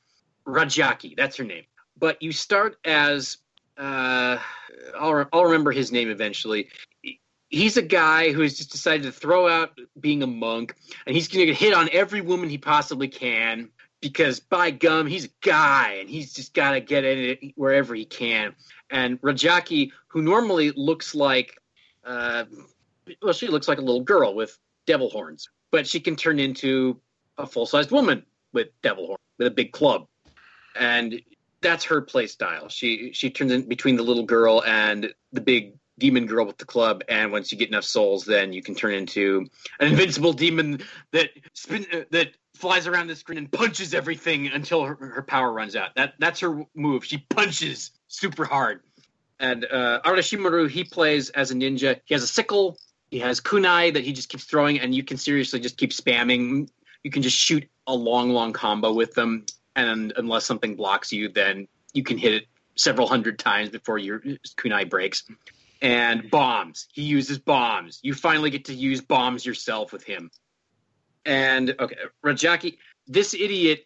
Rajaki. 0.46 1.16
That's 1.16 1.38
her 1.38 1.44
name. 1.44 1.64
But 2.00 2.22
you 2.22 2.32
start 2.32 2.78
as 2.84 3.38
uh, 3.78 4.40
I'll, 5.00 5.28
I'll 5.32 5.46
remember 5.46 5.72
his 5.72 5.92
name 5.92 6.10
eventually. 6.10 6.70
He's 7.50 7.78
a 7.78 7.82
guy 7.82 8.32
who 8.32 8.42
has 8.42 8.58
just 8.58 8.72
decided 8.72 9.04
to 9.04 9.12
throw 9.12 9.48
out 9.48 9.78
being 10.00 10.24
a 10.24 10.28
monk, 10.28 10.76
and 11.06 11.16
he's 11.16 11.28
going 11.28 11.48
to 11.48 11.54
hit 11.54 11.74
on 11.74 11.90
every 11.92 12.22
woman 12.22 12.50
he 12.50 12.58
possibly 12.58 13.08
can 13.08 13.70
because 14.02 14.40
by 14.40 14.72
gum, 14.72 15.08
he's 15.08 15.26
a 15.26 15.32
guy 15.42 15.98
and 16.00 16.10
he's 16.10 16.34
just 16.34 16.54
got 16.54 16.72
to 16.72 16.80
get 16.80 17.04
in 17.04 17.18
it 17.18 17.40
wherever 17.56 17.96
he 17.96 18.06
can. 18.06 18.56
And 18.90 19.20
Rajaki, 19.22 19.92
who 20.08 20.22
normally 20.22 20.72
looks 20.72 21.16
like, 21.16 21.58
uh, 22.06 22.46
well, 23.22 23.34
she 23.34 23.48
looks 23.48 23.68
like 23.68 23.80
a 23.80 23.82
little 23.82 24.04
girl 24.04 24.36
with 24.36 24.58
devil 24.86 25.10
horns 25.10 25.50
but 25.72 25.88
she 25.88 26.00
can 26.00 26.16
turn 26.16 26.40
into 26.40 27.00
a 27.38 27.46
full 27.46 27.66
sized 27.66 27.92
woman 27.92 28.24
with 28.54 28.68
devil 28.82 29.08
horn 29.08 29.20
with 29.38 29.48
a 29.48 29.52
big 29.52 29.72
club, 29.72 30.08
and 30.80 31.22
that's 31.62 31.86
her 31.86 32.02
play 32.02 32.28
style. 32.28 32.70
She 32.70 33.12
she 33.14 33.30
turns 33.30 33.52
in 33.52 33.68
between 33.68 33.96
the 33.96 34.04
little 34.04 34.26
girl 34.26 34.64
and 34.66 35.14
the 35.32 35.42
big 35.42 35.76
demon 36.00 36.26
girl 36.26 36.46
with 36.46 36.58
the 36.58 36.66
club, 36.66 37.04
and 37.08 37.32
once 37.32 37.52
you 37.52 37.58
get 37.58 37.70
enough 37.70 37.84
souls, 37.84 38.26
then 38.26 38.54
you 38.54 38.62
can 38.62 38.76
turn 38.76 38.94
into 38.94 39.46
an 39.80 39.88
invincible 39.88 40.34
demon 40.34 40.82
that 41.12 41.30
spin, 41.54 41.86
that 42.12 42.32
flies 42.58 42.88
around 42.88 43.08
the 43.08 43.16
screen 43.16 43.38
and 43.38 43.52
punches 43.52 43.94
everything 43.94 44.48
until 44.48 44.84
her, 44.84 44.96
her 44.96 45.22
power 45.22 45.52
runs 45.52 45.76
out. 45.76 45.96
That 45.96 46.16
that's 46.20 46.40
her 46.42 46.66
move. 46.76 47.06
She 47.06 47.18
punches 47.18 47.92
super 48.08 48.46
hard. 48.46 48.82
And 49.40 49.66
uh, 49.66 50.02
Arashimaru, 50.04 50.70
he 50.70 50.84
plays 50.84 51.30
as 51.30 51.52
a 51.52 51.54
ninja. 51.54 52.00
He 52.06 52.14
has 52.14 52.24
a 52.24 52.28
sickle. 52.28 52.78
He 53.12 53.20
has 53.20 53.40
kunai 53.40 53.94
that 53.94 54.04
he 54.04 54.12
just 54.12 54.30
keeps 54.30 54.44
throwing, 54.44 54.80
and 54.80 54.94
you 54.94 55.04
can 55.04 55.18
seriously 55.18 55.60
just 55.60 55.78
keep 55.78 55.92
spamming. 55.92 56.70
You 57.04 57.12
can 57.12 57.22
just 57.22 57.38
shoot 57.38 57.70
a 57.86 57.96
long, 57.96 58.32
long 58.32 58.52
combo 58.52 58.92
with 58.92 59.14
them, 59.14 59.46
and 59.76 60.12
unless 60.18 60.46
something 60.46 60.76
blocks 60.76 61.14
you, 61.14 61.30
then 61.30 61.68
you 61.94 62.04
can 62.04 62.18
hit 62.18 62.34
it 62.34 62.46
several 62.76 63.08
hundred 63.08 63.40
times 63.40 63.70
before 63.70 63.98
your 63.98 64.20
kunai 64.58 64.90
breaks. 64.90 65.24
And 65.82 66.30
bombs. 66.32 66.88
He 66.92 67.04
uses 67.04 67.38
bombs. 67.38 68.00
You 68.02 68.16
finally 68.16 68.50
get 68.50 68.66
to 68.66 68.74
use 68.74 69.00
bombs 69.00 69.46
yourself 69.46 69.94
with 69.94 70.04
him. 70.04 70.32
And 71.28 71.76
okay, 71.78 71.98
Rajaki, 72.26 72.78
this 73.06 73.34
idiot, 73.34 73.86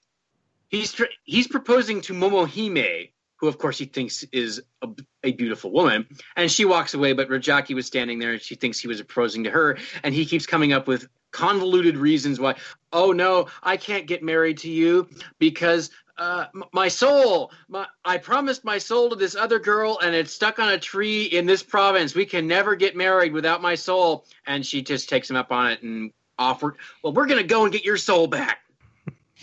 he's 0.69 0.95
he's 1.23 1.47
proposing 1.47 1.99
to 2.01 2.13
Momohime, 2.13 3.09
who 3.37 3.47
of 3.47 3.57
course 3.57 3.79
he 3.79 3.85
thinks 3.85 4.23
is 4.31 4.61
a, 4.83 4.87
a, 5.23 5.31
beautiful 5.31 5.71
woman, 5.71 6.07
and 6.37 6.51
she 6.51 6.65
walks 6.65 6.93
away. 6.93 7.13
But 7.13 7.29
Rajaki 7.29 7.73
was 7.73 7.87
standing 7.87 8.19
there, 8.19 8.33
and 8.33 8.41
she 8.41 8.53
thinks 8.53 8.79
he 8.79 8.87
was 8.87 9.01
proposing 9.01 9.43
to 9.45 9.49
her, 9.49 9.79
and 10.03 10.13
he 10.13 10.23
keeps 10.23 10.45
coming 10.45 10.71
up 10.71 10.87
with 10.87 11.07
convoluted 11.31 11.97
reasons 11.97 12.39
why. 12.39 12.55
Oh 12.93 13.11
no, 13.11 13.47
I 13.63 13.75
can't 13.75 14.05
get 14.05 14.21
married 14.21 14.59
to 14.59 14.69
you 14.69 15.09
because 15.39 15.89
uh, 16.17 16.45
my 16.73 16.89
soul, 16.89 17.51
my, 17.67 17.87
I 18.05 18.19
promised 18.19 18.63
my 18.63 18.77
soul 18.77 19.09
to 19.09 19.15
this 19.15 19.35
other 19.35 19.57
girl, 19.57 19.97
and 20.03 20.13
it's 20.13 20.31
stuck 20.31 20.59
on 20.59 20.69
a 20.69 20.77
tree 20.77 21.23
in 21.23 21.47
this 21.47 21.63
province. 21.63 22.13
We 22.13 22.27
can 22.27 22.45
never 22.45 22.75
get 22.75 22.95
married 22.95 23.33
without 23.33 23.63
my 23.63 23.73
soul. 23.73 24.27
And 24.45 24.63
she 24.63 24.83
just 24.83 25.09
takes 25.09 25.27
him 25.27 25.35
up 25.35 25.51
on 25.51 25.71
it 25.71 25.81
and 25.81 26.11
offered, 26.41 26.75
well, 27.03 27.13
we're 27.13 27.27
going 27.27 27.41
to 27.41 27.47
go 27.47 27.63
and 27.63 27.71
get 27.71 27.85
your 27.85 27.97
soul 27.97 28.27
back. 28.27 28.59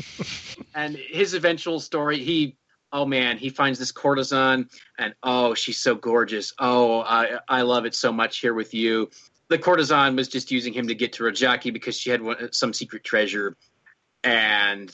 and 0.75 0.97
his 0.97 1.35
eventual 1.35 1.81
story, 1.81 2.19
he, 2.19 2.57
oh 2.93 3.05
man, 3.05 3.39
he 3.39 3.49
finds 3.49 3.79
this 3.79 3.93
courtesan, 3.93 4.69
and 4.99 5.15
oh, 5.23 5.55
she's 5.55 5.79
so 5.79 5.95
gorgeous. 5.95 6.53
Oh, 6.59 7.01
I, 7.01 7.39
I 7.49 7.63
love 7.63 7.87
it 7.87 7.95
so 7.95 8.13
much 8.13 8.39
here 8.39 8.55
with 8.55 8.75
you. 8.75 9.11
The 9.49 9.59
courtesan 9.59 10.17
was 10.17 10.29
just 10.29 10.51
using 10.51 10.73
him 10.73 10.89
to 10.89 10.95
get 10.95 11.15
to 11.15 11.23
Rajaki 11.23 11.73
because 11.73 11.99
she 11.99 12.11
had 12.11 12.21
one, 12.21 12.53
some 12.53 12.73
secret 12.73 13.05
treasure. 13.05 13.57
And 14.23 14.93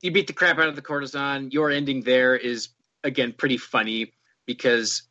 you 0.00 0.10
beat 0.10 0.26
the 0.26 0.32
crap 0.32 0.58
out 0.58 0.68
of 0.68 0.74
the 0.74 0.82
courtesan. 0.82 1.50
Your 1.52 1.70
ending 1.70 2.02
there 2.02 2.34
is, 2.34 2.70
again, 3.04 3.32
pretty 3.32 3.56
funny 3.56 4.12
because 4.46 5.02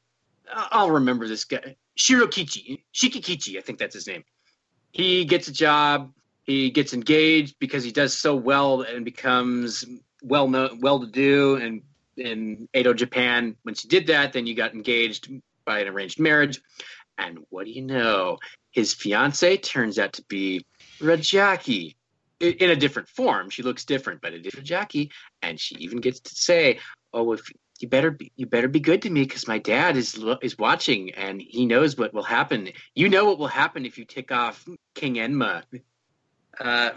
uh, 0.51 0.67
I'll 0.71 0.91
remember 0.91 1.27
this 1.27 1.45
guy. 1.45 1.77
Shirokichi, 1.97 2.83
Shikikichi, 2.93 3.57
I 3.57 3.61
think 3.61 3.79
that's 3.79 3.95
his 3.95 4.07
name 4.07 4.23
he 4.97 5.25
gets 5.25 5.47
a 5.47 5.53
job 5.53 6.11
he 6.43 6.71
gets 6.71 6.93
engaged 6.93 7.59
because 7.59 7.83
he 7.83 7.91
does 7.91 8.17
so 8.17 8.35
well 8.35 8.81
and 8.81 9.05
becomes 9.05 9.85
well 10.23 10.47
known 10.47 10.79
well 10.81 10.99
to 11.01 11.07
do 11.07 11.55
and 11.57 11.83
in 12.15 12.67
Edo 12.73 12.95
Japan. 12.95 13.55
When 13.61 13.75
she 13.75 13.87
did 13.87 14.07
that 14.07 14.33
then 14.33 14.47
you 14.47 14.55
got 14.55 14.73
engaged 14.73 15.29
by 15.65 15.79
an 15.79 15.87
arranged 15.87 16.19
marriage. 16.19 16.61
And 17.17 17.39
what 17.49 17.65
do 17.65 17.71
you 17.71 17.83
know? 17.83 18.39
His 18.71 18.93
fiance 18.93 19.57
turns 19.57 19.99
out 19.99 20.13
to 20.13 20.23
be 20.23 20.65
Rajaki 20.99 21.95
in 22.39 22.69
a 22.69 22.75
different 22.75 23.09
form. 23.09 23.49
She 23.49 23.61
looks 23.61 23.85
different 23.85 24.21
but 24.21 24.33
it 24.33 24.45
is 24.45 24.53
Rajaki 24.53 25.11
and 25.43 25.59
she 25.59 25.75
even 25.75 25.99
gets 25.99 26.21
to 26.21 26.33
say 26.33 26.79
oh 27.13 27.33
if 27.33 27.51
you 27.79 27.87
better 27.87 28.11
be 28.11 28.31
you 28.35 28.45
better 28.45 28.67
be 28.67 28.79
good 28.79 29.01
to 29.03 29.09
me 29.09 29.23
because 29.23 29.47
my 29.47 29.59
dad 29.59 29.97
is 29.97 30.23
is 30.41 30.57
watching 30.57 31.11
and 31.11 31.41
he 31.41 31.65
knows 31.65 31.97
what 31.97 32.13
will 32.13 32.23
happen. 32.23 32.69
You 32.95 33.09
know 33.09 33.25
what 33.25 33.39
will 33.39 33.47
happen 33.47 33.85
if 33.85 33.97
you 33.97 34.05
tick 34.05 34.31
off 34.31 34.67
King 34.95 35.15
Enma. 35.15 35.63
Uh, 36.59 36.91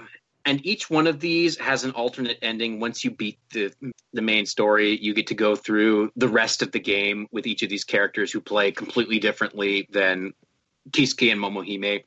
and 0.46 0.64
each 0.64 0.88
one 0.88 1.06
of 1.06 1.20
these 1.20 1.58
has 1.58 1.84
an 1.84 1.90
alternate 1.92 2.38
ending. 2.40 2.80
Once 2.80 3.04
you 3.04 3.10
beat 3.10 3.38
the 3.52 3.72
the 4.12 4.22
main 4.22 4.46
story, 4.46 4.98
you 4.98 5.14
get 5.14 5.26
to 5.28 5.34
go 5.34 5.54
through 5.54 6.10
the 6.16 6.28
rest 6.28 6.62
of 6.62 6.72
the 6.72 6.80
game 6.80 7.28
with 7.30 7.46
each 7.46 7.62
of 7.62 7.68
these 7.68 7.84
characters 7.84 8.32
who 8.32 8.40
play 8.40 8.72
completely 8.72 9.18
differently 9.18 9.86
than 9.92 10.32
Kisuke 10.90 11.30
and 11.30 11.40
Momohime. 11.40 12.02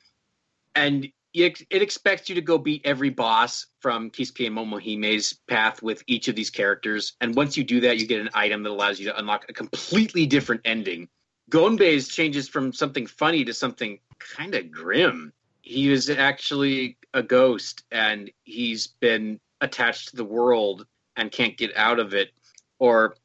And 0.74 1.08
it 1.34 1.82
expects 1.82 2.28
you 2.28 2.36
to 2.36 2.40
go 2.40 2.58
beat 2.58 2.82
every 2.84 3.10
boss 3.10 3.66
from 3.80 4.10
Kisuke 4.10 4.50
Momohime's 4.50 5.32
path 5.48 5.82
with 5.82 6.02
each 6.06 6.28
of 6.28 6.36
these 6.36 6.50
characters. 6.50 7.14
And 7.20 7.34
once 7.34 7.56
you 7.56 7.64
do 7.64 7.80
that, 7.80 7.98
you 7.98 8.06
get 8.06 8.20
an 8.20 8.30
item 8.34 8.62
that 8.62 8.70
allows 8.70 9.00
you 9.00 9.06
to 9.06 9.18
unlock 9.18 9.46
a 9.48 9.52
completely 9.52 10.26
different 10.26 10.60
ending. 10.64 11.08
Gonbei's 11.50 12.08
changes 12.08 12.48
from 12.48 12.72
something 12.72 13.06
funny 13.06 13.44
to 13.44 13.52
something 13.52 13.98
kind 14.18 14.54
of 14.54 14.70
grim. 14.70 15.32
He 15.62 15.90
is 15.90 16.08
actually 16.08 16.98
a 17.12 17.22
ghost 17.22 17.82
and 17.90 18.30
he's 18.44 18.86
been 18.86 19.40
attached 19.60 20.10
to 20.10 20.16
the 20.16 20.24
world 20.24 20.86
and 21.16 21.32
can't 21.32 21.56
get 21.56 21.76
out 21.76 21.98
of 21.98 22.14
it. 22.14 22.30
Or 22.78 23.16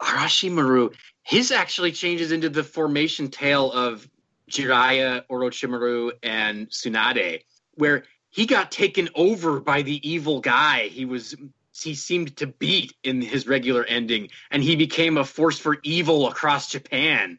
Arashimaru, 0.00 0.94
his 1.22 1.50
actually 1.50 1.92
changes 1.92 2.30
into 2.30 2.48
the 2.48 2.62
formation 2.62 3.28
tale 3.28 3.72
of 3.72 4.08
Jiraiya, 4.48 5.24
Orochimaru, 5.30 6.12
and 6.22 6.68
Tsunade, 6.68 7.42
where 7.74 8.04
he 8.30 8.46
got 8.46 8.70
taken 8.70 9.08
over 9.14 9.60
by 9.60 9.82
the 9.82 10.08
evil 10.08 10.40
guy 10.40 10.88
he 10.88 11.04
was 11.04 11.34
he 11.82 11.94
seemed 11.94 12.36
to 12.36 12.46
beat 12.46 12.94
in 13.04 13.22
his 13.22 13.46
regular 13.46 13.84
ending, 13.84 14.30
and 14.50 14.62
he 14.62 14.76
became 14.76 15.16
a 15.16 15.24
force 15.24 15.58
for 15.58 15.78
evil 15.82 16.26
across 16.26 16.70
Japan. 16.70 17.38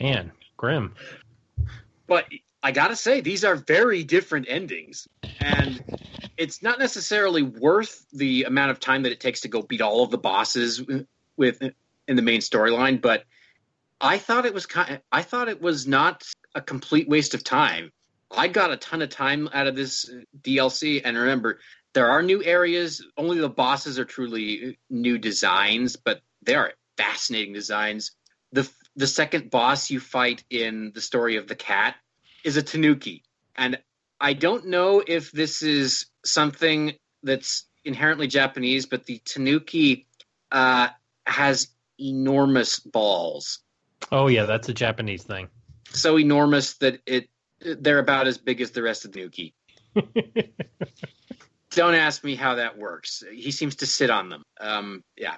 Man, 0.00 0.32
grim. 0.56 0.94
But 2.06 2.26
I 2.62 2.72
gotta 2.72 2.96
say, 2.96 3.20
these 3.20 3.44
are 3.44 3.56
very 3.56 4.04
different 4.04 4.46
endings, 4.48 5.08
and 5.40 5.82
it's 6.36 6.62
not 6.62 6.78
necessarily 6.78 7.42
worth 7.42 8.06
the 8.12 8.44
amount 8.44 8.70
of 8.70 8.80
time 8.80 9.02
that 9.02 9.12
it 9.12 9.20
takes 9.20 9.40
to 9.40 9.48
go 9.48 9.62
beat 9.62 9.80
all 9.80 10.02
of 10.02 10.10
the 10.10 10.18
bosses 10.18 10.82
with 11.36 11.62
in 12.08 12.16
the 12.16 12.22
main 12.22 12.40
storyline. 12.40 13.00
But 13.00 13.24
I 14.02 14.18
thought 14.18 14.46
it 14.46 14.52
was 14.52 14.66
kind. 14.66 14.94
Of, 14.94 15.00
I 15.12 15.22
thought 15.22 15.48
it 15.48 15.62
was 15.62 15.86
not 15.86 16.24
a 16.56 16.60
complete 16.60 17.08
waste 17.08 17.34
of 17.34 17.44
time. 17.44 17.92
I 18.32 18.48
got 18.48 18.72
a 18.72 18.76
ton 18.76 19.00
of 19.00 19.10
time 19.10 19.48
out 19.52 19.68
of 19.68 19.76
this 19.76 20.10
DLC, 20.40 21.00
and 21.04 21.16
remember, 21.16 21.60
there 21.92 22.10
are 22.10 22.22
new 22.22 22.42
areas. 22.42 23.06
Only 23.16 23.38
the 23.38 23.48
bosses 23.48 23.98
are 24.00 24.04
truly 24.04 24.78
new 24.90 25.18
designs, 25.18 25.94
but 25.94 26.20
they 26.42 26.56
are 26.56 26.72
fascinating 26.96 27.54
designs. 27.54 28.10
the 28.50 28.68
The 28.96 29.06
second 29.06 29.50
boss 29.50 29.88
you 29.88 30.00
fight 30.00 30.42
in 30.50 30.90
the 30.94 31.00
story 31.00 31.36
of 31.36 31.46
the 31.46 31.54
cat 31.54 31.94
is 32.42 32.56
a 32.56 32.62
Tanuki, 32.62 33.22
and 33.54 33.78
I 34.20 34.32
don't 34.32 34.66
know 34.66 35.02
if 35.06 35.30
this 35.30 35.62
is 35.62 36.06
something 36.24 36.94
that's 37.22 37.66
inherently 37.84 38.26
Japanese, 38.26 38.86
but 38.86 39.04
the 39.04 39.20
Tanuki 39.24 40.06
uh, 40.50 40.88
has 41.24 41.68
enormous 42.00 42.80
balls. 42.80 43.60
Oh 44.10 44.26
yeah, 44.26 44.44
that's 44.44 44.68
a 44.68 44.74
Japanese 44.74 45.22
thing 45.22 45.48
so 45.94 46.18
enormous 46.18 46.74
that 46.74 47.00
it 47.06 47.28
they're 47.60 47.98
about 47.98 48.26
as 48.26 48.38
big 48.38 48.60
as 48.60 48.72
the 48.72 48.82
rest 48.82 49.04
of 49.04 49.12
the 49.12 49.20
Nuki. 49.20 49.52
Don't 51.70 51.94
ask 51.94 52.24
me 52.24 52.34
how 52.34 52.56
that 52.56 52.76
works. 52.76 53.22
He 53.32 53.50
seems 53.50 53.76
to 53.76 53.86
sit 53.86 54.10
on 54.10 54.28
them. 54.28 54.42
Um, 54.60 55.04
yeah. 55.16 55.36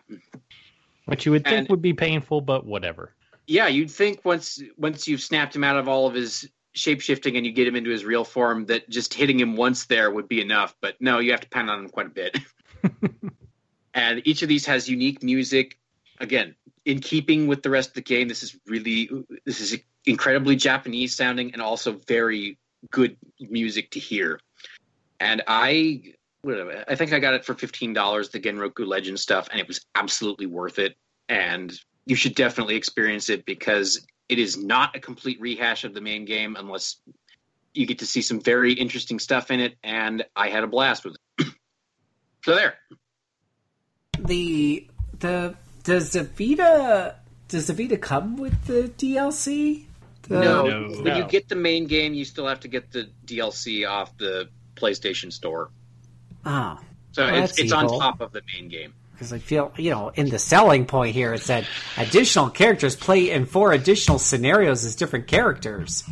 Which 1.04 1.26
you 1.26 1.32
would 1.32 1.44
think 1.44 1.56
and, 1.56 1.68
would 1.68 1.82
be 1.82 1.92
painful, 1.92 2.40
but 2.40 2.64
whatever. 2.64 3.14
Yeah, 3.46 3.68
you'd 3.68 3.90
think 3.90 4.24
once 4.24 4.60
once 4.78 5.06
you've 5.06 5.20
snapped 5.20 5.54
him 5.54 5.64
out 5.64 5.76
of 5.76 5.86
all 5.86 6.06
of 6.06 6.14
his 6.14 6.48
shapeshifting 6.74 7.36
and 7.36 7.44
you 7.44 7.52
get 7.52 7.68
him 7.68 7.76
into 7.76 7.90
his 7.90 8.04
real 8.04 8.24
form, 8.24 8.66
that 8.66 8.88
just 8.88 9.12
hitting 9.12 9.38
him 9.38 9.54
once 9.54 9.84
there 9.84 10.10
would 10.10 10.28
be 10.28 10.40
enough. 10.40 10.74
But 10.80 10.96
no, 11.00 11.18
you 11.18 11.32
have 11.32 11.42
to 11.42 11.48
pound 11.48 11.70
on 11.70 11.80
him 11.80 11.88
quite 11.90 12.06
a 12.06 12.10
bit. 12.10 12.38
and 13.94 14.22
each 14.24 14.42
of 14.42 14.48
these 14.48 14.64
has 14.66 14.88
unique 14.88 15.22
music. 15.22 15.78
Again, 16.20 16.54
in 16.84 17.00
keeping 17.00 17.46
with 17.46 17.62
the 17.62 17.70
rest 17.70 17.90
of 17.90 17.94
the 17.94 18.02
game, 18.02 18.28
this 18.28 18.42
is 18.42 18.56
really 18.66 19.08
this 19.44 19.60
is 19.60 19.78
incredibly 20.06 20.56
Japanese 20.56 21.14
sounding 21.14 21.52
and 21.52 21.62
also 21.62 22.00
very 22.06 22.58
good 22.90 23.16
music 23.38 23.90
to 23.92 24.00
hear. 24.00 24.40
And 25.20 25.42
I 25.46 26.14
I 26.88 26.94
think 26.94 27.12
I 27.12 27.18
got 27.18 27.34
it 27.34 27.44
for 27.44 27.54
fifteen 27.54 27.92
dollars, 27.92 28.28
the 28.28 28.40
Genroku 28.40 28.86
Legend 28.86 29.18
stuff, 29.18 29.48
and 29.50 29.60
it 29.60 29.66
was 29.66 29.84
absolutely 29.94 30.46
worth 30.46 30.78
it. 30.78 30.96
And 31.28 31.72
you 32.06 32.16
should 32.16 32.34
definitely 32.34 32.76
experience 32.76 33.30
it 33.30 33.46
because 33.46 34.06
it 34.28 34.38
is 34.38 34.56
not 34.56 34.94
a 34.94 35.00
complete 35.00 35.40
rehash 35.40 35.84
of 35.84 35.94
the 35.94 36.00
main 36.00 36.24
game 36.24 36.56
unless 36.58 36.96
you 37.72 37.86
get 37.86 37.98
to 37.98 38.06
see 38.06 38.22
some 38.22 38.40
very 38.40 38.72
interesting 38.72 39.18
stuff 39.18 39.50
in 39.50 39.60
it, 39.60 39.76
and 39.82 40.24
I 40.36 40.48
had 40.48 40.64
a 40.64 40.66
blast 40.66 41.04
with 41.04 41.16
it. 41.38 41.46
so 42.44 42.54
there. 42.54 42.74
The 44.18 44.88
the 45.18 45.56
does 45.84 46.10
the 46.12 46.24
Vita 46.24 47.16
does 47.48 47.68
the 47.68 47.72
Vita 47.72 47.96
come 47.96 48.36
with 48.36 48.64
the 48.64 48.90
DLC? 48.98 49.84
The... 50.22 50.40
No, 50.40 50.66
no, 50.66 50.88
when 50.88 51.04
no. 51.04 51.16
you 51.18 51.24
get 51.24 51.48
the 51.48 51.54
main 51.54 51.86
game, 51.86 52.14
you 52.14 52.24
still 52.24 52.46
have 52.46 52.60
to 52.60 52.68
get 52.68 52.90
the 52.90 53.08
DLC 53.26 53.88
off 53.88 54.16
the 54.16 54.48
PlayStation 54.74 55.32
Store. 55.32 55.70
Oh, 56.44 56.80
so 57.12 57.24
well, 57.24 57.44
it's 57.44 57.58
it's 57.58 57.72
on 57.72 57.88
top 57.88 58.20
of 58.20 58.32
the 58.32 58.42
main 58.54 58.68
game. 58.68 58.94
Because 59.12 59.32
I 59.32 59.38
feel, 59.38 59.72
you 59.76 59.90
know, 59.90 60.08
in 60.08 60.28
the 60.28 60.40
selling 60.40 60.86
point 60.86 61.14
here, 61.14 61.34
it 61.34 61.42
said 61.42 61.68
additional 61.96 62.50
characters 62.50 62.96
play 62.96 63.30
in 63.30 63.46
four 63.46 63.72
additional 63.72 64.18
scenarios 64.18 64.84
as 64.84 64.96
different 64.96 65.28
characters, 65.28 66.02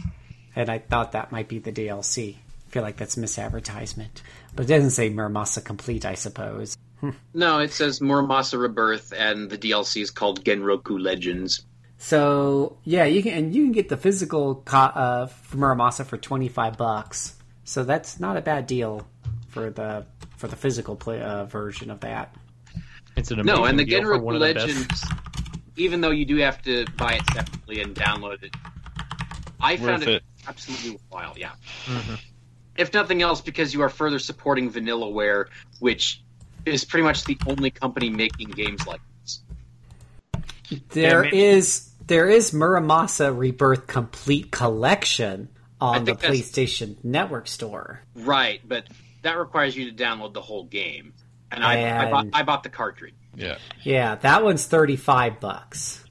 and 0.54 0.70
I 0.70 0.78
thought 0.78 1.12
that 1.12 1.32
might 1.32 1.48
be 1.48 1.58
the 1.58 1.72
DLC 1.72 2.36
I 2.36 2.74
feel 2.74 2.82
like 2.82 2.96
that's 2.96 3.16
misadvertisement. 3.16 4.22
But 4.54 4.64
it 4.64 4.68
doesn't 4.68 4.90
say 4.90 5.10
Muramasa 5.10 5.64
Complete, 5.64 6.04
I 6.04 6.14
suppose. 6.14 6.76
No, 7.34 7.58
it 7.58 7.72
says 7.72 7.98
Muramasa 7.98 8.60
Rebirth, 8.60 9.12
and 9.16 9.50
the 9.50 9.58
DLC 9.58 10.02
is 10.02 10.12
called 10.12 10.44
Genroku 10.44 11.00
Legends. 11.02 11.64
So 11.98 12.76
yeah, 12.84 13.06
you 13.06 13.24
can 13.24 13.32
and 13.32 13.54
you 13.54 13.64
can 13.64 13.72
get 13.72 13.88
the 13.88 13.96
physical 13.96 14.56
co- 14.64 14.76
uh, 14.78 15.26
Muramasa 15.52 16.06
for 16.06 16.16
twenty 16.16 16.48
five 16.48 16.76
bucks. 16.78 17.34
So 17.64 17.82
that's 17.82 18.20
not 18.20 18.36
a 18.36 18.40
bad 18.40 18.68
deal 18.68 19.04
for 19.48 19.70
the 19.70 20.06
for 20.36 20.46
the 20.46 20.54
physical 20.54 20.94
play, 20.94 21.20
uh, 21.20 21.44
version 21.46 21.90
of 21.90 21.98
that. 22.00 22.36
It's 23.16 23.32
an 23.32 23.40
amazing 23.40 23.60
No, 23.62 23.66
and 23.66 23.76
the 23.78 23.84
deal 23.84 24.02
for 24.02 24.16
one 24.18 24.36
Genroku 24.36 24.36
of 24.36 24.40
the 24.40 24.54
best- 24.54 24.66
Legends, 24.68 25.04
even 25.76 26.00
though 26.02 26.10
you 26.12 26.24
do 26.24 26.36
have 26.36 26.62
to 26.62 26.84
buy 26.96 27.14
it 27.14 27.22
separately 27.32 27.80
and 27.82 27.96
download 27.96 28.44
it, 28.44 28.54
I 29.60 29.76
found 29.76 30.04
it, 30.04 30.08
it. 30.08 30.22
absolutely 30.46 30.92
worthwhile. 30.92 31.34
Yeah. 31.36 31.50
Mm-hmm. 31.86 32.14
If 32.82 32.92
nothing 32.92 33.22
else, 33.22 33.40
because 33.40 33.72
you 33.72 33.82
are 33.82 33.88
further 33.88 34.18
supporting 34.18 34.70
Vanillaware, 34.72 35.46
which 35.78 36.20
is 36.66 36.84
pretty 36.84 37.04
much 37.04 37.24
the 37.24 37.38
only 37.46 37.70
company 37.70 38.10
making 38.10 38.50
games 38.50 38.84
like 38.88 39.00
this. 39.22 39.40
There 40.88 41.22
maybe- 41.22 41.40
is 41.40 41.90
there 42.08 42.28
is 42.28 42.50
Muramasa 42.50 43.36
Rebirth 43.36 43.86
Complete 43.86 44.50
Collection 44.50 45.48
on 45.80 46.04
the 46.04 46.14
PlayStation 46.14 46.96
Network 47.04 47.46
store. 47.46 48.02
Right, 48.16 48.60
but 48.66 48.88
that 49.22 49.38
requires 49.38 49.76
you 49.76 49.90
to 49.92 49.96
download 50.04 50.32
the 50.34 50.40
whole 50.42 50.64
game, 50.64 51.14
and 51.52 51.62
I, 51.62 52.06
I, 52.06 52.10
bought, 52.10 52.26
I 52.32 52.42
bought 52.42 52.62
the 52.64 52.68
cartridge. 52.68 53.14
Yeah. 53.36 53.58
Yeah, 53.84 54.16
that 54.16 54.42
one's 54.42 54.66
thirty 54.66 54.96
five 54.96 55.38
bucks. 55.38 56.04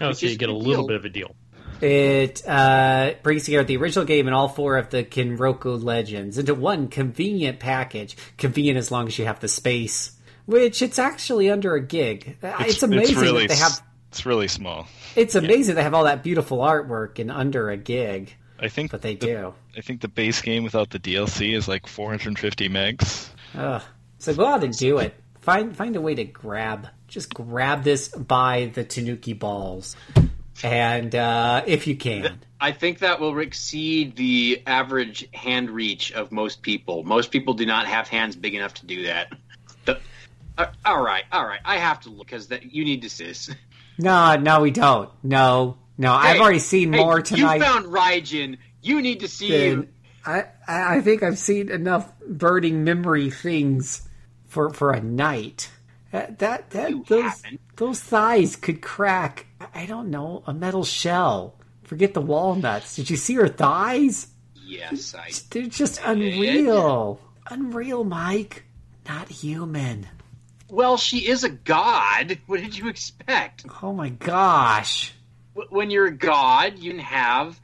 Oh, 0.00 0.08
Which 0.08 0.16
so 0.18 0.26
you 0.26 0.36
get 0.36 0.48
a 0.48 0.52
a 0.52 0.54
little 0.54 0.82
deal. 0.82 0.86
bit 0.88 0.96
of 0.96 1.04
a 1.04 1.08
deal. 1.10 1.36
It 1.80 2.46
uh, 2.46 3.14
brings 3.22 3.44
together 3.44 3.64
the 3.64 3.76
original 3.76 4.04
game 4.04 4.26
and 4.26 4.34
all 4.34 4.48
four 4.48 4.76
of 4.76 4.90
the 4.90 5.02
Genroku 5.04 5.82
Legends 5.82 6.38
into 6.38 6.54
one 6.54 6.88
convenient 6.88 7.58
package. 7.58 8.16
Convenient 8.36 8.78
as 8.78 8.90
long 8.90 9.06
as 9.06 9.18
you 9.18 9.24
have 9.24 9.40
the 9.40 9.48
space, 9.48 10.16
which 10.46 10.82
it's 10.82 10.98
actually 10.98 11.50
under 11.50 11.74
a 11.74 11.80
gig. 11.80 12.36
Uh, 12.42 12.52
It's, 12.60 12.82
amazing 12.82 13.18
really, 13.18 13.46
that 13.46 13.54
they 13.54 13.60
have. 13.60 13.80
It's 14.10 14.26
really 14.26 14.48
small. 14.48 14.88
It's 15.16 15.34
amazing 15.34 15.76
they 15.76 15.82
have 15.82 15.94
all 15.94 16.04
that 16.04 16.22
beautiful 16.22 16.58
artwork 16.58 17.18
in 17.18 17.30
under 17.30 17.70
a 17.70 17.76
gig, 17.76 18.34
I 18.58 18.68
think 18.68 18.90
but 18.90 19.02
they 19.02 19.14
the, 19.14 19.26
do. 19.26 19.54
I 19.76 19.80
think 19.80 20.00
the 20.00 20.08
base 20.08 20.42
game 20.42 20.64
without 20.64 20.90
the 20.90 20.98
DLC 20.98 21.54
is 21.56 21.68
like 21.68 21.86
450 21.86 22.68
megs. 22.68 23.30
Ugh. 23.54 23.82
So 24.18 24.34
go 24.34 24.46
out 24.46 24.62
and 24.64 24.76
do 24.76 24.98
it. 24.98 25.14
Find 25.40 25.74
find 25.74 25.96
a 25.96 26.00
way 26.00 26.14
to 26.14 26.24
grab. 26.24 26.88
Just 27.08 27.32
grab 27.32 27.82
this 27.82 28.08
by 28.08 28.70
the 28.74 28.84
Tanuki 28.84 29.32
balls, 29.32 29.96
and 30.64 31.14
uh, 31.14 31.62
if 31.66 31.86
you 31.86 31.96
can. 31.96 32.40
I 32.60 32.72
think 32.72 32.98
that 32.98 33.20
will 33.20 33.38
exceed 33.38 34.16
the 34.16 34.62
average 34.66 35.28
hand 35.32 35.70
reach 35.70 36.12
of 36.12 36.30
most 36.30 36.62
people. 36.62 37.02
Most 37.04 37.30
people 37.30 37.54
do 37.54 37.64
not 37.64 37.86
have 37.86 38.08
hands 38.08 38.36
big 38.36 38.54
enough 38.54 38.74
to 38.74 38.86
do 38.86 39.04
that. 39.06 39.32
The, 39.86 39.98
uh, 40.58 40.66
all 40.84 41.02
right, 41.02 41.24
all 41.32 41.44
right. 41.44 41.60
I 41.64 41.78
have 41.78 42.00
to 42.00 42.10
look 42.10 42.26
because 42.26 42.48
that 42.48 42.72
you 42.72 42.84
need 42.84 43.02
to 43.02 43.10
see 43.10 43.24
this. 43.24 43.50
No, 43.98 44.36
no, 44.36 44.60
we 44.60 44.70
don't. 44.70 45.10
No, 45.22 45.78
no. 45.98 46.12
I've 46.12 46.40
already 46.40 46.58
seen 46.58 46.92
hey, 46.92 47.00
more 47.00 47.20
tonight. 47.20 47.56
You 47.56 47.62
found 47.62 47.86
Raijin. 47.86 48.58
You 48.82 49.02
need 49.02 49.20
to 49.20 49.28
see 49.28 49.50
than- 49.50 49.70
him. 49.70 49.94
I, 50.24 50.44
I 50.68 50.96
I 50.96 51.00
think 51.00 51.22
I've 51.22 51.38
seen 51.38 51.70
enough 51.70 52.10
burning 52.20 52.84
memory 52.84 53.30
things 53.30 54.06
for 54.48 54.70
for 54.70 54.92
a 54.92 55.00
night. 55.00 55.70
That 56.12 56.38
that, 56.40 56.70
that 56.70 57.06
those 57.06 57.42
those 57.76 58.00
thighs 58.00 58.56
could 58.56 58.82
crack. 58.82 59.46
I 59.74 59.86
don't 59.86 60.10
know 60.10 60.42
a 60.46 60.52
metal 60.52 60.84
shell. 60.84 61.54
Forget 61.84 62.14
the 62.14 62.20
walnuts. 62.20 62.96
Did 62.96 63.10
you 63.10 63.16
see 63.16 63.34
her 63.34 63.48
thighs? 63.48 64.28
Yes, 64.54 65.14
I. 65.14 65.30
They're 65.50 65.66
just 65.66 66.00
unreal. 66.04 67.20
Unreal, 67.48 68.04
Mike. 68.04 68.64
Not 69.08 69.28
human. 69.28 70.06
Well, 70.68 70.96
she 70.96 71.28
is 71.28 71.42
a 71.42 71.48
god. 71.48 72.38
What 72.46 72.60
did 72.60 72.78
you 72.78 72.88
expect? 72.88 73.66
Oh 73.82 73.92
my 73.92 74.10
gosh. 74.10 75.12
When 75.68 75.90
you're 75.90 76.06
a 76.06 76.16
god, 76.16 76.78
you 76.78 76.92
can 76.92 77.00
have 77.00 77.60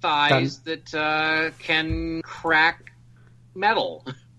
thighs 0.00 0.60
that 0.60 0.94
uh, 0.94 1.50
can 1.58 2.22
crack 2.22 2.92
metal. 3.54 4.06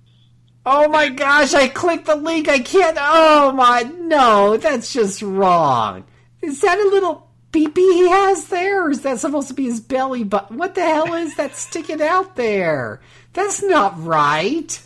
Oh 0.65 0.87
my 0.89 1.09
gosh, 1.09 1.53
I 1.53 1.67
clicked 1.67 2.05
the 2.05 2.15
link. 2.15 2.47
I 2.47 2.59
can't. 2.59 2.97
Oh 2.99 3.51
my. 3.51 3.81
No, 3.83 4.57
that's 4.57 4.93
just 4.93 5.21
wrong. 5.21 6.03
Is 6.41 6.61
that 6.61 6.79
a 6.79 6.89
little 6.89 7.27
peepee 7.51 7.93
he 7.93 8.09
has 8.09 8.45
there? 8.45 8.85
Or 8.85 8.91
is 8.91 9.01
that 9.01 9.19
supposed 9.19 9.47
to 9.47 9.53
be 9.53 9.65
his 9.65 9.79
belly 9.79 10.23
button? 10.23 10.57
What 10.57 10.75
the 10.75 10.81
hell 10.81 11.13
is 11.13 11.35
that 11.35 11.55
sticking 11.55 12.01
out 12.01 12.35
there? 12.35 13.01
That's 13.33 13.63
not 13.63 14.03
right. 14.03 14.81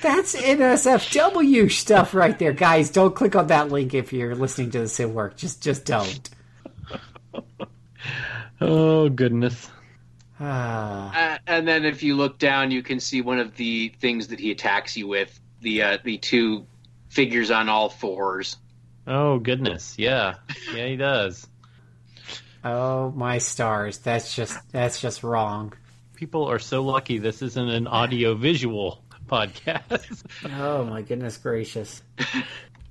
That's 0.00 0.34
NSFW 0.34 1.70
stuff 1.70 2.12
right 2.14 2.36
there. 2.36 2.52
Guys, 2.52 2.90
don't 2.90 3.14
click 3.14 3.36
on 3.36 3.46
that 3.46 3.68
link 3.68 3.94
if 3.94 4.12
you're 4.12 4.34
listening 4.34 4.72
to 4.72 4.80
this 4.80 4.98
at 4.98 5.10
work. 5.10 5.36
Just 5.36 5.62
just 5.62 5.84
don't. 5.84 6.30
Oh 8.60 9.08
goodness. 9.08 9.68
Ah. 10.40 11.34
Uh, 11.34 11.38
and 11.46 11.68
then 11.68 11.84
if 11.84 12.02
you 12.02 12.16
look 12.16 12.38
down, 12.38 12.70
you 12.70 12.82
can 12.82 13.00
see 13.00 13.20
one 13.20 13.38
of 13.38 13.56
the 13.56 13.88
things 14.00 14.28
that 14.28 14.40
he 14.40 14.50
attacks 14.50 14.96
you 14.96 15.06
with 15.06 15.38
the 15.60 15.82
uh, 15.82 15.98
the 16.02 16.18
two 16.18 16.66
figures 17.08 17.50
on 17.50 17.68
all 17.68 17.88
fours. 17.88 18.56
Oh 19.06 19.38
goodness. 19.38 19.96
Yeah. 19.98 20.34
Yeah, 20.74 20.86
he 20.86 20.96
does. 20.96 21.46
Oh 22.64 23.10
my 23.10 23.38
stars. 23.38 23.98
That's 23.98 24.34
just 24.34 24.56
that's 24.72 25.00
just 25.00 25.22
wrong. 25.22 25.72
People 26.14 26.44
are 26.48 26.58
so 26.60 26.82
lucky 26.82 27.18
this 27.18 27.42
isn't 27.42 27.68
an 27.68 27.86
audio 27.86 28.34
visual 28.34 29.02
podcast. 29.26 30.24
Oh 30.56 30.84
my 30.84 31.02
goodness 31.02 31.36
gracious. 31.36 32.02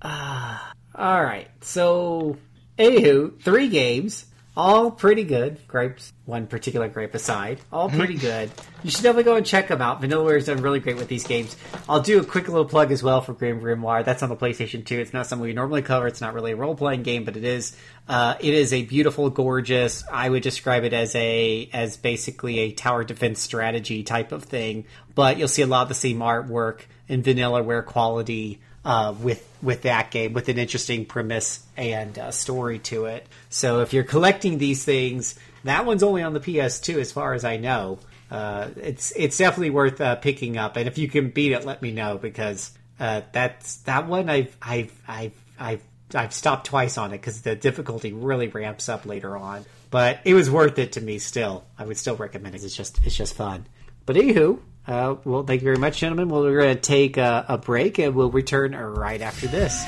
Ah, 0.02 0.74
all 0.95 1.24
right. 1.24 1.48
So, 1.61 2.38
anywho, 2.78 3.40
three 3.42 3.70
games, 3.70 4.26
all 4.56 4.92
pretty 4.92 5.24
good. 5.24 5.66
Gripes, 5.68 6.12
one 6.26 6.46
particular 6.46 6.90
gripe 6.90 7.16
aside, 7.16 7.62
all 7.72 7.90
pretty 7.90 8.16
good. 8.16 8.52
You 8.84 8.92
should 8.92 9.04
definitely 9.04 9.24
go 9.24 9.36
and 9.36 9.46
check 9.46 9.70
them 9.70 9.82
out. 9.82 10.02
Vanillaware's 10.02 10.48
done 10.48 10.62
really 10.62 10.80
great 10.80 10.98
with 10.98 11.08
these 11.08 11.26
games. 11.26 11.56
I'll 11.88 12.02
do 12.02 12.20
a 12.20 12.26
quick 12.26 12.48
little 12.50 12.66
plug 12.66 12.92
as 12.92 13.02
well 13.02 13.22
for 13.22 13.34
Grim 13.34 13.62
Grimoire. 13.62 14.04
That's 14.04 14.24
on 14.24 14.30
the 14.30 14.36
PlayStation 14.36 14.86
2. 14.86 15.00
It's 15.00 15.14
not 15.14 15.28
something 15.28 15.44
we 15.44 15.54
normally 15.54 15.82
cover. 15.82 16.08
It's 16.08 16.20
not 16.20 16.34
really 16.34 16.52
a 16.52 16.56
role 16.56 16.76
playing 16.76 17.04
game, 17.04 17.24
but 17.24 17.38
it 17.38 17.46
is. 17.46 17.78
Uh, 18.10 18.36
it 18.42 18.54
is 18.54 18.74
a 18.74 18.84
beautiful, 18.84 19.30
gorgeous. 19.30 20.04
I 20.12 20.28
would 20.28 20.44
describe 20.44 20.84
it 20.84 20.94
as 20.94 21.16
a 21.16 21.70
as 21.72 21.96
basically 21.96 22.60
a 22.60 22.72
tower 22.72 23.06
defense 23.06 23.40
strategy 23.40 24.04
type 24.04 24.34
of 24.34 24.44
thing. 24.44 24.86
But 25.16 25.38
you'll 25.38 25.48
see 25.48 25.62
a 25.62 25.68
lot 25.68 25.84
of 25.84 25.90
the 25.90 25.96
same 25.96 26.20
artwork 26.20 26.82
and 27.08 27.24
Vanillaware 27.24 27.86
quality 27.86 28.60
uh, 28.84 29.14
with 29.19 29.48
with 29.61 29.84
that 29.84 30.11
game, 30.11 30.34
with 30.34 30.50
an 30.50 30.58
interesting 30.58 31.06
premise 31.06 31.64
and 31.77 32.18
uh, 32.18 32.32
story 32.32 32.80
to 32.80 33.06
it. 33.06 33.27
So 33.50 33.82
if 33.82 33.93
you're 33.93 34.03
collecting 34.03 34.58
these 34.58 34.84
things, 34.84 35.35
that 35.64 35.85
one's 35.85 36.03
only 36.03 36.24
on 36.24 36.34
the 36.34 36.40
PS2, 36.40 37.00
as 37.00 37.11
far 37.11 37.34
as 37.34 37.43
I 37.45 37.58
know. 37.58 38.00
Uh, 38.30 38.69
it's 38.77 39.11
it's 39.16 39.38
definitely 39.38 39.69
worth 39.69 40.00
uh, 40.00 40.16
picking 40.16 40.58
up, 40.58 40.77
and 40.77 40.88
if 40.88 40.98
you 40.98 41.08
can 41.08 41.30
beat 41.30 41.51
it, 41.51 41.66
let 41.66 41.82
me 41.82 41.92
know 41.92 42.18
because 42.18 42.72
uh, 43.00 43.22
that's 43.34 43.77
that 43.82 44.08
one 44.08 44.30
I've 44.30 44.56
I've 44.61 44.93
I've 45.08 45.34
I've 45.60 45.84
I've 46.16 46.34
stopped 46.34 46.68
twice 46.68 46.98
on 46.98 47.11
it 47.11 47.18
because 47.18 47.42
the 47.42 47.56
difficulty 47.56 48.14
really 48.14 48.48
ramps 48.48 48.90
up 48.90 49.06
later 49.06 49.35
on. 49.38 49.66
But 49.90 50.19
it 50.24 50.34
was 50.34 50.50
worth 50.50 50.80
it 50.80 50.93
to 50.93 51.01
me. 51.01 51.19
Still, 51.19 51.66
I 51.77 51.85
would 51.85 51.98
still 51.98 52.16
recommend 52.16 52.56
it. 52.56 52.64
It's 52.64 52.76
just 52.76 53.06
it's 53.06 53.16
just 53.16 53.35
fun. 53.35 53.66
But 54.06 54.16
anywho, 54.16 54.60
uh, 54.88 55.16
well, 55.24 55.43
thank 55.43 55.61
you 55.61 55.66
very 55.66 55.77
much, 55.77 56.00
gentlemen. 56.00 56.30
Well, 56.30 56.42
we're 56.42 56.61
going 56.61 56.76
to 56.76 56.82
take 56.82 57.18
a, 57.18 57.45
a 57.48 57.58
break 57.58 58.00
and 58.00 58.16
we'll 58.16 58.32
return 58.32 58.74
right 58.74 59.22
after 59.22 59.48
this. 59.48 59.84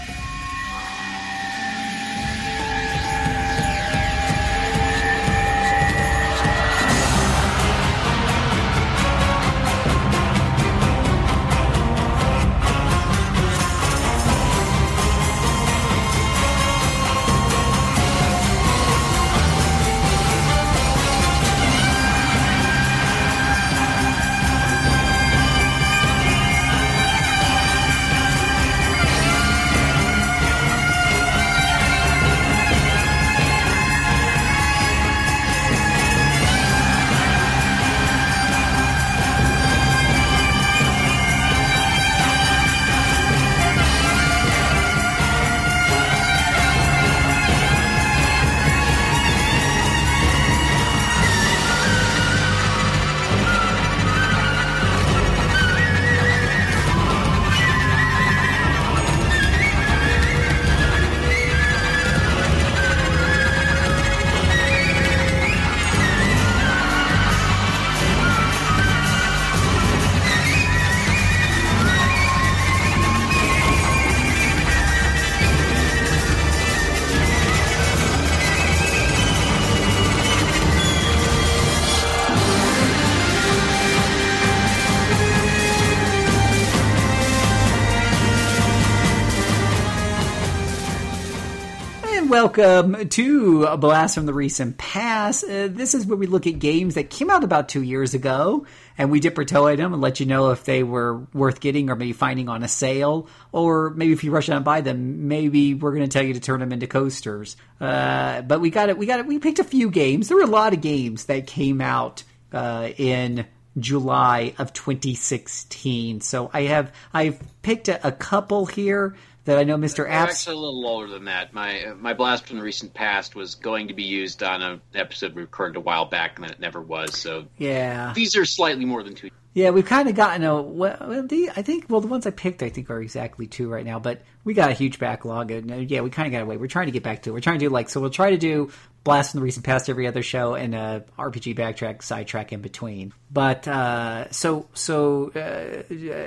Welcome 92.56 93.10
to 93.10 93.64
a 93.64 93.78
Blast 93.78 94.14
from 94.14 94.28
the 94.28 94.34
Recent 94.34 94.78
Past. 94.78 95.44
Uh, 95.44 95.70
this 95.70 95.96
is 95.96 96.06
where 96.06 96.18
we 96.18 96.28
look 96.28 96.46
at 96.46 96.60
games 96.60 96.94
that 96.94 97.10
came 97.10 97.32
out 97.32 97.44
about 97.44 97.68
two 97.68 97.82
years 97.82 98.14
ago, 98.14 98.68
and 98.96 99.10
we 99.10 99.20
dip 99.20 99.36
our 99.40 99.44
toe 99.44 99.66
in 99.68 99.78
them 99.78 99.92
and 99.92 100.04
let 100.04 100.20
you 100.20 100.28
know 100.28 100.52
if 100.52 100.64
they 100.64 100.84
were 100.84 101.26
worth 101.34 101.60
getting 101.60 101.90
or 101.90 101.96
maybe 101.96 102.14
finding 102.14 102.50
on 102.50 102.62
a 102.62 102.68
sale, 102.68 103.28
or 103.52 103.90
maybe 103.92 104.14
if 104.14 104.24
you 104.24 104.30
rush 104.30 104.50
out 104.50 104.58
and 104.58 104.66
buy 104.66 104.82
them, 104.82 105.28
maybe 105.28 105.74
we're 105.74 105.94
going 105.96 106.04
to 106.04 106.08
tell 106.08 106.24
you 106.24 106.36
to 106.36 106.40
turn 106.40 106.60
them 106.60 106.72
into 106.72 106.86
coasters. 106.86 107.58
Uh, 107.82 108.44
but 108.44 108.62
we 108.62 108.70
got 108.70 108.90
it. 108.90 109.00
We 109.00 109.08
got 109.08 109.20
it. 109.20 109.26
We 109.26 109.40
picked 109.40 109.58
a 109.58 109.64
few 109.64 109.90
games. 109.90 110.28
There 110.28 110.38
were 110.38 110.44
a 110.44 110.48
lot 110.48 110.74
of 110.74 110.82
games 110.82 111.26
that 111.26 111.48
came 111.48 111.82
out 111.82 112.24
uh, 112.52 112.90
in 112.98 113.48
July 113.80 114.54
of 114.60 114.74
2016. 114.74 116.22
So 116.22 116.52
I 116.54 116.64
have 116.64 116.94
I've 117.14 117.42
picked 117.64 117.88
a, 117.88 118.06
a 118.08 118.12
couple 118.12 118.68
here 118.68 119.16
that 119.46 119.58
I 119.58 119.64
know 119.64 119.78
Mr. 119.78 120.06
Apps. 120.08 120.30
actually 120.30 120.56
a 120.56 120.60
little 120.60 120.86
older 120.88 121.08
than 121.08 121.26
that. 121.26 121.54
My 121.54 121.84
uh, 121.86 121.96
my 121.96 122.14
blast 122.14 122.48
from 122.48 122.58
the 122.58 122.64
recent 122.64 122.94
past 122.94 123.36
was 123.36 123.56
going 123.56 123.90
to 123.90 123.94
be 123.94 124.04
used 124.04 124.42
on 124.44 124.62
an 124.62 124.82
episode 124.96 125.34
we 125.36 125.42
recorded 125.42 125.76
a 125.78 125.82
while 125.82 126.06
back, 126.06 126.38
and 126.38 126.46
then 126.46 126.52
it 126.52 126.60
never 126.60 126.82
was. 126.82 127.18
So 127.18 127.46
Yeah, 127.58 128.14
these 128.16 128.36
are 128.36 128.46
slightly 128.46 128.86
more 128.86 129.04
than 129.04 129.16
two. 129.16 129.30
yeah, 129.54 129.70
we've 129.72 129.86
kind 129.86 130.08
of 130.10 130.16
gotten 130.16 130.44
a. 130.44 130.62
Well, 130.62 131.26
the, 131.28 131.50
I 131.56 131.62
think 131.62 131.86
well 131.90 132.02
the 132.02 132.08
ones 132.08 132.26
I 132.26 132.32
picked 132.32 132.64
I 132.64 132.70
think 132.70 132.90
are 132.90 133.02
exactly 133.02 133.48
two 133.48 133.68
right 133.70 133.86
now, 133.86 134.00
but 134.00 134.22
we 134.46 134.54
got 134.54 134.72
a 134.72 134.74
huge 134.74 134.98
backlog, 135.00 135.52
and 135.52 135.72
uh, 135.72 135.76
yeah, 135.76 136.02
we 136.02 136.10
kind 136.10 136.28
of 136.28 136.32
got 136.32 136.42
away. 136.42 136.58
We're 136.58 136.68
trying 136.68 136.86
to 136.88 136.92
get 136.92 137.04
back 137.04 137.24
to. 137.24 137.30
it. 137.30 137.34
We're 137.34 137.40
trying 137.42 137.60
to 137.60 137.66
do 137.66 137.70
like 137.70 137.90
so. 137.90 138.00
We'll 138.02 138.10
try 138.10 138.30
to 138.32 138.38
do 138.38 138.72
blast 139.04 139.32
from 139.32 139.42
the 139.42 139.44
recent 139.44 139.66
past 139.66 139.90
every 139.90 140.08
other 140.08 140.24
show 140.24 140.56
and 140.56 140.74
a 140.74 141.04
RPG 141.20 141.58
backtrack 141.58 142.02
sidetrack 142.02 142.54
in 142.54 142.62
between. 142.62 143.14
But 143.30 143.68
uh, 143.68 144.32
so 144.32 144.70
so 144.74 145.32
uh, 145.36 145.84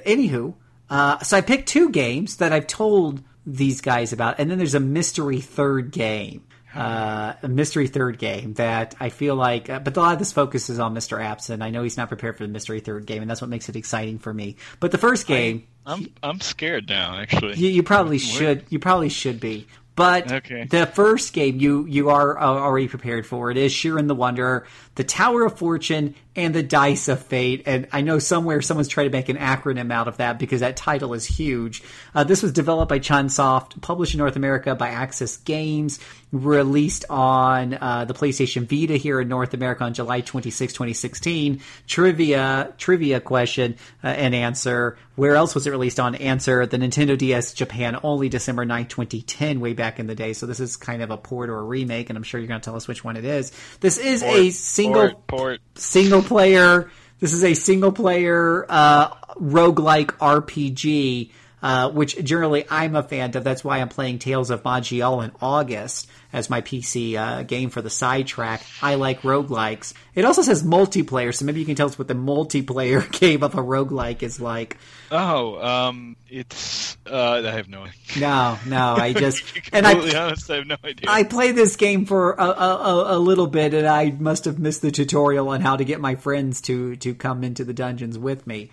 anywho, 0.07 0.55
uh, 0.91 1.19
so 1.21 1.37
I 1.37 1.41
picked 1.41 1.69
two 1.69 1.91
games 1.91 2.37
that 2.37 2.53
I've 2.53 2.67
told 2.67 3.23
these 3.45 3.81
guys 3.81 4.13
about, 4.13 4.39
and 4.39 4.51
then 4.51 4.59
there's 4.59 4.75
a 4.75 4.81
mystery 4.81 5.41
third 5.41 5.91
game. 5.93 6.45
Uh, 6.75 7.33
a 7.43 7.49
mystery 7.49 7.87
third 7.87 8.19
game 8.19 8.53
that 8.55 8.95
I 9.01 9.09
feel 9.09 9.35
like, 9.35 9.71
uh, 9.71 9.79
but 9.79 9.97
a 9.97 10.01
lot 10.01 10.13
of 10.13 10.19
this 10.19 10.33
focuses 10.33 10.79
on 10.79 10.95
Mr. 10.95 11.19
Apps, 11.19 11.49
and 11.49 11.65
I 11.65 11.71
know 11.71 11.83
he's 11.83 11.97
not 11.97 12.09
prepared 12.09 12.37
for 12.37 12.43
the 12.47 12.53
mystery 12.53 12.81
third 12.81 13.07
game, 13.07 13.23
and 13.23 13.31
that's 13.31 13.41
what 13.41 13.49
makes 13.49 13.71
it 13.71 13.77
exciting 13.77 14.19
for 14.19 14.35
me. 14.35 14.57
But 14.79 14.91
the 14.93 14.99
first 14.99 15.27
game, 15.27 15.67
I'm 15.87 16.09
I'm 16.23 16.39
scared 16.41 16.87
now. 16.87 17.17
Actually, 17.17 17.55
you, 17.55 17.69
you 17.71 17.83
probably 17.83 18.19
should, 18.19 18.67
you 18.69 18.79
probably 18.79 19.09
should 19.09 19.41
be. 19.41 19.67
But 19.95 20.31
Okay. 20.31 20.65
the 20.65 20.85
first 20.85 21.33
game 21.33 21.59
you 21.59 21.87
you 21.87 22.11
are 22.11 22.37
uh, 22.39 22.45
already 22.45 22.89
prepared 22.89 23.27
for 23.27 23.51
it 23.51 23.57
is 23.57 23.73
Shiren 23.73 24.07
the 24.07 24.15
Wanderer, 24.15 24.67
the 24.97 25.05
Tower 25.05 25.47
of 25.47 25.59
Fortune, 25.59 26.15
and 26.37 26.55
the 26.55 26.63
Dice 26.63 27.09
of 27.09 27.23
Fate. 27.23 27.63
And 27.67 27.89
I 27.93 28.03
know 28.03 28.19
somewhere 28.19 28.61
someone's 28.63 28.89
trying 28.89 29.07
to 29.07 29.13
make 29.13 29.29
an 29.29 29.39
acronym 29.39 29.93
out 29.93 30.07
of 30.07 30.19
that 30.19 30.39
because 30.39 30.61
that 30.61 30.77
title 30.77 31.15
is 31.15 31.25
huge. 31.25 31.83
Uh, 32.15 32.25
this 32.25 32.43
was 32.43 32.53
developed 32.53 32.91
by 32.91 32.99
Chunsoft, 32.99 33.81
published 33.81 34.15
in 34.15 34.19
North 34.19 34.37
America 34.37 34.75
by 34.75 34.91
Aksys 34.91 35.43
Games, 35.45 35.99
released 36.33 37.05
on 37.09 37.75
uh, 37.75 38.05
the 38.05 38.15
PlayStation 38.15 38.69
Vita 38.69 38.97
here 38.97 39.21
in 39.21 39.29
North 39.29 39.55
America 39.55 39.85
on 39.85 39.95
July 39.95 40.21
26, 40.21 40.73
2016. 40.73 41.61
Trivia 41.87 42.75
trivia 42.79 43.21
question 43.21 43.77
uh, 44.03 44.09
and 44.09 44.35
answer. 44.35 44.99
Where 45.15 45.35
else 45.35 45.55
was 45.55 45.67
it 45.67 45.71
released 45.71 45.99
on? 45.99 46.15
Answer 46.15 46.67
the 46.67 46.77
Nintendo 46.77 47.17
DS 47.17 47.55
Japan 47.55 47.99
only 48.03 48.29
December 48.29 48.67
9, 48.67 48.87
2010, 48.87 49.61
way 49.61 49.73
back 49.73 49.99
in 49.99 50.07
the 50.07 50.15
day. 50.15 50.35
So 50.35 50.45
this 50.45 50.61
is 50.61 50.77
kind 50.77 51.01
of 51.01 51.11
a 51.11 51.17
port 51.17 51.49
or 51.49 51.59
a 51.59 51.63
remake, 51.63 52.11
and 52.11 52.19
I'm 52.19 52.23
sure 52.23 52.39
you're 52.39 52.49
going 52.49 52.61
to 52.61 52.65
tell 52.65 52.77
us 52.77 52.87
which 52.87 53.03
one 53.03 53.17
it 53.17 53.25
is. 53.25 53.51
This 53.81 53.97
is 53.97 54.23
a 54.23 54.51
single 54.51 55.09
port, 55.11 55.27
port. 55.27 55.61
single 55.75 56.23
player. 56.27 56.91
This 57.21 57.33
is 57.33 57.45
a 57.45 57.55
single 57.55 57.93
player 57.93 58.67
uh, 58.69 59.15
roguelike 59.37 60.09
RPG, 60.19 61.31
uh, 61.67 61.91
which 61.91 62.23
generally 62.23 62.65
I'm 62.71 62.95
a 62.95 63.03
fan 63.03 63.37
of. 63.37 63.43
That's 63.43 63.65
why 63.65 63.79
I'm 63.81 63.89
playing 63.89 64.21
Tales 64.21 64.51
of 64.51 64.63
Maj'Eyal 64.63 65.25
in 65.25 65.33
August 65.43 66.09
as 66.33 66.49
my 66.49 66.61
PC 66.61 67.17
uh, 67.17 67.43
game 67.43 67.71
for 67.71 67.83
the 67.83 67.91
sidetrack. 67.91 68.63
I 68.81 68.95
like 68.95 69.23
roguelikes. 69.23 69.93
It 70.15 70.25
also 70.25 70.43
says 70.43 70.63
multiplayer, 70.63 71.35
so 71.35 71.45
maybe 71.45 71.59
you 71.59 71.67
can 71.67 71.75
tell 71.75 71.89
us 71.89 71.99
what 71.99 72.07
the 72.07 72.15
multiplayer 72.15 73.11
game 73.21 73.43
of 73.43 73.55
a 73.57 73.63
roguelike 73.63 74.23
is 74.23 74.41
like. 74.41 74.77
Oh, 75.11 75.61
um, 75.61 76.17
it's 76.29 76.97
uh, 77.05 77.43
I 77.45 77.51
have 77.51 77.69
no 77.69 77.83
idea. 77.83 78.21
No, 78.21 78.59
no, 78.67 78.95
I 78.97 79.13
just 79.25 79.43
and 79.73 79.87
I 79.87 79.95
completely 79.95 80.19
honest, 80.21 80.49
I 80.51 80.57
have 80.57 80.67
no 80.67 80.77
idea. 80.85 81.05
I 81.11 81.25
played 81.25 81.57
this 81.57 81.75
game 81.75 82.07
for 82.07 82.35
a, 82.35 82.45
a, 82.45 82.77
a- 82.77 83.17
a 83.17 83.19
little 83.19 83.47
bit, 83.49 83.75
and 83.75 83.89
I 83.89 84.11
must 84.11 84.45
have 84.45 84.61
missed 84.61 84.83
the 84.83 84.93
tutorial 84.93 85.49
on 85.49 85.61
how 85.63 85.77
to 85.77 85.85
get 85.85 86.01
my 86.01 86.15
friends 86.15 86.61
to 86.63 86.95
to 86.97 87.13
come 87.15 87.43
into 87.43 87.65
the 87.65 87.75
dungeons 87.75 88.19
with 88.19 88.47
me. 88.47 88.71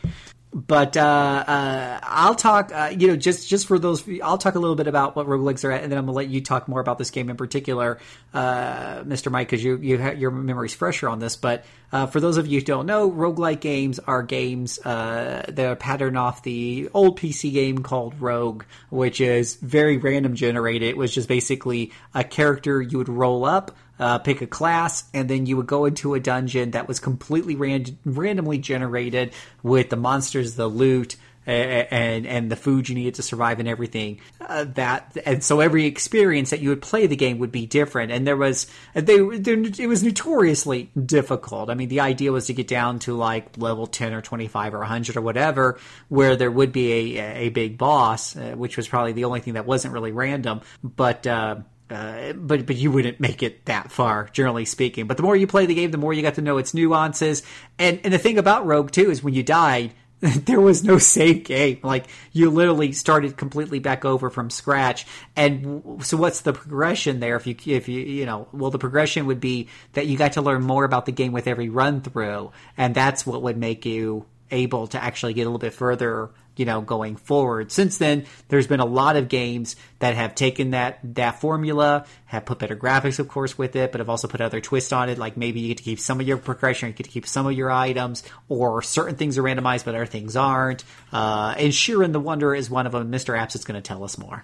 But 0.53 0.95
uh, 0.97 1.01
uh, 1.47 1.99
I'll 2.03 2.35
talk, 2.35 2.71
uh, 2.71 2.93
you 2.95 3.07
know, 3.07 3.15
just 3.15 3.47
just 3.49 3.65
for 3.65 3.79
those, 3.79 4.07
I'll 4.21 4.37
talk 4.37 4.53
a 4.53 4.59
little 4.59 4.75
bit 4.75 4.85
about 4.85 5.15
what 5.15 5.25
roguelikes 5.25 5.65
are, 5.65 5.71
at, 5.71 5.81
and 5.81 5.91
then 5.91 5.97
I'm 5.97 6.05
gonna 6.05 6.15
let 6.15 6.27
you 6.27 6.41
talk 6.41 6.67
more 6.67 6.79
about 6.79 6.99
this 6.99 7.09
game 7.09 7.31
in 7.31 7.37
particular, 7.37 7.97
uh, 8.35 8.99
Mr. 8.99 9.31
Mike, 9.31 9.47
because 9.47 9.63
you 9.63 9.77
you 9.77 9.97
your 10.11 10.29
memory's 10.29 10.75
fresher 10.75 11.09
on 11.09 11.17
this. 11.17 11.35
But 11.35 11.65
uh, 11.91 12.05
for 12.05 12.19
those 12.19 12.37
of 12.37 12.45
you 12.45 12.59
who 12.59 12.65
don't 12.65 12.85
know, 12.85 13.09
roguelike 13.09 13.61
games 13.61 13.97
are 13.97 14.21
games 14.21 14.77
uh, 14.85 15.43
that 15.47 15.65
are 15.65 15.75
patterned 15.75 16.19
off 16.19 16.43
the 16.43 16.87
old 16.93 17.19
PC 17.19 17.51
game 17.51 17.79
called 17.79 18.21
Rogue, 18.21 18.63
which 18.91 19.21
is 19.21 19.55
very 19.55 19.97
random 19.97 20.35
generated. 20.35 20.89
It 20.89 20.97
was 20.97 21.11
just 21.11 21.27
basically 21.27 21.91
a 22.13 22.23
character 22.23 22.79
you 22.79 22.99
would 22.99 23.09
roll 23.09 23.43
up 23.43 23.75
uh, 24.03 24.19
pick 24.19 24.41
a 24.41 24.47
class, 24.47 25.05
and 25.13 25.29
then 25.29 25.45
you 25.45 25.55
would 25.55 25.67
go 25.67 25.85
into 25.85 26.13
a 26.13 26.19
dungeon 26.19 26.71
that 26.71 26.89
was 26.89 26.99
completely 26.99 27.55
ran- 27.55 27.97
randomly 28.03 28.57
generated 28.57 29.33
with 29.63 29.89
the 29.89 29.95
monsters, 29.95 30.55
the 30.55 30.67
loot, 30.67 31.15
and 31.45 32.25
and 32.25 32.51
the 32.51 32.55
food 32.55 32.87
you 32.87 32.95
needed 32.95 33.15
to 33.15 33.21
survive 33.21 33.59
and 33.59 33.67
everything. 33.67 34.19
Uh, 34.41 34.65
that 34.75 35.17
and 35.25 35.43
so 35.43 35.59
every 35.59 35.85
experience 35.85 36.49
that 36.49 36.59
you 36.59 36.69
would 36.69 36.81
play 36.81 37.07
the 37.07 37.15
game 37.15 37.39
would 37.39 37.51
be 37.51 37.65
different, 37.65 38.11
and 38.11 38.27
there 38.27 38.37
was 38.37 38.67
they 38.93 39.19
there, 39.19 39.57
it 39.59 39.87
was 39.87 40.03
notoriously 40.03 40.89
difficult. 41.05 41.69
I 41.69 41.73
mean, 41.73 41.89
the 41.89 42.01
idea 42.01 42.31
was 42.31 42.47
to 42.47 42.53
get 42.53 42.67
down 42.67 42.99
to 42.99 43.15
like 43.15 43.57
level 43.57 43.87
ten 43.87 44.13
or 44.13 44.21
twenty 44.21 44.47
five 44.47 44.73
or 44.73 44.83
hundred 44.83 45.15
or 45.15 45.21
whatever, 45.21 45.79
where 46.09 46.35
there 46.35 46.51
would 46.51 46.71
be 46.73 47.17
a 47.17 47.47
a 47.47 47.49
big 47.49 47.77
boss, 47.77 48.35
uh, 48.35 48.53
which 48.55 48.75
was 48.75 48.87
probably 48.87 49.13
the 49.13 49.25
only 49.25 49.39
thing 49.39 49.53
that 49.53 49.65
wasn't 49.65 49.93
really 49.93 50.11
random, 50.11 50.61
but. 50.83 51.25
Uh, 51.25 51.55
uh, 51.93 52.33
but 52.33 52.65
but 52.65 52.75
you 52.75 52.91
wouldn't 52.91 53.19
make 53.19 53.43
it 53.43 53.65
that 53.65 53.91
far, 53.91 54.29
generally 54.33 54.65
speaking. 54.65 55.07
But 55.07 55.17
the 55.17 55.23
more 55.23 55.35
you 55.35 55.47
play 55.47 55.65
the 55.65 55.75
game, 55.75 55.91
the 55.91 55.97
more 55.97 56.13
you 56.13 56.21
got 56.21 56.35
to 56.35 56.41
know 56.41 56.57
its 56.57 56.73
nuances. 56.73 57.43
And 57.77 57.99
and 58.03 58.13
the 58.13 58.17
thing 58.17 58.37
about 58.37 58.65
Rogue 58.65 58.91
too 58.91 59.11
is 59.11 59.23
when 59.23 59.33
you 59.33 59.43
died, 59.43 59.93
there 60.19 60.61
was 60.61 60.83
no 60.83 60.97
save 60.97 61.43
game. 61.43 61.79
Like 61.83 62.05
you 62.31 62.49
literally 62.49 62.93
started 62.93 63.35
completely 63.35 63.79
back 63.79 64.05
over 64.05 64.29
from 64.29 64.49
scratch. 64.49 65.05
And 65.35 66.03
so 66.05 66.15
what's 66.17 66.41
the 66.41 66.53
progression 66.53 67.19
there? 67.19 67.35
If 67.35 67.45
you 67.45 67.55
if 67.65 67.89
you 67.89 68.01
you 68.01 68.25
know, 68.25 68.47
well, 68.53 68.71
the 68.71 68.79
progression 68.79 69.25
would 69.25 69.41
be 69.41 69.67
that 69.93 70.07
you 70.07 70.17
got 70.17 70.33
to 70.33 70.41
learn 70.41 70.63
more 70.63 70.85
about 70.85 71.05
the 71.05 71.11
game 71.11 71.33
with 71.33 71.47
every 71.47 71.69
run 71.69 72.01
through, 72.01 72.51
and 72.77 72.95
that's 72.95 73.25
what 73.25 73.41
would 73.41 73.57
make 73.57 73.85
you 73.85 74.25
able 74.51 74.87
to 74.87 75.03
actually 75.03 75.33
get 75.33 75.41
a 75.41 75.45
little 75.45 75.59
bit 75.59 75.73
further 75.73 76.29
you 76.55 76.65
know 76.65 76.81
going 76.81 77.15
forward 77.15 77.71
since 77.71 77.97
then 77.97 78.25
there's 78.49 78.67
been 78.67 78.79
a 78.79 78.85
lot 78.85 79.15
of 79.15 79.29
games 79.29 79.75
that 79.99 80.15
have 80.15 80.35
taken 80.35 80.71
that 80.71 80.99
that 81.03 81.39
formula 81.39 82.05
have 82.25 82.45
put 82.45 82.59
better 82.59 82.75
graphics 82.75 83.19
of 83.19 83.27
course 83.27 83.57
with 83.57 83.75
it 83.75 83.91
but 83.91 83.99
have 83.99 84.09
also 84.09 84.27
put 84.27 84.41
other 84.41 84.61
twists 84.61 84.91
on 84.91 85.09
it 85.09 85.17
like 85.17 85.37
maybe 85.37 85.59
you 85.59 85.69
get 85.69 85.77
to 85.77 85.83
keep 85.83 85.99
some 85.99 86.19
of 86.19 86.27
your 86.27 86.37
progression 86.37 86.87
you 86.87 86.93
get 86.93 87.05
to 87.05 87.09
keep 87.09 87.27
some 87.27 87.45
of 87.45 87.53
your 87.53 87.71
items 87.71 88.23
or 88.49 88.81
certain 88.81 89.15
things 89.15 89.37
are 89.37 89.43
randomized 89.43 89.85
but 89.85 89.95
other 89.95 90.05
things 90.05 90.35
aren't 90.35 90.83
uh, 91.11 91.53
and 91.57 91.73
Shiren 91.73 92.11
the 92.11 92.19
Wanderer 92.19 92.55
is 92.55 92.69
one 92.69 92.85
of 92.85 92.91
them 92.91 93.11
Mr. 93.11 93.37
Apps 93.37 93.55
is 93.55 93.65
going 93.65 93.81
to 93.81 93.87
tell 93.87 94.03
us 94.03 94.17
more 94.17 94.43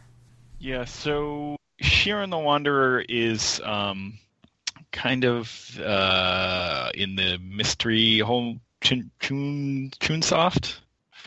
Yeah, 0.60 0.86
so 0.86 1.56
Shiren 1.82 2.30
the 2.30 2.38
Wanderer 2.38 3.04
is 3.08 3.62
um, 3.64 4.18
kind 4.92 5.26
of 5.26 5.80
uh, 5.80 6.92
in 6.94 7.16
the 7.16 7.38
mystery 7.38 8.20
home 8.20 8.62
Chun, 8.82 9.12
Chun, 9.20 9.92
Chunsoft. 10.00 10.78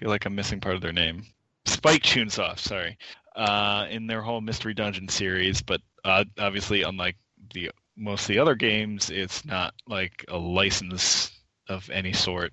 Feel 0.02 0.10
like 0.10 0.24
I'm 0.24 0.34
missing 0.34 0.58
part 0.58 0.74
of 0.74 0.80
their 0.80 0.92
name. 0.92 1.26
Spike 1.64 2.02
Chunsoft, 2.02 2.58
sorry. 2.58 2.98
Uh, 3.36 3.86
in 3.88 4.08
their 4.08 4.20
whole 4.20 4.40
Mystery 4.40 4.74
Dungeon 4.74 5.08
series, 5.08 5.62
but 5.62 5.80
uh, 6.04 6.24
obviously, 6.36 6.82
unlike 6.82 7.14
the 7.54 7.70
most 7.96 8.22
of 8.22 8.26
the 8.26 8.40
other 8.40 8.56
games, 8.56 9.10
it's 9.10 9.44
not 9.44 9.74
like 9.86 10.24
a 10.26 10.36
license 10.36 11.30
of 11.68 11.88
any 11.88 12.12
sort. 12.12 12.52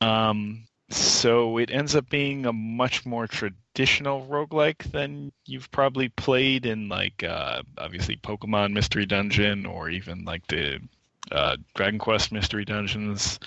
Um, 0.00 0.68
so 0.88 1.58
it 1.58 1.70
ends 1.70 1.94
up 1.94 2.08
being 2.08 2.46
a 2.46 2.52
much 2.54 3.04
more 3.04 3.26
traditional 3.26 4.24
roguelike 4.26 4.90
than 4.90 5.32
you've 5.44 5.70
probably 5.70 6.08
played 6.08 6.64
in 6.64 6.88
like 6.88 7.22
uh, 7.22 7.60
obviously 7.76 8.16
Pokemon 8.16 8.72
Mystery 8.72 9.04
Dungeon 9.04 9.66
or 9.66 9.90
even 9.90 10.24
like 10.24 10.46
the 10.46 10.80
uh, 11.30 11.56
Dragon 11.74 11.98
Quest 11.98 12.32
Mystery 12.32 12.64
Dungeons. 12.64 13.38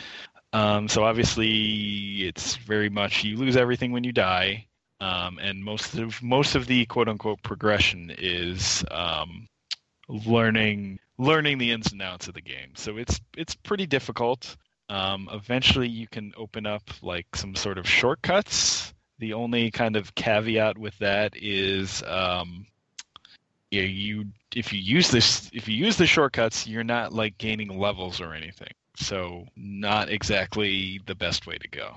Um, 0.52 0.88
so 0.88 1.04
obviously 1.04 2.28
it's 2.28 2.56
very 2.56 2.90
much 2.90 3.24
you 3.24 3.38
lose 3.38 3.56
everything 3.56 3.92
when 3.92 4.04
you 4.04 4.12
die, 4.12 4.68
um, 5.00 5.38
and 5.40 5.64
most 5.64 5.96
of 5.96 6.22
most 6.24 6.56
of 6.56 6.66
the 6.66 6.86
quote 6.88 7.08
unquote 7.08 7.42
progression 7.44 8.12
is 8.18 8.84
um, 8.90 9.48
learning 10.08 11.00
learning 11.20 11.58
the 11.58 11.72
ins 11.72 11.92
and 11.92 12.02
outs 12.02 12.28
of 12.28 12.34
the 12.34 12.42
game. 12.42 12.72
So 12.76 12.98
it's 12.98 13.20
it's 13.38 13.56
pretty 13.56 13.86
difficult. 13.86 14.56
Um, 14.90 15.30
eventually, 15.32 15.88
you 15.88 16.08
can 16.08 16.34
open 16.36 16.66
up 16.66 16.82
like 17.04 17.36
some 17.36 17.56
sort 17.56 17.78
of 17.78 17.88
shortcuts. 17.88 18.94
The 19.20 19.34
only 19.34 19.70
kind 19.70 19.96
of 19.96 20.16
caveat 20.16 20.78
with 20.78 20.98
that 20.98 21.34
is 21.36 22.02
um, 22.08 22.66
yeah, 23.70 23.84
you 23.84 24.26
if 24.56 24.74
you 24.74 24.80
use 24.80 25.12
this 25.12 25.50
if 25.54 25.68
you 25.68 25.76
use 25.76 25.98
the 25.98 26.08
shortcuts, 26.08 26.66
you're 26.66 26.84
not 26.84 27.14
like 27.14 27.38
gaining 27.38 27.78
levels 27.80 28.20
or 28.20 28.34
anything. 28.34 28.72
So 29.00 29.46
not 29.56 30.10
exactly 30.10 31.02
the 31.06 31.16
best 31.16 31.48
way 31.48 31.58
to 31.58 31.68
go. 31.68 31.96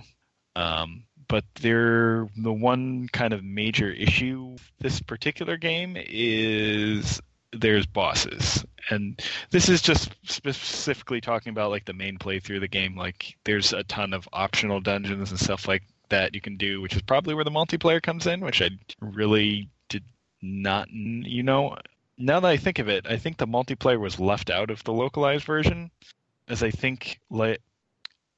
Um, 0.54 1.04
but 1.28 1.44
there, 1.60 2.28
the 2.36 2.52
one 2.52 3.08
kind 3.12 3.32
of 3.32 3.42
major 3.42 3.90
issue 3.90 4.56
this 4.80 5.00
particular 5.00 5.56
game 5.56 5.96
is 5.98 7.20
there's 7.52 7.86
bosses, 7.86 8.64
and 8.90 9.20
this 9.50 9.68
is 9.68 9.82
just 9.82 10.14
specifically 10.24 11.20
talking 11.20 11.50
about 11.50 11.70
like 11.70 11.84
the 11.84 11.92
main 11.92 12.18
playthrough 12.18 12.56
of 12.56 12.60
the 12.60 12.68
game. 12.68 12.96
Like 12.96 13.36
there's 13.44 13.72
a 13.72 13.82
ton 13.84 14.12
of 14.12 14.28
optional 14.32 14.80
dungeons 14.80 15.30
and 15.30 15.40
stuff 15.40 15.68
like 15.68 15.82
that 16.08 16.34
you 16.34 16.40
can 16.40 16.56
do, 16.56 16.80
which 16.80 16.94
is 16.94 17.02
probably 17.02 17.34
where 17.34 17.44
the 17.44 17.50
multiplayer 17.50 18.02
comes 18.02 18.26
in, 18.26 18.40
which 18.40 18.62
I 18.62 18.70
really 19.00 19.68
did 19.88 20.04
not. 20.40 20.88
You 20.90 21.42
know, 21.42 21.76
now 22.18 22.40
that 22.40 22.48
I 22.48 22.56
think 22.56 22.78
of 22.78 22.88
it, 22.88 23.06
I 23.08 23.16
think 23.16 23.36
the 23.36 23.46
multiplayer 23.46 24.00
was 24.00 24.20
left 24.20 24.50
out 24.50 24.70
of 24.70 24.84
the 24.84 24.92
localized 24.92 25.44
version, 25.44 25.90
as 26.48 26.62
I 26.62 26.70
think 26.70 27.20
like 27.30 27.60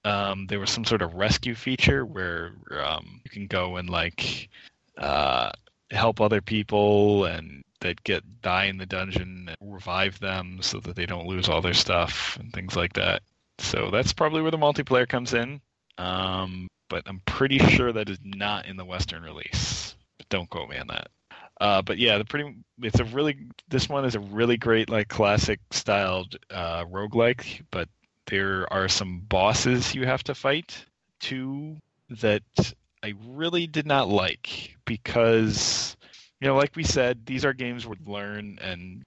um, 0.04 0.46
there 0.46 0.60
was 0.60 0.70
some 0.70 0.84
sort 0.84 1.02
of 1.02 1.14
rescue 1.14 1.54
feature 1.54 2.04
where 2.04 2.52
um, 2.70 3.20
you 3.24 3.30
can 3.30 3.46
go 3.46 3.76
and 3.76 3.88
like 3.88 4.48
uh, 4.98 5.50
help 5.90 6.20
other 6.20 6.40
people 6.40 7.24
and 7.24 7.64
that 7.80 8.02
get 8.02 8.22
die 8.42 8.64
in 8.64 8.78
the 8.78 8.86
dungeon 8.86 9.48
and 9.48 9.72
revive 9.72 10.18
them 10.18 10.58
so 10.62 10.80
that 10.80 10.96
they 10.96 11.06
don't 11.06 11.26
lose 11.26 11.48
all 11.48 11.60
their 11.60 11.74
stuff 11.74 12.36
and 12.40 12.52
things 12.52 12.76
like 12.76 12.94
that. 12.94 13.22
So 13.58 13.90
that's 13.90 14.12
probably 14.12 14.42
where 14.42 14.50
the 14.50 14.58
multiplayer 14.58 15.08
comes 15.08 15.34
in. 15.34 15.60
Um, 15.98 16.68
but 16.88 17.02
I'm 17.06 17.20
pretty 17.24 17.58
sure 17.58 17.92
that 17.92 18.08
is 18.08 18.18
not 18.22 18.66
in 18.66 18.76
the 18.76 18.84
Western 18.84 19.22
release. 19.22 19.94
But 20.18 20.28
don't 20.28 20.50
quote 20.50 20.68
me 20.68 20.78
on 20.78 20.88
that. 20.88 21.08
Uh, 21.60 21.82
but 21.82 21.98
yeah, 21.98 22.18
the 22.18 22.24
pretty 22.24 22.56
it's 22.82 23.00
a 23.00 23.04
really 23.04 23.36
this 23.68 23.88
one 23.88 24.04
is 24.04 24.14
a 24.14 24.20
really 24.20 24.56
great 24.56 24.90
like 24.90 25.08
classic 25.08 25.60
styled 25.70 26.36
uh, 26.50 26.84
roguelike, 26.86 27.62
but 27.70 27.88
there 28.26 28.72
are 28.72 28.88
some 28.88 29.20
bosses 29.20 29.94
you 29.94 30.04
have 30.04 30.24
to 30.24 30.34
fight 30.34 30.84
too 31.20 31.76
that 32.20 32.42
I 33.02 33.14
really 33.26 33.66
did 33.66 33.86
not 33.86 34.08
like 34.08 34.76
because 34.84 35.96
you 36.40 36.48
know, 36.48 36.56
like 36.56 36.74
we 36.76 36.84
said, 36.84 37.24
these 37.24 37.44
are 37.44 37.52
games 37.52 37.86
where 37.86 37.96
learn 38.04 38.58
and 38.60 39.04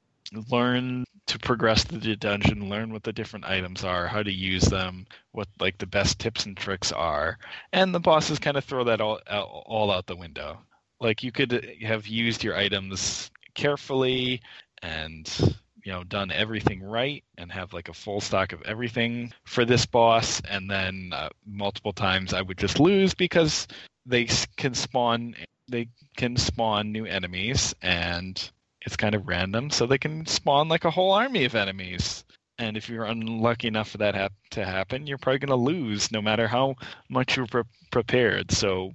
learn 0.50 1.06
to 1.28 1.40
progress 1.40 1.84
through 1.84 2.00
the 2.00 2.16
dungeon, 2.16 2.70
learn 2.70 2.92
what 2.92 3.04
the 3.04 3.14
different 3.14 3.46
items 3.46 3.84
are, 3.84 4.08
how 4.08 4.24
to 4.24 4.32
use 4.32 4.64
them, 4.64 5.06
what 5.34 5.48
like 5.60 5.78
the 5.78 5.86
best 5.86 6.20
tips 6.20 6.46
and 6.46 6.56
tricks 6.56 6.92
are, 6.92 7.38
and 7.74 7.94
the 7.94 8.00
bosses 8.00 8.40
kind 8.40 8.58
of 8.58 8.64
throw 8.64 8.86
that 8.86 9.02
all 9.02 9.20
all 9.30 9.92
out 9.92 10.06
the 10.08 10.16
window. 10.16 10.60
Like 11.00 11.24
you 11.24 11.32
could 11.32 11.76
have 11.82 12.08
used 12.08 12.44
your 12.44 12.56
items 12.56 13.32
carefully 13.54 14.42
and 14.82 15.58
you 15.84 15.92
know 15.92 16.04
done 16.04 16.32
everything 16.32 16.84
right 16.84 17.24
and 17.38 17.52
have 17.52 17.74
like 17.74 17.90
a 17.90 17.94
full 17.94 18.20
stock 18.20 18.52
of 18.52 18.62
everything 18.64 19.34
for 19.46 19.66
this 19.66 19.86
boss. 19.86 20.42
And 20.50 20.70
then 20.70 21.12
uh, 21.14 21.30
multiple 21.46 21.94
times 21.94 22.34
i 22.34 22.42
would 22.42 22.58
just 22.58 22.80
lose 22.80 23.14
because 23.14 23.68
they 24.06 24.28
can 24.58 24.74
spawn 24.74 25.36
they 25.70 25.88
can 26.16 26.36
spawn 26.38 26.92
new 26.92 27.06
enemies 27.06 27.76
and 27.82 28.52
it's 28.82 28.96
kind 28.96 29.16
of 29.16 29.28
random. 29.28 29.70
So 29.70 29.86
they 29.86 29.98
can 29.98 30.26
spawn 30.26 30.70
like 30.70 30.86
a 30.86 30.92
whole 30.92 31.12
army 31.12 31.46
of 31.46 31.56
enemies. 31.56 32.24
And 32.58 32.78
if 32.78 32.90
you're 32.90 33.06
unlucky 33.06 33.68
enough 33.68 33.90
for 33.90 33.98
that 34.00 34.16
hap- 34.16 34.34
to 34.52 34.66
happen 34.66 35.08
you're 35.08 35.18
probably 35.18 35.40
going 35.40 35.50
to 35.50 35.56
lose 35.56 36.12
no 36.12 36.22
matter 36.22 36.48
how 36.48 36.76
much 37.10 37.38
you're 37.38 37.48
pre- 37.48 37.64
prepared. 37.92 38.52
So 38.52 38.94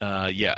uh, 0.00 0.30
yeah 0.32 0.56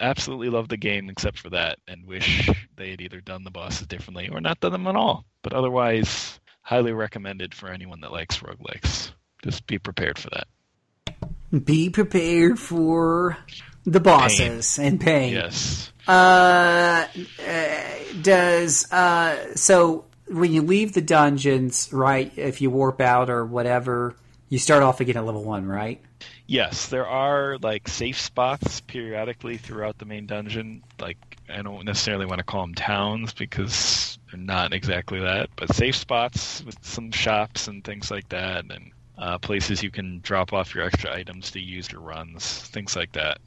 absolutely 0.00 0.48
love 0.48 0.68
the 0.68 0.76
game 0.76 1.08
except 1.10 1.38
for 1.38 1.50
that 1.50 1.78
and 1.88 2.06
wish 2.06 2.48
they 2.76 2.90
had 2.90 3.00
either 3.00 3.20
done 3.20 3.44
the 3.44 3.50
bosses 3.50 3.86
differently 3.86 4.28
or 4.28 4.40
not 4.40 4.60
done 4.60 4.72
them 4.72 4.86
at 4.86 4.96
all. 4.96 5.24
But 5.42 5.52
otherwise, 5.52 6.38
highly 6.62 6.92
recommended 6.92 7.54
for 7.54 7.68
anyone 7.68 8.00
that 8.00 8.12
likes 8.12 8.38
roguelikes. 8.38 9.12
Just 9.42 9.66
be 9.66 9.78
prepared 9.78 10.18
for 10.18 10.30
that. 10.30 11.64
Be 11.64 11.90
prepared 11.90 12.58
for 12.58 13.36
the 13.84 14.00
bosses 14.00 14.76
pain. 14.76 14.86
and 14.86 15.00
pain. 15.00 15.32
Yes. 15.32 15.92
Uh, 16.06 17.06
uh, 17.46 17.80
does 18.22 18.90
uh, 18.92 19.54
so 19.56 20.04
when 20.28 20.52
you 20.52 20.62
leave 20.62 20.92
the 20.92 21.00
dungeons, 21.00 21.88
right? 21.92 22.32
If 22.36 22.60
you 22.60 22.70
warp 22.70 23.00
out 23.00 23.30
or 23.30 23.44
whatever, 23.44 24.14
you 24.48 24.58
start 24.58 24.82
off 24.82 25.00
again 25.00 25.16
at 25.16 25.24
level 25.24 25.42
one, 25.42 25.66
right? 25.66 26.00
Yes, 26.50 26.88
there 26.88 27.06
are 27.06 27.58
like 27.58 27.86
safe 27.86 28.20
spots 28.20 28.80
periodically 28.80 29.56
throughout 29.56 29.98
the 29.98 30.04
main 30.04 30.26
dungeon. 30.26 30.82
Like 31.00 31.38
I 31.48 31.62
don't 31.62 31.84
necessarily 31.84 32.26
want 32.26 32.40
to 32.40 32.44
call 32.44 32.62
them 32.62 32.74
towns 32.74 33.32
because 33.32 34.18
they're 34.28 34.40
not 34.40 34.72
exactly 34.72 35.20
that, 35.20 35.50
but 35.54 35.72
safe 35.72 35.94
spots 35.94 36.60
with 36.64 36.76
some 36.84 37.12
shops 37.12 37.68
and 37.68 37.84
things 37.84 38.10
like 38.10 38.28
that, 38.30 38.64
and 38.68 38.90
uh, 39.16 39.38
places 39.38 39.80
you 39.80 39.92
can 39.92 40.18
drop 40.24 40.52
off 40.52 40.74
your 40.74 40.82
extra 40.82 41.14
items 41.14 41.52
to 41.52 41.60
use 41.60 41.92
your 41.92 42.00
runs, 42.00 42.62
things 42.62 42.96
like 42.96 43.12
that. 43.12 43.38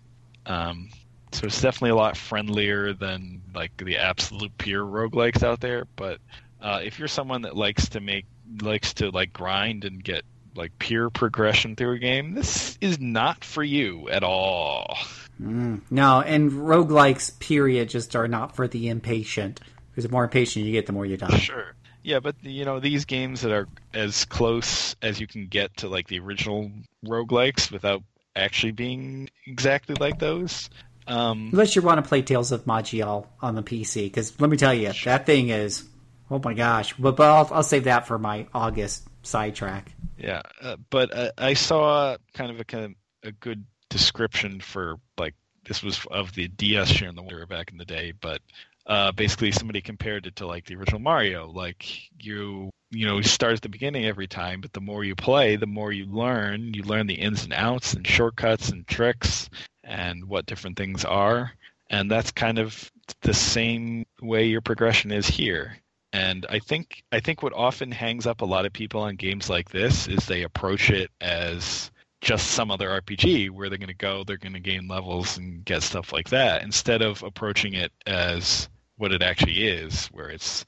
Um, 0.46 0.88
so 1.34 1.48
it's 1.48 1.60
definitely 1.62 1.90
a 1.90 1.98
lot 1.98 2.16
friendlier 2.16 2.94
than 2.94 3.42
like 3.54 3.76
the 3.76 3.98
absolute 3.98 4.58
pure 4.58 4.86
roguelikes 4.86 5.44
out 5.44 5.60
there. 5.60 5.88
But 5.98 6.20
uh, 6.62 6.80
if 6.82 7.00
you're 7.00 7.10
someone 7.10 7.42
that 7.42 7.58
likes 7.58 7.90
to 7.90 8.00
make 8.00 8.28
likes 8.62 8.94
to 8.94 9.10
like 9.10 9.34
grind 9.34 9.84
and 9.84 10.02
get 10.02 10.24
like 10.56 10.78
pure 10.80 11.10
progression 11.10 11.76
through 11.76 11.94
a 11.94 12.00
game, 12.00 12.34
this 12.34 12.78
is 12.82 13.00
not 13.00 13.44
for 13.44 13.64
you 13.64 14.10
at 14.10 14.24
all. 14.24 14.98
Mm, 15.42 15.82
no, 15.90 16.22
and 16.22 16.52
roguelikes, 16.52 17.38
period, 17.40 17.90
just 17.90 18.16
are 18.16 18.28
not 18.28 18.56
for 18.56 18.68
the 18.68 18.90
impatient. 18.90 19.60
Because 19.92 20.06
the 20.06 20.12
more 20.12 20.24
impatient 20.24 20.66
you 20.66 20.72
get, 20.72 20.86
the 20.86 20.94
more 20.94 21.06
you 21.06 21.18
die. 21.18 21.38
Sure. 21.38 21.76
Yeah, 22.02 22.20
but 22.20 22.36
you 22.42 22.66
know 22.66 22.80
these 22.80 23.06
games 23.06 23.42
that 23.42 23.52
are 23.52 23.68
as 23.94 24.26
close 24.26 24.96
as 25.02 25.20
you 25.20 25.28
can 25.28 25.48
get 25.48 25.78
to 25.78 25.88
like 25.88 26.08
the 26.08 26.20
original 26.20 26.72
roguelikes 27.06 27.72
without 27.72 28.04
actually 28.36 28.72
being 28.74 29.30
exactly 29.48 29.96
like 29.96 30.20
those. 30.20 30.70
Um, 31.08 31.50
Unless 31.52 31.76
you 31.76 31.82
want 31.82 32.04
to 32.04 32.08
play 32.08 32.22
Tales 32.22 32.52
of 32.52 32.66
Maj'Eyal 32.66 33.28
on 33.42 33.56
the 33.56 33.64
PC, 33.64 34.06
because 34.06 34.40
let 34.40 34.50
me 34.50 34.58
tell 34.58 34.74
you, 34.74 34.92
sure. 34.92 35.12
that 35.12 35.26
thing 35.26 35.50
is, 35.50 35.84
oh 36.30 36.42
my 36.44 36.54
gosh. 36.54 36.94
But, 36.94 37.16
but 37.16 37.30
I'll, 37.30 37.50
I'll 37.52 37.64
save 37.64 37.86
that 37.86 38.08
for 38.08 38.18
my 38.18 38.48
August 38.54 39.08
sidetrack. 39.24 39.94
Yeah, 40.18 40.42
uh, 40.62 40.78
but 40.90 41.14
uh, 41.16 41.32
I 41.38 41.54
saw 41.56 42.18
kind 42.34 42.52
of 42.52 42.60
a 42.60 42.66
kind 42.66 42.86
of 42.86 42.92
a 43.24 43.32
good 43.32 43.66
description 43.90 44.60
for 44.60 44.98
like 45.18 45.34
this 45.66 45.82
was 45.82 46.06
of 46.12 46.34
the 46.34 46.48
DS 46.48 46.92
Shiren 46.92 47.16
the 47.16 47.22
Wanderer 47.22 47.46
back 47.46 47.72
in 47.72 47.78
the 47.78 47.86
day, 47.86 48.14
but 48.20 48.42
uh, 48.86 49.12
basically 49.14 49.52
somebody 49.52 49.82
compared 49.82 50.26
it 50.28 50.36
to 50.38 50.48
like 50.48 50.66
the 50.66 50.76
original 50.76 51.00
Mario. 51.00 51.50
Like 51.50 51.86
you, 52.22 52.70
you 52.92 53.08
know, 53.08 53.22
start 53.22 53.54
at 53.54 53.62
the 53.62 53.70
beginning 53.70 54.06
every 54.06 54.28
time, 54.28 54.62
but 54.62 54.74
the 54.74 54.82
more 54.82 55.04
you 55.04 55.16
play, 55.16 55.56
the 55.56 55.66
more 55.66 55.92
you 55.92 56.06
learn. 56.06 56.74
You 56.74 56.84
learn 56.84 57.08
the 57.08 57.16
ins 57.16 57.44
and 57.44 57.54
outs 57.54 57.94
and 57.94 58.06
shortcuts 58.06 58.70
and 58.70 58.86
tricks 58.88 59.50
and 59.84 60.26
what 60.26 60.46
different 60.46 60.78
things 60.78 61.06
are, 61.06 61.52
and 61.90 62.10
that's 62.10 62.32
kind 62.32 62.60
of 62.60 62.92
the 63.22 63.34
same 63.34 64.06
way 64.22 64.46
your 64.46 64.62
progression 64.62 65.12
is 65.12 65.28
here. 65.28 65.78
And 66.14 66.46
I 66.48 66.60
think 66.60 67.04
I 67.12 67.20
think 67.20 67.42
what 67.42 67.54
often 67.54 67.92
hangs 67.92 68.28
up 68.28 68.42
a 68.42 68.46
lot 68.46 68.68
of 68.68 68.72
people 68.72 69.02
on 69.02 69.16
games 69.16 69.50
like 69.50 69.70
this 69.70 70.08
is 70.08 70.26
they 70.26 70.44
approach 70.44 70.92
it 70.92 71.10
as 71.20 71.92
just 72.22 72.52
some 72.52 72.72
other 72.72 72.88
RPG 72.88 73.50
where 73.50 73.68
they're 73.68 73.80
going 73.80 73.88
to 73.88 73.96
go, 73.96 74.24
they're 74.24 74.38
going 74.38 74.54
to 74.54 74.60
gain 74.60 74.88
levels 74.88 75.38
and 75.38 75.66
get 75.66 75.84
stuff 75.84 76.14
like 76.14 76.30
that, 76.30 76.62
instead 76.62 77.02
of 77.02 77.22
approaching 77.24 77.74
it 77.74 77.92
as 78.06 78.70
what 78.98 79.12
it 79.12 79.24
actually 79.24 79.68
is, 79.68 80.06
where 80.08 80.30
it's 80.30 80.64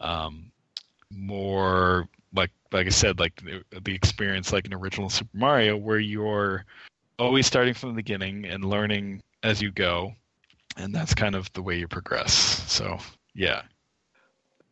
um, 0.00 0.52
more 1.10 2.06
like 2.34 2.50
like 2.70 2.86
I 2.86 2.90
said, 2.90 3.18
like 3.18 3.34
the, 3.42 3.64
the 3.80 3.94
experience 3.94 4.52
like 4.52 4.66
an 4.66 4.74
original 4.74 5.08
Super 5.08 5.36
Mario, 5.36 5.78
where 5.78 5.98
you're 5.98 6.66
always 7.18 7.46
starting 7.46 7.74
from 7.74 7.88
the 7.90 7.96
beginning 7.96 8.44
and 8.44 8.64
learning 8.64 9.22
as 9.42 9.62
you 9.62 9.72
go, 9.72 10.12
and 10.76 10.94
that's 10.94 11.14
kind 11.14 11.34
of 11.34 11.50
the 11.54 11.62
way 11.62 11.78
you 11.78 11.88
progress. 11.88 12.34
So 12.70 12.98
yeah, 13.34 13.62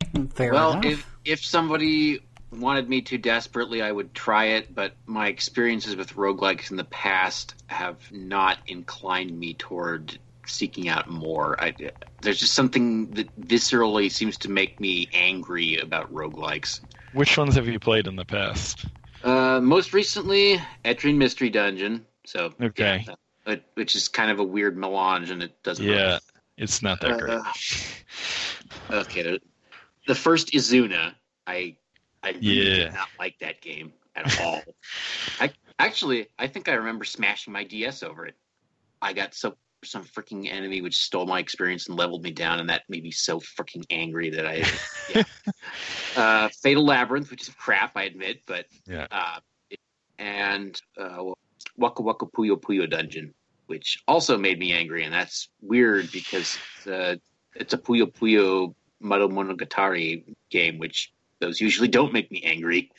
Fair 0.35 0.53
well, 0.53 0.73
enough. 0.73 0.85
if 0.85 1.11
if 1.25 1.45
somebody 1.45 2.21
wanted 2.51 2.89
me 2.89 3.03
to 3.03 3.19
desperately, 3.19 3.83
I 3.83 3.93
would 3.93 4.15
try 4.15 4.47
it, 4.47 4.75
but 4.75 4.95
my 5.07 5.29
experiences 5.29 5.97
with 5.97 6.15
roguelikes 6.15 6.71
in 6.71 6.77
the 6.77 6.85
past 6.85 7.55
have 7.67 8.11
not 8.11 8.59
inclined 8.67 9.39
me 9.39 9.55
toward 9.55 10.19
seeking 10.47 10.89
out 10.89 11.11
more. 11.11 11.63
I, 11.63 11.75
there's 12.23 12.41
just 12.41 12.55
something 12.55 13.11
that 13.13 13.39
viscerally 13.39 14.11
seems 14.11 14.39
to 14.39 14.51
make 14.51 14.81
me 14.81 15.09
angry 15.13 15.77
about 15.77 16.13
roguelikes. 16.13 16.81
Which 17.13 17.37
ones 17.37 17.55
have 17.57 17.69
you 17.69 17.79
played 17.79 18.07
in 18.07 18.17
the 18.17 18.25
past? 18.25 18.87
Uh, 19.23 19.61
most 19.61 19.93
recently, 19.93 20.61
Etrian 20.85 21.17
Mystery 21.17 21.51
Dungeon. 21.51 22.07
So 22.25 22.53
okay, 22.61 23.05
yeah, 23.47 23.57
which 23.75 23.95
is 23.95 24.09
kind 24.09 24.31
of 24.31 24.39
a 24.39 24.45
weird 24.45 24.77
melange, 24.77 25.31
and 25.31 25.43
it 25.43 25.63
doesn't. 25.63 25.85
Yeah, 25.85 26.07
really... 26.07 26.19
it's 26.57 26.83
not 26.83 27.01
that 27.01 27.19
great. 27.19 27.39
Uh, 28.91 29.01
okay, 29.01 29.39
the 30.09 30.15
first 30.15 30.49
Izuna, 30.53 31.15
I 31.47 31.77
I 32.25 32.31
really 32.31 32.41
Yeah. 32.47 32.75
did 32.87 32.95
not 32.95 33.09
like 33.21 33.37
that 33.41 33.61
game 33.61 33.93
at 34.17 34.25
all. 34.41 34.65
I 35.39 35.53
actually 35.79 36.27
I 36.39 36.49
think 36.49 36.69
I 36.69 36.73
remember 36.73 37.05
smashing 37.05 37.53
my 37.53 37.63
DS 37.63 38.03
over 38.03 38.27
it. 38.27 38.35
I 39.01 39.13
got 39.13 39.35
so 39.35 39.57
some 39.85 40.03
freaking 40.03 40.51
enemy 40.51 40.81
which 40.81 40.97
stole 40.97 41.27
my 41.27 41.39
experience 41.39 41.89
and 41.89 41.97
leveled 41.97 42.25
me 42.25 42.33
down, 42.33 42.59
and 42.59 42.69
that 42.71 42.83
made 42.89 43.05
me 43.05 43.13
so 43.13 43.39
freaking 43.39 43.85
angry 43.91 44.31
that 44.31 44.47
I. 44.47 44.65
Yeah. 45.15 45.23
uh, 46.17 46.49
Fatal 46.63 46.85
Labyrinth, 46.85 47.31
which 47.31 47.49
is 47.49 47.55
crap, 47.55 47.93
I 47.97 48.03
admit, 48.03 48.43
but 48.47 48.67
Yeah. 48.87 49.07
uh, 49.11 49.39
and 50.19 50.79
uh, 51.01 51.25
Waka 51.79 52.03
Waka 52.03 52.27
Puyo 52.27 52.61
Puyo 52.61 52.89
Dungeon, 52.91 53.33
which 53.69 54.03
also 54.07 54.37
made 54.37 54.59
me 54.59 54.73
angry, 54.73 55.05
and 55.05 55.15
that's 55.15 55.49
weird 55.63 56.11
because 56.13 56.59
uh, 56.87 57.17
it's 57.55 57.73
a 57.73 57.79
Puyo 57.79 58.13
Puyo 58.13 58.75
Mado 59.01 59.29
Monogatari 59.29 60.35
game, 60.51 60.79
which 60.79 61.13
those 61.41 61.61
usually 61.61 61.89
don't 61.89 62.13
make 62.13 62.31
me 62.31 62.43
angry. 62.45 62.91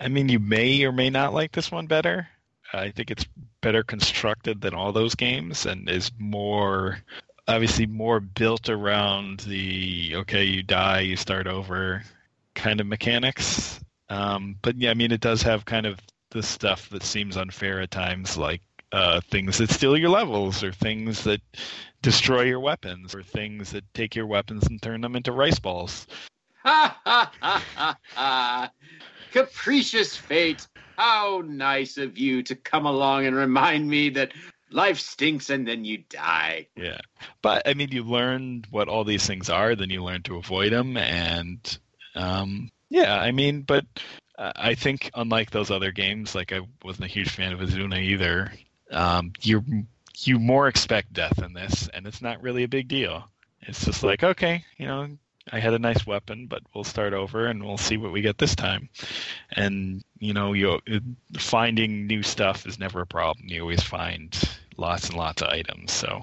I 0.00 0.08
mean, 0.08 0.28
you 0.28 0.38
may 0.38 0.84
or 0.84 0.92
may 0.92 1.10
not 1.10 1.34
like 1.34 1.52
this 1.52 1.70
one 1.70 1.86
better. 1.86 2.28
I 2.72 2.90
think 2.90 3.10
it's 3.10 3.26
better 3.60 3.82
constructed 3.82 4.60
than 4.60 4.74
all 4.74 4.92
those 4.92 5.14
games 5.14 5.66
and 5.66 5.88
is 5.88 6.10
more, 6.18 6.98
obviously, 7.46 7.86
more 7.86 8.20
built 8.20 8.68
around 8.68 9.40
the 9.40 10.12
okay, 10.16 10.44
you 10.44 10.62
die, 10.62 11.00
you 11.00 11.16
start 11.16 11.46
over 11.46 12.02
kind 12.54 12.80
of 12.80 12.86
mechanics. 12.86 13.80
Um, 14.08 14.56
but 14.62 14.76
yeah, 14.76 14.90
I 14.90 14.94
mean, 14.94 15.12
it 15.12 15.20
does 15.20 15.42
have 15.42 15.64
kind 15.64 15.86
of 15.86 15.98
the 16.30 16.42
stuff 16.42 16.88
that 16.90 17.02
seems 17.02 17.36
unfair 17.36 17.80
at 17.80 17.90
times, 17.90 18.36
like 18.36 18.62
uh, 18.92 19.20
things 19.30 19.58
that 19.58 19.70
steal 19.70 19.96
your 19.96 20.10
levels 20.10 20.62
or 20.62 20.72
things 20.72 21.24
that 21.24 21.40
destroy 22.02 22.42
your 22.42 22.60
weapons 22.60 23.14
or 23.14 23.22
things 23.22 23.72
that 23.72 23.84
take 23.94 24.14
your 24.14 24.26
weapons 24.26 24.66
and 24.66 24.82
turn 24.82 25.00
them 25.00 25.16
into 25.16 25.32
rice 25.32 25.58
balls. 25.58 26.06
Ha 26.64 27.00
ha 27.04 27.32
ha 27.40 27.64
ha 27.74 27.98
ha! 28.14 28.70
Capricious 29.32 30.16
fate! 30.16 30.66
How 30.96 31.42
nice 31.44 31.96
of 31.96 32.18
you 32.18 32.42
to 32.44 32.54
come 32.54 32.86
along 32.86 33.26
and 33.26 33.34
remind 33.34 33.88
me 33.88 34.10
that 34.10 34.32
life 34.70 35.00
stinks 35.00 35.50
and 35.50 35.66
then 35.66 35.84
you 35.84 36.04
die. 36.08 36.68
Yeah, 36.76 37.00
but 37.40 37.62
I 37.66 37.74
mean, 37.74 37.90
you 37.90 38.04
learn 38.04 38.64
what 38.70 38.88
all 38.88 39.04
these 39.04 39.26
things 39.26 39.48
are, 39.48 39.74
then 39.74 39.90
you 39.90 40.04
learn 40.04 40.22
to 40.24 40.36
avoid 40.36 40.72
them, 40.72 40.96
and 40.96 41.78
um, 42.14 42.70
yeah, 42.90 43.18
I 43.18 43.32
mean, 43.32 43.62
but 43.62 43.86
uh, 44.38 44.52
I 44.54 44.74
think 44.74 45.10
unlike 45.14 45.50
those 45.50 45.70
other 45.70 45.92
games, 45.92 46.34
like 46.34 46.52
I 46.52 46.60
wasn't 46.84 47.06
a 47.06 47.12
huge 47.12 47.30
fan 47.30 47.52
of 47.52 47.60
Izuna 47.60 47.98
either. 47.98 48.52
Um, 48.92 49.32
you 49.40 49.64
you 50.18 50.38
more 50.38 50.68
expect 50.68 51.12
death 51.12 51.42
in 51.42 51.52
this, 51.52 51.88
and 51.92 52.06
it's 52.06 52.22
not 52.22 52.42
really 52.42 52.62
a 52.62 52.68
big 52.68 52.88
deal. 52.88 53.24
It's 53.62 53.84
just 53.84 54.02
like 54.02 54.22
okay, 54.22 54.64
you 54.76 54.86
know, 54.86 55.08
I 55.50 55.58
had 55.58 55.74
a 55.74 55.78
nice 55.78 56.06
weapon, 56.06 56.46
but 56.46 56.62
we'll 56.74 56.84
start 56.84 57.14
over 57.14 57.46
and 57.46 57.64
we'll 57.64 57.78
see 57.78 57.96
what 57.96 58.12
we 58.12 58.20
get 58.20 58.38
this 58.38 58.54
time. 58.54 58.88
And 59.52 60.04
you 60.18 60.34
know, 60.34 60.52
you 60.52 60.80
finding 61.38 62.06
new 62.06 62.22
stuff 62.22 62.66
is 62.66 62.78
never 62.78 63.00
a 63.00 63.06
problem. 63.06 63.48
You 63.48 63.62
always 63.62 63.82
find 63.82 64.36
lots 64.76 65.08
and 65.08 65.16
lots 65.16 65.42
of 65.42 65.48
items. 65.48 65.92
So, 65.92 66.22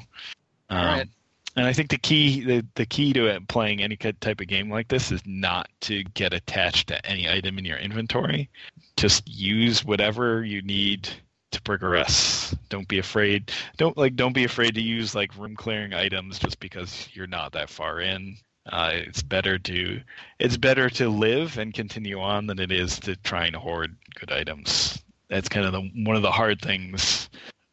um, 0.69 1.09
and 1.55 1.65
I 1.65 1.73
think 1.73 1.89
the 1.89 1.97
key 1.97 2.41
the 2.43 2.65
the 2.75 2.85
key 2.85 3.11
to 3.13 3.27
it, 3.27 3.47
playing 3.47 3.81
any 3.81 3.97
type 3.97 4.39
of 4.39 4.47
game 4.47 4.69
like 4.69 4.87
this 4.87 5.11
is 5.11 5.21
not 5.25 5.69
to 5.81 6.03
get 6.03 6.33
attached 6.33 6.87
to 6.87 7.05
any 7.05 7.29
item 7.29 7.57
in 7.57 7.65
your 7.65 7.77
inventory. 7.77 8.49
Just 8.95 9.27
use 9.27 9.83
whatever 9.83 10.43
you 10.43 10.61
need 10.61 11.09
to 11.51 11.61
progress. 11.61 12.55
Don't 12.69 12.87
be 12.87 12.99
afraid. 12.99 13.51
Don't 13.77 13.97
like 13.97 14.15
don't 14.15 14.33
be 14.33 14.43
afraid 14.43 14.75
to 14.75 14.81
use 14.81 15.15
like 15.15 15.35
room 15.37 15.55
clearing 15.55 15.93
items 15.93 16.39
just 16.39 16.59
because 16.59 17.07
you're 17.13 17.27
not 17.27 17.53
that 17.53 17.69
far 17.69 17.99
in. 17.99 18.37
Uh, 18.71 18.91
it's 18.93 19.23
better 19.23 19.57
to 19.57 19.99
it's 20.37 20.57
better 20.57 20.89
to 20.91 21.09
live 21.09 21.57
and 21.57 21.73
continue 21.73 22.19
on 22.19 22.45
than 22.47 22.59
it 22.59 22.71
is 22.71 22.99
to 23.01 23.15
try 23.17 23.45
and 23.45 23.55
hoard 23.55 23.95
good 24.19 24.31
items. 24.31 25.01
That's 25.29 25.49
kind 25.49 25.65
of 25.65 25.71
the 25.71 25.81
one 26.05 26.15
of 26.15 26.21
the 26.21 26.31
hard 26.31 26.61
things 26.61 27.29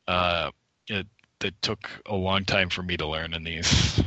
uh, 0.08 0.50
it, 0.88 1.06
that 1.40 1.60
took 1.60 1.88
a 2.06 2.14
long 2.14 2.44
time 2.44 2.70
for 2.70 2.82
me 2.82 2.96
to 2.96 3.06
learn 3.06 3.34
in 3.34 3.44
these. 3.44 4.02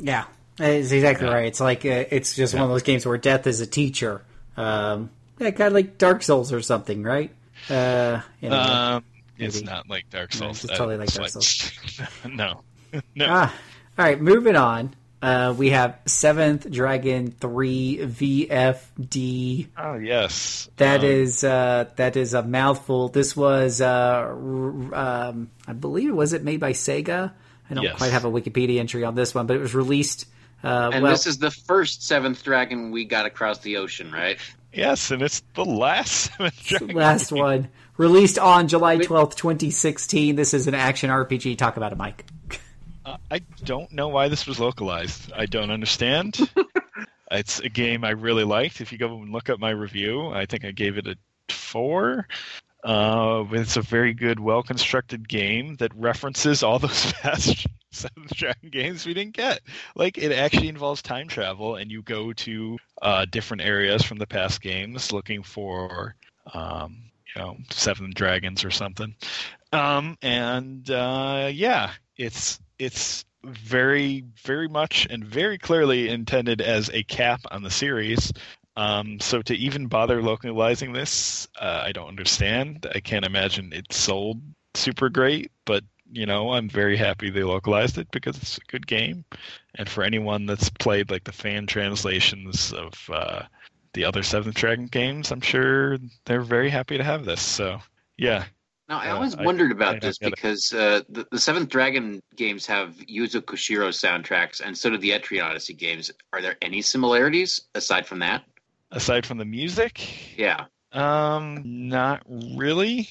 Yeah, 0.00 0.24
it's 0.58 0.92
exactly 0.92 1.26
Yeah. 1.26 1.34
right. 1.34 1.46
It's 1.46 1.60
like 1.60 1.84
uh, 1.84 2.04
it's 2.10 2.34
just 2.34 2.54
Yeah. 2.54 2.60
one 2.60 2.70
of 2.70 2.74
those 2.74 2.82
games 2.82 3.04
where 3.04 3.18
death 3.18 3.46
is 3.46 3.60
a 3.60 3.66
teacher. 3.66 4.22
Um, 4.56 5.10
yeah, 5.38 5.50
kind 5.50 5.68
of 5.68 5.72
like 5.72 5.98
Dark 5.98 6.22
Souls 6.22 6.52
or 6.52 6.62
something, 6.62 7.02
right? 7.02 7.30
Uh, 7.70 8.20
anyway. 8.42 8.56
Um, 8.58 9.04
it's 9.38 9.62
not 9.62 9.88
like 9.88 10.08
Dark 10.10 10.32
No, 10.34 10.52
Souls. 10.52 10.64
it's 10.64 10.72
totally 10.76 10.96
like 10.96 11.08
It's 11.14 11.96
Dark 11.98 12.10
no, 12.34 12.62
no. 13.14 13.26
Ah, 13.28 13.54
all 13.98 14.04
right, 14.04 14.20
moving 14.20 14.56
on. 14.56 14.94
Uh, 15.20 15.52
we 15.56 15.70
have 15.70 15.98
Seventh 16.06 16.70
Dragon 16.70 17.32
Three 17.32 17.98
VFD. 17.98 19.68
Oh 19.76 19.94
yes, 19.94 20.68
That 20.76 21.00
Um, 21.00 21.06
is 21.06 21.44
uh, 21.44 21.86
that 21.96 22.16
is 22.16 22.34
a 22.34 22.42
mouthful. 22.42 23.08
This 23.08 23.36
was, 23.36 23.80
uh, 23.80 23.86
r- 23.86 24.94
um, 24.94 25.50
I 25.66 25.72
believe, 25.72 26.14
was 26.14 26.32
it 26.32 26.44
made 26.44 26.60
by 26.60 26.72
Sega? 26.72 27.32
I 27.70 27.74
don't 27.74 27.84
Yes. 27.84 27.96
quite 27.98 28.12
have 28.12 28.24
a 28.24 28.30
Wikipedia 28.30 28.78
entry 28.80 29.04
on 29.04 29.14
this 29.14 29.34
one, 29.34 29.46
but 29.46 29.56
it 29.56 29.60
was 29.60 29.74
released. 29.74 30.26
Uh, 30.64 30.90
And 30.92 31.02
well, 31.02 31.12
this 31.12 31.26
is 31.26 31.38
the 31.38 31.50
first 31.50 32.02
seventh 32.06 32.42
dragon 32.42 32.90
we 32.90 33.04
got 33.04 33.26
across 33.26 33.58
the 33.58 33.76
ocean, 33.76 34.10
right? 34.10 34.38
Yes, 34.78 35.10
and 35.10 35.20
it's 35.22 35.42
the 35.54 35.64
last 35.64 36.30
Dragon 36.64 36.96
last 36.96 37.30
game. 37.30 37.42
one 37.42 37.68
released 37.96 38.38
on 38.38 38.68
July 38.68 38.98
twelfth, 38.98 39.36
twenty 39.36 39.70
sixteen. 39.70 40.36
This 40.36 40.54
is 40.54 40.66
an 40.66 40.74
action 40.74 41.10
RPG. 41.10 41.58
Talk 41.58 41.76
about 41.76 41.92
it, 41.92 41.98
Mike. 41.98 42.24
Uh, 43.04 43.16
I 43.30 43.40
don't 43.64 43.90
know 43.92 44.08
why 44.08 44.28
this 44.28 44.46
was 44.46 44.60
localized. 44.60 45.32
I 45.34 45.46
don't 45.46 45.70
understand. 45.70 46.38
it's 47.30 47.60
a 47.60 47.68
game 47.68 48.04
I 48.04 48.10
really 48.10 48.44
liked. 48.44 48.80
If 48.80 48.92
you 48.92 48.98
go 48.98 49.20
and 49.20 49.32
look 49.32 49.50
up 49.50 49.58
my 49.58 49.70
review, 49.70 50.28
I 50.28 50.46
think 50.46 50.64
I 50.64 50.70
gave 50.70 50.98
it 50.98 51.06
a 51.06 51.16
four. 51.52 52.26
Uh, 52.84 53.44
it's 53.52 53.76
a 53.76 53.82
very 53.82 54.14
good, 54.14 54.38
well 54.38 54.62
constructed 54.62 55.28
game 55.28 55.76
that 55.76 55.94
references 55.94 56.62
all 56.62 56.78
those 56.78 57.12
past 57.22 57.66
Seventh 57.90 58.34
Dragon 58.34 58.70
games 58.70 59.06
we 59.06 59.14
didn't 59.14 59.34
get. 59.34 59.60
Like 59.94 60.18
it 60.18 60.32
actually 60.32 60.68
involves 60.68 61.02
time 61.02 61.28
travel, 61.28 61.76
and 61.76 61.90
you 61.90 62.02
go 62.02 62.32
to 62.32 62.78
uh, 63.02 63.24
different 63.24 63.62
areas 63.62 64.02
from 64.02 64.18
the 64.18 64.26
past 64.26 64.60
games 64.60 65.12
looking 65.12 65.42
for, 65.42 66.14
um, 66.54 66.98
you 67.34 67.42
know, 67.42 67.56
Seven 67.70 68.12
Dragons 68.14 68.64
or 68.64 68.70
something. 68.70 69.14
Um, 69.72 70.16
and 70.22 70.88
uh, 70.90 71.50
yeah, 71.52 71.92
it's 72.16 72.60
it's 72.78 73.24
very 73.44 74.24
very 74.42 74.68
much 74.68 75.06
and 75.08 75.24
very 75.24 75.58
clearly 75.58 76.08
intended 76.08 76.60
as 76.60 76.90
a 76.90 77.02
cap 77.02 77.40
on 77.50 77.62
the 77.62 77.70
series. 77.70 78.32
Um, 78.78 79.18
so 79.18 79.42
to 79.42 79.54
even 79.56 79.86
bother 79.88 80.22
localizing 80.22 80.92
this, 80.92 81.48
uh, 81.60 81.82
I 81.84 81.90
don't 81.92 82.06
understand. 82.08 82.86
I 82.94 83.00
can't 83.00 83.24
imagine 83.26 83.72
it 83.72 83.92
sold 83.92 84.40
super 84.74 85.08
great, 85.08 85.50
but 85.64 85.82
you 86.10 86.24
know, 86.26 86.52
I'm 86.52 86.68
very 86.70 86.96
happy 86.96 87.28
they 87.28 87.42
localized 87.42 87.98
it 87.98 88.08
because 88.12 88.36
it's 88.38 88.56
a 88.56 88.70
good 88.70 88.86
game. 88.86 89.24
And 89.74 89.88
for 89.88 90.04
anyone 90.04 90.46
that's 90.46 90.70
played 90.70 91.10
like 91.10 91.24
the 91.24 91.32
fan 91.32 91.66
translations 91.66 92.72
of 92.72 92.92
uh, 93.12 93.42
the 93.94 94.04
other 94.04 94.22
Seventh 94.22 94.54
Dragon 94.54 94.86
games, 94.86 95.32
I'm 95.32 95.40
sure 95.42 95.98
they're 96.24 96.40
very 96.40 96.70
happy 96.70 96.96
to 96.98 97.04
have 97.04 97.24
this. 97.24 97.42
So 97.42 97.80
yeah, 98.16 98.44
Now, 98.88 99.00
I 99.00 99.10
Uh, 99.10 99.16
always 99.16 99.34
I- 99.34 99.44
wondered 99.44 99.70
I 99.72 99.74
about 99.74 99.92
don't 100.00 100.02
this 100.02 100.18
because 100.18 100.72
uh, 100.72 101.02
the, 101.10 101.26
the 101.32 101.38
Seventh 101.40 101.68
Dragon 101.68 102.22
games 102.36 102.64
have 102.66 102.94
Yuzo 102.96 103.40
Koshiro 103.42 103.88
soundtracks, 103.90 104.60
and 104.64 104.78
so 104.78 104.88
do 104.90 104.96
the 104.98 105.10
Etrian 105.10 105.44
Odyssey 105.44 105.74
games. 105.74 106.10
Are 106.32 106.40
there 106.40 106.56
any 106.62 106.80
similarities 106.80 107.62
aside 107.74 108.06
from 108.06 108.20
that? 108.20 108.44
Aside 108.90 109.26
from 109.26 109.38
the 109.38 109.44
music, 109.44 110.36
Yeah. 110.36 110.66
Um, 110.92 111.62
not 111.64 112.22
really. 112.26 113.10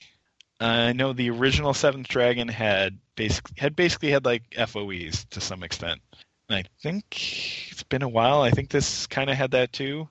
I 0.60 0.94
know 0.94 1.14
the 1.14 1.30
original 1.30 1.74
Seventh 1.74 2.08
Dragon 2.08 2.48
had 2.48 2.98
basically 3.16 3.56
had 3.60 3.76
basically 3.76 4.10
had 4.10 4.26
like 4.26 4.44
FOEs 4.56 5.26
to 5.30 5.42
some 5.42 5.64
extent. 5.64 6.02
And 6.50 6.58
I 6.58 6.64
think 6.82 7.06
it's 7.72 7.84
been 7.84 8.02
a 8.02 8.10
while. 8.10 8.42
I 8.42 8.50
think 8.50 8.70
this 8.70 9.06
kind 9.08 9.30
of 9.30 9.38
had 9.38 9.52
that 9.52 9.74
too. 9.74 10.10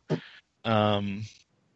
Um, 0.64 1.24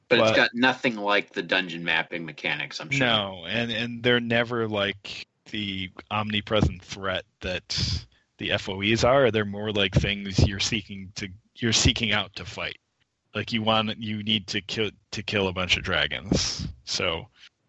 But, 0.08 0.20
it's 0.20 0.36
got 0.36 0.50
nothing 0.54 0.96
like 0.96 1.32
the 1.32 1.42
dungeon 1.42 1.84
mapping 1.84 2.24
mechanics, 2.24 2.80
I'm 2.80 2.90
sure. 2.90 3.06
no, 3.06 3.44
and 3.48 3.70
and 3.70 4.02
they're 4.02 4.20
never 4.20 4.68
like 4.68 5.26
the 5.50 5.90
omnipresent 6.10 6.82
threat 6.82 7.24
that 7.40 8.06
the 8.38 8.52
FOEs 8.58 9.04
are. 9.04 9.30
They're 9.30 9.44
more 9.44 9.72
like 9.72 9.94
things 9.94 10.46
you're 10.46 10.60
seeking 10.60 11.12
to 11.16 11.28
you're 11.56 11.72
seeking 11.72 12.12
out 12.12 12.34
to 12.36 12.44
fight. 12.44 12.78
Like 13.34 13.52
you 13.52 13.62
want 13.62 13.96
you 13.98 14.22
need 14.22 14.46
to 14.48 14.60
kill 14.60 14.90
to 15.12 15.22
kill 15.22 15.48
a 15.48 15.52
bunch 15.52 15.76
of 15.76 15.82
dragons. 15.82 16.66
So 16.84 17.26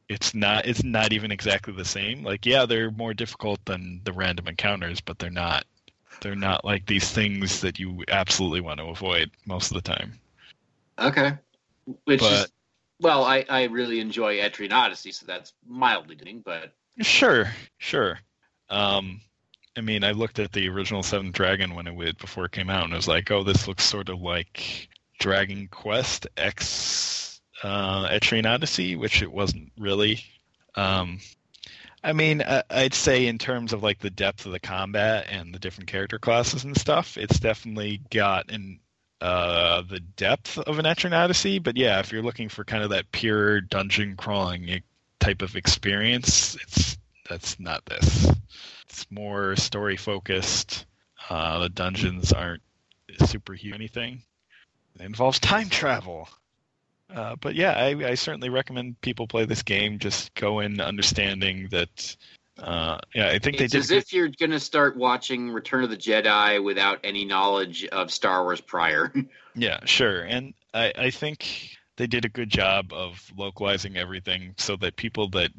it's 0.09 0.33
not 0.33 0.65
it's 0.65 0.83
not 0.83 1.13
even 1.13 1.31
exactly 1.31 1.73
the 1.73 1.85
same. 1.85 2.23
Like 2.23 2.45
yeah, 2.45 2.65
they're 2.65 2.91
more 2.91 3.13
difficult 3.13 3.63
than 3.65 4.01
the 4.03 4.13
random 4.13 4.47
encounters, 4.47 5.01
but 5.01 5.19
they're 5.19 5.29
not 5.29 5.65
they're 6.21 6.35
not 6.35 6.65
like 6.65 6.85
these 6.85 7.09
things 7.11 7.61
that 7.61 7.79
you 7.79 8.03
absolutely 8.07 8.61
want 8.61 8.79
to 8.79 8.85
avoid 8.85 9.31
most 9.45 9.71
of 9.71 9.75
the 9.75 9.81
time. 9.81 10.19
Okay. 10.99 11.33
Which 12.05 12.21
is, 12.21 12.51
well, 12.99 13.23
I, 13.23 13.43
I 13.49 13.63
really 13.63 13.99
enjoy 13.99 14.37
Etrian 14.37 14.71
Odyssey, 14.71 15.11
so 15.11 15.25
that's 15.25 15.53
mildly 15.67 16.15
doing, 16.15 16.41
but 16.45 16.73
Sure, 16.99 17.49
sure. 17.77 18.19
Um, 18.69 19.21
I 19.77 19.81
mean, 19.81 20.03
I 20.03 20.11
looked 20.11 20.39
at 20.39 20.51
the 20.51 20.67
original 20.69 21.03
Seventh 21.03 21.33
Dragon 21.33 21.73
when 21.73 21.87
it 21.87 21.95
would 21.95 22.17
before 22.17 22.45
it 22.45 22.51
came 22.51 22.69
out, 22.69 22.83
and 22.83 22.93
I 22.93 22.97
was 22.97 23.07
like, 23.07 23.31
"Oh, 23.31 23.43
this 23.43 23.67
looks 23.67 23.83
sort 23.83 24.09
of 24.09 24.21
like 24.21 24.89
Dragon 25.21 25.67
Quest 25.71 26.27
X 26.35 27.39
uh, 27.63 28.07
Etrian 28.09 28.45
Odyssey," 28.45 28.95
which 28.95 29.21
it 29.21 29.31
wasn't 29.31 29.71
really. 29.77 30.23
Um, 30.75 31.19
I 32.03 32.13
mean, 32.13 32.41
I- 32.41 32.63
I'd 32.69 32.93
say 32.95 33.27
in 33.27 33.37
terms 33.37 33.71
of 33.73 33.83
like 33.83 33.99
the 33.99 34.09
depth 34.09 34.45
of 34.45 34.51
the 34.51 34.59
combat 34.59 35.27
and 35.29 35.53
the 35.53 35.59
different 35.59 35.89
character 35.89 36.17
classes 36.19 36.63
and 36.63 36.75
stuff, 36.75 37.17
it's 37.17 37.39
definitely 37.39 38.01
got 38.09 38.51
an 38.51 38.79
uh, 39.21 39.83
the 39.83 39.99
depth 39.99 40.57
of 40.57 40.79
an 40.79 40.85
Etrian 40.85 41.13
Odyssey. 41.15 41.59
But 41.59 41.77
yeah, 41.77 41.99
if 41.99 42.11
you're 42.11 42.23
looking 42.23 42.49
for 42.49 42.63
kind 42.63 42.83
of 42.83 42.89
that 42.89 43.11
pure 43.11 43.61
dungeon 43.61 44.15
crawling 44.17 44.81
type 45.19 45.43
of 45.43 45.55
experience, 45.55 46.55
it's 46.63 46.97
that's 47.29 47.59
not 47.59 47.85
this. 47.85 48.31
It's 48.89 49.05
more 49.11 49.55
story 49.55 49.97
focused. 49.97 50.85
Uh, 51.29 51.59
the 51.59 51.69
dungeons 51.69 52.33
aren't 52.33 52.63
super 53.25 53.53
huge 53.53 53.75
anything. 53.75 54.23
It 54.99 55.05
involves 55.05 55.39
time 55.39 55.69
travel. 55.69 56.27
Uh, 57.13 57.35
but 57.35 57.55
yeah, 57.55 57.71
I, 57.73 58.11
I 58.11 58.15
certainly 58.15 58.49
recommend 58.49 58.99
people 59.01 59.27
play 59.27 59.45
this 59.45 59.63
game. 59.63 59.99
Just 59.99 60.33
go 60.35 60.59
in 60.59 60.79
understanding 60.79 61.67
that. 61.71 62.15
Uh, 62.57 62.99
yeah, 63.15 63.27
I 63.29 63.39
think 63.39 63.55
It's 63.59 63.73
they 63.73 63.79
did. 63.79 63.83
as 63.83 63.91
if 63.91 64.13
you're 64.13 64.29
going 64.29 64.51
to 64.51 64.59
start 64.59 64.95
watching 64.95 65.49
Return 65.49 65.83
of 65.83 65.89
the 65.89 65.97
Jedi 65.97 66.63
without 66.63 66.99
any 67.03 67.25
knowledge 67.25 67.85
of 67.87 68.11
Star 68.11 68.43
Wars 68.43 68.61
prior. 68.61 69.11
Yeah, 69.53 69.79
sure. 69.83 70.21
And 70.21 70.53
I, 70.73 70.93
I 70.97 71.09
think 71.09 71.75
they 71.97 72.07
did 72.07 72.23
a 72.23 72.29
good 72.29 72.49
job 72.49 72.93
of 72.93 73.29
localizing 73.35 73.97
everything 73.97 74.53
so 74.57 74.77
that 74.77 74.95
people 74.95 75.27
that 75.31 75.51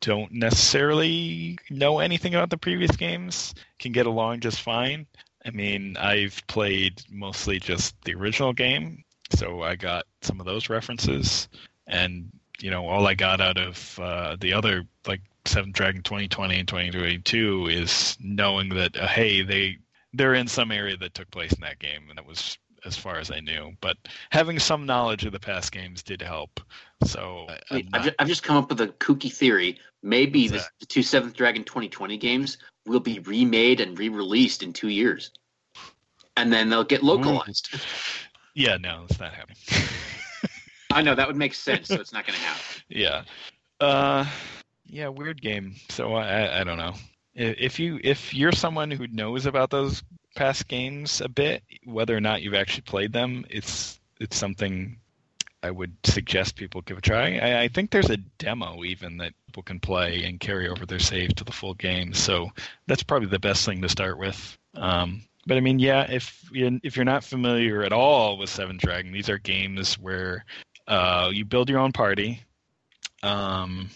don't 0.00 0.32
necessarily 0.32 1.58
know 1.70 1.98
anything 2.00 2.34
about 2.34 2.50
the 2.50 2.58
previous 2.58 2.94
games 2.94 3.54
can 3.78 3.92
get 3.92 4.04
along 4.04 4.40
just 4.40 4.60
fine. 4.60 5.06
I 5.48 5.50
mean, 5.50 5.96
I've 5.96 6.40
played 6.46 7.02
mostly 7.10 7.58
just 7.58 7.94
the 8.04 8.14
original 8.14 8.52
game, 8.52 9.02
so 9.30 9.62
I 9.62 9.76
got 9.76 10.04
some 10.20 10.38
of 10.40 10.46
those 10.46 10.68
references. 10.68 11.48
And, 11.86 12.30
you 12.60 12.70
know, 12.70 12.86
all 12.86 13.06
I 13.06 13.14
got 13.14 13.40
out 13.40 13.56
of 13.56 13.98
uh, 13.98 14.36
the 14.38 14.52
other, 14.52 14.84
like, 15.06 15.22
Seventh 15.46 15.74
Dragon 15.74 16.02
2020 16.02 16.58
and 16.58 16.68
2022 16.68 17.68
is 17.68 18.16
knowing 18.20 18.68
that, 18.70 18.96
uh, 18.96 19.08
hey, 19.08 19.42
they. 19.42 19.78
They're 20.14 20.34
in 20.34 20.48
some 20.48 20.72
area 20.72 20.96
that 20.96 21.12
took 21.12 21.30
place 21.30 21.52
in 21.52 21.60
that 21.60 21.78
game, 21.78 22.06
and 22.08 22.16
that 22.16 22.26
was 22.26 22.56
as 22.84 22.96
far 22.96 23.16
as 23.18 23.30
I 23.30 23.40
knew. 23.40 23.72
But 23.80 23.96
having 24.30 24.58
some 24.58 24.86
knowledge 24.86 25.24
of 25.24 25.32
the 25.32 25.40
past 25.40 25.72
games 25.72 26.02
did 26.02 26.22
help. 26.22 26.60
So 27.04 27.46
I- 27.48 27.52
I'm 27.70 27.76
Wait, 27.76 27.86
I've, 27.86 27.92
not- 27.92 28.04
just, 28.04 28.16
I've 28.18 28.28
just 28.28 28.42
come 28.42 28.56
up 28.56 28.68
with 28.70 28.80
a 28.80 28.88
kooky 28.88 29.32
theory. 29.32 29.78
Maybe 30.02 30.46
the, 30.48 30.64
the 30.80 30.86
two 30.86 31.02
Seventh 31.02 31.34
Dragon 31.34 31.64
2020 31.64 32.16
games 32.18 32.58
will 32.86 33.00
be 33.00 33.18
remade 33.20 33.80
and 33.80 33.98
re-released 33.98 34.62
in 34.62 34.72
two 34.72 34.88
years, 34.88 35.32
and 36.36 36.52
then 36.52 36.68
they'll 36.70 36.84
get 36.84 37.02
localized. 37.02 37.68
yeah, 38.54 38.76
no, 38.76 39.04
it's 39.08 39.18
not 39.18 39.34
happening. 39.34 39.56
I 40.92 41.02
know 41.02 41.14
that 41.14 41.26
would 41.26 41.36
make 41.36 41.52
sense, 41.54 41.88
so 41.88 41.96
it's 41.96 42.12
not 42.12 42.26
going 42.26 42.38
to 42.38 42.44
happen. 42.44 42.82
yeah, 42.88 43.22
uh, 43.80 44.24
yeah, 44.86 45.08
weird 45.08 45.42
game. 45.42 45.74
So 45.90 46.14
I, 46.14 46.26
I, 46.44 46.60
I 46.60 46.64
don't 46.64 46.78
know. 46.78 46.94
If 47.34 47.78
you 47.78 48.00
if 48.02 48.32
you're 48.34 48.52
someone 48.52 48.90
who 48.90 49.06
knows 49.08 49.46
about 49.46 49.70
those 49.70 50.02
past 50.38 50.68
games 50.68 51.20
a 51.20 51.28
bit, 51.28 51.64
whether 51.84 52.16
or 52.16 52.20
not 52.20 52.42
you've 52.42 52.54
actually 52.54 52.82
played 52.82 53.12
them, 53.12 53.44
it's 53.50 53.98
it's 54.20 54.36
something 54.36 54.96
I 55.64 55.72
would 55.72 55.92
suggest 56.04 56.54
people 56.54 56.80
give 56.82 56.98
a 56.98 57.00
try. 57.00 57.38
I, 57.38 57.62
I 57.62 57.68
think 57.68 57.90
there's 57.90 58.10
a 58.10 58.16
demo 58.16 58.84
even 58.84 59.16
that 59.16 59.32
people 59.46 59.64
can 59.64 59.80
play 59.80 60.22
and 60.22 60.38
carry 60.38 60.68
over 60.68 60.86
their 60.86 61.00
save 61.00 61.34
to 61.34 61.44
the 61.44 61.50
full 61.50 61.74
game. 61.74 62.14
So 62.14 62.50
that's 62.86 63.02
probably 63.02 63.28
the 63.28 63.40
best 63.40 63.66
thing 63.66 63.82
to 63.82 63.88
start 63.88 64.16
with. 64.16 64.56
Um, 64.74 65.22
but 65.44 65.56
I 65.56 65.60
mean, 65.60 65.80
yeah, 65.80 66.08
if 66.08 66.48
if 66.52 66.94
you're 66.94 67.04
not 67.04 67.24
familiar 67.24 67.82
at 67.82 67.92
all 67.92 68.38
with 68.38 68.48
Seven 68.48 68.76
Dragon, 68.76 69.10
these 69.10 69.28
are 69.28 69.38
games 69.38 69.98
where 69.98 70.44
uh, 70.86 71.30
you 71.32 71.44
build 71.44 71.68
your 71.68 71.80
own 71.80 71.90
party, 71.90 72.44
um, 73.24 73.90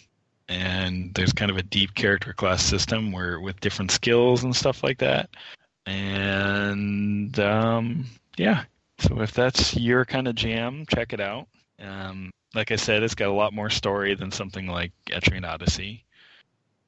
and 0.49 1.15
there's 1.15 1.33
kind 1.33 1.53
of 1.53 1.57
a 1.57 1.63
deep 1.63 1.95
character 1.95 2.33
class 2.33 2.65
system 2.65 3.13
where 3.13 3.39
with 3.39 3.61
different 3.61 3.93
skills 3.93 4.43
and 4.43 4.57
stuff 4.57 4.83
like 4.83 4.99
that. 4.99 5.31
And 5.87 7.39
um, 7.41 8.07
yeah, 8.37 8.65
so 8.99 9.21
if 9.21 9.33
that's 9.33 9.77
your 9.77 10.05
kind 10.05 10.29
of 10.29 10.35
jam, 10.35 10.85
check 10.89 11.13
it 11.13 11.21
out. 11.21 11.49
Um, 11.81 12.31
like 12.55 12.71
I 12.71 12.77
said, 12.77 13.03
it's 13.03 13.15
got 13.15 13.29
a 13.29 13.33
lot 13.33 13.53
more 13.53 13.71
story 13.71 14.15
than 14.15 14.31
something 14.31 14.67
like 14.67 14.93
Etrian 15.07 15.47
Odyssey. 15.49 16.05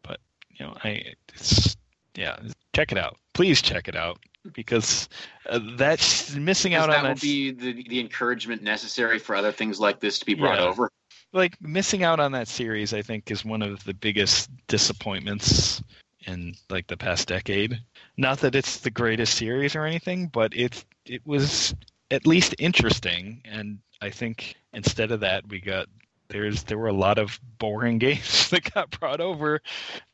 But 0.02 0.20
you 0.50 0.66
know, 0.66 0.76
I 0.84 1.14
it's 1.34 1.76
yeah, 2.14 2.36
check 2.74 2.92
it 2.92 2.98
out. 2.98 3.16
Please 3.32 3.60
check 3.60 3.88
it 3.88 3.96
out 3.96 4.18
because 4.52 5.08
uh, 5.48 5.58
that's 5.76 6.34
missing 6.34 6.74
out 6.74 6.88
Because 6.88 6.98
on 6.98 7.04
that 7.04 7.08
will 7.14 7.20
be 7.20 7.50
the, 7.50 7.88
the 7.88 7.98
encouragement 7.98 8.62
necessary 8.62 9.18
for 9.18 9.34
other 9.34 9.50
things 9.52 9.80
like 9.80 10.00
this 10.00 10.18
to 10.18 10.26
be 10.26 10.34
brought 10.34 10.58
Yeah. 10.58 10.66
over. 10.66 10.90
like 11.32 11.60
missing 11.62 12.04
out 12.04 12.20
on 12.20 12.32
that 12.32 12.46
series 12.46 12.92
i 12.92 13.00
think 13.00 13.30
is 13.30 13.42
one 13.44 13.62
of 13.62 13.82
the 13.84 13.94
biggest 13.94 14.50
disappointments 14.68 15.82
in 16.26 16.54
like 16.70 16.86
the 16.86 16.96
past 16.96 17.28
decade 17.28 17.80
not 18.16 18.38
that 18.38 18.54
it's 18.54 18.78
the 18.78 18.90
greatest 18.90 19.34
series 19.36 19.74
or 19.76 19.84
anything 19.84 20.26
but 20.28 20.54
it 20.56 20.84
it 21.06 21.20
was 21.26 21.74
at 22.10 22.26
least 22.26 22.54
interesting 22.58 23.40
and 23.44 23.78
i 24.00 24.10
think 24.10 24.54
instead 24.72 25.10
of 25.10 25.20
that 25.20 25.46
we 25.48 25.60
got 25.60 25.86
there's 26.28 26.62
there 26.64 26.78
were 26.78 26.88
a 26.88 26.92
lot 26.92 27.18
of 27.18 27.38
boring 27.58 27.98
games 28.06 28.48
that 28.50 28.72
got 28.72 28.90
brought 28.98 29.20
over 29.20 29.60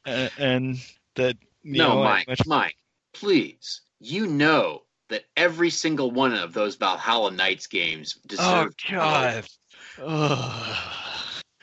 uh, 0.06 0.28
and 0.39 0.76
that 1.14 1.36
you 1.62 1.78
no, 1.78 1.89
know, 1.97 2.05
Mike, 2.05 2.26
much- 2.28 2.47
Mike, 2.47 2.76
please. 3.12 3.82
You 4.00 4.26
know 4.26 4.82
that 5.10 5.24
every 5.36 5.68
single 5.68 6.10
one 6.10 6.32
of 6.32 6.55
those 6.55 6.76
Valhalla 6.76 7.30
Knights 7.32 7.66
games 7.66 8.14
deserved. 8.26 8.82
oh 8.89 8.94
god 8.94 9.44
Ugh. 10.02 11.09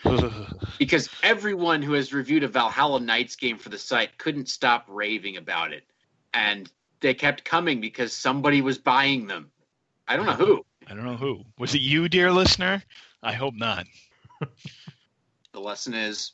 because 0.79 1.09
everyone 1.23 1.81
who 1.81 1.93
has 1.93 2.13
reviewed 2.13 2.43
a 2.43 2.47
Valhalla 2.47 2.99
Knights 2.99 3.35
game 3.35 3.57
for 3.57 3.69
the 3.69 3.77
site 3.77 4.17
couldn't 4.17 4.49
stop 4.49 4.85
raving 4.87 5.37
about 5.37 5.73
it, 5.73 5.83
and 6.33 6.69
they 6.99 7.13
kept 7.13 7.43
coming 7.43 7.81
because 7.81 8.13
somebody 8.13 8.61
was 8.61 8.77
buying 8.77 9.27
them. 9.27 9.51
I 10.07 10.15
don't 10.15 10.25
know 10.25 10.33
who. 10.33 10.65
i 10.87 10.93
don't 10.93 11.03
know 11.03 11.17
who 11.17 11.43
was 11.59 11.75
it 11.75 11.81
you 11.81 12.07
dear 12.07 12.31
listener 12.31 12.81
i 13.21 13.33
hope 13.33 13.53
not 13.53 13.85
The 15.51 15.59
lesson 15.63 15.95
is 15.95 16.33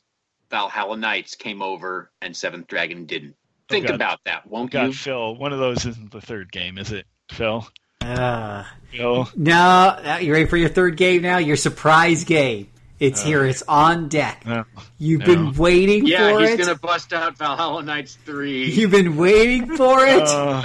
Valhalla 0.50 0.98
Knights 0.98 1.36
came 1.36 1.62
over 1.62 2.12
and 2.22 2.36
Seventh 2.36 2.68
Dragon 2.68 3.06
didn't. 3.06 3.36
Think 3.70 3.88
God. 3.88 3.96
about 3.96 4.20
that, 4.26 4.46
won't 4.46 4.70
God, 4.70 4.88
you? 4.88 4.94
Phil, 4.94 5.36
one 5.38 5.54
of 5.54 5.60
those 5.60 5.86
isn't 5.86 6.12
the 6.12 6.20
third 6.20 6.52
game, 6.52 6.78
is 6.78 6.92
it, 6.92 7.06
Phil? 7.32 7.66
Uh, 8.02 8.66
Phil? 8.92 9.30
no, 9.38 10.18
you 10.20 10.34
ready 10.34 10.46
for 10.46 10.58
your 10.58 10.68
third 10.68 10.98
game 10.98 11.22
now? 11.22 11.38
Your 11.38 11.56
surprise 11.56 12.26
game. 12.26 12.68
It's 13.00 13.22
here. 13.22 13.44
It's 13.46 13.64
on 13.68 14.08
deck. 14.08 14.46
No. 14.46 14.66
You've 14.98 15.22
no. 15.22 15.26
been 15.26 15.54
waiting 15.56 16.06
Yeah, 16.06 16.32
for 16.34 16.42
he's 16.42 16.52
it. 16.52 16.60
gonna 16.60 16.76
bust 16.76 17.12
out 17.12 17.38
Valhalla 17.38 17.84
Knights 17.84 18.18
three. 18.26 18.72
You've 18.72 18.92
been 18.92 19.18
waiting 19.18 19.76
for 19.76 20.06
it. 20.06 20.24
Uh, 20.24 20.64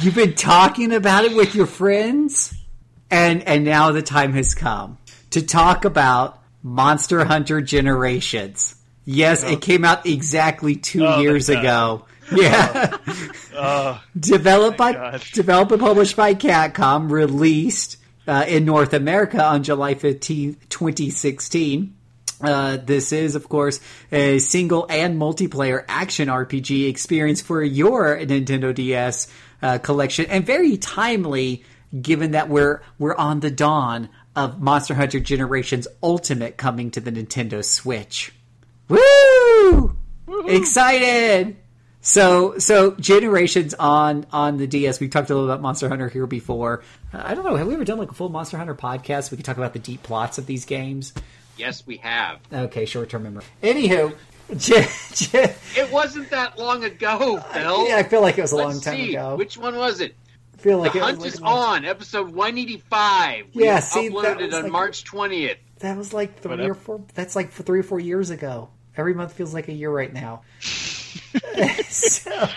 You've 0.00 0.14
been 0.14 0.34
talking 0.34 0.92
about 0.92 1.24
it 1.24 1.34
with 1.36 1.54
your 1.54 1.66
friends, 1.66 2.54
and 3.10 3.42
and 3.46 3.64
now 3.64 3.92
the 3.92 4.02
time 4.02 4.32
has 4.34 4.54
come 4.54 4.98
to 5.30 5.42
talk 5.42 5.84
about 5.84 6.40
Monster 6.62 7.24
Hunter 7.24 7.60
Generations. 7.60 8.76
Yes, 9.04 9.42
it 9.42 9.60
came 9.60 9.84
out 9.84 10.06
exactly 10.06 10.76
two 10.76 11.04
Oh, 11.06 11.20
years 11.20 11.48
ago. 11.48 12.04
Yeah, 12.34 12.96
uh, 13.54 13.98
developed 14.18 14.78
by 14.78 14.92
God. 14.94 15.22
developed 15.34 15.72
and 15.72 15.80
published 15.80 16.16
by 16.16 16.34
Capcom, 16.34 17.10
released 17.10 17.96
uh, 18.26 18.44
in 18.48 18.64
North 18.64 18.92
America 18.92 19.42
on 19.44 19.62
July 19.62 19.94
fifteenth, 19.94 20.68
twenty 20.68 21.10
sixteen. 21.10 21.96
Uh, 22.40 22.76
this 22.76 23.12
is, 23.12 23.36
of 23.36 23.48
course, 23.48 23.78
a 24.10 24.38
single 24.40 24.84
and 24.90 25.16
multiplayer 25.16 25.84
action 25.86 26.28
RPG 26.28 26.88
experience 26.88 27.40
for 27.40 27.62
your 27.62 28.18
Nintendo 28.18 28.74
DS 28.74 29.28
uh, 29.62 29.78
collection, 29.78 30.26
and 30.26 30.44
very 30.44 30.76
timely, 30.76 31.64
given 32.00 32.32
that 32.32 32.48
we're 32.48 32.82
we're 32.98 33.14
on 33.14 33.40
the 33.40 33.50
dawn 33.50 34.08
of 34.34 34.60
Monster 34.60 34.94
Hunter 34.94 35.20
Generations 35.20 35.86
Ultimate 36.02 36.56
coming 36.56 36.90
to 36.92 37.00
the 37.00 37.12
Nintendo 37.12 37.64
Switch. 37.64 38.32
Woo! 38.88 39.96
Excited! 40.46 41.56
So, 42.04 42.58
so 42.58 42.90
generations 42.92 43.74
on 43.74 44.26
on 44.32 44.56
the 44.56 44.66
DS. 44.66 44.98
We've 44.98 45.08
talked 45.10 45.30
a 45.30 45.34
little 45.34 45.48
about 45.48 45.62
Monster 45.62 45.88
Hunter 45.88 46.08
here 46.08 46.26
before. 46.26 46.82
Uh, 47.14 47.22
I 47.24 47.34
don't 47.34 47.44
know. 47.44 47.54
Have 47.56 47.66
we 47.68 47.74
ever 47.74 47.84
done 47.84 47.98
like 47.98 48.10
a 48.10 48.14
full 48.14 48.28
Monster 48.28 48.58
Hunter 48.58 48.74
podcast? 48.74 49.30
We 49.30 49.36
could 49.36 49.46
talk 49.46 49.56
about 49.56 49.72
the 49.72 49.78
deep 49.78 50.02
plots 50.02 50.36
of 50.36 50.46
these 50.46 50.64
games. 50.64 51.14
Yes, 51.56 51.86
we 51.86 51.98
have. 51.98 52.40
Okay, 52.52 52.86
short 52.86 53.08
term 53.08 53.22
memory. 53.22 53.44
Anywho, 53.62 54.14
It 54.50 55.92
wasn't 55.92 56.28
that 56.30 56.58
long 56.58 56.82
ago, 56.84 57.38
Phil. 57.52 57.88
yeah, 57.88 57.96
I 57.96 58.02
feel 58.02 58.20
like 58.20 58.36
it 58.36 58.42
was 58.42 58.52
a 58.52 58.56
Let's 58.56 58.66
long 58.74 58.80
time 58.80 58.96
see. 58.96 59.14
ago. 59.14 59.36
Which 59.36 59.56
one 59.56 59.76
was 59.76 60.00
it? 60.00 60.16
I 60.54 60.56
feel 60.58 60.78
The 60.78 60.88
like 60.88 60.96
it 60.96 61.00
was 61.00 61.04
Hunt 61.10 61.18
like 61.20 61.28
is 61.34 61.40
on, 61.40 61.84
episode 61.84 62.30
185. 62.34 63.46
We 63.54 63.64
Yeah, 63.64 63.78
see, 63.80 64.08
that 64.08 64.14
uploaded 64.16 64.46
was 64.46 64.54
on 64.54 64.62
like- 64.64 64.72
March 64.72 65.04
20th. 65.04 65.56
That 65.78 65.96
was 65.96 66.12
like 66.12 66.40
three 66.40 66.56
But, 66.56 66.64
uh, 66.64 66.68
or 66.70 66.74
four. 66.74 67.00
That's 67.14 67.34
like 67.36 67.52
three 67.52 67.80
or 67.80 67.82
four 67.84 68.00
years 68.00 68.30
ago. 68.30 68.70
Every 68.96 69.14
month 69.14 69.32
feels 69.34 69.54
like 69.54 69.68
a 69.68 69.72
year 69.72 69.90
right 69.90 70.12
now. 70.12 70.42
so, 71.88 72.48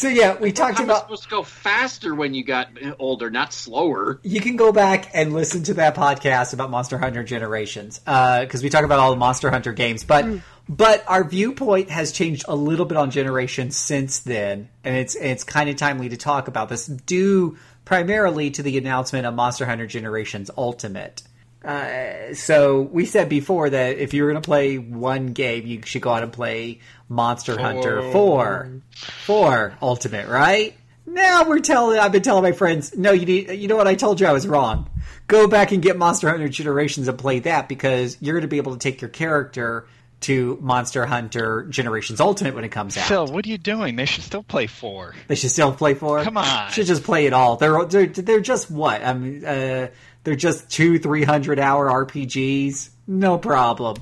So 0.00 0.08
yeah, 0.08 0.38
we 0.38 0.50
talked 0.50 0.78
How 0.78 0.84
was 0.84 0.90
about. 0.90 1.02
supposed 1.02 1.22
to 1.24 1.28
go 1.28 1.42
faster 1.42 2.14
when 2.14 2.32
you 2.32 2.42
got 2.42 2.68
older, 2.98 3.28
not 3.28 3.52
slower. 3.52 4.18
You 4.22 4.40
can 4.40 4.56
go 4.56 4.72
back 4.72 5.10
and 5.12 5.34
listen 5.34 5.62
to 5.64 5.74
that 5.74 5.94
podcast 5.94 6.54
about 6.54 6.70
Monster 6.70 6.96
Hunter 6.96 7.22
Generations 7.22 8.00
uh, 8.06 8.40
because 8.40 8.62
we 8.62 8.70
talk 8.70 8.84
about 8.84 8.98
all 8.98 9.10
the 9.10 9.18
Monster 9.18 9.50
Hunter 9.50 9.74
games, 9.74 10.02
but 10.04 10.24
mm. 10.24 10.40
but 10.70 11.04
our 11.06 11.22
viewpoint 11.22 11.90
has 11.90 12.12
changed 12.12 12.46
a 12.48 12.56
little 12.56 12.86
bit 12.86 12.96
on 12.96 13.10
Generations 13.10 13.76
since 13.76 14.20
then, 14.20 14.70
and 14.84 14.96
it's 14.96 15.16
it's 15.16 15.44
kind 15.44 15.68
of 15.68 15.76
timely 15.76 16.08
to 16.08 16.16
talk 16.16 16.48
about 16.48 16.70
this 16.70 16.86
due 16.86 17.58
primarily 17.84 18.50
to 18.52 18.62
the 18.62 18.78
announcement 18.78 19.26
of 19.26 19.34
Monster 19.34 19.66
Hunter 19.66 19.86
Generations 19.86 20.50
Ultimate. 20.56 21.20
Uh, 21.64 22.34
so 22.34 22.80
we 22.80 23.04
said 23.04 23.28
before 23.28 23.68
that 23.70 23.98
if 23.98 24.14
you 24.14 24.24
were 24.24 24.30
going 24.30 24.42
to 24.42 24.46
play 24.46 24.78
one 24.78 25.32
game, 25.32 25.66
you 25.66 25.82
should 25.84 26.02
go 26.02 26.10
out 26.10 26.22
and 26.22 26.32
play 26.32 26.80
Monster 27.08 27.60
Hunter 27.60 28.10
Four, 28.12 28.80
Four 29.26 29.74
Ultimate, 29.82 30.28
right? 30.28 30.74
Now 31.06 31.48
we're 31.48 31.58
telling. 31.58 31.98
I've 31.98 32.12
been 32.12 32.22
telling 32.22 32.44
my 32.44 32.52
friends, 32.52 32.96
no, 32.96 33.12
you 33.12 33.26
need. 33.26 33.50
You 33.50 33.68
know 33.68 33.76
what? 33.76 33.88
I 33.88 33.94
told 33.94 34.20
you 34.20 34.26
I 34.26 34.32
was 34.32 34.46
wrong. 34.46 34.88
Go 35.26 35.48
back 35.48 35.72
and 35.72 35.82
get 35.82 35.96
Monster 35.96 36.28
Hunter 36.30 36.48
Generations 36.48 37.08
and 37.08 37.18
play 37.18 37.40
that 37.40 37.68
because 37.68 38.16
you're 38.20 38.34
going 38.34 38.42
to 38.42 38.48
be 38.48 38.58
able 38.58 38.72
to 38.72 38.78
take 38.78 39.00
your 39.00 39.10
character 39.10 39.86
to 40.20 40.58
Monster 40.60 41.06
Hunter 41.06 41.66
Generations 41.70 42.20
Ultimate 42.20 42.54
when 42.54 42.64
it 42.64 42.68
comes 42.68 42.96
out. 42.96 43.06
Phil, 43.06 43.26
what 43.26 43.46
are 43.46 43.48
you 43.48 43.58
doing? 43.58 43.96
They 43.96 44.04
should 44.04 44.24
still 44.24 44.42
play 44.42 44.66
four. 44.66 45.14
They 45.28 45.34
should 45.34 45.50
still 45.50 45.72
play 45.72 45.94
four. 45.94 46.22
Come 46.22 46.36
on. 46.36 46.70
should 46.70 46.86
just 46.86 47.04
play 47.04 47.26
it 47.26 47.32
all. 47.32 47.56
They're 47.56 47.84
they're, 47.86 48.06
they're 48.06 48.40
just 48.40 48.70
what? 48.70 49.02
I 49.02 49.14
mean, 49.14 49.44
uh, 49.44 49.88
they're 50.24 50.36
just 50.36 50.70
two 50.70 50.98
three 50.98 51.24
hundred 51.24 51.58
hour 51.58 51.88
RPGs. 52.06 52.90
No 53.06 53.38
problem. 53.38 53.96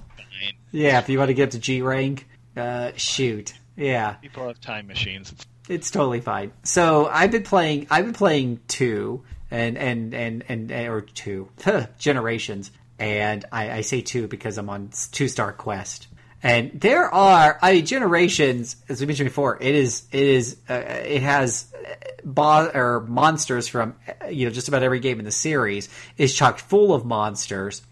Yeah, 0.71 0.99
if 0.99 1.09
you 1.09 1.19
want 1.19 1.29
to 1.29 1.35
get 1.35 1.53
to 1.53 1.59
G 1.59 1.81
rank, 1.83 2.29
uh, 2.57 2.93
shoot. 2.97 3.55
Yeah, 3.77 4.15
People 4.15 4.47
have 4.49 4.61
time 4.61 4.87
machines. 4.87 5.33
It's 5.33 5.47
it's 5.69 5.91
totally 5.91 6.21
fine. 6.21 6.53
So 6.65 7.07
I've 7.07 7.31
been 7.31 7.45
playing. 7.45 7.87
I've 7.91 8.05
been 8.05 8.15
playing 8.15 8.61
two 8.69 9.23
and 9.51 9.79
and 9.79 10.15
and 10.15 10.45
and 10.49 10.71
or 10.73 11.03
two 11.03 11.49
generations, 11.99 12.71
and 12.99 13.45
I, 13.53 13.71
I 13.71 13.81
say 13.83 14.01
two 14.01 14.27
because 14.27 14.59
I'm 14.59 14.69
on 14.69 14.91
two 15.13 15.29
star 15.29 15.53
quest. 15.53 16.08
And 16.43 16.81
there 16.81 17.13
are 17.13 17.59
I 17.61 17.75
mean, 17.75 17.87
generations, 17.87 18.77
as 18.89 19.01
we 19.01 19.07
mentioned 19.07 19.29
before. 19.29 19.59
It 19.61 19.75
is 19.75 20.05
it 20.13 20.23
is 20.23 20.57
uh, 20.69 20.75
it 20.75 21.23
has 21.23 21.67
bo- 22.25 22.71
or 22.73 23.01
monsters 23.09 23.69
from 23.69 23.97
uh, 24.07 24.29
you 24.29 24.47
know 24.47 24.53
just 24.53 24.69
about 24.69 24.83
every 24.83 25.01
game 25.01 25.19
in 25.19 25.25
the 25.25 25.33
series 25.33 25.89
is 26.17 26.35
chocked 26.35 26.61
full 26.61 26.95
of 26.95 27.05
monsters 27.05 27.83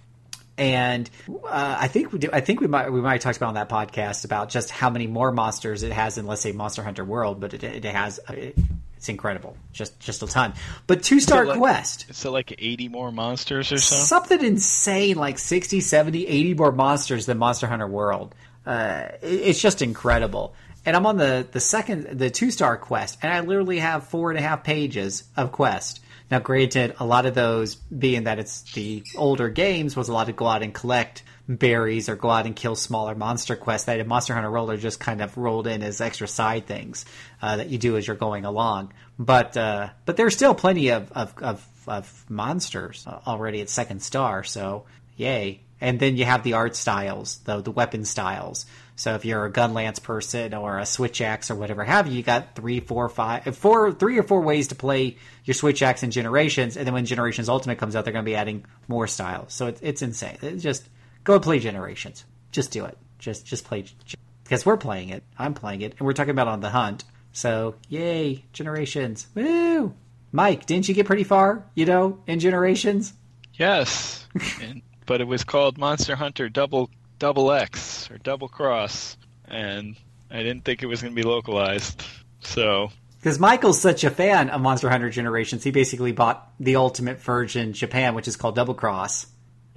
and 0.58 1.10
uh, 1.28 1.76
I 1.81 1.89
think 1.89 2.12
we 2.12 2.18
do, 2.18 2.31
I 2.33 2.41
think 2.41 2.60
we 2.60 2.66
might 2.66 2.91
we 2.91 3.00
might 3.00 3.12
have 3.12 3.20
talked 3.20 3.36
about 3.36 3.49
on 3.49 3.55
that 3.55 3.68
podcast 3.68 4.25
about 4.25 4.49
just 4.49 4.70
how 4.70 4.89
many 4.89 5.07
more 5.07 5.31
monsters 5.31 5.83
it 5.83 5.92
has 5.92 6.16
in 6.16 6.26
let's 6.26 6.41
say 6.41 6.52
Monster 6.52 6.83
Hunter 6.83 7.05
World, 7.05 7.41
but 7.41 7.52
it, 7.52 7.62
it 7.62 7.84
has 7.84 8.20
it, 8.31 8.57
it's 8.97 9.08
incredible, 9.08 9.57
just 9.73 9.99
just 10.00 10.23
a 10.23 10.26
ton. 10.26 10.55
But 10.86 11.02
two 11.02 11.20
star 11.20 11.44
like- 11.47 11.58
quest, 11.58 12.07
it's 12.08 12.25
like 12.25 12.55
80 12.58 12.89
more 12.89 13.12
monsters 13.12 13.73
or 13.73 13.78
something. 13.78 14.07
something 14.07 14.44
insane 14.44 15.16
like 15.16 15.39
60, 15.39 15.81
70, 15.81 16.26
80 16.26 16.55
more 16.55 16.73
monsters 16.73 17.26
than 17.26 17.39
Monster 17.39 17.66
Hunter 17.66 17.86
World. 17.86 18.34
Uh, 18.65 19.08
it's 19.23 19.60
just 19.60 19.83
incredible. 19.83 20.55
And 20.84 20.97
I'm 20.97 21.07
on 21.07 21.16
the 21.16 21.47
the 21.50 21.60
second 21.60 22.18
the 22.18 22.31
two 22.31 22.50
star 22.50 22.76
quest, 22.76 23.18
and 23.23 23.33
I 23.33 23.41
literally 23.41 23.81
have 23.81 24.08
four 24.08 24.31
and 24.31 24.39
a 24.39 24.42
half 24.42 24.65
pages 24.65 25.25
of 25.36 25.52
quest. 25.52 26.00
Now, 26.31 26.41
granted, 26.41 26.97
a 26.99 27.07
lot 27.07 27.26
of 27.26 27.34
those 27.34 27.76
being 27.76 28.25
that 28.25 28.39
it's 28.41 28.62
the 28.73 29.05
older 29.16 29.49
games 29.49 29.97
was 29.97 30.08
a 30.08 30.12
lot 30.12 30.28
of 30.28 30.34
go 30.36 30.47
out 30.47 30.62
and 30.62 30.75
collect 30.75 31.23
berries 31.49 32.08
or 32.08 32.16
go 32.16 32.31
out 32.31 32.47
and 32.47 32.57
kill 32.57 32.75
smaller 32.75 33.15
monster 33.15 33.57
quests 33.57 33.86
that 33.86 34.00
in 34.00 34.08
Monster 34.08 34.34
Hunter 34.34 34.50
World 34.50 34.70
are 34.70 34.76
just 34.76 35.00
kind 35.00 35.20
of 35.20 35.36
rolled 35.36 35.66
in 35.66 35.83
as 35.83 36.00
extra 36.00 36.26
side 36.26 36.66
things 36.66 37.05
uh, 37.41 37.57
that 37.57 37.68
you 37.68 37.78
do 37.78 37.97
as 37.97 38.07
you're 38.07 38.16
going 38.16 38.44
along. 38.44 38.92
But 39.18 39.57
uh, 39.57 39.91
but 40.05 40.16
there's 40.16 40.34
still 40.34 40.55
plenty 40.55 40.91
of 40.91 41.10
of, 41.12 41.34
of, 41.42 41.66
of 41.86 42.25
monsters 42.28 43.07
already 43.07 43.60
at 43.60 43.68
second 43.68 44.02
star, 44.02 44.44
so 44.44 44.84
yay! 45.16 45.60
And 45.81 46.00
then 46.00 46.16
you 46.16 46.25
have 46.25 46.42
the 46.42 46.55
art 46.55 46.75
styles, 46.75 47.39
the 47.39 47.60
the 47.60 47.70
weapon 47.70 48.05
styles. 48.05 48.66
So 48.99 49.15
if 49.15 49.26
you're 49.26 49.44
a 49.44 49.52
gun 49.52 49.75
lance 49.75 49.99
person 49.99 50.55
or 50.55 50.78
a 50.78 50.86
switch 50.86 51.20
axe 51.20 51.50
or 51.50 51.55
whatever 51.55 51.84
have 51.84 52.07
you, 52.07 52.15
you 52.15 52.23
got 52.23 52.55
three, 52.55 52.81
four, 52.81 53.10
five, 53.10 53.55
four, 53.55 53.92
three 53.92 54.18
or 54.18 54.23
four 54.23 54.41
ways 54.41 54.68
to 54.68 54.75
play 54.75 55.18
your 55.44 55.52
switch 55.52 55.83
axe 55.83 56.02
in 56.02 56.10
Generations. 56.10 56.78
And 56.78 56.86
then 56.86 56.94
when 56.94 57.05
Generations 57.05 57.50
Ultimate 57.50 57.76
comes 57.76 57.94
out, 57.94 58.05
they're 58.05 58.15
going 58.15 58.25
to 58.25 58.31
be 58.31 58.36
adding 58.36 58.65
more 58.89 59.07
styles. 59.07 59.52
So 59.52 59.66
it's 59.66 59.81
it's 59.83 60.02
insane. 60.02 60.39
It's 60.41 60.62
just 60.62 60.89
go 61.27 61.39
play 61.39 61.59
Generations. 61.59 62.25
Just 62.53 62.71
do 62.71 62.87
it. 62.87 62.97
Just 63.19 63.45
just 63.45 63.65
play 63.67 63.85
because 64.45 64.65
we're 64.65 64.79
playing 64.79 65.11
it. 65.11 65.23
I'm 65.37 65.53
playing 65.53 65.83
it, 65.83 65.95
and 65.99 66.07
we're 66.07 66.15
talking 66.15 66.31
about 66.31 66.49
on 66.49 66.61
the 66.61 66.71
hunt. 66.71 67.05
So 67.33 67.75
yay, 67.91 68.45
Generations! 68.55 69.27
Woo! 69.35 69.93
Mike, 70.33 70.65
didn't 70.65 70.89
you 70.89 70.95
get 70.95 71.07
pretty 71.07 71.25
far? 71.25 71.67
You 71.75 71.85
know, 71.85 72.19
in 72.27 72.41
Generations. 72.41 73.13
Yes, 73.55 74.27
and, 74.63 74.81
but 75.05 75.21
it 75.21 75.27
was 75.27 75.45
called 75.45 75.77
Monster 75.77 76.17
Hunter 76.17 76.49
Double 76.49 76.89
Double 77.19 77.53
X 77.53 78.11
or 78.11 78.19
Double 78.19 78.49
Cross, 78.49 79.17
and 79.47 79.97
I 80.31 80.39
didn't 80.39 80.65
think 80.65 80.83
it 80.83 80.87
was 80.87 81.03
going 81.03 81.15
to 81.15 81.23
be 81.23 81.29
localized. 81.29 82.03
So 82.41 82.91
Because 83.19 83.39
Michael's 83.41 83.81
such 83.81 84.05
a 84.05 84.11
fan 84.11 84.51
of 84.51 84.61
Monster 84.61 84.89
Hunter 84.91 85.11
Generations, 85.11 85.65
he 85.65 85.71
basically 85.73 86.13
bought 86.13 86.53
the 86.61 86.77
ultimate 86.77 87.21
version 87.21 87.73
Japan, 87.73 88.15
which 88.15 88.29
is 88.29 88.37
called 88.37 88.55
Double 88.55 88.75
Cross. 88.75 89.27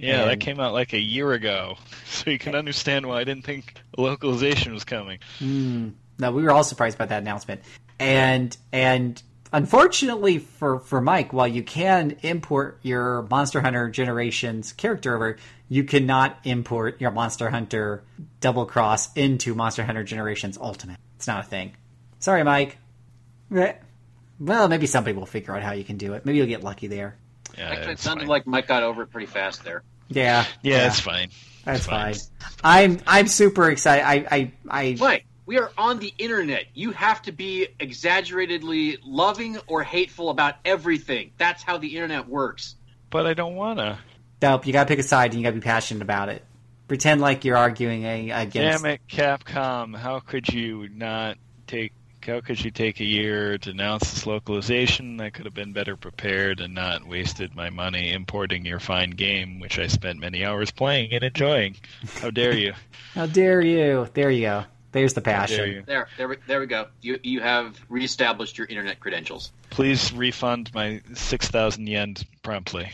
Yeah, 0.00 0.22
And- 0.22 0.30
that 0.30 0.40
came 0.40 0.58
out 0.60 0.72
like 0.72 0.92
a 0.92 0.98
year 1.00 1.32
ago, 1.32 1.76
so 2.06 2.30
you 2.30 2.38
can 2.38 2.54
understand 2.54 3.06
why 3.06 3.20
I 3.20 3.24
didn't 3.24 3.44
think 3.44 3.74
localization 3.96 4.72
was 4.72 4.84
coming. 4.84 5.18
No, 5.40 6.32
we 6.32 6.42
were 6.42 6.50
all 6.52 6.64
surprised 6.64 6.98
by 6.98 7.06
that 7.06 7.22
announcement. 7.22 7.62
And 7.98 8.56
and 8.72 9.22
unfortunately 9.52 10.38
for 10.38 10.80
for 10.80 11.00
Mike, 11.00 11.32
while 11.32 11.48
you 11.48 11.62
can 11.62 12.16
import 12.22 12.78
your 12.82 13.22
Monster 13.30 13.60
Hunter 13.60 13.88
Generations 13.90 14.72
character 14.72 15.14
over, 15.14 15.36
you 15.68 15.84
cannot 15.84 16.38
import 16.44 17.00
your 17.00 17.10
Monster 17.10 17.50
Hunter 17.50 18.02
Double 18.40 18.66
Cross 18.66 19.12
into 19.14 19.54
Monster 19.54 19.84
Hunter 19.84 20.02
Generations 20.04 20.58
Ultimate. 20.58 20.96
It's 21.16 21.26
not 21.26 21.44
a 21.44 21.46
thing. 21.48 21.76
Sorry, 22.18 22.42
Mike. 22.42 22.78
Eh, 23.54 23.74
Well, 24.38 24.68
maybe 24.68 24.86
somebody 24.86 25.16
will 25.16 25.26
figure 25.26 25.54
out 25.54 25.62
how 25.62 25.72
you 25.72 25.84
can 25.84 25.96
do 25.98 26.14
it. 26.14 26.24
Maybe 26.24 26.38
you'll 26.38 26.46
get 26.46 26.62
lucky 26.64 26.86
there. 26.86 27.16
Yeah, 27.58 27.70
Actually, 27.70 27.86
it 27.86 27.90
it's 27.92 28.02
sounded 28.02 28.22
fine. 28.22 28.28
like 28.28 28.46
Mike 28.46 28.66
got 28.68 28.82
over 28.82 29.02
it 29.02 29.10
pretty 29.10 29.26
fast 29.26 29.64
there. 29.64 29.82
Yeah. 30.10 30.44
yeah, 30.62 30.88
it's 30.88 31.00
fine. 31.00 31.30
That's 31.64 31.86
fine. 31.86 32.14
fine. 32.14 32.22
I'm 32.62 33.00
I'm 33.06 33.26
super 33.28 33.70
excited. 33.70 34.04
I 34.04 34.26
I 34.30 34.52
I 34.68 34.96
Mike, 34.98 35.26
we 35.46 35.58
are 35.58 35.70
on 35.78 35.98
the 35.98 36.12
internet. 36.18 36.64
You 36.74 36.90
have 36.92 37.22
to 37.22 37.32
be 37.32 37.68
exaggeratedly 37.78 38.98
loving 39.04 39.58
or 39.66 39.82
hateful 39.82 40.30
about 40.30 40.56
everything. 40.64 41.30
That's 41.38 41.62
how 41.62 41.78
the 41.78 41.94
internet 41.94 42.28
works. 42.28 42.76
But 43.08 43.26
I 43.26 43.34
don't 43.34 43.54
wanna. 43.54 43.98
nope. 44.42 44.66
You 44.66 44.72
gotta 44.72 44.88
pick 44.88 44.98
a 44.98 45.04
side 45.04 45.32
and 45.32 45.40
you 45.40 45.44
gotta 45.44 45.56
be 45.56 45.60
passionate 45.60 46.02
about 46.02 46.28
it. 46.28 46.44
Pretend 46.88 47.20
like 47.20 47.44
you're 47.44 47.56
arguing 47.56 48.04
a, 48.04 48.30
against. 48.30 48.82
Damn 48.82 48.92
it, 48.92 49.00
Capcom! 49.08 49.96
How 49.96 50.18
could 50.18 50.48
you 50.48 50.88
not 50.88 51.38
take? 51.68 51.92
How 52.26 52.40
could 52.40 52.62
you 52.62 52.70
take 52.70 53.00
a 53.00 53.04
year 53.04 53.56
to 53.58 53.70
announce 53.70 54.10
this 54.12 54.26
localization? 54.26 55.20
I 55.20 55.30
could 55.30 55.46
have 55.46 55.54
been 55.54 55.72
better 55.72 55.96
prepared 55.96 56.60
and 56.60 56.74
not 56.74 57.06
wasted 57.06 57.54
my 57.54 57.70
money 57.70 58.12
importing 58.12 58.64
your 58.66 58.78
fine 58.78 59.10
game, 59.10 59.58
which 59.58 59.78
I 59.78 59.86
spent 59.86 60.18
many 60.20 60.44
hours 60.44 60.70
playing 60.70 61.12
and 61.12 61.24
enjoying. 61.24 61.76
How 62.20 62.30
dare 62.30 62.56
you? 62.56 62.74
How 63.14 63.26
dare 63.26 63.60
you? 63.62 64.06
There 64.12 64.30
you 64.30 64.42
go. 64.42 64.64
There's 64.92 65.14
the 65.14 65.20
passion. 65.22 65.84
There, 65.86 66.08
there, 66.18 66.28
we- 66.28 66.36
there 66.46 66.60
we 66.60 66.66
go. 66.66 66.88
You, 67.00 67.18
you 67.22 67.40
have 67.40 67.80
reestablished 67.88 68.58
your 68.58 68.66
internet 68.66 69.00
credentials. 69.00 69.50
Please 69.70 70.12
refund 70.12 70.70
my 70.74 71.00
six 71.14 71.48
thousand 71.48 71.86
yen 71.86 72.16
promptly. 72.42 72.90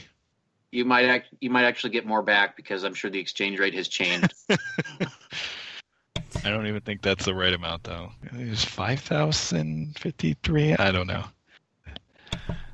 You 0.71 0.85
might, 0.85 1.07
act, 1.07 1.29
you 1.41 1.49
might 1.51 1.65
actually 1.65 1.91
get 1.91 2.07
more 2.07 2.23
back 2.23 2.55
because 2.57 2.85
I'm 2.85 2.93
sure 2.95 3.11
the 3.11 3.19
exchange 3.21 3.59
rate 3.59 3.75
has 3.75 3.89
changed. 3.89 4.33
I 6.45 6.51
don't 6.51 6.67
even 6.67 6.81
think 6.81 7.03
that's 7.03 7.25
the 7.25 7.35
right 7.35 7.53
amount, 7.53 7.85
though. 7.85 8.13
It's 8.33 8.65
five 8.65 9.01
thousand 9.01 9.99
fifty-three. 9.99 10.75
I 10.77 10.91
don't 10.91 11.07
know. 11.07 11.25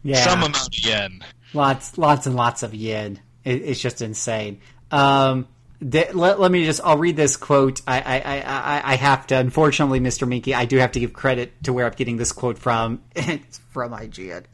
Yeah, 0.02 0.24
Some 0.24 0.39
amount 0.40 0.56
of 0.66 0.84
yen. 0.84 1.24
lots, 1.55 1.97
lots 1.97 2.26
and 2.26 2.34
lots 2.34 2.62
of 2.62 2.74
yen. 2.74 3.20
It, 3.44 3.62
it's 3.62 3.81
just 3.81 4.02
insane. 4.02 4.60
Um, 4.90 5.47
th- 5.81 6.12
let, 6.14 6.40
let 6.40 6.50
me 6.50 6.64
just. 6.64 6.81
I'll 6.82 6.98
read 6.98 7.16
this 7.16 7.36
quote. 7.36 7.81
I, 7.86 8.00
I, 8.00 8.20
I, 8.20 8.40
I, 8.40 8.92
I 8.92 8.94
have 8.97 9.26
to. 9.28 9.36
Unfortunately, 9.36 10.00
Mr. 10.00 10.26
Minky, 10.26 10.55
I 10.55 10.64
do 10.64 10.78
have 10.78 10.92
to 10.92 11.00
give 11.00 11.12
credit 11.12 11.52
to 11.64 11.72
where 11.72 11.86
I'm 11.86 11.92
getting 11.92 12.16
this 12.16 12.32
quote 12.32 12.58
from. 12.58 13.02
it's 13.16 13.58
from 13.70 13.92
IGN. 13.92 14.44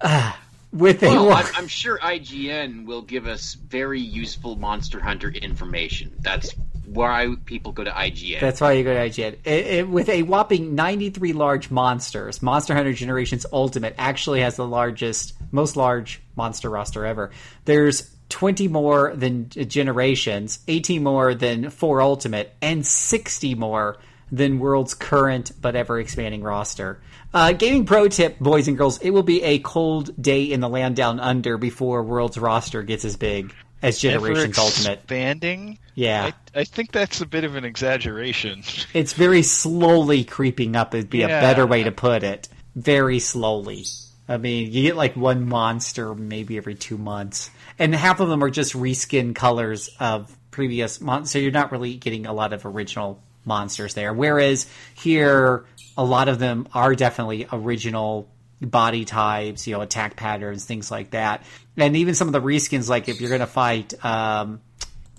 Uh, 0.00 0.32
with 0.72 1.02
a 1.02 1.08
well, 1.08 1.26
wa- 1.26 1.34
I'm, 1.44 1.46
I'm 1.56 1.68
sure 1.68 1.98
IGN 1.98 2.86
will 2.86 3.02
give 3.02 3.26
us 3.26 3.54
very 3.54 4.00
useful 4.00 4.56
Monster 4.56 5.00
Hunter 5.00 5.28
information. 5.28 6.12
That's 6.20 6.54
why 6.84 7.34
people 7.44 7.72
go 7.72 7.84
to 7.84 7.90
IGN. 7.90 8.40
That's 8.40 8.60
why 8.60 8.72
you 8.72 8.84
go 8.84 8.92
to 8.92 9.00
IGN. 9.00 9.38
It, 9.44 9.66
it, 9.66 9.88
with 9.88 10.08
a 10.08 10.22
whopping 10.22 10.74
93 10.74 11.32
large 11.32 11.70
monsters, 11.70 12.42
Monster 12.42 12.74
Hunter 12.74 12.92
Generations 12.92 13.46
Ultimate 13.52 13.94
actually 13.98 14.40
has 14.40 14.56
the 14.56 14.66
largest, 14.66 15.34
most 15.52 15.76
large 15.76 16.20
monster 16.36 16.68
roster 16.70 17.06
ever. 17.06 17.30
There's 17.64 18.10
20 18.30 18.68
more 18.68 19.14
than 19.14 19.48
Generations, 19.48 20.58
18 20.66 21.02
more 21.02 21.34
than 21.34 21.70
4 21.70 22.02
Ultimate, 22.02 22.54
and 22.60 22.86
60 22.86 23.54
more 23.54 23.98
than 24.30 24.58
World's 24.58 24.94
current 24.94 25.52
but 25.60 25.76
ever 25.76 26.00
expanding 26.00 26.42
roster. 26.42 27.00
Uh, 27.34 27.52
gaming 27.52 27.84
pro 27.84 28.08
tip, 28.08 28.38
boys 28.38 28.68
and 28.68 28.76
girls, 28.76 28.98
it 28.98 29.10
will 29.10 29.22
be 29.22 29.42
a 29.42 29.58
cold 29.58 30.10
day 30.20 30.44
in 30.44 30.60
the 30.60 30.68
land 30.68 30.96
down 30.96 31.20
under 31.20 31.58
before 31.58 32.02
World's 32.02 32.38
roster 32.38 32.82
gets 32.82 33.04
as 33.04 33.16
big 33.16 33.54
as 33.82 33.98
Generations 33.98 34.58
Ultimate. 34.58 35.00
expanding. 35.00 35.78
Yeah. 35.94 36.30
I, 36.54 36.60
I 36.60 36.64
think 36.64 36.92
that's 36.92 37.20
a 37.20 37.26
bit 37.26 37.44
of 37.44 37.56
an 37.56 37.64
exaggeration. 37.64 38.62
It's 38.94 39.12
very 39.12 39.42
slowly 39.42 40.24
creeping 40.24 40.76
up, 40.76 40.94
it'd 40.94 41.10
be 41.10 41.22
a 41.22 41.28
better 41.28 41.66
way 41.66 41.84
to 41.84 41.92
put 41.92 42.22
it. 42.22 42.48
Very 42.76 43.18
slowly. 43.18 43.84
I 44.28 44.36
mean, 44.36 44.72
you 44.72 44.82
get 44.82 44.96
like 44.96 45.16
one 45.16 45.48
monster 45.48 46.14
maybe 46.14 46.56
every 46.56 46.74
two 46.74 46.96
months. 46.96 47.50
And 47.78 47.94
half 47.94 48.20
of 48.20 48.28
them 48.28 48.44
are 48.44 48.50
just 48.50 48.74
reskin 48.74 49.34
colors 49.34 49.90
of 49.98 50.34
previous 50.50 51.00
monsters, 51.00 51.32
so 51.32 51.38
you're 51.38 51.52
not 51.52 51.72
really 51.72 51.96
getting 51.96 52.26
a 52.26 52.32
lot 52.32 52.52
of 52.52 52.64
original 52.64 53.20
monsters 53.44 53.94
there. 53.94 54.12
Whereas 54.12 54.66
here, 54.94 55.64
a 55.96 56.04
lot 56.04 56.28
of 56.28 56.38
them 56.38 56.68
are 56.72 56.94
definitely 56.94 57.46
original 57.52 58.28
body 58.70 59.04
types, 59.04 59.66
you 59.66 59.74
know, 59.74 59.80
attack 59.80 60.16
patterns, 60.16 60.64
things 60.64 60.90
like 60.90 61.10
that. 61.10 61.42
And 61.76 61.96
even 61.96 62.14
some 62.14 62.28
of 62.28 62.32
the 62.32 62.40
reskins, 62.40 62.88
like 62.88 63.08
if 63.08 63.20
you're 63.20 63.30
going 63.30 63.40
to 63.40 63.46
fight, 63.46 63.92
um, 64.04 64.60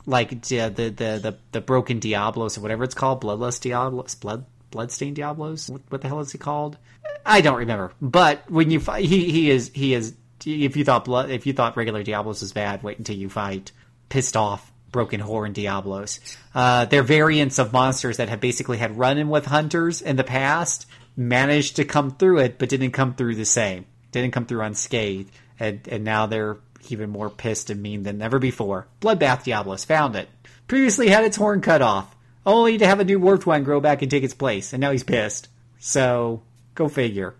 like 0.06 0.30
the, 0.30 0.70
the 0.70 0.90
the 0.90 1.38
the 1.52 1.62
broken 1.62 2.00
Diablos 2.00 2.58
or 2.58 2.62
whatever 2.62 2.84
it's 2.84 2.96
called, 2.96 3.22
bloodless 3.22 3.60
Diablos, 3.60 4.16
blood 4.16 4.46
bloodstained 4.72 5.16
Diablos. 5.16 5.70
What, 5.70 5.82
what 5.90 6.02
the 6.02 6.08
hell 6.08 6.20
is 6.20 6.32
he 6.32 6.38
called? 6.38 6.78
I 7.26 7.42
don't 7.42 7.58
remember. 7.58 7.94
But 8.02 8.50
when 8.50 8.72
you 8.72 8.80
fight, 8.80 9.06
he 9.06 9.32
he 9.32 9.50
is 9.50 9.72
he 9.74 9.94
is. 9.94 10.14
If 10.46 10.76
you 10.76 10.84
thought 10.84 11.06
blood, 11.06 11.30
if 11.30 11.46
you 11.46 11.54
thought 11.54 11.78
regular 11.78 12.04
Diablos 12.04 12.42
was 12.42 12.52
bad, 12.52 12.84
wait 12.84 12.98
until 12.98 13.16
you 13.16 13.30
fight 13.30 13.72
pissed 14.10 14.36
off 14.36 14.74
broken 14.92 15.20
horn 15.20 15.54
Diablos. 15.54 16.20
Uh, 16.54 16.86
they're 16.86 17.04
variants 17.04 17.60
of 17.60 17.74
monsters 17.74 18.18
that 18.18 18.30
have 18.30 18.40
basically 18.40 18.78
had 18.78 18.98
run 18.98 19.18
in 19.18 19.30
with 19.30 19.46
hunters 19.46 20.02
in 20.02 20.18
the 20.18 20.24
past, 20.24 20.86
managed 21.16 21.76
to 21.78 21.86
come 21.86 22.12
through 22.12 22.40
it, 22.40 22.58
but 22.58 22.70
didn't 22.70 22.92
come 22.92 23.14
through 23.14 23.36
the 23.36 23.46
same. 23.46 23.86
Didn't 24.12 24.32
come 24.32 24.46
through 24.46 24.62
unscathed, 24.62 25.32
and 25.60 25.88
and 25.88 26.04
now 26.04 26.26
they're 26.26 26.58
even 26.90 27.10
more 27.10 27.30
pissed 27.30 27.70
and 27.70 27.82
mean 27.82 28.04
than 28.04 28.22
ever 28.22 28.40
before. 28.40 28.88
Bloodbath 29.02 29.44
Diablos 29.44 29.86
found 29.86 30.16
it. 30.16 30.30
Previously 30.68 31.10
had 31.10 31.24
its 31.24 31.38
horn 31.38 31.62
cut 31.62 31.82
off, 31.82 32.16
only 32.46 32.78
to 32.78 32.86
have 32.86 33.00
a 33.00 33.06
new 33.06 33.20
warped 33.20 33.46
one 33.46 33.64
grow 33.64 33.80
back 33.80 34.02
and 34.02 34.12
take 34.12 34.24
its 34.24 34.34
place, 34.34 34.74
and 34.74 34.82
now 34.82 34.92
he's 34.92 35.04
pissed. 35.04 35.48
So 35.80 36.42
go 36.76 36.88
figure. 36.88 37.36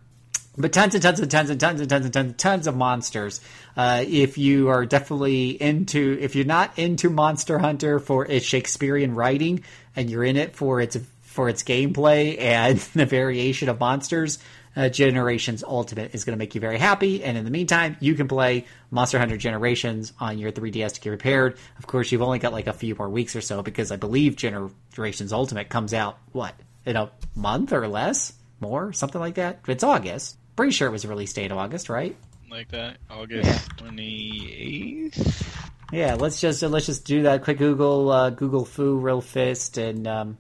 But 0.56 0.72
tons 0.72 0.94
and 0.94 1.02
tons 1.02 1.20
and 1.20 1.32
tons 1.32 1.50
and 1.50 1.60
tons 1.60 1.82
and 1.82 1.90
tons 1.90 2.06
and 2.06 2.14
tons 2.14 2.30
and 2.30 2.38
tons 2.38 2.68
of 2.68 2.76
monsters. 2.76 3.42
Uh, 3.76 4.04
if 4.08 4.38
you 4.38 4.70
are 4.70 4.86
definitely 4.86 5.50
into, 5.50 6.18
if 6.22 6.36
you're 6.36 6.46
not 6.46 6.78
into 6.78 7.10
Monster 7.10 7.58
Hunter 7.58 8.00
for 8.00 8.26
its 8.26 8.46
Shakespearean 8.46 9.16
writing, 9.16 9.64
and 9.96 10.12
you're 10.12 10.24
in 10.24 10.38
it 10.38 10.56
for 10.56 10.80
its 10.80 10.96
for 11.34 11.50
its 11.50 11.64
gameplay 11.64 12.40
and 12.40 12.78
the 12.94 13.06
variation 13.06 13.70
of 13.70 13.80
monsters, 13.80 14.40
uh, 14.76 14.90
Generations 14.90 15.64
Ultimate 15.64 16.16
is 16.16 16.24
going 16.24 16.38
to 16.38 16.40
make 16.40 16.56
you 16.56 16.62
very 16.62 16.78
happy. 16.78 17.24
And 17.24 17.38
in 17.38 17.46
the 17.46 17.52
meantime, 17.52 17.98
you 18.00 18.16
can 18.16 18.28
play 18.28 18.66
Monster 18.90 19.20
Hunter 19.20 19.38
Generations 19.38 20.14
on 20.20 20.40
your 20.40 20.52
3DS 20.52 20.94
to 20.94 21.02
get 21.02 21.10
prepared. 21.10 21.58
Of 21.78 21.88
course, 21.88 22.12
you've 22.12 22.22
only 22.22 22.40
got 22.40 22.54
like 22.54 22.68
a 22.68 22.74
few 22.74 22.96
more 22.96 23.10
weeks 23.10 23.36
or 23.36 23.42
so 23.42 23.62
because 23.62 23.92
I 23.92 23.98
believe 23.98 24.36
Generations 24.36 25.34
Ultimate 25.34 25.70
comes 25.70 25.94
out 25.94 26.18
what 26.32 26.56
in 26.86 26.96
a 26.96 27.12
month 27.36 27.74
or 27.74 27.88
less, 27.88 28.34
more 28.60 28.94
something 28.94 29.22
like 29.22 29.36
that. 29.36 29.60
It's 29.68 29.84
August. 29.84 30.38
Pretty 30.56 30.72
sure 30.72 30.88
it 30.88 30.92
was 30.92 31.06
release 31.06 31.34
date 31.34 31.52
August, 31.52 31.90
right? 31.90 32.16
like 32.54 32.70
that. 32.70 32.98
August 33.10 33.68
twenty 33.78 34.54
eighth. 34.54 35.72
Yeah, 35.92 36.16
let's 36.16 36.40
just 36.40 36.62
let's 36.62 36.86
just 36.86 37.04
do 37.04 37.24
that. 37.24 37.44
Quick 37.44 37.58
Google 37.58 38.12
uh, 38.12 38.30
Google 38.30 38.64
foo 38.64 38.98
real 38.98 39.22
fist, 39.22 39.78
and 39.78 40.08
um, 40.08 40.38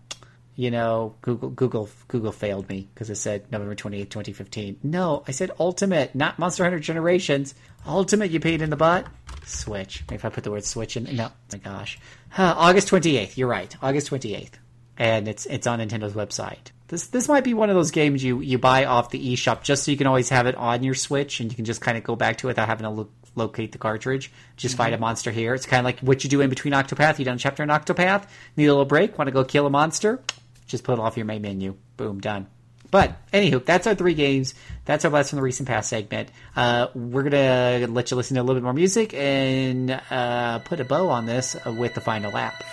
you 0.55 0.71
know 0.71 1.15
Google 1.21 1.49
Google 1.49 1.89
Google 2.07 2.31
failed 2.31 2.69
me 2.69 2.89
because 2.93 3.09
it 3.09 3.15
said 3.15 3.51
November 3.51 3.75
twenty 3.75 4.01
eighth, 4.01 4.09
twenty 4.09 4.33
fifteen. 4.33 4.79
No, 4.83 5.23
I 5.27 5.31
said 5.31 5.51
Ultimate, 5.59 6.13
not 6.15 6.39
Monster 6.39 6.63
Hunter 6.63 6.79
Generations. 6.79 7.55
Ultimate, 7.85 8.31
you 8.31 8.39
paid 8.39 8.61
in 8.61 8.69
the 8.69 8.75
butt. 8.75 9.07
Switch. 9.45 10.03
Maybe 10.09 10.15
if 10.15 10.25
I 10.25 10.29
put 10.29 10.43
the 10.43 10.51
word 10.51 10.63
Switch 10.63 10.95
in. 10.95 11.15
No, 11.15 11.27
oh 11.27 11.31
my 11.51 11.57
gosh. 11.57 11.99
Huh, 12.29 12.53
August 12.57 12.87
twenty 12.87 13.17
eighth. 13.17 13.37
You're 13.37 13.47
right. 13.47 13.75
August 13.81 14.07
twenty 14.07 14.35
eighth, 14.35 14.57
and 14.97 15.27
it's 15.27 15.45
it's 15.45 15.67
on 15.67 15.79
Nintendo's 15.79 16.13
website. 16.13 16.71
This 16.87 17.07
this 17.07 17.27
might 17.27 17.43
be 17.43 17.55
one 17.55 17.69
of 17.69 17.75
those 17.75 17.91
games 17.91 18.23
you 18.23 18.41
you 18.41 18.59
buy 18.59 18.85
off 18.85 19.09
the 19.09 19.33
eShop 19.33 19.63
just 19.63 19.83
so 19.83 19.91
you 19.91 19.97
can 19.97 20.05
always 20.05 20.29
have 20.29 20.45
it 20.45 20.55
on 20.55 20.83
your 20.83 20.93
Switch 20.93 21.39
and 21.39 21.51
you 21.51 21.55
can 21.55 21.65
just 21.65 21.81
kind 21.81 21.97
of 21.97 22.03
go 22.03 22.15
back 22.15 22.37
to 22.37 22.47
it 22.47 22.51
without 22.51 22.67
having 22.67 22.83
to 22.83 22.91
look, 22.91 23.11
locate 23.35 23.71
the 23.71 23.79
cartridge. 23.79 24.31
Just 24.57 24.77
fight 24.77 24.93
a 24.93 24.95
mm-hmm. 24.95 25.01
monster 25.01 25.31
here. 25.31 25.55
It's 25.55 25.65
kind 25.65 25.79
of 25.79 25.85
like 25.85 25.99
what 26.01 26.23
you 26.23 26.29
do 26.29 26.41
in 26.41 26.49
between 26.49 26.73
Octopath. 26.73 27.17
You 27.17 27.25
done 27.25 27.37
a 27.37 27.39
chapter 27.39 27.63
in 27.63 27.69
Octopath, 27.69 28.27
need 28.55 28.67
a 28.67 28.71
little 28.71 28.85
break, 28.85 29.17
want 29.17 29.27
to 29.27 29.31
go 29.31 29.43
kill 29.43 29.65
a 29.65 29.71
monster, 29.71 30.21
just 30.73 30.83
put 30.83 30.93
it 30.93 30.99
off 30.99 31.17
your 31.17 31.27
main 31.27 31.43
menu. 31.43 31.75
Boom, 31.97 32.19
done. 32.19 32.47
But 32.89 33.15
anywho, 33.31 33.63
that's 33.63 33.85
our 33.85 33.93
three 33.93 34.15
games. 34.15 34.55
That's 34.85 35.05
our 35.05 35.11
blast 35.11 35.29
from 35.29 35.37
the 35.37 35.43
recent 35.43 35.67
past 35.67 35.87
segment. 35.87 36.29
Uh, 36.55 36.87
we're 36.95 37.21
gonna 37.21 37.85
let 37.87 38.09
you 38.09 38.17
listen 38.17 38.35
to 38.35 38.41
a 38.41 38.43
little 38.43 38.55
bit 38.55 38.63
more 38.63 38.73
music 38.73 39.13
and 39.13 40.01
uh, 40.09 40.59
put 40.59 40.79
a 40.79 40.85
bow 40.85 41.09
on 41.09 41.27
this 41.27 41.55
with 41.65 41.93
the 41.93 42.01
final 42.01 42.31
lap. 42.31 42.63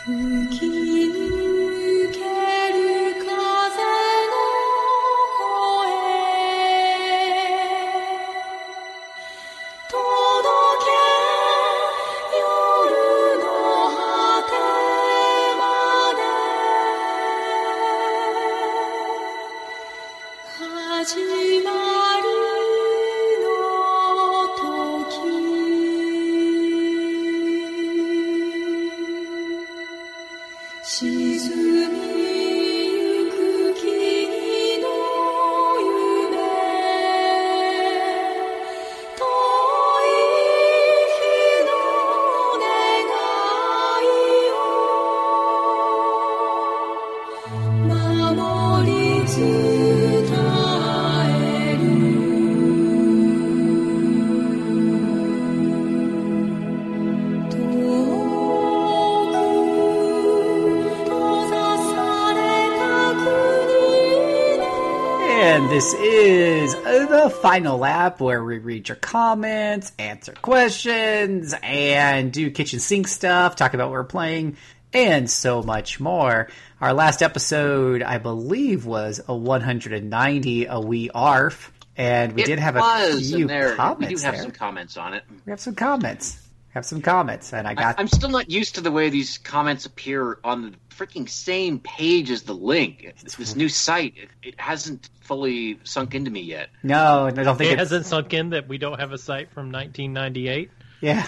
Final 67.41 67.78
lap 67.78 68.20
where 68.20 68.43
we 68.44 68.59
read 68.59 68.89
your 68.89 68.97
comments, 68.97 69.93
answer 69.99 70.35
questions, 70.43 71.55
and 71.62 72.33
do 72.33 72.51
kitchen 72.51 72.81
sink 72.81 73.09
stuff, 73.09 73.57
talk 73.57 73.73
about 73.75 73.86
what 73.86 73.93
we're 73.93 74.05
playing, 74.05 74.57
and 74.93 75.31
so 75.31 75.62
much 75.62 76.01
more. 76.01 76.49
Our 76.81 76.93
last 76.93 77.23
episode, 77.23 78.02
I 78.02 78.19
believe, 78.19 78.85
was 78.85 79.20
a 79.27 79.35
190 79.35 80.67
a 80.67 80.81
wee 80.81 81.10
ARF, 81.15 81.73
and 81.97 82.33
we 82.35 82.43
It 82.43 82.47
did 82.47 82.59
have 82.59 82.77
a 82.77 82.81
was, 82.81 83.31
few 83.33 83.47
there, 83.47 83.75
comments 83.75 84.09
We 84.10 84.15
do 84.17 84.23
have 84.23 84.35
there. 84.35 84.43
some 84.43 84.52
comments 84.52 84.97
on 84.97 85.15
it. 85.15 85.25
we 85.47 85.51
have 85.51 85.60
some 85.60 85.75
comments. 85.75 86.47
Have 86.75 86.86
some 86.86 87.02
comments, 87.02 87.52
and 87.52 87.67
I 87.67 87.73
I, 87.73 87.75
got 87.75 87.99
I'm 87.99 88.07
still 88.07 88.28
not 88.28 88.49
used 88.49 88.77
to 88.77 88.81
the 88.81 88.93
way 88.93 89.09
these 89.10 89.39
comments 89.39 89.86
appear 89.86 90.39
on 90.44 90.62
the 90.62 90.90
freaking 91.00 91.28
same 91.28 91.78
page 91.80 92.30
as 92.30 92.42
the 92.42 92.52
link. 92.54 93.14
This 93.22 93.56
new 93.56 93.68
site, 93.70 94.14
it, 94.16 94.28
it 94.42 94.60
hasn't 94.60 95.08
fully 95.22 95.80
sunk 95.84 96.14
into 96.14 96.30
me 96.30 96.42
yet. 96.42 96.68
no, 96.82 97.26
I 97.26 97.30
don't 97.30 97.56
think 97.56 97.70
It 97.70 97.74
it, 97.74 97.78
hasn't 97.78 98.04
sunk 98.04 98.34
in 98.34 98.50
that 98.50 98.68
we 98.68 98.76
don't 98.76 99.00
have 99.00 99.12
a 99.12 99.18
site 99.18 99.50
from 99.50 99.72
1998. 99.72 100.70
yeah, 101.00 101.26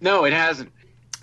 No, 0.00 0.24
it 0.24 0.34
hasn't. 0.34 0.72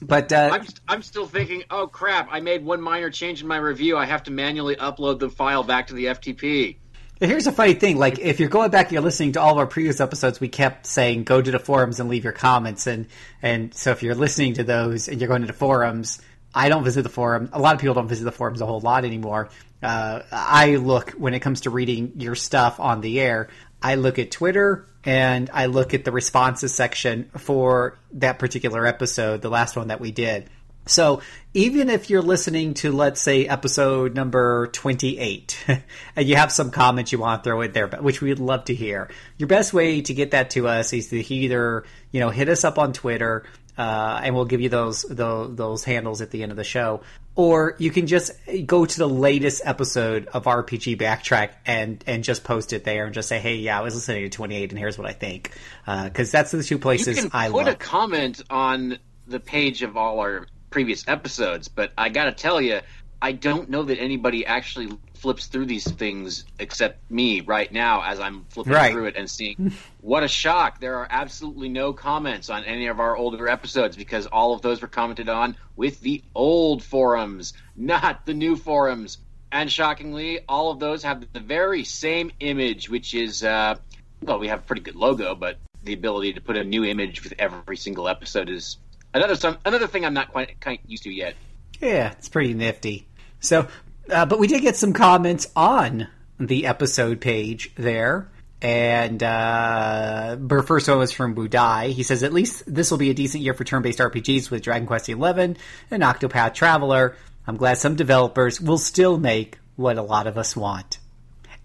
but 0.01 0.31
uh, 0.33 0.49
I'm, 0.53 0.65
I'm 0.87 1.01
still 1.03 1.27
thinking, 1.27 1.63
oh 1.69 1.85
crap, 1.85 2.29
I 2.31 2.39
made 2.39 2.65
one 2.65 2.81
minor 2.81 3.11
change 3.11 3.41
in 3.41 3.47
my 3.47 3.57
review. 3.57 3.97
I 3.97 4.05
have 4.05 4.23
to 4.23 4.31
manually 4.31 4.75
upload 4.75 5.19
the 5.19 5.29
file 5.29 5.63
back 5.63 5.87
to 5.87 5.93
the 5.93 6.05
FTP. 6.05 6.77
Here's 7.19 7.47
a 7.47 7.51
funny 7.51 7.73
thing. 7.73 7.97
Like, 7.97 8.17
if 8.17 8.39
you're 8.39 8.47
going 8.47 8.71
back 8.71 8.85
and 8.87 8.93
you're 8.93 9.01
listening 9.01 9.33
to 9.33 9.41
all 9.41 9.51
of 9.51 9.57
our 9.57 9.67
previous 9.67 9.99
episodes, 9.99 10.39
we 10.39 10.47
kept 10.47 10.85
saying 10.85 11.25
go 11.25 11.41
to 11.41 11.51
the 11.51 11.59
forums 11.59 11.99
and 11.99 12.09
leave 12.09 12.23
your 12.23 12.31
comments. 12.31 12.87
And, 12.87 13.07
and 13.41 13.73
so 13.73 13.91
if 13.91 14.01
you're 14.03 14.15
listening 14.15 14.53
to 14.53 14.63
those 14.63 15.09
and 15.09 15.19
you're 15.19 15.27
going 15.27 15.41
to 15.41 15.47
the 15.47 15.51
forums, 15.53 16.21
I 16.53 16.69
don't 16.69 16.83
visit 16.83 17.03
the 17.03 17.09
forum. 17.09 17.49
A 17.53 17.59
lot 17.59 17.75
of 17.75 17.81
people 17.81 17.95
don't 17.95 18.07
visit 18.07 18.23
the 18.23 18.31
forums 18.31 18.61
a 18.61 18.65
whole 18.65 18.79
lot 18.79 19.05
anymore. 19.05 19.49
Uh, 19.81 20.21
I 20.31 20.75
look, 20.75 21.11
when 21.11 21.33
it 21.33 21.39
comes 21.39 21.61
to 21.61 21.69
reading 21.69 22.13
your 22.17 22.35
stuff 22.35 22.79
on 22.79 23.01
the 23.01 23.19
air, 23.19 23.49
I 23.81 23.95
look 23.95 24.19
at 24.19 24.31
Twitter 24.31 24.87
and 25.05 25.49
I 25.53 25.67
look 25.67 25.93
at 25.93 26.03
the 26.03 26.11
responses 26.11 26.73
section 26.73 27.29
for 27.37 27.97
that 28.13 28.39
particular 28.39 28.85
episode, 28.85 29.41
the 29.41 29.49
last 29.49 29.77
one 29.77 29.87
that 29.87 30.01
we 30.01 30.11
did. 30.11 30.49
So 30.85 31.21
even 31.53 31.89
if 31.89 32.09
you're 32.09 32.23
listening 32.23 32.73
to, 32.75 32.91
let's 32.91 33.21
say, 33.21 33.47
episode 33.47 34.15
number 34.15 34.67
28, 34.67 35.65
and 36.15 36.27
you 36.27 36.35
have 36.35 36.51
some 36.51 36.71
comments 36.71 37.11
you 37.11 37.19
want 37.19 37.43
to 37.43 37.47
throw 37.47 37.61
in 37.61 37.71
there, 37.71 37.87
which 37.87 38.21
we'd 38.21 38.39
love 38.39 38.65
to 38.65 38.75
hear, 38.75 39.09
your 39.37 39.47
best 39.47 39.71
way 39.71 40.01
to 40.01 40.13
get 40.13 40.31
that 40.31 40.49
to 40.51 40.67
us 40.67 40.91
is 40.91 41.09
to 41.09 41.33
either, 41.33 41.83
you 42.11 42.19
know, 42.19 42.29
hit 42.29 42.49
us 42.49 42.63
up 42.63 42.79
on 42.79 42.91
Twitter, 42.91 43.45
uh, 43.79 44.19
and 44.21 44.35
we'll 44.35 44.43
give 44.43 44.59
you 44.59 44.67
those, 44.67 45.03
those 45.03 45.55
those 45.55 45.83
handles 45.85 46.21
at 46.21 46.31
the 46.31 46.43
end 46.43 46.51
of 46.51 46.57
the 46.57 46.65
show, 46.65 46.99
or 47.33 47.77
you 47.79 47.91
can 47.91 48.07
just 48.07 48.33
go 48.65 48.85
to 48.85 48.97
the 48.97 49.07
latest 49.07 49.61
episode 49.63 50.27
of 50.33 50.43
RPG 50.43 50.99
Backtrack 50.99 51.51
and 51.65 52.03
and 52.05 52.25
just 52.25 52.43
post 52.43 52.73
it 52.73 52.83
there 52.83 53.05
and 53.05 53.13
just 53.13 53.29
say, 53.29 53.39
hey, 53.39 53.55
yeah, 53.55 53.79
I 53.79 53.81
was 53.81 53.95
listening 53.95 54.23
to 54.23 54.29
28, 54.29 54.71
and 54.71 54.77
here's 54.77 54.97
what 54.97 55.07
I 55.07 55.13
think, 55.13 55.53
because 55.85 56.29
that's 56.29 56.51
the 56.51 56.61
two 56.61 56.75
You 56.75 56.79
places 56.79 57.21
can 57.21 57.29
I 57.31 57.49
put 57.49 57.69
a 57.69 57.75
comment 57.75 58.41
on 58.49 58.99
the 59.27 59.39
page 59.39 59.81
of 59.81 59.95
all 59.95 60.19
our 60.19 60.45
previous 60.69 61.07
episodes, 61.07 61.69
but 61.69 61.93
I 61.97 62.09
got 62.09 62.25
to 62.25 62.33
tell 62.33 62.59
you, 62.59 62.81
I 63.21 63.33
don't 63.33 63.69
know 63.69 63.83
that 63.83 63.99
anybody 63.99 64.45
actually 64.45 64.97
flips 65.15 65.47
through 65.47 65.65
these 65.65 65.89
things 65.89 66.45
except 66.57 67.11
me 67.11 67.41
right 67.41 67.69
now 67.69 68.01
as 68.01 68.19
I'm 68.19 68.45
flipping 68.49 68.71
Right. 68.73 68.91
through 68.93 69.07
it 69.07 69.15
and 69.17 69.29
seeing 69.29 69.73
what 69.99 70.23
a 70.23 70.29
shock. 70.29 70.79
There 70.79 70.95
are 70.95 71.07
absolutely 71.09 71.67
no 71.67 71.91
comments 71.91 72.49
on 72.49 72.63
any 72.63 72.87
of 72.87 73.01
our 73.01 73.17
older 73.17 73.49
episodes 73.49 73.97
because 73.97 74.25
all 74.25 74.53
of 74.53 74.61
those 74.61 74.81
were 74.81 74.87
commented 74.87 75.27
on 75.27 75.57
with 75.75 75.99
the 75.99 76.23
old 76.33 76.81
forums, 76.81 77.53
not 77.75 78.25
the 78.25 78.33
new 78.33 78.55
forums. 78.55 79.17
And 79.51 79.69
shockingly, 79.69 80.39
all 80.47 80.71
of 80.71 80.79
those 80.79 81.03
have 81.03 81.25
the 81.33 81.39
very 81.41 81.83
same 81.83 82.31
image, 82.39 82.87
which 82.89 83.13
is, 83.13 83.43
uh, 83.43 83.75
well, 84.21 84.39
we 84.39 84.47
have 84.47 84.59
a 84.59 84.61
pretty 84.61 84.83
good 84.83 84.95
logo, 84.95 85.35
but 85.35 85.57
the 85.83 85.93
ability 85.93 86.33
to 86.33 86.41
put 86.41 86.55
a 86.55 86.63
new 86.63 86.85
image 86.85 87.23
with 87.23 87.33
every 87.39 87.75
single 87.75 88.07
episode 88.07 88.47
is 88.49 88.77
another 89.13 89.35
some, 89.35 89.57
another 89.65 89.87
thing 89.87 90.05
I'm 90.05 90.13
not 90.13 90.29
quite, 90.31 90.61
quite 90.61 90.79
used 90.87 91.03
to 91.03 91.09
yet. 91.11 91.35
Yeah, 91.81 92.11
it's 92.11 92.29
pretty 92.29 92.53
nifty. 92.53 93.07
So, 93.39 93.67
uh, 94.09 94.25
but 94.25 94.39
we 94.39 94.47
did 94.47 94.61
get 94.61 94.75
some 94.75 94.93
comments 94.93 95.47
on 95.55 96.07
the 96.39 96.65
episode 96.65 97.21
page 97.21 97.73
there. 97.75 98.29
And 98.61 99.23
uh, 99.23 100.35
first 100.65 100.89
one 100.89 100.97
was 100.97 101.13
from 101.13 101.33
Budai. 101.33 101.91
He 101.91 102.03
says, 102.03 102.23
at 102.23 102.33
least 102.33 102.63
this 102.67 102.91
will 102.91 102.97
be 102.97 103.09
a 103.09 103.13
decent 103.13 103.43
year 103.43 103.53
for 103.53 103.63
turn 103.63 103.81
based 103.81 103.99
RPGs 103.99 104.51
with 104.51 104.63
Dragon 104.63 104.85
Quest 104.85 105.05
XI 105.05 105.13
and 105.13 105.57
Octopath 105.91 106.53
Traveler. 106.53 107.15
I'm 107.47 107.55
glad 107.55 107.77
some 107.77 107.95
developers 107.95 108.59
will 108.59 108.77
still 108.77 109.17
make 109.17 109.57
what 109.75 109.97
a 109.97 110.01
lot 110.01 110.27
of 110.27 110.37
us 110.37 110.55
want. 110.55 110.99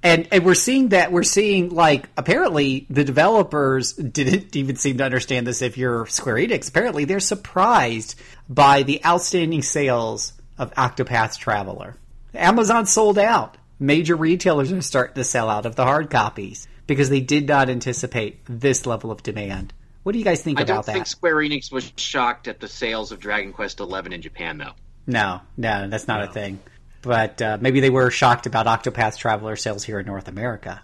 And 0.05 0.29
and 0.31 0.45
we're 0.45 0.55
seeing 0.55 0.91
that 0.91 1.11
we're 1.11 1.23
seeing 1.23 1.71
like 1.71 2.11
apparently 2.17 2.87
the 2.91 3.05
developers 3.05 3.95
didn't 3.95 4.55
even 4.55 4.77
seem 4.77 4.99
to 4.99 5.05
understand 5.05 5.47
this 5.47 5.63
if 5.63 5.79
you're 5.79 6.07
Square 6.07 6.37
Enix. 6.37 6.69
Apparently 6.69 7.07
they're 7.07 7.21
surprised 7.21 8.15
by 8.49 8.83
the 8.83 9.05
outstanding 9.05 9.63
sales 9.63 10.35
of 10.59 10.73
Octopath 10.75 11.39
Traveler. 11.39 11.97
Amazon 12.35 12.87
sold 12.87 13.19
out. 13.19 13.57
Major 13.79 14.17
retailers 14.17 14.73
are 14.73 14.81
starting 14.81 15.15
to 15.17 15.25
sell 15.25 15.49
out 15.51 15.67
of 15.67 15.77
the 15.77 15.85
hard 15.85 16.11
copies 16.11 16.67
because 16.87 17.11
they 17.11 17.21
did 17.21 17.49
not 17.49 17.69
anticipate 17.69 18.41
this 18.47 18.87
level 18.87 19.11
of 19.11 19.23
demand. 19.23 19.73
What 20.03 20.13
do 20.13 20.19
you 20.19 20.25
guys 20.25 20.43
think 20.43 20.59
I 20.59 20.63
about 20.63 20.87
that? 20.87 20.93
I 20.93 20.95
don't 20.95 20.95
think 21.01 21.07
Square 21.07 21.37
Enix 21.37 21.73
was 21.73 21.93
shocked 21.97 22.47
at 22.47 22.61
the 22.61 22.69
sales 22.69 23.11
of 23.11 23.21
Dragon 23.21 23.53
Quest 23.53 23.79
XI 23.79 24.15
in 24.15 24.23
Japan, 24.23 24.59
though. 24.59 24.73
No, 25.07 25.41
no, 25.57 25.89
that's 25.89 26.09
not 26.09 26.23
a 26.23 26.33
thing. 26.33 26.61
But 27.03 27.41
uh, 27.43 27.59
maybe 27.61 27.81
they 27.81 27.91
were 27.91 28.11
shocked 28.11 28.47
about 28.47 28.67
Octopath 28.67 29.19
Traveler 29.19 29.57
sales 29.57 29.85
here 29.85 29.99
in 29.99 30.07
North 30.07 30.29
America. 30.29 30.81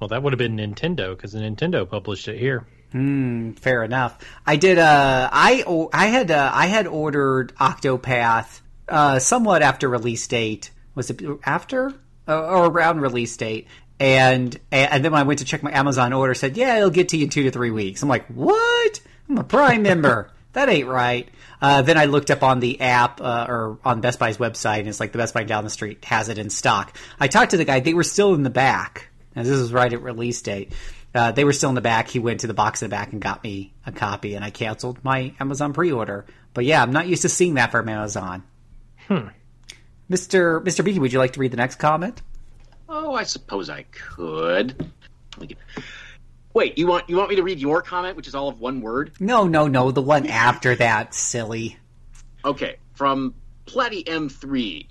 Well, 0.00 0.08
that 0.08 0.22
would 0.22 0.32
have 0.32 0.38
been 0.38 0.56
Nintendo 0.56 1.16
because 1.16 1.34
Nintendo 1.34 1.88
published 1.88 2.26
it 2.28 2.38
here. 2.38 2.66
Hmm, 2.92 3.52
fair 3.52 3.82
enough. 3.82 4.18
I 4.46 4.56
did. 4.56 4.78
Uh, 4.78 5.28
I 5.32 5.64
o- 5.66 5.90
I 5.92 6.06
had 6.06 6.30
uh, 6.30 6.50
I 6.52 6.66
had 6.66 6.86
ordered 6.86 7.54
Octopath 7.56 8.60
uh, 8.88 9.18
somewhat 9.18 9.62
after 9.62 9.88
release 9.88 10.26
date. 10.26 10.70
Was 10.94 11.10
it 11.10 11.20
after 11.44 11.92
uh, 12.28 12.40
or 12.40 12.66
around 12.66 13.00
release 13.00 13.36
date? 13.36 13.66
And 14.00 14.58
and 14.72 15.04
then 15.04 15.12
when 15.12 15.20
I 15.20 15.24
went 15.24 15.38
to 15.38 15.44
check 15.44 15.62
my 15.62 15.72
Amazon 15.72 16.12
order, 16.12 16.34
said 16.34 16.56
yeah, 16.56 16.76
it'll 16.76 16.90
get 16.90 17.10
to 17.10 17.16
you 17.16 17.24
in 17.24 17.30
two 17.30 17.44
to 17.44 17.50
three 17.50 17.70
weeks. 17.70 18.02
I'm 18.02 18.08
like, 18.08 18.26
what? 18.26 19.00
I'm 19.28 19.38
a 19.38 19.44
Prime 19.44 19.82
member. 19.82 20.30
That 20.54 20.68
ain't 20.68 20.86
right. 20.86 21.28
Uh, 21.60 21.82
then 21.82 21.98
I 21.98 22.04
looked 22.04 22.30
up 22.30 22.44
on 22.44 22.60
the 22.60 22.80
app 22.80 23.20
uh, 23.20 23.46
or 23.48 23.78
on 23.84 24.00
Best 24.00 24.20
Buy's 24.20 24.38
website, 24.38 24.78
and 24.78 24.88
it's 24.88 25.00
like 25.00 25.10
the 25.10 25.18
Best 25.18 25.34
Buy 25.34 25.42
down 25.42 25.64
the 25.64 25.70
street 25.70 26.04
has 26.04 26.28
it 26.28 26.38
in 26.38 26.48
stock. 26.48 26.96
I 27.18 27.26
talked 27.26 27.50
to 27.50 27.56
the 27.56 27.64
guy; 27.64 27.80
they 27.80 27.92
were 27.92 28.04
still 28.04 28.34
in 28.34 28.44
the 28.44 28.50
back. 28.50 29.08
And 29.34 29.44
this 29.44 29.58
was 29.58 29.72
right 29.72 29.92
at 29.92 30.00
release 30.00 30.40
date. 30.42 30.72
Uh, 31.14 31.32
they 31.32 31.44
were 31.44 31.52
still 31.52 31.68
in 31.68 31.74
the 31.74 31.80
back. 31.80 32.08
He 32.08 32.18
went 32.18 32.40
to 32.40 32.46
the 32.46 32.54
box 32.54 32.82
in 32.82 32.88
the 32.88 32.94
back 32.94 33.12
and 33.12 33.20
got 33.20 33.42
me 33.42 33.72
a 33.86 33.92
copy, 33.92 34.34
and 34.34 34.44
I 34.44 34.50
canceled 34.50 35.02
my 35.04 35.34
Amazon 35.38 35.72
pre-order. 35.72 36.24
But 36.54 36.64
yeah, 36.64 36.82
I'm 36.82 36.92
not 36.92 37.06
used 37.06 37.22
to 37.22 37.28
seeing 37.28 37.54
that 37.54 37.70
from 37.70 37.88
Amazon. 37.88 38.42
Hmm. 39.08 39.28
Mr. 40.10 40.62
Mr. 40.64 40.84
Beaky, 40.84 40.98
would 40.98 41.12
you 41.12 41.18
like 41.18 41.32
to 41.34 41.40
read 41.40 41.50
the 41.50 41.56
next 41.56 41.76
comment? 41.76 42.22
Oh, 42.88 43.14
I 43.14 43.22
suppose 43.24 43.70
I 43.70 43.84
could. 43.90 44.78
Let 45.36 45.40
me 45.40 45.46
get- 45.48 45.58
Wait, 46.52 46.78
you 46.78 46.86
want 46.86 47.08
you 47.10 47.16
want 47.16 47.30
me 47.30 47.36
to 47.36 47.42
read 47.42 47.58
your 47.58 47.82
comment, 47.82 48.16
which 48.16 48.28
is 48.28 48.34
all 48.34 48.48
of 48.48 48.60
one 48.60 48.80
word? 48.80 49.12
No, 49.18 49.46
no, 49.48 49.66
no. 49.66 49.90
The 49.90 50.02
one 50.02 50.26
after 50.26 50.76
that, 50.76 51.12
silly. 51.14 51.76
Okay, 52.44 52.76
from 52.94 53.34
Platy 53.66 54.04
M3. 54.04 54.86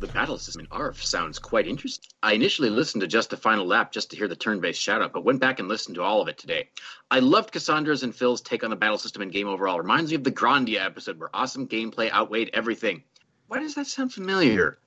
The 0.00 0.06
battle 0.06 0.38
system 0.38 0.60
in 0.60 0.68
ARF 0.70 1.02
sounds 1.02 1.40
quite 1.40 1.66
interesting. 1.66 2.08
I 2.22 2.34
initially 2.34 2.70
listened 2.70 3.00
to 3.00 3.08
just 3.08 3.30
the 3.30 3.36
final 3.36 3.66
lap 3.66 3.90
just 3.90 4.10
to 4.12 4.16
hear 4.16 4.28
the 4.28 4.36
turn-based 4.36 4.80
shout-out, 4.80 5.12
but 5.12 5.24
went 5.24 5.40
back 5.40 5.58
and 5.58 5.66
listened 5.66 5.96
to 5.96 6.02
all 6.02 6.20
of 6.22 6.28
it 6.28 6.38
today. 6.38 6.68
I 7.10 7.18
loved 7.18 7.50
Cassandra's 7.50 8.04
and 8.04 8.14
Phil's 8.14 8.40
take 8.40 8.62
on 8.62 8.70
the 8.70 8.76
battle 8.76 8.98
system 8.98 9.22
and 9.22 9.32
game 9.32 9.48
overall. 9.48 9.76
Reminds 9.76 10.10
me 10.12 10.14
of 10.16 10.22
the 10.22 10.30
Grandia 10.30 10.84
episode 10.84 11.18
where 11.18 11.30
awesome 11.34 11.66
gameplay 11.66 12.12
outweighed 12.12 12.50
everything. 12.52 13.02
Why 13.48 13.60
does 13.60 13.74
that 13.74 13.86
sound 13.86 14.12
familiar? 14.12 14.78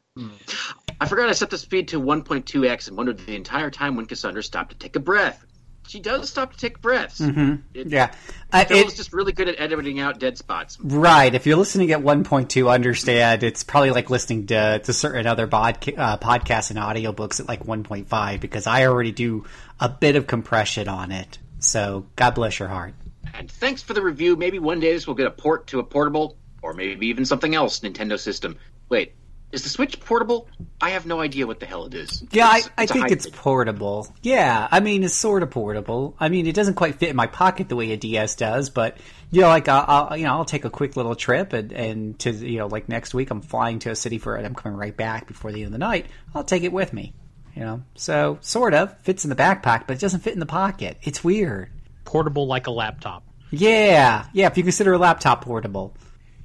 I 1.00 1.08
forgot 1.08 1.30
I 1.30 1.34
set 1.34 1.50
the 1.50 1.58
speed 1.58 1.90
to 1.90 2.00
1.2x 2.00 2.88
and 2.88 2.98
wondered 2.98 3.18
the 3.20 3.36
entire 3.36 3.72
time 3.72 3.96
when 3.96 4.06
Cassandra 4.06 4.44
stopped 4.44 4.72
to 4.72 4.78
take 4.78 4.96
a 4.96 5.00
breath. 5.00 5.46
She 5.88 6.00
does 6.00 6.30
stop 6.30 6.52
to 6.52 6.58
take 6.58 6.80
breaths. 6.80 7.20
Mm-hmm. 7.20 7.90
Yeah, 7.90 8.14
uh, 8.54 8.66
Phil's 8.66 8.94
it, 8.94 8.98
just 8.98 9.14
really 9.14 9.32
good 9.32 9.50
at 9.50 9.60
editing 9.60 10.00
out 10.00 10.20
dead 10.20 10.38
spots. 10.38 10.78
right. 10.80 11.34
If 11.34 11.46
you're 11.48 11.58
listening 11.58 11.92
at 11.92 12.02
1.2, 12.02 12.72
understand 12.72 13.44
it's 13.44 13.64
probably 13.64 13.90
like 13.90 14.10
listening 14.10 14.48
to, 14.48 14.80
to 14.80 14.94
certain 14.94 15.26
other 15.26 15.48
podca- 15.48 15.98
uh, 15.98 16.18
podcasts 16.18 16.70
and 16.70 16.80
audiobooks 16.80 17.40
at 17.40 17.48
like 17.48 17.66
1.5 17.66 18.40
because 18.40 18.68
I 18.68 18.86
already 18.86 19.12
do 19.12 19.46
a 19.80 19.90
bit 19.90 20.16
of 20.16 20.28
compression 20.28 20.88
on 20.88 21.12
it. 21.12 21.40
So 21.60 22.06
God 22.16 22.36
bless 22.36 22.60
your 22.60 22.68
heart. 22.68 22.94
And 23.34 23.50
thanks 23.50 23.82
for 23.82 23.94
the 23.94 24.02
review. 24.02 24.36
Maybe 24.36 24.60
one 24.60 24.80
day 24.80 24.94
this 24.94 25.08
will 25.08 25.16
get 25.16 25.28
a 25.28 25.32
port 25.32 25.68
to 25.68 25.80
a 25.80 25.84
portable, 25.84 26.38
or 26.62 26.74
maybe 26.74 27.08
even 27.08 27.26
something 27.26 27.56
else 27.56 27.80
Nintendo 27.80 28.20
system. 28.20 28.58
Wait, 28.90 29.14
is 29.52 29.64
the 29.64 29.70
Switch 29.70 30.00
portable? 30.00 30.48
I 30.80 30.92
have 30.92 31.06
no 31.06 31.20
idea 31.20 31.46
what 31.46 31.60
the 31.60 31.66
hell 31.66 31.86
it 31.86 31.94
is. 31.94 32.24
Yeah, 32.32 32.48
I, 32.48 32.58
It's- 32.60 32.70
I 32.78 32.84
it's 32.84 32.92
a 32.92 32.94
think 32.94 33.12
it's 33.12 33.28
portable. 33.30 34.08
Yeah, 34.22 34.68
I 34.72 34.80
mean 34.80 35.04
it's 35.04 35.14
sort 35.14 35.44
of 35.44 35.50
portable. 35.52 36.16
I 36.20 36.30
mean 36.30 36.48
it 36.48 36.56
doesn't 36.56 36.76
quite 36.76 36.96
fit 36.96 37.10
in 37.10 37.16
my 37.16 37.28
pocket 37.28 37.68
the 37.68 37.76
way 37.76 37.92
a 37.92 37.98
DS 37.98 38.36
does, 38.36 38.70
but 38.70 38.98
you 39.30 39.42
know, 39.42 39.48
like 39.48 39.68
I'll, 39.68 40.08
I'll 40.10 40.18
you 40.18 40.26
know 40.26 40.32
I'll 40.34 40.46
take 40.46 40.64
a 40.66 40.70
quick 40.70 40.96
little 40.96 41.16
trip 41.16 41.52
and 41.54 41.72
and 41.74 42.20
to 42.20 42.32
you 42.32 42.60
know 42.60 42.68
like 42.68 42.88
next 42.90 43.14
week 43.14 43.30
I'm 43.32 43.42
flying 43.42 43.80
to 43.80 43.92
a 43.92 43.96
city 43.96 44.18
for 44.20 44.38
it. 44.38 44.46
I'm 44.46 44.56
coming 44.56 44.78
right 44.78 44.96
back 44.96 45.28
before 45.28 45.52
the 45.52 45.60
end 45.60 45.68
of 45.68 45.72
the 45.74 45.78
night. 45.80 46.06
I'll 46.34 46.44
take 46.46 46.64
it 46.64 46.72
with 46.72 46.94
me. 46.94 47.14
You 47.56 47.64
know, 47.64 47.84
so 47.96 48.38
sort 48.40 48.74
of 48.74 48.98
fits 49.02 49.26
in 49.26 49.30
the 49.30 49.36
backpack, 49.36 49.86
but 49.86 49.92
it 49.98 50.00
doesn't 50.00 50.22
fit 50.22 50.32
in 50.34 50.40
the 50.40 50.46
pocket. 50.46 50.98
It's 51.02 51.22
weird. 51.22 51.70
Portable 52.06 52.48
like 52.48 52.68
a 52.68 52.72
laptop. 52.72 53.24
Yeah, 53.52 54.26
yeah. 54.32 54.48
If 54.48 54.56
you 54.58 54.64
consider 54.64 54.94
a 54.94 54.98
laptop 54.98 55.44
portable, 55.44 55.94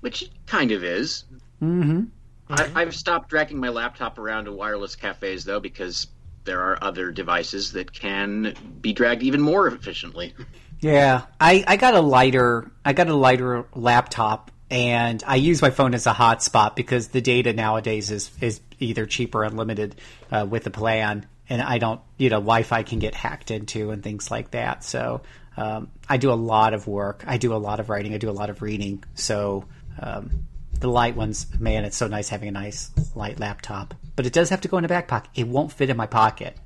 which 0.06 0.22
it 0.22 0.30
kind 0.46 0.70
of 0.70 0.84
is. 0.84 1.24
Mm-hmm. 1.60 2.04
I, 2.48 2.70
I've 2.76 2.94
stopped 2.94 3.28
dragging 3.28 3.58
my 3.58 3.70
laptop 3.70 4.18
around 4.18 4.44
to 4.44 4.52
wireless 4.52 4.94
cafes 4.94 5.44
though 5.44 5.58
because 5.58 6.06
there 6.44 6.60
are 6.60 6.78
other 6.80 7.10
devices 7.10 7.72
that 7.72 7.92
can 7.92 8.54
be 8.80 8.92
dragged 8.92 9.24
even 9.24 9.40
more 9.40 9.66
efficiently. 9.66 10.32
Yeah, 10.78 11.22
I, 11.40 11.64
I 11.66 11.76
got 11.76 11.94
a 11.94 12.00
lighter 12.00 12.70
I 12.84 12.92
got 12.92 13.08
a 13.08 13.16
lighter 13.16 13.66
laptop 13.74 14.52
and 14.70 15.24
I 15.26 15.34
use 15.36 15.60
my 15.60 15.70
phone 15.70 15.92
as 15.92 16.06
a 16.06 16.12
hotspot 16.12 16.76
because 16.76 17.08
the 17.08 17.20
data 17.20 17.52
nowadays 17.52 18.12
is 18.12 18.30
is 18.40 18.60
either 18.78 19.06
cheap 19.06 19.34
or 19.34 19.42
unlimited 19.42 19.96
uh, 20.30 20.46
with 20.48 20.62
the 20.62 20.70
plan, 20.70 21.26
and 21.48 21.60
I 21.60 21.78
don't 21.78 22.00
you 22.16 22.30
know 22.30 22.36
Wi-Fi 22.36 22.84
can 22.84 23.00
get 23.00 23.16
hacked 23.16 23.50
into 23.50 23.90
and 23.90 24.04
things 24.04 24.30
like 24.30 24.52
that. 24.52 24.84
So 24.84 25.22
um, 25.56 25.90
I 26.08 26.18
do 26.18 26.30
a 26.30 26.34
lot 26.34 26.74
of 26.74 26.86
work. 26.86 27.24
I 27.26 27.38
do 27.38 27.54
a 27.54 27.56
lot 27.56 27.80
of 27.80 27.88
writing. 27.88 28.14
I 28.14 28.18
do 28.18 28.30
a 28.30 28.32
lot 28.32 28.50
of 28.50 28.62
reading. 28.62 29.02
So 29.14 29.64
um, 30.00 30.46
the 30.80 30.88
light 30.88 31.16
ones, 31.16 31.46
man, 31.58 31.84
it's 31.84 31.96
so 31.96 32.06
nice 32.06 32.28
having 32.28 32.48
a 32.48 32.52
nice 32.52 32.90
light 33.14 33.40
laptop. 33.40 33.94
But 34.14 34.26
it 34.26 34.32
does 34.32 34.50
have 34.50 34.62
to 34.62 34.68
go 34.68 34.78
in 34.78 34.84
a 34.84 34.88
back 34.88 35.08
pocket. 35.08 35.30
It 35.34 35.48
won't 35.48 35.72
fit 35.72 35.90
in 35.90 35.96
my 35.96 36.06
pocket. 36.06 36.56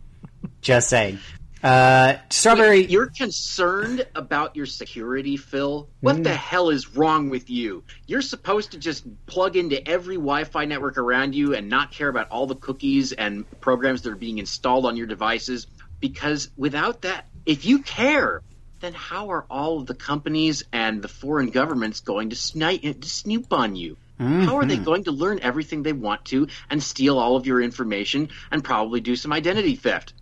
Just 0.61 0.89
saying. 0.89 1.19
Uh, 1.63 2.17
strawberry. 2.31 2.87
You're 2.87 3.11
concerned 3.11 4.07
about 4.15 4.57
your 4.57 4.65
security, 4.65 5.37
Phil? 5.37 5.89
What 6.01 6.25
the 6.25 6.35
hell 6.35 6.71
is 6.71 6.97
wrong 6.97 7.29
with 7.29 7.51
you? 7.51 7.85
You're 8.07 8.23
supposed 8.23 8.73
to 8.73 8.79
just 8.79 9.05
plug 9.27 9.57
into 9.57 9.87
every 9.87 10.17
Wi 10.17 10.45
Fi 10.45 10.65
network 10.65 10.97
around 10.97 11.35
you 11.35 11.55
and 11.55 11.69
not 11.69 11.93
care 11.93 12.09
about 12.09 12.31
all 12.31 12.47
the 12.47 12.55
cookies 12.55 13.13
and 13.13 13.45
programs 13.61 14.03
that 14.03 14.13
are 14.13 14.17
being 14.17 14.39
installed 14.39 14.87
on 14.87 14.97
your 14.97 15.07
devices. 15.07 15.67
Because 16.01 16.51
without 16.57 17.03
that, 17.03 17.27
if 17.45 17.67
you 17.67 17.81
care, 17.81 18.43
then 18.81 18.93
how 18.95 19.31
are 19.31 19.45
all 19.51 19.79
of 19.79 19.87
the 19.87 19.95
companies 19.95 20.65
and 20.73 21.03
the 21.03 21.09
foreign 21.09 21.51
governments 21.51 22.01
going 22.01 22.31
to, 22.31 22.37
snipe, 22.37 22.83
to 22.83 23.09
snoop 23.09 23.53
on 23.53 23.77
you? 23.77 23.97
How 24.19 24.57
are 24.59 24.67
they 24.67 24.77
going 24.77 25.05
to 25.05 25.13
learn 25.13 25.41
everything 25.41 25.83
they 25.83 25.95
want 25.95 26.27
to 26.27 26.49
and 26.69 26.83
steal 26.83 27.19
all 27.19 27.37
of 27.37 27.47
your 27.47 27.63
information 27.63 28.29
and 28.51 28.63
probably 28.63 29.01
do 29.01 29.17
some 29.17 29.33
identity 29.33 29.77
theft? 29.77 30.13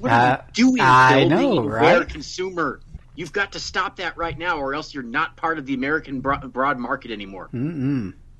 What 0.00 0.10
are 0.10 0.14
Uh, 0.32 0.42
you 0.56 0.70
doing, 0.70 0.80
I 0.80 1.28
Bill, 1.28 1.62
know, 1.62 1.68
right? 1.68 2.08
consumer? 2.08 2.80
You've 3.14 3.32
got 3.32 3.52
to 3.52 3.60
stop 3.60 3.98
that 3.98 4.16
right 4.16 4.36
now, 4.36 4.58
or 4.58 4.74
else 4.74 4.92
you're 4.92 5.04
not 5.04 5.36
part 5.36 5.58
of 5.58 5.66
the 5.66 5.74
American 5.74 6.18
bro- 6.20 6.38
broad 6.48 6.78
market 6.80 7.12
anymore. 7.12 7.48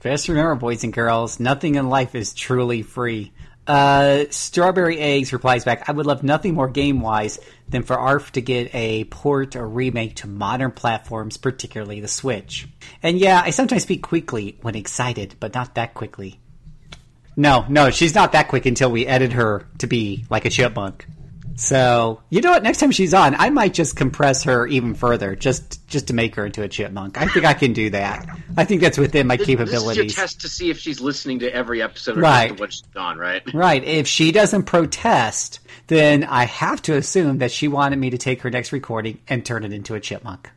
Just 0.03 0.29
remember, 0.29 0.57
boys 0.57 0.83
and 0.83 0.93
girls, 0.93 1.39
nothing 1.39 1.77
in 1.77 1.89
life 1.89 2.17
is 2.17 2.35
truly 2.35 2.83
free. 2.83 3.33
Uh, 3.67 4.25
Strawberry 4.31 4.99
Eggs 4.99 5.33
replies 5.33 5.65
back, 5.65 5.89
I 5.89 5.93
would 5.93 6.07
love 6.07 6.23
nothing 6.23 6.55
more 6.55 6.69
game 6.69 7.01
wise 7.01 7.41
than 7.69 7.83
for 7.83 7.99
ARF 7.99 8.33
to 8.33 8.43
get 8.43 8.75
a 8.75 9.05
port 9.05 9.57
or 9.57 9.67
remake 9.67 10.17
to 10.17 10.29
modern 10.29 10.71
platforms, 10.71 11.37
particularly 11.39 12.01
the 12.01 12.09
Switch. 12.09 12.69
And 13.03 13.19
yeah, 13.19 13.41
I 13.43 13.51
sometimes 13.51 13.83
speak 13.83 14.03
quickly 14.03 14.59
when 14.61 14.75
excited, 14.75 15.37
but 15.41 15.55
not 15.55 15.77
that 15.77 15.95
quickly. 15.95 16.39
No, 17.37 17.65
no, 17.69 17.91
she's 17.91 18.15
not 18.15 18.33
that 18.33 18.49
quick 18.49 18.67
until 18.67 18.91
we 18.91 19.07
edit 19.07 19.33
her 19.33 19.67
to 19.79 19.87
be 19.87 20.25
like 20.31 20.45
a 20.45 20.51
chipmunk. 20.51 21.07
So 21.57 22.21
you 22.31 22.41
know 22.41 22.51
what? 22.51 22.63
Next 22.63 22.79
time 22.79 22.91
she's 22.91 23.15
on, 23.15 23.35
I 23.37 23.51
might 23.51 23.75
just 23.75 23.97
compress 23.97 24.43
her 24.45 24.67
even 24.67 24.95
further, 24.95 25.37
just 25.37 25.87
just 25.87 26.09
to 26.09 26.15
make 26.15 26.35
her 26.35 26.47
into 26.47 26.63
a 26.63 26.69
chipmunk. 26.69 27.21
I 27.21 27.27
think 27.27 27.45
I 27.45 27.55
can 27.55 27.73
do 27.73 27.91
that. 27.91 28.27
I 28.57 28.65
think 28.65 28.81
that's 28.81 28.99
within 28.99 29.27
my 29.27 29.37
This, 29.37 29.47
this 29.47 29.55
is 29.55 29.59
capabilities. 29.61 29.97
your 30.17 30.25
test 30.25 30.41
to 30.41 30.49
see 30.49 30.71
if 30.71 30.79
she's 30.79 31.01
listening 31.01 31.41
to 31.41 31.55
every 31.55 31.81
episode 31.83 32.17
Right. 32.17 32.59
when 32.59 32.71
she's 32.71 32.83
gone, 32.93 33.19
right? 33.19 33.43
Right. 33.55 33.85
If 33.85 34.09
she 34.09 34.33
doesn't 34.33 34.65
protest, 34.65 35.61
then 35.87 36.25
I 36.25 36.45
have 36.45 36.83
to 36.83 36.97
assume 36.97 37.39
that 37.39 37.53
she 37.53 37.69
wanted 37.69 37.99
me 37.99 38.11
to 38.11 38.19
take 38.19 38.43
her 38.43 38.51
next 38.51 38.73
recording 38.73 39.21
and 39.29 39.45
turn 39.47 39.65
it 39.65 39.73
into 39.73 39.95
a 39.95 40.01
chipmunk. 40.01 40.51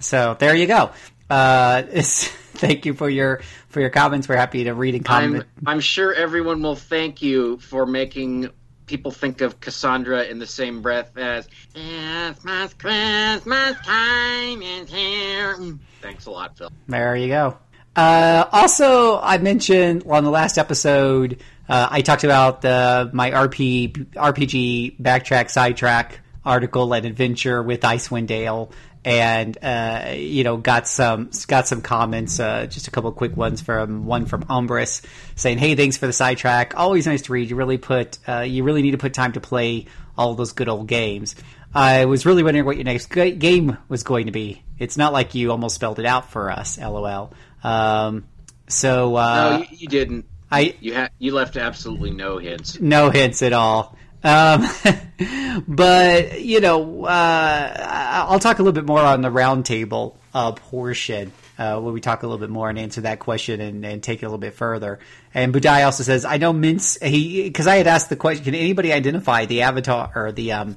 So 0.00 0.36
there 0.38 0.54
you 0.54 0.66
go. 0.66 0.90
Uh, 1.30 1.82
thank 1.92 2.84
you 2.84 2.92
for 2.92 3.08
your 3.08 3.40
for 3.68 3.80
your 3.80 3.90
comments. 3.90 4.28
We're 4.28 4.36
happy 4.36 4.64
to 4.64 4.74
read 4.74 4.94
and 4.94 5.06
I'm 5.08 5.22
comment. 5.30 5.44
I'm 5.66 5.80
sure 5.80 6.12
everyone 6.12 6.60
will 6.62 6.76
thank 6.76 7.22
you 7.22 7.56
for 7.58 7.86
making 7.86 8.50
people 8.86 9.10
think 9.10 9.40
of 9.40 9.60
Cassandra 9.60 10.24
in 10.24 10.38
the 10.38 10.46
same 10.46 10.82
breath 10.82 11.16
as 11.16 11.48
Christmas, 11.74 12.74
Christmas 12.74 13.76
time 13.84 14.62
is 14.62 14.90
here. 14.90 15.56
Thanks 16.00 16.26
a 16.26 16.30
lot, 16.30 16.56
Phil. 16.56 16.70
There 16.88 17.16
you 17.16 17.28
go. 17.28 17.58
Uh, 17.94 18.46
also, 18.52 19.18
I 19.20 19.38
mentioned 19.38 20.04
well, 20.04 20.18
on 20.18 20.24
the 20.24 20.30
last 20.30 20.56
episode, 20.56 21.42
uh, 21.68 21.88
I 21.90 22.00
talked 22.00 22.24
about 22.24 22.62
the 22.62 23.10
my 23.12 23.30
RP, 23.30 23.92
RPG 24.14 25.00
backtrack 25.00 25.50
sidetrack 25.50 26.20
article 26.44 26.92
and 26.92 27.06
adventure 27.06 27.62
with 27.62 27.80
Icewind 27.80 28.26
Dale, 28.26 28.72
and 29.04 29.56
uh, 29.62 30.12
you 30.16 30.44
know 30.44 30.56
got 30.56 30.86
some 30.86 31.30
got 31.48 31.66
some 31.66 31.82
comments, 31.82 32.38
uh, 32.38 32.66
just 32.66 32.88
a 32.88 32.90
couple 32.90 33.10
of 33.10 33.16
quick 33.16 33.36
ones 33.36 33.60
from 33.60 34.06
one 34.06 34.26
from 34.26 34.44
Umbris 34.44 35.04
saying, 35.34 35.58
"Hey, 35.58 35.74
thanks 35.74 35.96
for 35.96 36.06
the 36.06 36.12
sidetrack. 36.12 36.76
Always 36.76 37.06
nice 37.06 37.22
to 37.22 37.32
read. 37.32 37.50
You 37.50 37.56
really 37.56 37.78
put 37.78 38.18
uh, 38.28 38.40
you 38.40 38.62
really 38.64 38.82
need 38.82 38.92
to 38.92 38.98
put 38.98 39.14
time 39.14 39.32
to 39.32 39.40
play 39.40 39.86
all 40.16 40.34
those 40.34 40.52
good 40.52 40.68
old 40.68 40.86
games." 40.86 41.34
I 41.74 42.04
was 42.04 42.26
really 42.26 42.42
wondering 42.42 42.66
what 42.66 42.76
your 42.76 42.84
next 42.84 43.06
ga- 43.06 43.32
game 43.34 43.78
was 43.88 44.02
going 44.02 44.26
to 44.26 44.32
be. 44.32 44.62
It's 44.78 44.98
not 44.98 45.12
like 45.14 45.34
you 45.34 45.50
almost 45.50 45.74
spelled 45.74 45.98
it 45.98 46.04
out 46.04 46.30
for 46.30 46.50
us, 46.50 46.78
lol. 46.78 47.32
Um, 47.64 48.26
so 48.68 49.16
uh, 49.16 49.58
no, 49.58 49.64
you, 49.70 49.76
you 49.78 49.88
didn't. 49.88 50.26
I 50.50 50.76
You 50.80 50.94
ha- 50.94 51.08
you 51.18 51.32
left 51.32 51.56
absolutely 51.56 52.10
no 52.10 52.36
hints. 52.36 52.78
no 52.78 53.08
hints 53.10 53.42
at 53.42 53.54
all. 53.54 53.96
Um, 54.24 54.66
but 55.68 56.40
you 56.40 56.60
know, 56.60 57.04
uh, 57.04 58.24
I'll 58.28 58.38
talk 58.38 58.58
a 58.58 58.62
little 58.62 58.72
bit 58.72 58.86
more 58.86 59.00
on 59.00 59.22
the 59.22 59.30
roundtable 59.30 60.16
uh, 60.34 60.52
portion 60.52 61.32
uh, 61.58 61.80
when 61.80 61.92
we 61.92 62.00
talk 62.00 62.22
a 62.22 62.26
little 62.26 62.38
bit 62.38 62.50
more 62.50 62.68
and 62.68 62.78
answer 62.78 63.02
that 63.02 63.18
question 63.18 63.60
and, 63.60 63.84
and 63.84 64.02
take 64.02 64.22
it 64.22 64.26
a 64.26 64.28
little 64.28 64.38
bit 64.38 64.54
further. 64.54 65.00
And 65.34 65.52
Budai 65.52 65.84
also 65.84 66.02
says, 66.02 66.24
"I 66.24 66.36
know 66.36 66.52
Minsk." 66.52 67.02
He 67.02 67.44
because 67.44 67.66
I 67.66 67.76
had 67.76 67.86
asked 67.86 68.08
the 68.08 68.16
question, 68.16 68.44
"Can 68.44 68.54
anybody 68.54 68.92
identify 68.92 69.46
the 69.46 69.62
avatar 69.62 70.12
or 70.14 70.32
the 70.32 70.52
um, 70.52 70.76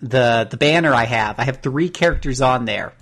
the 0.00 0.46
the 0.50 0.56
banner 0.56 0.92
I 0.92 1.04
have? 1.04 1.38
I 1.38 1.44
have 1.44 1.58
three 1.58 1.88
characters 1.88 2.40
on 2.40 2.64
there, 2.64 2.92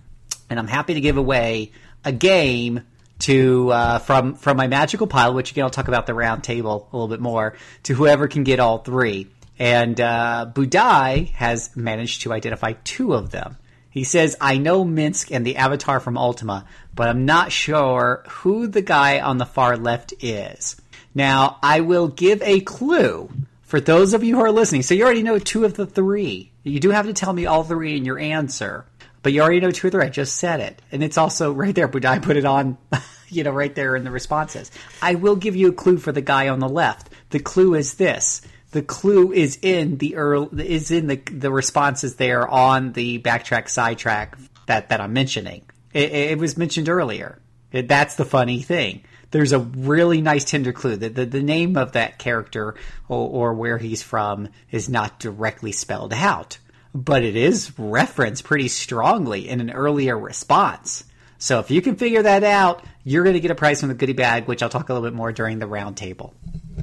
and 0.48 0.58
I'm 0.58 0.68
happy 0.68 0.94
to 0.94 1.00
give 1.00 1.16
away 1.16 1.72
a 2.04 2.12
game." 2.12 2.84
to 3.20 3.70
uh, 3.70 3.98
from 3.98 4.34
from 4.34 4.56
my 4.56 4.66
magical 4.66 5.06
pile, 5.06 5.34
which 5.34 5.50
again 5.50 5.64
I'll 5.64 5.70
talk 5.70 5.88
about 5.88 6.06
the 6.06 6.14
round 6.14 6.42
table 6.42 6.88
a 6.90 6.96
little 6.96 7.08
bit 7.08 7.20
more, 7.20 7.54
to 7.82 7.94
whoever 7.94 8.28
can 8.28 8.44
get 8.44 8.60
all 8.60 8.78
three. 8.78 9.28
And 9.60 10.00
uh, 10.00 10.50
Budai 10.52 11.28
has 11.32 11.76
managed 11.76 12.22
to 12.22 12.32
identify 12.32 12.72
two 12.82 13.12
of 13.12 13.30
them. 13.30 13.58
He 13.90 14.04
says, 14.04 14.36
"I 14.40 14.56
know 14.56 14.84
Minsk 14.84 15.30
and 15.30 15.46
the 15.46 15.56
Avatar 15.56 16.00
from 16.00 16.16
Ultima, 16.16 16.64
but 16.94 17.08
I'm 17.08 17.26
not 17.26 17.52
sure 17.52 18.24
who 18.28 18.66
the 18.66 18.82
guy 18.82 19.20
on 19.20 19.38
the 19.38 19.46
far 19.46 19.76
left 19.76 20.14
is." 20.20 20.80
Now 21.14 21.58
I 21.62 21.80
will 21.80 22.08
give 22.08 22.40
a 22.42 22.60
clue 22.60 23.30
for 23.62 23.80
those 23.80 24.14
of 24.14 24.24
you 24.24 24.36
who 24.36 24.42
are 24.42 24.50
listening. 24.50 24.82
So 24.82 24.94
you 24.94 25.04
already 25.04 25.22
know 25.22 25.38
two 25.38 25.64
of 25.64 25.74
the 25.74 25.86
three. 25.86 26.50
You 26.62 26.80
do 26.80 26.90
have 26.90 27.06
to 27.06 27.12
tell 27.12 27.32
me 27.32 27.46
all 27.46 27.62
three 27.62 27.96
in 27.96 28.04
your 28.04 28.18
answer. 28.18 28.86
But 29.22 29.32
you 29.32 29.42
already 29.42 29.60
know 29.60 29.70
two 29.70 29.88
or 29.88 29.90
three. 29.90 30.04
I 30.04 30.08
just 30.08 30.36
said 30.36 30.60
it. 30.60 30.80
And 30.90 31.04
it's 31.04 31.18
also 31.18 31.52
right 31.52 31.74
there. 31.74 31.88
Budai 31.88 32.22
put 32.22 32.36
it 32.36 32.44
on, 32.44 32.78
you 33.28 33.44
know, 33.44 33.50
right 33.50 33.74
there 33.74 33.94
in 33.94 34.04
the 34.04 34.10
responses. 34.10 34.70
I 35.02 35.16
will 35.16 35.36
give 35.36 35.56
you 35.56 35.68
a 35.68 35.72
clue 35.72 35.98
for 35.98 36.12
the 36.12 36.22
guy 36.22 36.48
on 36.48 36.58
the 36.58 36.68
left. 36.68 37.10
The 37.30 37.38
clue 37.38 37.74
is 37.74 37.94
this. 37.94 38.40
The 38.70 38.82
clue 38.82 39.32
is 39.32 39.58
in 39.62 39.98
the 39.98 40.16
earl 40.16 40.48
is 40.58 40.90
in 40.90 41.08
the 41.08 41.16
the 41.16 41.50
responses 41.50 42.16
there 42.16 42.46
on 42.46 42.92
the 42.92 43.20
backtrack 43.20 43.68
sidetrack 43.68 44.38
that 44.66 44.90
that 44.90 45.00
I'm 45.00 45.12
mentioning. 45.12 45.62
It, 45.92 46.12
it 46.12 46.38
was 46.38 46.56
mentioned 46.56 46.88
earlier. 46.88 47.40
It, 47.72 47.88
that's 47.88 48.16
the 48.16 48.24
funny 48.24 48.62
thing. 48.62 49.02
There's 49.32 49.52
a 49.52 49.60
really 49.60 50.20
nice 50.20 50.44
tender 50.44 50.72
clue 50.72 50.96
that 50.96 51.14
the, 51.14 51.24
the 51.24 51.42
name 51.42 51.76
of 51.76 51.92
that 51.92 52.18
character 52.18 52.74
or, 53.08 53.28
or 53.28 53.54
where 53.54 53.78
he's 53.78 54.02
from 54.02 54.48
is 54.72 54.88
not 54.88 55.20
directly 55.20 55.70
spelled 55.70 56.12
out 56.12 56.58
but 56.94 57.22
it 57.22 57.36
is 57.36 57.78
referenced 57.78 58.44
pretty 58.44 58.68
strongly 58.68 59.48
in 59.48 59.60
an 59.60 59.70
earlier 59.70 60.18
response. 60.18 61.04
So 61.38 61.58
if 61.60 61.70
you 61.70 61.80
can 61.80 61.96
figure 61.96 62.22
that 62.22 62.44
out, 62.44 62.84
you're 63.04 63.24
going 63.24 63.34
to 63.34 63.40
get 63.40 63.50
a 63.50 63.54
prize 63.54 63.80
from 63.80 63.88
the 63.88 63.94
goodie 63.94 64.12
bag, 64.12 64.46
which 64.46 64.62
I'll 64.62 64.68
talk 64.68 64.88
a 64.88 64.92
little 64.92 65.08
bit 65.08 65.14
more 65.14 65.32
during 65.32 65.58
the 65.58 65.66
roundtable. 65.66 66.32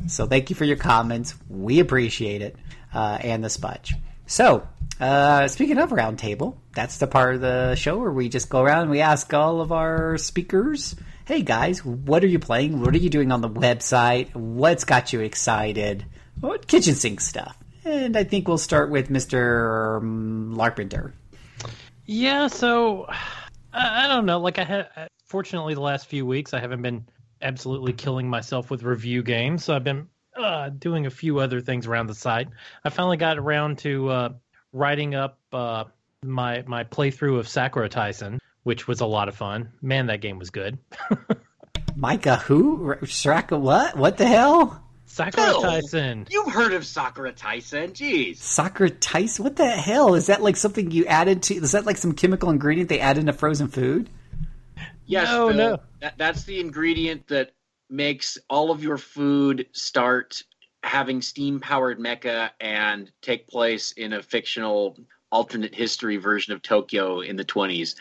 So 0.08 0.26
thank 0.26 0.50
you 0.50 0.56
for 0.56 0.66
your 0.66 0.78
comments. 0.78 1.36
We 1.50 1.80
appreciate 1.80 2.42
it, 2.42 2.56
uh, 2.94 3.18
and 3.22 3.44
the 3.44 3.50
spudge. 3.50 3.94
So, 4.26 4.68
uh, 5.00 5.48
speaking 5.48 5.78
of 5.78 5.92
roundtable, 5.92 6.58
that's 6.74 6.98
the 6.98 7.08
part 7.08 7.36
of 7.36 7.42
the 7.42 7.76
show 7.76 7.98
where 7.98 8.12
we 8.12 8.30
just 8.30 8.50
go 8.50 8.62
around 8.62 8.84
and 8.84 8.92
we 8.92 9.00
ask 9.00 9.34
all 9.34 9.62
of 9.62 9.72
our 9.72 10.18
speakers, 10.18 10.96
hey 11.26 11.42
guys, 11.42 11.84
what 11.84 12.24
are 12.24 12.28
you 12.28 12.40
playing? 12.40 12.82
What 12.82 12.94
are 12.94 13.00
you 13.00 13.10
doing 13.10 13.32
on 13.32 13.42
the 13.42 13.50
website? 13.50 14.34
What's 14.36 14.84
got 14.84 15.14
you 15.14 15.22
excited? 15.22 16.06
What 16.40 16.68
kitchen 16.68 16.96
sink 16.96 17.22
stuff? 17.22 17.58
And 17.86 18.18
I 18.18 18.24
think 18.26 18.48
we'll 18.48 18.58
start 18.58 18.90
with 18.92 19.10
Mr. 19.10 20.02
Larpenter. 20.02 21.14
Yeah, 22.06 22.48
so 22.48 23.06
I, 23.74 24.06
I 24.06 24.08
don't 24.08 24.26
know. 24.26 24.40
Like 24.40 24.60
I 24.60 24.64
had, 24.64 25.10
fortunately, 25.26 25.74
the 25.74 25.82
last 25.82 26.08
few 26.08 26.26
weeks 26.26 26.54
I 26.54 26.60
haven't 26.60 26.82
been 26.82 27.06
absolutely 27.42 27.94
killing 27.94 28.30
myself 28.30 28.70
with 28.70 28.84
review 28.84 29.24
games. 29.24 29.64
So 29.64 29.76
I've 29.76 29.84
been 29.84 30.08
uh, 30.36 30.70
doing 30.70 31.06
a 31.06 31.10
few 31.10 31.40
other 31.40 31.62
things 31.62 31.88
around 31.88 32.08
the 32.08 32.16
site. 32.16 32.48
I 32.84 32.90
finally 32.90 33.18
got 33.18 33.38
around 33.38 33.80
to 33.80 34.10
uh, 34.10 34.30
writing 34.74 35.16
up 35.16 35.40
uh, 35.52 35.86
my 36.24 36.64
my 36.68 36.84
playthrough 36.84 37.40
of 37.40 37.48
Sakura 37.48 37.90
Taisen, 37.90 38.40
which 38.64 38.88
was 38.88 39.02
a 39.02 39.06
lot 39.06 39.28
of 39.30 39.36
fun. 39.36 39.70
Man, 39.82 40.08
that 40.08 40.22
game 40.22 40.40
was 40.40 40.50
good. 40.50 40.78
Micah, 41.96 42.36
who? 42.38 42.96
Shraka, 43.04 43.60
what? 43.60 43.98
What 43.98 44.18
the 44.18 44.28
hell? 44.28 44.84
Sakura 45.06 45.48
Phil! 45.48 45.62
Tyson. 45.62 46.28
You've 46.30 46.52
heard 46.52 46.74
of 46.74 46.86
Sakura 46.86 47.34
Taisen? 47.34 47.94
Jeez. 47.94 48.38
Sakura 48.38 48.92
Taisen? 48.92 49.40
What 49.40 49.56
the 49.56 49.68
hell? 49.68 50.14
Is 50.14 50.28
that 50.28 50.44
like 50.44 50.58
something 50.58 50.92
you 50.92 51.06
added 51.06 51.44
to? 51.44 51.56
Is 51.56 51.72
that 51.72 51.86
like 51.86 51.98
some 51.98 52.14
chemical 52.14 52.50
ingredient 52.50 52.90
they 52.90 53.00
add 53.00 53.18
into 53.18 53.34
frozen 53.34 53.68
food? 53.68 54.10
Yes, 55.08 55.28
No, 55.30 55.48
Phil. 55.50 55.58
no. 55.58 55.80
That, 56.02 56.18
that's 56.18 56.44
the 56.44 56.60
ingredient 56.60 57.28
that 57.30 57.52
makes 57.90 58.38
all 58.50 58.70
of 58.72 58.84
your 58.84 58.98
food 58.98 59.66
start 59.72 60.44
having 60.84 61.22
steam 61.22 61.60
powered 61.60 62.00
mecha 62.00 62.52
and 62.62 63.10
take 63.22 63.48
place 63.48 63.92
in 63.94 64.14
a 64.14 64.22
fictional 64.22 64.98
alternate 65.32 65.74
history 65.74 66.18
version 66.18 66.54
of 66.54 66.62
Tokyo 66.62 67.22
in 67.22 67.36
the 67.36 67.44
20s. 67.46 67.96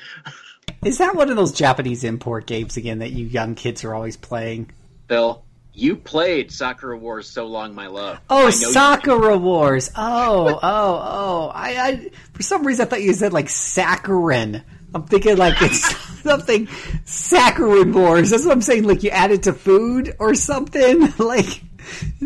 Is 0.85 0.99
that 0.99 1.15
one 1.17 1.31
of 1.31 1.36
those 1.36 1.52
Japanese 1.52 2.05
import 2.05 2.47
games 2.47 2.76
again 2.76 2.99
that 2.99 3.12
you 3.12 3.26
young 3.26 3.55
kids 3.55 3.83
are 3.85 3.94
always 3.94 4.17
playing? 4.17 4.70
Phil, 5.09 5.43
you 5.73 5.97
played 5.97 6.52
Sakura 6.52 6.97
Wars 6.97 7.28
So 7.28 7.47
Long 7.47 7.75
My 7.75 7.86
Love. 7.86 8.20
Oh, 8.31 8.41
know 8.43 8.47
you- 8.47 8.52
Sakura 8.52 9.36
Wars. 9.36 9.91
Oh, 9.97 10.49
oh, 10.49 10.60
oh. 10.62 11.51
I, 11.55 11.76
I 11.89 12.10
for 12.35 12.43
some 12.43 12.67
reason 12.67 12.86
I 12.86 12.91
thought 12.91 13.02
you 13.02 13.12
said 13.15 13.33
like 13.33 13.47
saccharin. 13.47 14.62
I'm 14.94 15.05
thinking 15.05 15.36
like 15.36 15.55
it's 15.60 15.93
something 16.27 16.67
saccharin 17.07 17.95
wars. 17.95 18.31
That's 18.31 18.45
what 18.45 18.53
I'm 18.53 18.63
saying. 18.63 18.85
Like 18.85 19.03
you 19.03 19.11
add 19.11 19.31
it 19.31 19.45
to 19.45 19.53
food 19.53 20.15
or 20.19 20.35
something. 20.35 21.13
Like 21.19 21.63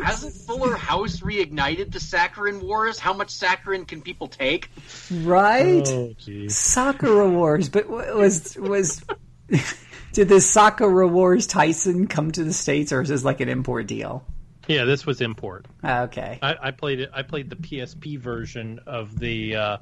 Hasn't 0.02 0.34
Fuller 0.34 0.74
House 0.74 1.20
reignited 1.20 1.92
the 1.92 1.98
Saccharin 1.98 2.62
Wars? 2.62 2.98
How 2.98 3.12
much 3.12 3.28
saccharin 3.28 3.86
can 3.86 4.00
people 4.00 4.26
take? 4.26 4.70
right? 5.22 5.86
Oh, 5.86 6.14
jeez. 6.18 6.52
Sakura 6.52 7.28
Wars, 7.28 7.68
but 7.68 7.88
was 7.88 8.56
was 8.56 9.02
Did 10.12 10.28
this 10.28 10.50
Sakura 10.50 11.06
Wars 11.06 11.46
Tyson 11.46 12.06
come 12.08 12.32
to 12.32 12.42
the 12.42 12.52
states, 12.52 12.92
or 12.92 13.02
is 13.02 13.10
this 13.10 13.24
like 13.24 13.40
an 13.40 13.48
import 13.48 13.86
deal? 13.86 14.24
Yeah, 14.66 14.84
this 14.84 15.06
was 15.06 15.20
import. 15.20 15.66
Okay. 15.84 16.38
I, 16.42 16.56
I 16.62 16.70
played 16.70 17.00
it. 17.00 17.10
I 17.12 17.22
played 17.22 17.50
the 17.50 17.56
PSP 17.56 18.18
version 18.18 18.80
of 18.86 19.18
the. 19.18 19.56
Uh, 19.56 19.76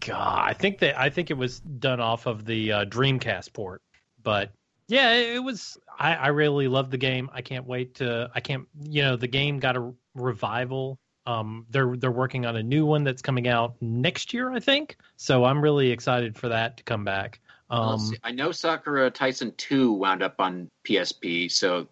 God, 0.00 0.44
I 0.48 0.52
think 0.52 0.78
that 0.78 0.98
I 0.98 1.10
think 1.10 1.30
it 1.30 1.36
was 1.36 1.60
done 1.60 2.00
off 2.00 2.26
of 2.26 2.44
the 2.44 2.72
uh, 2.72 2.84
Dreamcast 2.84 3.52
port. 3.52 3.82
But 4.22 4.52
yeah, 4.88 5.12
it, 5.12 5.42
was. 5.42 5.76
I, 5.98 6.14
I 6.14 6.28
really 6.28 6.68
love 6.68 6.90
the 6.90 6.96
game. 6.98 7.28
I 7.32 7.42
can't 7.42 7.66
wait 7.66 7.96
to. 7.96 8.30
I 8.34 8.40
can't. 8.40 8.66
You 8.88 9.02
know, 9.02 9.16
the 9.16 9.26
game 9.26 9.58
got 9.58 9.76
a 9.76 9.92
revival. 10.14 10.98
Um, 11.26 11.66
they're 11.68 11.96
they're 11.96 12.10
working 12.10 12.46
on 12.46 12.56
a 12.56 12.62
new 12.62 12.86
one 12.86 13.04
that's 13.04 13.20
coming 13.20 13.48
out 13.48 13.76
next 13.80 14.32
year, 14.32 14.50
I 14.50 14.60
think. 14.60 14.96
So 15.16 15.44
I'm 15.44 15.60
really 15.60 15.90
excited 15.90 16.36
for 16.38 16.48
that 16.48 16.78
to 16.78 16.84
come 16.84 17.04
back. 17.04 17.40
Um, 17.70 18.14
I 18.24 18.30
know 18.30 18.50
Sakura 18.50 19.10
Taisen 19.10 19.54
2 19.58 19.92
wound 19.92 20.22
up 20.22 20.36
on 20.38 20.70
PSP, 20.84 21.50
so 21.52 21.86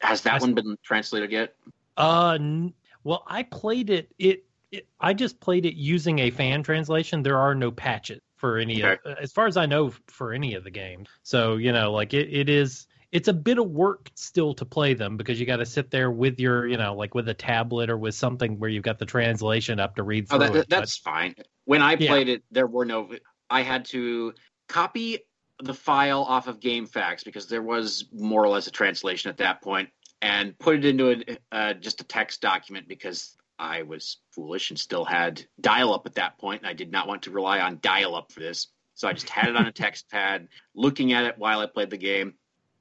has 0.00 0.20
that 0.22 0.34
I- 0.34 0.38
one 0.38 0.54
been 0.54 0.76
translated 0.84 1.32
yet? 1.32 1.54
Uh, 1.96 2.36
n- 2.38 2.74
well, 3.04 3.24
I 3.26 3.42
played 3.44 3.88
it, 3.88 4.12
it. 4.18 4.44
It. 4.72 4.88
I 4.98 5.12
just 5.12 5.38
played 5.38 5.66
it 5.66 5.74
using 5.74 6.18
a 6.18 6.30
fan 6.30 6.62
translation. 6.62 7.22
There 7.22 7.38
are 7.38 7.54
no 7.54 7.70
patches 7.70 8.20
for 8.36 8.58
any 8.58 8.80
of, 8.80 8.98
as 9.20 9.30
far 9.30 9.46
as 9.46 9.56
I 9.56 9.66
know, 9.66 9.92
for 10.08 10.32
any 10.32 10.54
of 10.54 10.64
the 10.64 10.70
games. 10.70 11.08
So 11.22 11.56
you 11.56 11.72
know, 11.72 11.92
like 11.92 12.14
it, 12.14 12.32
it 12.32 12.48
is. 12.48 12.86
It's 13.12 13.28
a 13.28 13.34
bit 13.34 13.58
of 13.58 13.68
work 13.68 14.10
still 14.14 14.54
to 14.54 14.64
play 14.64 14.94
them 14.94 15.18
because 15.18 15.38
you 15.38 15.44
got 15.44 15.58
to 15.58 15.66
sit 15.66 15.90
there 15.90 16.10
with 16.10 16.40
your, 16.40 16.66
you 16.66 16.78
know, 16.78 16.94
like 16.94 17.14
with 17.14 17.28
a 17.28 17.34
tablet 17.34 17.90
or 17.90 17.98
with 17.98 18.14
something 18.14 18.58
where 18.58 18.70
you've 18.70 18.84
got 18.84 18.98
the 18.98 19.04
translation 19.04 19.78
up 19.78 19.96
to 19.96 20.02
read 20.02 20.28
Oh, 20.30 20.38
through 20.38 20.48
that, 20.48 20.56
it. 20.56 20.68
that's 20.70 20.96
fine. 20.96 21.34
When 21.66 21.82
I 21.82 21.96
Yeah. 21.96 22.08
played 22.08 22.30
it, 22.30 22.42
there 22.50 22.66
were 22.66 22.86
no. 22.86 23.10
I 23.50 23.60
had 23.60 23.84
to 23.86 24.32
copy 24.66 25.18
the 25.62 25.74
file 25.74 26.22
off 26.22 26.48
of 26.48 26.58
GameFAQs 26.58 27.22
because 27.22 27.48
there 27.48 27.60
was 27.60 28.06
more 28.14 28.42
or 28.42 28.48
less 28.48 28.66
a 28.66 28.70
translation 28.70 29.28
at 29.28 29.36
that 29.36 29.60
point, 29.60 29.90
and 30.22 30.58
put 30.58 30.76
it 30.76 30.86
into 30.86 31.10
a, 31.10 31.38
uh, 31.54 31.74
just 31.74 32.00
a 32.00 32.04
text 32.04 32.40
document 32.40 32.88
because 32.88 33.36
I 33.62 33.82
was 33.82 34.18
foolish 34.32 34.70
and 34.70 34.78
still 34.78 35.04
had 35.04 35.40
dial-up 35.60 36.04
at 36.04 36.16
that 36.16 36.36
point, 36.36 36.62
and 36.62 36.68
I 36.68 36.72
did 36.72 36.90
not 36.90 37.06
want 37.06 37.22
to 37.22 37.30
rely 37.30 37.60
on 37.60 37.78
dial-up 37.80 38.32
for 38.32 38.40
this. 38.40 38.66
So 38.94 39.06
I 39.06 39.12
just 39.12 39.30
had 39.30 39.48
it 39.48 39.56
on 39.56 39.66
a 39.66 39.72
text 39.72 40.10
pad, 40.10 40.48
looking 40.74 41.12
at 41.12 41.24
it 41.24 41.38
while 41.38 41.60
I 41.60 41.66
played 41.66 41.88
the 41.88 41.96
game, 41.96 42.34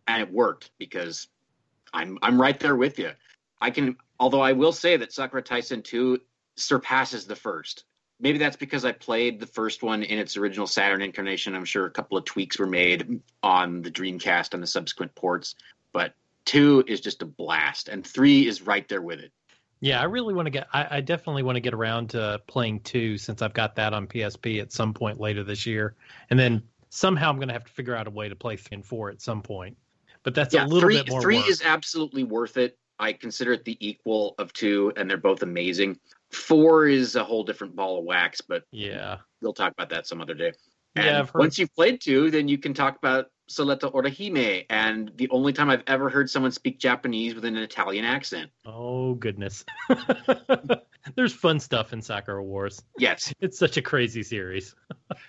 and 0.07 0.21
it 0.23 0.33
worked 0.33 0.71
because 0.79 1.27
I'm 1.93 2.17
I'm 2.23 2.41
right 2.41 2.59
there 2.59 2.75
with 2.75 2.97
you. 2.97 3.11
I 3.61 3.69
can, 3.69 3.95
although 4.19 4.41
I 4.41 4.53
will 4.53 4.71
say 4.71 4.97
that 4.97 5.13
Sakura 5.13 5.43
Taisen 5.43 5.83
2 5.83 6.19
surpasses 6.55 7.27
the 7.27 7.35
first. 7.35 7.85
Maybe 8.19 8.39
that's 8.39 8.57
because 8.57 8.83
I 8.83 8.91
played 8.91 9.39
the 9.39 9.47
first 9.47 9.83
one 9.83 10.01
in 10.01 10.17
its 10.17 10.35
original 10.35 10.67
Saturn 10.67 11.03
incarnation. 11.03 11.55
I'm 11.55 11.65
sure 11.65 11.85
a 11.85 11.91
couple 11.91 12.17
of 12.17 12.25
tweaks 12.25 12.57
were 12.57 12.67
made 12.67 13.21
on 13.43 13.83
the 13.83 13.91
Dreamcast 13.91 14.55
and 14.55 14.63
the 14.63 14.67
subsequent 14.67 15.13
ports, 15.13 15.55
but 15.93 16.15
two 16.45 16.83
is 16.87 17.01
just 17.01 17.21
a 17.21 17.25
blast, 17.25 17.87
and 17.87 18.05
three 18.05 18.47
is 18.47 18.63
right 18.63 18.87
there 18.89 19.01
with 19.01 19.19
it. 19.19 19.31
Yeah, 19.81 19.99
I 19.99 20.03
really 20.03 20.35
want 20.35 20.45
to 20.45 20.51
get. 20.51 20.67
I, 20.71 20.97
I 20.97 21.01
definitely 21.01 21.41
want 21.41 21.55
to 21.55 21.59
get 21.59 21.73
around 21.73 22.11
to 22.11 22.39
playing 22.47 22.81
two 22.81 23.17
since 23.17 23.41
I've 23.41 23.53
got 23.53 23.75
that 23.75 23.93
on 23.93 24.07
PSP 24.07 24.61
at 24.61 24.71
some 24.71 24.93
point 24.93 25.19
later 25.19 25.43
this 25.43 25.65
year, 25.65 25.95
and 26.29 26.39
then 26.39 26.61
somehow 26.89 27.29
I'm 27.31 27.37
going 27.37 27.47
to 27.47 27.53
have 27.53 27.65
to 27.65 27.71
figure 27.71 27.95
out 27.95 28.07
a 28.07 28.11
way 28.11 28.29
to 28.29 28.35
play 28.35 28.57
three 28.57 28.75
and 28.75 28.85
four 28.85 29.09
at 29.09 29.21
some 29.21 29.41
point. 29.41 29.75
But 30.23 30.35
that's 30.35 30.53
yeah, 30.53 30.65
a 30.65 30.67
little 30.67 30.81
three 30.81 30.97
bit 30.97 31.09
more 31.09 31.21
three 31.21 31.37
work. 31.37 31.49
is 31.49 31.63
absolutely 31.65 32.23
worth 32.23 32.57
it. 32.57 32.77
I 32.99 33.13
consider 33.13 33.53
it 33.53 33.65
the 33.65 33.75
equal 33.85 34.35
of 34.37 34.53
two, 34.53 34.93
and 34.95 35.09
they're 35.09 35.17
both 35.17 35.41
amazing. 35.41 35.99
Four 36.29 36.85
is 36.85 37.15
a 37.15 37.23
whole 37.23 37.43
different 37.43 37.75
ball 37.75 37.97
of 37.97 38.05
wax, 38.05 38.39
but 38.39 38.63
yeah, 38.71 39.17
we'll 39.41 39.53
talk 39.53 39.73
about 39.73 39.89
that 39.89 40.05
some 40.05 40.21
other 40.21 40.35
day. 40.35 40.53
And 40.95 41.05
yeah. 41.05 41.19
Heard. 41.25 41.33
once 41.33 41.57
you've 41.57 41.73
played 41.73 42.01
two, 42.01 42.29
then 42.29 42.47
you 42.47 42.59
can 42.59 42.75
talk 42.75 42.97
about 42.97 43.27
Soletta 43.51 43.91
Orihime, 43.91 44.65
and 44.69 45.11
the 45.15 45.29
only 45.29 45.53
time 45.53 45.69
I've 45.69 45.83
ever 45.87 46.09
heard 46.09 46.29
someone 46.29 46.51
speak 46.51 46.79
Japanese 46.79 47.35
with 47.35 47.45
an 47.45 47.57
Italian 47.57 48.05
accent. 48.05 48.51
Oh 48.65 49.15
goodness, 49.15 49.65
there's 51.15 51.33
fun 51.33 51.59
stuff 51.59 51.93
in 51.93 52.01
Sakura 52.01 52.43
Wars. 52.43 52.81
Yes, 52.97 53.33
It's 53.39 53.57
such 53.57 53.77
a 53.77 53.81
crazy 53.81 54.23
series. 54.23 54.75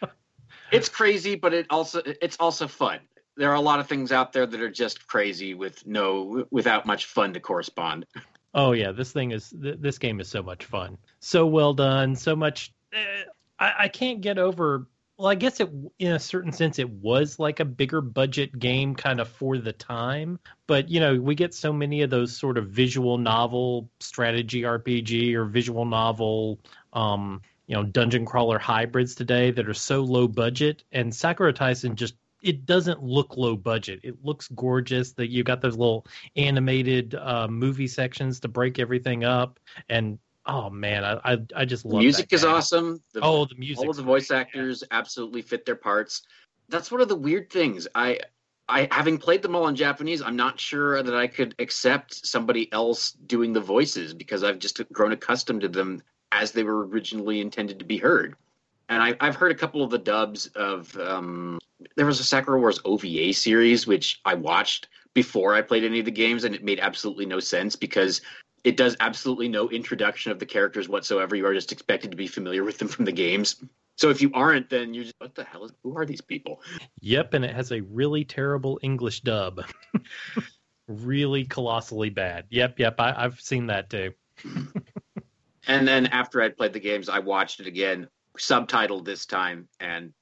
it's 0.72 0.88
crazy, 0.88 1.34
but 1.34 1.52
it 1.52 1.66
also 1.70 2.02
it's 2.04 2.36
also 2.38 2.68
fun. 2.68 3.00
There 3.36 3.50
are 3.50 3.56
a 3.56 3.60
lot 3.60 3.80
of 3.80 3.88
things 3.88 4.12
out 4.12 4.32
there 4.32 4.46
that 4.46 4.60
are 4.60 4.70
just 4.70 5.06
crazy 5.06 5.54
with 5.54 5.86
no 5.86 6.46
without 6.50 6.86
much 6.86 7.06
fun 7.06 7.32
to 7.34 7.40
correspond. 7.40 8.06
Oh 8.54 8.72
yeah, 8.72 8.92
this 8.92 9.12
thing 9.12 9.30
is 9.30 9.50
th- 9.50 9.78
this 9.80 9.98
game 9.98 10.20
is 10.20 10.28
so 10.28 10.42
much 10.42 10.64
fun, 10.66 10.98
so 11.20 11.46
well 11.46 11.72
done, 11.72 12.14
so 12.16 12.36
much. 12.36 12.72
Eh, 12.92 13.24
I, 13.58 13.72
I 13.80 13.88
can't 13.88 14.20
get 14.20 14.38
over. 14.38 14.86
Well, 15.22 15.30
I 15.30 15.36
guess 15.36 15.60
it, 15.60 15.70
in 16.00 16.10
a 16.10 16.18
certain 16.18 16.50
sense, 16.50 16.80
it 16.80 16.90
was 16.90 17.38
like 17.38 17.60
a 17.60 17.64
bigger 17.64 18.00
budget 18.00 18.58
game, 18.58 18.96
kind 18.96 19.20
of 19.20 19.28
for 19.28 19.56
the 19.56 19.72
time. 19.72 20.40
But 20.66 20.88
you 20.88 20.98
know, 20.98 21.14
we 21.14 21.36
get 21.36 21.54
so 21.54 21.72
many 21.72 22.02
of 22.02 22.10
those 22.10 22.36
sort 22.36 22.58
of 22.58 22.70
visual 22.70 23.18
novel 23.18 23.88
strategy 24.00 24.62
RPG 24.62 25.34
or 25.34 25.44
visual 25.44 25.84
novel, 25.84 26.58
um, 26.92 27.40
you 27.68 27.76
know, 27.76 27.84
dungeon 27.84 28.26
crawler 28.26 28.58
hybrids 28.58 29.14
today 29.14 29.52
that 29.52 29.68
are 29.68 29.74
so 29.74 30.00
low 30.00 30.26
budget, 30.26 30.82
and 30.90 31.14
Sakura 31.14 31.52
Taisen 31.52 31.94
just 31.94 32.14
it 32.42 32.66
doesn't 32.66 33.00
look 33.00 33.36
low 33.36 33.54
budget. 33.54 34.00
It 34.02 34.24
looks 34.24 34.48
gorgeous. 34.48 35.12
That 35.12 35.30
you 35.30 35.44
got 35.44 35.60
those 35.60 35.76
little 35.76 36.04
animated 36.34 37.14
uh, 37.14 37.46
movie 37.46 37.86
sections 37.86 38.40
to 38.40 38.48
break 38.48 38.80
everything 38.80 39.22
up, 39.22 39.60
and 39.88 40.18
oh 40.46 40.70
man, 40.70 41.04
I 41.04 41.20
I, 41.24 41.38
I 41.56 41.64
just 41.64 41.82
The 41.84 41.90
love 41.90 42.02
music 42.02 42.32
is 42.32 42.44
awesome. 42.44 43.02
The, 43.12 43.20
Oh, 43.22 43.44
the 43.44 43.54
music. 43.56 43.84
all 43.84 43.90
of 43.90 43.96
the 43.96 44.02
voice 44.02 44.30
actors 44.30 44.82
absolutely 44.90 45.42
fit 45.42 45.64
their 45.64 45.76
parts. 45.76 46.22
That's 46.68 46.90
one 46.90 47.00
of 47.00 47.08
the 47.08 47.16
weird 47.16 47.50
things. 47.50 47.86
I, 47.94 48.18
I 48.68 48.88
having 48.90 49.18
played 49.18 49.42
them 49.42 49.54
all 49.54 49.68
in 49.68 49.76
Japanese, 49.76 50.22
I'm 50.22 50.36
not 50.36 50.58
sure 50.58 51.02
that 51.02 51.14
I 51.14 51.26
could 51.26 51.54
accept 51.58 52.26
somebody 52.26 52.72
else 52.72 53.12
doing 53.12 53.52
the 53.52 53.60
voices 53.60 54.14
because 54.14 54.42
I've 54.44 54.58
just 54.58 54.80
grown 54.92 55.12
accustomed 55.12 55.60
to 55.62 55.68
them 55.68 56.02
as 56.30 56.52
they 56.52 56.62
were 56.62 56.86
originally 56.86 57.40
intended 57.40 57.78
to 57.80 57.84
be 57.84 57.98
heard. 57.98 58.36
And 58.88 59.02
I, 59.02 59.14
I've 59.20 59.36
heard 59.36 59.52
a 59.52 59.56
couple 59.56 59.82
of 59.82 59.90
the 59.90 59.98
dubs 59.98 60.46
of. 60.48 60.96
Um, 60.98 61.58
there 61.96 62.06
was 62.06 62.20
a 62.20 62.24
Sakura 62.24 62.60
Wars 62.60 62.80
OVA 62.84 63.32
series 63.32 63.86
which 63.88 64.20
I 64.24 64.34
watched 64.34 64.88
before 65.14 65.54
I 65.54 65.62
played 65.62 65.84
any 65.84 65.98
of 65.98 66.04
the 66.04 66.10
games, 66.12 66.44
and 66.44 66.54
it 66.54 66.62
made 66.64 66.78
absolutely 66.80 67.26
no 67.26 67.40
sense 67.40 67.74
because 67.76 68.22
it 68.64 68.76
does 68.76 68.96
absolutely 69.00 69.48
no 69.48 69.68
introduction 69.70 70.32
of 70.32 70.38
the 70.38 70.46
characters 70.46 70.88
whatsoever. 70.88 71.34
You 71.34 71.46
are 71.46 71.54
just 71.54 71.72
expected 71.72 72.10
to 72.10 72.16
be 72.16 72.26
familiar 72.26 72.64
with 72.64 72.78
them 72.78 72.88
from 72.88 73.04
the 73.04 73.12
games. 73.12 73.62
So 73.96 74.10
if 74.10 74.22
you 74.22 74.30
aren't, 74.34 74.70
then 74.70 74.94
you're 74.94 75.04
just 75.04 75.16
what 75.18 75.34
the 75.34 75.44
hell 75.44 75.64
is 75.64 75.72
who 75.82 75.96
are 75.96 76.06
these 76.06 76.20
people? 76.20 76.62
Yep, 77.00 77.34
and 77.34 77.44
it 77.44 77.54
has 77.54 77.72
a 77.72 77.80
really 77.80 78.24
terrible 78.24 78.78
English 78.82 79.20
dub. 79.20 79.62
really 80.88 81.44
colossally 81.44 82.10
bad. 82.10 82.46
Yep, 82.50 82.78
yep. 82.78 82.94
I, 82.98 83.24
I've 83.24 83.40
seen 83.40 83.66
that 83.66 83.90
too. 83.90 84.12
And 85.66 85.86
then 85.86 86.06
after 86.06 86.42
I'd 86.42 86.56
played 86.56 86.72
the 86.72 86.80
games, 86.80 87.08
I 87.08 87.20
watched 87.20 87.60
it 87.60 87.66
again, 87.66 88.08
subtitled 88.38 89.04
this 89.04 89.26
time, 89.26 89.68
and 89.78 90.12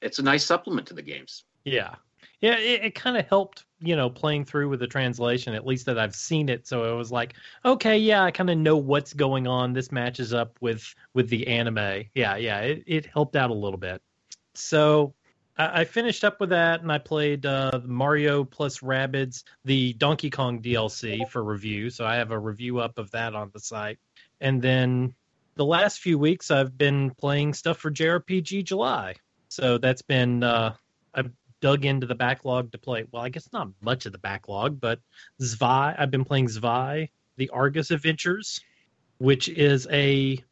it's 0.00 0.18
a 0.18 0.22
nice 0.22 0.44
supplement 0.44 0.88
to 0.88 0.94
the 0.94 1.02
games. 1.02 1.44
Yeah. 1.64 1.96
Yeah, 2.40 2.58
it, 2.58 2.84
it 2.84 2.94
kind 2.94 3.16
of 3.16 3.26
helped, 3.26 3.64
you 3.80 3.96
know, 3.96 4.10
playing 4.10 4.44
through 4.44 4.68
with 4.68 4.80
the 4.80 4.86
translation, 4.86 5.54
at 5.54 5.66
least 5.66 5.86
that 5.86 5.98
I've 5.98 6.14
seen 6.14 6.48
it. 6.48 6.66
So 6.66 6.92
it 6.92 6.96
was 6.96 7.10
like, 7.10 7.34
okay, 7.64 7.98
yeah, 7.98 8.22
I 8.22 8.30
kind 8.30 8.50
of 8.50 8.58
know 8.58 8.76
what's 8.76 9.12
going 9.12 9.46
on. 9.46 9.72
This 9.72 9.90
matches 9.92 10.34
up 10.34 10.56
with 10.60 10.94
with 11.14 11.28
the 11.28 11.46
anime. 11.46 12.04
Yeah, 12.14 12.36
yeah, 12.36 12.60
it, 12.60 12.84
it 12.86 13.06
helped 13.06 13.36
out 13.36 13.50
a 13.50 13.54
little 13.54 13.78
bit. 13.78 14.02
So 14.54 15.14
I, 15.56 15.80
I 15.80 15.84
finished 15.84 16.24
up 16.24 16.40
with 16.40 16.50
that, 16.50 16.82
and 16.82 16.92
I 16.92 16.98
played 16.98 17.46
uh, 17.46 17.80
Mario 17.84 18.44
plus 18.44 18.80
Rabbids, 18.80 19.44
the 19.64 19.92
Donkey 19.94 20.30
Kong 20.30 20.60
DLC 20.62 21.28
for 21.30 21.42
review. 21.42 21.90
So 21.90 22.04
I 22.04 22.16
have 22.16 22.30
a 22.30 22.38
review 22.38 22.78
up 22.80 22.98
of 22.98 23.10
that 23.12 23.34
on 23.34 23.50
the 23.52 23.60
site. 23.60 23.98
And 24.40 24.60
then 24.60 25.14
the 25.54 25.64
last 25.64 26.00
few 26.00 26.18
weeks, 26.18 26.50
I've 26.50 26.76
been 26.76 27.10
playing 27.10 27.54
stuff 27.54 27.78
for 27.78 27.90
JRPG 27.90 28.64
July. 28.64 29.14
So 29.48 29.78
that's 29.78 30.02
been 30.02 30.42
uh, 30.42 30.74
I've 31.14 31.30
dug 31.60 31.84
into 31.84 32.06
the 32.06 32.14
backlog 32.14 32.72
to 32.72 32.78
play. 32.78 33.04
Well, 33.10 33.22
I 33.22 33.28
guess 33.28 33.48
not 33.52 33.68
much 33.80 34.06
of 34.06 34.12
the 34.12 34.18
backlog, 34.18 34.80
but 34.80 35.00
Zwei. 35.40 35.94
I've 35.96 36.10
been 36.10 36.24
playing 36.24 36.48
Zwei, 36.48 37.10
the 37.36 37.50
Arges 37.52 37.90
Adventures, 37.90 38.60
which 39.18 39.48
is 39.48 39.86
a 39.90 40.42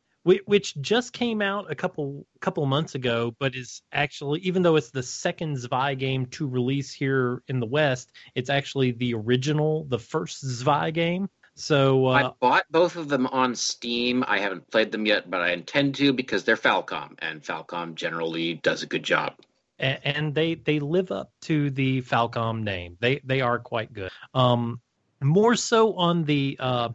which 0.47 0.75
just 0.81 1.13
came 1.13 1.43
out 1.43 1.71
a 1.71 1.75
couple 1.75 2.27
couple 2.41 2.65
months 2.65 2.95
ago, 2.95 3.37
but 3.39 3.55
is 3.55 3.83
actually 3.93 4.41
even 4.41 4.63
though 4.63 4.77
it's 4.77 4.91
the 4.91 5.03
second 5.03 5.59
Zwei 5.59 5.95
game 5.95 6.27
to 6.27 6.49
release 6.49 6.93
here 6.93 7.43
in 7.49 7.61
the 7.61 7.67
West, 7.67 8.11
it's 8.35 8.49
actually 8.49 8.93
the 8.93 9.15
original, 9.15 9.85
the 9.85 9.99
first 9.99 10.41
Zwei 10.41 10.91
game. 10.91 11.29
So 11.57 12.07
uh, 12.07 12.11
I 12.11 12.31
bought 12.41 12.65
both 12.71 12.97
of 12.97 13.09
them 13.09 13.27
on 13.29 13.55
Steam. 13.55 14.25
I 14.27 14.39
haven't 14.39 14.69
played 14.71 14.91
them 14.91 15.07
yet, 15.07 15.31
but 15.31 15.41
I 15.41 15.53
intend 15.53 15.95
to 15.97 16.13
because 16.13 16.45
they're 16.45 16.57
Falcom, 16.57 17.15
and 17.21 17.43
Falcom 17.43 17.95
generally 17.95 18.55
does 18.55 18.83
a 18.83 18.87
good 18.87 19.05
job. 19.05 19.35
And 19.79 20.35
they 20.35 20.55
they 20.55 20.79
live 20.79 21.11
up 21.11 21.33
to 21.43 21.71
the 21.71 22.03
Falcom 22.03 22.63
name. 22.63 22.97
They 23.01 23.21
they 23.25 23.41
are 23.41 23.59
quite 23.59 23.93
good. 23.93 24.11
Um, 24.33 24.81
more 25.21 25.57
so 25.57 25.95
on 25.95 26.25
the 26.25 26.57
uh, 26.61 26.89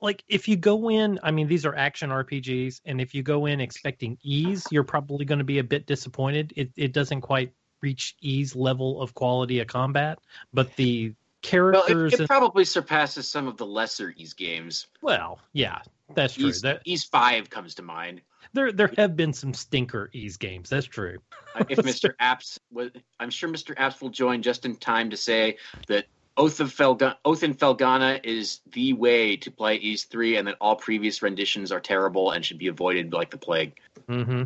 like 0.00 0.24
if 0.28 0.48
you 0.48 0.56
go 0.56 0.88
in, 0.90 1.20
I 1.22 1.30
mean 1.30 1.46
these 1.46 1.66
are 1.66 1.74
action 1.74 2.08
RPGs, 2.10 2.80
and 2.86 3.00
if 3.00 3.14
you 3.14 3.22
go 3.22 3.46
in 3.46 3.60
expecting 3.60 4.16
Ys, 4.22 4.66
you're 4.70 4.82
probably 4.82 5.24
going 5.26 5.40
to 5.40 5.44
be 5.44 5.58
a 5.58 5.64
bit 5.64 5.86
disappointed. 5.86 6.52
It 6.56 6.70
it 6.76 6.92
doesn't 6.92 7.20
quite 7.20 7.52
reach 7.82 8.16
Ys 8.22 8.56
level 8.56 9.02
of 9.02 9.12
quality 9.14 9.60
of 9.60 9.66
combat, 9.66 10.18
but 10.54 10.74
the 10.76 11.08
Well, 11.08 11.16
characters. 11.42 12.12
it, 12.12 12.14
it 12.14 12.20
and- 12.20 12.28
probably 12.28 12.64
surpasses 12.64 13.28
some 13.28 13.46
of 13.48 13.56
the 13.58 13.66
lesser 13.66 14.14
Ys 14.16 14.32
games. 14.32 14.86
well, 15.02 15.38
yeah, 15.52 15.80
that's 16.14 16.34
true. 16.34 16.48
Ys, 16.48 16.62
That, 16.62 16.82
Ys 16.84 17.04
Five 17.04 17.50
comes 17.50 17.74
to 17.76 17.82
mind. 17.82 18.20
there, 18.52 18.72
there 18.72 18.92
have 18.96 19.16
been 19.16 19.32
some 19.32 19.54
stinker 19.54 20.10
Ys 20.12 20.36
games. 20.36 20.68
That's 20.68 20.86
true. 20.86 21.18
Uh, 21.54 21.64
If 21.68 21.78
Mr. 21.84 22.14
Apps, 22.20 22.58
was, 22.70 22.90
I'm 23.20 23.30
sure 23.30 23.48
Mr. 23.48 23.74
Apps 23.76 24.00
will 24.00 24.10
join 24.10 24.42
just 24.42 24.64
in 24.64 24.76
time 24.76 25.10
to 25.10 25.16
say 25.16 25.56
that 25.88 26.06
Oath 26.36 26.60
of 26.60 26.72
Felga- 26.72 27.16
Oath 27.24 27.42
in 27.42 27.54
Felghana 27.54 28.20
is 28.24 28.60
the 28.72 28.94
way 28.94 29.36
to 29.36 29.50
play 29.50 29.76
Ys 29.76 30.04
Three, 30.04 30.36
and 30.36 30.48
that 30.48 30.56
all 30.60 30.76
previous 30.76 31.20
renditions 31.22 31.70
are 31.70 31.80
terrible 31.80 32.30
and 32.30 32.44
should 32.44 32.58
be 32.58 32.68
avoided 32.68 33.12
like 33.12 33.30
the 33.30 33.36
plague. 33.38 33.78
hmm 34.08 34.44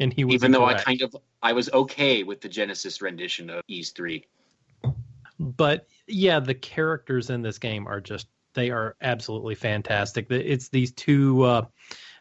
And 0.00 0.12
he 0.12 0.24
was 0.24 0.34
Even 0.34 0.50
though 0.50 0.64
I 0.64 0.74
kind 0.74 1.00
of 1.02 1.14
I 1.42 1.52
was 1.52 1.70
okay 1.72 2.22
with 2.24 2.40
the 2.40 2.48
Genesis 2.48 3.00
rendition 3.00 3.50
of 3.50 3.62
Ys 3.68 3.90
Three. 3.90 4.24
but 5.38 5.86
yeah, 6.08 6.40
the 6.40 6.54
characters 6.54 7.30
in 7.30 7.42
this 7.42 7.58
game 7.58 7.86
are 7.86 8.00
just 8.00 8.26
they 8.54 8.70
are 8.70 8.96
absolutely 9.00 9.54
fantastic. 9.54 10.26
It's 10.30 10.68
these 10.68 10.92
two 10.92 11.42
uh, 11.42 11.66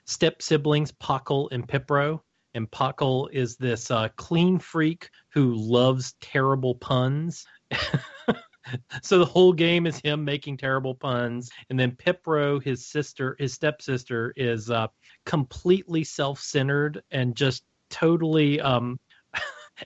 step 0.05 0.41
siblings, 0.41 0.91
Pokkle 0.91 1.49
and 1.51 1.67
Pipiro. 1.67 2.21
And 2.53 2.69
Pokkle 2.69 3.29
is 3.31 3.55
this 3.55 3.89
uh, 3.91 4.09
clean 4.17 4.59
freak 4.59 5.09
who 5.33 5.53
loves 5.55 6.15
terrible 6.19 6.75
puns. 6.75 7.45
so 9.01 9.19
the 9.19 9.25
whole 9.25 9.53
game 9.53 9.87
is 9.87 9.99
him 9.99 10.23
making 10.23 10.57
terrible 10.57 10.95
puns, 10.95 11.49
and 11.69 11.79
then 11.79 11.91
Pipiro, 11.91 12.61
his 12.61 12.87
sister, 12.87 13.35
his 13.39 13.53
stepsister, 13.53 14.33
is 14.35 14.69
uh, 14.69 14.87
completely 15.25 16.03
self-centered 16.03 17.01
and 17.11 17.35
just 17.35 17.63
totally, 17.89 18.59
um, 18.59 18.99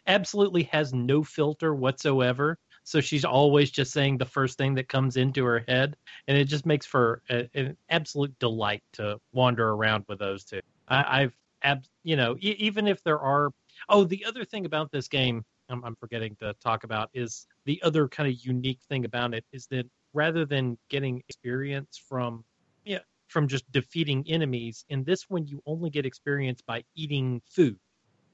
absolutely 0.07 0.63
has 0.63 0.93
no 0.93 1.23
filter 1.23 1.73
whatsoever. 1.75 2.57
So 2.85 3.01
she's 3.01 3.25
always 3.25 3.71
just 3.71 3.91
saying 3.91 4.19
the 4.19 4.25
first 4.25 4.59
thing 4.59 4.75
that 4.75 4.87
comes 4.87 5.17
into 5.17 5.43
her 5.43 5.63
head, 5.67 5.97
and 6.27 6.37
it 6.37 6.45
just 6.45 6.67
makes 6.67 6.85
for 6.85 7.23
a, 7.31 7.49
an 7.55 7.75
absolute 7.89 8.37
delight 8.39 8.83
to 8.93 9.19
wander 9.33 9.71
around 9.71 10.05
with 10.07 10.19
those 10.19 10.45
two. 10.45 10.61
I, 10.87 11.21
I've, 11.23 11.35
ab, 11.63 11.83
you 12.03 12.15
know, 12.15 12.37
e- 12.39 12.55
even 12.59 12.87
if 12.87 13.03
there 13.03 13.19
are. 13.19 13.49
Oh, 13.89 14.03
the 14.03 14.23
other 14.25 14.45
thing 14.45 14.65
about 14.65 14.91
this 14.91 15.07
game, 15.07 15.43
I'm, 15.67 15.83
I'm 15.83 15.95
forgetting 15.95 16.35
to 16.41 16.53
talk 16.63 16.83
about, 16.83 17.09
is 17.13 17.47
the 17.65 17.81
other 17.81 18.07
kind 18.07 18.29
of 18.29 18.45
unique 18.45 18.79
thing 18.87 19.03
about 19.03 19.33
it 19.33 19.43
is 19.51 19.65
that 19.71 19.89
rather 20.13 20.45
than 20.45 20.77
getting 20.89 21.23
experience 21.27 21.99
from, 22.07 22.45
yeah, 22.85 22.99
from 23.29 23.47
just 23.47 23.69
defeating 23.71 24.23
enemies, 24.27 24.85
in 24.89 25.03
this 25.03 25.27
one 25.27 25.47
you 25.47 25.59
only 25.65 25.89
get 25.89 26.05
experience 26.05 26.61
by 26.61 26.83
eating 26.95 27.41
food 27.49 27.77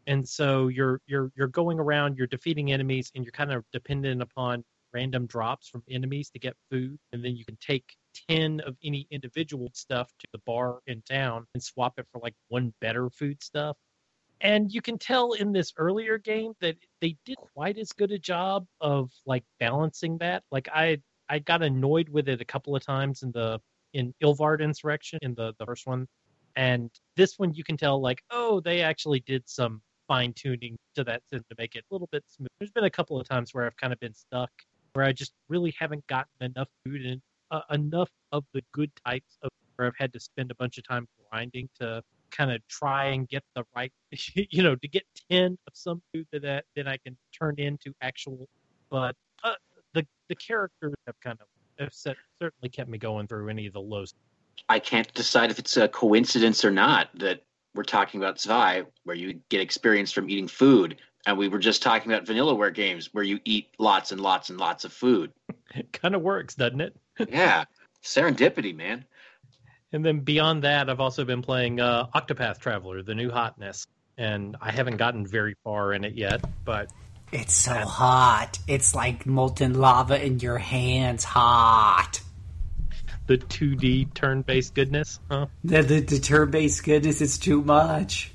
and 0.07 0.27
so 0.27 0.67
you're 0.67 0.99
you're 1.07 1.31
you're 1.35 1.47
going 1.47 1.79
around 1.79 2.17
you're 2.17 2.27
defeating 2.27 2.71
enemies 2.71 3.11
and 3.15 3.23
you're 3.23 3.31
kind 3.31 3.51
of 3.51 3.63
dependent 3.71 4.21
upon 4.21 4.63
random 4.93 5.25
drops 5.25 5.67
from 5.67 5.83
enemies 5.89 6.29
to 6.31 6.39
get 6.39 6.55
food. 6.69 6.97
And 7.13 7.23
then 7.23 7.35
you 7.35 7.45
can 7.45 7.57
take 7.57 7.95
10 8.29 8.61
of 8.61 8.75
any 8.83 9.07
individual 9.11 9.69
stuff 9.73 10.11
to 10.19 10.27
the 10.31 10.39
bar 10.45 10.79
in 10.87 11.01
town 11.03 11.45
and 11.53 11.63
swap 11.63 11.93
it 11.97 12.07
for 12.11 12.19
like 12.19 12.35
one 12.49 12.73
better 12.81 13.09
food 13.09 13.41
stuff. 13.41 13.77
And 14.41 14.71
you 14.71 14.81
can 14.81 14.97
tell 14.97 15.33
in 15.33 15.51
this 15.51 15.71
earlier 15.77 16.17
game 16.17 16.53
that 16.61 16.75
they 16.99 17.15
did 17.25 17.37
quite 17.53 17.77
as 17.77 17.91
good 17.91 18.11
a 18.11 18.17
job 18.17 18.65
of 18.79 19.11
like 19.25 19.43
balancing 19.59 20.17
that. 20.19 20.43
Like 20.51 20.67
i 20.73 20.99
i 21.29 21.39
got 21.39 21.63
annoyed 21.63 22.09
with 22.09 22.27
it 22.27 22.41
a 22.41 22.45
couple 22.45 22.75
of 22.75 22.83
times 22.83 23.23
in 23.23 23.31
the 23.31 23.59
in 23.93 24.13
ilvard 24.21 24.61
insurrection 24.61 25.19
in 25.21 25.35
the 25.35 25.53
the 25.59 25.65
first 25.65 25.85
one. 25.85 26.07
And 26.55 26.89
this 27.15 27.37
one 27.37 27.53
you 27.53 27.63
can 27.63 27.77
tell 27.77 28.01
like 28.01 28.23
oh 28.31 28.59
they 28.61 28.81
actually 28.81 29.19
did 29.21 29.47
some 29.47 29.81
fine 30.11 30.33
tuning 30.33 30.77
to 30.93 31.05
that 31.05 31.21
to 31.31 31.41
make 31.57 31.75
it 31.75 31.85
a 31.89 31.93
little 31.93 32.09
bit 32.11 32.21
smooth. 32.27 32.49
There's 32.59 32.71
been 32.71 32.83
a 32.83 32.89
couple 32.89 33.17
of 33.17 33.25
times 33.25 33.53
where 33.53 33.65
I've 33.65 33.77
kind 33.77 33.93
of 33.93 33.99
been 34.01 34.13
stuck, 34.13 34.51
where 34.91 35.05
I 35.05 35.13
just 35.13 35.31
really 35.47 35.73
haven't 35.79 36.05
gotten 36.07 36.51
enough 36.53 36.67
food 36.83 37.05
and 37.05 37.21
uh, 37.49 37.61
enough 37.71 38.09
of 38.33 38.43
the 38.53 38.61
good 38.73 38.91
types 39.05 39.37
of 39.41 39.49
where 39.77 39.87
I've 39.87 39.95
had 39.97 40.11
to 40.11 40.19
spend 40.19 40.51
a 40.51 40.55
bunch 40.55 40.77
of 40.77 40.85
time 40.85 41.07
grinding 41.29 41.69
to 41.79 42.03
kind 42.29 42.51
of 42.51 42.59
try 42.67 43.05
and 43.05 43.25
get 43.29 43.41
the 43.55 43.63
right, 43.73 43.93
you 44.35 44.61
know, 44.61 44.75
to 44.75 44.87
get 44.89 45.03
ten 45.31 45.57
of 45.65 45.73
some 45.73 46.01
food 46.13 46.27
that 46.33 46.65
that 46.75 46.87
I 46.89 46.97
can 46.97 47.15
turn 47.31 47.55
into 47.57 47.93
actual. 48.01 48.49
But 48.89 49.15
uh, 49.45 49.53
the 49.93 50.05
the 50.27 50.35
characters 50.35 50.93
have 51.07 51.17
kind 51.21 51.37
of 51.39 51.47
have 51.79 51.93
set, 51.93 52.17
certainly 52.41 52.67
kept 52.67 52.89
me 52.89 52.97
going 52.97 53.27
through 53.27 53.47
any 53.47 53.65
of 53.65 53.71
the 53.71 53.79
lows. 53.79 54.13
I 54.67 54.79
can't 54.79 55.11
decide 55.13 55.51
if 55.51 55.57
it's 55.57 55.77
a 55.77 55.87
coincidence 55.87 56.65
or 56.65 56.71
not 56.71 57.07
that 57.15 57.43
we're 57.73 57.83
talking 57.83 58.21
about 58.21 58.39
Zwei, 58.39 58.83
where 59.03 59.15
you 59.15 59.39
get 59.49 59.61
experience 59.61 60.11
from 60.11 60.29
eating 60.29 60.47
food, 60.47 60.97
and 61.25 61.37
we 61.37 61.47
were 61.47 61.59
just 61.59 61.81
talking 61.81 62.11
about 62.11 62.25
Vanillaware 62.25 62.73
games 62.73 63.09
where 63.13 63.23
you 63.23 63.39
eat 63.45 63.69
lots 63.77 64.11
and 64.11 64.19
lots 64.19 64.49
and 64.49 64.59
lots 64.59 64.85
of 64.85 64.93
food. 64.93 65.31
It 65.73 65.93
kind 65.93 66.15
of 66.15 66.21
works, 66.21 66.55
doesn't 66.55 66.81
it? 66.81 66.97
yeah, 67.29 67.63
serendipity, 68.03 68.75
man. 68.75 69.05
And 69.93 70.03
then 70.03 70.19
beyond 70.19 70.65
that, 70.65 70.89
I've 70.89 70.99
also 70.99 71.23
been 71.23 71.41
playing 71.41 71.79
uh, 71.79 72.07
Octopath 72.13 72.59
Traveler, 72.59 73.03
the 73.03 73.15
new 73.15 73.31
hotness, 73.31 73.87
and 74.17 74.57
I 74.59 74.69
haven't 74.71 74.97
gotten 74.97 75.25
very 75.25 75.55
far 75.63 75.93
in 75.93 76.03
it 76.03 76.15
yet. 76.15 76.43
But 76.65 76.91
It's 77.31 77.53
so 77.53 77.73
hot. 77.73 78.59
It's 78.67 78.93
like 78.93 79.25
molten 79.25 79.75
lava 79.75 80.21
in 80.21 80.39
your 80.39 80.57
hands. 80.57 81.23
Hot. 81.23 82.19
The 83.27 83.37
2D 83.37 84.13
turn-based 84.13 84.73
goodness, 84.73 85.19
huh? 85.29 85.47
The, 85.63 85.81
the, 85.83 85.99
the 86.01 86.19
turn-based 86.19 86.83
goodness 86.83 87.21
is 87.21 87.37
too 87.37 87.61
much. 87.61 88.31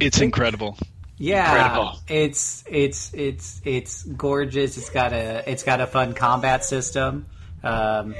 It's 0.00 0.20
incredible. 0.20 0.76
Yeah, 1.18 1.46
Incredible. 1.54 1.98
it's 2.08 2.64
it's 2.68 3.14
it's 3.14 3.60
it's 3.64 4.02
gorgeous. 4.02 4.76
It's 4.76 4.90
got 4.90 5.12
a 5.12 5.48
it's 5.48 5.62
got 5.62 5.80
a 5.80 5.86
fun 5.86 6.14
combat 6.14 6.64
system. 6.64 7.26
Um, 7.62 8.16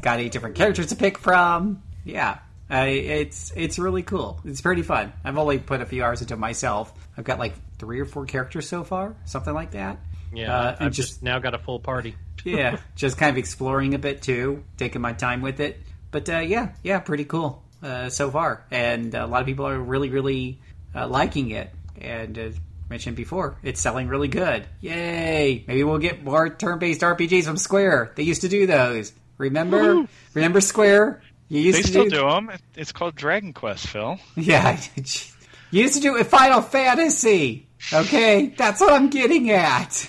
got 0.00 0.20
eight 0.20 0.30
different 0.30 0.54
characters 0.54 0.86
to 0.88 0.96
pick 0.96 1.18
from. 1.18 1.82
Yeah, 2.04 2.38
I, 2.70 2.86
it's 2.86 3.52
it's 3.56 3.80
really 3.80 4.04
cool. 4.04 4.40
It's 4.44 4.60
pretty 4.60 4.82
fun. 4.82 5.12
I've 5.24 5.38
only 5.38 5.58
put 5.58 5.80
a 5.80 5.86
few 5.86 6.04
hours 6.04 6.20
into 6.20 6.34
it 6.34 6.38
myself. 6.38 6.92
I've 7.16 7.24
got 7.24 7.40
like 7.40 7.54
three 7.78 7.98
or 7.98 8.04
four 8.04 8.26
characters 8.26 8.68
so 8.68 8.84
far, 8.84 9.16
something 9.24 9.52
like 9.54 9.72
that. 9.72 9.98
Yeah, 10.32 10.54
Uh, 10.54 10.76
I've 10.80 10.92
just- 10.92 11.10
just 11.12 11.22
now 11.22 11.38
got 11.38 11.54
a 11.54 11.58
full 11.58 11.78
party. 11.80 12.16
yeah, 12.44 12.78
just 12.96 13.18
kind 13.18 13.30
of 13.30 13.38
exploring 13.38 13.94
a 13.94 13.98
bit 13.98 14.22
too, 14.22 14.64
taking 14.76 15.00
my 15.00 15.12
time 15.12 15.42
with 15.42 15.60
it. 15.60 15.80
But 16.10 16.28
uh, 16.28 16.38
yeah, 16.38 16.70
yeah, 16.82 16.98
pretty 17.00 17.24
cool 17.24 17.62
uh, 17.82 18.08
so 18.10 18.30
far, 18.30 18.64
and 18.70 19.14
a 19.14 19.26
lot 19.26 19.40
of 19.40 19.46
people 19.46 19.66
are 19.66 19.78
really, 19.78 20.10
really 20.10 20.58
uh, 20.94 21.06
liking 21.08 21.50
it. 21.50 21.70
And 22.00 22.36
as 22.38 22.54
mentioned 22.90 23.16
before, 23.16 23.56
it's 23.62 23.80
selling 23.80 24.08
really 24.08 24.28
good. 24.28 24.64
Yay! 24.80 25.64
Maybe 25.66 25.84
we'll 25.84 25.98
get 25.98 26.22
more 26.24 26.48
turn-based 26.50 27.00
RPGs 27.00 27.44
from 27.44 27.56
Square. 27.56 28.12
They 28.16 28.22
used 28.24 28.40
to 28.42 28.48
do 28.48 28.66
those. 28.66 29.12
Remember? 29.38 30.06
Remember 30.34 30.60
Square? 30.60 31.22
You 31.48 31.60
used 31.60 31.78
They 31.78 31.82
to 31.82 31.88
still 31.88 32.04
do, 32.04 32.10
do 32.10 32.28
them. 32.28 32.50
It's 32.76 32.92
called 32.92 33.14
Dragon 33.14 33.52
Quest, 33.52 33.86
Phil. 33.86 34.18
Yeah, 34.36 34.78
you 34.96 35.82
used 35.82 35.94
to 35.94 36.00
do 36.00 36.14
it 36.14 36.18
with 36.18 36.28
Final 36.30 36.60
Fantasy. 36.62 37.66
Okay, 37.92 38.54
that's 38.56 38.80
what 38.80 38.92
I'm 38.92 39.08
getting 39.10 39.50
at. 39.50 40.08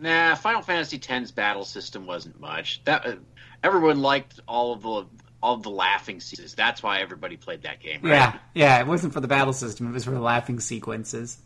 Nah, 0.00 0.34
Final 0.34 0.62
Fantasy 0.62 0.96
X's 0.96 1.30
battle 1.30 1.64
system 1.64 2.06
wasn't 2.06 2.40
much. 2.40 2.82
That 2.84 3.06
uh, 3.06 3.14
everyone 3.62 4.00
liked 4.00 4.40
all 4.48 4.72
of 4.72 4.82
the 4.82 5.06
all 5.42 5.54
of 5.54 5.62
the 5.62 5.70
laughing 5.70 6.20
sequences. 6.20 6.54
That's 6.54 6.82
why 6.82 7.00
everybody 7.00 7.36
played 7.36 7.62
that 7.62 7.80
game. 7.80 8.00
Right? 8.02 8.10
Yeah, 8.10 8.38
yeah, 8.54 8.80
it 8.80 8.86
wasn't 8.86 9.12
for 9.12 9.20
the 9.20 9.28
battle 9.28 9.52
system, 9.52 9.88
it 9.88 9.92
was 9.92 10.04
for 10.04 10.10
the 10.10 10.20
laughing 10.20 10.60
sequences. 10.60 11.38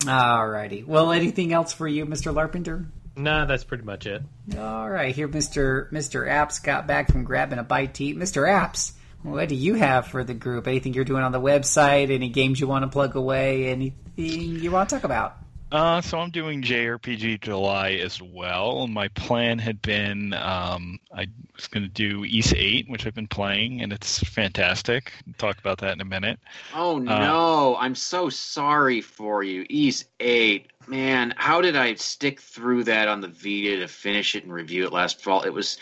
Alrighty. 0.00 0.86
Well, 0.86 1.10
anything 1.10 1.52
else 1.52 1.72
for 1.72 1.88
you, 1.88 2.06
Mr. 2.06 2.32
Larpenter? 2.32 2.86
Nah, 3.16 3.46
that's 3.46 3.64
pretty 3.64 3.84
much 3.84 4.06
it. 4.06 4.22
All 4.58 4.88
right, 4.88 5.14
here 5.14 5.28
Mr. 5.28 5.90
Mr. 5.90 6.28
Apps 6.28 6.62
got 6.62 6.86
back 6.86 7.10
from 7.10 7.24
grabbing 7.24 7.58
a 7.58 7.64
bite 7.64 7.94
to 7.94 8.04
eat. 8.04 8.16
Mr. 8.18 8.46
Apps, 8.46 8.92
what 9.22 9.48
do 9.48 9.54
you 9.54 9.74
have 9.74 10.06
for 10.08 10.22
the 10.22 10.34
group? 10.34 10.66
Anything 10.66 10.92
you're 10.92 11.04
doing 11.04 11.22
on 11.22 11.32
the 11.32 11.40
website? 11.40 12.10
Any 12.10 12.28
games 12.28 12.60
you 12.60 12.66
want 12.66 12.82
to 12.82 12.88
plug 12.88 13.16
away? 13.16 13.68
Anything 13.68 13.94
you 14.18 14.70
want 14.70 14.90
to 14.90 14.96
talk 14.96 15.04
about? 15.04 15.38
Uh, 15.72 16.00
so 16.00 16.18
I'm 16.18 16.30
doing 16.30 16.62
JRPG 16.62 17.40
July 17.40 17.92
as 17.92 18.22
well. 18.22 18.86
My 18.86 19.08
plan 19.08 19.58
had 19.58 19.82
been 19.82 20.32
um, 20.34 21.00
I 21.12 21.26
was 21.56 21.66
going 21.66 21.82
to 21.82 21.88
do 21.88 22.24
Ys 22.24 22.54
8, 22.54 22.88
which 22.88 23.04
I've 23.04 23.14
been 23.14 23.26
playing, 23.26 23.82
and 23.82 23.92
it's 23.92 24.20
fantastic. 24.20 25.12
Talk 25.38 25.58
about 25.58 25.78
that 25.78 25.92
in 25.92 26.00
a 26.00 26.04
minute. 26.04 26.38
Oh 26.72 26.98
no, 26.98 27.76
I'm 27.80 27.96
so 27.96 28.28
sorry 28.28 29.00
for 29.00 29.42
you. 29.42 29.66
Ys 29.68 30.04
eight. 30.20 30.70
Man, 30.86 31.34
how 31.36 31.60
did 31.60 31.74
I 31.74 31.94
stick 31.94 32.40
through 32.40 32.84
that 32.84 33.08
on 33.08 33.20
the 33.20 33.28
Vita 33.28 33.80
to 33.80 33.88
finish 33.88 34.36
it 34.36 34.44
and 34.44 34.52
review 34.52 34.84
it 34.84 34.92
last 34.92 35.20
fall? 35.20 35.42
It 35.42 35.52
was 35.52 35.78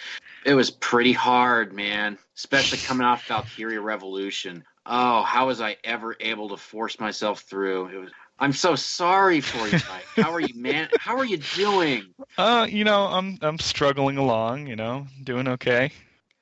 it 0.46 0.54
was 0.54 0.70
pretty 0.70 1.12
hard, 1.12 1.74
man. 1.74 2.16
Especially 2.36 2.78
coming 2.78 3.06
off 3.06 3.26
Valkyria 3.26 3.82
Revolution. 3.82 4.64
Oh, 4.86 5.22
how 5.22 5.46
was 5.46 5.60
I 5.60 5.76
ever 5.84 6.16
able 6.20 6.48
to 6.50 6.56
force 6.56 6.98
myself 6.98 7.40
through? 7.40 7.88
It 7.88 7.96
was 7.98 8.10
I'm 8.38 8.52
so 8.52 8.74
sorry 8.74 9.40
for 9.40 9.68
you, 9.68 9.78
Mike. 9.88 10.06
How 10.16 10.32
are 10.32 10.40
you, 10.40 10.54
man? 10.54 10.88
How 10.98 11.16
are 11.16 11.24
you 11.24 11.38
doing? 11.38 12.14
Uh, 12.36 12.66
you 12.68 12.82
know, 12.82 13.06
I'm 13.06 13.38
I'm 13.42 13.58
struggling 13.60 14.16
along. 14.16 14.66
You 14.66 14.74
know, 14.74 15.06
doing 15.22 15.46
okay. 15.46 15.92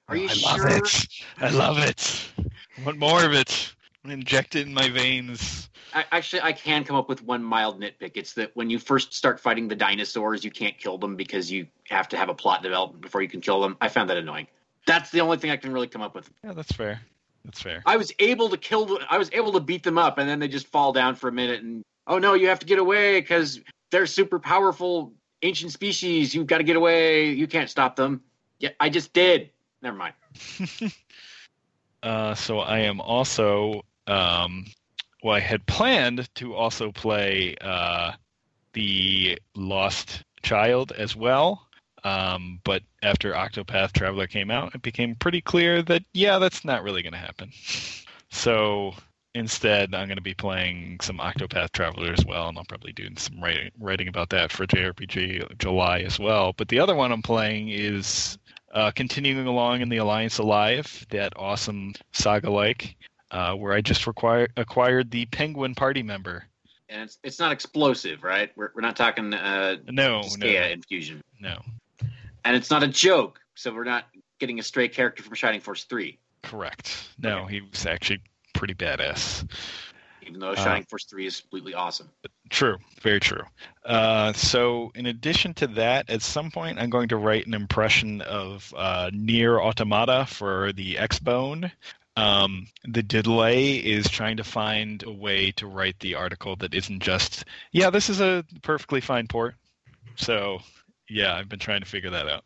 Are 0.09 0.17
you 0.17 0.29
I 0.29 0.35
sure? 0.35 0.69
love 0.69 0.87
it. 0.87 1.07
I 1.41 1.51
love 1.51 1.79
it. 1.79 2.31
I 2.39 2.85
want 2.85 2.99
more 2.99 3.25
of 3.25 3.33
it. 3.33 3.75
Inject 4.05 4.57
it 4.57 4.67
in 4.67 4.75
my 4.75 4.89
veins. 4.89 5.69
I, 5.95 6.05
actually, 6.11 6.43
I 6.43 6.53
can 6.53 6.85
come 6.85 6.97
up 6.97 7.09
with 7.09 7.23
one 7.23 7.43
mild 7.45 7.81
nitpick. 7.81 8.13
It's 8.15 8.33
that 8.35 8.55
when 8.55 8.71
you 8.71 8.79
first 8.79 9.13
start 9.13 9.39
fighting 9.39 9.69
the 9.69 9.77
dinosaurs, 9.77 10.45
you 10.45 10.51
can't 10.51 10.79
kill 10.79 10.99
them 10.99 11.17
because 11.17 11.51
you 11.51 11.67
have 11.89 12.09
to 12.09 12.17
have 12.17 12.29
a 12.29 12.35
plot 12.35 12.63
development 12.63 13.03
before 13.03 13.23
you 13.23 13.29
can 13.29 13.41
kill 13.41 13.61
them. 13.61 13.77
I 13.81 13.89
found 13.89 14.09
that 14.11 14.17
annoying. 14.17 14.47
That's 14.87 15.11
the 15.11 15.21
only 15.21 15.37
thing 15.37 15.51
I 15.51 15.57
can 15.57 15.73
really 15.73 15.89
come 15.89 16.03
up 16.03 16.15
with. 16.15 16.31
Yeah, 16.43 16.53
that's 16.53 16.73
fair. 16.73 17.01
That's 17.45 17.61
fair. 17.61 17.83
I 17.87 17.97
was 17.97 18.13
able 18.19 18.49
to 18.51 18.57
kill. 18.57 18.87
The, 18.87 19.07
I 19.11 19.19
was 19.19 19.31
able 19.33 19.53
to 19.53 19.61
beat 19.61 19.83
them 19.83 19.99
up, 19.99 20.19
and 20.19 20.29
then 20.29 20.39
they 20.39 20.49
just 20.49 20.69
fall 20.69 20.93
down 20.93 21.17
for 21.17 21.29
a 21.29 21.33
minute. 21.33 21.63
And 21.63 21.83
oh 22.07 22.19
no, 22.19 22.35
you 22.35 22.49
have 22.49 22.61
to 22.61 22.67
get 22.67 22.79
away 22.79 23.21
because 23.21 23.61
they're 23.91 24.07
super 24.07 24.39
powerful 24.39 25.13
ancient 25.43 25.73
species. 25.73 26.35
You've 26.35 26.47
got 26.47 26.59
to 26.59 26.65
get 26.65 26.77
away. 26.77 27.31
You 27.31 27.47
can't 27.47 27.69
stop 27.69 27.97
them. 27.97 28.23
Yeah, 28.59 28.71
I 28.79 28.89
just 28.89 29.13
did. 29.13 29.51
Never 29.83 29.97
mind. 29.97 30.15
Uh, 32.03 32.35
so 32.35 32.59
I 32.59 32.81
am 32.81 33.01
also. 33.01 33.83
Um, 34.09 34.67
well, 35.23 35.37
I 35.37 35.41
had 35.41 35.65
planned 35.67 36.29
to 36.35 36.55
also 36.55 36.91
play 36.91 37.55
uh, 37.61 38.13
the 38.73 39.39
Lost 39.55 40.25
Child 40.43 40.91
as 40.93 41.15
well. 41.15 41.69
Um, 42.05 42.61
but 42.65 42.83
after 43.03 43.33
Octopath 43.33 43.93
Traveler 43.93 44.27
came 44.27 44.51
out, 44.51 44.75
it 44.75 44.83
became 44.83 45.15
pretty 45.15 45.41
clear 45.41 45.83
that 45.83 46.03
yeah, 46.13 46.39
that's 46.39 46.65
not 46.65 46.83
really 46.83 47.03
going 47.03 47.13
to 47.13 47.19
happen. 47.19 47.53
So 48.35 48.95
instead, 49.35 49.95
I'm 49.95 50.09
going 50.09 50.17
to 50.17 50.23
be 50.23 50.35
playing 50.35 51.01
some 51.01 51.19
Octopath 51.19 51.73
Traveler 51.73 52.13
as 52.13 52.25
well, 52.25 52.49
and 52.49 52.59
I'll 52.59 52.65
probably 52.65 52.93
do 52.93 53.09
some 53.17 53.43
writing, 53.43 53.71
writing 53.79 54.09
about 54.09 54.31
that 54.31 54.51
for 54.51 54.67
JRPG 54.67 55.59
July 55.59 56.01
as 56.01 56.19
well. 56.19 56.53
But 56.57 56.69
the 56.69 56.79
other 56.79 56.95
one 56.95 57.13
I'm 57.13 57.23
playing 57.23 57.69
is 57.69 58.39
uh, 58.73 58.91
continuing 58.91 59.47
along 59.47 59.83
in 59.83 59.89
the 59.89 59.99
Alliance 59.99 60.39
Alive, 60.39 61.07
that 61.11 61.33
awesome 61.37 61.95
saga-like, 62.13 62.97
uh, 63.31 63.55
where 63.55 63.73
I 63.73 63.81
just 63.81 64.07
require, 64.07 64.49
acquired 64.57 65.11
the 65.11 65.27
Penguin 65.27 65.75
party 65.75 66.03
member. 66.03 66.45
And 66.89 67.03
it's 67.03 67.19
it's 67.23 67.39
not 67.39 67.53
explosive, 67.53 68.23
right? 68.23 68.51
We're 68.55 68.71
we're 68.75 68.83
not 68.83 68.97
talking 68.97 69.33
uh, 69.33 69.77
No, 69.91 70.23
no, 70.39 70.47
infusion, 70.47 71.23
no. 71.41 71.63
And 72.45 72.57
it's 72.57 72.71
not 72.71 72.83
a 72.83 72.89
joke. 72.89 73.41
So 73.55 73.73
we're 73.73 73.85
not 73.85 74.05
getting 74.41 74.59
a 74.59 74.63
stray 74.63 74.89
character 74.89 75.23
from 75.23 75.35
Shining 75.35 75.61
Force 75.61 75.85
Three, 75.85 76.19
Correct. 76.43 77.09
No, 77.19 77.47
he 77.47 77.61
was 77.61 77.87
actually 77.87 78.21
pretty 78.55 78.75
badass. 78.75 79.47
even 80.27 80.41
though 80.41 80.51
Uh, 80.53 80.57
Shining 80.57 80.85
Force 80.85 81.05
Three 81.05 81.27
is 81.27 81.41
completely 81.41 81.75
awesome. 81.75 82.11
True, 82.51 82.79
very 83.01 83.21
true. 83.21 83.43
Uh, 83.85 84.33
so, 84.33 84.91
in 84.95 85.07
addition 85.07 85.55
to 85.55 85.67
that, 85.69 86.11
at 86.11 86.23
some 86.23 86.51
point, 86.51 86.79
I'm 86.79 86.91
going 86.91 87.09
to 87.09 87.17
write 87.17 87.47
an 87.47 87.55
impression 87.55 88.21
of 88.23 88.73
uh, 88.77 89.11
Nier 89.13 89.61
Automata 89.61 90.27
for 90.29 90.73
the 90.73 90.97
Xbone. 90.97 91.71
Um, 92.17 92.67
the 92.85 93.03
delay 93.03 93.77
is 93.77 94.09
trying 94.11 94.37
to 94.37 94.45
find 94.45 95.03
a 95.03 95.11
way 95.11 95.51
to 95.53 95.67
write 95.67 95.99
the 96.01 96.17
article 96.17 96.57
that 96.57 96.75
isn't 96.75 97.01
just, 97.01 97.45
yeah, 97.71 97.89
this 97.89 98.11
is 98.11 98.21
a 98.21 98.45
perfectly 98.63 99.01
fine 99.01 99.29
port. 99.29 99.55
So, 100.17 100.61
yeah, 101.09 101.35
I've 101.35 101.49
been 101.49 101.59
trying 101.59 101.81
to 101.81 101.87
figure 101.87 102.11
that 102.11 102.29
out. 102.29 102.45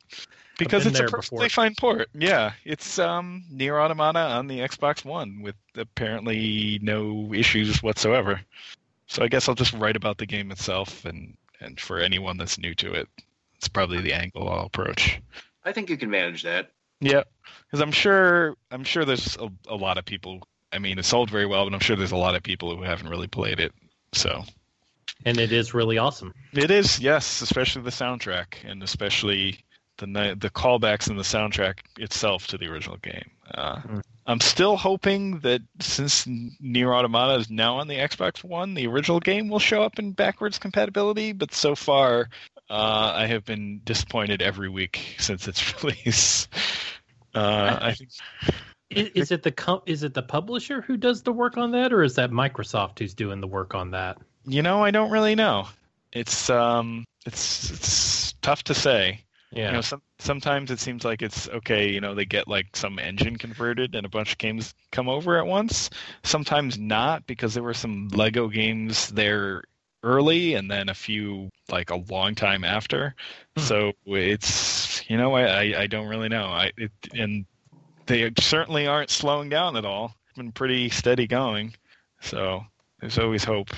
Because 0.59 0.87
it's 0.87 0.99
a 0.99 1.05
perfectly 1.05 1.47
before. 1.47 1.65
fine 1.65 1.75
port. 1.75 2.09
Yeah, 2.15 2.53
it's 2.65 2.99
um, 2.99 3.45
Nier 3.51 3.79
Automata 3.79 4.21
on 4.21 4.47
the 4.47 4.61
Xbox 4.61 5.05
One 5.05 5.43
with 5.43 5.57
apparently 5.77 6.79
no 6.83 7.33
issues 7.35 7.83
whatsoever. 7.83 8.41
So 9.07 9.23
I 9.23 9.29
guess 9.29 9.49
I'll 9.49 9.55
just 9.55 9.75
write 9.75 9.97
about 9.97 10.19
the 10.19 10.27
game 10.27 10.51
itself, 10.51 11.05
and 11.05 11.37
and 11.61 11.79
for 11.79 11.99
anyone 11.99 12.39
that's 12.39 12.59
new 12.59 12.75
to 12.77 12.93
it, 12.93 13.09
it's 13.57 13.69
probably 13.69 14.01
the 14.01 14.15
angle 14.15 14.49
I'll 14.49 14.67
approach. 14.67 15.21
I 15.65 15.73
think 15.73 15.91
you 15.91 15.99
can 15.99 16.11
manage 16.11 16.43
that. 16.45 16.71
Yeah, 17.01 17.25
because 17.67 17.81
I'm 17.81 17.93
sure 17.93 18.57
I'm 18.71 18.85
sure 18.85 19.05
there's 19.05 19.37
a, 19.37 19.51
a 19.69 19.77
lot 19.77 19.99
of 19.99 20.07
people. 20.07 20.41
I 20.73 20.79
mean, 20.79 20.99
it 20.99 21.05
sold 21.05 21.31
very 21.31 21.47
well, 21.47 21.65
but 21.65 21.75
I'm 21.75 21.81
sure 21.81 21.97
there's 21.97 22.13
a 22.13 22.17
lot 22.17 22.35
of 22.35 22.43
people 22.43 22.75
who 22.75 22.83
haven't 22.83 23.09
really 23.09 23.29
played 23.29 23.61
it. 23.61 23.73
So 24.13 24.43
and 25.25 25.39
it 25.39 25.53
is 25.53 25.75
really 25.75 25.99
awesome. 25.99 26.33
it 26.53 26.71
is, 26.71 27.01
yes, 27.01 27.41
especially 27.43 27.83
the 27.83 27.91
soundtrack, 27.91 28.55
and 28.65 28.83
especially 28.83 29.59
the 29.99 30.37
the 30.39 30.51
callbacks 30.51 31.09
in 31.09 31.17
the 31.17 31.23
soundtrack 31.23 31.79
itself 31.99 32.47
to 32.49 32.59
the 32.59 32.67
original 32.67 32.99
game. 32.99 33.31
Uh, 33.55 33.77
Mm. 33.77 34.03
I'm 34.29 34.41
still 34.41 34.77
hoping 34.77 35.39
that 35.41 35.63
since 35.79 36.27
Nier 36.27 36.93
Automata 36.93 37.39
is 37.39 37.49
now 37.49 37.77
on 37.77 37.87
the 37.87 37.95
Xbox 37.95 38.43
One, 38.43 38.75
the 38.75 38.89
original 38.89 39.21
game 39.21 39.49
will 39.49 39.61
show 39.61 39.83
up 39.85 40.01
in 40.01 40.11
backwards 40.11 40.59
compatibility. 40.59 41.33
But 41.33 41.55
so 41.55 41.77
far, 41.77 42.29
uh, 42.69 43.13
I 43.15 43.27
have 43.27 43.45
been 43.45 43.83
disappointed 43.85 44.43
every 44.43 44.69
week 44.69 45.15
since 45.19 45.47
its 45.47 45.63
release. 45.85 46.49
Uh, 47.37 47.79
I 47.81 47.93
think 47.95 48.11
Is, 48.91 49.09
is 49.15 49.31
it 49.31 49.45
the 49.45 49.53
com- 49.53 49.83
is 49.87 50.03
it 50.03 50.13
the 50.15 50.23
publisher 50.25 50.81
who 50.83 50.97
does 50.97 51.23
the 51.23 51.33
work 51.33 51.57
on 51.57 51.71
that, 51.71 51.93
or 51.93 52.03
is 52.03 52.17
that 52.17 52.31
Microsoft 52.33 52.99
who's 52.99 53.15
doing 53.15 53.41
the 53.41 53.47
work 53.47 53.77
on 53.77 53.93
that? 53.93 54.19
You 54.47 54.63
know 54.63 54.83
I 54.85 54.91
don't 54.91 55.11
really 55.11 55.35
know. 55.35 55.69
It's 56.13 56.49
um, 56.51 57.05
it's 57.27 57.71
it's 57.71 58.33
tough 58.43 58.65
to 58.65 58.75
say. 58.75 59.23
Yeah, 59.53 59.69
You 59.69 59.73
know, 59.75 59.81
some, 59.81 60.03
sometimes 60.19 60.71
it 60.71 60.81
seems 60.81 61.05
like 61.05 61.23
it's 61.23 61.49
okay. 61.49 61.91
You 61.91 62.01
know, 62.01 62.15
they 62.15 62.25
get 62.25 62.49
like 62.49 62.77
some 62.77 62.99
engine 62.99 63.37
converted 63.37 63.95
and 63.95 64.05
a 64.05 64.09
bunch 64.09 64.33
of 64.33 64.39
games 64.39 64.75
come 64.91 65.09
over 65.09 65.39
at 65.39 65.47
once. 65.47 65.89
Sometimes 66.25 66.79
not 66.79 67.27
because 67.27 67.55
there 67.55 67.63
were 67.63 67.75
some 67.75 68.09
Lego 68.09 68.49
games 68.49 69.09
there 69.09 69.63
early 70.03 70.55
and 70.55 70.71
then 70.71 70.89
a 70.89 70.95
few 70.95 71.51
like 71.71 71.91
a 71.91 72.03
long 72.11 72.35
time 72.35 72.65
after. 72.65 73.15
Hmm. 73.57 73.63
So 73.63 73.93
it's 74.05 75.09
you 75.09 75.17
know 75.17 75.35
I, 75.35 75.43
I 75.43 75.81
I 75.83 75.87
don't 75.87 76.09
really 76.09 76.29
know. 76.29 76.47
I 76.47 76.73
it, 76.77 76.93
and 77.15 77.47
they 78.07 78.31
certainly 78.39 78.87
aren't 78.87 79.11
slowing 79.11 79.49
down 79.49 79.77
at 79.77 79.85
all. 79.85 80.15
It's 80.29 80.37
been 80.37 80.53
pretty 80.53 80.91
steady 80.91 81.27
going. 81.27 81.75
So 82.21 82.65
there's 83.01 83.19
always 83.19 83.45
hope. 83.45 83.71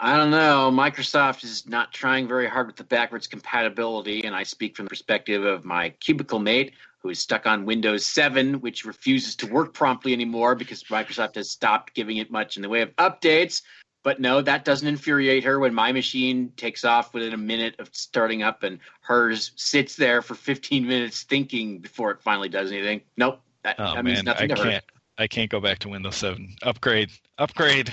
I 0.00 0.16
don't 0.16 0.30
know. 0.30 0.70
Microsoft 0.72 1.42
is 1.42 1.66
not 1.66 1.92
trying 1.92 2.28
very 2.28 2.46
hard 2.46 2.68
with 2.68 2.76
the 2.76 2.84
backwards 2.84 3.26
compatibility, 3.26 4.24
and 4.24 4.34
I 4.34 4.44
speak 4.44 4.76
from 4.76 4.84
the 4.84 4.90
perspective 4.90 5.44
of 5.44 5.64
my 5.64 5.90
cubicle 5.90 6.38
mate 6.38 6.74
who 7.00 7.10
is 7.10 7.18
stuck 7.18 7.46
on 7.46 7.64
Windows 7.64 8.04
7, 8.04 8.60
which 8.60 8.84
refuses 8.84 9.34
to 9.36 9.46
work 9.46 9.72
promptly 9.72 10.12
anymore 10.12 10.54
because 10.54 10.82
Microsoft 10.84 11.36
has 11.36 11.50
stopped 11.50 11.94
giving 11.94 12.18
it 12.18 12.30
much 12.30 12.56
in 12.56 12.62
the 12.62 12.68
way 12.68 12.80
of 12.82 12.94
updates. 12.96 13.62
But 14.04 14.20
no, 14.20 14.40
that 14.40 14.64
doesn't 14.64 14.86
infuriate 14.86 15.44
her 15.44 15.58
when 15.58 15.74
my 15.74 15.90
machine 15.92 16.52
takes 16.56 16.84
off 16.84 17.12
within 17.12 17.34
a 17.34 17.38
minute 17.38 17.74
of 17.78 17.88
starting 17.92 18.42
up 18.42 18.62
and 18.62 18.78
hers 19.00 19.52
sits 19.56 19.96
there 19.96 20.22
for 20.22 20.34
15 20.34 20.86
minutes 20.86 21.24
thinking 21.24 21.78
before 21.78 22.10
it 22.12 22.20
finally 22.20 22.48
does 22.48 22.70
anything. 22.70 23.00
Nope. 23.16 23.40
That, 23.64 23.76
Oh 23.78 23.94
that 23.94 24.04
means 24.04 24.24
man, 24.24 24.28
I 24.28 24.32
nothing 24.32 24.48
to 24.50 24.56
her. 24.56 24.70
can't. 24.70 24.84
I 25.18 25.26
can't 25.26 25.50
go 25.50 25.60
back 25.60 25.80
to 25.80 25.88
Windows 25.88 26.16
7. 26.16 26.54
Upgrade. 26.62 27.10
Upgrade. 27.38 27.92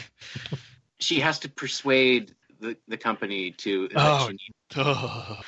She 0.99 1.19
has 1.19 1.39
to 1.39 1.49
persuade 1.49 2.33
the, 2.59 2.77
the 2.87 2.97
company 2.97 3.51
to. 3.51 3.89
Oh, 3.95 4.29
she 4.29 4.51
Oh. 4.75 5.41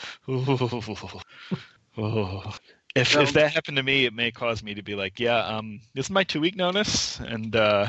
Oh. 1.98 2.54
If 2.96 3.14
Well- 3.14 3.24
if 3.24 3.34
that 3.34 3.52
happened 3.52 3.78
to 3.78 3.84
me, 3.84 4.06
it 4.06 4.14
may 4.14 4.32
cause 4.32 4.64
me 4.64 4.74
to 4.76 4.82
be 4.82 4.96
like, 4.96 5.20
yeah, 5.20 5.38
um, 5.46 5.82
this 5.94 6.08
is 6.08 6.10
my 6.10 6.24
two 6.24 6.42
week 6.42 6.56
notice, 6.56 7.20
and 7.20 7.56
uh, 7.56 7.88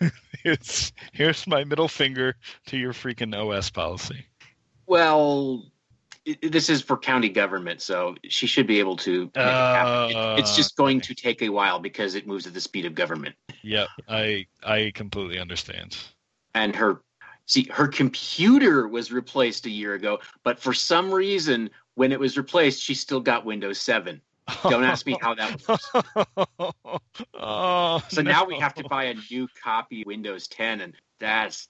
here's 0.42 0.92
here's 1.12 1.46
my 1.46 1.64
middle 1.64 1.88
finger 1.88 2.36
to 2.66 2.76
your 2.78 2.92
freaking 2.92 3.34
OS 3.34 3.70
policy. 3.70 4.26
Well, 4.86 5.64
this 6.42 6.70
is 6.70 6.80
for 6.80 6.96
county 6.96 7.28
government, 7.28 7.82
so 7.82 8.14
she 8.28 8.46
should 8.46 8.66
be 8.66 8.78
able 8.78 8.96
to. 8.98 9.24
make 9.24 9.36
it 9.36 9.40
happen. 9.42 10.38
It's 10.38 10.56
just 10.56 10.76
going 10.76 11.00
to 11.02 11.14
take 11.14 11.42
a 11.42 11.50
while 11.50 11.78
because 11.78 12.14
it 12.14 12.26
moves 12.26 12.46
at 12.46 12.54
the 12.54 12.60
speed 12.60 12.86
of 12.86 12.94
government. 12.94 13.34
Yep, 13.62 13.88
I 14.08 14.46
I 14.62 14.92
completely 14.94 15.38
understand. 15.38 15.98
And 16.54 16.74
her, 16.76 17.02
see, 17.46 17.68
her 17.72 17.88
computer 17.88 18.88
was 18.88 19.12
replaced 19.12 19.66
a 19.66 19.70
year 19.70 19.94
ago, 19.94 20.20
but 20.42 20.60
for 20.60 20.72
some 20.72 21.12
reason, 21.12 21.70
when 21.94 22.12
it 22.12 22.20
was 22.20 22.36
replaced, 22.36 22.82
she 22.82 22.94
still 22.94 23.20
got 23.20 23.44
Windows 23.44 23.80
7. 23.80 24.20
Don't 24.64 24.84
ask 24.84 25.06
me 25.06 25.16
how 25.20 25.34
that 25.34 25.68
works. 25.68 25.90
oh, 27.34 28.02
So 28.08 28.22
now 28.22 28.44
we 28.44 28.58
have 28.58 28.74
to 28.74 28.84
buy 28.84 29.04
a 29.04 29.14
new 29.30 29.48
copy 29.62 30.02
of 30.02 30.06
Windows 30.06 30.48
10, 30.48 30.82
and 30.82 30.94
that's 31.18 31.68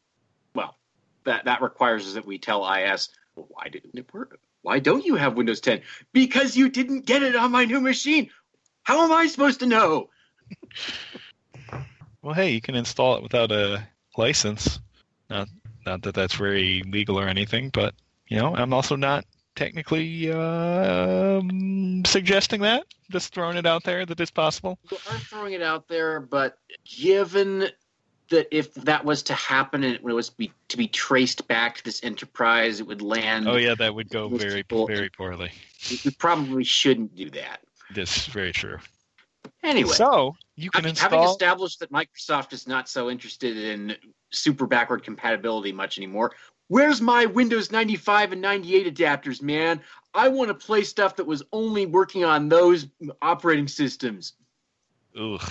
well, 0.54 0.76
that 1.24 1.44
that 1.44 1.62
requires 1.62 2.06
us 2.06 2.14
that 2.14 2.26
we 2.26 2.38
tell 2.38 2.68
IS, 2.68 3.10
well, 3.36 3.46
why 3.48 3.68
didn't 3.68 3.96
it 3.96 4.12
work? 4.12 4.38
Why 4.62 4.78
don't 4.78 5.04
you 5.04 5.14
have 5.16 5.36
Windows 5.36 5.60
10? 5.60 5.82
Because 6.12 6.56
you 6.56 6.68
didn't 6.68 7.06
get 7.06 7.22
it 7.22 7.36
on 7.36 7.52
my 7.52 7.64
new 7.64 7.80
machine. 7.80 8.30
How 8.82 9.04
am 9.04 9.12
I 9.12 9.26
supposed 9.26 9.60
to 9.60 9.66
know? 9.66 10.10
Well, 12.22 12.32
hey, 12.32 12.52
you 12.52 12.62
can 12.62 12.74
install 12.74 13.16
it 13.16 13.22
without 13.22 13.52
a 13.52 13.86
license. 14.18 14.80
Not 15.30 15.48
not 15.86 16.02
that 16.02 16.14
that's 16.14 16.34
very 16.34 16.82
legal 16.86 17.18
or 17.18 17.28
anything, 17.28 17.70
but 17.70 17.94
you 18.28 18.38
know, 18.38 18.54
I'm 18.54 18.72
also 18.72 18.96
not 18.96 19.24
technically 19.54 20.30
um, 20.32 22.04
suggesting 22.06 22.62
that. 22.62 22.84
Just 23.10 23.34
throwing 23.34 23.56
it 23.56 23.66
out 23.66 23.84
there 23.84 24.06
that 24.06 24.18
it's 24.18 24.30
possible. 24.30 24.78
You 24.90 24.96
are 25.10 25.18
throwing 25.18 25.52
it 25.52 25.62
out 25.62 25.88
there, 25.88 26.20
but 26.20 26.58
given 26.84 27.68
that 28.30 28.48
if 28.50 28.72
that 28.74 29.04
was 29.04 29.22
to 29.24 29.34
happen 29.34 29.84
and 29.84 29.94
it 29.94 30.02
was 30.02 30.30
be, 30.30 30.50
to 30.68 30.76
be 30.76 30.88
traced 30.88 31.46
back 31.46 31.76
to 31.76 31.84
this 31.84 32.02
enterprise, 32.02 32.80
it 32.80 32.86
would 32.86 33.02
land. 33.02 33.46
Oh 33.46 33.56
yeah, 33.56 33.74
that 33.74 33.94
would 33.94 34.08
go 34.08 34.28
very 34.28 34.62
people- 34.62 34.86
very 34.86 35.10
poorly. 35.10 35.52
We 36.04 36.10
probably 36.12 36.64
shouldn't 36.64 37.14
do 37.14 37.30
that. 37.30 37.60
This 37.94 38.16
is 38.16 38.26
very 38.26 38.52
true. 38.52 38.78
Anyway, 39.62 39.92
So 39.92 40.36
you 40.56 40.70
can 40.70 40.84
having, 40.84 40.96
having 40.96 41.18
install. 41.20 41.32
established 41.32 41.80
that 41.80 41.90
Microsoft 41.90 42.52
is 42.52 42.68
not 42.68 42.88
so 42.88 43.10
interested 43.10 43.56
in 43.56 43.96
super 44.30 44.66
backward 44.66 45.02
compatibility 45.02 45.72
much 45.72 45.98
anymore, 45.98 46.32
where's 46.68 47.00
my 47.00 47.26
Windows 47.26 47.70
95 47.70 48.32
and 48.32 48.42
98 48.42 48.94
adapters, 48.94 49.42
man? 49.42 49.80
I 50.12 50.28
want 50.28 50.48
to 50.48 50.54
play 50.54 50.84
stuff 50.84 51.16
that 51.16 51.26
was 51.26 51.42
only 51.52 51.86
working 51.86 52.24
on 52.24 52.48
those 52.48 52.86
operating 53.22 53.68
systems. 53.68 54.34
Ugh. 55.18 55.42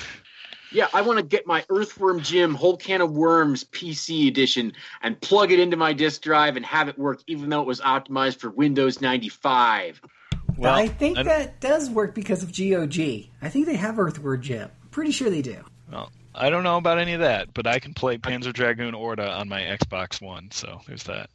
Yeah, 0.71 0.87
I 0.91 1.01
want 1.01 1.19
to 1.19 1.23
get 1.23 1.45
my 1.45 1.63
Earthworm 1.69 2.21
Jim 2.21 2.55
whole 2.55 2.77
can 2.77 3.01
of 3.01 3.11
worms 3.11 3.63
PC 3.65 4.27
edition 4.27 4.73
and 5.03 5.19
plug 5.21 5.51
it 5.51 5.59
into 5.59 5.77
my 5.77 5.93
disk 5.93 6.21
drive 6.23 6.57
and 6.57 6.65
have 6.65 6.89
it 6.89 6.97
work, 6.97 7.21
even 7.27 7.49
though 7.49 7.61
it 7.61 7.67
was 7.67 7.79
optimized 7.81 8.37
for 8.37 8.49
Windows 8.49 8.99
95. 8.99 10.01
Well, 10.57 10.73
I 10.73 10.87
think 10.87 11.17
I- 11.17 11.23
that 11.23 11.59
does 11.59 11.89
work 11.89 12.13
because 12.15 12.43
of 12.43 12.51
GOG. 12.55 13.29
I 13.41 13.49
think 13.49 13.65
they 13.65 13.75
have 13.75 13.99
Earthworm 13.99 14.41
Jim. 14.41 14.69
Pretty 14.91 15.11
sure 15.11 15.29
they 15.29 15.41
do. 15.41 15.63
Well, 15.91 16.11
I 16.35 16.49
don't 16.49 16.63
know 16.63 16.77
about 16.77 16.99
any 16.99 17.13
of 17.13 17.21
that, 17.21 17.53
but 17.53 17.67
I 17.67 17.79
can 17.79 17.93
play 17.93 18.17
Panzer 18.17 18.53
Dragoon 18.53 18.93
Orta 18.93 19.29
on 19.31 19.49
my 19.49 19.61
Xbox 19.61 20.21
One, 20.21 20.49
so 20.51 20.81
there's 20.87 21.03
that. 21.03 21.29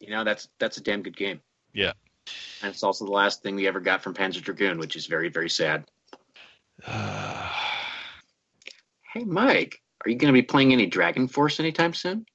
You 0.00 0.10
know, 0.10 0.24
that's 0.24 0.48
that's 0.58 0.76
a 0.78 0.82
damn 0.82 1.02
good 1.02 1.16
game. 1.16 1.40
Yeah. 1.72 1.92
And 2.62 2.70
it's 2.70 2.82
also 2.82 3.04
the 3.04 3.10
last 3.12 3.42
thing 3.42 3.54
we 3.54 3.66
ever 3.66 3.80
got 3.80 4.02
from 4.02 4.14
Panzer 4.14 4.42
Dragoon, 4.42 4.78
which 4.78 4.96
is 4.96 5.06
very, 5.06 5.28
very 5.28 5.50
sad. 5.50 5.84
Hey, 9.12 9.22
Mike, 9.22 9.80
are 10.04 10.10
you 10.10 10.16
going 10.16 10.32
to 10.34 10.36
be 10.36 10.42
playing 10.42 10.72
any 10.72 10.86
Dragon 10.86 11.28
Force 11.28 11.60
anytime 11.60 11.94
soon? 11.94 12.26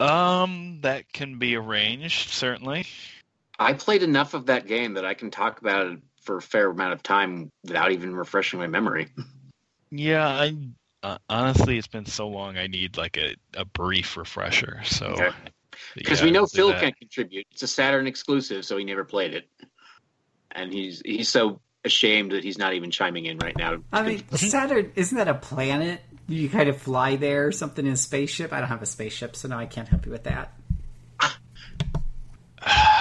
um, 0.00 0.80
that 0.80 1.12
can 1.12 1.38
be 1.38 1.54
arranged, 1.54 2.30
certainly. 2.30 2.86
I 3.58 3.72
played 3.74 4.02
enough 4.02 4.34
of 4.34 4.46
that 4.46 4.66
game 4.66 4.94
that 4.94 5.04
I 5.04 5.14
can 5.14 5.30
talk 5.30 5.60
about 5.60 5.86
it 5.86 5.98
for 6.22 6.38
a 6.38 6.42
fair 6.42 6.70
amount 6.70 6.92
of 6.92 7.02
time 7.02 7.50
without 7.62 7.92
even 7.92 8.14
refreshing 8.16 8.58
my 8.58 8.66
memory. 8.66 9.08
Yeah, 9.90 10.26
I 10.26 10.56
uh, 11.02 11.18
honestly, 11.28 11.78
it's 11.78 11.86
been 11.86 12.06
so 12.06 12.28
long. 12.28 12.56
I 12.56 12.66
need 12.66 12.96
like 12.96 13.16
a, 13.16 13.36
a 13.56 13.64
brief 13.64 14.16
refresher. 14.16 14.80
So 14.84 15.06
Okay. 15.06 15.30
Because 15.94 16.20
yeah, 16.20 16.26
we 16.26 16.30
know 16.30 16.46
Phil 16.46 16.68
that. 16.68 16.80
can't 16.80 16.98
contribute. 16.98 17.46
It's 17.52 17.62
a 17.62 17.66
Saturn 17.66 18.06
exclusive, 18.06 18.64
so 18.64 18.76
he 18.76 18.84
never 18.84 19.04
played 19.04 19.34
it, 19.34 19.48
and 20.52 20.72
he's 20.72 21.02
he's 21.04 21.28
so 21.28 21.60
ashamed 21.84 22.32
that 22.32 22.44
he's 22.44 22.58
not 22.58 22.74
even 22.74 22.90
chiming 22.90 23.26
in 23.26 23.38
right 23.38 23.56
now. 23.56 23.78
I 23.92 24.02
mean, 24.02 24.24
Saturn 24.32 24.92
isn't 24.94 25.16
that 25.16 25.28
a 25.28 25.34
planet? 25.34 26.00
You 26.26 26.48
kind 26.48 26.68
of 26.68 26.80
fly 26.80 27.16
there 27.16 27.48
or 27.48 27.52
something 27.52 27.84
in 27.84 27.92
a 27.92 27.96
spaceship. 27.96 28.52
I 28.52 28.60
don't 28.60 28.68
have 28.68 28.82
a 28.82 28.86
spaceship, 28.86 29.36
so 29.36 29.48
no, 29.48 29.58
I 29.58 29.66
can't 29.66 29.88
help 29.88 30.06
you 30.06 30.12
with 30.12 30.24
that. 30.24 30.54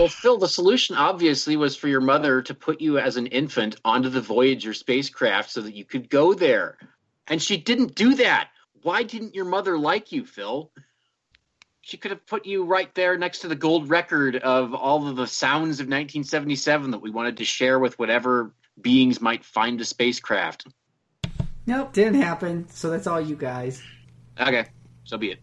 Well, 0.00 0.08
Phil, 0.08 0.38
the 0.38 0.48
solution 0.48 0.96
obviously 0.96 1.58
was 1.58 1.76
for 1.76 1.86
your 1.86 2.00
mother 2.00 2.40
to 2.40 2.54
put 2.54 2.80
you 2.80 2.98
as 2.98 3.18
an 3.18 3.26
infant 3.26 3.76
onto 3.84 4.08
the 4.08 4.22
Voyager 4.22 4.72
spacecraft 4.72 5.50
so 5.50 5.60
that 5.60 5.74
you 5.74 5.84
could 5.84 6.08
go 6.08 6.32
there. 6.32 6.78
And 7.26 7.42
she 7.42 7.58
didn't 7.58 7.96
do 7.96 8.14
that. 8.14 8.48
Why 8.80 9.02
didn't 9.02 9.34
your 9.34 9.44
mother 9.44 9.76
like 9.76 10.10
you, 10.10 10.24
Phil? 10.24 10.72
She 11.82 11.98
could 11.98 12.12
have 12.12 12.24
put 12.24 12.46
you 12.46 12.64
right 12.64 12.88
there 12.94 13.18
next 13.18 13.40
to 13.40 13.48
the 13.48 13.54
gold 13.54 13.90
record 13.90 14.36
of 14.36 14.72
all 14.72 15.06
of 15.06 15.16
the 15.16 15.26
sounds 15.26 15.80
of 15.80 15.86
1977 15.86 16.92
that 16.92 17.02
we 17.02 17.10
wanted 17.10 17.36
to 17.36 17.44
share 17.44 17.78
with 17.78 17.98
whatever 17.98 18.54
beings 18.80 19.20
might 19.20 19.44
find 19.44 19.78
a 19.82 19.84
spacecraft. 19.84 20.66
Nope, 21.66 21.92
didn't 21.92 22.22
happen. 22.22 22.66
So 22.70 22.88
that's 22.88 23.06
all 23.06 23.20
you 23.20 23.36
guys. 23.36 23.82
Okay, 24.40 24.64
so 25.04 25.18
be 25.18 25.32
it. 25.32 25.40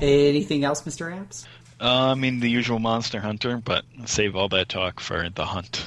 Anything 0.00 0.64
else, 0.64 0.80
Mr. 0.84 1.14
Apps? 1.14 1.44
Uh, 1.80 2.10
I 2.10 2.14
mean, 2.14 2.40
the 2.40 2.50
usual 2.50 2.78
Monster 2.78 3.20
Hunter, 3.20 3.58
but 3.58 3.84
save 4.06 4.36
all 4.36 4.48
that 4.50 4.68
talk 4.68 5.00
for 5.00 5.28
the 5.28 5.44
hunt. 5.44 5.86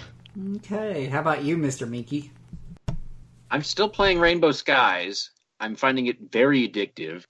Okay, 0.58 1.06
how 1.06 1.20
about 1.20 1.44
you, 1.44 1.58
Mr. 1.58 1.88
Minky? 1.90 2.32
I'm 3.50 3.64
still 3.64 3.90
playing 3.90 4.20
Rainbow 4.20 4.52
Skies. 4.52 5.32
I'm 5.60 5.76
finding 5.76 6.08
it 6.08 6.18
very 6.32 6.68
addictive, 6.68 7.26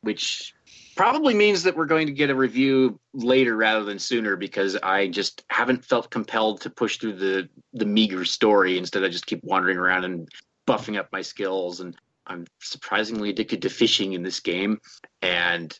which 0.00 0.54
probably 0.96 1.34
means 1.34 1.62
that 1.62 1.76
we're 1.76 1.86
going 1.86 2.06
to 2.06 2.12
get 2.12 2.30
a 2.30 2.34
review 2.34 2.98
later 3.12 3.56
rather 3.56 3.84
than 3.84 3.98
sooner 3.98 4.36
because 4.36 4.76
I 4.82 5.08
just 5.08 5.44
haven't 5.48 5.84
felt 5.84 6.10
compelled 6.10 6.62
to 6.62 6.70
push 6.70 6.98
through 6.98 7.14
the 7.14 7.48
the 7.72 7.86
meager 7.86 8.24
story. 8.24 8.78
Instead, 8.78 9.04
I 9.04 9.08
just 9.08 9.26
keep 9.26 9.44
wandering 9.44 9.76
around 9.76 10.04
and 10.04 10.28
buffing 10.66 10.98
up 10.98 11.08
my 11.12 11.22
skills. 11.22 11.80
And 11.80 11.96
I'm 12.26 12.46
surprisingly 12.60 13.30
addicted 13.30 13.62
to 13.62 13.70
fishing 13.70 14.14
in 14.14 14.22
this 14.22 14.40
game 14.40 14.80
and 15.22 15.78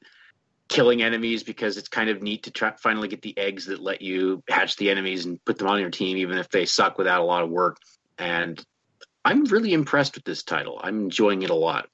killing 0.71 1.03
enemies 1.03 1.43
because 1.43 1.77
it's 1.77 1.89
kind 1.89 2.09
of 2.09 2.23
neat 2.23 2.45
to 2.45 2.51
try 2.51 2.73
finally 2.81 3.09
get 3.09 3.21
the 3.21 3.37
eggs 3.37 3.67
that 3.67 3.81
let 3.83 4.01
you 4.01 4.43
hatch 4.49 4.77
the 4.77 4.89
enemies 4.89 5.27
and 5.27 5.45
put 5.45 5.59
them 5.59 5.67
on 5.69 5.81
your 5.81 5.91
team, 5.91 6.17
even 6.17 6.39
if 6.39 6.49
they 6.49 6.65
suck 6.65 6.97
without 6.97 7.21
a 7.21 7.25
lot 7.25 7.43
of 7.43 7.51
work. 7.51 7.77
And 8.17 8.65
I'm 9.25 9.45
really 9.45 9.73
impressed 9.75 10.15
with 10.15 10.25
this 10.25 10.43
title. 10.45 10.81
I'm 10.83 11.01
enjoying 11.01 11.43
it 11.43 11.51
a 11.51 11.55
lot. 11.55 11.89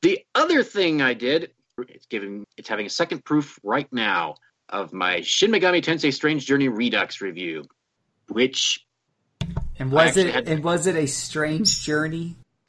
The 0.00 0.24
other 0.34 0.64
thing 0.64 1.00
I 1.02 1.14
did, 1.14 1.52
it's 1.78 2.06
giving 2.06 2.44
it's 2.56 2.68
having 2.68 2.86
a 2.86 2.90
second 2.90 3.24
proof 3.24 3.58
right 3.62 3.90
now 3.92 4.34
of 4.68 4.92
my 4.92 5.20
Shin 5.20 5.52
Megami 5.52 5.84
Tensei 5.84 6.12
Strange 6.12 6.46
Journey 6.46 6.68
Redux 6.68 7.20
review, 7.20 7.66
which 8.28 8.84
And 9.78 9.92
was 9.92 10.16
it 10.16 10.32
had- 10.34 10.48
and 10.48 10.64
was 10.64 10.86
it 10.86 10.96
a 10.96 11.06
strange 11.06 11.82
journey? 11.84 12.36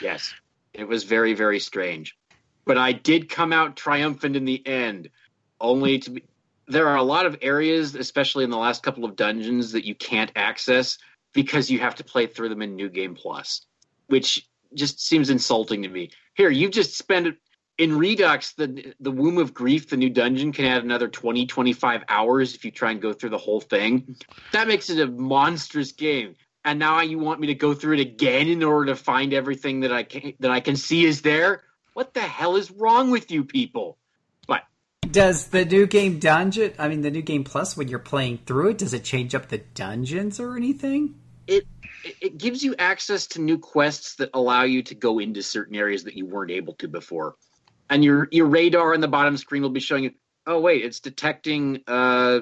yes, 0.00 0.32
it 0.72 0.86
was 0.86 1.02
very 1.04 1.34
very 1.34 1.58
strange. 1.58 2.16
But 2.64 2.78
I 2.78 2.92
did 2.92 3.28
come 3.28 3.52
out 3.52 3.76
triumphant 3.76 4.36
in 4.36 4.44
the 4.44 4.64
end, 4.66 5.10
only 5.60 5.98
to 6.00 6.10
be 6.10 6.24
there 6.70 6.88
are 6.88 6.96
a 6.96 7.02
lot 7.02 7.26
of 7.26 7.36
areas, 7.42 7.96
especially 7.96 8.44
in 8.44 8.50
the 8.50 8.56
last 8.56 8.82
couple 8.82 9.04
of 9.04 9.16
dungeons, 9.16 9.72
that 9.72 9.84
you 9.84 9.94
can't 9.96 10.30
access 10.36 10.98
because 11.32 11.70
you 11.70 11.80
have 11.80 11.96
to 11.96 12.04
play 12.04 12.26
through 12.26 12.48
them 12.48 12.62
in 12.62 12.76
New 12.76 12.88
Game 12.88 13.14
Plus, 13.14 13.66
which 14.06 14.48
just 14.74 15.04
seems 15.04 15.30
insulting 15.30 15.82
to 15.82 15.88
me. 15.88 16.10
Here, 16.34 16.50
you've 16.50 16.70
just 16.70 16.96
spent 16.96 17.36
in 17.78 17.96
Redux, 17.96 18.52
the 18.52 18.94
the 19.00 19.10
Womb 19.10 19.38
of 19.38 19.52
Grief, 19.52 19.88
the 19.88 19.96
new 19.96 20.10
dungeon 20.10 20.52
can 20.52 20.64
add 20.64 20.84
another 20.84 21.08
20, 21.08 21.46
25 21.46 22.04
hours 22.08 22.54
if 22.54 22.64
you 22.64 22.70
try 22.70 22.92
and 22.92 23.00
go 23.00 23.12
through 23.12 23.30
the 23.30 23.38
whole 23.38 23.60
thing. 23.60 24.16
That 24.52 24.68
makes 24.68 24.90
it 24.90 25.00
a 25.00 25.06
monstrous 25.06 25.92
game. 25.92 26.36
And 26.64 26.78
now 26.78 27.00
you 27.00 27.18
want 27.18 27.40
me 27.40 27.46
to 27.46 27.54
go 27.54 27.72
through 27.72 27.94
it 27.94 28.00
again 28.00 28.46
in 28.48 28.62
order 28.62 28.86
to 28.86 28.96
find 28.96 29.32
everything 29.32 29.80
that 29.80 29.92
I 29.92 30.02
can 30.02 30.34
that 30.40 30.50
I 30.50 30.60
can 30.60 30.76
see 30.76 31.04
is 31.04 31.22
there? 31.22 31.62
What 32.00 32.14
the 32.14 32.20
hell 32.20 32.56
is 32.56 32.70
wrong 32.70 33.10
with 33.10 33.30
you 33.30 33.44
people? 33.44 33.98
But 34.46 34.62
Does 35.10 35.48
the 35.48 35.66
new 35.66 35.86
game 35.86 36.18
dungeon? 36.18 36.72
I 36.78 36.88
mean, 36.88 37.02
the 37.02 37.10
new 37.10 37.20
game 37.20 37.44
plus 37.44 37.76
when 37.76 37.88
you're 37.88 37.98
playing 37.98 38.38
through 38.46 38.70
it, 38.70 38.78
does 38.78 38.94
it 38.94 39.04
change 39.04 39.34
up 39.34 39.48
the 39.48 39.58
dungeons 39.58 40.40
or 40.40 40.56
anything? 40.56 41.16
it 41.46 41.66
it- 42.22 42.38
gives 42.38 42.62
you 42.62 42.74
access 42.78 43.26
to 43.26 43.42
new 43.42 43.58
quests 43.58 44.14
that 44.14 44.30
allow 44.32 44.62
you 44.62 44.82
to 44.84 44.94
go 44.94 45.18
into 45.18 45.42
certain 45.42 45.76
areas 45.76 46.04
that 46.04 46.14
you 46.14 46.24
weren't 46.24 46.50
able 46.50 46.72
to 46.76 46.88
before. 46.88 47.36
And 47.90 48.02
your 48.02 48.28
your 48.30 48.46
radar 48.46 48.94
on 48.94 49.02
the 49.02 49.06
bottom 49.06 49.36
screen 49.36 49.60
will 49.60 49.68
be 49.68 49.80
showing 49.80 50.04
you, 50.04 50.12
oh 50.46 50.58
wait, 50.58 50.82
it's 50.82 51.00
detecting 51.00 51.82
uh 51.86 52.38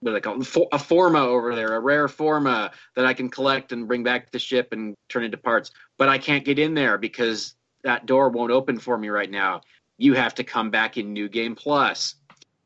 what 0.00 0.12
do 0.12 0.12
they 0.14 0.20
call 0.22 0.40
it? 0.40 0.68
A 0.72 0.78
forma 0.78 1.18
over 1.18 1.54
there, 1.54 1.76
a 1.76 1.80
rare 1.80 2.08
forma 2.08 2.72
that 2.96 3.04
I 3.04 3.12
can 3.12 3.28
collect 3.28 3.70
and 3.72 3.86
bring 3.86 4.02
back 4.02 4.24
to 4.24 4.32
the 4.32 4.38
ship 4.38 4.72
and 4.72 4.94
turn 5.10 5.24
into 5.24 5.36
parts. 5.36 5.72
But 5.98 6.08
I 6.08 6.16
can't 6.16 6.46
get 6.46 6.58
in 6.58 6.72
there 6.72 6.96
because 6.96 7.54
that 7.84 8.06
door 8.06 8.30
won't 8.30 8.50
open 8.50 8.78
for 8.78 8.98
me 8.98 9.08
right 9.08 9.30
now. 9.30 9.60
You 9.96 10.14
have 10.14 10.34
to 10.36 10.44
come 10.44 10.70
back 10.70 10.96
in 10.96 11.12
New 11.12 11.28
Game 11.28 11.54
Plus, 11.54 12.16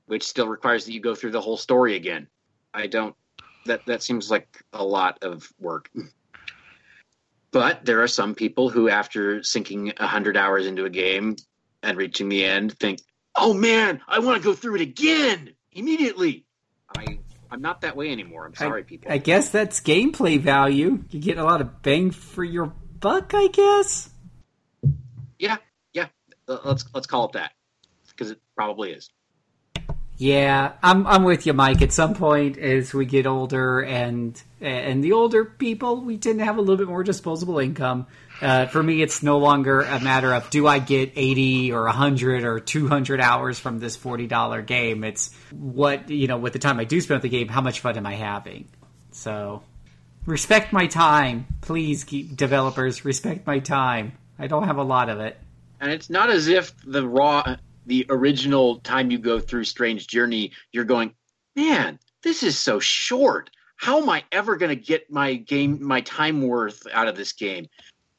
which 0.07 0.23
still 0.23 0.49
requires 0.49 0.87
that 0.87 0.93
you 0.93 1.01
go 1.01 1.15
through 1.15 1.33
the 1.33 1.41
whole 1.41 1.59
story 1.59 1.97
again. 1.97 2.29
I 2.73 2.87
don't 2.87 3.15
that 3.67 3.85
that 3.87 4.03
seems 4.03 4.31
like 4.31 4.49
a 4.73 4.85
lot 4.85 5.19
of 5.23 5.53
work. 5.61 5.91
But 7.51 7.85
there 7.85 8.03
are 8.03 8.09
some 8.09 8.35
people 8.35 8.69
who, 8.69 8.89
after 8.89 9.43
sinking 9.43 9.93
a 9.97 10.07
hundred 10.07 10.37
hours 10.37 10.67
into 10.67 10.85
a 10.85 10.91
game 10.91 11.37
and 11.83 11.97
reaching 11.97 12.29
the 12.29 12.45
end, 12.45 12.79
think, 12.79 13.01
"Oh 13.35 13.55
man, 13.55 14.01
I 14.09 14.19
want 14.19 14.43
to 14.43 14.45
go 14.47 14.55
through 14.55 14.77
it 14.77 14.81
again 14.83 15.55
immediately." 15.73 16.45
I 16.97 17.19
I'm 17.51 17.63
not 17.63 17.81
that 17.83 17.97
way 17.97 18.11
anymore. 18.11 18.47
I'm 18.47 18.55
sorry, 18.55 18.85
people. 18.85 19.11
I 19.11 19.19
guess 19.19 19.51
that's 19.51 19.81
gameplay 19.81 20.39
value. 20.39 21.05
You 21.11 21.21
get 21.21 21.39
a 21.39 21.45
lot 21.45 21.61
of 21.61 21.83
bang 21.83 22.11
for 22.11 22.45
your 22.45 22.67
buck, 23.01 23.33
I 23.35 23.49
guess. 23.49 24.11
Let's 26.49 26.85
let's 26.95 27.07
call 27.07 27.27
it 27.27 27.33
that 27.33 27.53
because 28.09 28.31
it 28.31 28.41
probably 28.57 28.93
is. 28.93 29.11
Yeah, 30.17 30.73
I'm 30.83 31.07
I'm 31.07 31.23
with 31.23 31.47
you, 31.47 31.53
Mike. 31.53 31.81
At 31.81 31.93
some 31.93 32.15
point, 32.15 32.59
as 32.59 32.93
we 32.93 33.07
get 33.07 33.29
older, 33.29 33.81
and 33.81 34.41
and 34.61 35.05
the 35.05 35.13
older 35.13 35.45
people, 35.45 36.01
we 36.01 36.19
tend 36.19 36.41
to 36.41 36.45
have 36.45 36.57
a 36.57 36.61
little 36.61 36.77
bit 36.77 36.89
more 36.89 37.05
disposable 37.05 37.61
income. 37.61 38.09
Uh, 38.41 38.67
for 38.67 38.83
me, 38.83 39.01
it's 39.01 39.23
no 39.23 39.39
longer 39.39 39.81
a 39.81 40.01
matter 40.01 40.35
of 40.35 40.51
do 40.51 40.67
I 40.67 40.81
get 40.81 41.13
eighty 41.15 41.73
or 41.73 41.87
hundred 41.87 42.43
or 42.43 42.59
two 42.59 42.89
hundred 42.89 43.21
hours 43.21 43.61
from 43.61 43.79
this 43.79 43.95
forty 43.95 44.27
dollar 44.27 44.61
game. 44.61 45.05
It's 45.05 45.33
what 45.53 46.11
you 46.11 46.27
know. 46.27 46.39
With 46.39 46.53
the 46.53 46.59
time 46.59 46.81
I 46.81 46.85
do 46.85 47.01
spend 47.01 47.23
with 47.23 47.31
the 47.31 47.39
game, 47.39 47.47
how 47.47 47.61
much 47.61 47.79
fun 47.79 47.97
am 47.97 48.07
I 48.07 48.15
having? 48.15 48.69
So, 49.13 49.63
respect 50.27 50.73
my 50.73 50.89
time, 50.89 51.47
please, 51.61 52.03
keep 52.03 52.37
developers. 52.37 53.05
Respect 53.05 53.47
my 53.47 53.61
time. 53.61 54.19
I 54.37 54.49
don't 54.49 54.65
have 54.65 54.79
a 54.79 54.83
lot 54.83 55.11
of 55.11 55.21
it. 55.21 55.39
And 55.81 55.93
it's 55.93 56.11
not 56.11 56.31
as 56.31 56.49
if 56.49 56.73
the 56.85 57.07
raw, 57.07 57.57
the 57.87 58.07
original 58.09 58.81
time 58.81 59.11
you 59.11 59.19
go 59.19 59.41
through 59.41 59.65
Strange 59.65 60.07
Journey, 60.07 60.53
you're 60.73 60.85
going, 60.85 61.15
man, 61.55 61.99
this 62.23 62.43
is 62.43 62.59
so 62.59 62.81
short. 62.81 63.51
how 63.77 64.03
am 64.03 64.09
I 64.09 64.25
ever 64.33 64.57
going 64.57 64.77
to 64.77 64.83
get 64.83 65.11
my 65.11 65.35
game, 65.35 65.83
my 65.83 66.01
time 66.01 66.43
worth 66.43 66.87
out 66.93 67.07
of 67.07 67.17
this 67.17 67.33
game? 67.33 67.69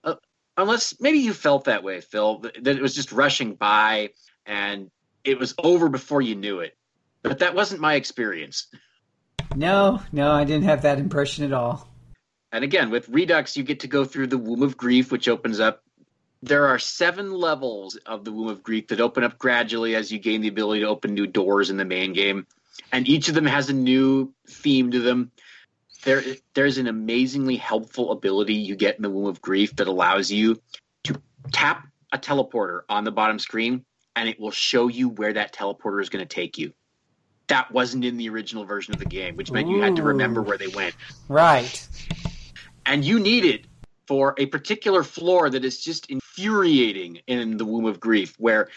Uh, 0.03 0.15
unless 0.55 0.95
maybe 1.01 1.19
you 1.19 1.33
felt 1.33 1.65
that 1.65 1.83
way, 1.83 1.99
Phil, 1.99 2.39
that 2.39 2.63
that 2.63 2.77
it 2.77 2.81
was 2.81 2.95
just 2.95 3.11
rushing 3.11 3.55
by 3.55 4.11
and 4.45 4.89
it 5.23 5.37
was 5.37 5.53
over 5.61 5.89
before 5.89 6.21
you 6.21 6.35
knew 6.35 6.59
it. 6.59 6.77
But 7.21 7.39
that 7.39 7.55
wasn't 7.55 7.81
my 7.81 7.95
experience. 7.95 8.67
No, 9.55 10.01
no, 10.11 10.31
I 10.31 10.45
didn't 10.45 10.63
have 10.63 10.83
that 10.83 10.99
impression 10.99 11.43
at 11.43 11.53
all. 11.53 11.87
And 12.51 12.63
again, 12.63 12.89
with 12.89 13.09
Redux, 13.09 13.57
you 13.57 13.63
get 13.63 13.81
to 13.81 13.87
go 13.87 14.05
through 14.05 14.27
the 14.27 14.37
Womb 14.37 14.63
of 14.63 14.77
Grief, 14.77 15.11
which 15.11 15.27
opens 15.27 15.59
up. 15.59 15.83
There 16.41 16.67
are 16.67 16.79
seven 16.79 17.33
levels 17.33 17.95
of 18.05 18.23
the 18.23 18.31
Womb 18.31 18.47
of 18.47 18.63
Grief 18.63 18.87
that 18.87 19.01
open 19.01 19.23
up 19.23 19.37
gradually 19.37 19.95
as 19.95 20.11
you 20.11 20.19
gain 20.19 20.41
the 20.41 20.47
ability 20.47 20.81
to 20.81 20.87
open 20.87 21.13
new 21.13 21.27
doors 21.27 21.69
in 21.69 21.77
the 21.77 21.85
main 21.85 22.13
game. 22.13 22.47
And 22.93 23.07
each 23.09 23.27
of 23.27 23.35
them 23.35 23.45
has 23.45 23.69
a 23.69 23.73
new 23.73 24.33
theme 24.47 24.91
to 24.91 24.99
them. 24.99 25.31
There, 26.05 26.23
there's 26.53 26.77
an 26.77 26.87
amazingly 26.87 27.57
helpful 27.57 28.11
ability 28.13 28.53
you 28.53 28.77
get 28.77 28.95
in 28.95 29.01
the 29.01 29.09
Womb 29.09 29.27
of 29.27 29.41
Grief 29.41 29.75
that 29.75 29.87
allows 29.89 30.31
you 30.31 30.61
to 31.03 31.21
tap 31.51 31.87
a 32.13 32.17
teleporter 32.17 32.81
on 32.87 33.03
the 33.03 33.11
bottom 33.11 33.37
screen, 33.37 33.83
and 34.15 34.29
it 34.29 34.39
will 34.39 34.51
show 34.51 34.87
you 34.87 35.09
where 35.09 35.33
that 35.33 35.53
teleporter 35.53 36.01
is 36.01 36.07
going 36.07 36.25
to 36.25 36.33
take 36.33 36.57
you. 36.57 36.73
That 37.47 37.69
wasn't 37.71 38.05
in 38.05 38.15
the 38.15 38.29
original 38.29 38.63
version 38.63 38.93
of 38.93 38.99
the 38.99 39.05
game, 39.05 39.35
which 39.35 39.51
meant 39.51 39.67
you 39.67 39.81
had 39.81 39.97
to 39.97 40.03
remember 40.03 40.41
where 40.41 40.57
they 40.57 40.67
went 40.67 40.95
Right. 41.27 41.85
and 42.85 43.03
you 43.03 43.19
need 43.19 43.43
it 43.43 43.65
for 44.07 44.35
a 44.37 44.45
particular 44.45 45.03
floor 45.03 45.49
that 45.49 45.65
is 45.65 45.83
just 45.83 46.09
infuriating 46.39 47.19
in 47.27 47.57
the 47.57 47.65
womb 47.65 47.85
of 47.85 47.99
grief 47.99 48.35
where 48.37 48.69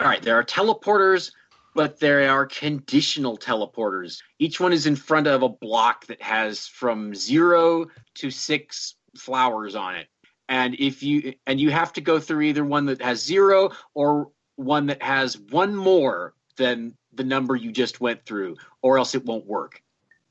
all 0.00 0.08
right 0.08 0.22
there 0.22 0.36
are 0.36 0.44
teleporters 0.44 1.30
but 1.76 1.98
there 1.98 2.30
are 2.30 2.46
conditional 2.46 3.36
teleporters. 3.36 4.22
Each 4.38 4.60
one 4.60 4.72
is 4.72 4.86
in 4.86 4.94
front 4.94 5.26
of 5.26 5.42
a 5.42 5.48
block 5.48 6.06
that 6.06 6.22
has 6.22 6.68
from 6.68 7.16
zero 7.16 7.86
to 8.14 8.30
six 8.30 8.94
flowers 9.16 9.74
on 9.74 9.96
it. 9.96 10.06
And 10.48 10.76
if 10.78 11.02
you 11.02 11.34
and 11.48 11.60
you 11.60 11.70
have 11.70 11.92
to 11.94 12.00
go 12.00 12.20
through 12.20 12.42
either 12.42 12.64
one 12.64 12.86
that 12.86 13.02
has 13.02 13.24
zero 13.24 13.70
or 13.92 14.30
one 14.54 14.86
that 14.86 15.02
has 15.02 15.36
one 15.36 15.74
more 15.74 16.34
than 16.56 16.94
the 17.12 17.24
number 17.24 17.56
you 17.56 17.72
just 17.72 18.00
went 18.00 18.24
through 18.24 18.56
or 18.80 18.96
else 18.98 19.16
it 19.16 19.24
won't 19.24 19.46
work. 19.46 19.82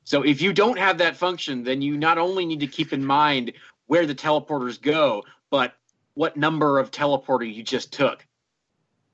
So 0.04 0.22
if 0.22 0.40
you 0.40 0.54
don't 0.54 0.78
have 0.78 0.96
that 0.98 1.16
function, 1.16 1.62
then 1.62 1.82
you 1.82 1.98
not 1.98 2.16
only 2.16 2.46
need 2.46 2.60
to 2.60 2.66
keep 2.66 2.94
in 2.94 3.04
mind 3.04 3.52
where 3.86 4.06
the 4.06 4.14
teleporters 4.14 4.80
go, 4.80 5.24
but 5.50 5.74
what 6.14 6.36
number 6.36 6.78
of 6.78 6.90
teleporter 6.90 7.52
you 7.52 7.62
just 7.62 7.92
took. 7.92 8.24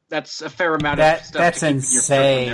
That's 0.08 0.42
a 0.42 0.50
fair 0.50 0.74
amount 0.74 0.98
of 0.98 1.20
stuff 1.20 1.40
that's 1.40 1.60
to 1.60 1.66
keep 1.66 1.76
in 1.76 1.82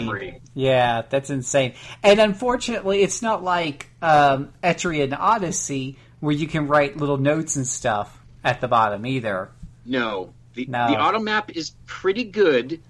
your 0.05 0.19
insane. 0.19 0.41
Yeah, 0.53 1.03
that's 1.09 1.31
insane. 1.31 1.75
And 2.03 2.21
unfortunately, 2.21 3.03
it's 3.03 3.23
not 3.23 3.43
like 3.43 3.89
um, 4.03 4.53
Etrian 4.63 5.17
Odyssey 5.19 5.97
where 6.21 6.35
you 6.35 6.47
can 6.47 6.67
write 6.67 6.97
little 6.99 7.17
notes 7.17 7.57
and 7.57 7.67
stuff 7.67 8.19
at 8.45 8.61
the 8.61 8.69
bottom 8.69 9.07
either. 9.07 9.51
No, 9.87 10.35
the 10.55 10.67
No. 10.67 10.89
the 10.89 10.99
auto 10.99 11.19
map 11.19 11.51
is 11.57 11.73
pretty 11.87 12.25
good, 12.25 12.81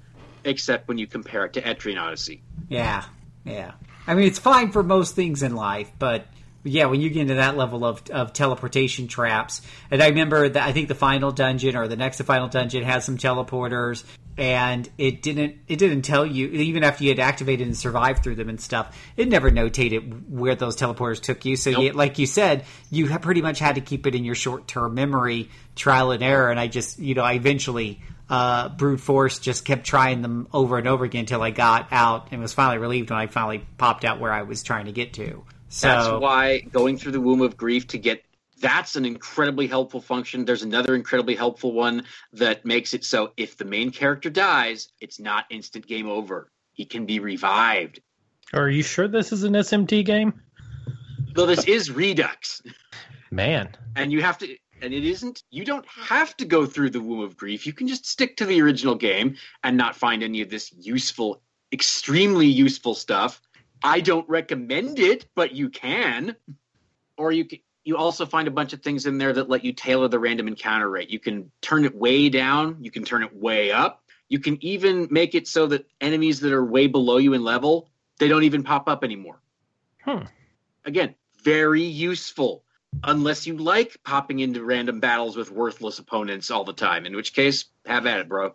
except 0.45 0.89
when 0.89 0.99
you 0.99 1.07
compare 1.07 1.45
it 1.45 1.53
to 1.55 1.63
Etrian 1.63 2.01
Odyssey. 2.01 2.43
Yeah, 2.69 3.05
yeah. 3.45 3.73
I 4.07 4.15
mean, 4.15 4.27
it's 4.27 4.39
fine 4.39 4.73
for 4.73 4.83
most 4.83 5.15
things 5.15 5.43
in 5.43 5.55
life, 5.55 5.91
but 5.99 6.27
yeah, 6.67 6.87
when 6.87 7.01
you 7.01 7.11
get 7.11 7.23
into 7.23 7.35
that 7.35 7.57
level 7.57 7.85
of, 7.85 8.03
of 8.11 8.33
teleportation 8.33 9.09
traps, 9.09 9.63
and 9.91 10.03
I 10.03 10.09
remember 10.09 10.49
that 10.49 10.63
I 10.63 10.73
think 10.73 10.89
the 10.89 10.95
final 10.95 11.31
dungeon 11.31 11.77
or 11.77 11.89
the 11.89 11.97
next 11.97 12.19
to 12.19 12.25
final 12.25 12.49
dungeon 12.49 12.83
has 12.83 13.05
some 13.05 13.17
teleporters, 13.17 14.05
and 14.37 14.89
it 14.99 15.23
didn't 15.23 15.57
it 15.69 15.79
didn't 15.79 16.03
tell 16.03 16.27
you 16.27 16.49
even 16.49 16.85
after 16.85 17.05
you 17.05 17.11
had 17.11 17.21
activated 17.21 17.67
and 17.67 17.77
survived 17.77 18.23
through 18.23 18.35
them 18.35 18.49
and 18.49 18.61
stuff, 18.61 18.97
it 19.17 19.29
never 19.29 19.51
notated 19.51 20.29
where 20.29 20.55
those 20.55 20.77
teleporters 20.77 21.21
took 21.21 21.45
you. 21.45 21.57
So, 21.57 21.71
Nope. 21.71 21.83
you, 21.83 21.93
like 21.93 22.19
you 22.19 22.27
said, 22.27 22.65
you 22.91 23.09
pretty 23.19 23.43
much 23.43 23.59
had 23.59 23.77
to 23.77 23.81
keep 23.81 24.07
it 24.07 24.15
in 24.15 24.25
your 24.25 24.35
short 24.35 24.69
term 24.69 24.95
memory, 24.95 25.51
trial 25.75 26.11
and 26.11 26.23
error, 26.23 26.51
and 26.51 26.61
I 26.61 26.67
just 26.67 26.99
you 26.99 27.15
know 27.15 27.23
I 27.23 27.35
eventually 27.35 28.01
uh, 28.29 28.69
brute 28.71 29.01
force 29.01 29.39
just 29.39 29.65
kept 29.65 29.87
trying 29.87 30.23
them 30.23 30.49
over 30.53 30.79
and 30.79 30.89
over 30.89 31.05
again 31.05 31.21
until 31.21 31.43
I 31.43 31.51
got 31.51 31.89
out 31.93 32.29
and 32.33 32.41
was 32.41 32.53
finally 32.53 32.79
relieved 32.79 33.11
when 33.11 33.19
I 33.19 33.27
finally 33.29 33.65
popped 33.79 34.05
out 34.05 34.21
where 34.21 34.33
I 34.33 34.43
was 34.43 34.63
trying 34.63 34.87
to 34.87 34.93
get 34.93 35.15
to. 35.15 35.45
So 35.69 35.89
That's 35.89 36.23
why 36.23 36.61
going 36.61 36.97
through 36.97 37.13
the 37.13 37.21
womb 37.21 37.43
of 37.43 37.57
grief 37.57 37.87
to 37.89 37.99
get 37.99 38.23
that's 38.59 38.97
an 38.97 39.05
incredibly 39.05 39.67
helpful 39.67 40.01
function. 40.01 40.45
There's 40.45 40.63
another 40.63 40.95
incredibly 40.95 41.35
helpful 41.35 41.73
one 41.73 42.05
that 42.33 42.65
makes 42.65 42.95
it 42.95 43.05
so 43.05 43.33
if 43.37 43.57
the 43.57 43.65
main 43.65 43.91
character 43.91 44.31
dies, 44.31 44.89
it's 45.01 45.21
not 45.21 45.45
instant 45.51 45.87
game 45.87 46.09
over. 46.09 46.51
He 46.73 46.85
can 46.85 47.07
be 47.07 47.19
revived. 47.19 48.01
Are 48.53 48.69
you 48.69 48.83
sure 48.83 49.09
this 49.09 49.33
is 49.33 49.43
an 49.45 49.55
SMT 49.55 50.05
game? 50.05 50.41
Though 51.35 51.47
this 51.47 51.65
is 51.65 51.91
Redux, 51.91 52.63
Man, 53.31 53.69
and 53.95 54.11
you 54.11 54.23
have 54.23 54.39
to, 54.39 54.57
and 54.81 54.95
it 54.95 55.05
isn't. 55.05 55.43
You 55.51 55.65
don't 55.65 55.87
have 55.89 56.37
to 56.39 56.45
go 56.45 56.65
through 56.65 56.91
the 56.91 57.01
womb 57.01 57.21
of 57.21 57.37
grief. 57.37 57.67
You 57.67 57.73
can 57.73 57.89
just 57.89 58.07
stick 58.07 58.37
to 58.39 58.47
the 58.47 58.63
original 58.63 58.95
game 58.95 59.37
and 59.63 59.77
not 59.77 59.97
find 59.97 60.23
any 60.23 60.41
of 60.41 60.49
this 60.49 60.73
useful, 60.79 61.43
extremely 61.73 62.47
useful 62.47 62.95
stuff. 62.95 63.43
I 63.83 64.01
don't 64.01 64.29
recommend 64.29 64.99
it, 64.99 65.27
but 65.35 65.53
you 65.53 65.69
can. 65.69 66.37
Or 67.17 67.33
you 67.33 67.45
can, 67.45 67.61
you 67.85 67.97
also 67.97 68.27
find 68.27 68.49
a 68.49 68.51
bunch 68.51 68.73
of 68.73 68.83
things 68.83 69.07
in 69.07 69.17
there 69.19 69.33
that 69.33 69.49
let 69.49 69.65
you 69.65 69.73
tailor 69.73 70.09
the 70.09 70.19
random 70.19 70.49
encounter 70.49 70.91
rate. 70.91 71.09
You 71.09 71.21
can 71.21 71.51
turn 71.61 71.85
it 71.85 71.95
way 71.95 72.29
down, 72.29 72.79
you 72.81 72.91
can 72.91 73.05
turn 73.05 73.23
it 73.23 73.35
way 73.35 73.71
up. 73.71 74.03
You 74.29 74.41
can 74.41 74.63
even 74.65 75.07
make 75.11 75.37
it 75.37 75.47
so 75.47 75.69
that 75.69 75.87
enemies 76.01 76.41
that 76.41 76.53
are 76.53 76.65
way 76.65 76.89
below 76.89 77.19
you 77.19 77.33
in 77.33 77.45
level, 77.45 77.89
they 78.19 78.27
don't 78.27 78.43
even 78.43 78.65
pop 78.65 78.89
up 78.89 79.05
anymore. 79.05 79.41
Hmm. 80.03 80.25
Again, 80.85 81.15
very 81.45 81.85
useful. 81.85 82.65
Unless 83.05 83.47
you 83.47 83.57
like 83.57 84.03
popping 84.05 84.41
into 84.41 84.65
random 84.65 84.99
battles 84.99 85.37
with 85.37 85.53
worthless 85.53 85.99
opponents 85.99 86.51
all 86.51 86.65
the 86.65 86.73
time, 86.73 87.07
in 87.07 87.15
which 87.15 87.35
case, 87.35 87.67
have 87.85 88.07
at 88.07 88.21
it, 88.21 88.29
bro. 88.29 88.53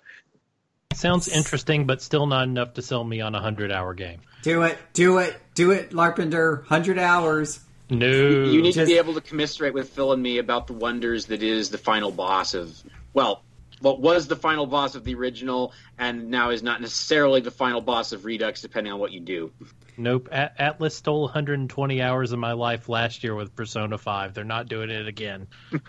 sounds 0.94 1.30
interesting, 1.30 1.86
but 1.86 2.02
still 2.02 2.26
not 2.26 2.44
enough 2.44 2.74
to 2.74 2.82
sell 2.82 3.04
me 3.04 3.22
on 3.22 3.34
a 3.34 3.40
hundred 3.40 3.72
hour 3.72 3.94
game. 3.94 4.20
Do 4.44 4.64
it, 4.64 4.78
do 4.94 5.18
it, 5.20 5.36
do 5.56 5.72
it, 5.72 5.92
Larpenter. 5.92 6.66
Hundred 6.66 6.98
hours. 6.98 7.60
No, 7.90 8.08
You 8.08 8.62
need 8.62 8.74
Just- 8.74 8.80
to 8.80 8.94
be 8.94 8.98
able 8.98 9.14
to 9.16 9.22
commiserate 9.22 9.74
with 9.74 9.90
Phil 9.90 10.14
and 10.14 10.24
me 10.24 10.38
about 10.38 10.68
the 10.68 10.74
wonders 10.74 11.26
that 11.28 11.44
is 11.44 11.70
the 11.70 11.78
final 11.78 12.10
boss 12.12 12.54
of, 12.54 12.82
well, 13.14 13.44
what 13.82 14.00
was 14.00 14.28
the 14.28 14.36
final 14.38 14.66
boss 14.66 14.96
of 14.96 15.04
the 15.04 15.14
original 15.16 15.74
and 16.00 16.30
now 16.30 16.52
is 16.52 16.64
not 16.64 16.80
necessarily 16.82 17.42
the 17.42 17.52
final 17.52 17.82
boss 17.82 18.14
of 18.14 18.24
Redux, 18.26 18.62
depending 18.62 18.94
on 18.94 19.00
what 19.00 19.12
you 19.12 19.20
do. 19.20 19.52
nope. 19.98 20.30
A- 20.32 20.52
Atlus 20.58 20.94
stole 20.94 21.24
120 21.24 22.02
hours 22.02 22.32
of 22.32 22.40
my 22.40 22.54
life 22.54 22.88
last 22.88 23.24
year 23.26 23.36
with 23.36 23.54
Persona 23.56 23.98
5. 23.98 24.34
They're 24.34 24.44
not 24.46 24.68
doing 24.70 24.90
it 24.90 25.08
again. 25.08 25.48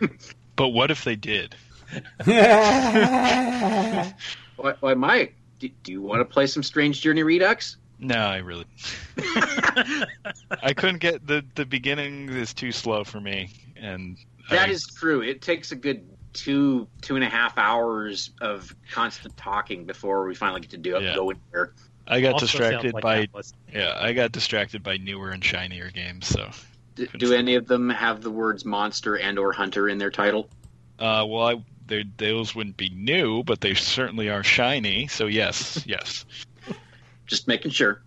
But 0.55 0.69
what 0.69 0.91
if 0.91 1.03
they 1.05 1.17
did? 1.17 1.55
Why, 2.25 4.13
why 4.81 4.95
Mike, 4.95 5.35
do, 5.59 5.69
do 5.83 5.93
you 5.93 6.03
want 6.03 6.21
to 6.21 6.25
play 6.25 6.47
some 6.47 6.63
Strange 6.63 7.01
Journey 7.01 7.23
Redux? 7.23 7.77
No, 8.03 8.17
I 8.17 8.39
really. 8.39 8.67
I 10.63 10.75
couldn't 10.75 10.99
get 10.99 11.25
the 11.25 11.45
the 11.55 11.65
beginning 11.65 12.29
is 12.31 12.53
too 12.53 12.73
slow 12.73 13.05
for 13.05 13.21
me, 13.21 13.51
and 13.77 14.19
That 14.51 14.69
I, 14.69 14.73
is 14.73 14.85
true. 14.99 15.23
It 15.23 15.41
takes 15.41 15.71
a 15.71 15.77
good 15.77 16.05
two 16.33 16.89
two 17.01 17.15
and 17.15 17.25
a 17.25 17.29
half 17.29 17.57
hours 17.59 18.31
of 18.41 18.75
constant 18.91 19.37
talking 19.37 19.85
before 19.85 20.27
we 20.27 20.35
finally 20.35 20.61
get 20.61 20.71
to 20.71 20.79
do 20.79 20.97
it. 20.97 21.05
Yeah. 21.05 21.15
Go 21.15 21.31
in 21.31 21.39
there. 21.53 21.75
I 22.09 22.21
got 22.21 22.35
Also 22.35 22.47
distracted 22.47 22.93
like 22.93 23.03
by 23.03 23.29
yeah, 23.73 23.97
I 23.97 24.13
got 24.13 24.33
distracted 24.33 24.83
by 24.83 24.97
newer 24.97 25.31
and 25.31 25.45
shinier 25.45 25.91
games. 25.91 26.27
So, 26.27 26.51
D- 26.97 27.09
do 27.19 27.33
any 27.33 27.55
of 27.55 27.69
them 27.69 27.89
have 27.89 28.21
the 28.21 28.31
words 28.31 28.65
monster 28.65 29.17
and 29.17 29.39
or 29.39 29.53
hunter 29.53 29.89
in 29.89 29.99
their 29.99 30.11
title? 30.11 30.49
uh, 30.99 31.25
well, 31.29 31.47
I 31.47 31.65
they, 31.87 32.05
those 32.17 32.55
wouldn't 32.55 32.77
be 32.77 32.91
new, 32.91 33.45
but 33.45 33.61
they 33.61 33.75
certainly 33.75 34.29
are 34.29 34.43
shiny. 34.43 35.07
So 35.07 35.27
yes, 35.27 35.83
yes. 35.87 36.25
Just 37.33 37.49
making 37.49 37.71
sure. 37.71 38.03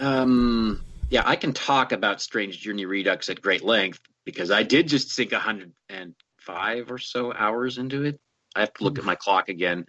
Um, 0.00 0.82
yeah, 1.08 1.22
I 1.24 1.36
can 1.36 1.52
talk 1.52 1.92
about 1.92 2.20
Strange 2.20 2.58
Journey 2.58 2.84
Redux 2.84 3.28
at 3.28 3.40
great 3.40 3.62
length 3.62 4.00
because 4.24 4.50
I 4.50 4.64
did 4.64 4.88
just 4.88 5.10
sink 5.10 5.30
105 5.30 6.90
or 6.90 6.98
so 6.98 7.32
hours 7.32 7.78
into 7.78 8.02
it. 8.02 8.18
I 8.56 8.60
have 8.60 8.74
to 8.74 8.82
look 8.82 8.98
at 8.98 9.04
my 9.04 9.14
clock 9.14 9.48
again. 9.48 9.86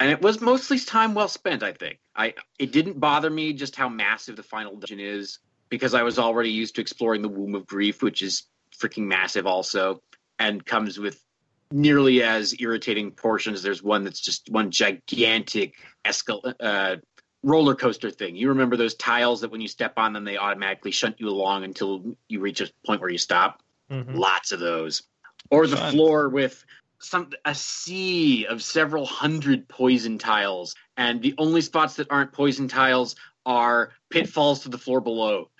And 0.00 0.10
it 0.10 0.22
was 0.22 0.40
mostly 0.40 0.78
time 0.78 1.12
well 1.12 1.28
spent, 1.28 1.62
I 1.62 1.72
think. 1.72 1.98
I 2.16 2.32
it 2.58 2.72
didn't 2.72 2.98
bother 2.98 3.28
me 3.28 3.52
just 3.52 3.76
how 3.76 3.90
massive 3.90 4.36
the 4.36 4.42
final 4.42 4.76
dungeon 4.76 4.98
is 4.98 5.40
because 5.68 5.92
I 5.92 6.02
was 6.02 6.18
already 6.18 6.50
used 6.50 6.76
to 6.76 6.80
exploring 6.80 7.20
the 7.20 7.28
Womb 7.28 7.54
of 7.54 7.66
Grief, 7.66 8.02
which 8.02 8.22
is 8.22 8.44
freaking 8.80 9.04
massive 9.04 9.46
also 9.46 10.00
and 10.38 10.64
comes 10.64 10.98
with 10.98 11.22
nearly 11.70 12.22
as 12.22 12.58
irritating 12.58 13.10
portions. 13.10 13.62
There's 13.62 13.82
one 13.82 14.04
that's 14.04 14.20
just 14.20 14.48
one 14.48 14.70
gigantic 14.70 15.74
escal- 16.06 16.54
uh, 16.58 16.96
roller 17.42 17.74
coaster 17.74 18.10
thing. 18.10 18.36
You 18.36 18.48
remember 18.48 18.76
those 18.76 18.94
tiles 18.94 19.40
that 19.40 19.50
when 19.50 19.60
you 19.60 19.68
step 19.68 19.94
on 19.96 20.12
them, 20.12 20.24
they 20.24 20.36
automatically 20.36 20.90
shunt 20.90 21.20
you 21.20 21.28
along 21.28 21.64
until 21.64 22.16
you 22.28 22.40
reach 22.40 22.60
a 22.60 22.68
point 22.86 23.00
where 23.00 23.10
you 23.10 23.18
stop. 23.18 23.62
Mhm. 23.90 24.16
Lots 24.16 24.52
of 24.52 24.60
those. 24.60 25.02
Or 25.50 25.66
the 25.66 25.76
Fun. 25.76 25.92
floor 25.92 26.28
with 26.28 26.64
some 27.00 27.30
a 27.44 27.54
sea 27.54 28.46
of 28.46 28.62
several 28.62 29.04
hundred 29.04 29.66
poison 29.68 30.18
tiles, 30.18 30.76
and 30.96 31.20
the 31.20 31.34
only 31.36 31.60
spots 31.60 31.94
that 31.96 32.06
aren't 32.10 32.32
poison 32.32 32.68
tiles 32.68 33.16
are 33.44 33.92
pitfalls 34.08 34.60
to 34.62 34.68
the 34.68 34.78
floor 34.78 35.00
below. 35.00 35.50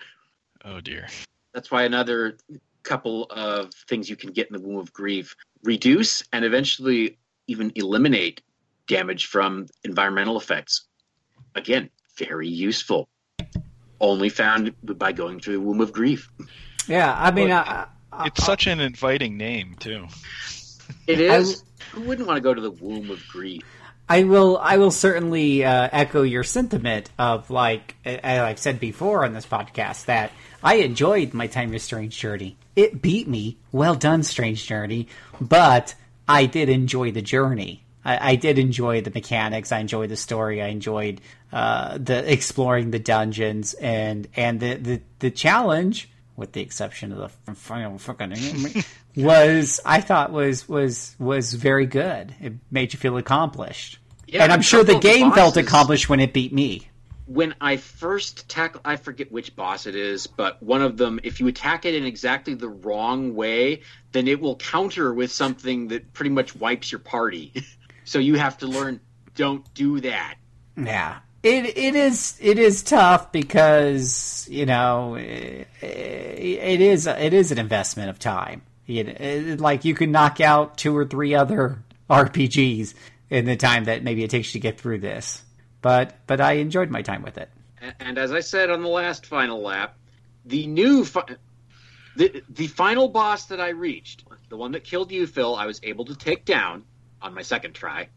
Oh 0.63 0.79
dear. 0.79 1.07
that's 1.53 1.69
why 1.69 1.83
another 1.83 2.37
couple 2.83 3.25
of 3.29 3.71
things 3.89 4.09
you 4.09 4.15
can 4.15 4.31
get 4.31 4.47
in 4.47 4.53
the 4.53 4.59
womb 4.59 4.77
of 4.77 4.91
grief 4.93 5.35
reduce 5.63 6.23
and 6.33 6.43
eventually 6.43 7.17
even 7.47 7.71
eliminate 7.75 8.41
damage 8.87 9.25
from 9.27 9.67
environmental 9.83 10.37
effects. 10.37 10.87
Again, 11.55 11.89
very 12.17 12.47
useful. 12.47 13.09
Only 13.99 14.29
found 14.29 14.73
by 14.83 15.11
going 15.11 15.39
through 15.39 15.53
the 15.53 15.61
womb 15.61 15.81
of 15.81 15.93
grief. 15.93 16.29
Yeah, 16.87 17.15
I 17.17 17.31
mean, 17.31 17.49
Well, 17.49 17.63
I, 17.65 17.85
I, 18.11 18.27
It's 18.27 18.43
such 18.43 18.67
an 18.67 18.79
inviting 18.79 19.37
name 19.37 19.75
too. 19.79 20.07
It 21.07 21.19
is. 21.19 21.63
Who 21.91 22.01
wouldn't 22.01 22.27
want 22.27 22.37
to 22.37 22.41
go 22.41 22.53
to 22.53 22.61
the 22.61 22.71
womb 22.71 23.09
of 23.09 23.25
grief? 23.27 23.63
I 24.09 24.23
will. 24.23 24.57
I 24.57 24.77
will 24.77 24.91
certainly 24.91 25.63
uh, 25.63 25.89
echo 25.91 26.23
your 26.23 26.43
sentiment 26.43 27.09
of 27.17 27.49
like 27.49 27.95
as 28.03 28.39
I've 28.39 28.59
said 28.59 28.79
before 28.79 29.23
on 29.23 29.33
this 29.33 29.45
podcast 29.45 30.05
that 30.05 30.31
I 30.61 30.75
enjoyed 30.75 31.33
my 31.33 31.47
time 31.47 31.71
with 31.71 31.81
Strange 31.81 32.17
Journey. 32.17 32.57
It 32.75 33.01
beat 33.01 33.27
me. 33.27 33.57
Well 33.71 33.95
done, 33.95 34.23
Strange 34.23 34.65
Journey. 34.65 35.07
But 35.39 35.95
I 36.27 36.45
did 36.45 36.67
enjoy 36.69 37.11
the 37.11 37.21
journey. 37.21 37.83
I, 38.05 38.31
I 38.31 38.35
did 38.35 38.59
enjoy 38.59 39.01
the 39.01 39.11
mechanics. 39.11 39.71
I 39.71 39.79
enjoyed 39.79 40.09
the 40.09 40.15
story. 40.15 40.61
I 40.61 40.67
enjoyed 40.67 41.21
uh, 41.51 41.97
the 41.97 42.31
exploring 42.31 42.91
the 42.91 42.99
dungeons 42.99 43.73
and 43.75 44.27
and 44.35 44.59
the 44.59 44.75
the, 44.75 45.01
the 45.19 45.31
challenge. 45.31 46.09
With 46.35 46.53
the 46.53 46.61
exception 46.61 47.11
of 47.11 47.31
the 47.45 47.53
final 47.53 47.99
fucking 47.99 48.33
was 49.15 49.79
I 49.85 50.01
thought 50.01 50.31
was 50.31 50.67
was 50.67 51.15
was 51.19 51.53
very 51.53 51.85
good. 51.85 52.33
It 52.41 52.53
made 52.71 52.91
you 52.91 52.97
feel 52.97 53.17
accomplished. 53.17 53.99
Yeah, 54.25 54.41
and 54.43 54.51
I'm 54.51 54.63
sure 54.63 54.83
the 54.83 54.97
game 54.97 55.31
felt 55.31 55.57
accomplished 55.57 56.09
when 56.09 56.19
it 56.19 56.33
beat 56.33 56.51
me. 56.51 56.89
when 57.27 57.53
I 57.61 57.77
first 57.77 58.49
tackle, 58.49 58.81
I 58.83 58.95
forget 58.95 59.31
which 59.31 59.55
boss 59.55 59.85
it 59.85 59.95
is, 59.95 60.27
but 60.27 60.61
one 60.61 60.81
of 60.81 60.97
them, 60.97 61.19
if 61.23 61.39
you 61.39 61.47
attack 61.47 61.85
it 61.85 61.93
in 61.93 62.05
exactly 62.05 62.53
the 62.53 62.67
wrong 62.67 63.35
way, 63.35 63.81
then 64.11 64.27
it 64.27 64.41
will 64.41 64.55
counter 64.55 65.13
with 65.13 65.31
something 65.31 65.87
that 65.89 66.13
pretty 66.13 66.31
much 66.31 66.55
wipes 66.55 66.91
your 66.91 66.99
party. 66.99 67.53
so 68.05 68.19
you 68.19 68.35
have 68.35 68.57
to 68.59 68.67
learn, 68.67 68.99
don't 69.35 69.71
do 69.73 69.99
that. 70.01 70.35
Yeah. 70.77 71.19
It 71.43 71.77
it 71.77 71.95
is 71.95 72.37
it 72.41 72.57
is 72.57 72.83
tough 72.83 73.31
because 73.33 74.47
you 74.49 74.65
know 74.65 75.15
it, 75.15 75.67
it 75.81 76.79
is 76.81 77.05
it 77.05 77.33
is 77.33 77.51
an 77.51 77.57
investment 77.59 78.09
of 78.09 78.17
time. 78.17 78.61
It, 78.87 79.07
it- 79.09 79.59
like 79.59 79.83
you 79.83 79.93
can 79.93 80.11
knock 80.11 80.39
out 80.39 80.77
two 80.77 80.95
or 80.95 81.05
three 81.05 81.35
other 81.35 81.83
RPGs 82.09 82.93
in 83.29 83.45
the 83.45 83.55
time 83.57 83.85
that 83.85 84.03
maybe 84.03 84.23
it 84.23 84.29
takes 84.29 84.47
you 84.55 84.59
to 84.61 84.63
get 84.63 84.79
through 84.79 84.99
this. 84.99 85.43
But 85.81 86.15
but 86.27 86.39
I 86.39 86.53
enjoyed 86.53 86.89
my 86.89 87.01
time 87.01 87.23
with 87.23 87.37
it. 87.37 87.49
And 87.99 88.17
as 88.17 88.31
I 88.31 88.39
said 88.39 88.69
on 88.69 88.81
the 88.81 88.87
last 88.87 89.25
final 89.25 89.61
lap, 89.61 89.97
the 90.45 90.65
new 90.67 91.03
fi- 91.03 91.35
the 92.15 92.41
the 92.47 92.67
final 92.67 93.09
boss 93.09 93.47
that 93.47 93.59
I 93.59 93.69
reached, 93.69 94.23
the 94.47 94.55
one 94.55 94.71
that 94.71 94.85
killed 94.85 95.11
you, 95.11 95.27
Phil, 95.27 95.55
I 95.57 95.65
was 95.65 95.81
able 95.83 96.05
to 96.05 96.15
take 96.15 96.45
down 96.45 96.85
on 97.23 97.33
my 97.33 97.41
second 97.41 97.73
try. 97.73 98.09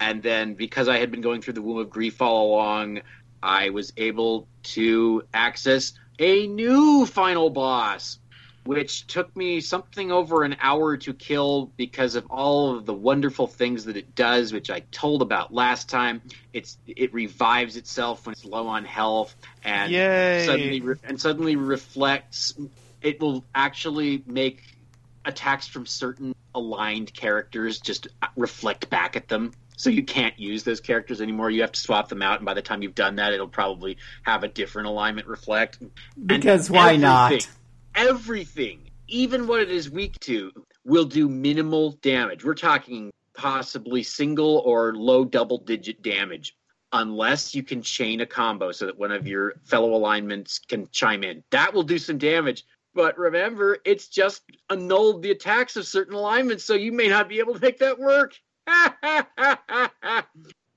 And 0.00 0.22
then 0.22 0.54
because 0.54 0.88
I 0.88 0.98
had 0.98 1.10
been 1.10 1.22
going 1.22 1.40
through 1.40 1.54
the 1.54 1.62
womb 1.62 1.78
of 1.78 1.90
grief 1.90 2.20
all 2.20 2.54
along, 2.54 3.00
I 3.42 3.70
was 3.70 3.92
able 3.96 4.48
to 4.74 5.22
access 5.32 5.92
a 6.18 6.46
new 6.46 7.06
final 7.06 7.50
boss, 7.50 8.18
which 8.64 9.06
took 9.06 9.34
me 9.36 9.60
something 9.60 10.10
over 10.12 10.42
an 10.44 10.56
hour 10.60 10.96
to 10.98 11.14
kill 11.14 11.72
because 11.76 12.16
of 12.16 12.26
all 12.30 12.76
of 12.76 12.86
the 12.86 12.94
wonderful 12.94 13.46
things 13.46 13.84
that 13.86 13.96
it 13.96 14.14
does, 14.14 14.52
which 14.52 14.70
I 14.70 14.80
told 14.90 15.22
about 15.22 15.54
last 15.54 15.88
time. 15.88 16.22
It's 16.52 16.78
it 16.86 17.14
revives 17.14 17.76
itself 17.76 18.26
when 18.26 18.32
it's 18.32 18.44
low 18.44 18.66
on 18.66 18.84
health, 18.84 19.34
and 19.64 19.92
Yay. 19.92 20.44
suddenly 20.46 20.80
re- 20.80 20.96
and 21.04 21.20
suddenly 21.20 21.56
reflects. 21.56 22.54
It 23.00 23.20
will 23.20 23.44
actually 23.54 24.24
make 24.26 24.77
attacks 25.24 25.66
from 25.66 25.86
certain 25.86 26.34
aligned 26.54 27.12
characters 27.14 27.80
just 27.80 28.08
reflect 28.36 28.88
back 28.90 29.16
at 29.16 29.28
them. 29.28 29.52
So 29.76 29.90
you 29.90 30.02
can't 30.02 30.36
use 30.38 30.64
those 30.64 30.80
characters 30.80 31.20
anymore. 31.20 31.50
You 31.50 31.60
have 31.60 31.72
to 31.72 31.80
swap 31.80 32.08
them 32.08 32.20
out, 32.22 32.38
and 32.38 32.46
by 32.46 32.54
the 32.54 32.62
time 32.62 32.82
you've 32.82 32.96
done 32.96 33.16
that, 33.16 33.32
it'll 33.32 33.46
probably 33.46 33.96
have 34.24 34.42
a 34.42 34.48
different 34.48 34.88
alignment 34.88 35.28
reflect. 35.28 35.80
And 35.80 35.90
Because 36.26 36.68
why 36.70 36.96
not? 36.96 37.32
everything- 37.32 37.52
Everything, 37.94 38.90
even 39.08 39.46
what 39.46 39.60
it 39.60 39.70
is 39.70 39.90
weak 39.90 40.18
to, 40.20 40.52
will 40.84 41.04
do 41.04 41.28
minimal 41.28 41.92
damage. 42.02 42.44
We're 42.44 42.54
talking 42.54 43.10
possibly 43.34 44.02
single 44.02 44.58
or 44.64 44.94
low 44.94 45.24
double 45.24 45.58
digit 45.58 46.02
damage, 46.02 46.56
unless 46.92 47.54
you 47.54 47.62
can 47.62 47.82
chain 47.82 48.20
a 48.20 48.26
combo 48.26 48.72
so 48.72 48.86
that 48.86 48.98
one 48.98 49.12
of 49.12 49.26
your 49.26 49.54
fellow 49.64 49.94
alignments 49.94 50.58
can 50.58 50.88
chime 50.92 51.24
in. 51.24 51.42
That 51.50 51.74
will 51.74 51.82
do 51.82 51.98
some 51.98 52.18
damage. 52.18 52.64
But 52.98 53.16
remember, 53.16 53.78
it's 53.84 54.08
just 54.08 54.42
annulled 54.70 55.22
the 55.22 55.30
attacks 55.30 55.76
of 55.76 55.86
certain 55.86 56.14
alignments, 56.14 56.64
so 56.64 56.74
you 56.74 56.90
may 56.90 57.06
not 57.06 57.28
be 57.28 57.38
able 57.38 57.54
to 57.54 57.60
make 57.60 57.78
that 57.78 57.96
work. 57.96 58.34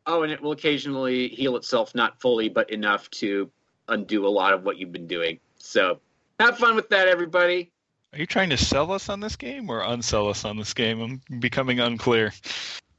oh, 0.05 0.21
and 0.21 0.31
it 0.31 0.39
will 0.39 0.51
occasionally 0.51 1.29
heal 1.29 1.55
itself, 1.55 1.95
not 1.95 2.21
fully, 2.21 2.47
but 2.47 2.69
enough 2.69 3.09
to 3.09 3.49
undo 3.87 4.27
a 4.27 4.29
lot 4.29 4.53
of 4.53 4.63
what 4.63 4.77
you've 4.77 4.91
been 4.91 5.07
doing. 5.07 5.39
So 5.57 5.99
have 6.39 6.59
fun 6.59 6.75
with 6.75 6.89
that, 6.89 7.07
everybody. 7.07 7.71
Are 8.13 8.19
you 8.19 8.27
trying 8.27 8.51
to 8.51 8.57
sell 8.57 8.91
us 8.91 9.09
on 9.09 9.19
this 9.19 9.35
game 9.35 9.67
or 9.67 9.81
unsell 9.81 10.29
us 10.29 10.45
on 10.45 10.57
this 10.57 10.75
game? 10.75 11.01
I'm 11.01 11.39
becoming 11.39 11.79
unclear. 11.79 12.33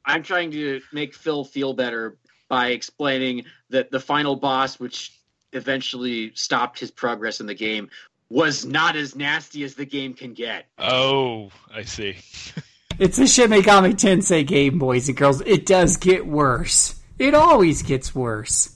I'm 0.03 0.23
trying 0.23 0.51
to 0.51 0.81
make 0.91 1.15
Phil 1.15 1.45
feel 1.45 1.71
better 1.71 2.17
by 2.49 2.71
explaining 2.71 3.45
that 3.69 3.89
the 3.89 4.01
final 4.01 4.35
boss, 4.35 4.81
which 4.81 5.17
eventually 5.53 6.33
stopped 6.35 6.77
his 6.77 6.91
progress 6.91 7.39
in 7.39 7.45
the 7.45 7.53
game, 7.53 7.89
was 8.29 8.65
not 8.65 8.95
as 8.95 9.15
nasty 9.15 9.63
as 9.63 9.75
the 9.75 9.85
game 9.85 10.13
can 10.13 10.33
get. 10.33 10.65
Oh, 10.77 11.51
I 11.73 11.83
see. 11.83 12.17
It's 12.99 13.17
a 13.17 13.27
Shin 13.27 13.49
Megami 13.49 13.93
Tensei 13.93 14.45
game, 14.45 14.77
boys 14.77 15.07
and 15.07 15.17
girls. 15.17 15.41
It 15.41 15.65
does 15.65 15.97
get 15.97 16.27
worse. 16.27 16.95
It 17.17 17.33
always 17.33 17.81
gets 17.81 18.13
worse. 18.13 18.75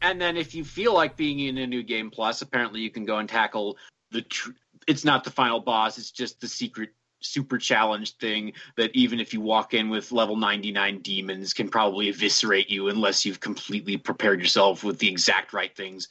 And 0.00 0.20
then 0.20 0.36
if 0.36 0.54
you 0.54 0.64
feel 0.64 0.94
like 0.94 1.16
being 1.16 1.38
in 1.38 1.58
a 1.58 1.66
new 1.66 1.82
game 1.82 2.10
plus, 2.10 2.42
apparently 2.42 2.80
you 2.80 2.90
can 2.90 3.04
go 3.04 3.18
and 3.18 3.28
tackle 3.28 3.76
the. 4.10 4.22
Tr- 4.22 4.50
it's 4.88 5.04
not 5.04 5.22
the 5.22 5.30
final 5.30 5.60
boss. 5.60 5.96
It's 5.96 6.10
just 6.10 6.40
the 6.40 6.48
secret 6.48 6.90
super 7.20 7.58
challenge 7.58 8.16
thing 8.16 8.52
that 8.76 8.90
even 8.94 9.20
if 9.20 9.32
you 9.32 9.40
walk 9.40 9.74
in 9.74 9.88
with 9.88 10.12
level 10.12 10.36
99 10.36 11.00
demons 11.02 11.54
can 11.54 11.68
probably 11.68 12.08
eviscerate 12.08 12.68
you 12.68 12.88
unless 12.88 13.24
you've 13.24 13.38
completely 13.38 13.96
prepared 13.96 14.40
yourself 14.40 14.82
with 14.82 14.98
the 14.98 15.08
exact 15.08 15.52
right 15.52 15.74
things. 15.76 16.08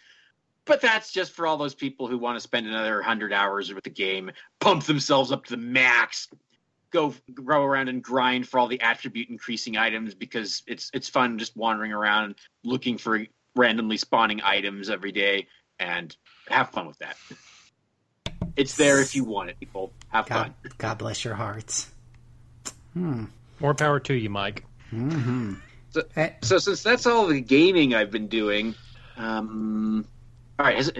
But 0.72 0.80
that's 0.80 1.12
just 1.12 1.34
for 1.34 1.46
all 1.46 1.58
those 1.58 1.76
people 1.76 2.08
who 2.08 2.18
want 2.18 2.38
to 2.38 2.40
spend 2.40 2.66
another 2.66 2.96
100 2.96 3.34
hours 3.34 3.74
with 3.74 3.84
the 3.84 3.90
game, 3.90 4.32
pump 4.62 4.86
themselves 4.86 5.30
up 5.30 5.44
to 5.48 5.52
the 5.52 5.62
max, 5.62 6.30
go 6.92 7.14
go 7.34 7.62
around 7.62 7.90
and 7.90 8.02
grind 8.02 8.48
for 8.48 8.58
all 8.58 8.70
the 8.70 8.80
attribute 8.80 9.28
increasing 9.28 9.76
items 9.76 10.16
because 10.16 10.64
it's 10.68 10.90
it's 10.94 11.10
fun 11.10 11.38
just 11.38 11.58
wandering 11.58 11.92
around 11.92 12.36
looking 12.64 12.98
for 12.98 13.20
randomly 13.54 13.98
spawning 13.98 14.40
items 14.46 14.90
every 14.90 15.12
day 15.12 15.46
and 15.78 16.16
have 16.48 16.70
fun 16.70 16.88
with 16.88 17.00
that. 17.00 17.18
It's 18.56 18.78
there 18.78 19.02
if 19.02 19.14
you 19.14 19.26
want 19.26 19.50
it, 19.50 19.60
people. 19.60 19.92
Have 20.08 20.26
God, 20.28 20.54
fun. 20.64 20.72
God 20.78 20.98
bless 21.00 21.26
your 21.26 21.36
hearts. 21.36 21.92
Hmm. 22.94 23.26
More 23.60 23.74
power 23.74 24.00
to 24.00 24.14
you, 24.14 24.30
Mike. 24.30 24.64
Eh, 26.16 26.30
So 26.42 26.60
since 26.60 26.82
that's 26.82 27.06
all 27.06 27.28
the 27.28 27.42
gaming 27.42 27.94
I've 27.94 28.10
been 28.10 28.28
doing, 28.28 28.74
um, 29.18 30.06
all 30.62 30.68
right. 30.68 30.78
Has, 30.78 30.92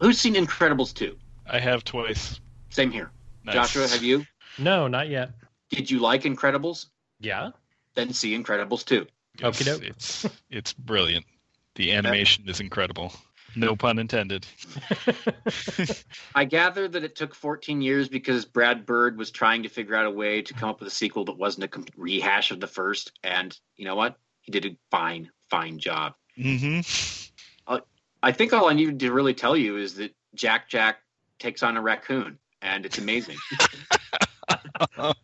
who's 0.00 0.18
seen 0.18 0.34
Incredibles 0.34 0.94
two? 0.94 1.14
I 1.46 1.58
have 1.58 1.84
twice. 1.84 2.40
Same 2.70 2.90
here. 2.90 3.10
Nice. 3.44 3.54
Joshua, 3.54 3.86
have 3.86 4.02
you? 4.02 4.24
No, 4.58 4.88
not 4.88 5.10
yet. 5.10 5.32
Did 5.68 5.90
you 5.90 5.98
like 5.98 6.22
Incredibles? 6.22 6.86
Yeah. 7.20 7.50
Then 7.94 8.14
see 8.14 8.34
Incredibles 8.34 8.82
two. 8.82 9.06
Yes, 9.38 9.60
Okie 9.60 9.64
doke. 9.66 9.82
It's 9.84 10.26
it's 10.50 10.72
brilliant. 10.72 11.26
The 11.74 11.92
animation 11.92 12.48
is 12.48 12.60
incredible. 12.60 13.12
No 13.54 13.76
pun 13.76 13.98
intended. 13.98 14.46
I 16.34 16.46
gather 16.46 16.88
that 16.88 17.04
it 17.04 17.14
took 17.14 17.34
14 17.34 17.82
years 17.82 18.08
because 18.08 18.46
Brad 18.46 18.86
Bird 18.86 19.18
was 19.18 19.30
trying 19.30 19.64
to 19.64 19.68
figure 19.68 19.96
out 19.96 20.06
a 20.06 20.10
way 20.10 20.40
to 20.40 20.54
come 20.54 20.70
up 20.70 20.80
with 20.80 20.88
a 20.88 20.94
sequel 20.94 21.26
that 21.26 21.36
wasn't 21.36 21.64
a 21.64 21.68
complete 21.68 21.98
rehash 21.98 22.52
of 22.52 22.60
the 22.60 22.66
first. 22.66 23.12
And 23.22 23.56
you 23.76 23.84
know 23.84 23.96
what? 23.96 24.16
He 24.40 24.52
did 24.52 24.64
a 24.64 24.76
fine, 24.90 25.30
fine 25.50 25.78
job. 25.78 26.14
hmm 26.40 26.80
I 28.22 28.32
think 28.32 28.52
all 28.52 28.68
I 28.68 28.74
needed 28.74 29.00
to 29.00 29.12
really 29.12 29.34
tell 29.34 29.56
you 29.56 29.76
is 29.76 29.94
that 29.94 30.14
Jack 30.34 30.68
Jack 30.68 30.98
takes 31.38 31.62
on 31.62 31.76
a 31.76 31.80
raccoon, 31.80 32.38
and 32.62 32.84
it's 32.84 32.98
amazing. 32.98 33.36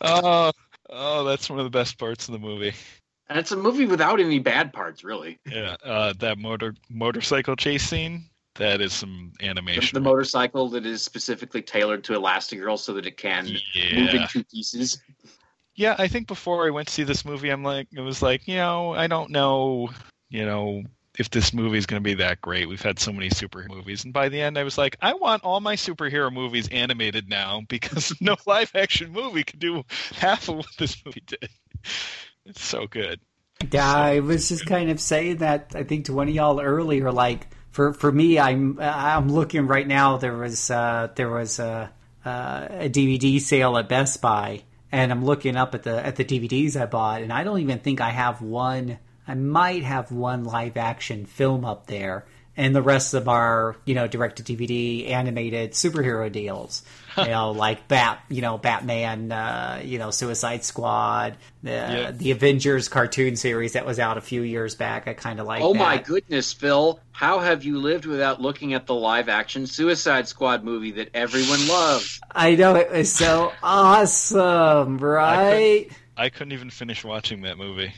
oh, 0.00 0.52
oh, 0.90 1.24
that's 1.24 1.48
one 1.48 1.58
of 1.58 1.64
the 1.64 1.70
best 1.70 1.98
parts 1.98 2.28
of 2.28 2.32
the 2.32 2.38
movie. 2.38 2.74
and 3.28 3.38
it's 3.38 3.52
a 3.52 3.56
movie 3.56 3.86
without 3.86 4.20
any 4.20 4.38
bad 4.38 4.72
parts, 4.72 5.04
really. 5.04 5.38
Yeah, 5.46 5.76
uh, 5.84 6.12
that 6.18 6.38
motor 6.38 6.74
motorcycle 6.90 7.56
chase 7.56 7.84
scene. 7.84 8.24
That 8.56 8.82
is 8.82 8.92
some 8.92 9.32
animation. 9.40 9.94
the 9.94 10.00
motorcycle 10.00 10.68
that 10.70 10.84
is 10.84 11.02
specifically 11.02 11.62
tailored 11.62 12.04
to 12.04 12.12
Elastigirl 12.12 12.78
so 12.78 12.92
that 12.92 13.06
it 13.06 13.16
can 13.16 13.46
move 13.46 14.14
in 14.14 14.28
two 14.28 14.44
pieces. 14.44 15.00
yeah. 15.74 15.96
I 15.98 16.06
think 16.06 16.26
before 16.26 16.66
I 16.66 16.70
went 16.70 16.88
to 16.88 16.92
see 16.92 17.02
this 17.02 17.24
movie, 17.24 17.48
I'm 17.48 17.64
like, 17.64 17.88
it 17.96 18.00
was 18.02 18.20
like, 18.20 18.46
you 18.46 18.56
know, 18.56 18.92
I 18.92 19.06
don't 19.06 19.30
know, 19.30 19.88
you 20.28 20.44
know, 20.44 20.82
if 21.18 21.30
this 21.30 21.52
movie 21.52 21.78
is 21.78 21.86
going 21.86 22.02
to 22.02 22.04
be 22.04 22.14
that 22.14 22.40
great. 22.40 22.68
We've 22.68 22.80
had 22.80 22.98
so 22.98 23.12
many 23.12 23.28
superhero 23.28 23.68
movies, 23.68 24.04
and 24.04 24.12
by 24.12 24.28
the 24.28 24.40
end, 24.40 24.58
I 24.58 24.64
was 24.64 24.78
like, 24.78 24.96
I 25.02 25.14
want 25.14 25.44
all 25.44 25.60
my 25.60 25.76
superhero 25.76 26.32
movies 26.32 26.68
animated 26.68 27.28
now 27.28 27.62
because 27.68 28.14
no 28.20 28.36
live 28.46 28.72
action 28.74 29.12
movie 29.12 29.44
could 29.44 29.60
do 29.60 29.84
half 30.14 30.48
of 30.48 30.56
what 30.56 30.66
this 30.78 31.04
movie 31.04 31.22
did. 31.26 31.48
It's 32.44 32.64
so 32.64 32.86
good. 32.86 33.20
Yeah, 33.70 33.94
I 33.94 34.20
was 34.20 34.48
just 34.48 34.66
kind 34.66 34.90
of 34.90 35.00
saying 35.00 35.38
that 35.38 35.72
I 35.74 35.84
think 35.84 36.06
to 36.06 36.12
one 36.12 36.28
of 36.28 36.34
y'all 36.34 36.60
earlier. 36.60 37.12
Like 37.12 37.46
for 37.70 37.92
for 37.92 38.10
me, 38.10 38.38
I'm 38.38 38.78
I'm 38.80 39.30
looking 39.30 39.66
right 39.66 39.86
now. 39.86 40.16
There 40.16 40.36
was 40.36 40.70
uh, 40.70 41.08
there 41.14 41.30
was 41.30 41.58
a, 41.58 41.92
uh, 42.24 42.66
a 42.70 42.88
DVD 42.88 43.40
sale 43.40 43.76
at 43.78 43.88
Best 43.88 44.20
Buy, 44.20 44.62
and 44.90 45.12
I'm 45.12 45.24
looking 45.24 45.56
up 45.56 45.74
at 45.74 45.84
the 45.84 46.04
at 46.04 46.16
the 46.16 46.24
DVDs 46.24 46.80
I 46.80 46.86
bought, 46.86 47.22
and 47.22 47.32
I 47.32 47.44
don't 47.44 47.60
even 47.60 47.78
think 47.78 48.00
I 48.00 48.10
have 48.10 48.42
one. 48.42 48.98
I 49.26 49.34
might 49.34 49.84
have 49.84 50.10
one 50.12 50.44
live 50.44 50.76
action 50.76 51.26
film 51.26 51.64
up 51.64 51.86
there, 51.86 52.24
and 52.56 52.74
the 52.74 52.82
rest 52.82 53.14
of 53.14 53.28
our 53.28 53.76
you 53.84 53.94
know 53.94 54.06
direct 54.06 54.36
to 54.36 54.42
DVD 54.42 55.10
animated 55.10 55.72
superhero 55.72 56.30
deals. 56.30 56.82
you 57.18 57.26
know, 57.26 57.50
like 57.50 57.88
Bat, 57.88 58.24
you 58.30 58.40
know, 58.40 58.56
Batman, 58.56 59.30
uh, 59.30 59.82
you 59.84 59.98
know, 59.98 60.10
Suicide 60.10 60.64
Squad, 60.64 61.36
the 61.62 61.70
Yeah. 61.70 62.10
the 62.10 62.30
Avengers 62.30 62.88
cartoon 62.88 63.36
series 63.36 63.74
that 63.74 63.84
was 63.84 63.98
out 63.98 64.16
a 64.16 64.22
few 64.22 64.40
years 64.40 64.74
back. 64.74 65.06
I 65.06 65.12
kind 65.12 65.38
of 65.38 65.46
like. 65.46 65.62
oh 65.62 65.74
my 65.74 65.98
goodness, 65.98 66.52
Phil! 66.54 66.98
How 67.12 67.40
have 67.40 67.64
you 67.64 67.78
lived 67.78 68.06
without 68.06 68.40
looking 68.40 68.72
at 68.72 68.86
the 68.86 68.94
live-action 68.94 69.66
Suicide 69.66 70.26
Squad 70.26 70.64
movie 70.64 70.92
that 70.92 71.10
everyone 71.12 71.68
loves? 71.68 72.18
I 72.30 72.54
know 72.54 72.74
it 72.76 72.90
was 72.90 73.12
so 73.12 73.52
awesome, 73.62 74.98
right? 74.98 75.88
I 76.16 76.28
couldn't 76.30 76.52
even 76.52 76.70
finish 76.70 77.04
watching 77.04 77.42
that 77.42 77.58
movie. 77.58 77.92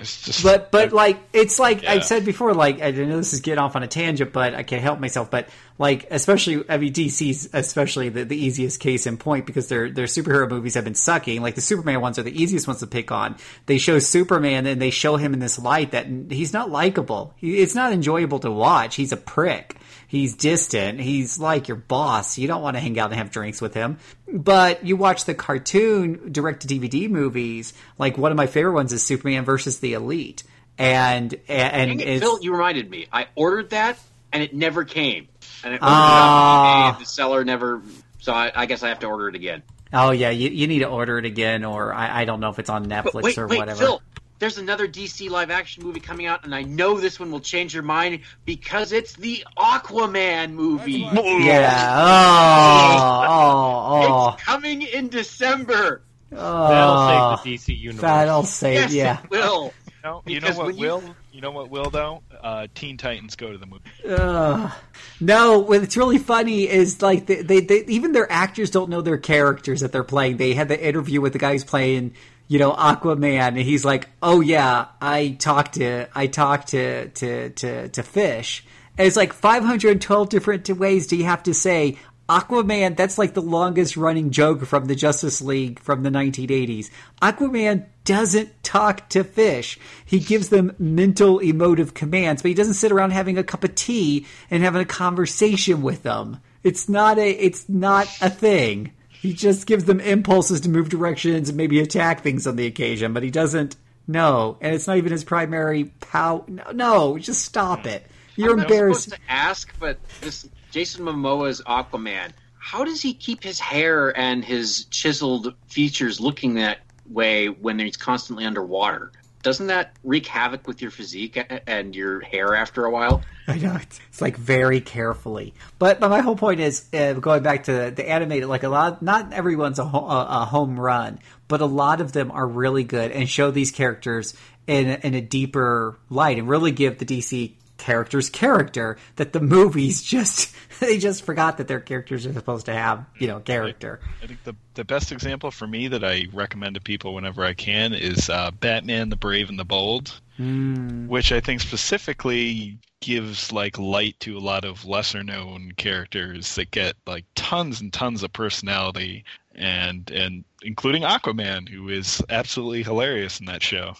Just, 0.00 0.42
But 0.42 0.70
but 0.70 0.92
like 0.92 1.18
it's 1.32 1.58
like 1.58 1.84
I 1.84 2.00
said 2.00 2.24
before, 2.24 2.54
like 2.54 2.82
I 2.82 2.90
know 2.90 3.16
this 3.16 3.32
is 3.32 3.40
getting 3.40 3.58
off 3.58 3.76
on 3.76 3.82
a 3.82 3.86
tangent, 3.86 4.32
but 4.32 4.54
I 4.54 4.62
can't 4.62 4.82
help 4.82 5.00
myself. 5.00 5.30
But 5.30 5.48
like 5.78 6.06
especially 6.10 6.64
I 6.68 6.78
mean 6.78 6.92
DC's 6.92 7.50
especially 7.52 8.08
the, 8.08 8.24
the 8.24 8.36
easiest 8.36 8.80
case 8.80 9.06
in 9.06 9.16
point 9.16 9.46
because 9.46 9.68
their 9.68 9.90
their 9.90 10.06
superhero 10.06 10.48
movies 10.48 10.74
have 10.74 10.84
been 10.84 10.94
sucking. 10.94 11.42
Like 11.42 11.54
the 11.54 11.60
Superman 11.60 12.00
ones 12.00 12.18
are 12.18 12.22
the 12.22 12.42
easiest 12.42 12.66
ones 12.66 12.80
to 12.80 12.86
pick 12.86 13.12
on. 13.12 13.36
They 13.66 13.78
show 13.78 13.98
Superman 13.98 14.66
and 14.66 14.80
they 14.80 14.90
show 14.90 15.16
him 15.16 15.34
in 15.34 15.40
this 15.40 15.58
light 15.58 15.92
that 15.92 16.06
he's 16.30 16.52
not 16.52 16.70
likable. 16.70 17.34
He, 17.36 17.58
it's 17.58 17.74
not 17.74 17.92
enjoyable 17.92 18.38
to 18.40 18.50
watch. 18.50 18.96
He's 18.96 19.12
a 19.12 19.16
prick. 19.16 19.76
He's 20.06 20.34
distant. 20.36 21.00
He's 21.00 21.38
like 21.38 21.68
your 21.68 21.76
boss. 21.76 22.38
You 22.38 22.48
don't 22.48 22.62
want 22.62 22.76
to 22.76 22.80
hang 22.80 22.98
out 22.98 23.10
and 23.10 23.18
have 23.18 23.30
drinks 23.30 23.60
with 23.60 23.74
him. 23.74 23.98
But 24.32 24.86
you 24.86 24.96
watch 24.96 25.24
the 25.24 25.34
cartoon 25.34 26.32
direct 26.32 26.62
to 26.62 26.68
DVD 26.68 27.10
movies. 27.10 27.72
Like 27.98 28.18
one 28.18 28.30
of 28.30 28.36
my 28.36 28.46
favorite 28.46 28.74
ones 28.74 28.92
is 28.92 29.02
Superman 29.02 29.44
versus 29.44 29.80
the 29.80 29.94
Elite, 29.94 30.44
and 30.78 31.34
and 31.48 31.98
Dang 31.98 32.00
it, 32.00 32.20
Phil, 32.20 32.42
you 32.42 32.52
reminded 32.52 32.90
me. 32.90 33.06
I 33.12 33.26
ordered 33.34 33.70
that 33.70 33.98
and 34.34 34.42
it 34.42 34.52
never 34.52 34.84
came. 34.84 35.28
And 35.62 35.74
ordered 35.74 35.76
it 35.76 35.80
ah. 35.82 36.94
and 36.96 37.02
the 37.02 37.08
seller 37.08 37.44
never. 37.44 37.80
So 38.18 38.32
I, 38.32 38.52
I 38.54 38.66
guess 38.66 38.82
I 38.82 38.88
have 38.88 38.98
to 38.98 39.06
order 39.06 39.28
it 39.28 39.34
again. 39.36 39.62
oh 39.92 40.10
yeah, 40.10 40.30
you, 40.30 40.50
you 40.50 40.66
need 40.66 40.80
to 40.80 40.88
order 40.88 41.18
it 41.18 41.24
again, 41.24 41.64
or 41.64 41.94
I, 41.94 42.22
I 42.22 42.24
don't 42.24 42.40
know 42.40 42.50
if 42.50 42.58
it's 42.58 42.68
on 42.70 42.86
Netflix 42.86 43.22
wait, 43.22 43.38
or 43.38 43.46
wait, 43.46 43.58
whatever. 43.58 43.78
Phil. 43.78 44.02
There's 44.38 44.58
another 44.58 44.88
DC 44.88 45.30
live 45.30 45.50
action 45.50 45.84
movie 45.84 46.00
coming 46.00 46.26
out, 46.26 46.44
and 46.44 46.54
I 46.54 46.62
know 46.62 46.98
this 46.98 47.20
one 47.20 47.30
will 47.30 47.40
change 47.40 47.72
your 47.72 47.82
mind 47.84 48.20
because 48.44 48.92
it's 48.92 49.14
the 49.14 49.44
Aquaman 49.56 50.52
movie. 50.52 51.08
Yeah. 51.14 51.94
Oh, 51.96 53.86
oh, 53.86 54.34
It's 54.34 54.42
coming 54.42 54.82
in 54.82 55.08
December. 55.08 56.02
oh. 56.32 56.68
That'll 56.68 56.94
oh. 56.94 57.36
save 57.36 57.44
the 57.44 57.74
DC 57.74 57.78
universe. 57.80 58.00
That'll 58.02 58.42
save. 58.42 58.74
Yes, 58.74 58.92
yeah. 58.92 59.22
it 59.22 59.30
will. 59.30 59.72
No, 60.02 60.22
you 60.26 60.38
know 60.40 60.52
what 60.52 60.66
when 60.66 60.74
you- 60.76 60.80
will? 60.80 61.02
You 61.32 61.40
know 61.40 61.50
what 61.50 61.70
will 61.70 61.90
though? 61.90 62.22
Uh, 62.42 62.66
Teen 62.74 62.96
Titans 62.96 63.34
go 63.36 63.50
to 63.50 63.58
the 63.58 63.66
movie. 63.66 63.82
Ugh. 64.08 64.70
No, 65.18 65.58
what's 65.60 65.96
really 65.96 66.18
funny 66.18 66.68
is 66.68 67.00
like 67.02 67.26
they, 67.26 67.42
they, 67.42 67.60
they 67.60 67.84
even 67.86 68.12
their 68.12 68.30
actors 68.30 68.70
don't 68.70 68.90
know 68.90 69.00
their 69.00 69.16
characters 69.18 69.80
that 69.80 69.90
they're 69.92 70.04
playing. 70.04 70.36
They 70.36 70.52
had 70.52 70.68
the 70.68 70.80
interview 70.80 71.20
with 71.20 71.32
the 71.32 71.38
guy 71.40 71.52
who's 71.52 71.64
playing, 71.64 72.14
you 72.48 72.58
know, 72.58 72.72
Aquaman, 72.72 73.48
and 73.48 73.58
he's 73.58 73.84
like, 73.84 74.08
"Oh 74.22 74.40
yeah, 74.40 74.86
I 75.00 75.36
talked 75.38 75.74
to 75.74 76.08
I 76.14 76.26
talked 76.26 76.68
to 76.68 77.08
to 77.08 77.50
to 77.50 77.88
to 77.88 78.02
fish." 78.02 78.64
And 78.96 79.06
it's 79.06 79.16
like 79.16 79.32
512 79.32 80.28
different 80.28 80.68
ways 80.70 81.08
do 81.08 81.16
you 81.16 81.24
have 81.24 81.42
to 81.44 81.54
say 81.54 81.98
Aquaman? 82.28 82.96
That's 82.96 83.18
like 83.18 83.34
the 83.34 83.42
longest 83.42 83.96
running 83.96 84.30
joke 84.30 84.64
from 84.64 84.86
the 84.86 84.94
Justice 84.94 85.42
League 85.42 85.78
from 85.80 86.02
the 86.02 86.10
1980s. 86.10 86.90
Aquaman 87.20 87.86
doesn't 88.04 88.62
talk 88.62 89.08
to 89.10 89.24
fish. 89.24 89.78
He 90.04 90.20
gives 90.20 90.48
them 90.48 90.74
mental 90.78 91.38
emotive 91.40 91.94
commands, 91.94 92.42
but 92.42 92.50
he 92.50 92.54
doesn't 92.54 92.74
sit 92.74 92.92
around 92.92 93.10
having 93.10 93.36
a 93.36 93.44
cup 93.44 93.64
of 93.64 93.74
tea 93.74 94.26
and 94.50 94.62
having 94.62 94.82
a 94.82 94.86
conversation 94.86 95.82
with 95.82 96.02
them. 96.02 96.38
It's 96.62 96.88
not 96.88 97.18
a 97.18 97.30
it's 97.30 97.68
not 97.68 98.06
a 98.22 98.30
thing. 98.30 98.92
He 99.24 99.32
just 99.32 99.66
gives 99.66 99.86
them 99.86 100.00
impulses 100.00 100.60
to 100.60 100.68
move 100.68 100.90
directions 100.90 101.48
and 101.48 101.56
maybe 101.56 101.80
attack 101.80 102.20
things 102.20 102.46
on 102.46 102.56
the 102.56 102.66
occasion, 102.66 103.14
but 103.14 103.22
he 103.22 103.30
doesn't 103.30 103.74
no, 104.06 104.58
and 104.60 104.74
it's 104.74 104.86
not 104.86 104.98
even 104.98 105.12
his 105.12 105.24
primary 105.24 105.84
power. 105.84 106.44
No, 106.46 106.72
no, 106.72 107.18
just 107.18 107.42
stop 107.42 107.86
it. 107.86 108.06
You're 108.36 108.58
embarrassed. 108.58 109.04
supposed 109.04 109.22
to 109.22 109.32
ask, 109.32 109.72
but 109.80 109.98
this 110.20 110.46
Jason 110.72 111.06
Momoa's 111.06 111.62
Aquaman. 111.62 112.32
How 112.58 112.84
does 112.84 113.00
he 113.00 113.14
keep 113.14 113.42
his 113.42 113.58
hair 113.58 114.14
and 114.14 114.44
his 114.44 114.84
chiseled 114.90 115.54
features 115.68 116.20
looking 116.20 116.56
that 116.56 116.80
way 117.08 117.46
when 117.46 117.78
he's 117.78 117.96
constantly 117.96 118.44
underwater? 118.44 119.10
Doesn't 119.44 119.66
that 119.66 119.92
wreak 120.02 120.26
havoc 120.26 120.66
with 120.66 120.80
your 120.80 120.90
physique 120.90 121.38
and 121.66 121.94
your 121.94 122.20
hair 122.20 122.54
after 122.54 122.86
a 122.86 122.90
while? 122.90 123.22
I 123.46 123.58
know 123.58 123.76
it's, 123.80 124.00
like 124.22 124.38
very 124.38 124.80
carefully, 124.80 125.52
but 125.78 126.00
but 126.00 126.08
my 126.08 126.20
whole 126.20 126.34
point 126.34 126.60
is 126.60 126.86
uh, 126.94 127.12
going 127.12 127.42
back 127.42 127.64
to 127.64 127.92
the, 127.94 128.08
animated. 128.08 128.48
Like 128.48 128.62
a 128.62 128.70
lot, 128.70 129.02
not 129.02 129.34
everyone's 129.34 129.78
a, 129.78 129.84
ho- 129.84 130.06
a 130.06 130.46
home 130.46 130.80
run, 130.80 131.18
but 131.46 131.60
a 131.60 131.66
lot 131.66 132.00
of 132.00 132.12
them 132.12 132.30
are 132.30 132.46
really 132.46 132.84
good 132.84 133.12
and 133.12 133.28
show 133.28 133.50
these 133.50 133.70
characters 133.70 134.34
in 134.66 134.88
in 134.88 135.14
a 135.14 135.20
deeper 135.20 135.98
light 136.08 136.38
and 136.38 136.48
really 136.48 136.72
give 136.72 136.96
the 136.98 137.04
DC 137.04 137.52
characters 137.76 138.30
character 138.30 138.96
that 139.16 139.32
the 139.32 139.40
movies 139.40 140.02
just 140.02 140.54
they 140.80 140.98
just 140.98 141.24
forgot 141.24 141.58
that 141.58 141.68
their 141.68 141.80
characters 141.80 142.26
are 142.26 142.32
supposed 142.32 142.66
to 142.66 142.72
have 142.72 143.04
you 143.18 143.26
know 143.26 143.40
character. 143.40 144.00
I 144.22 144.26
think 144.26 144.42
the 144.44 144.54
the 144.74 144.84
best 144.84 145.12
example 145.12 145.50
for 145.50 145.66
me 145.66 145.88
that 145.88 146.04
I 146.04 146.26
recommend 146.32 146.74
to 146.74 146.80
people 146.80 147.14
whenever 147.14 147.44
I 147.44 147.54
can 147.54 147.92
is 147.92 148.28
uh, 148.30 148.50
Batman: 148.52 149.08
The 149.08 149.16
Brave 149.16 149.48
and 149.48 149.58
the 149.58 149.64
Bold, 149.64 150.20
which 150.38 151.32
I 151.32 151.40
think 151.40 151.60
specifically 151.60 152.78
gives 153.00 153.52
like 153.52 153.78
light 153.78 154.18
to 154.20 154.38
a 154.38 154.40
lot 154.40 154.64
of 154.64 154.84
lesser 154.84 155.22
known 155.22 155.72
characters 155.76 156.54
that 156.54 156.70
get 156.70 156.96
like 157.06 157.24
tons 157.34 157.80
and 157.80 157.92
tons 157.92 158.22
of 158.22 158.32
personality 158.32 159.24
and 159.54 160.10
and 160.10 160.44
including 160.62 161.02
Aquaman, 161.02 161.68
who 161.68 161.88
is 161.88 162.22
absolutely 162.30 162.82
hilarious 162.82 163.40
in 163.40 163.46
that 163.46 163.62
show. 163.62 163.94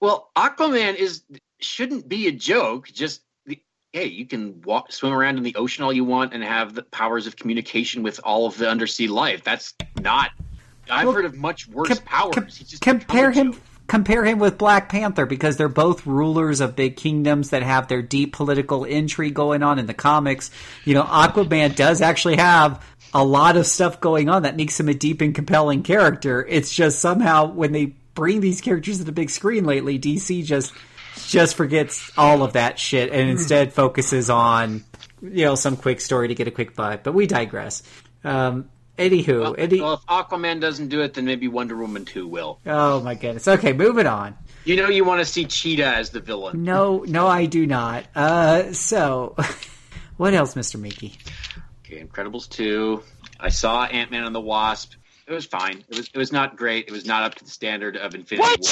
Well, 0.00 0.30
Aquaman 0.36 0.96
is 0.96 1.22
shouldn't 1.60 2.08
be 2.08 2.26
a 2.28 2.32
joke. 2.32 2.88
Just 2.92 3.22
hey, 3.92 4.06
you 4.06 4.26
can 4.26 4.60
walk, 4.62 4.90
swim 4.90 5.12
around 5.12 5.36
in 5.36 5.44
the 5.44 5.54
ocean 5.54 5.84
all 5.84 5.92
you 5.92 6.04
want 6.04 6.34
and 6.34 6.42
have 6.42 6.74
the 6.74 6.82
powers 6.82 7.28
of 7.28 7.36
communication 7.36 8.02
with 8.02 8.18
all 8.24 8.44
of 8.46 8.56
the 8.58 8.68
undersea 8.68 9.06
life. 9.06 9.44
That's 9.44 9.72
not. 10.00 10.32
I've 10.90 11.06
Well, 11.06 11.14
heard 11.14 11.24
of 11.26 11.36
much 11.36 11.68
worse 11.68 11.88
Com- 11.88 11.98
powers. 11.98 12.34
com- 12.34 12.46
just 12.48 12.80
compare 12.82 13.30
him 13.30 13.52
joke. 13.52 13.62
compare 13.86 14.24
him 14.24 14.40
with 14.40 14.58
Black 14.58 14.88
Panther 14.88 15.26
because 15.26 15.56
they're 15.56 15.68
both 15.68 16.06
rulers 16.06 16.60
of 16.60 16.74
big 16.74 16.96
kingdoms 16.96 17.50
that 17.50 17.62
have 17.62 17.86
their 17.86 18.02
deep 18.02 18.32
political 18.32 18.82
intrigue 18.84 19.34
going 19.34 19.62
on 19.62 19.78
in 19.78 19.86
the 19.86 19.94
comics. 19.94 20.50
You 20.84 20.94
know, 20.94 21.04
Aquaman 21.04 21.76
does 21.76 22.00
actually 22.02 22.36
have 22.38 22.84
a 23.14 23.24
lot 23.24 23.56
of 23.56 23.64
stuff 23.64 24.00
going 24.00 24.28
on 24.28 24.42
that 24.42 24.56
makes 24.56 24.78
him 24.80 24.88
a 24.88 24.94
deep 24.94 25.20
and 25.20 25.32
compelling 25.32 25.84
character. 25.84 26.44
It's 26.48 26.74
just 26.74 26.98
somehow 26.98 27.46
when 27.46 27.70
they 27.70 27.94
bring 28.14 28.40
these 28.40 28.60
characters 28.60 28.98
to 28.98 29.04
the 29.04 29.12
big 29.12 29.30
screen 29.30 29.64
lately, 29.64 30.00
DC 30.00 30.44
just 30.44 30.72
just 31.28 31.56
forgets 31.56 32.10
all 32.16 32.42
of 32.42 32.54
that 32.54 32.78
shit 32.78 33.12
and 33.12 33.28
instead 33.30 33.72
focuses 33.72 34.30
on 34.30 34.84
you 35.22 35.44
know 35.44 35.54
some 35.54 35.76
quick 35.76 36.00
story 36.00 36.28
to 36.28 36.34
get 36.34 36.48
a 36.48 36.50
quick 36.50 36.74
buy. 36.74 36.96
But 36.96 37.12
we 37.14 37.26
digress. 37.26 37.82
Um, 38.24 38.68
anywho, 38.98 39.40
Well, 39.40 39.54
any- 39.58 39.80
well, 39.80 39.94
if 39.94 40.00
Aquaman 40.06 40.60
doesn't 40.60 40.88
do 40.88 41.00
it, 41.02 41.14
then 41.14 41.24
maybe 41.24 41.48
Wonder 41.48 41.76
Woman 41.76 42.04
2 42.04 42.26
will. 42.26 42.60
oh 42.66 43.00
my 43.00 43.14
goodness. 43.14 43.46
Okay, 43.48 43.72
moving 43.72 44.06
on. 44.06 44.36
You 44.64 44.76
know, 44.76 44.88
you 44.88 45.04
want 45.04 45.20
to 45.20 45.26
see 45.26 45.44
Cheetah 45.44 45.84
as 45.96 46.10
the 46.10 46.20
villain. 46.20 46.62
No, 46.62 47.04
no, 47.06 47.26
I 47.26 47.44
do 47.46 47.66
not. 47.66 48.04
Uh, 48.14 48.72
so, 48.72 49.36
what 50.16 50.32
else, 50.32 50.56
Mister 50.56 50.78
Mickey? 50.78 51.14
Okay, 51.84 52.02
Incredibles 52.02 52.48
2. 52.48 53.02
I 53.40 53.50
saw 53.50 53.84
Ant 53.84 54.10
Man 54.10 54.24
and 54.24 54.34
the 54.34 54.40
Wasp. 54.40 54.94
It 55.26 55.32
was 55.32 55.44
fine. 55.44 55.84
It 55.88 55.96
was 55.96 56.08
it 56.12 56.16
was 56.18 56.32
not 56.32 56.56
great. 56.56 56.86
It 56.88 56.92
was 56.92 57.04
not 57.04 57.24
up 57.24 57.34
to 57.36 57.44
the 57.44 57.50
standard 57.50 57.96
of 57.98 58.14
Infinity 58.14 58.48
War. 58.60 58.70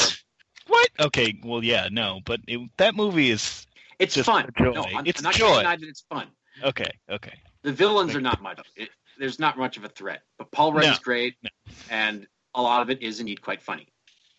What? 0.67 0.89
What? 0.97 1.07
Okay, 1.07 1.39
well, 1.45 1.63
yeah, 1.65 1.89
no, 1.91 2.21
but 2.25 2.41
it, 2.47 2.61
that 2.77 2.95
movie 2.95 3.31
is 3.31 3.67
It's 3.99 4.15
Just 4.15 4.27
fun. 4.27 4.49
joy. 4.59 4.73
No, 4.73 4.85
I'm, 4.95 5.07
It's 5.07 5.21
I'm 5.21 5.25
not 5.25 5.35
joy. 5.35 5.47
going 5.47 5.59
deny 5.59 5.77
that 5.77 5.89
it's 5.89 6.05
fun. 6.09 6.29
okay. 6.63 6.91
Okay, 7.11 7.35
The 7.63 7.73
villains 7.73 8.15
are 8.15 8.21
not 8.21 8.43
much. 8.43 8.61
It, 8.77 8.91
there's 9.19 9.39
not 9.39 9.59
much 9.59 9.77
of 9.77 9.85
a 9.85 9.89
threat. 9.89 10.23
But 10.39 10.51
Paul 10.51 10.73
Rudd 10.73 10.85
No, 10.85 10.93
is 10.93 10.99
great, 10.99 11.37
no. 11.43 11.51
and 11.91 12.27
a 12.55 12.63
lot 12.63 12.83
of 12.83 12.91
it 12.91 13.03
is 13.03 13.21
indeed 13.21 13.41
quite 13.43 13.63
funny. 13.63 13.89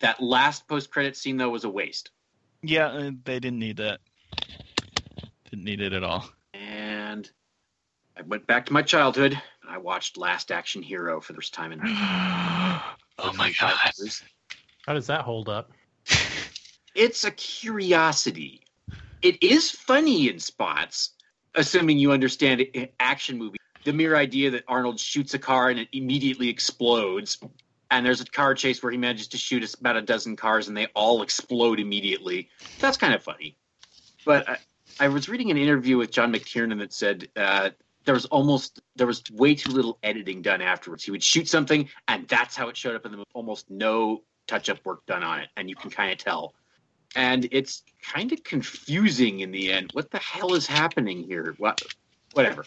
That 0.00 0.20
last 0.22 0.66
post 0.68 0.90
credit 0.90 1.16
scene 1.16 1.36
though 1.36 1.50
was 1.50 1.64
a 1.64 1.70
waste. 1.70 2.10
yeah, 2.62 2.86
uh, 2.88 3.10
they 3.24 3.38
didn't 3.40 3.58
need 3.58 3.76
that. 3.78 4.00
Didn't 5.50 5.64
need 5.64 5.80
it 5.80 5.92
at 5.92 6.02
all. 6.04 6.28
And 6.52 7.30
I 8.16 8.22
went 8.22 8.46
back 8.46 8.66
to 8.66 8.72
my 8.72 8.82
childhood 8.82 9.32
and 9.62 9.70
I 9.70 9.78
watched 9.78 10.16
Last 10.16 10.50
Action 10.52 10.82
Hero 10.82 11.20
for 11.20 11.32
the 11.32 11.36
first 11.36 11.54
time 11.54 11.72
in 11.72 11.80
oh 11.84 13.32
my 13.34 13.52
god. 13.60 13.74
How 14.86 14.92
does 14.94 15.06
that 15.06 15.22
hold 15.22 15.48
up? 15.48 15.70
It's 16.94 17.24
a 17.24 17.30
curiosity. 17.30 18.62
It 19.22 19.42
is 19.42 19.70
funny 19.70 20.28
in 20.28 20.38
spots, 20.38 21.10
assuming 21.54 21.98
you 21.98 22.12
understand 22.12 22.60
a- 22.60 22.92
action 23.00 23.38
movie. 23.38 23.58
The 23.84 23.92
mere 23.92 24.16
idea 24.16 24.50
that 24.52 24.64
Arnold 24.68 25.00
shoots 25.00 25.34
a 25.34 25.38
car 25.38 25.70
and 25.70 25.80
it 25.80 25.88
immediately 25.92 26.48
explodes, 26.48 27.38
and 27.90 28.06
there's 28.06 28.20
a 28.20 28.24
car 28.24 28.54
chase 28.54 28.82
where 28.82 28.92
he 28.92 28.98
manages 28.98 29.28
to 29.28 29.38
shoot 29.38 29.74
about 29.78 29.96
a 29.96 30.02
dozen 30.02 30.36
cars 30.36 30.68
and 30.68 30.76
they 30.76 30.86
all 30.94 31.22
explode 31.22 31.80
immediately. 31.80 32.48
That's 32.78 32.96
kind 32.96 33.12
of 33.12 33.22
funny. 33.22 33.56
But 34.24 34.48
I, 34.48 34.58
I 35.00 35.08
was 35.08 35.28
reading 35.28 35.50
an 35.50 35.56
interview 35.56 35.96
with 35.98 36.10
John 36.10 36.32
McTiernan 36.32 36.78
that 36.78 36.92
said 36.92 37.28
uh, 37.36 37.70
there 38.04 38.14
was 38.14 38.24
almost 38.26 38.80
there 38.96 39.06
was 39.06 39.22
way 39.32 39.54
too 39.54 39.70
little 39.70 39.98
editing 40.02 40.42
done 40.42 40.62
afterwards. 40.62 41.04
He 41.04 41.10
would 41.10 41.22
shoot 41.22 41.48
something, 41.48 41.88
and 42.08 42.28
that's 42.28 42.56
how 42.56 42.68
it 42.68 42.76
showed 42.76 42.94
up 42.94 43.04
in 43.04 43.12
the. 43.12 43.24
Almost 43.34 43.68
no 43.68 44.22
touch-up 44.46 44.84
work 44.84 45.04
done 45.06 45.24
on 45.24 45.40
it, 45.40 45.48
and 45.56 45.68
you 45.68 45.74
can 45.74 45.90
kind 45.90 46.12
of 46.12 46.18
tell 46.18 46.54
and 47.16 47.48
it's 47.50 47.82
kind 48.02 48.32
of 48.32 48.42
confusing 48.44 49.40
in 49.40 49.50
the 49.50 49.72
end. 49.72 49.90
What 49.92 50.10
the 50.10 50.18
hell 50.18 50.54
is 50.54 50.66
happening 50.66 51.24
here? 51.24 51.54
What, 51.58 51.82
whatever. 52.32 52.64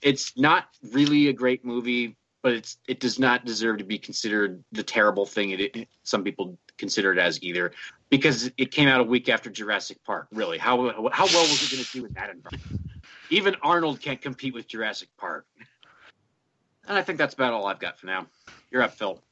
It's 0.00 0.36
not 0.36 0.64
really 0.92 1.28
a 1.28 1.32
great 1.32 1.64
movie, 1.64 2.16
but 2.42 2.54
it's 2.54 2.76
it 2.88 2.98
does 2.98 3.18
not 3.18 3.44
deserve 3.44 3.78
to 3.78 3.84
be 3.84 3.98
considered 3.98 4.64
the 4.72 4.82
terrible 4.82 5.26
thing 5.26 5.50
it, 5.50 5.60
it 5.60 5.88
some 6.02 6.24
people 6.24 6.58
consider 6.76 7.12
it 7.12 7.18
as 7.18 7.40
either, 7.42 7.72
because 8.10 8.50
it 8.56 8.72
came 8.72 8.88
out 8.88 9.00
a 9.00 9.04
week 9.04 9.28
after 9.28 9.48
Jurassic 9.48 10.02
Park. 10.04 10.26
Really, 10.32 10.58
how 10.58 10.76
how 11.12 11.26
well 11.26 11.42
was 11.42 11.62
it 11.62 11.70
going 11.70 11.84
to 11.84 11.92
do 11.92 12.04
in 12.06 12.12
that 12.14 12.30
environment? 12.30 12.90
Even 13.30 13.54
Arnold 13.62 14.00
can't 14.00 14.20
compete 14.20 14.54
with 14.54 14.66
Jurassic 14.66 15.08
Park. 15.16 15.46
And 16.88 16.98
I 16.98 17.02
think 17.02 17.18
that's 17.18 17.34
about 17.34 17.52
all 17.52 17.66
I've 17.66 17.78
got 17.78 17.98
for 17.98 18.06
now. 18.06 18.26
You're 18.70 18.82
up, 18.82 18.94
Phil. 18.94 19.22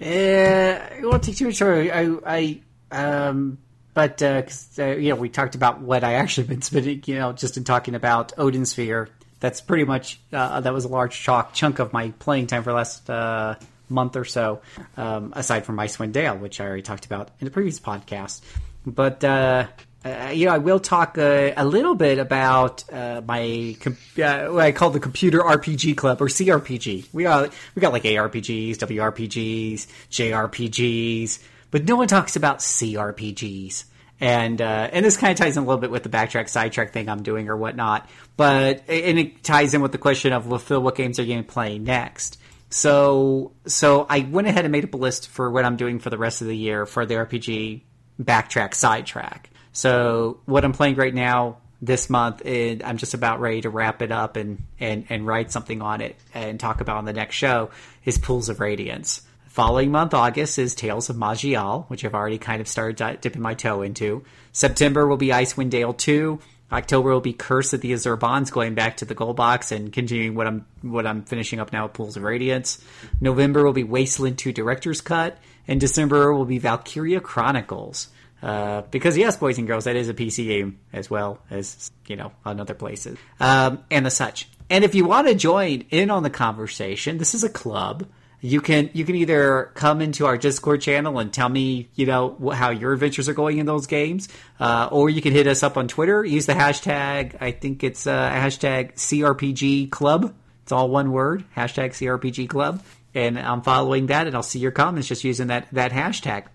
Uh, 0.00 1.18
take 1.18 1.36
too 1.36 1.46
much. 1.46 1.56
Sorry, 1.56 1.90
I, 1.90 2.16
I, 2.24 2.60
um, 2.90 3.58
but 3.94 4.22
uh, 4.22 4.42
uh, 4.78 4.86
you 4.86 5.10
know, 5.10 5.16
we 5.16 5.28
talked 5.28 5.54
about 5.54 5.80
what 5.80 6.04
I 6.04 6.14
actually 6.14 6.46
been 6.46 6.62
spending. 6.62 7.02
You 7.06 7.16
know, 7.16 7.32
just 7.32 7.56
in 7.56 7.64
talking 7.64 7.94
about 7.94 8.32
Odin 8.38 8.64
Sphere. 8.64 9.08
That's 9.40 9.60
pretty 9.60 9.84
much 9.84 10.20
uh, 10.32 10.60
that 10.60 10.72
was 10.72 10.84
a 10.84 10.88
large 10.88 11.18
chalk 11.18 11.54
chunk 11.54 11.78
of 11.78 11.92
my 11.92 12.10
playing 12.18 12.46
time 12.46 12.62
for 12.62 12.70
the 12.70 12.76
last 12.76 13.08
uh, 13.08 13.54
month 13.88 14.16
or 14.16 14.24
so. 14.24 14.60
Um, 14.96 15.32
aside 15.34 15.64
from 15.64 15.76
Icewind 15.76 16.12
Dale, 16.12 16.36
which 16.36 16.60
I 16.60 16.66
already 16.66 16.82
talked 16.82 17.06
about 17.06 17.30
in 17.40 17.46
the 17.46 17.50
previous 17.50 17.80
podcast. 17.80 18.42
But 18.86 19.24
uh, 19.24 19.66
uh, 20.04 20.30
you 20.32 20.46
know, 20.46 20.52
I 20.52 20.58
will 20.58 20.78
talk 20.78 21.18
a 21.18 21.64
little 21.64 21.94
bit 21.94 22.18
about 22.18 22.84
my 22.92 23.76
com- 23.80 23.96
what 24.14 24.64
I 24.64 24.72
call 24.72 24.90
the 24.90 25.00
Computer 25.00 25.40
RPG 25.40 25.96
Club 25.96 26.20
or 26.22 26.28
CRPG. 26.28 27.08
We 27.12 27.22
got 27.24 27.52
we 27.74 27.80
got 27.80 27.92
like 27.92 28.04
ARPGs, 28.04 28.76
WRPGs, 28.76 29.86
JRPGs, 30.10 31.38
but 31.70 31.84
no 31.84 31.96
one 31.96 32.08
talks 32.08 32.36
about 32.36 32.58
CRPGs. 32.58 33.84
And 34.22 34.60
uh, 34.60 34.90
and 34.92 35.04
this 35.04 35.16
kind 35.16 35.30
of 35.30 35.38
ties 35.38 35.56
in 35.56 35.62
a 35.62 35.66
little 35.66 35.80
bit 35.80 35.90
with 35.90 36.02
the 36.02 36.10
backtrack 36.10 36.50
sidetrack 36.50 36.92
thing 36.92 37.08
I'm 37.08 37.22
doing 37.22 37.48
or 37.48 37.56
whatnot. 37.56 38.08
But 38.36 38.84
and 38.88 39.18
it 39.18 39.42
ties 39.42 39.72
in 39.72 39.80
with 39.80 39.92
the 39.92 39.98
question 39.98 40.34
of 40.34 40.46
well, 40.46 40.58
Phil, 40.58 40.82
what 40.82 40.94
games 40.94 41.18
are 41.18 41.22
you 41.22 41.34
going 41.34 41.44
to 41.44 41.50
play 41.50 41.78
next? 41.78 42.38
So 42.68 43.52
so 43.66 44.06
I 44.10 44.20
went 44.20 44.46
ahead 44.46 44.66
and 44.66 44.72
made 44.72 44.84
up 44.84 44.92
a 44.92 44.98
list 44.98 45.28
for 45.28 45.50
what 45.50 45.64
I'm 45.64 45.76
doing 45.76 46.00
for 46.00 46.10
the 46.10 46.18
rest 46.18 46.42
of 46.42 46.48
the 46.48 46.56
year 46.56 46.84
for 46.84 47.06
the 47.06 47.14
RPG 47.14 47.80
backtrack 48.22 48.74
sidetrack. 48.74 49.48
So 49.72 50.40
what 50.44 50.64
I'm 50.64 50.72
playing 50.72 50.96
right 50.96 51.14
now 51.14 51.58
this 51.82 52.10
month, 52.10 52.42
and 52.44 52.82
I'm 52.82 52.98
just 52.98 53.14
about 53.14 53.40
ready 53.40 53.62
to 53.62 53.70
wrap 53.70 54.02
it 54.02 54.12
up 54.12 54.36
and, 54.36 54.62
and, 54.78 55.06
and 55.08 55.26
write 55.26 55.50
something 55.50 55.80
on 55.80 56.00
it 56.00 56.16
and 56.34 56.60
talk 56.60 56.80
about 56.80 56.98
on 56.98 57.04
the 57.04 57.12
next 57.12 57.36
show 57.36 57.70
is 58.04 58.18
Pools 58.18 58.48
of 58.48 58.60
Radiance. 58.60 59.22
Following 59.50 59.90
month, 59.90 60.14
August, 60.14 60.60
is 60.60 60.76
Tales 60.76 61.10
of 61.10 61.16
Maj'Eyal, 61.16 61.90
which 61.90 62.04
I've 62.04 62.14
already 62.14 62.38
kind 62.38 62.60
of 62.60 62.68
started 62.68 62.94
di- 62.94 63.16
dipping 63.16 63.42
my 63.42 63.54
toe 63.54 63.82
into. 63.82 64.22
September 64.52 65.08
will 65.08 65.16
be 65.16 65.30
Icewind 65.30 65.70
Dale 65.70 65.92
2. 65.92 66.38
October 66.70 67.10
will 67.10 67.20
be 67.20 67.32
Curse 67.32 67.72
of 67.72 67.80
the 67.80 67.92
Azure 67.92 68.14
Bonds, 68.14 68.52
going 68.52 68.76
back 68.76 68.98
to 68.98 69.04
the 69.04 69.14
gold 69.16 69.34
box 69.34 69.72
and 69.72 69.92
continuing 69.92 70.36
what 70.36 70.46
I'm 70.46 70.66
what 70.82 71.04
I'm 71.04 71.24
finishing 71.24 71.58
up 71.58 71.72
now 71.72 71.86
with 71.86 71.94
Pools 71.94 72.16
of 72.16 72.22
Radiance. 72.22 72.80
November 73.20 73.64
will 73.64 73.72
be 73.72 73.82
Wasteland 73.82 74.38
2 74.38 74.52
Director's 74.52 75.00
Cut, 75.00 75.36
and 75.66 75.80
December 75.80 76.32
will 76.32 76.44
be 76.44 76.58
Valkyria 76.58 77.20
Chronicles. 77.20 78.06
Uh, 78.40 78.82
because 78.92 79.18
yes, 79.18 79.36
boys 79.36 79.58
and 79.58 79.66
girls, 79.66 79.82
that 79.82 79.96
is 79.96 80.08
a 80.08 80.14
PC 80.14 80.46
game 80.46 80.78
as 80.92 81.10
well 81.10 81.40
as 81.50 81.90
you 82.06 82.14
know 82.14 82.30
on 82.44 82.60
other 82.60 82.74
places 82.74 83.18
um, 83.40 83.82
and 83.90 84.06
the 84.06 84.10
such. 84.10 84.48
And 84.70 84.84
if 84.84 84.94
you 84.94 85.06
want 85.06 85.26
to 85.26 85.34
join 85.34 85.86
in 85.90 86.08
on 86.08 86.22
the 86.22 86.30
conversation, 86.30 87.18
this 87.18 87.34
is 87.34 87.42
a 87.42 87.48
club. 87.48 88.06
You 88.40 88.60
can 88.60 88.90
you 88.94 89.04
can 89.04 89.16
either 89.16 89.70
come 89.74 90.00
into 90.00 90.26
our 90.26 90.38
Discord 90.38 90.80
channel 90.80 91.18
and 91.18 91.32
tell 91.32 91.48
me 91.48 91.90
you 91.94 92.06
know 92.06 92.50
how 92.54 92.70
your 92.70 92.92
adventures 92.92 93.28
are 93.28 93.34
going 93.34 93.58
in 93.58 93.66
those 93.66 93.86
games, 93.86 94.28
uh, 94.58 94.88
or 94.90 95.10
you 95.10 95.20
can 95.20 95.32
hit 95.32 95.46
us 95.46 95.62
up 95.62 95.76
on 95.76 95.88
Twitter. 95.88 96.24
Use 96.24 96.46
the 96.46 96.54
hashtag. 96.54 97.36
I 97.40 97.50
think 97.50 97.84
it's 97.84 98.06
uh, 98.06 98.30
hashtag 98.30 98.94
CRPG 98.94 99.90
Club. 99.90 100.34
It's 100.62 100.72
all 100.72 100.88
one 100.88 101.12
word. 101.12 101.44
Hashtag 101.56 101.90
CRPG 101.90 102.48
Club. 102.48 102.82
And 103.14 103.38
I'm 103.38 103.60
following 103.60 104.06
that, 104.06 104.26
and 104.26 104.36
I'll 104.36 104.42
see 104.42 104.60
your 104.60 104.70
comments 104.70 105.08
just 105.08 105.24
using 105.24 105.48
that 105.48 105.66
that 105.72 105.92
hashtag. 105.92 106.46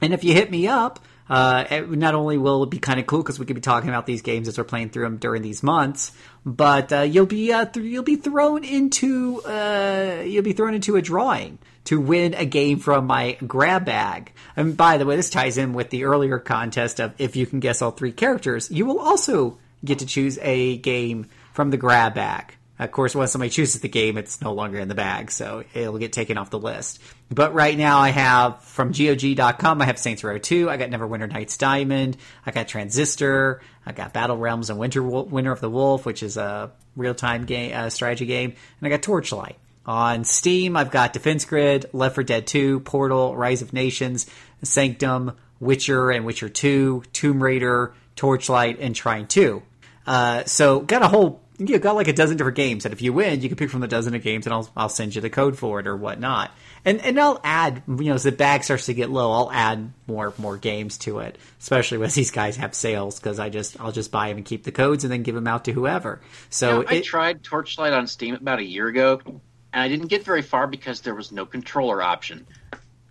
And 0.00 0.14
if 0.14 0.24
you 0.24 0.32
hit 0.32 0.50
me 0.50 0.68
up, 0.68 1.00
uh, 1.28 1.64
not 1.88 2.14
only 2.14 2.38
will 2.38 2.62
it 2.62 2.70
be 2.70 2.78
kind 2.78 3.00
of 3.00 3.06
cool 3.06 3.22
because 3.22 3.38
we 3.38 3.46
could 3.46 3.56
be 3.56 3.60
talking 3.60 3.88
about 3.88 4.06
these 4.06 4.22
games 4.22 4.48
as 4.48 4.58
we're 4.58 4.64
playing 4.64 4.90
through 4.90 5.04
them 5.04 5.16
during 5.16 5.42
these 5.42 5.62
months, 5.62 6.12
but 6.44 6.92
uh, 6.92 7.00
you'll 7.00 7.26
be 7.26 7.52
uh, 7.52 7.64
th- 7.64 7.84
you'll 7.84 8.04
be 8.04 8.16
thrown 8.16 8.64
into 8.64 9.42
uh, 9.42 10.22
you'll 10.24 10.44
be 10.44 10.52
thrown 10.52 10.74
into 10.74 10.96
a 10.96 11.02
drawing 11.02 11.58
to 11.84 12.00
win 12.00 12.34
a 12.34 12.44
game 12.44 12.78
from 12.78 13.06
my 13.06 13.36
grab 13.46 13.84
bag. 13.84 14.32
And 14.56 14.76
by 14.76 14.98
the 14.98 15.06
way, 15.06 15.16
this 15.16 15.30
ties 15.30 15.58
in 15.58 15.72
with 15.72 15.90
the 15.90 16.04
earlier 16.04 16.38
contest 16.38 17.00
of 17.00 17.14
if 17.18 17.36
you 17.36 17.46
can 17.46 17.60
guess 17.60 17.82
all 17.82 17.92
three 17.92 18.12
characters, 18.12 18.70
you 18.70 18.86
will 18.86 18.98
also 18.98 19.58
get 19.84 20.00
to 20.00 20.06
choose 20.06 20.38
a 20.42 20.76
game 20.78 21.26
from 21.52 21.70
the 21.70 21.76
grab 21.76 22.14
bag. 22.14 22.55
Of 22.78 22.92
course, 22.92 23.14
once 23.14 23.32
somebody 23.32 23.50
chooses 23.50 23.80
the 23.80 23.88
game, 23.88 24.18
it's 24.18 24.42
no 24.42 24.52
longer 24.52 24.78
in 24.78 24.88
the 24.88 24.94
bag, 24.94 25.30
so 25.30 25.64
it'll 25.72 25.98
get 25.98 26.12
taken 26.12 26.36
off 26.36 26.50
the 26.50 26.58
list. 26.58 27.00
But 27.30 27.54
right 27.54 27.76
now, 27.76 27.98
I 27.98 28.10
have 28.10 28.62
from 28.62 28.92
GOG.com, 28.92 29.80
I 29.80 29.86
have 29.86 29.98
Saints 29.98 30.22
Row 30.22 30.36
2, 30.36 30.68
I 30.68 30.76
got 30.76 30.90
Neverwinter 30.90 31.30
Nights 31.32 31.56
Diamond, 31.56 32.18
I 32.44 32.50
got 32.50 32.68
Transistor, 32.68 33.62
I 33.86 33.92
got 33.92 34.12
Battle 34.12 34.36
Realms 34.36 34.68
and 34.68 34.78
Winter 34.78 35.02
Winter 35.02 35.52
of 35.52 35.60
the 35.60 35.70
Wolf, 35.70 36.04
which 36.04 36.22
is 36.22 36.36
a 36.36 36.70
real 36.96 37.14
time 37.14 37.46
game, 37.46 37.74
uh, 37.74 37.88
strategy 37.88 38.26
game, 38.26 38.50
and 38.80 38.86
I 38.86 38.90
got 38.90 39.02
Torchlight. 39.02 39.56
On 39.86 40.24
Steam, 40.24 40.76
I've 40.76 40.90
got 40.90 41.12
Defense 41.12 41.44
Grid, 41.44 41.86
Left 41.92 42.16
4 42.16 42.24
Dead 42.24 42.46
2, 42.46 42.80
Portal, 42.80 43.36
Rise 43.36 43.62
of 43.62 43.72
Nations, 43.72 44.26
Sanctum, 44.62 45.36
Witcher 45.60 46.10
and 46.10 46.26
Witcher 46.26 46.48
2, 46.48 47.04
Tomb 47.12 47.42
Raider, 47.42 47.94
Torchlight, 48.16 48.80
and 48.80 48.94
Trine 48.94 49.26
2. 49.26 49.62
Uh, 50.06 50.44
so 50.44 50.80
got 50.80 51.02
a 51.02 51.08
whole 51.08 51.40
you 51.58 51.78
got 51.78 51.94
like 51.94 52.08
a 52.08 52.12
dozen 52.12 52.36
different 52.36 52.56
games 52.56 52.82
that 52.82 52.92
if 52.92 53.02
you 53.02 53.12
win, 53.12 53.40
you 53.40 53.48
can 53.48 53.56
pick 53.56 53.70
from 53.70 53.80
the 53.80 53.88
dozen 53.88 54.14
of 54.14 54.22
games, 54.22 54.46
and 54.46 54.52
I'll 54.52 54.68
I'll 54.76 54.88
send 54.88 55.14
you 55.14 55.20
the 55.20 55.30
code 55.30 55.58
for 55.58 55.80
it 55.80 55.86
or 55.86 55.96
whatnot. 55.96 56.50
And 56.84 57.00
and 57.00 57.18
I'll 57.18 57.40
add 57.42 57.82
you 57.86 58.04
know 58.04 58.14
as 58.14 58.24
the 58.24 58.32
bag 58.32 58.64
starts 58.64 58.86
to 58.86 58.94
get 58.94 59.10
low, 59.10 59.32
I'll 59.32 59.50
add 59.50 59.92
more 60.06 60.34
more 60.38 60.56
games 60.56 60.98
to 60.98 61.20
it, 61.20 61.38
especially 61.60 61.98
when 61.98 62.10
these 62.14 62.30
guys 62.30 62.56
have 62.56 62.74
sales 62.74 63.18
because 63.18 63.38
I 63.38 63.48
just 63.48 63.80
I'll 63.80 63.92
just 63.92 64.10
buy 64.10 64.28
them 64.28 64.38
and 64.38 64.46
keep 64.46 64.64
the 64.64 64.72
codes 64.72 65.04
and 65.04 65.12
then 65.12 65.22
give 65.22 65.34
them 65.34 65.46
out 65.46 65.64
to 65.64 65.72
whoever. 65.72 66.20
So 66.50 66.82
Yeah, 66.82 66.88
I 66.88 66.94
it, 66.96 67.04
tried 67.04 67.42
Torchlight 67.42 67.92
on 67.92 68.06
Steam 68.06 68.34
about 68.34 68.58
a 68.58 68.64
year 68.64 68.88
ago, 68.88 69.20
and 69.24 69.40
I 69.82 69.88
didn't 69.88 70.08
get 70.08 70.24
very 70.24 70.42
far 70.42 70.66
because 70.66 71.00
there 71.00 71.14
was 71.14 71.32
no 71.32 71.46
controller 71.46 72.02
option. 72.02 72.46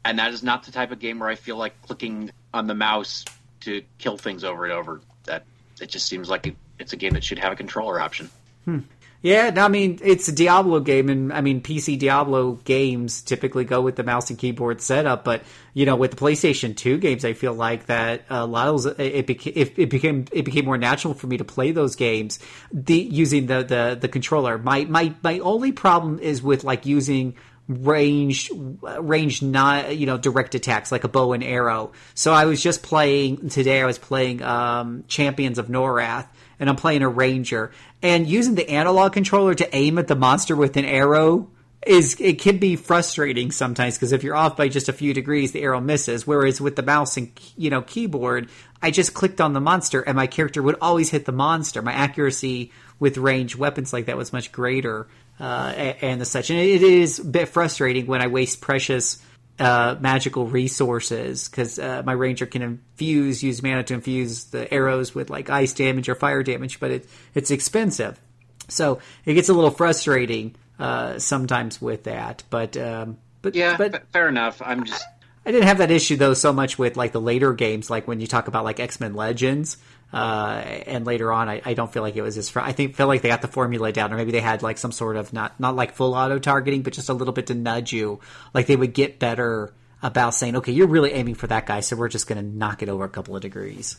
And 0.04 0.20
that 0.20 0.34
is 0.34 0.44
not 0.44 0.64
the 0.64 0.72
type 0.72 0.92
of 0.92 1.00
game 1.00 1.18
where 1.18 1.30
I 1.30 1.36
feel 1.36 1.58
like 1.58 1.82
clicking 1.82 2.30
on 2.54 2.68
the 2.68 2.76
mouse 2.76 3.26
to 3.62 3.82
kill 3.98 4.18
things 4.18 4.44
over 4.44 4.64
and 4.64 4.72
over. 4.72 5.02
That 5.24 5.46
it 5.82 5.90
just 5.90 6.08
seems 6.08 6.30
like 6.30 6.46
it, 6.46 6.56
it's 6.80 6.94
a 6.94 6.98
game 6.98 7.14
that 7.14 7.24
should 7.24 7.40
have 7.40 7.54
a 7.54 7.56
controller 7.56 8.00
option. 8.00 8.30
Hmm. 8.66 8.80
Yeah, 9.26 9.50
no, 9.50 9.66
I 9.66 9.70
mean 9.70 9.98
it's 10.04 10.28
a 10.28 10.32
Diablo 10.32 10.82
game, 10.82 11.10
and 11.10 11.34
I 11.34 11.42
mean 11.42 11.60
PC 11.60 11.98
Diablo 11.98 12.60
games 12.64 13.24
typically 13.24 13.66
go 13.66 13.82
with 13.82 13.95
the 13.95 14.04
mouse 14.04 14.30
and 14.30 14.38
keyboard 14.38 14.82
setup. 14.82 15.24
But 15.24 15.42
you 15.74 15.88
know, 15.88 15.95
with 15.95 16.12
the 16.12 16.18
PlayStation 16.18 16.78
Two 16.78 17.00
games, 17.00 17.26
I 17.26 17.34
feel 17.34 17.56
like 17.56 17.88
that 17.88 18.22
a 18.30 18.45
lot 18.45 18.68
of 18.68 18.84
those, 18.84 18.86
it, 19.00 19.26
beca- 19.26 19.54
it, 19.56 19.80
it 19.80 19.90
became 19.90 20.26
it 20.32 20.45
became 20.45 20.66
more 20.66 20.78
natural 20.78 21.16
for 21.16 21.26
me 21.26 21.38
to 21.38 21.44
play 21.44 21.72
those 21.72 21.95
games 21.95 22.38
the 22.72 22.98
using 22.98 23.48
the 23.48 23.64
the, 23.64 23.98
the 24.00 24.08
controller. 24.08 24.60
My 24.60 24.86
my 24.86 25.16
my 25.24 25.40
only 25.40 25.72
problem 25.72 26.20
is 26.20 26.44
with 26.44 26.64
like 26.64 26.86
using 26.86 27.34
range 27.68 28.52
uh, 28.84 29.02
range 29.02 29.42
not 29.42 29.98
you 29.98 30.06
know 30.06 30.20
direct 30.20 30.54
attacks 30.54 30.92
like 30.92 31.04
a 31.04 31.08
bow 31.08 31.34
and 31.34 31.44
arrow 31.44 31.92
so 32.14 32.32
i 32.32 32.45
was 32.45 32.62
just 32.62 32.84
playing 32.84 33.50
today 33.50 33.82
i 33.82 33.86
was 33.88 33.98
playing 33.98 34.40
um 34.44 35.04
champions 35.08 35.58
of 35.58 35.66
norath 35.66 36.28
and 36.59 36.69
i'm 36.69 36.75
playing 36.75 37.01
a 37.01 37.09
ranger 37.09 37.72
and 38.01 38.27
using 38.27 38.56
the 38.56 38.69
analog 38.69 39.14
controller 39.14 39.53
to 39.53 39.75
aim 39.75 39.98
at 39.98 40.08
the 40.08 40.16
monster 40.16 40.56
with 40.56 40.77
an 40.77 40.85
arrow 40.85 41.50
is 41.85 42.19
it 42.19 42.40
can 42.40 42.58
be 42.58 42.75
frustrating 42.75 43.51
sometimes 43.51 43.95
because 43.95 44.11
if 44.11 44.24
you're 44.24 44.35
off 44.35 44.58
by 44.58 44.67
just 44.67 44.90
a 44.90 44.93
few 44.93 45.14
degrees, 45.14 45.51
the 45.51 45.61
arrow 45.61 45.80
misses. 45.80 46.25
Whereas 46.25 46.59
with 46.59 46.75
the 46.75 46.84
mouse 46.84 47.16
and 47.16 47.32
you 47.56 47.69
know 47.69 47.82
keyboard, 47.82 48.50
I 48.82 48.92
just 48.92 49.14
clicked 49.14 49.40
on 49.40 49.53
the 49.53 49.61
monster 49.61 50.01
and 50.01 50.16
my 50.16 50.27
character 50.27 50.61
would 50.64 50.77
always 50.82 51.09
hit 51.11 51.25
the 51.25 51.32
monster. 51.32 51.82
My 51.82 51.93
accuracy 51.93 52.72
with 53.00 53.17
range 53.17 53.56
weapons 53.56 53.93
like 53.93 54.08
that 54.08 54.17
was 54.17 54.34
much 54.34 54.51
greater, 54.51 55.08
uh, 55.40 55.74
and 56.01 56.19
the 56.19 56.25
such. 56.25 56.50
And 56.50 56.59
it 56.59 56.82
is 56.82 57.19
a 57.19 57.25
bit 57.25 57.50
frustrating 57.50 58.08
when 58.08 58.22
I 58.22 58.27
waste 58.27 58.61
precious 58.61 59.22
uh, 59.59 59.95
magical 60.00 60.48
resources 60.48 61.48
because 61.48 61.80
uh, 61.80 62.03
my 62.06 62.14
ranger 62.14 62.45
can 62.45 62.61
infuse, 62.61 63.43
use 63.43 63.64
mana 63.64 63.84
to 63.84 63.93
infuse 63.93 64.45
the 64.45 64.72
arrows 64.74 65.16
with 65.16 65.30
like 65.30 65.50
ice 65.50 65.74
damage 65.74 66.09
or 66.09 66.16
fire 66.16 66.43
damage, 66.43 66.80
but 66.80 66.92
it, 66.92 67.09
it's 67.34 67.51
expensive. 67.51 68.19
So 68.67 69.00
it 69.25 69.34
gets 69.34 69.50
a 69.50 69.53
little 69.53 69.72
frustrating 69.72 70.56
uh, 70.80 71.19
sometimes 71.19 71.82
with 71.82 72.03
that. 72.03 72.43
But 72.50 72.75
um, 72.77 73.17
but 73.42 73.56
Yeah, 73.56 73.77
but 73.77 74.08
fair 74.11 74.27
enough. 74.27 74.61
I'm 74.64 74.84
just 74.84 75.06
I 75.45 75.51
didn't 75.51 75.67
have 75.67 75.77
that 75.77 75.92
issue 75.92 76.16
though 76.16 76.34
so 76.34 76.51
much 76.51 76.80
with 76.80 76.98
like 76.98 77.11
the 77.11 77.22
later 77.22 77.53
games, 77.53 77.90
like 77.90 78.08
when 78.08 78.19
you 78.19 78.27
talk 78.27 78.48
about 78.48 78.64
like 78.64 78.80
X 78.80 79.00
Men 79.00 79.14
Legends, 79.14 79.77
uh, 80.14 80.61
and 80.88 81.06
later 81.06 81.32
on, 81.32 81.50
I, 81.50 81.61
I 81.66 81.74
don't 81.74 81.92
feel 81.92 82.03
like 82.03 82.16
it 82.16 82.22
was 82.22 82.38
as. 82.38 82.50
Fr- 82.50 82.61
I 82.61 82.72
think 82.72 82.95
feel 82.95 83.08
like 83.08 83.22
they 83.22 83.30
got 83.30 83.42
the 83.42 83.48
formula 83.48 83.92
down, 83.92 84.14
or 84.14 84.17
maybe 84.17 84.32
they 84.32 84.42
had 84.42 84.64
like 84.64 84.77
some 84.77 84.92
sort 84.92 85.17
of 85.17 85.34
not 85.34 85.59
not 85.59 85.75
like 85.75 85.93
full 85.95 86.14
auto 86.14 86.40
targeting, 86.40 86.84
but 86.84 86.93
just 86.93 87.09
a 87.09 87.14
little 87.14 87.34
bit 87.34 87.48
to 87.48 87.56
nudge 87.56 87.92
you. 87.92 88.19
Like 88.53 88.67
they 88.67 88.75
would 88.75 88.93
get 88.93 89.19
better 89.19 89.74
about 90.01 90.35
saying, 90.35 90.56
okay, 90.58 90.72
you're 90.72 90.88
really 90.88 91.11
aiming 91.11 91.35
for 91.35 91.48
that 91.48 91.66
guy, 91.66 91.80
so 91.80 91.95
we're 91.95 92.09
just 92.09 92.27
going 92.27 92.38
to 92.38 92.48
knock 92.58 92.84
it 92.84 92.90
over 92.90 93.03
a 93.03 93.09
couple 93.09 93.35
of 93.35 93.42
degrees. 93.42 93.98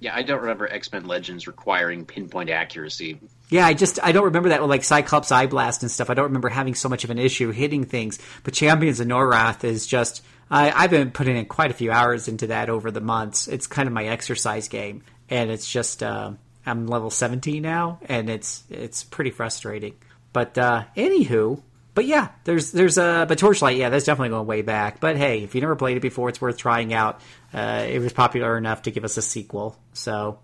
yeah, 0.00 0.14
I 0.14 0.22
don't 0.22 0.40
remember 0.40 0.68
X 0.68 0.92
Men 0.92 1.06
Legends 1.06 1.46
requiring 1.46 2.04
pinpoint 2.04 2.50
accuracy. 2.50 3.18
Yeah, 3.50 3.66
I 3.66 3.74
just 3.74 3.98
I 4.02 4.12
don't 4.12 4.24
remember 4.24 4.50
that 4.50 4.60
with 4.60 4.70
like 4.70 4.84
Cyclops 4.84 5.32
Eye 5.32 5.46
Blast 5.46 5.82
and 5.82 5.90
stuff. 5.90 6.10
I 6.10 6.14
don't 6.14 6.26
remember 6.26 6.50
having 6.50 6.74
so 6.74 6.88
much 6.88 7.02
of 7.02 7.10
an 7.10 7.18
issue 7.18 7.50
hitting 7.50 7.84
things. 7.84 8.18
But 8.44 8.54
Champions 8.54 9.00
of 9.00 9.08
Norath 9.08 9.64
is 9.64 9.86
just 9.86 10.22
I, 10.50 10.70
I've 10.70 10.90
been 10.90 11.10
putting 11.10 11.36
in 11.36 11.46
quite 11.46 11.70
a 11.70 11.74
few 11.74 11.90
hours 11.90 12.28
into 12.28 12.48
that 12.48 12.68
over 12.68 12.90
the 12.90 13.00
months. 13.00 13.48
It's 13.48 13.66
kind 13.66 13.86
of 13.88 13.92
my 13.94 14.04
exercise 14.04 14.68
game, 14.68 15.02
and 15.30 15.50
it's 15.50 15.70
just 15.70 16.02
uh, 16.02 16.32
I'm 16.66 16.86
level 16.86 17.10
17 17.10 17.62
now, 17.62 17.98
and 18.06 18.28
it's 18.28 18.64
it's 18.70 19.04
pretty 19.04 19.30
frustrating. 19.30 19.94
But 20.32 20.56
uh, 20.58 20.84
anywho, 20.96 21.62
but 21.94 22.06
yeah, 22.06 22.28
there's 22.44 22.72
there's 22.72 22.98
a 22.98 23.26
but 23.28 23.38
Torchlight, 23.38 23.76
yeah, 23.76 23.88
that's 23.88 24.04
definitely 24.04 24.30
going 24.30 24.46
way 24.46 24.62
back. 24.62 25.00
But 25.00 25.16
hey, 25.16 25.42
if 25.42 25.54
you 25.54 25.60
never 25.60 25.76
played 25.76 25.96
it 25.96 26.00
before, 26.00 26.28
it's 26.28 26.40
worth 26.40 26.56
trying 26.56 26.92
out. 26.92 27.20
Uh, 27.52 27.86
it 27.88 27.98
was 28.00 28.12
popular 28.12 28.56
enough 28.56 28.82
to 28.82 28.90
give 28.90 29.04
us 29.04 29.16
a 29.16 29.22
sequel, 29.22 29.78
so 29.94 30.38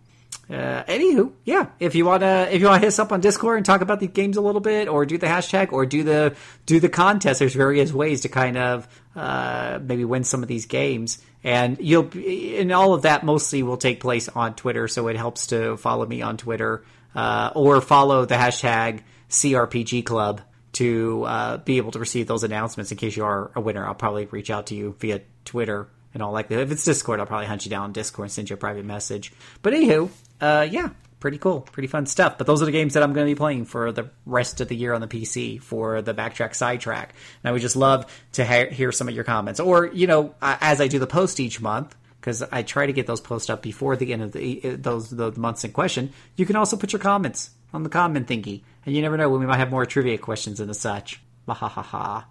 uh, 0.51 0.85
anywho, 0.85 1.33
yeah, 1.45 1.69
if 1.81 1.95
you 1.95 2.05
wanna 2.05 2.49
if 2.51 2.61
you 2.61 2.67
wanna 2.67 2.81
hit 2.81 2.89
us 2.89 2.99
up 2.99 3.13
on 3.13 3.21
Discord 3.21 3.57
and 3.57 3.65
talk 3.65 3.81
about 3.81 4.01
the 4.01 4.07
games 4.07 4.37
a 4.37 4.43
little 4.43 4.61
bit, 4.61 4.89
or 4.89 5.07
do 5.07 5.17
the 5.17 5.27
hashtag, 5.27 5.73
or 5.73 5.87
do 5.87 6.03
the 6.03 6.37
do 6.67 6.81
the 6.81 6.89
contest, 6.89 7.39
there's 7.39 7.55
various 7.55 7.93
ways 7.93 8.23
to 8.23 8.29
kind 8.29 8.59
of 8.59 8.87
uh, 9.17 9.79
maybe 9.83 10.05
win 10.05 10.25
some 10.25 10.43
of 10.43 10.49
these 10.49 10.67
games, 10.67 11.19
and 11.43 11.79
you'll 11.81 12.11
and 12.15 12.73
all 12.73 12.93
of 12.93 13.03
that 13.03 13.25
mostly 13.25 13.63
will 13.63 13.79
take 13.79 14.01
place 14.01 14.29
on 14.29 14.55
Twitter, 14.55 14.87
so 14.87 15.09
it 15.09 15.17
helps 15.17 15.47
to 15.49 15.79
follow 15.79 16.05
me 16.05 16.21
on 16.21 16.37
Twitter 16.37 16.85
uh, 17.15 17.51
or 17.55 17.81
follow 17.81 18.27
the 18.27 18.35
hashtag 18.35 19.01
CRPG 19.31 20.05
Club 20.05 20.43
to 20.73 21.25
uh, 21.25 21.57
be 21.59 21.79
able 21.79 21.93
to 21.93 21.99
receive 21.99 22.27
those 22.27 22.45
announcements 22.45 22.91
in 22.91 22.99
case 22.99 23.17
you 23.17 23.25
are 23.25 23.51
a 23.55 23.61
winner. 23.61 23.87
I'll 23.87 23.95
probably 23.95 24.27
reach 24.27 24.51
out 24.51 24.67
to 24.67 24.75
you 24.75 24.97
via 24.99 25.23
Twitter 25.45 25.89
and 26.15 26.23
all 26.23 26.33
like 26.33 26.49
that. 26.49 26.60
If 26.60 26.70
it's 26.70 26.84
Discord, 26.84 27.20
I'll 27.20 27.26
probably 27.26 27.47
hunt 27.47 27.67
you 27.67 27.70
down 27.70 27.84
on 27.84 27.93
Discord 27.93 28.26
and 28.26 28.33
send 28.33 28.49
you 28.49 28.55
a 28.55 28.57
private 28.57 28.84
message. 28.84 29.33
But 29.60 29.75
anywho, 29.75 30.09
uh, 30.41 30.67
yeah, 30.70 30.91
pretty 31.20 31.39
cool, 31.39 31.62
pretty 31.62 31.89
fun 31.89 32.07
stuff. 32.07 32.39
But 32.39 32.47
those 32.47 32.62
are 32.62 32.67
the 32.67 32.73
games 32.73 32.94
that 32.94 33.02
I'm 33.02 33.12
going 33.12 33.26
to 33.26 33.31
be 33.31 33.36
playing 33.36 33.65
for 33.65 33.93
the 33.93 34.10
rest 34.25 34.60
of 34.60 34.68
the 34.68 34.76
year 34.76 34.94
on 34.94 35.01
the 35.01 35.09
PC 35.09 35.60
for 35.60 36.01
the 36.01 36.15
backtrack 36.15 36.55
sidetrack. 36.55 37.15
And 37.43 37.49
I 37.49 37.52
would 37.52 37.62
just 37.62 37.76
love 37.76 38.07
to 38.33 38.44
ha- 38.44 38.70
hear 38.70 38.93
some 38.93 39.09
of 39.09 39.15
your 39.15 39.25
comments, 39.25 39.59
or 39.60 39.86
you 39.86 40.07
know, 40.07 40.34
as 40.41 40.81
I 40.81 40.89
do 40.89 40.99
the 40.99 41.07
post 41.07 41.41
each 41.41 41.60
month. 41.60 41.94
Because 42.20 42.43
I 42.43 42.62
try 42.62 42.86
to 42.86 42.93
get 42.94 43.07
those 43.07 43.20
posts 43.20 43.51
up 43.51 43.60
before 43.60 43.97
the 43.97 44.10
end 44.15 44.23
of 44.23 44.33
the 44.33 44.76
those 44.76 45.10
the 45.10 45.33
months 45.33 45.62
in 45.62 45.73
question. 45.73 46.10
You 46.36 46.47
can 46.47 46.57
also 46.57 46.78
put 46.78 46.91
your 46.91 47.01
comments 47.01 47.51
on 47.75 47.83
the 47.83 47.91
comment 47.91 48.26
thingy, 48.26 48.62
and 48.86 48.97
you 48.97 49.02
never 49.02 49.18
know 49.18 49.28
when 49.28 49.41
we 49.41 49.47
might 49.47 49.59
have 49.59 49.70
more 49.70 49.84
trivia 49.84 50.17
questions 50.17 50.59
and 50.59 50.70
the 50.70 50.75
such. 50.75 51.20
Ha 51.47 51.52
ha 51.52 51.68
ha 51.68 51.83
ha. 51.83 52.26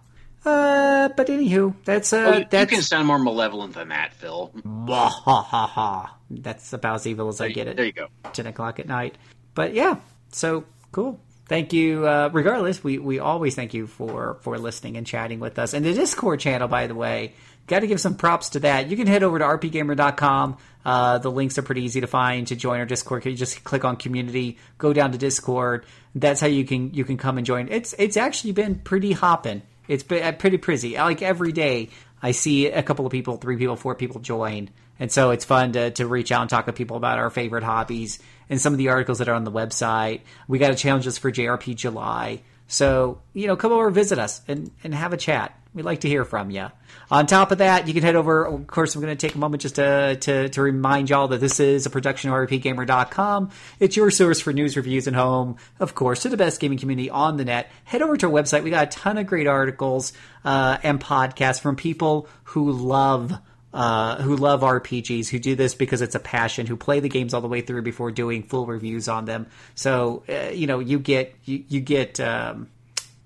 Uh, 0.46 1.10
but 1.16 1.28
anywho, 1.28 1.74
that's 1.86 2.12
uh, 2.12 2.18
Well, 2.18 2.40
you, 2.40 2.60
you 2.60 2.68
can 2.68 2.82
sound 2.82 3.08
more 3.08 3.20
malevolent 3.20 3.76
than 3.76 3.90
that, 3.90 4.14
Phil. 4.14 4.52
Wah, 4.64 5.10
ha 5.10 5.42
ha 5.42 5.68
ha. 5.68 6.18
That's 6.30 6.74
about 6.74 6.96
as 6.96 7.08
evil 7.08 7.30
as 7.30 7.40
I 7.40 7.50
get 7.50 7.68
it. 7.68 7.78
There 7.78 7.86
you 7.86 7.94
go. 7.94 8.08
10 8.34 8.48
o'clock 8.48 8.80
at 8.80 8.88
night. 8.88 9.18
But 9.54 9.74
yeah, 9.74 9.98
so 10.32 10.66
cool. 10.92 11.20
Thank 11.48 11.74
you. 11.74 12.08
Uh, 12.08 12.30
regardless, 12.34 12.84
we, 12.84 12.98
we 12.98 13.20
always 13.20 13.56
thank 13.56 13.74
you 13.74 13.86
for, 13.88 14.38
for 14.42 14.58
listening 14.58 14.98
and 14.98 15.06
chatting 15.06 15.40
with 15.40 15.60
us. 15.60 15.74
And 15.74 15.86
the 15.86 15.94
Discord 15.94 16.40
channel, 16.40 16.68
by 16.68 16.88
the 16.88 16.96
way, 16.96 17.34
got 17.68 17.82
to 17.82 17.88
give 17.88 18.02
some 18.02 18.16
props 18.16 18.50
to 18.52 18.62
that. 18.62 18.90
You 18.90 18.98
can 18.98 19.08
head 19.08 19.24
over 19.24 19.40
to 19.40 19.46
rpgamer.com. 19.46 20.58
Uh, 20.86 21.18
the 21.20 21.32
links 21.32 21.58
are 21.58 21.62
pretty 21.62 21.84
easy 21.84 22.02
to 22.02 22.08
find 22.08 22.48
to 22.48 22.56
join 22.56 22.80
our 22.80 22.86
Discord. 22.86 23.26
You 23.26 23.36
just 23.36 23.64
click 23.64 23.86
on 23.86 23.98
community, 23.98 24.58
go 24.78 24.94
down 24.94 25.12
to 25.12 25.18
Discord. 25.18 25.86
That's 26.16 26.42
how 26.42 26.48
you 26.48 26.66
can 26.66 26.94
you 26.94 27.06
can 27.06 27.18
come 27.18 27.38
and 27.38 27.46
join. 27.46 27.68
It's 27.70 27.94
it's 27.98 28.18
actually 28.18 28.52
been 28.52 28.76
pretty 28.76 29.14
hopping. 29.14 29.62
It's 29.88 30.04
uh, 30.12 30.32
pretty 30.34 30.58
busy. 30.58 30.96
Like 30.96 31.22
every 31.22 31.52
day, 31.52 31.90
I 32.22 32.32
see 32.32 32.68
a 32.68 32.84
couple 32.84 33.06
of 33.06 33.12
people, 33.12 33.38
three 33.38 33.58
people, 33.58 33.76
four 33.76 33.96
people 33.96 34.22
join. 34.22 34.70
And 35.00 35.12
so 35.12 35.32
it's 35.32 35.44
fun 35.44 35.74
to, 35.74 35.92
to 35.92 36.08
reach 36.08 36.32
out 36.32 36.42
and 36.42 36.50
talk 36.50 36.68
to 36.68 36.74
people 36.74 36.98
about 36.98 37.20
our 37.20 37.30
favorite 37.30 37.64
hobbies 37.64 38.20
and 38.50 38.62
some 38.62 38.74
of 38.74 38.78
the 38.78 38.90
articles 38.90 39.18
that 39.18 39.28
are 39.28 39.34
on 39.34 39.44
the 39.44 39.52
website. 39.52 40.22
We 40.48 40.60
got 40.60 40.72
a 40.72 40.76
challenges 40.76 41.18
for 41.18 41.32
JRP 41.32 41.76
July. 41.76 42.42
So, 42.68 43.22
you 43.34 43.48
know, 43.48 43.56
come 43.56 43.72
over 43.72 43.90
visit 43.90 44.20
us 44.20 44.42
and, 44.48 44.72
and 44.84 44.94
have 44.94 45.14
a 45.14 45.18
chat. 45.18 45.58
We'd 45.74 45.86
like 45.86 46.02
to 46.02 46.08
hear 46.08 46.24
from 46.24 46.52
you. 46.52 46.68
On 47.10 47.26
top 47.26 47.52
of 47.52 47.58
that, 47.58 47.88
you 47.88 47.96
can 47.96 48.04
head 48.04 48.16
over. 48.16 48.46
Of 48.46 48.68
course, 48.68 48.94
I'm 48.94 49.02
going 49.02 49.16
to 49.16 49.28
take 49.28 49.36
a 49.36 49.40
moment 49.40 49.64
just 49.64 49.76
to, 49.76 50.16
to, 50.18 50.50
to 50.50 50.62
remind 50.62 51.10
y'all 51.10 51.28
that 51.30 51.40
this 51.40 51.60
is 51.60 51.88
a 51.88 51.90
production 51.90 52.30
of 52.30 52.36
RPGamer.com. 52.36 53.50
It's 53.80 53.98
your 53.98 54.12
source 54.12 54.40
for 54.40 54.54
news, 54.54 54.78
reviews, 54.78 55.08
and 55.08 55.16
home, 55.16 55.58
of 55.80 55.96
course, 55.96 56.22
to 56.22 56.30
the 56.30 56.38
best 56.38 56.60
gaming 56.60 56.78
community 56.78 57.10
on 57.10 57.38
the 57.38 57.46
net. 57.46 57.72
Head 57.86 58.04
over 58.04 58.16
to 58.18 58.28
our 58.28 58.32
website. 58.32 58.64
We 58.64 58.70
got 58.70 58.88
a 58.88 58.92
ton 58.92 59.18
of 59.18 59.26
great 59.26 59.48
articles 59.48 60.14
uh, 60.46 60.78
and 60.84 61.00
podcasts 61.00 61.60
from 61.60 61.76
people 61.76 62.28
who 62.44 62.72
love 62.72 63.34
uh, 63.74 64.22
who 64.22 64.36
love 64.36 64.62
RPGs, 64.62 65.30
who 65.30 65.40
do 65.40 65.56
this 65.56 65.74
because 65.74 66.02
it's 66.02 66.16
a 66.16 66.20
passion, 66.20 66.68
who 66.68 66.78
play 66.78 67.00
the 67.00 67.10
games 67.10 67.34
all 67.34 67.42
the 67.42 67.48
way 67.48 67.62
through 67.62 67.82
before 67.82 68.12
doing 68.12 68.44
full 68.44 68.66
reviews 68.66 69.08
on 69.08 69.26
them. 69.26 69.48
So 69.76 70.24
uh, 70.30 70.52
you 70.52 70.68
know 70.68 70.80
you 70.80 71.00
get 71.00 71.36
you, 71.46 71.64
you 71.68 71.80
get 71.80 72.20
um, 72.20 72.70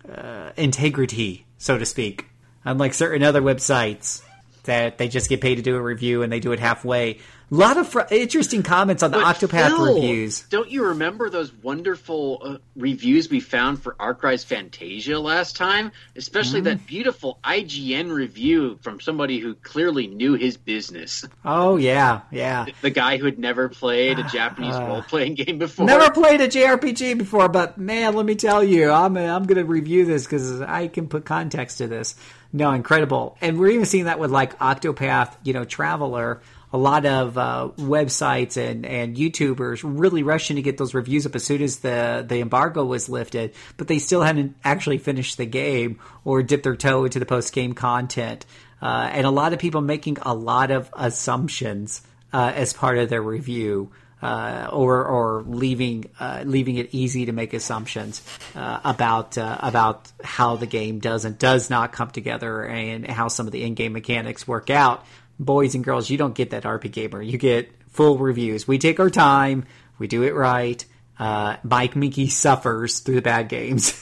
uh, 0.09 0.51
integrity, 0.55 1.45
so 1.57 1.77
to 1.77 1.85
speak, 1.85 2.25
unlike 2.63 2.93
certain 2.93 3.23
other 3.23 3.41
websites 3.41 4.21
that 4.63 4.97
they 4.97 5.07
just 5.07 5.29
get 5.29 5.41
paid 5.41 5.55
to 5.55 5.61
do 5.61 5.75
a 5.75 5.81
review 5.81 6.21
and 6.21 6.31
they 6.31 6.39
do 6.39 6.51
it 6.51 6.59
halfway. 6.59 7.19
A 7.49 7.55
lot 7.55 7.77
of 7.77 7.87
fr- 7.87 8.01
interesting 8.11 8.61
comments 8.61 9.03
on 9.03 9.11
the 9.11 9.19
But 9.19 9.37
Octopath 9.37 9.67
Phil, 9.69 9.95
reviews. 9.95 10.41
Don't 10.49 10.69
you 10.69 10.87
remember 10.87 11.29
those 11.29 11.53
wonderful 11.53 12.41
uh, 12.43 12.57
reviews 12.75 13.29
we 13.29 13.39
found 13.39 13.81
for 13.81 13.95
Arc 13.99 14.21
Rise 14.21 14.43
Fantasia 14.43 15.17
last 15.17 15.55
time? 15.55 15.93
Especially 16.17 16.59
Mm-hmm. 16.59 16.65
that 16.79 16.87
beautiful 16.87 17.39
IGN 17.45 18.11
review 18.11 18.77
from 18.81 18.99
somebody 18.99 19.39
who 19.39 19.53
clearly 19.55 20.07
knew 20.07 20.33
his 20.33 20.57
business. 20.57 21.23
Oh 21.45 21.77
yeah, 21.77 22.21
yeah. 22.31 22.65
The 22.81 22.89
guy 22.89 23.15
who 23.17 23.25
had 23.25 23.39
never 23.39 23.69
played 23.69 24.19
a 24.19 24.23
Japanese 24.29 24.75
role 24.75 25.01
playing 25.03 25.35
game 25.35 25.57
before. 25.57 25.85
Never 25.85 26.11
played 26.11 26.41
a 26.41 26.49
JRPG 26.49 27.17
before, 27.17 27.47
but 27.47 27.77
man, 27.77 28.13
let 28.15 28.25
me 28.25 28.35
tell 28.35 28.61
you, 28.63 28.91
I'm 28.91 29.15
I'm 29.15 29.45
going 29.45 29.57
to 29.57 29.65
review 29.65 30.03
this 30.03 30.25
because 30.25 30.59
I 30.61 30.87
can 30.89 31.07
put 31.07 31.23
context 31.23 31.77
to 31.77 31.87
this. 31.87 32.15
No, 32.51 32.71
incredible, 32.71 33.37
and 33.39 33.57
we're 33.59 33.69
even 33.71 33.85
seeing 33.85 34.05
that 34.05 34.19
with 34.19 34.31
like 34.31 34.57
Octopath, 34.59 35.33
you 35.43 35.53
know, 35.53 35.63
Traveler. 35.63 36.41
A 36.73 36.77
lot 36.77 37.05
of 37.05 37.37
uh, 37.37 37.69
websites 37.77 38.57
and, 38.57 38.85
and 38.85 39.15
YouTubers 39.15 39.81
really 39.83 40.23
rushing 40.23 40.57
to 40.57 40.61
get 40.61 40.77
those 40.77 40.93
reviews 40.93 41.25
up 41.25 41.35
as 41.35 41.43
soon 41.43 41.61
as 41.61 41.79
the, 41.79 42.25
the 42.27 42.39
embargo 42.39 42.83
was 42.83 43.07
lifted, 43.07 43.53
but 43.77 43.87
they 43.87 43.99
still 43.99 44.21
hadn't 44.21 44.55
actually 44.63 44.97
finished 44.97 45.37
the 45.37 45.45
game 45.45 45.99
or 46.25 46.43
dipped 46.43 46.63
their 46.63 46.75
toe 46.75 47.05
into 47.05 47.19
the 47.19 47.25
post 47.25 47.53
game 47.53 47.73
content. 47.73 48.45
Uh, 48.81 49.09
and 49.11 49.25
a 49.25 49.31
lot 49.31 49.53
of 49.53 49.59
people 49.59 49.81
making 49.81 50.17
a 50.21 50.33
lot 50.33 50.71
of 50.71 50.89
assumptions 50.93 52.01
uh, 52.33 52.51
as 52.53 52.73
part 52.73 52.97
of 52.97 53.09
their 53.09 53.21
review 53.21 53.89
uh, 54.21 54.69
or 54.71 55.05
or 55.05 55.43
leaving 55.43 56.05
uh, 56.19 56.43
leaving 56.45 56.77
it 56.77 56.89
easy 56.91 57.27
to 57.27 57.31
make 57.31 57.53
assumptions 57.53 58.23
uh, 58.55 58.79
about 58.83 59.37
uh, 59.37 59.57
about 59.61 60.11
how 60.23 60.55
the 60.55 60.65
game 60.65 60.99
does 60.99 61.25
and 61.25 61.37
does 61.37 61.69
not 61.69 61.91
come 61.91 62.09
together 62.09 62.63
and 62.65 63.05
how 63.07 63.27
some 63.27 63.45
of 63.45 63.51
the 63.51 63.63
in-game 63.63 63.93
mechanics 63.93 64.47
work 64.47 64.69
out. 64.69 65.05
Boys 65.39 65.75
and 65.75 65.83
girls, 65.83 66.09
you 66.09 66.17
don't 66.17 66.33
get 66.35 66.49
that 66.51 66.63
RPGamer. 66.63 67.25
You 67.25 67.37
get 67.37 67.69
full 67.89 68.17
reviews. 68.17 68.67
We 68.67 68.77
take 68.77 68.99
our 68.99 69.09
time. 69.09 69.65
We 69.99 70.07
do 70.07 70.23
it 70.23 70.33
right. 70.33 70.83
Uh, 71.19 71.57
Mike 71.63 71.93
Moehnke 71.95 72.29
suffers 72.29 72.99
through 72.99 73.15
the 73.15 73.21
bad 73.23 73.49
games 73.49 73.99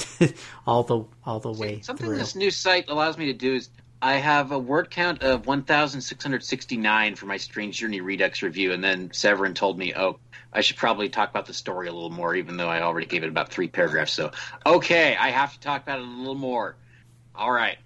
all 0.66 0.82
the 0.82 1.04
all 1.22 1.40
the 1.40 1.52
way 1.52 1.82
Something 1.82 2.06
through. 2.06 2.16
this 2.16 2.34
new 2.34 2.50
site 2.50 2.88
allows 2.88 3.18
me 3.18 3.26
to 3.26 3.34
do 3.34 3.54
is 3.54 3.68
I 4.00 4.14
have 4.14 4.52
a 4.52 4.58
word 4.58 4.90
count 4.90 5.22
of 5.22 5.46
1,669 5.46 7.16
for 7.16 7.26
my 7.26 7.36
Strange 7.36 7.76
Journey 7.78 8.00
Redux 8.00 8.42
review, 8.42 8.72
and 8.72 8.82
then 8.82 9.10
Severin 9.12 9.54
told 9.54 9.76
me, 9.76 9.92
oh, 9.96 10.20
I 10.52 10.60
should 10.60 10.76
probably 10.76 11.08
talk 11.08 11.30
about 11.30 11.46
the 11.46 11.52
story 11.54 11.88
a 11.88 11.92
little 11.92 12.10
more, 12.10 12.34
even 12.34 12.56
though 12.56 12.68
I 12.68 12.82
already 12.82 13.06
gave 13.06 13.24
it 13.24 13.28
about 13.28 13.50
three 13.50 13.68
paragraphs. 13.68 14.12
So, 14.12 14.30
okay, 14.64 15.16
I 15.16 15.30
have 15.30 15.52
to 15.52 15.60
talk 15.60 15.82
about 15.82 15.98
it 15.98 16.06
a 16.06 16.10
little 16.10 16.34
more. 16.36 16.76
All 17.34 17.50
right. 17.50 17.76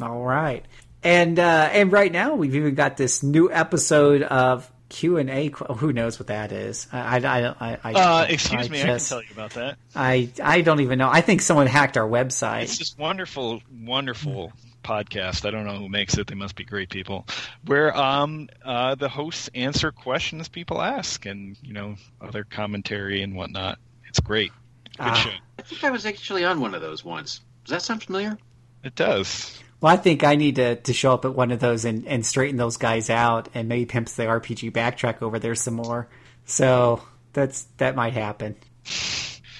All 0.00 0.22
right, 0.22 0.64
and 1.02 1.38
uh, 1.38 1.68
and 1.72 1.90
right 1.92 2.12
now 2.12 2.34
we've 2.34 2.54
even 2.54 2.74
got 2.74 2.96
this 2.96 3.22
new 3.22 3.50
episode 3.50 4.22
of 4.22 4.70
Q 4.88 5.18
and 5.18 5.30
A. 5.30 5.48
Who 5.76 5.92
knows 5.92 6.18
what 6.18 6.28
that 6.28 6.52
is? 6.52 6.86
I 6.92 7.18
I 7.18 7.46
I, 7.48 7.78
I, 7.84 7.92
Uh, 7.94 8.26
excuse 8.28 8.66
I 8.66 8.68
me, 8.68 8.78
I 8.78 8.84
can 8.84 8.94
just- 8.94 9.08
tell 9.08 9.22
you 9.22 9.28
about 9.32 9.52
that. 9.54 9.76
I 9.94 10.30
I 10.42 10.60
don't 10.62 10.80
even 10.80 10.98
know. 10.98 11.08
I 11.10 11.20
think 11.20 11.42
someone 11.42 11.66
hacked 11.66 11.96
our 11.96 12.08
website. 12.08 12.62
It's 12.62 12.78
just 12.78 12.98
wonderful, 12.98 13.62
wonderful 13.84 14.52
podcast. 14.82 15.44
I 15.46 15.50
don't 15.50 15.64
know 15.66 15.76
who 15.76 15.88
makes 15.88 16.16
it. 16.18 16.26
They 16.26 16.34
must 16.34 16.56
be 16.56 16.64
great 16.64 16.88
people. 16.90 17.26
Where 17.66 17.96
um 17.96 18.48
uh, 18.64 18.94
the 18.96 19.08
hosts 19.08 19.48
answer 19.54 19.92
questions 19.92 20.48
people 20.48 20.80
ask, 20.82 21.24
and 21.26 21.56
you 21.62 21.72
know 21.72 21.96
other 22.20 22.44
commentary 22.44 23.22
and 23.22 23.34
whatnot. 23.36 23.78
It's 24.08 24.20
great. 24.20 24.50
Good 24.98 25.06
Ah. 25.06 25.14
show. 25.14 25.30
I 25.58 25.62
think 25.62 25.84
I 25.84 25.90
was 25.90 26.04
actually 26.04 26.44
on 26.44 26.60
one 26.60 26.74
of 26.74 26.80
those 26.80 27.04
once. 27.04 27.40
Does 27.64 27.70
that 27.72 27.82
sound 27.82 28.02
familiar? 28.02 28.36
It 28.82 28.94
does. 28.96 29.56
Well, 29.80 29.92
I 29.92 29.96
think 29.96 30.24
I 30.24 30.34
need 30.34 30.56
to, 30.56 30.76
to 30.76 30.92
show 30.92 31.14
up 31.14 31.24
at 31.24 31.34
one 31.34 31.50
of 31.50 31.60
those 31.60 31.84
and, 31.84 32.06
and 32.06 32.24
straighten 32.24 32.56
those 32.56 32.76
guys 32.76 33.08
out 33.08 33.48
and 33.54 33.68
maybe 33.68 33.86
pimps 33.86 34.14
the 34.14 34.24
RPG 34.24 34.72
backtrack 34.72 35.22
over 35.22 35.38
there 35.38 35.54
some 35.54 35.74
more. 35.74 36.08
So 36.44 37.02
that's 37.32 37.62
that 37.78 37.96
might 37.96 38.12
happen. 38.12 38.56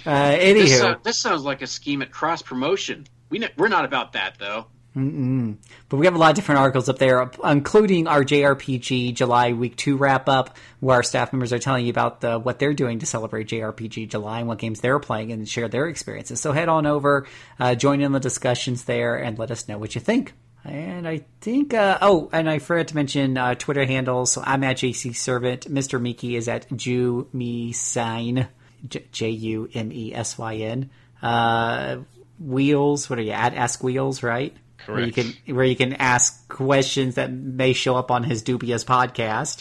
Uh, 0.05 0.33
This, 0.33 0.81
anywho, 0.81 0.95
uh, 0.95 0.99
this 1.03 1.19
sounds 1.19 1.43
like 1.43 1.63
a 1.63 1.67
scheme 1.67 2.03
at 2.03 2.11
cross 2.11 2.43
promotion. 2.43 3.07
We 3.31 3.47
we're 3.57 3.69
not 3.69 3.85
about 3.85 4.13
that 4.13 4.37
though. 4.39 4.67
But 4.94 5.97
we 5.97 6.07
have 6.07 6.15
a 6.15 6.19
lot 6.19 6.31
of 6.31 6.36
different 6.36 6.60
articles 6.60 6.89
up 6.89 6.99
there, 6.99 7.31
including 7.44 8.09
our 8.09 8.25
JRPG 8.25 9.15
July 9.15 9.52
Week 9.52 9.77
Two 9.77 9.97
wrap 9.97 10.28
up, 10.28 10.57
where 10.81 10.97
our 10.97 11.02
staff 11.02 11.33
members 11.33 11.52
are 11.52 11.60
telling 11.60 11.85
you 11.85 11.91
about 11.91 12.20
the, 12.20 12.39
what 12.39 12.59
they're 12.59 12.75
doing 12.75 12.99
to 12.99 13.07
celebrate 13.07 13.49
JRPG 13.49 14.09
July 14.09 14.41
and 14.41 14.49
what 14.49 14.59
games 14.59 14.81
they're 14.81 14.99
playing 14.99 15.31
and 15.31 15.49
share 15.49 15.69
their 15.69 15.86
experiences. 15.86 16.41
So 16.41 16.52
head 16.52 16.69
on 16.69 16.86
over, 16.86 17.27
uh, 17.60 17.77
join 17.77 18.01
in 18.01 18.12
the 18.12 18.20
discussions 18.20 18.85
there, 18.85 19.17
and 19.17 19.39
let 19.39 19.51
us 19.51 19.69
know 19.69 19.78
what 19.78 19.94
you 19.94 20.01
think. 20.01 20.33
And 20.65 21.09
I 21.09 21.25
think, 21.41 21.73
uh, 21.73 21.99
oh, 22.02 22.28
and 22.33 22.51
I 22.51 22.59
forgot 22.59 22.89
to 22.89 22.94
mention 22.94 23.39
uh, 23.39 23.55
Twitter 23.55 23.85
handles. 23.86 24.33
So 24.33 24.43
I'm 24.44 24.62
at 24.65 24.77
JC 24.77 25.17
Servant. 25.17 25.73
Mr. 25.73 26.01
Miki 26.01 26.36
is 26.36 26.49
at 26.49 26.70
Jew 26.77 27.28
Me 27.33 27.73
J 27.73 29.31
U 29.31 29.69
M 29.73 29.93
E 29.93 30.15
S 30.15 30.36
Y 30.36 30.57
N. 30.57 30.91
Uh, 31.23 31.99
Wheels, 32.39 33.09
what 33.09 33.19
are 33.19 33.23
you 33.23 33.33
at? 33.33 33.55
Ask 33.55 33.83
Wheels, 33.83 34.23
right? 34.23 34.57
Where 34.93 35.05
you 35.05 35.12
can 35.12 35.55
where 35.55 35.65
you 35.65 35.77
can 35.77 35.94
ask 35.94 36.49
questions 36.49 37.17
that 37.17 37.33
may 37.33 37.73
show 37.73 37.97
up 37.97 38.10
on 38.10 38.23
his 38.23 38.43
dubious 38.43 38.85
podcast. 38.85 39.59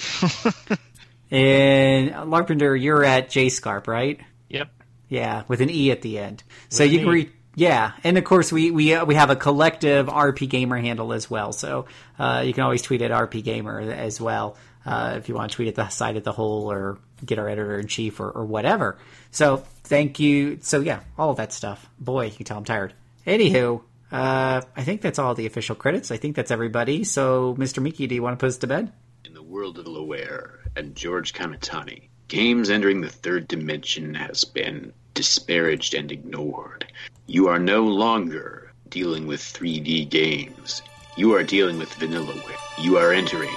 and 1.31 2.11
Larpenter, 2.11 2.79
you're 2.79 3.03
at 3.03 3.29
JScarp, 3.29 3.87
right? 3.87 4.19
Yep. 4.49 4.69
Yeah, 5.07 5.43
with 5.47 5.61
an 5.61 5.69
e 5.69 5.91
at 5.91 6.01
the 6.01 6.19
end. 6.19 6.43
so 6.69 6.83
you 6.83 6.99
can 6.99 7.09
read. 7.09 7.31
Yeah, 7.55 7.91
and 8.03 8.17
of 8.17 8.23
course 8.23 8.51
we 8.51 8.71
we 8.71 8.93
uh, 8.93 9.05
we 9.05 9.15
have 9.15 9.29
a 9.29 9.35
collective 9.35 10.07
RPGamer 10.07 10.79
handle 10.81 11.13
as 11.13 11.29
well. 11.29 11.51
So 11.51 11.85
uh, 12.17 12.43
you 12.45 12.53
can 12.53 12.63
always 12.63 12.81
tweet 12.81 13.01
at 13.01 13.11
RPGamer 13.11 13.91
as 13.91 14.21
well 14.21 14.55
uh, 14.85 15.15
if 15.17 15.27
you 15.27 15.35
want 15.35 15.51
to 15.51 15.55
tweet 15.55 15.67
at 15.67 15.75
the 15.75 15.89
side 15.89 16.15
of 16.15 16.23
the 16.23 16.31
whole 16.31 16.71
or 16.71 16.99
get 17.25 17.39
our 17.39 17.49
editor 17.49 17.79
in 17.79 17.87
chief 17.87 18.19
or, 18.19 18.29
or 18.29 18.45
whatever. 18.45 18.97
So 19.31 19.57
thank 19.83 20.19
you. 20.19 20.59
So 20.61 20.79
yeah, 20.79 21.01
all 21.17 21.31
of 21.31 21.37
that 21.37 21.51
stuff. 21.51 21.89
Boy, 21.99 22.25
you 22.25 22.31
can 22.31 22.45
tell 22.45 22.57
I'm 22.57 22.63
tired. 22.63 22.93
Anywho, 23.27 23.81
uh, 24.11 24.61
I 24.75 24.83
think 24.83 25.01
that's 25.01 25.19
all 25.19 25.35
the 25.35 25.45
official 25.45 25.75
credits. 25.75 26.11
I 26.11 26.17
think 26.17 26.35
that's 26.35 26.51
everybody. 26.51 27.03
So 27.03 27.55
Mr. 27.55 27.81
Miki, 27.81 28.07
do 28.07 28.15
you 28.15 28.23
want 28.23 28.37
to 28.37 28.43
put 28.43 28.49
us 28.49 28.57
to 28.59 28.67
bed? 28.67 28.91
In 29.25 29.33
the 29.33 29.43
world 29.43 29.77
of 29.77 29.85
Loare 29.85 30.59
and 30.75 30.95
George 30.95 31.33
Kamitani, 31.33 32.09
games 32.27 32.69
entering 32.69 33.01
the 33.01 33.09
third 33.09 33.47
dimension 33.47 34.15
has 34.15 34.43
been 34.43 34.93
disparaged 35.13 35.93
and 35.93 36.11
ignored. 36.11 36.91
You 37.27 37.47
are 37.47 37.59
no 37.59 37.83
longer 37.83 38.71
dealing 38.89 39.27
with 39.27 39.41
3D 39.41 40.09
games. 40.09 40.81
You 41.17 41.35
are 41.35 41.43
dealing 41.43 41.77
with 41.77 41.89
Vanillaware. 41.91 42.83
You 42.83 42.97
are 42.97 43.11
entering 43.11 43.53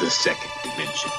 the 0.00 0.10
second 0.10 0.50
dimension. 0.62 1.10